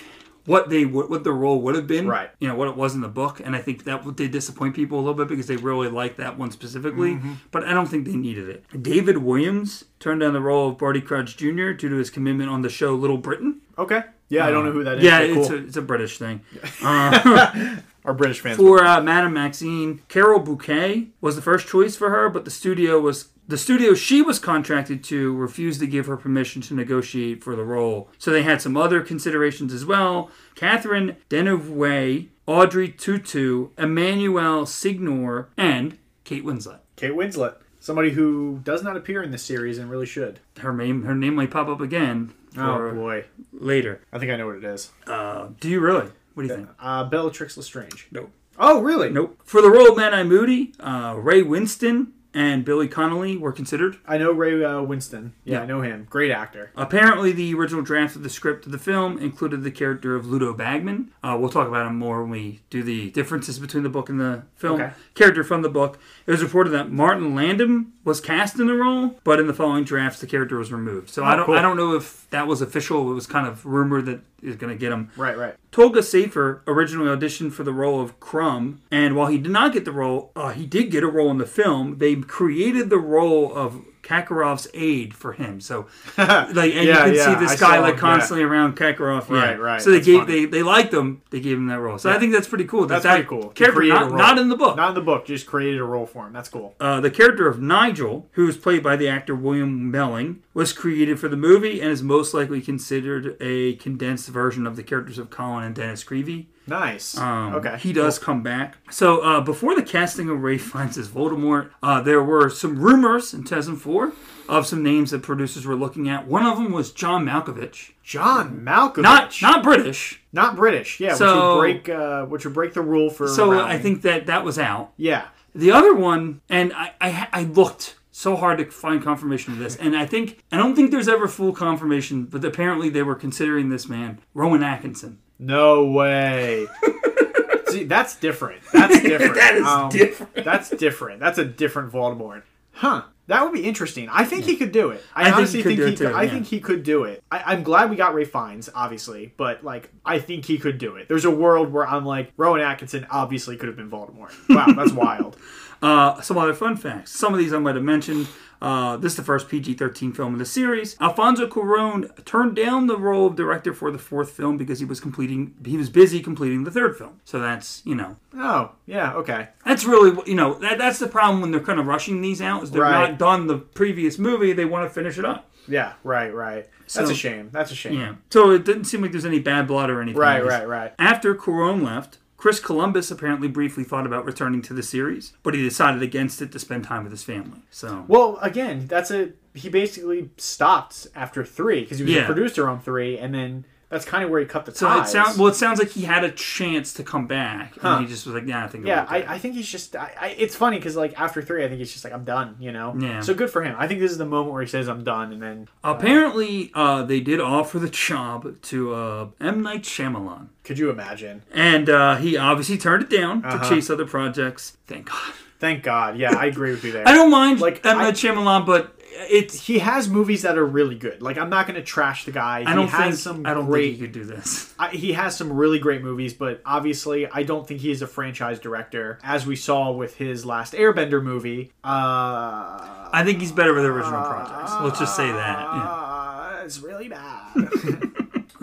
what 0.46 0.68
they 0.68 0.84
would, 0.84 1.08
what 1.08 1.24
the 1.24 1.32
role 1.32 1.60
would 1.62 1.74
have 1.74 1.86
been. 1.86 2.06
Right. 2.06 2.30
You 2.38 2.48
know 2.48 2.54
what 2.54 2.68
it 2.68 2.76
was 2.76 2.94
in 2.94 3.00
the 3.00 3.08
book, 3.08 3.40
and 3.40 3.56
I 3.56 3.60
think 3.60 3.84
that 3.84 4.16
did 4.16 4.30
disappoint 4.30 4.74
people 4.74 4.98
a 4.98 5.00
little 5.00 5.14
bit 5.14 5.28
because 5.28 5.46
they 5.46 5.56
really 5.56 5.88
liked 5.88 6.18
that 6.18 6.38
one 6.38 6.50
specifically. 6.50 7.14
Mm-hmm. 7.14 7.34
But 7.50 7.64
I 7.64 7.72
don't 7.72 7.86
think 7.86 8.06
they 8.06 8.16
needed 8.16 8.48
it. 8.48 8.82
David 8.82 9.16
Walliams 9.16 9.84
turned 9.98 10.20
down 10.20 10.32
the 10.32 10.40
role 10.40 10.70
of 10.70 10.78
Barty 10.78 11.00
Crouch 11.00 11.36
Jr. 11.36 11.72
due 11.72 11.88
to 11.88 11.96
his 11.96 12.10
commitment 12.10 12.50
on 12.50 12.62
the 12.62 12.68
show 12.68 12.94
Little 12.94 13.18
Britain. 13.18 13.60
Okay. 13.78 14.02
Yeah, 14.28 14.46
I 14.46 14.50
don't 14.50 14.64
know 14.64 14.72
who 14.72 14.84
that 14.84 14.98
is. 14.98 15.04
Yeah, 15.04 15.20
but 15.20 15.30
it's 15.30 15.50
a 15.50 15.56
it's 15.56 15.76
a 15.76 15.82
British 15.82 16.18
thing. 16.18 16.40
Our 16.82 18.12
British 18.12 18.40
fans. 18.40 18.56
For 18.58 18.84
uh, 18.84 19.00
Madame 19.00 19.32
Maxime, 19.32 20.02
Carole 20.08 20.40
Bouquet 20.40 21.08
was 21.22 21.36
the 21.36 21.42
first 21.42 21.66
choice 21.66 21.96
for 21.96 22.10
her, 22.10 22.28
but 22.28 22.44
the 22.44 22.50
studio 22.50 23.00
was 23.00 23.28
the 23.46 23.58
studio 23.58 23.94
she 23.94 24.22
was 24.22 24.38
contracted 24.38 25.04
to 25.04 25.34
refused 25.34 25.80
to 25.80 25.86
give 25.86 26.06
her 26.06 26.16
permission 26.16 26.62
to 26.62 26.74
negotiate 26.74 27.44
for 27.44 27.54
the 27.56 27.64
role. 27.64 28.08
So 28.18 28.30
they 28.30 28.42
had 28.42 28.62
some 28.62 28.76
other 28.76 29.00
considerations 29.02 29.72
as 29.72 29.84
well. 29.84 30.30
Catherine 30.54 31.16
Deneuve, 31.28 32.28
Audrey 32.46 32.88
Tautou, 32.88 33.70
Emmanuelle 33.76 34.66
Seigner, 34.66 35.46
and 35.56 35.98
Kate 36.24 36.44
Winslet. 36.44 36.78
Kate 36.96 37.12
Winslet, 37.12 37.56
somebody 37.80 38.10
who 38.10 38.60
does 38.64 38.82
not 38.82 38.96
appear 38.96 39.22
in 39.22 39.30
this 39.30 39.42
series 39.42 39.78
and 39.78 39.90
really 39.90 40.06
should. 40.06 40.40
Her 40.60 40.72
name 40.72 41.04
her 41.04 41.14
name 41.14 41.34
might 41.34 41.50
pop 41.50 41.68
up 41.68 41.80
again 41.80 42.32
Oh 42.56 42.92
boy, 42.94 43.24
later. 43.52 44.00
I 44.12 44.18
think 44.18 44.30
I 44.30 44.36
know 44.36 44.46
what 44.46 44.56
it 44.56 44.64
is. 44.64 44.92
Uh, 45.06 45.48
do 45.60 45.68
you 45.68 45.80
really? 45.80 46.08
What 46.34 46.42
do 46.44 46.48
you 46.48 46.54
think? 46.54 46.68
Uh, 46.80 47.04
Bellatrix 47.04 47.56
Lestrange. 47.56 48.06
Nope. 48.10 48.30
Oh, 48.58 48.80
really? 48.80 49.10
Nope. 49.10 49.40
For 49.44 49.60
the 49.60 49.70
role 49.70 49.90
of 49.90 49.96
Mad 49.96 50.14
Eye 50.14 50.22
Moody, 50.22 50.72
uh, 50.78 51.16
Ray 51.18 51.42
Winstone 51.42 52.08
and 52.34 52.64
Billy 52.64 52.88
Connolly 52.88 53.36
were 53.36 53.52
considered. 53.52 53.96
I 54.06 54.18
know 54.18 54.32
Ray 54.32 54.62
uh, 54.64 54.80
Winstone. 54.82 55.30
Yeah, 55.44 55.58
Yeah. 55.58 55.62
I 55.62 55.66
know 55.66 55.80
him. 55.82 56.06
Great 56.10 56.30
actor. 56.32 56.72
Apparently, 56.76 57.32
the 57.32 57.54
original 57.54 57.82
draft 57.82 58.16
of 58.16 58.22
the 58.22 58.28
script 58.28 58.66
of 58.66 58.72
the 58.72 58.78
film 58.78 59.18
included 59.18 59.62
the 59.62 59.70
character 59.70 60.16
of 60.16 60.26
Ludo 60.26 60.52
Bagman. 60.52 61.12
Uh, 61.22 61.36
we'll 61.40 61.48
talk 61.50 61.68
about 61.68 61.86
him 61.86 61.96
more 61.98 62.22
when 62.22 62.30
we 62.30 62.60
do 62.70 62.82
the 62.82 63.10
differences 63.12 63.58
between 63.58 63.82
the 63.84 63.88
book 63.88 64.08
and 64.08 64.20
the 64.20 64.42
film. 64.56 64.80
Okay. 64.80 64.92
Character 65.14 65.44
from 65.44 65.62
the 65.62 65.68
book. 65.68 65.98
It 66.26 66.30
was 66.32 66.42
reported 66.42 66.70
that 66.70 66.90
Martin 66.90 67.34
Landon 67.34 67.92
was 68.04 68.20
cast 68.20 68.58
in 68.58 68.66
the 68.66 68.74
role, 68.74 69.18
but 69.24 69.38
in 69.40 69.46
the 69.46 69.54
following 69.54 69.84
drafts, 69.84 70.20
the 70.20 70.26
character 70.26 70.58
was 70.58 70.72
removed. 70.72 71.08
So 71.10 71.24
I 71.24 71.36
don't, 71.36 71.44
Oh, 71.44 71.46
cool. 71.46 71.54
I 71.56 71.62
don't 71.62 71.76
know 71.76 71.94
if 71.94 72.28
that 72.30 72.46
was 72.46 72.60
official. 72.60 73.10
It 73.10 73.14
was 73.14 73.26
kind 73.26 73.46
of 73.46 73.64
rumored 73.64 74.06
that 74.06 74.20
is 74.44 74.56
going 74.56 74.72
to 74.72 74.78
get 74.78 74.92
him. 74.92 75.10
Right, 75.16 75.36
right. 75.36 75.54
Tolga 75.72 76.02
Safer 76.02 76.62
originally 76.66 77.08
auditioned 77.08 77.52
for 77.52 77.64
the 77.64 77.72
role 77.72 78.00
of 78.00 78.20
Krum, 78.20 78.78
and 78.90 79.16
while 79.16 79.28
he 79.28 79.38
did 79.38 79.52
not 79.52 79.72
get 79.72 79.84
the 79.84 79.92
role, 79.92 80.30
uh, 80.36 80.50
he 80.50 80.66
did 80.66 80.90
get 80.90 81.02
a 81.02 81.08
role 81.08 81.30
in 81.30 81.38
the 81.38 81.46
film. 81.46 81.98
They 81.98 82.14
created 82.16 82.90
the 82.90 82.98
role 82.98 83.54
of 83.54 83.84
Karkaroff's 84.04 84.68
aide 84.74 85.14
for 85.14 85.32
him. 85.32 85.60
So, 85.60 85.86
like, 86.18 86.28
and 86.28 86.56
Yeah, 86.56 86.80
you 86.80 86.94
can 86.94 87.14
yeah, 87.14 87.24
see 87.24 87.34
this 87.44 87.52
I 87.52 87.56
guy 87.56 87.78
like 87.80 87.94
him, 87.94 88.00
constantly 88.00 88.44
around 88.44 88.76
Kakarov. 88.76 89.28
Yeah. 89.28 89.36
Right, 89.36 89.60
right, 89.60 89.82
So 89.82 89.90
they 89.90 89.96
that's 89.96 90.06
gave 90.06 90.20
funny. 90.20 90.32
they 90.32 90.44
they 90.46 90.62
liked 90.62 90.92
him. 90.92 91.22
They 91.30 91.40
gave 91.40 91.56
him 91.56 91.66
that 91.66 91.80
role. 91.80 91.98
So 91.98 92.10
I 92.10 92.18
think 92.18 92.32
that's 92.32 92.46
pretty 92.48 92.64
cool. 92.64 92.82
That 92.82 93.02
That's 93.02 93.04
that 93.04 93.26
pretty 93.26 93.28
cool. 93.28 93.50
Character 93.50 93.82
not, 93.88 94.12
not 94.12 94.38
in 94.38 94.48
the 94.48 94.56
book. 94.56 94.76
Not 94.76 94.90
in 94.90 94.94
the 94.94 95.00
book. 95.00 95.26
Just 95.26 95.46
created 95.46 95.80
a 95.80 95.84
role 95.84 96.06
for 96.06 96.26
him. 96.26 96.32
That's 96.32 96.48
cool. 96.48 96.74
Uh, 96.78 97.00
the 97.00 97.10
character 97.10 97.48
of 97.48 97.60
Nigel, 97.60 98.26
who 98.32 98.46
is 98.48 98.56
played 98.56 98.82
by 98.82 98.96
the 98.96 99.08
actor 99.08 99.34
William 99.34 99.90
Melling, 99.90 100.42
was 100.52 100.72
created 100.72 101.18
for 101.18 101.28
the 101.28 101.36
movie 101.36 101.80
and 101.80 101.90
is 101.90 102.02
most 102.02 102.34
likely 102.34 102.60
considered 102.60 103.36
a 103.40 103.74
condensed 103.76 104.28
version 104.28 104.66
of 104.66 104.76
the 104.76 104.82
characters 104.82 105.18
of 105.18 105.30
Colin 105.30 105.64
and 105.64 105.74
Dennis 105.74 106.04
Creevey. 106.04 106.46
Nice. 106.66 107.16
Um, 107.18 107.54
okay. 107.56 107.76
He 107.78 107.92
does 107.92 108.18
come 108.18 108.42
back. 108.42 108.76
So 108.90 109.20
uh, 109.20 109.40
before 109.40 109.74
the 109.74 109.82
casting 109.82 110.28
of 110.30 110.42
Ray 110.42 110.58
Fiennes 110.58 110.96
as 110.98 111.08
Voldemort, 111.08 111.70
uh, 111.82 112.00
there 112.00 112.22
were 112.22 112.48
some 112.48 112.78
rumors 112.78 113.34
in 113.34 113.44
2004 113.44 114.12
of 114.48 114.66
some 114.66 114.82
names 114.82 115.10
that 115.10 115.22
producers 115.22 115.66
were 115.66 115.74
looking 115.76 116.08
at. 116.08 116.26
One 116.26 116.44
of 116.46 116.56
them 116.56 116.72
was 116.72 116.92
John 116.92 117.24
Malkovich. 117.26 117.92
John 118.02 118.60
Malkovich. 118.64 119.02
Not 119.02 119.36
not 119.42 119.62
British. 119.62 120.20
Not 120.32 120.56
British. 120.56 121.00
Yeah, 121.00 121.14
So- 121.14 121.58
which 121.60 121.74
would 121.76 121.84
break 121.84 121.88
uh, 121.98 122.24
which 122.26 122.44
would 122.44 122.54
break 122.54 122.74
the 122.74 122.82
rule 122.82 123.10
for. 123.10 123.28
So 123.28 123.50
Rowling. 123.52 123.66
I 123.66 123.78
think 123.78 124.02
that 124.02 124.26
that 124.26 124.44
was 124.44 124.58
out. 124.58 124.92
Yeah. 124.96 125.26
The 125.54 125.70
other 125.70 125.94
one, 125.94 126.40
and 126.48 126.72
I, 126.72 126.92
I, 127.00 127.28
I 127.32 127.42
looked 127.44 127.94
so 128.10 128.34
hard 128.36 128.58
to 128.58 128.64
find 128.70 129.02
confirmation 129.02 129.52
of 129.52 129.58
this, 129.60 129.76
and 129.76 129.96
I 129.96 130.04
think 130.04 130.42
I 130.50 130.56
don't 130.56 130.74
think 130.74 130.90
there's 130.90 131.08
ever 131.08 131.28
full 131.28 131.52
confirmation, 131.52 132.24
but 132.24 132.44
apparently 132.44 132.88
they 132.90 133.02
were 133.02 133.14
considering 133.14 133.68
this 133.68 133.88
man, 133.88 134.18
Rowan 134.34 134.62
Atkinson. 134.64 135.18
No 135.44 135.84
way. 135.86 136.66
See, 137.68 137.84
that's 137.84 138.16
different. 138.16 138.62
That's 138.72 139.00
different. 139.02 139.34
That 139.34 139.54
is 139.56 139.66
Um, 139.66 139.88
different. 139.90 140.44
That's 140.44 140.70
different. 140.70 141.20
That's 141.20 141.38
a 141.38 141.44
different 141.44 141.92
Voldemort. 141.92 142.42
Huh. 142.72 143.02
That 143.26 143.42
would 143.42 143.52
be 143.54 143.64
interesting. 143.64 144.08
I 144.10 144.24
think 144.24 144.44
he 144.44 144.56
could 144.56 144.70
do 144.70 144.90
it. 144.90 145.02
I, 145.14 145.22
I 145.22 145.24
think 145.24 145.36
honestly 145.36 145.58
he 145.60 145.62
could 145.62 145.76
think 145.76 145.90
he 145.90 145.96
could. 145.96 146.10
too, 146.10 146.14
I 146.14 146.22
yeah. 146.24 146.30
think 146.30 146.46
he 146.46 146.60
could 146.60 146.82
do 146.82 147.04
it. 147.04 147.22
I, 147.30 147.42
I'm 147.52 147.62
glad 147.62 147.88
we 147.88 147.96
got 147.96 148.14
Ralph 148.14 148.28
Fiennes, 148.28 148.68
obviously, 148.74 149.32
but 149.38 149.64
like 149.64 149.90
I 150.04 150.18
think 150.18 150.44
he 150.44 150.58
could 150.58 150.76
do 150.76 150.96
it. 150.96 151.08
There's 151.08 151.24
a 151.24 151.30
world 151.30 151.72
where 151.72 151.86
I'm 151.86 152.04
like 152.04 152.32
Rowan 152.36 152.60
Atkinson 152.60 153.06
obviously 153.10 153.56
could 153.56 153.68
have 153.68 153.76
been 153.76 153.90
Voldemort. 153.90 154.32
Wow, 154.50 154.66
that's 154.76 154.92
wild. 155.04 155.36
Uh, 155.80 156.20
some 156.20 156.36
other 156.36 156.52
fun 156.54 156.76
facts. 156.76 157.12
Some 157.12 157.32
of 157.32 157.38
these 157.38 157.52
I 157.54 157.58
might 157.58 157.76
have 157.76 157.84
mentioned. 157.84 158.28
Uh, 158.64 158.96
this 158.96 159.12
is 159.12 159.16
the 159.16 159.22
first 159.22 159.48
PG-13 159.50 160.16
film 160.16 160.32
in 160.32 160.38
the 160.38 160.44
series. 160.46 160.96
Alfonso 161.00 161.46
Cuarón 161.46 162.24
turned 162.24 162.56
down 162.56 162.86
the 162.86 162.96
role 162.96 163.26
of 163.26 163.36
director 163.36 163.74
for 163.74 163.90
the 163.90 163.98
fourth 163.98 164.30
film 164.30 164.56
because 164.56 164.78
he 164.78 164.86
was 164.86 165.00
completing 165.00 165.54
he 165.66 165.76
was 165.76 165.90
busy 165.90 166.20
completing 166.22 166.64
the 166.64 166.70
third 166.70 166.96
film. 166.96 167.20
So 167.24 167.38
that's 167.38 167.82
you 167.84 167.94
know 167.94 168.16
Oh, 168.36 168.72
yeah, 168.86 169.12
okay. 169.14 169.48
that's 169.66 169.84
really 169.84 170.16
you 170.26 170.34
know 170.34 170.54
that, 170.54 170.78
that's 170.78 170.98
the 170.98 171.08
problem 171.08 171.42
when 171.42 171.50
they're 171.50 171.60
kind 171.60 171.78
of 171.78 171.86
rushing 171.86 172.22
these 172.22 172.40
out 172.40 172.62
is 172.62 172.70
they're 172.70 172.82
Right. 172.82 173.10
not 173.10 173.18
done 173.18 173.46
the 173.48 173.58
previous 173.58 174.18
movie 174.18 174.52
they 174.54 174.64
want 174.64 174.88
to 174.88 174.94
finish 174.94 175.18
it 175.18 175.24
up. 175.26 175.50
Yeah, 175.68 175.92
right, 176.02 176.32
right. 176.34 176.66
That's 176.82 176.94
So- 176.94 177.10
a 177.10 177.14
shame. 177.14 177.48
That's 177.52 177.70
a 177.70 177.74
shame. 177.74 177.94
Yeah. 177.98 178.14
So 178.30 178.50
it 178.50 178.64
didn't 178.64 178.84
seem 178.84 179.02
like 179.02 179.12
there's 179.12 179.24
any 179.26 179.40
bad 179.40 179.66
blood 179.66 179.90
or 179.90 180.00
anything. 180.02 180.20
Right, 180.20 180.44
right, 180.44 180.66
right. 180.68 180.92
After 180.98 181.34
Cuarón 181.34 181.82
left, 181.82 182.18
Chris 182.44 182.60
Columbus 182.60 183.10
apparently 183.10 183.48
briefly 183.48 183.84
thought 183.84 184.04
about 184.04 184.26
returning 184.26 184.60
to 184.60 184.74
the 184.74 184.82
series, 184.82 185.32
but 185.42 185.54
he 185.54 185.62
decided 185.62 186.02
against 186.02 186.42
it 186.42 186.52
to 186.52 186.58
spend 186.58 186.84
time 186.84 187.02
with 187.02 187.10
his 187.10 187.22
family. 187.24 187.60
So 187.70 188.04
Well, 188.06 188.38
again, 188.42 188.86
that's 188.86 189.10
a 189.10 189.30
he 189.54 189.70
basically 189.70 190.28
stopped 190.36 191.06
after 191.16 191.42
three 191.42 191.80
because 191.80 191.96
he 192.00 192.04
was 192.04 192.12
Yeah. 192.12 192.24
a 192.24 192.26
producer 192.26 192.68
on 192.68 192.80
three, 192.82 193.16
and 193.16 193.32
then 193.34 193.64
that's 193.88 194.04
kind 194.04 194.22
of 194.22 194.28
where 194.28 194.40
he 194.40 194.44
cut 194.46 194.66
the 194.66 194.74
So 194.74 194.86
ties. 194.86 195.08
it 195.08 195.12
sounds 195.12 195.38
well. 195.38 195.46
It 195.48 195.54
sounds 195.54 195.78
like 195.78 195.88
he 195.92 196.02
had 196.02 196.22
a 196.22 196.30
chance 196.32 196.92
to 196.94 197.02
come 197.02 197.26
back, 197.26 197.78
Huh. 197.80 197.88
and 197.96 198.04
he 198.04 198.12
just 198.12 198.26
was 198.26 198.34
like, 198.34 198.46
"Yeah, 198.46 198.62
I 198.62 198.68
think." 198.68 198.84
yeah, 198.84 199.06
I. 199.08 199.36
I 199.36 199.38
think 199.38 199.54
he's 199.54 199.68
just. 199.70 199.96
I, 199.96 200.10
I, 200.20 200.28
it's 200.36 200.54
funny 200.54 200.76
because 200.76 200.96
like 200.96 201.18
after 201.18 201.40
three, 201.40 201.64
I 201.64 201.68
think 201.68 201.78
he's 201.78 201.92
just 201.92 202.04
like 202.04 202.12
I'm 202.12 202.24
done. 202.24 202.56
You 202.60 202.72
know. 202.72 202.94
Yeah. 202.98 203.20
So 203.22 203.32
good 203.32 203.48
for 203.48 203.62
him. 203.62 203.74
I 203.78 203.88
think 203.88 204.00
this 204.00 204.10
is 204.12 204.18
the 204.18 204.26
moment 204.26 204.52
where 204.52 204.60
he 204.60 204.68
says 204.68 204.86
I'm 204.86 205.02
done, 205.02 205.32
and 205.32 205.40
then 205.40 205.68
Apparently, 205.82 206.70
uh, 206.74 207.04
they 207.04 207.20
did 207.20 207.40
offer 207.40 207.78
the 207.78 207.88
job 207.88 208.60
to 208.62 208.92
uh, 208.94 209.28
M 209.40 209.62
Night 209.62 209.84
Shyamalan, 209.84 210.48
could 210.64 210.78
you 210.78 210.90
imagine? 210.90 211.42
and 211.52 211.88
uh, 211.88 212.16
he 212.16 212.36
obviously 212.36 212.76
turned 212.78 213.02
it 213.04 213.10
down 213.10 213.44
Uh-huh. 213.44 213.62
to 213.62 213.68
chase 213.68 213.88
other 213.90 214.06
projects. 214.06 214.76
Thank 214.86 215.08
God. 215.10 215.32
Thank 215.60 215.82
God. 215.84 216.18
Yeah, 216.18 216.34
I 216.36 216.46
agree 216.46 216.72
with 216.72 216.84
you 216.84 216.92
there. 216.92 217.06
I 217.08 217.12
don't 217.12 217.30
mind 217.30 217.60
Like, 217.60 217.84
M 217.86 217.98
Night 217.98 218.14
Shyamalan, 218.14 218.66
but 218.66 218.90
it's. 219.30 219.66
he 219.66 219.78
has 219.78 220.08
movies 220.08 220.42
that 220.42 220.58
are 220.58 220.66
really 220.66 220.96
good. 220.96 221.22
Like 221.22 221.38
I'm 221.38 221.48
not 221.48 221.66
going 221.66 221.76
to 221.76 221.82
trash 221.82 222.24
the 222.24 222.32
guy. 222.32 222.64
I 222.66 222.74
don't 222.74 222.86
he 222.86 222.90
has 222.90 223.04
think. 223.04 223.14
some 223.16 223.46
I 223.46 223.54
don't 223.54 223.66
great. 223.66 223.90
think 223.90 223.94
he 223.96 224.02
could 224.02 224.12
do 224.12 224.24
this. 224.24 224.74
I, 224.78 224.88
he 224.88 225.12
has 225.12 225.36
some 225.36 225.52
really 225.52 225.78
great 225.78 226.02
movies, 226.02 226.34
but 226.34 226.60
obviously, 226.66 227.26
I 227.28 227.44
don't 227.44 227.66
think 227.66 227.80
he 227.80 227.90
is 227.92 228.02
a 228.02 228.06
franchise 228.08 228.58
director, 228.58 229.18
as 229.22 229.46
we 229.46 229.54
saw 229.56 229.92
with 229.92 230.16
his 230.16 230.44
last 230.44 230.72
Airbender 230.74 231.22
movie. 231.22 231.72
Uh, 231.84 233.08
I 233.12 233.22
think 233.24 233.38
he's 233.40 233.52
better 233.52 233.72
with 233.72 233.84
original 233.84 234.22
projects. 234.24 234.72
Let's 234.82 234.98
just 234.98 235.14
say 235.16 235.30
that. 235.30 235.58
yeah. 235.58 236.58
uh, 236.60 236.62
it's 236.64 236.80
really 236.80 237.08
bad. 237.08 237.54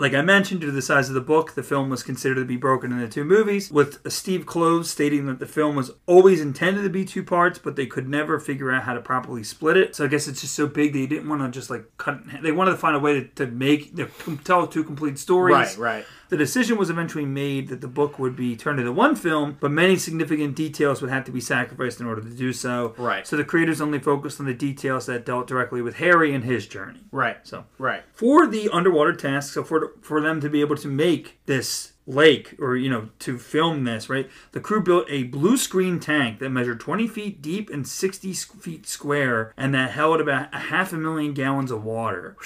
Like 0.02 0.14
I 0.14 0.22
mentioned, 0.22 0.62
due 0.62 0.66
to 0.66 0.72
the 0.72 0.82
size 0.82 1.08
of 1.08 1.14
the 1.14 1.20
book, 1.20 1.54
the 1.54 1.62
film 1.62 1.88
was 1.88 2.02
considered 2.02 2.34
to 2.34 2.44
be 2.44 2.56
broken 2.56 2.90
into 2.90 3.06
two 3.06 3.22
movies, 3.22 3.70
with 3.70 4.10
Steve 4.10 4.46
Kloves 4.46 4.86
stating 4.86 5.26
that 5.26 5.38
the 5.38 5.46
film 5.46 5.76
was 5.76 5.92
always 6.06 6.40
intended 6.40 6.82
to 6.82 6.90
be 6.90 7.04
two 7.04 7.22
parts, 7.22 7.60
but 7.60 7.76
they 7.76 7.86
could 7.86 8.08
never 8.08 8.40
figure 8.40 8.72
out 8.72 8.82
how 8.82 8.94
to 8.94 9.00
properly 9.00 9.44
split 9.44 9.76
it. 9.76 9.94
So 9.94 10.04
I 10.04 10.08
guess 10.08 10.26
it's 10.26 10.40
just 10.40 10.56
so 10.56 10.66
big 10.66 10.92
they 10.92 11.06
didn't 11.06 11.28
want 11.28 11.42
to 11.42 11.56
just 11.56 11.70
like 11.70 11.84
cut. 11.98 12.20
They 12.42 12.50
wanted 12.50 12.72
to 12.72 12.78
find 12.78 12.96
a 12.96 12.98
way 12.98 13.20
to, 13.20 13.28
to 13.28 13.46
make 13.46 13.94
to 13.94 14.08
tell 14.42 14.66
two 14.66 14.82
complete 14.82 15.20
stories. 15.20 15.54
right, 15.54 15.76
right. 15.78 16.04
The 16.32 16.38
decision 16.38 16.78
was 16.78 16.88
eventually 16.88 17.26
made 17.26 17.68
that 17.68 17.82
the 17.82 17.88
book 17.88 18.18
would 18.18 18.34
be 18.34 18.56
turned 18.56 18.78
into 18.78 18.90
one 18.90 19.16
film, 19.16 19.58
but 19.60 19.70
many 19.70 19.96
significant 19.96 20.56
details 20.56 21.02
would 21.02 21.10
have 21.10 21.24
to 21.24 21.30
be 21.30 21.42
sacrificed 21.42 22.00
in 22.00 22.06
order 22.06 22.22
to 22.22 22.30
do 22.30 22.54
so. 22.54 22.94
Right. 22.96 23.26
So 23.26 23.36
the 23.36 23.44
creators 23.44 23.82
only 23.82 23.98
focused 23.98 24.40
on 24.40 24.46
the 24.46 24.54
details 24.54 25.04
that 25.04 25.26
dealt 25.26 25.46
directly 25.46 25.82
with 25.82 25.96
Harry 25.96 26.34
and 26.34 26.42
his 26.42 26.66
journey. 26.66 27.00
Right. 27.12 27.36
So 27.42 27.66
Right. 27.76 28.02
for 28.14 28.46
the 28.46 28.70
underwater 28.70 29.12
task, 29.12 29.52
so 29.52 29.62
for 29.62 29.92
for 30.00 30.22
them 30.22 30.40
to 30.40 30.48
be 30.48 30.62
able 30.62 30.76
to 30.76 30.88
make 30.88 31.38
this 31.44 31.91
lake 32.12 32.54
or 32.58 32.76
you 32.76 32.88
know 32.90 33.08
to 33.18 33.38
film 33.38 33.84
this 33.84 34.08
right 34.08 34.28
the 34.52 34.60
crew 34.60 34.82
built 34.82 35.06
a 35.08 35.24
blue 35.24 35.56
screen 35.56 35.98
tank 35.98 36.38
that 36.38 36.50
measured 36.50 36.78
20 36.80 37.06
feet 37.08 37.40
deep 37.42 37.70
and 37.70 37.86
60 37.88 38.32
feet 38.32 38.86
square 38.86 39.52
and 39.56 39.74
that 39.74 39.90
held 39.92 40.20
about 40.20 40.54
a 40.54 40.58
half 40.58 40.92
a 40.92 40.96
million 40.96 41.32
gallons 41.32 41.70
of 41.70 41.84
water 41.84 42.36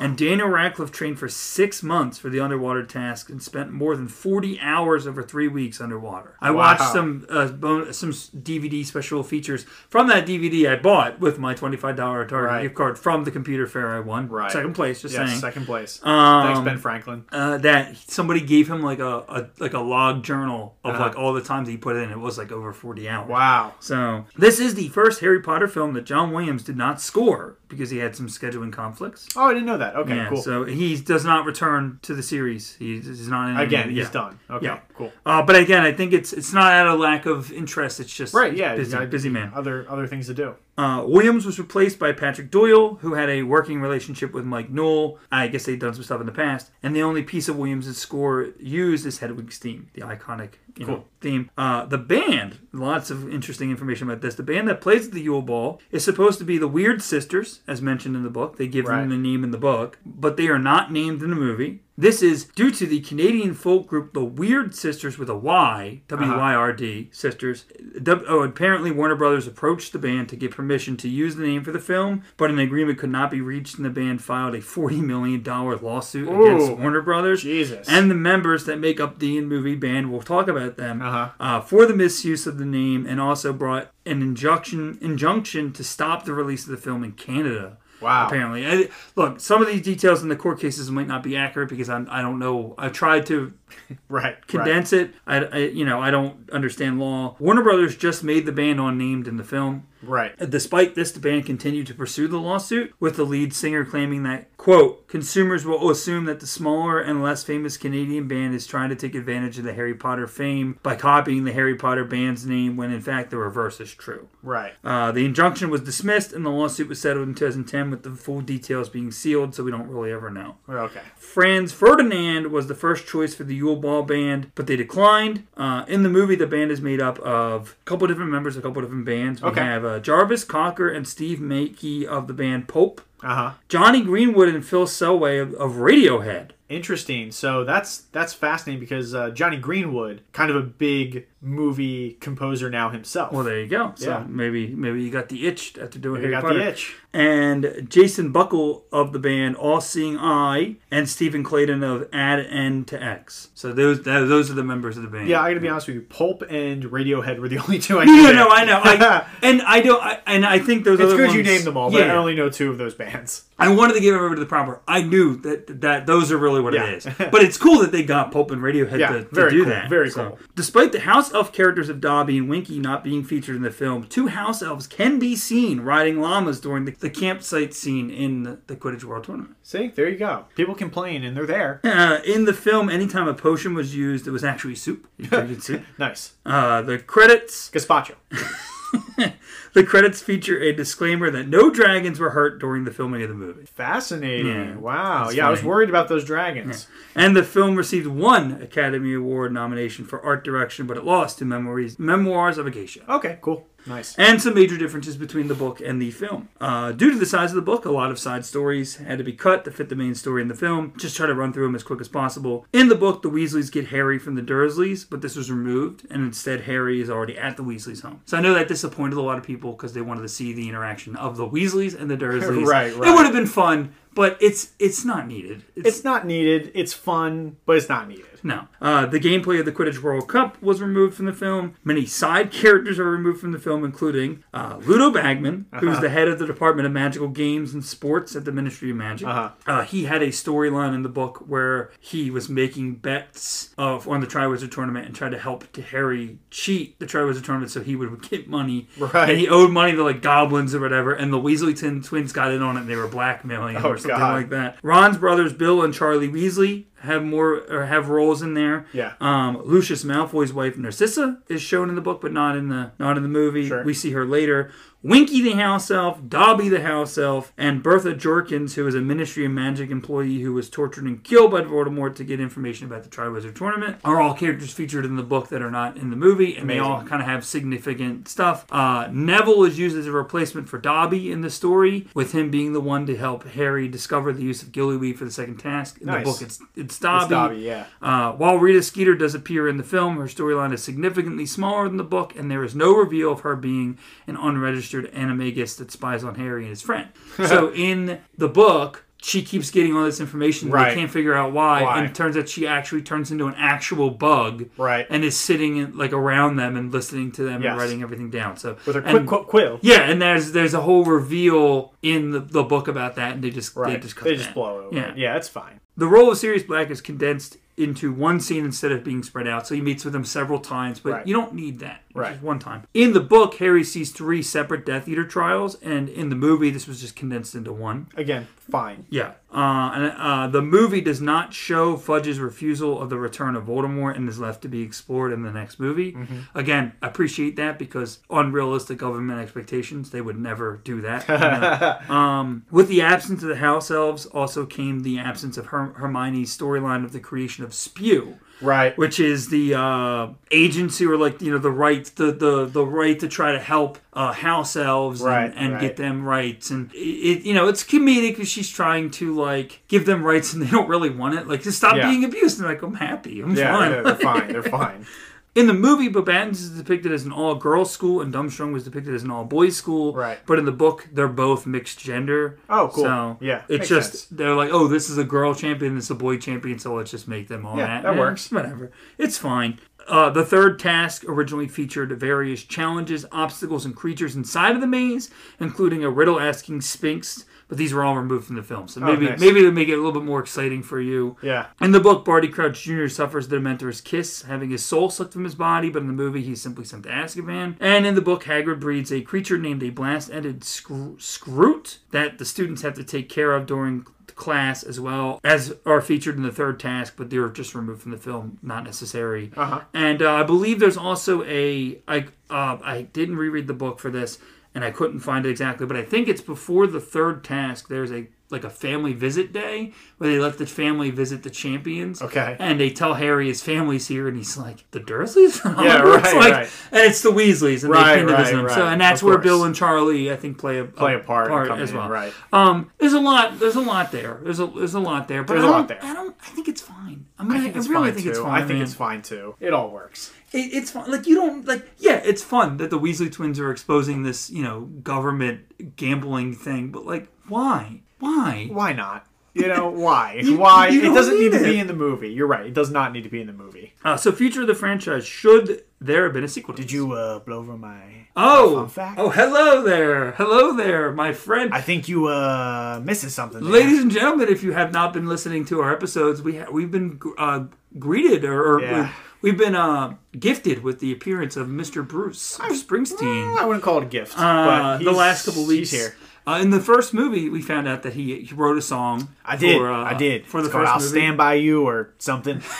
and 0.00 0.16
daniel 0.16 0.48
radcliffe 0.48 0.90
trained 0.92 1.18
for 1.18 1.28
six 1.28 1.82
months 1.82 2.18
for 2.18 2.28
the 2.28 2.40
underwater 2.40 2.82
task 2.84 3.30
and 3.30 3.42
spent 3.42 3.70
more 3.72 3.96
than 3.96 4.08
40 4.08 4.58
hours 4.60 5.06
over 5.06 5.22
three 5.22 5.48
weeks 5.48 5.80
underwater 5.80 6.36
i 6.40 6.50
Wow. 6.50 6.56
watched 6.58 6.92
some 6.92 7.26
uh, 7.30 7.48
bon- 7.48 7.92
some 7.92 8.10
dvd 8.10 8.84
special 8.84 9.22
features 9.22 9.64
from 9.88 10.08
that 10.08 10.26
dvd 10.26 10.68
i 10.70 10.76
bought 10.76 11.20
with 11.20 11.38
my 11.38 11.54
$25 11.54 11.96
target 11.96 12.32
Right. 12.32 12.62
gift 12.62 12.74
card 12.74 12.98
from 12.98 13.24
the 13.24 13.30
computer 13.30 13.66
fair 13.66 13.94
i 13.94 14.00
won 14.00 14.28
Right. 14.28 14.50
second 14.50 14.74
place 14.74 15.02
just 15.02 15.14
Yes, 15.14 15.28
saying 15.28 15.40
second 15.40 15.66
place. 15.66 16.00
Um, 16.02 16.42
Thanks, 16.44 16.60
Ben 16.60 16.78
Franklin. 16.78 17.24
uh, 17.32 17.58
that 17.58 17.96
somebody 17.96 18.40
gave 18.40 18.70
him 18.70 18.82
like 18.82 18.98
a, 18.98 19.11
a 19.18 19.48
like 19.58 19.72
a 19.74 19.80
log 19.80 20.22
journal 20.24 20.76
of 20.84 20.94
Uh-huh. 20.94 21.04
like 21.04 21.16
all 21.18 21.32
the 21.32 21.40
times 21.42 21.68
he 21.68 21.76
put 21.76 21.96
in. 21.96 22.10
It 22.10 22.18
was 22.18 22.38
like 22.38 22.50
over 22.52 22.72
forty 22.72 23.08
hours. 23.08 23.28
Wow. 23.28 23.74
So 23.80 24.24
this 24.36 24.58
is 24.60 24.74
the 24.74 24.88
first 24.88 25.20
Harry 25.20 25.40
Potter 25.40 25.68
film 25.68 25.92
that 25.94 26.02
John 26.04 26.32
Williams 26.32 26.62
did 26.64 26.76
not 26.76 27.00
score 27.00 27.56
because 27.72 27.90
he 27.90 27.98
had 27.98 28.14
some 28.14 28.28
scheduling 28.28 28.72
conflicts. 28.72 29.28
Oh, 29.34 29.46
I 29.48 29.52
didn't 29.54 29.66
know 29.66 29.78
that. 29.78 29.96
Okay, 29.96 30.14
yeah, 30.16 30.28
cool. 30.28 30.40
so 30.40 30.64
he 30.64 30.96
does 30.96 31.24
not 31.24 31.44
return 31.44 31.98
to 32.02 32.14
the 32.14 32.22
series. 32.22 32.76
He's, 32.76 33.06
he's 33.06 33.26
not 33.28 33.48
in 33.50 33.56
Again, 33.56 33.88
movie. 33.88 33.98
he's 33.98 34.06
Yeah. 34.06 34.12
done. 34.12 34.38
Okay, 34.50 34.66
Yeah. 34.66 34.78
cool. 34.94 35.12
Uh, 35.26 35.42
but 35.42 35.56
again, 35.56 35.82
I 35.82 35.92
think 35.92 36.12
it's 36.12 36.32
it's 36.32 36.52
not 36.52 36.72
out 36.72 36.86
of 36.86 37.00
lack 37.00 37.26
of 37.26 37.50
interest. 37.52 37.98
It's 37.98 38.14
just 38.14 38.32
Right, 38.34 38.54
yeah, 38.56 38.76
busy, 38.76 38.92
got 38.96 39.10
busy 39.10 39.28
man. 39.28 39.50
Other 39.54 39.84
other 39.88 40.06
things 40.06 40.26
to 40.28 40.34
do. 40.34 40.54
Uh, 40.78 41.04
Williams 41.06 41.44
was 41.44 41.58
replaced 41.58 41.98
by 41.98 42.12
Patrick 42.12 42.50
Doyle, 42.50 42.94
who 43.02 43.12
had 43.14 43.28
a 43.28 43.42
working 43.42 43.80
relationship 43.82 44.32
with 44.32 44.44
Mike 44.46 44.70
Newell. 44.70 45.18
I 45.30 45.48
guess 45.48 45.64
they'd 45.66 45.78
done 45.78 45.92
some 45.92 46.02
stuff 46.02 46.20
in 46.20 46.26
the 46.26 46.32
past. 46.32 46.70
And 46.82 46.96
the 46.96 47.02
only 47.02 47.22
piece 47.22 47.46
of 47.48 47.56
Williams' 47.56 47.94
score 47.98 48.48
used 48.58 49.04
is 49.04 49.18
Hedwig's 49.18 49.58
theme, 49.58 49.88
the 49.92 50.00
iconic 50.00 50.52
you 50.76 50.86
know, 50.86 50.94
Cool. 50.96 51.08
theme. 51.20 51.50
Uh, 51.58 51.84
the 51.86 51.98
band, 51.98 52.58
lots 52.72 53.10
of 53.10 53.28
interesting 53.32 53.70
information 53.70 54.08
about 54.08 54.22
this. 54.22 54.34
The 54.34 54.42
band 54.42 54.68
that 54.68 54.80
plays 54.80 55.06
at 55.06 55.12
the 55.12 55.20
Yule 55.22 55.42
Ball 55.42 55.80
is 55.90 56.04
supposed 56.04 56.38
to 56.38 56.44
be 56.44 56.58
the 56.58 56.68
Weird 56.68 57.02
Sisters, 57.02 57.60
as 57.68 57.82
mentioned 57.82 58.16
in 58.16 58.22
the 58.22 58.30
book. 58.30 58.56
They 58.56 58.66
give 58.68 58.86
Right. 58.86 59.00
them 59.00 59.10
the 59.10 59.16
name 59.16 59.44
in 59.44 59.50
the 59.50 59.58
book, 59.58 59.98
but 60.06 60.36
they 60.36 60.48
are 60.48 60.58
not 60.58 60.90
named 60.92 61.22
in 61.22 61.30
the 61.30 61.36
movie. 61.36 61.80
This 62.02 62.20
is 62.20 62.46
due 62.46 62.72
to 62.72 62.84
the 62.84 62.98
Canadian 62.98 63.54
folk 63.54 63.86
group 63.86 64.12
The 64.12 64.26
Wyrd 64.26 64.74
Sisters 64.74 65.18
with 65.18 65.28
a 65.30 65.36
Y, 65.36 66.00
W 66.08 66.30
Y 66.32 66.52
R 66.54 66.72
D, 66.72 67.08
Sisters. 67.12 67.64
W- 68.02 68.26
oh, 68.28 68.42
apparently 68.42 68.90
Warner 68.90 69.14
Brothers 69.14 69.46
approached 69.46 69.92
the 69.92 70.00
band 70.00 70.28
to 70.30 70.34
get 70.36 70.50
permission 70.50 70.96
to 70.96 71.08
use 71.08 71.36
the 71.36 71.46
name 71.46 71.62
for 71.62 71.70
the 71.70 71.78
film, 71.78 72.24
but 72.36 72.50
an 72.50 72.58
agreement 72.58 72.98
could 72.98 73.10
not 73.10 73.30
be 73.30 73.40
reached, 73.40 73.76
and 73.76 73.84
the 73.84 73.90
band 73.90 74.20
filed 74.20 74.56
a 74.56 74.60
$40 74.60 75.00
million 75.00 75.44
lawsuit 75.44 76.28
against 76.28 76.72
Warner 76.72 77.02
Brothers. 77.02 77.44
Jesus. 77.44 77.88
And 77.88 78.10
the 78.10 78.16
members 78.16 78.64
that 78.64 78.80
make 78.80 78.98
up 78.98 79.20
the 79.20 79.38
in 79.38 79.46
movie 79.46 79.76
band, 79.76 80.10
we'll 80.10 80.22
talk 80.22 80.48
about 80.48 80.76
them, 80.76 81.00
Uh-huh. 81.00 81.28
uh, 81.38 81.60
for 81.60 81.86
the 81.86 81.94
misuse 81.94 82.48
of 82.48 82.58
the 82.58 82.64
name, 82.64 83.06
and 83.06 83.20
also 83.20 83.52
brought 83.52 83.92
an 84.04 84.22
injunction 84.22 84.98
injunction 85.00 85.72
to 85.72 85.84
stop 85.84 86.24
the 86.24 86.34
release 86.34 86.64
of 86.64 86.70
the 86.72 86.76
film 86.76 87.04
in 87.04 87.12
Canada. 87.12 87.78
Wow. 88.02 88.26
Apparently, 88.26 88.66
I, 88.66 88.88
look, 89.16 89.40
some 89.40 89.62
of 89.62 89.68
these 89.68 89.82
details 89.82 90.22
in 90.22 90.28
the 90.28 90.36
court 90.36 90.58
cases 90.60 90.90
might 90.90 91.06
not 91.06 91.22
be 91.22 91.36
accurate 91.36 91.68
because 91.68 91.88
I'm, 91.88 92.06
I 92.10 92.20
don't 92.22 92.38
know. 92.38 92.74
I 92.76 92.88
tried 92.88 93.26
to 93.26 93.52
Right. 94.08 94.24
right. 94.24 94.46
condense 94.46 94.92
it. 94.92 95.14
I, 95.26 95.36
I, 95.44 95.56
you 95.58 95.84
know, 95.84 96.00
I 96.00 96.10
don't 96.10 96.50
understand 96.50 96.98
law. 96.98 97.36
Warner 97.38 97.62
Brothers 97.62 97.96
just 97.96 98.24
made 98.24 98.44
the 98.46 98.52
band 98.52 98.80
unnamed 98.80 99.28
in 99.28 99.36
the 99.36 99.44
film. 99.44 99.86
Right. 100.02 100.32
Despite 100.50 100.94
this, 100.94 101.12
the 101.12 101.20
band 101.20 101.46
continued 101.46 101.86
to 101.88 101.94
pursue 101.94 102.28
the 102.28 102.38
lawsuit, 102.38 102.92
with 103.00 103.16
the 103.16 103.24
lead 103.24 103.54
singer 103.54 103.84
claiming 103.84 104.22
that, 104.24 104.56
quote, 104.56 105.06
consumers 105.08 105.64
will 105.64 105.90
assume 105.90 106.24
that 106.24 106.40
the 106.40 106.46
smaller 106.46 107.00
and 107.00 107.22
less 107.22 107.44
famous 107.44 107.76
Canadian 107.76 108.26
band 108.28 108.54
is 108.54 108.66
trying 108.66 108.88
to 108.90 108.96
take 108.96 109.14
advantage 109.14 109.58
of 109.58 109.64
the 109.64 109.72
Harry 109.74 109.94
Potter 109.94 110.26
fame 110.26 110.78
by 110.82 110.96
copying 110.96 111.44
the 111.44 111.52
Harry 111.52 111.74
Potter 111.74 112.04
band's 112.04 112.44
name 112.46 112.76
when 112.76 112.90
in 112.90 113.00
fact 113.00 113.30
the 113.30 113.36
reverse 113.36 113.80
is 113.80 113.94
true. 113.94 114.28
Right. 114.42 114.72
Uh, 114.84 115.12
the 115.12 115.24
injunction 115.24 115.70
was 115.70 115.82
dismissed 115.82 116.32
and 116.32 116.44
the 116.44 116.50
lawsuit 116.50 116.88
was 116.88 117.00
settled 117.00 117.28
in 117.28 117.34
2010 117.34 117.90
with 117.90 118.02
the 118.02 118.10
full 118.10 118.40
details 118.40 118.88
being 118.88 119.10
sealed, 119.10 119.54
so 119.54 119.62
we 119.62 119.70
don't 119.70 119.88
really 119.88 120.12
ever 120.12 120.30
know. 120.30 120.56
Okay. 120.68 121.00
Franz 121.16 121.72
Ferdinand 121.72 122.50
was 122.50 122.66
the 122.66 122.74
first 122.74 123.06
choice 123.06 123.34
for 123.34 123.44
the 123.44 123.54
Yule 123.54 123.76
Ball 123.76 124.02
Band, 124.02 124.50
but 124.54 124.66
they 124.66 124.76
declined. 124.76 125.46
Uh, 125.56 125.84
in 125.88 126.02
the 126.02 126.08
movie, 126.08 126.34
the 126.36 126.46
band 126.46 126.70
is 126.70 126.80
made 126.80 127.00
up 127.00 127.18
of 127.20 127.76
a 127.80 127.84
couple 127.84 128.06
different 128.08 128.30
members, 128.30 128.56
a 128.56 128.62
couple 128.62 128.82
different 128.82 129.04
bands. 129.04 129.40
We 129.42 129.48
Okay. 129.48 129.60
have 129.60 129.84
uh, 129.92 129.98
Jarvis 130.00 130.44
Cocker 130.44 130.88
and 130.88 131.06
Steve 131.06 131.40
Mackey 131.40 132.06
of 132.06 132.26
the 132.26 132.32
band 132.34 132.68
Pulp, 132.68 133.00
Uh 133.22 133.34
huh. 133.34 133.50
Jonny 133.68 134.02
Greenwood 134.02 134.48
and 134.48 134.64
Phil 134.64 134.86
Selway 134.86 135.40
of, 135.40 135.54
of 135.54 135.72
Radiohead. 135.72 136.50
Interesting. 136.68 137.30
So 137.30 137.64
that's 137.64 137.98
that's 138.12 138.32
fascinating 138.32 138.80
because 138.80 139.14
uh, 139.14 139.30
Jonny 139.30 139.58
Greenwood, 139.58 140.22
kind 140.32 140.50
of 140.50 140.56
a 140.56 140.62
big 140.62 141.26
movie 141.44 142.12
composer 142.20 142.70
now 142.70 142.90
himself. 142.90 143.32
Well, 143.32 143.44
there 143.44 143.60
you 143.60 143.66
go. 143.66 143.92
So 143.96 144.08
Yeah. 144.10 144.24
maybe 144.28 144.68
maybe 144.68 145.02
you 145.02 145.10
got 145.10 145.28
the 145.28 145.46
itch 145.46 145.76
after 145.76 145.98
doing 145.98 146.22
you 146.22 146.28
Harry 146.28 146.34
got 146.40 146.42
Potter. 146.44 146.58
the 146.60 146.68
itch. 146.68 146.94
and 147.12 147.86
Jason 147.90 148.30
Buckle 148.32 148.84
of 148.92 149.12
the 149.12 149.18
band 149.18 149.56
All 149.56 149.80
Seeing 149.80 150.16
I, 150.18 150.76
and 150.90 151.08
Steven 151.08 151.42
Claydon 151.42 151.82
of 151.82 152.08
Add 152.12 152.46
N 152.48 152.84
to 152.86 153.02
X. 153.02 153.48
So 153.54 153.72
those 153.72 154.02
that, 154.04 154.20
those 154.28 154.50
are 154.50 154.54
the 154.54 154.62
members 154.64 154.96
of 154.96 155.02
the 155.02 155.08
band. 155.08 155.28
Yeah, 155.28 155.40
I 155.42 155.50
gotta 155.50 155.60
be 155.60 155.68
honest 155.68 155.88
with 155.88 155.96
you. 155.96 156.02
Pulp 156.02 156.42
and 156.48 156.84
Radiohead 156.84 157.38
were 157.40 157.48
the 157.48 157.58
only 157.62 157.78
two 157.80 157.98
I 157.98 158.04
knew. 158.04 158.22
no, 158.22 158.32
no, 158.32 158.48
I 158.48 158.64
know. 158.64 158.80
I, 158.82 159.26
and 159.42 159.62
I 159.62 159.80
don't. 159.80 160.02
I, 160.02 160.20
and 160.26 160.46
I 160.46 160.58
think 160.60 160.84
those. 160.84 161.00
It's 161.00 161.12
good 161.14 161.32
you 161.32 161.42
named 161.42 161.64
them 161.64 161.76
all, 161.76 161.90
but 161.90 161.98
yeah, 162.00 162.12
I 162.12 162.16
only 162.16 162.34
know 162.36 162.48
two 162.50 162.70
of 162.70 162.78
those 162.78 162.94
bands. 162.94 163.44
I 163.58 163.68
wanted 163.68 163.94
to 163.94 164.00
give 164.00 164.14
everybody 164.14 164.40
the 164.40 164.46
proper. 164.46 164.80
I 164.88 165.02
knew 165.02 165.36
that 165.38 165.80
that 165.82 166.06
those 166.06 166.32
are 166.32 166.36
really 166.38 166.60
what 166.60 166.72
Yeah. 166.74 166.84
it 166.86 167.06
is. 167.06 167.06
But 167.32 167.42
it's 167.42 167.56
cool 167.56 167.78
that 167.80 167.92
they 167.92 168.02
got 168.02 168.30
Pulp 168.32 168.50
and 168.50 168.60
Radiohead 168.62 168.90
to, 169.08 169.24
to 169.24 169.50
do 169.50 169.62
cool, 169.64 169.72
that. 169.72 169.88
very 169.88 170.10
So, 170.10 170.30
cool. 170.30 170.38
Despite 170.56 170.92
the 170.92 171.00
house 171.00 171.31
elf 171.32 171.52
characters 171.52 171.88
of 171.88 172.00
Dobby 172.00 172.38
and 172.38 172.48
Winky 172.48 172.78
not 172.78 173.02
being 173.04 173.24
featured 173.24 173.56
in 173.56 173.62
the 173.62 173.70
film, 173.70 174.04
two 174.04 174.28
house 174.28 174.62
elves 174.62 174.86
can 174.86 175.18
be 175.18 175.34
seen 175.36 175.80
riding 175.80 176.20
llamas 176.20 176.60
during 176.60 176.84
the, 176.84 176.92
the 176.92 177.10
campsite 177.10 177.74
scene 177.74 178.10
in 178.10 178.42
the, 178.42 178.58
the 178.66 178.76
Quidditch 178.76 179.04
World 179.04 179.24
Tournament. 179.24 179.56
See, 179.62 179.88
there 179.88 180.08
you 180.08 180.18
go. 180.18 180.46
People 180.54 180.74
complain 180.74 181.22
and 181.24 181.36
they're 181.36 181.46
there. 181.46 181.80
Uh, 181.84 182.20
in 182.24 182.44
the 182.44 182.54
film, 182.54 182.88
anytime 182.88 183.28
a 183.28 183.34
potion 183.34 183.74
was 183.74 183.94
used, 183.94 184.26
it 184.26 184.30
was 184.30 184.44
actually 184.44 184.74
soup. 184.74 185.08
You 185.18 185.26
drinking 185.26 185.60
soup. 185.62 185.82
Nice. 185.98 186.34
Uh, 186.44 186.82
the 186.82 186.98
credits 186.98 187.70
Gazpacho. 187.70 188.14
the 189.82 189.84
credits 189.84 190.20
feature 190.20 190.60
a 190.60 190.72
disclaimer 190.72 191.30
that 191.30 191.48
no 191.48 191.70
dragons 191.70 192.18
were 192.20 192.30
hurt 192.30 192.58
during 192.58 192.84
the 192.84 192.90
filming 192.90 193.22
of 193.22 193.28
the 193.28 193.34
movie. 193.34 193.64
Fascinating. 193.64 194.46
Yeah, 194.46 194.76
wow. 194.76 195.30
Yeah, 195.30 195.46
I 195.46 195.50
was 195.50 195.62
worried 195.62 195.88
about 195.88 196.08
those 196.08 196.24
dragons. 196.24 196.88
And 197.14 197.36
the 197.36 197.42
film 197.42 197.76
received 197.76 198.06
one 198.06 198.60
Academy 198.62 199.14
Award 199.14 199.52
nomination 199.52 200.04
for 200.04 200.20
art 200.22 200.44
direction, 200.44 200.86
but 200.86 200.96
it 200.96 201.04
lost 201.04 201.38
to 201.38 201.44
Memories, 201.44 201.98
Memoirs 201.98 202.58
of 202.58 202.66
a 202.66 202.70
Geisha. 202.70 203.00
Okay, 203.08 203.38
cool. 203.40 203.66
Nice. 203.86 204.16
And 204.16 204.40
some 204.40 204.54
major 204.54 204.76
differences 204.76 205.16
between 205.16 205.48
the 205.48 205.54
book 205.54 205.80
and 205.80 206.00
the 206.00 206.10
film. 206.10 206.48
Uh, 206.60 206.92
due 206.92 207.10
to 207.10 207.18
the 207.18 207.26
size 207.26 207.50
of 207.50 207.56
the 207.56 207.62
book, 207.62 207.84
a 207.84 207.90
lot 207.90 208.10
of 208.10 208.18
side 208.18 208.44
stories 208.44 208.96
had 208.96 209.18
to 209.18 209.24
be 209.24 209.32
cut 209.32 209.64
to 209.64 209.70
fit 209.70 209.88
the 209.88 209.96
main 209.96 210.14
story 210.14 210.42
in 210.42 210.48
the 210.48 210.54
film. 210.54 210.92
Just 210.96 211.16
try 211.16 211.26
to 211.26 211.34
run 211.34 211.52
through 211.52 211.66
them 211.66 211.74
as 211.74 211.82
quick 211.82 212.00
as 212.00 212.08
possible. 212.08 212.66
In 212.72 212.88
the 212.88 212.94
book, 212.94 213.22
the 213.22 213.30
Weasleys 213.30 213.72
get 213.72 213.88
Harry 213.88 214.18
from 214.18 214.34
the 214.34 214.42
Dursleys, 214.42 215.04
but 215.08 215.20
this 215.20 215.36
was 215.36 215.50
removed, 215.50 216.06
and 216.10 216.22
instead 216.22 216.62
Harry 216.62 217.00
is 217.00 217.10
already 217.10 217.36
at 217.36 217.56
the 217.56 217.64
Weasleys' 217.64 218.02
home. 218.02 218.22
So 218.24 218.36
I 218.36 218.40
know 218.40 218.54
that 218.54 218.68
disappointed 218.68 219.16
a 219.16 219.22
lot 219.22 219.38
of 219.38 219.44
people 219.44 219.61
because 219.70 219.92
they 219.92 220.00
wanted 220.00 220.22
to 220.22 220.28
see 220.28 220.52
the 220.52 220.68
interaction 220.68 221.14
of 221.14 221.36
the 221.36 221.48
Weasleys 221.48 221.98
and 221.98 222.10
the 222.10 222.16
Dursleys. 222.16 222.66
Right, 222.66 222.92
right. 222.96 223.08
It 223.08 223.14
would 223.14 223.24
have 223.24 223.32
been 223.32 223.46
fun, 223.46 223.94
but 224.12 224.36
it's 224.40 224.72
it's 224.80 225.04
not 225.04 225.28
needed. 225.28 225.62
It's 225.76 226.02
not 226.02 226.26
needed. 226.26 226.72
It's 226.74 226.92
fun, 226.92 227.56
but 227.64 227.76
it's 227.76 227.88
not 227.88 228.08
needed. 228.08 228.26
No. 228.42 228.68
Uh, 228.80 229.06
the 229.06 229.20
gameplay 229.20 229.58
of 229.60 229.66
the 229.66 229.72
Quidditch 229.72 230.02
World 230.02 230.28
Cup 230.28 230.60
was 230.62 230.80
removed 230.80 231.14
from 231.14 231.26
the 231.26 231.32
film. 231.32 231.76
Many 231.84 232.06
side 232.06 232.50
characters 232.50 232.98
are 232.98 233.10
removed 233.10 233.40
from 233.40 233.52
the 233.52 233.58
film, 233.58 233.84
including 233.84 234.42
uh, 234.52 234.78
Ludo 234.82 235.10
Bagman, 235.10 235.66
who's 235.80 236.00
the 236.00 236.08
head 236.08 236.28
of 236.28 236.38
the 236.38 236.46
Department 236.46 236.86
of 236.86 236.92
Magical 236.92 237.28
Games 237.28 237.72
and 237.74 237.84
Sports 237.84 238.34
at 238.34 238.44
the 238.44 238.52
Ministry 238.52 238.90
of 238.90 238.96
Magic. 238.96 239.28
Uh-huh. 239.28 239.50
Uh, 239.66 239.82
he 239.84 240.04
had 240.04 240.22
a 240.22 240.28
storyline 240.28 240.94
in 240.94 241.02
the 241.02 241.08
book 241.08 241.44
where 241.46 241.90
he 242.00 242.30
was 242.30 242.48
making 242.48 242.96
bets 242.96 243.74
of, 243.78 244.08
on 244.08 244.20
the 244.20 244.26
Triwizard 244.26 244.70
Tournament 244.72 245.06
and 245.06 245.14
tried 245.14 245.30
to 245.30 245.38
help 245.38 245.76
Harry 245.76 246.38
cheat 246.50 246.98
the 246.98 247.06
Triwizard 247.06 247.44
Tournament 247.44 247.70
so 247.70 247.80
he 247.82 247.94
would 247.96 248.22
get 248.28 248.48
money. 248.48 248.88
Right. 248.98 249.30
And 249.30 249.38
he 249.38 249.48
owed 249.48 249.70
money 249.70 249.92
to 249.92 250.02
like 250.02 250.22
goblins 250.22 250.74
or 250.74 250.80
whatever, 250.80 251.12
and 251.14 251.32
the 251.32 251.38
Weasley 251.40 251.78
twin- 251.78 252.02
twins 252.02 252.32
got 252.32 252.50
in 252.52 252.62
on 252.62 252.76
it 252.76 252.80
and 252.80 252.88
they 252.88 252.96
were 252.96 253.08
blackmailing 253.08 253.76
him 253.76 253.84
Oh, 253.84 253.90
or 253.90 253.98
something 253.98 254.18
God. 254.18 254.32
like 254.34 254.48
that. 254.50 254.78
Ron's 254.82 255.18
brothers, 255.18 255.52
Bill 255.52 255.82
and 255.82 255.92
Charlie 255.94 256.28
Weasley, 256.28 256.84
have 257.02 257.22
more 257.22 257.64
or 257.70 257.86
have 257.86 258.08
roles 258.08 258.42
in 258.42 258.54
there. 258.54 258.86
Yeah. 258.92 259.14
Um, 259.20 259.60
Lucius 259.64 260.04
Malfoy's 260.04 260.52
wife 260.52 260.76
Narcissa 260.76 261.38
is 261.48 261.60
shown 261.60 261.88
in 261.88 261.94
the 261.94 262.00
book, 262.00 262.20
but 262.20 262.32
not 262.32 262.56
in 262.56 262.68
the 262.68 262.92
not 262.98 263.16
in 263.16 263.22
the 263.22 263.28
movie. 263.28 263.68
Sure. 263.68 263.84
We 263.84 263.94
see 263.94 264.12
her 264.12 264.24
later. 264.24 264.70
Winky 265.04 265.42
the 265.42 265.52
house 265.56 265.90
elf, 265.90 266.20
Dobby 266.28 266.68
the 266.68 266.82
house 266.82 267.18
elf, 267.18 267.52
and 267.58 267.82
Bertha 267.82 268.14
Jorkins, 268.14 268.74
who 268.74 268.86
is 268.86 268.94
a 268.94 269.00
Ministry 269.00 269.44
of 269.44 269.50
Magic 269.50 269.90
employee 269.90 270.42
who 270.42 270.52
was 270.52 270.70
tortured 270.70 271.02
and 271.04 271.24
killed 271.24 271.50
by 271.50 271.62
Voldemort 271.62 272.14
to 272.16 272.24
get 272.24 272.38
information 272.38 272.86
about 272.86 273.02
the 273.02 273.08
Triwizard 273.08 273.56
Tournament, 273.56 273.96
are 274.04 274.20
all 274.20 274.32
characters 274.32 274.72
featured 274.72 275.04
in 275.04 275.16
the 275.16 275.24
book 275.24 275.48
that 275.48 275.60
are 275.60 275.72
not 275.72 275.96
in 275.96 276.10
the 276.10 276.16
movie, 276.16 276.56
and 276.56 276.70
they 276.70 276.78
all 276.78 277.02
kind 277.02 277.20
of 277.20 277.26
have 277.26 277.44
significant 277.44 278.28
stuff. 278.28 278.64
Uh, 278.70 279.08
Neville 279.10 279.64
is 279.64 279.76
used 279.76 279.96
as 279.96 280.06
a 280.06 280.12
replacement 280.12 280.68
for 280.68 280.78
Dobby 280.78 281.32
in 281.32 281.40
the 281.40 281.50
story, 281.50 282.06
with 282.14 282.30
him 282.30 282.48
being 282.52 282.72
the 282.72 282.80
one 282.80 283.04
to 283.06 283.16
help 283.16 283.42
Harry 283.48 283.88
discover 283.88 284.32
the 284.32 284.44
use 284.44 284.62
of 284.62 284.70
Gillyweed 284.70 285.16
for 285.16 285.24
the 285.24 285.32
second 285.32 285.56
task. 285.56 286.00
In 286.00 286.06
Nice. 286.06 286.24
the 286.24 286.30
book, 286.30 286.42
it's 286.42 286.60
it's 286.76 286.98
Dobby. 287.00 287.22
It's 287.24 287.30
Dobby, 287.30 287.56
yeah. 287.58 287.86
Uh, 288.00 288.32
while 288.34 288.56
Rita 288.56 288.80
Skeeter 288.84 289.16
does 289.16 289.34
appear 289.34 289.66
in 289.66 289.78
the 289.78 289.82
film, 289.82 290.16
her 290.18 290.26
storyline 290.26 290.72
is 290.72 290.80
significantly 290.80 291.44
smaller 291.44 291.88
than 291.88 291.96
the 291.96 292.04
book, 292.04 292.36
and 292.36 292.48
there 292.48 292.62
is 292.62 292.76
no 292.76 292.94
reveal 292.94 293.32
of 293.32 293.40
her 293.40 293.56
being 293.56 293.98
an 294.28 294.36
unregistered 294.36 294.91
animagus 295.00 295.76
that 295.78 295.90
spies 295.90 296.22
on 296.24 296.34
Harry 296.34 296.62
and 296.62 296.70
his 296.70 296.82
friend. 296.82 297.08
so 297.46 297.72
in 297.72 298.20
the 298.36 298.48
book, 298.48 299.04
she 299.24 299.40
keeps 299.42 299.70
getting 299.70 299.96
all 299.96 300.04
this 300.04 300.18
information. 300.20 300.66
and 300.66 300.74
Right. 300.74 300.88
They 300.90 300.96
can't 300.96 301.10
figure 301.10 301.32
out 301.32 301.52
why, 301.52 301.82
Why? 301.82 301.98
and 301.98 302.06
it 302.06 302.14
turns 302.14 302.36
out 302.36 302.48
she 302.48 302.66
actually 302.66 303.02
turns 303.02 303.30
into 303.30 303.46
an 303.46 303.54
actual 303.56 304.10
bug, 304.10 304.68
Right. 304.76 305.06
And 305.08 305.22
is 305.24 305.38
sitting 305.38 305.76
in, 305.76 305.96
like 305.96 306.12
around 306.12 306.56
them 306.56 306.76
and 306.76 306.92
listening 306.92 307.30
to 307.32 307.44
them 307.44 307.62
Yes. 307.62 307.70
and 307.70 307.80
writing 307.80 308.02
everything 308.02 308.30
down. 308.30 308.56
So 308.56 308.76
With 308.84 308.96
her 308.96 309.02
and- 309.02 309.28
qu- 309.28 309.44
quill. 309.44 309.78
yeah, 309.80 310.10
and 310.10 310.20
there's 310.20 310.50
there's 310.52 310.74
a 310.74 310.80
whole 310.80 311.04
reveal 311.04 311.94
in 312.02 312.32
the, 312.32 312.40
the 312.40 312.64
book 312.64 312.88
about 312.88 313.14
that, 313.14 313.34
and 313.34 313.44
they 313.44 313.50
just 313.50 313.76
Right. 313.76 313.92
they 313.94 313.98
just 314.00 314.16
cut 314.16 314.24
They 314.24 314.36
that. 314.36 314.54
blow 314.54 314.80
it 314.80 314.84
over. 314.86 314.96
Yeah. 314.96 315.12
Yeah, 315.16 315.32
that's 315.34 315.48
fine. 315.48 315.78
The 315.96 316.06
role 316.08 316.32
of 316.32 316.38
Sirius 316.38 316.62
Black 316.64 316.90
is 316.90 317.00
condensed 317.00 317.58
into 317.76 318.12
one 318.12 318.38
scene 318.38 318.64
instead 318.64 318.92
of 318.92 319.02
being 319.02 319.22
spread 319.22 319.48
out. 319.48 319.66
So 319.66 319.74
he 319.74 319.80
meets 319.80 320.04
with 320.04 320.12
them 320.12 320.24
several 320.24 320.60
times, 320.60 321.00
but 321.00 321.12
Right. 321.12 321.26
you 321.26 321.34
don't 321.34 321.54
need 321.54 321.78
that. 321.78 322.02
Right. 322.14 322.32
Just 322.32 322.42
one 322.42 322.58
time. 322.58 322.82
In 322.92 323.12
the 323.14 323.20
book, 323.20 323.54
Harry 323.54 323.82
sees 323.82 324.10
three 324.12 324.42
separate 324.42 324.84
Death 324.84 325.08
Eater 325.08 325.24
trials, 325.24 325.76
and 325.82 326.08
in 326.08 326.28
the 326.28 326.36
movie, 326.36 326.70
this 326.70 326.86
was 326.86 327.00
just 327.00 327.16
condensed 327.16 327.54
into 327.54 327.72
one. 327.72 328.08
Again, 328.16 328.46
fine. 328.70 329.06
Yeah. 329.08 329.32
Uh, 329.52 329.92
and 329.94 330.14
uh, 330.16 330.46
the 330.46 330.62
movie 330.62 331.00
does 331.00 331.20
not 331.20 331.52
show 331.52 331.96
Fudge's 331.96 332.40
refusal 332.40 333.00
of 333.00 333.10
the 333.10 333.18
return 333.18 333.54
of 333.54 333.64
Voldemort 333.64 334.16
and 334.16 334.28
is 334.28 334.38
left 334.38 334.62
to 334.62 334.68
be 334.68 334.82
explored 334.82 335.32
in 335.32 335.42
the 335.42 335.52
next 335.52 335.78
movie. 335.78 336.12
Mm-hmm. 336.12 336.40
Again, 336.54 336.92
I 337.02 337.08
appreciate 337.08 337.56
that 337.56 337.78
because 337.78 338.20
unrealistic 338.30 338.98
government 338.98 339.40
expectations, 339.40 340.10
they 340.10 340.22
would 340.22 340.38
never 340.38 340.80
do 340.84 341.02
that. 341.02 341.28
you 342.08 342.08
know? 342.08 342.14
um, 342.14 342.64
with 342.70 342.88
the 342.88 343.02
absence 343.02 343.42
of 343.42 343.48
the 343.48 343.56
House 343.56 343.90
Elves, 343.90 344.24
also 344.26 344.64
came 344.64 345.00
the 345.00 345.18
absence 345.18 345.58
of 345.58 345.66
Her- 345.66 345.92
Hermione's 345.96 346.56
storyline 346.56 347.04
of 347.04 347.12
the 347.12 347.20
creation 347.20 347.64
of 347.64 347.74
Spew 347.74 348.38
Right. 348.62 348.96
which 348.96 349.18
is 349.20 349.48
the 349.48 349.74
uh, 349.74 350.28
agency 350.50 351.04
or 351.06 351.16
like 351.16 351.42
you 351.42 351.50
know 351.50 351.58
the 351.58 351.70
right 351.70 352.04
the 352.16 352.32
the, 352.32 352.66
the 352.66 352.84
right 352.86 353.18
to 353.20 353.28
try 353.28 353.52
to 353.52 353.58
help 353.58 353.98
uh, 354.12 354.32
house 354.32 354.76
elves 354.76 355.20
and, 355.20 355.30
Right, 355.30 355.52
and 355.56 355.72
right. 355.72 355.80
get 355.80 355.96
them 355.96 356.24
rights 356.24 356.70
and 356.70 356.92
it, 356.94 356.98
it 356.98 357.42
you 357.44 357.54
know 357.54 357.68
it's 357.68 357.82
comedic 357.82 358.30
because 358.32 358.48
she's 358.48 358.70
trying 358.70 359.10
to 359.12 359.34
like 359.34 359.82
give 359.88 360.06
them 360.06 360.22
rights 360.22 360.52
and 360.52 360.62
they 360.62 360.70
don't 360.70 360.88
really 360.88 361.10
want 361.10 361.34
it 361.34 361.48
like 361.48 361.62
just 361.62 361.78
stop 361.78 361.96
Yeah. 361.96 362.08
being 362.08 362.24
abused 362.24 362.58
and 362.60 362.68
like 362.68 362.82
I'm 362.82 362.94
happy 362.94 363.40
I'm 363.40 363.54
Yeah, 363.56 363.76
fine 363.76 364.02
they're 364.04 364.14
fine. 364.16 364.52
They're 364.52 364.62
fine. 364.80 365.06
In 365.54 365.66
the 365.66 365.74
movie 365.74 366.08
Beauxbatons 366.08 366.52
is 366.52 366.70
depicted 366.70 367.12
as 367.12 367.26
an 367.26 367.32
all 367.32 367.54
girls 367.54 367.90
school 367.90 368.22
and 368.22 368.32
Durmstrang 368.32 368.72
was 368.72 368.84
depicted 368.84 369.14
as 369.14 369.22
an 369.22 369.30
all 369.30 369.44
boys 369.44 369.76
school 369.76 370.14
Right. 370.14 370.38
but 370.46 370.58
in 370.58 370.64
the 370.64 370.72
book 370.72 371.08
they're 371.12 371.28
both 371.28 371.66
mixed 371.66 371.98
gender 372.00 372.58
Oh, 372.70 372.88
cool. 372.90 373.04
so 373.04 373.36
Yeah, 373.38 373.62
it's 373.68 373.86
just 373.86 374.10
sense. 374.12 374.24
they're 374.30 374.54
like, 374.54 374.70
oh, 374.72 374.88
this 374.88 375.10
is 375.10 375.18
a 375.18 375.24
girl 375.24 375.54
champion, 375.54 375.94
this 375.94 376.04
is 376.04 376.10
a 376.10 376.14
boy 376.14 376.38
champion, 376.38 376.78
so 376.78 376.94
let's 376.94 377.10
just 377.10 377.28
make 377.28 377.48
them 377.48 377.66
all 377.66 377.76
Yeah, 377.76 377.86
that. 377.86 378.02
that 378.04 378.16
Eh, 378.16 378.18
works. 378.18 378.50
Whatever, 378.50 378.92
it's 379.18 379.36
fine. 379.36 379.78
Uh, 380.08 380.30
the 380.30 380.44
third 380.44 380.78
task 380.78 381.22
originally 381.28 381.68
featured 381.68 382.18
various 382.18 382.62
challenges, 382.64 383.24
obstacles, 383.30 383.84
and 383.84 383.94
creatures 383.94 384.34
inside 384.34 384.74
of 384.74 384.80
the 384.80 384.86
maze, 384.86 385.30
including 385.60 386.02
a 386.02 386.10
riddle-asking 386.10 386.80
Sphinx. 386.80 387.44
But 387.72 387.78
these 387.78 387.94
were 387.94 388.04
all 388.04 388.16
removed 388.18 388.44
from 388.48 388.56
the 388.56 388.62
film, 388.62 388.86
so 388.86 389.00
maybe 389.00 389.26
Oh, 389.26 389.30
nice. 389.30 389.40
maybe 389.40 389.62
to 389.62 389.72
make 389.72 389.88
it 389.88 389.94
a 389.94 389.96
little 389.96 390.12
bit 390.12 390.24
more 390.24 390.40
exciting 390.40 390.82
for 390.82 391.00
you. 391.00 391.36
Yeah. 391.40 391.68
In 391.80 391.92
the 391.92 392.00
book, 392.00 392.22
Barty 392.22 392.48
Crouch 392.48 392.82
Jr. 392.82 393.08
suffers 393.08 393.48
the 393.48 393.56
Dementor's 393.56 394.02
kiss, 394.02 394.42
having 394.42 394.68
his 394.68 394.84
soul 394.84 395.08
sucked 395.08 395.32
from 395.32 395.44
his 395.44 395.54
body, 395.54 395.88
but 395.88 396.02
in 396.02 396.06
the 396.06 396.12
movie, 396.12 396.42
he's 396.42 396.60
simply 396.60 396.84
sent 396.84 397.04
to 397.04 397.08
Azkaban. 397.08 397.76
And 397.80 398.04
in 398.04 398.14
the 398.14 398.20
book, 398.20 398.44
Hagrid 398.44 398.78
breeds 398.78 399.10
a 399.10 399.22
creature 399.22 399.56
named 399.56 399.82
a 399.82 399.88
blast-ended 399.88 400.64
scr- 400.64 401.16
Skrewt 401.16 401.98
that 402.10 402.36
the 402.36 402.44
students 402.44 402.82
have 402.82 402.92
to 402.96 403.04
take 403.04 403.30
care 403.30 403.52
of 403.52 403.64
during 403.64 404.04
class 404.34 404.82
as 404.82 405.00
well 405.00 405.40
as 405.42 405.74
are 405.86 406.00
featured 406.02 406.36
in 406.36 406.42
the 406.42 406.50
third 406.52 406.80
task 406.80 407.14
but 407.18 407.28
they're 407.28 407.48
just 407.50 407.74
removed 407.74 408.00
from 408.02 408.12
the 408.12 408.16
film 408.18 408.58
not 408.62 408.82
necessary 408.82 409.50
Uh-huh. 409.56 409.82
and 409.92 410.22
uh, 410.22 410.32
i 410.32 410.42
believe 410.42 410.80
there's 410.80 410.96
also 410.96 411.42
a 411.44 412.00
i 412.08 412.24
uh, 412.48 412.78
i 412.82 413.02
didn't 413.12 413.36
reread 413.36 413.66
the 413.66 413.74
book 413.74 414.00
for 414.00 414.10
this 414.10 414.38
and 414.74 414.84
i 414.84 414.90
couldn't 414.90 415.20
find 415.20 415.46
it 415.46 415.50
exactly 415.50 415.86
but 415.86 415.96
i 415.96 416.02
think 416.02 416.28
it's 416.28 416.40
before 416.40 416.86
the 416.86 417.00
third 417.00 417.42
task 417.44 417.88
there's 417.88 418.12
a 418.12 418.28
like 418.52 418.64
a 418.64 418.70
family 418.70 419.12
visit 419.12 419.52
day 419.52 419.92
where 420.18 420.30
they 420.30 420.38
let 420.38 420.58
the 420.58 420.66
family 420.66 421.10
visit 421.10 421.42
the 421.42 421.50
champions 421.50 422.20
Okay. 422.22 422.56
and 422.60 422.78
they 422.78 422.90
tell 422.90 423.14
harry 423.14 423.48
his 423.48 423.62
family's 423.62 424.06
here 424.08 424.28
and 424.28 424.36
he's 424.36 424.56
like 424.56 424.88
the 424.92 425.00
dursleys 425.00 425.60
Yeah, 425.84 426.02
It's 426.18 426.24
right, 426.32 426.36
like- 426.36 426.52
right. 426.52 426.70
and 426.92 427.00
it's 427.00 427.22
the 427.22 427.30
weasleys 427.30 427.82
and 427.82 427.92
Right, 427.92 428.12
they 428.14 428.18
pinned 428.20 428.30
it 428.30 428.34
as 428.38 428.52
right, 428.52 428.70
so 428.70 428.82
right. 428.84 428.92
and 428.92 429.00
that's 429.00 429.22
where 429.22 429.38
bill 429.38 429.64
and 429.64 429.74
charlie 429.74 430.30
i 430.30 430.36
think 430.36 430.58
play 430.58 430.78
a, 430.78 430.84
Play 430.84 431.14
a 431.14 431.18
part, 431.18 431.48
come 431.68 431.80
as 431.80 431.90
in, 431.90 431.96
well 431.96 432.08
right. 432.08 432.32
um, 432.52 432.90
there's 432.98 433.14
a 433.14 433.20
lot. 433.20 433.58
There's 433.58 433.76
a 433.76 433.80
lot 433.80 434.12
there. 434.12 434.38
There's 434.42 434.60
a 434.60 434.66
there's 434.66 434.94
a 434.94 435.00
lot 435.00 435.26
there. 435.26 435.42
But 435.42 435.54
There's 435.54 435.64
I 435.64 435.68
a 435.68 435.70
don't, 435.70 435.78
lot 435.80 435.88
there. 435.88 435.98
I 436.04 436.12
don't. 436.12 436.36
I 436.42 436.50
think 436.50 436.68
it's 436.68 436.80
fine. 436.82 437.26
I 437.38 437.42
mean, 437.44 437.52
I, 437.52 437.56
I 437.56 437.60
think 437.62 437.76
it's 437.76 437.88
really 437.88 438.04
fine 438.10 438.14
think 438.14 438.24
too. 438.24 438.30
it's 438.30 438.38
fine. 438.38 438.50
I 438.54 438.58
think 438.66 438.72
man. 438.74 438.82
it's 438.82 438.94
fine 438.94 439.22
too. 439.22 439.54
It 439.58 439.72
all 439.72 439.90
works. 439.90 440.32
It, 440.52 440.58
it's 440.74 440.90
fun. 440.90 441.10
Like 441.10 441.26
you 441.26 441.34
don't 441.34 441.66
like. 441.66 441.88
Yeah, 441.98 442.20
it's 442.24 442.42
fun 442.42 442.76
that 442.76 442.90
the 442.90 442.98
Weasley 442.98 443.32
twins 443.32 443.58
are 443.58 443.70
exposing 443.72 444.22
this, 444.22 444.50
you 444.50 444.62
know, 444.62 444.82
government 444.82 445.96
gambling 445.96 446.54
thing. 446.54 446.90
But 446.90 447.06
like, 447.06 447.28
why? 447.52 448.00
Why? 448.18 448.68
Why 448.70 448.92
not? 448.92 449.26
You 449.54 449.68
know 449.68 449.88
why? 449.90 450.40
You- 450.44 450.56
why? 450.56 450.88
you 450.88 451.00
it 451.10 451.14
doesn't 451.14 451.38
need 451.38 451.52
need 451.52 451.58
to 451.58 451.64
be 451.64 451.78
in 451.78 451.86
the 451.86 451.92
movie. 452.06 452.30
You're 452.32 452.46
right. 452.46 452.64
It 452.66 452.72
does 452.74 452.90
not 452.90 453.12
need 453.12 453.24
to 453.24 453.28
be 453.28 453.40
in 453.40 453.46
the 453.46 453.52
movie. 453.52 453.92
Uh, 454.04 454.16
so, 454.16 454.32
future 454.32 454.62
of 454.62 454.66
the 454.66 454.74
franchise. 454.74 455.26
Should 455.26 455.84
there 456.00 456.24
have 456.24 456.32
been 456.32 456.44
a 456.44 456.48
sequel? 456.48 456.74
Did 456.74 456.90
you 456.90 457.12
uh, 457.12 457.38
blow 457.40 457.58
over 457.58 457.76
my 457.76 458.00
Oh, 458.34 458.76
fun 458.76 458.88
fact? 458.88 459.18
oh, 459.20 459.28
hello 459.28 459.82
there, 459.82 460.32
hello 460.32 460.74
there, 460.74 461.12
my 461.12 461.34
friend. 461.34 461.74
I 461.74 461.82
think 461.82 462.08
you 462.08 462.28
uh 462.28 463.00
missing 463.04 463.28
something. 463.28 463.60
there. 463.62 463.70
Ladies 463.72 464.00
and 464.00 464.10
gentlemen, 464.10 464.48
if 464.48 464.62
you 464.62 464.72
have 464.72 464.90
not 464.90 465.12
been 465.12 465.26
listening 465.26 465.66
to 465.66 465.80
our 465.82 465.92
episodes, 465.92 466.40
we 466.40 466.56
ha- 466.56 466.70
we've 466.72 466.90
been 466.90 467.20
uh, 467.36 467.64
greeted 467.98 468.44
or, 468.46 468.58
or 468.76 468.80
Yeah. 468.80 469.12
we've 469.42 469.58
been 469.58 469.76
uh, 469.76 470.14
gifted 470.38 470.82
with 470.82 471.00
the 471.00 471.12
appearance 471.12 471.58
of 471.58 471.66
Mr. 471.68 472.06
Bruce 472.08 472.56
Springsteen. 472.58 473.58
I 473.58 473.66
wouldn't 473.66 473.84
call 473.84 473.98
it 473.98 474.04
a 474.04 474.06
gift. 474.06 474.32
Uh, 474.38 474.96
but 474.98 475.04
the 475.04 475.12
last 475.12 475.44
couple 475.44 475.66
weeks 475.66 475.90
he's 475.90 476.00
here. 476.00 476.14
Uh, 476.46 476.58
in 476.60 476.70
the 476.70 476.80
first 476.80 477.14
movie, 477.14 477.48
we 477.48 477.62
found 477.62 477.86
out 477.86 478.02
that 478.02 478.14
he, 478.14 478.40
he 478.42 478.54
wrote 478.54 478.76
a 478.76 478.82
song. 478.82 479.28
I 479.44 479.56
did. 479.56 479.76
For, 479.78 479.90
uh, 479.92 480.04
I 480.04 480.14
did. 480.14 480.46
for 480.46 480.60
the 480.60 480.66
It's 480.66 480.72
called 480.72 480.86
I'll 480.86 480.98
movie. 480.98 481.08
stand 481.08 481.36
by 481.36 481.54
you 481.54 481.86
or 481.86 482.12
something. 482.18 482.62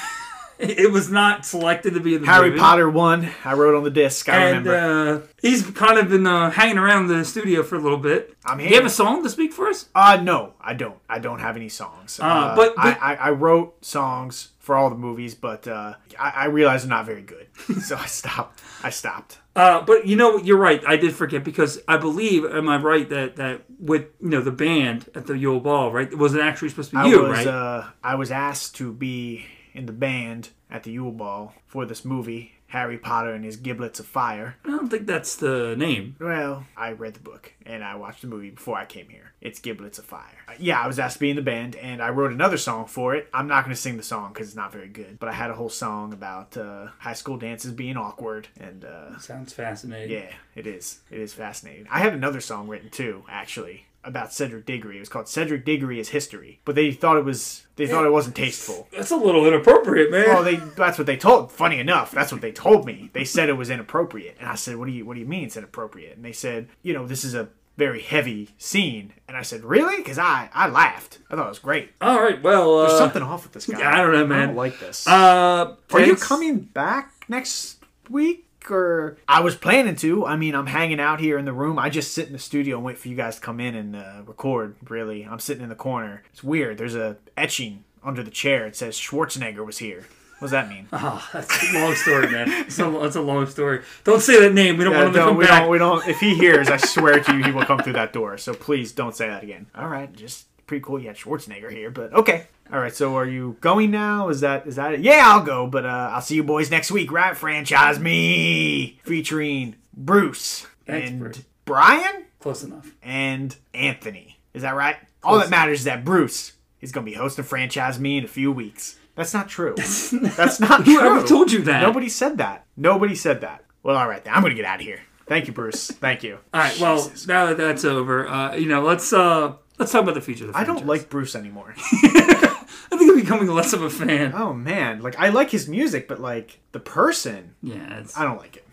It 0.58 0.92
was 0.92 1.10
not 1.10 1.44
selected 1.44 1.94
to 1.94 2.00
be 2.00 2.14
in 2.14 2.20
the 2.22 2.28
Harry 2.28 2.50
movie. 2.50 2.60
Potter 2.60 2.88
one. 2.88 3.28
I 3.44 3.54
wrote 3.54 3.74
on 3.74 3.82
the 3.82 3.90
disc. 3.90 4.28
I 4.28 4.36
And 4.50 4.64
remember. 4.64 5.24
uh, 5.24 5.26
he's 5.40 5.68
kind 5.68 5.98
of 5.98 6.08
been 6.08 6.24
uh, 6.24 6.52
hanging 6.52 6.78
around 6.78 7.08
the 7.08 7.24
studio 7.24 7.64
for 7.64 7.74
a 7.74 7.80
little 7.80 7.98
bit. 7.98 8.36
I'm 8.44 8.58
Do 8.58 8.64
you 8.64 8.76
have 8.76 8.84
a 8.84 8.90
song 8.90 9.24
to 9.24 9.30
speak 9.30 9.52
for 9.52 9.66
us? 9.66 9.88
Uh, 9.92 10.20
no, 10.22 10.52
I 10.60 10.74
don't. 10.74 10.98
I 11.08 11.18
don't 11.18 11.40
have 11.40 11.56
any 11.56 11.68
songs. 11.68 12.20
Uh, 12.22 12.54
but- 12.54 12.74
I, 12.78 12.92
but- 12.92 13.02
I, 13.02 13.14
I 13.16 13.30
wrote 13.30 13.84
songs 13.84 14.50
for 14.60 14.76
all 14.76 14.88
the 14.88 14.94
movies, 14.94 15.34
but 15.34 15.66
uh, 15.66 15.94
I, 16.16 16.30
I 16.30 16.44
realized 16.44 16.84
they're 16.84 16.90
not 16.96 17.06
very 17.06 17.22
good, 17.22 17.48
so 17.82 17.96
I 17.96 18.06
stopped. 18.06 18.60
I 18.84 18.90
stopped. 18.90 19.38
Uh, 19.54 19.82
but 19.82 20.06
you 20.06 20.16
know, 20.16 20.38
you're 20.38 20.56
right. 20.58 20.82
I 20.86 20.96
did 20.96 21.14
forget 21.14 21.44
because 21.44 21.80
I 21.86 21.98
believe, 21.98 22.44
am 22.44 22.68
I 22.68 22.78
right 22.78 23.08
that 23.10 23.36
that 23.36 23.62
with 23.78 24.06
you 24.20 24.30
know 24.30 24.40
the 24.40 24.50
band 24.50 25.10
at 25.14 25.26
the 25.26 25.36
Yule 25.36 25.60
Ball, 25.60 25.92
right? 25.92 26.10
It 26.10 26.16
Was 26.18 26.34
it 26.34 26.40
actually 26.40 26.70
supposed 26.70 26.90
to 26.90 26.96
be 26.96 27.02
I 27.02 27.06
you, 27.06 27.20
was 27.22 27.30
right? 27.30 27.46
uh, 27.46 27.84
I 28.02 28.14
was 28.14 28.30
asked 28.30 28.76
to 28.76 28.92
be 28.92 29.44
in 29.74 29.86
the 29.86 29.92
band 29.92 30.50
at 30.70 30.84
the 30.84 30.92
Yule 30.92 31.12
Ball 31.12 31.54
for 31.66 31.84
this 31.84 32.04
movie, 32.04 32.52
Harry 32.72 32.96
Potter 32.96 33.34
and 33.34 33.44
His 33.44 33.56
Giblets 33.56 34.00
of 34.00 34.06
Fire. 34.06 34.56
I 34.64 34.68
don't 34.70 34.88
think 34.88 35.06
that's 35.06 35.36
the 35.36 35.74
name. 35.76 36.16
Well, 36.18 36.64
I 36.74 36.92
read 36.92 37.12
the 37.12 37.20
book 37.20 37.52
and 37.66 37.84
I 37.84 37.96
watched 37.96 38.22
the 38.22 38.28
movie 38.28 38.48
before 38.48 38.78
I 38.78 38.86
came 38.86 39.10
here. 39.10 39.32
It's 39.42 39.60
Giblets 39.60 39.98
of 39.98 40.06
Fire. 40.06 40.38
Uh, 40.48 40.52
yeah, 40.58 40.80
I 40.80 40.86
was 40.86 40.98
asked 40.98 41.16
to 41.16 41.20
be 41.20 41.28
in 41.28 41.36
the 41.36 41.42
band 41.42 41.76
and 41.76 42.00
I 42.00 42.08
wrote 42.08 42.32
another 42.32 42.56
song 42.56 42.86
for 42.86 43.14
it. 43.14 43.28
I'm 43.34 43.46
not 43.46 43.64
going 43.64 43.76
to 43.76 43.80
sing 43.80 43.98
the 43.98 44.02
song 44.02 44.32
because 44.32 44.46
it's 44.48 44.56
not 44.56 44.72
very 44.72 44.88
good, 44.88 45.18
but 45.20 45.28
I 45.28 45.32
had 45.32 45.50
a 45.50 45.54
whole 45.54 45.68
song 45.68 46.14
about 46.14 46.56
uh, 46.56 46.86
high 46.98 47.12
school 47.12 47.36
dances 47.36 47.72
being 47.72 47.98
awkward 47.98 48.48
and 48.58 48.86
uh, 48.86 49.18
Sounds 49.18 49.52
fascinating. 49.52 50.10
yeah, 50.10 50.32
it 50.54 50.66
is. 50.66 51.00
It 51.10 51.20
is 51.20 51.34
fascinating. 51.34 51.86
I 51.90 51.98
have 51.98 52.14
another 52.14 52.40
song 52.40 52.68
written 52.68 52.88
too, 52.88 53.24
actually, 53.28 53.84
about 54.04 54.32
Cedric 54.32 54.66
Diggory. 54.66 54.96
It 54.96 55.00
was 55.00 55.08
called 55.08 55.28
Cedric 55.28 55.64
Diggory 55.64 56.00
is 56.00 56.08
History, 56.10 56.60
but 56.64 56.74
they 56.74 56.90
thought 56.92 57.16
it 57.16 57.24
was 57.24 57.66
they 57.76 57.86
thought 57.86 58.04
it 58.04 58.12
wasn't 58.12 58.36
tasteful. 58.36 58.88
That's 58.92 59.10
a 59.10 59.16
little 59.16 59.46
inappropriate, 59.46 60.10
man. 60.10 60.26
Well, 60.28 60.42
they 60.42 60.56
that's 60.56 60.98
what 60.98 61.06
they 61.06 61.16
told. 61.16 61.52
Funny 61.52 61.78
enough, 61.78 62.10
that's 62.10 62.32
what 62.32 62.40
they 62.40 62.52
told 62.52 62.84
me. 62.86 63.10
They 63.12 63.24
said 63.24 63.48
it 63.48 63.52
was 63.54 63.70
inappropriate, 63.70 64.36
and 64.40 64.48
I 64.48 64.54
said, 64.56 64.76
"What 64.76 64.86
do 64.86 64.92
you 64.92 65.04
what 65.06 65.14
do 65.14 65.20
you 65.20 65.26
mean 65.26 65.44
it's 65.44 65.56
inappropriate?" 65.56 66.16
And 66.16 66.24
they 66.24 66.32
said, 66.32 66.68
"You 66.82 66.94
know, 66.94 67.06
this 67.06 67.24
is 67.24 67.34
a 67.34 67.48
very 67.76 68.02
heavy 68.02 68.50
scene." 68.58 69.12
And 69.28 69.36
I 69.36 69.42
said, 69.42 69.64
"Really?" 69.64 69.96
Because 69.98 70.18
I 70.18 70.50
I 70.52 70.68
laughed. 70.68 71.20
I 71.30 71.36
thought 71.36 71.46
it 71.46 71.48
was 71.48 71.58
great. 71.58 71.92
All 72.00 72.20
right. 72.20 72.42
Well, 72.42 72.78
uh, 72.80 72.86
There's 72.88 72.98
something 72.98 73.22
off 73.22 73.44
with 73.44 73.52
this 73.52 73.66
guy. 73.66 73.92
I 73.92 73.96
don't 73.98 74.12
know, 74.12 74.26
man. 74.26 74.42
I 74.42 74.46
don't 74.46 74.56
like 74.56 74.78
this. 74.80 75.06
Uh, 75.06 75.76
Are 75.92 76.00
you 76.00 76.06
thanks. 76.06 76.22
coming 76.26 76.58
back 76.58 77.12
next 77.28 77.82
week? 78.10 78.48
Or 78.70 79.16
I 79.28 79.40
was 79.40 79.56
planning 79.56 79.96
to. 79.96 80.24
I 80.26 80.36
mean, 80.36 80.54
I'm 80.54 80.66
hanging 80.66 81.00
out 81.00 81.20
here 81.20 81.38
in 81.38 81.44
the 81.44 81.52
room. 81.52 81.78
I 81.78 81.90
just 81.90 82.12
sit 82.12 82.26
in 82.26 82.32
the 82.32 82.38
studio 82.38 82.76
and 82.76 82.84
wait 82.84 82.98
for 82.98 83.08
you 83.08 83.16
guys 83.16 83.36
to 83.36 83.40
come 83.40 83.60
in 83.60 83.74
and 83.74 83.96
uh, 83.96 84.22
record. 84.26 84.76
Really, 84.88 85.24
I'm 85.24 85.40
sitting 85.40 85.62
in 85.62 85.68
the 85.68 85.74
corner. 85.74 86.22
It's 86.32 86.42
weird. 86.44 86.78
There's 86.78 86.94
a 86.94 87.16
etching 87.36 87.84
under 88.04 88.22
the 88.22 88.30
chair. 88.30 88.66
It 88.66 88.76
says 88.76 88.96
Schwarzenegger 88.96 89.64
was 89.64 89.78
here. 89.78 90.06
What 90.38 90.46
does 90.46 90.50
that 90.52 90.68
mean? 90.68 90.88
Oh, 90.92 91.24
that's 91.32 91.72
a 91.72 91.78
long 91.78 91.94
story, 91.94 92.28
man. 92.30 92.50
It's 92.50 92.78
a, 92.80 92.90
that's 93.00 93.14
a 93.14 93.20
long 93.20 93.46
story. 93.46 93.82
Don't 94.02 94.20
say 94.20 94.40
that 94.40 94.52
name. 94.52 94.76
We 94.76 94.82
don't 94.84 94.92
Yeah, 94.94 95.04
want 95.04 95.08
him 95.10 95.14
to 95.14 95.20
come 95.28 95.36
we 95.36 95.44
back. 95.46 95.62
don't. 95.62 95.70
We 95.70 95.78
don't. 95.78 96.08
If 96.08 96.18
he 96.18 96.34
hears, 96.34 96.68
I 96.68 96.78
swear 96.78 97.20
to 97.22 97.36
you, 97.36 97.44
he 97.44 97.52
will 97.52 97.64
come 97.64 97.78
through 97.78 97.92
that 97.92 98.12
door. 98.12 98.36
So 98.38 98.52
please 98.52 98.90
don't 98.90 99.14
say 99.14 99.28
that 99.28 99.44
again. 99.44 99.66
All 99.76 99.86
right, 99.88 100.12
just 100.16 100.46
pretty 100.72 100.84
cool. 100.86 100.98
You 100.98 101.08
had 101.08 101.16
Schwarzenegger 101.16 101.70
here, 101.70 101.90
but 101.90 102.14
okay. 102.14 102.46
All 102.72 102.80
right. 102.80 102.94
So 102.94 103.14
are 103.18 103.26
you 103.26 103.58
going 103.60 103.90
now? 103.90 104.30
Is 104.30 104.40
that 104.40 104.66
is 104.66 104.76
that 104.76 104.94
it? 104.94 105.00
Yeah, 105.00 105.20
I'll 105.22 105.42
go. 105.42 105.66
But 105.66 105.84
uh, 105.84 106.10
I'll 106.14 106.22
see 106.22 106.34
you 106.36 106.42
boys 106.42 106.70
next 106.70 106.90
week, 106.90 107.12
right? 107.12 107.36
Franchise 107.36 107.98
me 107.98 108.98
featuring 109.04 109.74
Bruce 109.94 110.66
Thanks, 110.86 111.10
and 111.10 111.20
Bruce. 111.20 111.42
Brian 111.66 112.24
Close 112.40 112.64
enough. 112.64 112.90
and 113.02 113.54
Anthony. 113.74 114.38
Is 114.54 114.62
that 114.62 114.74
right? 114.74 114.96
All 115.22 115.38
that 115.38 115.50
matters 115.50 115.80
is 115.80 115.84
that 115.84 116.06
Bruce 116.06 116.52
is 116.80 116.90
going 116.90 117.04
to 117.04 117.10
be 117.12 117.18
hosting 117.18 117.44
Franchise 117.44 118.00
Me 118.00 118.16
in 118.16 118.24
a 118.24 118.28
few 118.28 118.50
weeks. 118.50 118.96
That's 119.14 119.34
not 119.34 119.50
true. 119.50 119.74
That's 119.76 120.58
not 120.58 120.84
true. 120.84 120.94
Whoever 120.98 121.26
told 121.26 121.52
you 121.52 121.60
that? 121.64 121.82
Nobody 121.82 122.08
said 122.08 122.38
that. 122.38 122.64
Nobody 122.78 123.14
said 123.14 123.42
that. 123.42 123.64
Well, 123.82 123.96
all 123.96 124.08
right 124.08 124.24
then. 124.24 124.32
I'm 124.32 124.40
going 124.40 124.52
to 124.52 124.56
get 124.56 124.64
out 124.64 124.80
of 124.80 124.86
here. 124.86 125.00
Thank 125.26 125.46
you, 125.46 125.52
Bruce. 125.52 125.88
Thank 125.90 126.22
you. 126.22 126.38
All 126.54 126.60
right. 126.60 126.78
Well, 126.80 127.12
now 127.28 127.46
that 127.46 127.58
that's 127.58 127.84
over, 127.84 128.26
uh, 128.26 128.54
you 128.56 128.66
know, 128.66 128.82
let's 128.82 129.12
uh, 129.12 129.54
let's 129.78 129.92
talk 129.92 130.02
about 130.02 130.14
the 130.14 130.20
future 130.20 130.46
of 130.46 130.52
the 130.52 130.58
I 130.58 130.64
don't 130.64 130.86
like 130.86 131.08
Bruce 131.10 131.34
anymore. 131.34 131.74
I 131.78 132.96
think 132.98 133.10
I'm 133.10 133.16
becoming 133.20 133.48
less 133.48 133.72
of 133.72 133.82
a 133.82 133.90
fan. 133.90 134.32
oh 134.34 134.52
man, 134.52 135.00
like 135.02 135.18
I 135.18 135.28
like 135.30 135.50
his 135.50 135.68
music, 135.68 136.08
but 136.08 136.20
like 136.20 136.60
the 136.72 136.80
person, 136.80 137.54
Yeah. 137.62 137.98
It's, 138.00 138.16
I 138.16 138.24
don't 138.24 138.38
like 138.38 138.56
it. 138.56 138.66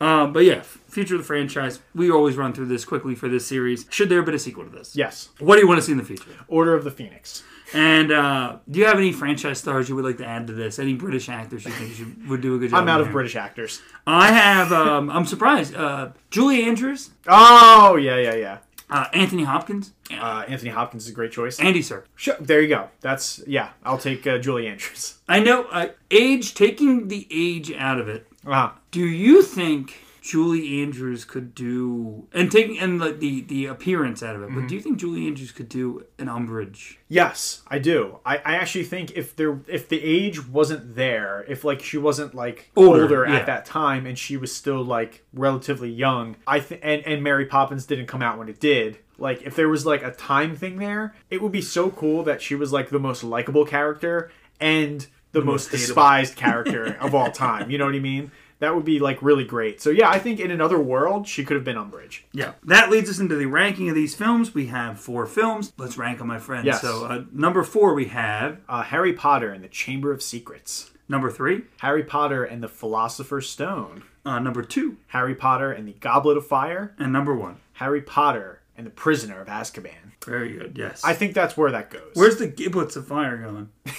um, 0.00 0.32
but 0.32 0.40
yeah, 0.44 0.62
future 0.62 1.14
of 1.16 1.20
the 1.20 1.26
franchise. 1.26 1.80
We 1.94 2.10
always 2.10 2.36
run 2.36 2.52
through 2.52 2.66
this 2.66 2.84
quickly 2.84 3.14
for 3.14 3.28
this 3.28 3.46
series. 3.46 3.86
Should 3.90 4.08
there 4.08 4.18
have 4.18 4.26
been 4.26 4.34
a 4.34 4.38
sequel 4.38 4.64
to 4.64 4.70
this? 4.70 4.94
Yes. 4.94 5.30
What 5.40 5.56
do 5.56 5.62
you 5.62 5.68
want 5.68 5.78
to 5.78 5.82
see 5.82 5.92
in 5.92 5.98
the 5.98 6.04
future? 6.04 6.30
Order 6.46 6.74
of 6.74 6.84
the 6.84 6.90
Phoenix. 6.90 7.42
And 7.74 8.10
uh, 8.10 8.56
do 8.70 8.78
you 8.78 8.86
have 8.86 8.96
any 8.96 9.12
franchise 9.12 9.58
stars 9.58 9.90
you 9.90 9.94
would 9.96 10.04
like 10.04 10.16
to 10.18 10.24
add 10.26 10.46
to 10.46 10.54
this? 10.54 10.78
Any 10.78 10.94
British 10.94 11.28
actors 11.28 11.66
you 11.66 11.70
think 11.72 11.92
should, 11.94 12.26
would 12.28 12.40
do 12.40 12.54
a 12.54 12.58
good 12.58 12.70
job? 12.70 12.80
I'm 12.80 12.88
out 12.88 13.02
of? 13.02 13.10
British 13.10 13.36
actors. 13.36 13.82
I 14.06 14.32
have. 14.32 14.72
Um, 14.72 15.10
I'm 15.10 15.26
surprised. 15.26 15.74
Uh, 15.74 16.10
Julie 16.30 16.62
Andrews, 16.64 17.10
Oh 17.26 17.96
yeah, 17.96 18.16
yeah, 18.16 18.34
yeah. 18.36 18.58
Uh, 18.90 19.06
Anthony 19.12 19.44
Hopkins, 19.44 19.92
Uh, 20.10 20.44
Anthony 20.48 20.70
Hopkins 20.70 21.04
is 21.04 21.10
a 21.10 21.14
great 21.14 21.32
choice. 21.32 21.60
Andy 21.60 21.82
Sir. 21.82 22.04
Sure, 22.16 22.36
there 22.40 22.60
you 22.62 22.68
go. 22.68 22.88
That's 23.00 23.40
yeah. 23.46 23.70
I'll 23.84 23.98
take 23.98 24.26
uh, 24.26 24.38
Julie 24.38 24.66
Andrews. 24.66 25.18
I 25.28 25.40
know. 25.40 25.64
Uh, 25.64 25.88
age, 26.10 26.54
taking 26.54 27.08
the 27.08 27.26
age 27.30 27.70
out 27.72 27.98
of 28.00 28.08
it. 28.08 28.26
Uh, 28.46 28.70
Do 28.90 29.04
you 29.04 29.42
think 29.42 29.94
Julie 30.28 30.82
Andrews 30.82 31.24
could 31.24 31.54
do 31.54 32.28
and 32.34 32.52
taking 32.52 32.78
and 32.78 33.00
like 33.00 33.18
the 33.18 33.40
the 33.40 33.64
appearance 33.64 34.22
out 34.22 34.36
of 34.36 34.42
it? 34.42 34.50
Mm-hmm. 34.50 34.60
But 34.60 34.68
do 34.68 34.74
you 34.74 34.80
think 34.82 34.98
Julie 34.98 35.26
Andrews 35.26 35.52
could 35.52 35.70
do 35.70 36.04
an 36.18 36.26
Umbridge? 36.26 36.98
yes, 37.08 37.62
I 37.66 37.78
do. 37.78 38.18
I, 38.26 38.36
I 38.36 38.56
actually 38.56 38.84
think 38.84 39.12
if 39.12 39.34
there 39.36 39.58
if 39.66 39.88
the 39.88 40.04
age 40.04 40.46
wasn't 40.46 40.96
there, 40.96 41.46
if 41.48 41.64
like 41.64 41.80
she 41.80 41.96
wasn't 41.96 42.34
like 42.34 42.70
Older, 42.76 43.04
older, 43.04 43.26
yeah. 43.26 43.36
at 43.36 43.46
that 43.46 43.64
time 43.64 44.04
and 44.04 44.18
she 44.18 44.36
was 44.36 44.54
still 44.54 44.84
like 44.84 45.24
relatively 45.32 45.88
young, 45.88 46.36
I 46.46 46.60
think 46.60 46.82
and 46.84 47.00
and 47.06 47.22
Mary 47.22 47.46
Poppins 47.46 47.86
didn't 47.86 48.06
come 48.06 48.20
out 48.20 48.36
when 48.36 48.50
it 48.50 48.60
did. 48.60 48.98
Like 49.16 49.40
if 49.44 49.56
there 49.56 49.70
was 49.70 49.86
like 49.86 50.02
a 50.02 50.10
time 50.10 50.54
thing 50.54 50.76
there, 50.76 51.14
it 51.30 51.40
would 51.40 51.52
be 51.52 51.62
so 51.62 51.88
cool 51.90 52.22
that 52.24 52.42
she 52.42 52.54
was 52.54 52.70
like 52.70 52.90
the 52.90 53.00
most 53.00 53.24
likable 53.24 53.64
character 53.64 54.30
and 54.60 55.06
the, 55.32 55.40
most, 55.40 55.72
most 55.72 55.80
despised 55.80 56.36
character 56.36 56.98
of 57.00 57.14
all 57.14 57.30
time. 57.30 57.70
You 57.70 57.78
know 57.78 57.86
what 57.86 57.94
I 57.94 58.00
mean? 58.00 58.30
That 58.60 58.74
would 58.74 58.84
be 58.84 58.98
like 58.98 59.22
really 59.22 59.44
great. 59.44 59.80
So 59.80 59.90
yeah, 59.90 60.08
I 60.10 60.18
think 60.18 60.40
in 60.40 60.50
another 60.50 60.80
world 60.80 61.28
she 61.28 61.44
could 61.44 61.54
have 61.54 61.64
been 61.64 61.76
Umbridge. 61.76 62.22
Yeah. 62.32 62.52
That 62.64 62.90
leads 62.90 63.08
us 63.08 63.18
into 63.20 63.36
the 63.36 63.46
ranking 63.46 63.88
of 63.88 63.94
these 63.94 64.14
films. 64.14 64.52
We 64.54 64.66
have 64.66 64.98
four 64.98 65.26
films. 65.26 65.72
Let's 65.76 65.96
rank 65.96 66.18
them, 66.18 66.26
my 66.26 66.38
friend. 66.38 66.66
Yes. 66.66 66.80
So 66.80 67.04
uh, 67.04 67.22
number 67.32 67.62
four 67.62 67.94
we 67.94 68.06
have 68.06 68.58
Uh, 68.68 68.82
Harry 68.82 69.12
Potter 69.12 69.50
and 69.52 69.62
the 69.62 69.68
Chamber 69.68 70.10
of 70.12 70.22
Secrets. 70.22 70.90
number 71.08 71.30
three. 71.30 71.62
Harry 71.78 72.02
Potter 72.02 72.44
and 72.44 72.62
the 72.62 72.68
Philosopher's 72.68 73.48
Stone. 73.48 74.02
Uh, 74.26 74.38
number 74.40 74.62
two 74.62 74.96
Harry 75.08 75.34
Potter 75.34 75.70
and 75.72 75.86
the 75.86 75.92
Goblet 75.94 76.36
of 76.36 76.46
Fire. 76.46 76.94
and 76.98 77.12
number 77.12 77.34
one. 77.34 77.56
Harry 77.74 78.02
Potter 78.02 78.60
and 78.76 78.84
the 78.86 78.90
Prisoner 78.90 79.40
of 79.40 79.46
Azkaban. 79.48 80.12
Very 80.26 80.52
good. 80.52 80.76
Yes. 80.76 81.02
I 81.04 81.14
think 81.14 81.32
that's 81.32 81.56
where 81.56 81.70
that 81.70 81.90
goes. 81.90 82.10
Where's 82.14 82.36
the 82.38 82.48
giblets 82.48 82.96
of 82.96 83.06
fire 83.06 83.36
going? 83.38 83.70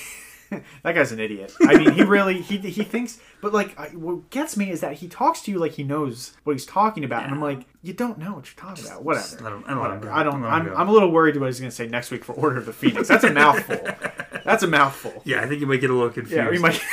that 0.83 0.93
guy's 0.93 1.11
an 1.11 1.19
idiot. 1.19 1.53
I 1.61 1.77
mean, 1.77 1.91
he 1.91 2.03
really 2.03 2.41
he 2.41 2.57
he 2.57 2.83
thinks, 2.83 3.19
but 3.41 3.53
like 3.53 3.77
I, 3.79 3.89
what 3.89 4.29
gets 4.29 4.57
me 4.57 4.71
is 4.71 4.81
that 4.81 4.93
he 4.93 5.07
talks 5.07 5.41
to 5.43 5.51
you 5.51 5.59
like 5.59 5.73
he 5.73 5.83
knows 5.83 6.33
what 6.43 6.53
he's 6.53 6.65
talking 6.65 7.03
about, 7.03 7.23
and 7.23 7.33
I'm 7.33 7.41
like, 7.41 7.65
you 7.81 7.93
don't 7.93 8.17
know 8.17 8.33
what 8.33 8.45
you're 8.45 8.65
talking 8.65 8.85
about. 8.85 9.03
Whatever. 9.03 9.43
Let 9.43 9.53
him, 9.53 9.63
I 9.67 9.73
don't, 9.73 9.81
let 9.81 9.91
him. 9.91 10.09
I 10.11 10.23
don't. 10.23 10.43
I'm. 10.43 10.75
I'm 10.75 10.89
a 10.89 10.91
little 10.91 11.11
worried 11.11 11.37
what 11.37 11.47
he's 11.47 11.59
going 11.59 11.69
to 11.69 11.75
say 11.75 11.87
next 11.87 12.11
week 12.11 12.23
for 12.23 12.33
Order 12.33 12.57
of 12.57 12.65
the 12.65 12.73
Phoenix. 12.73 13.07
That's 13.07 13.23
a 13.23 13.31
mouthful. 13.31 13.79
That's 14.43 14.63
a 14.63 14.67
mouthful. 14.67 15.21
yeah, 15.25 15.41
I 15.41 15.47
think 15.47 15.61
you 15.61 15.67
might 15.67 15.81
get 15.81 15.89
a 15.89 15.93
little 15.93 16.09
confused. 16.09 16.35
Yeah, 16.35 16.49
we 16.49 16.59
might. 16.59 16.81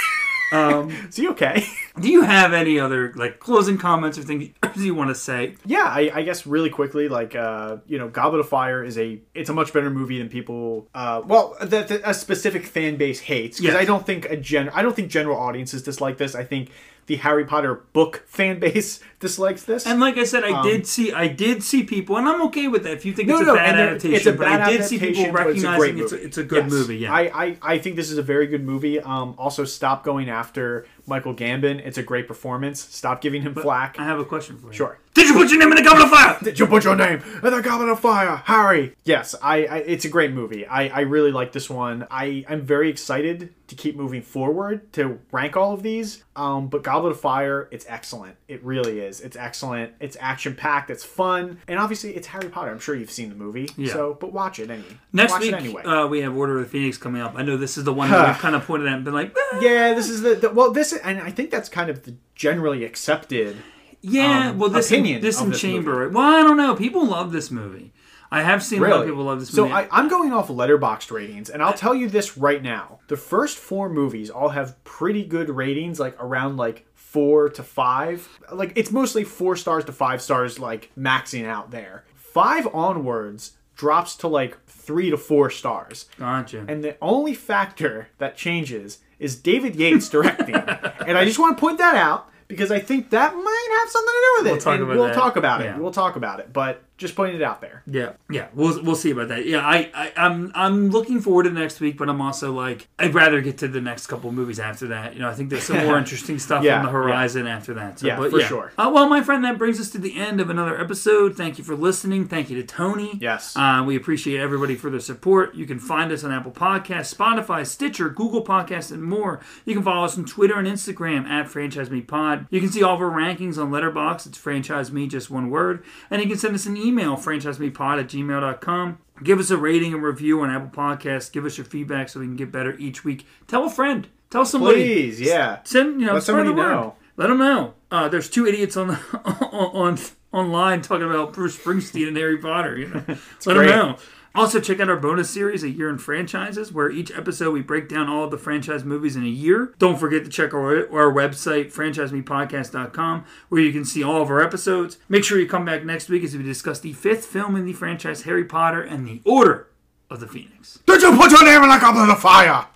um, 0.53 0.91
Is 1.09 1.17
he 1.17 1.29
okay? 1.29 1.65
do 2.01 2.09
you 2.09 2.23
have 2.23 2.53
any 2.53 2.79
other 2.79 3.13
like 3.17 3.39
closing 3.41 3.79
comments 3.79 4.17
or 4.19 4.23
things 4.23 4.51
you 4.77 4.95
want 4.95 5.11
to 5.11 5.15
say? 5.15 5.57
Yeah, 5.65 5.85
I, 5.85 6.11
I 6.15 6.23
guess 6.23 6.47
really 6.47 6.71
quickly, 6.71 7.09
like 7.09 7.35
uh, 7.35 7.79
you 7.87 7.99
know, 7.99 8.09
Goblet 8.09 8.41
of 8.41 8.49
Fire 8.49 8.85
is 8.85 8.97
a 8.99 9.21
it's 9.35 9.51
a 9.51 9.55
much 9.55 9.73
better 9.73 9.91
movie 9.91 10.19
than 10.19 10.29
people 10.29 10.89
uh, 10.95 11.23
well 11.25 11.57
that 11.61 11.89
that 11.89 12.01
a 12.05 12.15
specific 12.15 12.65
fan 12.67 12.97
base 12.97 13.21
hates 13.21 13.59
because 13.59 13.75
Yes. 13.75 13.83
I 13.83 13.85
don't 13.85 14.05
think 14.07 14.27
a 14.27 14.37
gen 14.37 14.69
I 14.71 14.83
don't 14.83 14.95
think 14.95 15.11
general 15.11 15.37
audiences 15.39 15.83
dislike 15.83 16.19
this. 16.19 16.35
I 16.35 16.45
think 16.45 16.71
the 17.07 17.17
Harry 17.17 17.45
Potter 17.45 17.83
book 17.93 18.25
fan 18.27 18.59
base 18.59 19.01
dislikes 19.21 19.63
this. 19.63 19.87
And 19.87 20.01
like 20.01 20.19
I 20.19 20.25
said, 20.25 20.45
I 20.45 20.63
did 20.63 20.87
see 20.87 21.13
I 21.13 21.29
did 21.29 21.63
see 21.63 21.83
people, 21.85 22.17
and 22.17 22.29
I'm 22.29 22.43
okay 22.47 22.69
with 22.69 22.83
that. 22.85 22.93
If 22.95 23.05
you 23.05 23.13
think 23.13 23.29
Um, 23.31 23.37
No, 23.37 23.41
it's 23.41 23.47
no, 23.47 23.53
a 23.55 23.57
bad 23.57 23.75
adaptation, 23.77 24.17
it's 24.17 24.27
a 24.27 24.33
but 24.33 24.41
bad 24.47 24.61
I 24.61 24.73
did 24.73 24.85
see 24.85 24.99
people 24.99 25.33
but 25.33 25.47
it's 25.49 25.63
a 25.65 25.77
great 25.77 25.97
it's 25.99 26.13
a, 26.13 26.15
movie. 26.17 26.27
it's 26.27 26.39
a 26.39 26.45
good 26.45 26.65
Yes. 26.65 26.71
movie. 26.73 26.97
Yeah, 26.99 27.13
I, 27.15 27.45
I, 27.45 27.57
I 27.63 27.79
think 27.79 27.97
this 27.97 28.11
is 28.11 28.19
a 28.19 28.23
very 28.23 28.47
good 28.47 28.65
movie. 28.65 29.01
Um, 29.01 29.35
also, 29.39 29.65
stop 29.65 30.05
going 30.05 30.29
after 30.29 30.87
Michael 31.07 31.35
Gambon. 31.35 31.81
It's 31.85 31.99
a 31.99 32.03
great 32.03 32.27
performance. 32.29 32.81
Stop 32.81 33.21
giving 33.21 33.43
him 33.43 33.55
flack. 33.55 33.97
I 33.99 34.05
have 34.05 34.19
a 34.19 34.25
question 34.25 34.59
for 34.59 34.69
you. 34.69 34.73
Sure. 34.73 34.99
Did 35.15 35.29
you 35.29 35.35
put 35.35 35.49
your 35.51 35.59
name 35.59 35.71
in 35.71 35.77
the 35.77 35.83
goblet 35.83 36.05
of 36.05 36.11
fire? 36.11 36.39
Did 36.43 36.59
you 36.59 36.67
put 36.67 36.85
your 36.85 36.95
name 36.95 37.23
in 37.43 37.51
the 37.51 37.63
Goblet 37.63 37.89
of 37.89 38.01
Fire, 38.01 38.37
Harry? 38.45 38.95
Yes, 39.05 39.35
I, 39.43 39.65
I. 39.65 39.77
It's 39.79 40.05
a 40.05 40.11
great 40.11 40.33
movie. 40.33 40.67
I, 40.67 40.89
I 40.89 41.01
really 41.01 41.33
like 41.33 41.53
this 41.53 41.71
one. 41.71 42.07
I, 42.11 42.45
I'm 42.49 42.61
very 42.67 42.91
excited 42.91 43.55
to 43.69 43.75
keep 43.75 43.97
moving 43.97 44.21
forward 44.21 44.93
to 44.93 45.19
rank 45.33 45.57
all 45.57 45.73
of 45.73 45.83
these. 45.83 46.23
Um, 46.37 46.69
but 46.69 46.83
Goblet 46.83 47.13
of 47.13 47.21
Fire, 47.21 47.67
it's 47.73 47.87
excellent. 47.89 48.37
It 48.47 48.63
really 48.63 49.01
is. 49.01 49.21
It's 49.23 49.37
excellent. 49.39 49.95
It's 50.01 50.19
action 50.21 50.55
packed. 50.55 50.91
It's 50.91 51.03
fun, 51.03 51.61
and 51.67 51.79
obviously 51.79 52.15
it's 52.15 52.27
Harry 52.27 52.51
Potter. 52.51 52.71
I'm 52.71 52.79
sure 52.79 52.95
you've 52.95 53.11
seen 53.11 53.31
the 53.31 53.35
movie. 53.35 53.71
Yeah. 53.79 53.95
So, 53.95 54.19
but 54.21 54.35
watch 54.35 54.59
it 54.59 54.71
anyway. 54.71 54.99
Next 55.15 55.33
watch 55.33 55.43
week, 55.43 55.55
anyway. 55.55 55.83
uh, 55.85 56.07
we 56.09 56.21
have 56.21 56.37
Order 56.37 56.59
of 56.59 56.65
the 56.65 56.69
Phoenix 56.71 56.99
coming 56.99 57.23
up. 57.23 57.33
I 57.37 57.43
know 57.43 57.57
this 57.57 57.79
is 57.79 57.85
the 57.85 57.93
one 57.95 58.11
that 58.11 58.29
we've 58.29 58.39
kind 58.41 58.55
of 58.55 58.67
pointed 58.67 58.89
at 58.89 58.95
and 58.95 59.05
been 59.05 59.15
like, 59.15 59.35
"Eh." 59.35 59.61
yeah, 59.63 59.95
this 59.95 60.11
is 60.11 60.21
the, 60.21 60.35
the 60.35 60.51
well. 60.51 60.73
This 60.73 60.93
and 61.05 61.21
I 61.21 61.31
think 61.31 61.51
that's 61.51 61.69
kind 61.69 61.91
of 61.91 62.05
the 62.05 62.17
generally 62.35 62.85
accepted. 62.85 63.57
yeah. 64.01 64.51
Um, 64.51 64.59
well, 64.59 64.71
this 64.71 64.91
opinion 64.91 65.21
this 65.21 65.41
in 65.41 65.51
this 65.51 65.61
Chamber. 65.61 66.09
Well, 66.09 66.23
I 66.23 66.43
don't 66.43 66.57
know. 66.57 66.75
People 66.75 67.07
love 67.07 67.33
this 67.33 67.51
movie. 67.51 67.93
I 68.31 68.43
have 68.43 68.63
seen 68.63 68.83
a 68.83 68.89
lot 68.89 69.01
of 69.03 69.07
people 69.07 69.23
love 69.25 69.39
this 69.41 69.51
So 69.51 69.63
movie. 69.63 69.75
I, 69.75 69.89
I'm 69.93 70.09
going 70.09 70.33
off 70.33 70.49
letterboxd 70.49 71.13
ratings, 71.13 71.49
and 71.49 71.63
I'll 71.63 71.73
tell 71.73 71.95
you 71.95 72.09
this 72.09 72.37
right 72.37 72.63
now: 72.63 72.99
the 73.09 73.17
first 73.17 73.57
four 73.57 73.89
movies 73.89 74.31
all 74.31 74.49
have 74.51 74.83
pretty 74.85 75.25
good 75.25 75.49
ratings, 75.49 76.01
like 76.01 76.17
around 76.21 76.57
like 76.57 76.87
four 76.95 77.49
to 77.51 77.63
five. 77.63 78.29
Like 78.53 78.73
it's 78.75 78.91
mostly 78.91 79.23
four 79.25 79.57
stars 79.57 79.85
to 79.85 79.93
five 79.93 80.21
stars, 80.21 80.59
like 80.59 80.91
maxing 80.99 81.47
out 81.47 81.71
there. 81.71 82.05
Five 82.15 82.67
onwards 82.75 83.53
drops 83.77 84.17
to 84.17 84.29
like 84.29 84.63
three 84.67 85.11
to 85.11 85.17
four 85.17 85.49
stars. 85.51 86.07
Gotcha. 86.19 86.65
And 86.67 86.83
the 86.83 86.97
only 87.01 87.35
factor 87.35 88.09
that 88.19 88.37
changes 88.37 88.99
is 89.19 89.37
David 89.37 89.77
Yates 89.77 90.09
directing, 90.09 90.55
and 91.07 91.17
I 91.19 91.25
just 91.25 91.39
want 91.39 91.57
to 91.57 91.61
point 91.61 91.79
that 91.79 91.95
out 91.95 92.29
because 92.49 92.71
I 92.71 92.79
think 92.79 93.11
that 93.11 93.35
might 93.35 93.79
have 93.81 93.91
something 93.91 94.13
to 94.13 94.21
do 94.23 94.35
with 94.39 94.47
it. 94.47 94.51
We'll 94.53 94.61
talk 94.61 94.75
and 94.75 94.83
about 94.85 94.97
we'll 94.97 95.07
that. 95.09 95.15
talk 95.15 95.37
about 95.37 95.61
Yeah. 95.63 95.75
it. 95.77 95.81
We'll 95.83 95.91
talk 95.93 96.17
about 96.17 96.41
it. 96.41 96.53
But 96.53 96.83
just 96.99 97.15
pointing 97.15 97.37
it 97.37 97.43
out 97.43 97.61
there. 97.61 97.83
Yeah, 97.87 98.13
yeah, 98.31 98.49
we'll 98.55 98.83
we'll 98.83 98.97
see 98.97 99.11
about 99.11 99.29
that. 99.29 99.47
Yeah, 99.47 99.61
I, 99.61 99.91
I 99.95 100.13
I'm 100.17 100.53
I'm 100.55 100.91
looking 100.91 101.21
forward 101.21 101.45
to 101.45 101.51
next 101.51 101.81
week, 101.81 101.99
but 101.99 102.09
I'm 102.09 102.21
also 102.21 102.53
like 102.53 102.89
I'd 102.99 103.15
rather 103.15 103.41
get 103.41 103.59
to 103.59 103.69
the 103.69 103.81
next 103.81 104.07
couple 104.07 104.33
movies 104.33 104.59
after 104.59 104.89
that. 104.89 105.15
You 105.15 105.21
know, 105.21 105.29
I 105.29 105.35
think 105.35 105.51
there's 105.51 105.65
some 105.65 105.85
more 105.85 105.99
interesting 106.07 106.39
stuff 106.39 106.65
Yeah, 106.65 106.79
on 106.79 106.85
the 106.85 106.91
horizon 106.91 107.47
after 107.47 107.75
that. 107.75 107.99
So, 107.99 108.07
Yeah, 108.07 108.17
but 108.17 108.31
for 108.31 108.41
sure. 108.41 108.73
Uh, 108.79 108.91
well, 108.95 109.09
my 109.09 109.23
friend, 109.23 109.45
that 109.45 109.59
brings 109.59 109.81
us 109.81 109.91
to 109.91 109.99
the 109.99 110.17
end 110.19 110.41
of 110.41 110.49
another 110.51 110.81
episode. 110.81 111.37
Thank 111.37 111.59
you 111.59 111.65
for 111.65 111.77
listening. 111.77 112.29
Thank 112.29 112.51
you 112.51 112.57
to 112.61 112.67
Tony. 112.67 113.19
Yes. 113.21 113.57
Uh, 113.57 113.83
we 113.87 113.97
appreciate 113.97 114.41
everybody 114.41 114.75
for 114.75 114.89
their 114.91 115.01
support. 115.01 115.55
You 115.55 115.67
can 115.67 115.79
find 115.79 116.11
us 116.13 116.25
on 116.25 116.33
Apple 116.33 116.53
Podcasts, 116.53 117.15
Spotify, 117.15 117.67
Stitcher, 117.67 118.09
Google 118.09 118.45
Podcasts, 118.45 118.91
and 118.91 119.03
more. 119.03 119.41
You 119.65 119.75
can 119.75 119.83
follow 119.83 120.05
us 120.05 120.17
on 120.17 120.25
Twitter 120.25 120.59
and 120.59 120.67
Instagram 120.67 121.27
at 121.29 121.49
Franchise 121.49 121.91
Me 121.91 122.01
Pod. 122.01 122.47
You 122.51 122.61
can 122.61 122.71
see 122.71 122.83
all 122.83 122.95
of 122.95 123.01
our 123.01 123.11
rankings 123.11 123.59
on 123.59 123.71
Letterboxd. 123.71 124.27
It's 124.27 124.39
Franchise 124.39 124.91
Me, 124.93 125.07
just 125.07 125.31
one 125.31 125.51
word. 125.51 125.85
And 126.11 126.23
you 126.23 126.29
can 126.29 126.39
send 126.39 126.55
us 126.55 126.67
an 126.67 126.77
email, 126.77 126.86
franchisemepod 126.93 128.01
at 128.01 128.09
gmail.com. 128.09 128.99
Give 129.23 129.39
us 129.39 129.51
a 129.51 129.57
rating 129.57 129.95
and 129.95 130.03
review 130.03 130.41
on 130.43 130.51
Apple 130.51 130.69
Podcasts. 130.69 131.33
Give 131.33 131.45
us 131.45 131.57
your 131.57 131.65
feedback 131.65 132.09
so 132.09 132.21
we 132.21 132.27
can 132.27 132.37
get 132.37 132.53
better 132.53 132.77
each 132.77 133.05
week. 133.05 133.27
Tell 133.47 133.65
a 133.65 133.71
friend. 133.71 134.09
Tell 134.31 134.45
somebody. 134.45 134.83
Please, 134.83 135.21
yeah. 135.21 135.61
Send 135.65 136.01
you 136.01 136.07
know, 136.07 136.15
Let 136.15 136.23
somebody 136.23 136.53
know. 136.53 136.97
Let 137.17 137.29
them 137.29 137.39
know. 137.39 137.75
Uh, 137.91 138.09
there's 138.09 138.29
two 138.29 138.47
idiots 138.47 138.77
on 138.77 138.89
the 138.89 138.99
on 139.53 139.99
online 140.33 140.83
talking 140.83 141.09
about 141.09 141.33
Bruce 141.33 141.57
Springsteen 141.57 142.09
and 142.09 142.17
Harry 142.17 142.37
Potter. 142.37 142.77
You 142.77 142.89
know, 142.89 143.03
let 143.47 143.55
great. 143.57 143.69
them 143.69 143.69
know. 143.69 143.97
Also, 144.37 144.61
check 144.61 144.81
out 144.81 144.91
our 144.91 144.99
bonus 144.99 145.31
series, 145.31 145.63
A 145.63 145.71
Year 145.71 145.89
in 145.89 145.97
Franchises, 145.97 146.71
where 146.71 146.91
each 146.91 147.11
episode 147.11 147.53
we 147.53 147.63
break 147.63 147.89
down 147.89 148.11
all 148.11 148.25
of 148.25 148.31
the 148.31 148.37
franchise 148.37 148.85
movies 148.85 149.17
in 149.17 149.23
a 149.25 149.29
year. 149.29 149.73
Don't 149.79 149.99
forget 149.99 150.27
to 150.27 150.31
check 150.31 150.53
our, 150.53 150.81
our 150.93 151.11
website, 151.11 151.73
franchisemepodcast.com, 151.73 153.25
where 153.49 153.63
you 153.63 153.73
can 153.73 153.87
see 153.87 154.03
all 154.05 154.21
of 154.21 154.29
our 154.29 154.43
episodes. 154.43 154.99
Make 155.09 155.25
sure 155.25 155.41
you 155.41 155.49
come 155.49 155.65
back 155.65 155.87
next 155.87 156.11
week 156.11 156.23
as 156.23 156.37
we 156.37 156.43
discuss 156.43 156.79
the 156.81 156.93
fifth 156.93 157.25
film 157.25 157.57
in 157.57 157.65
the 157.65 157.73
franchise, 157.73 158.25
Harry 158.25 158.45
Potter 158.45 158.83
and 158.83 159.09
the 159.09 159.23
Order 159.25 159.69
of 160.11 160.21
the 160.21 160.27
Phoenix. 160.27 160.81
Did 160.87 161.01
you 161.01 161.17
put 161.17 161.31
your 161.31 161.43
name 161.43 161.65
in 161.65 161.71
a 161.71 161.81
goblet 161.81 162.03
of 162.03 162.09
the 162.09 162.17
fire? 162.17 162.67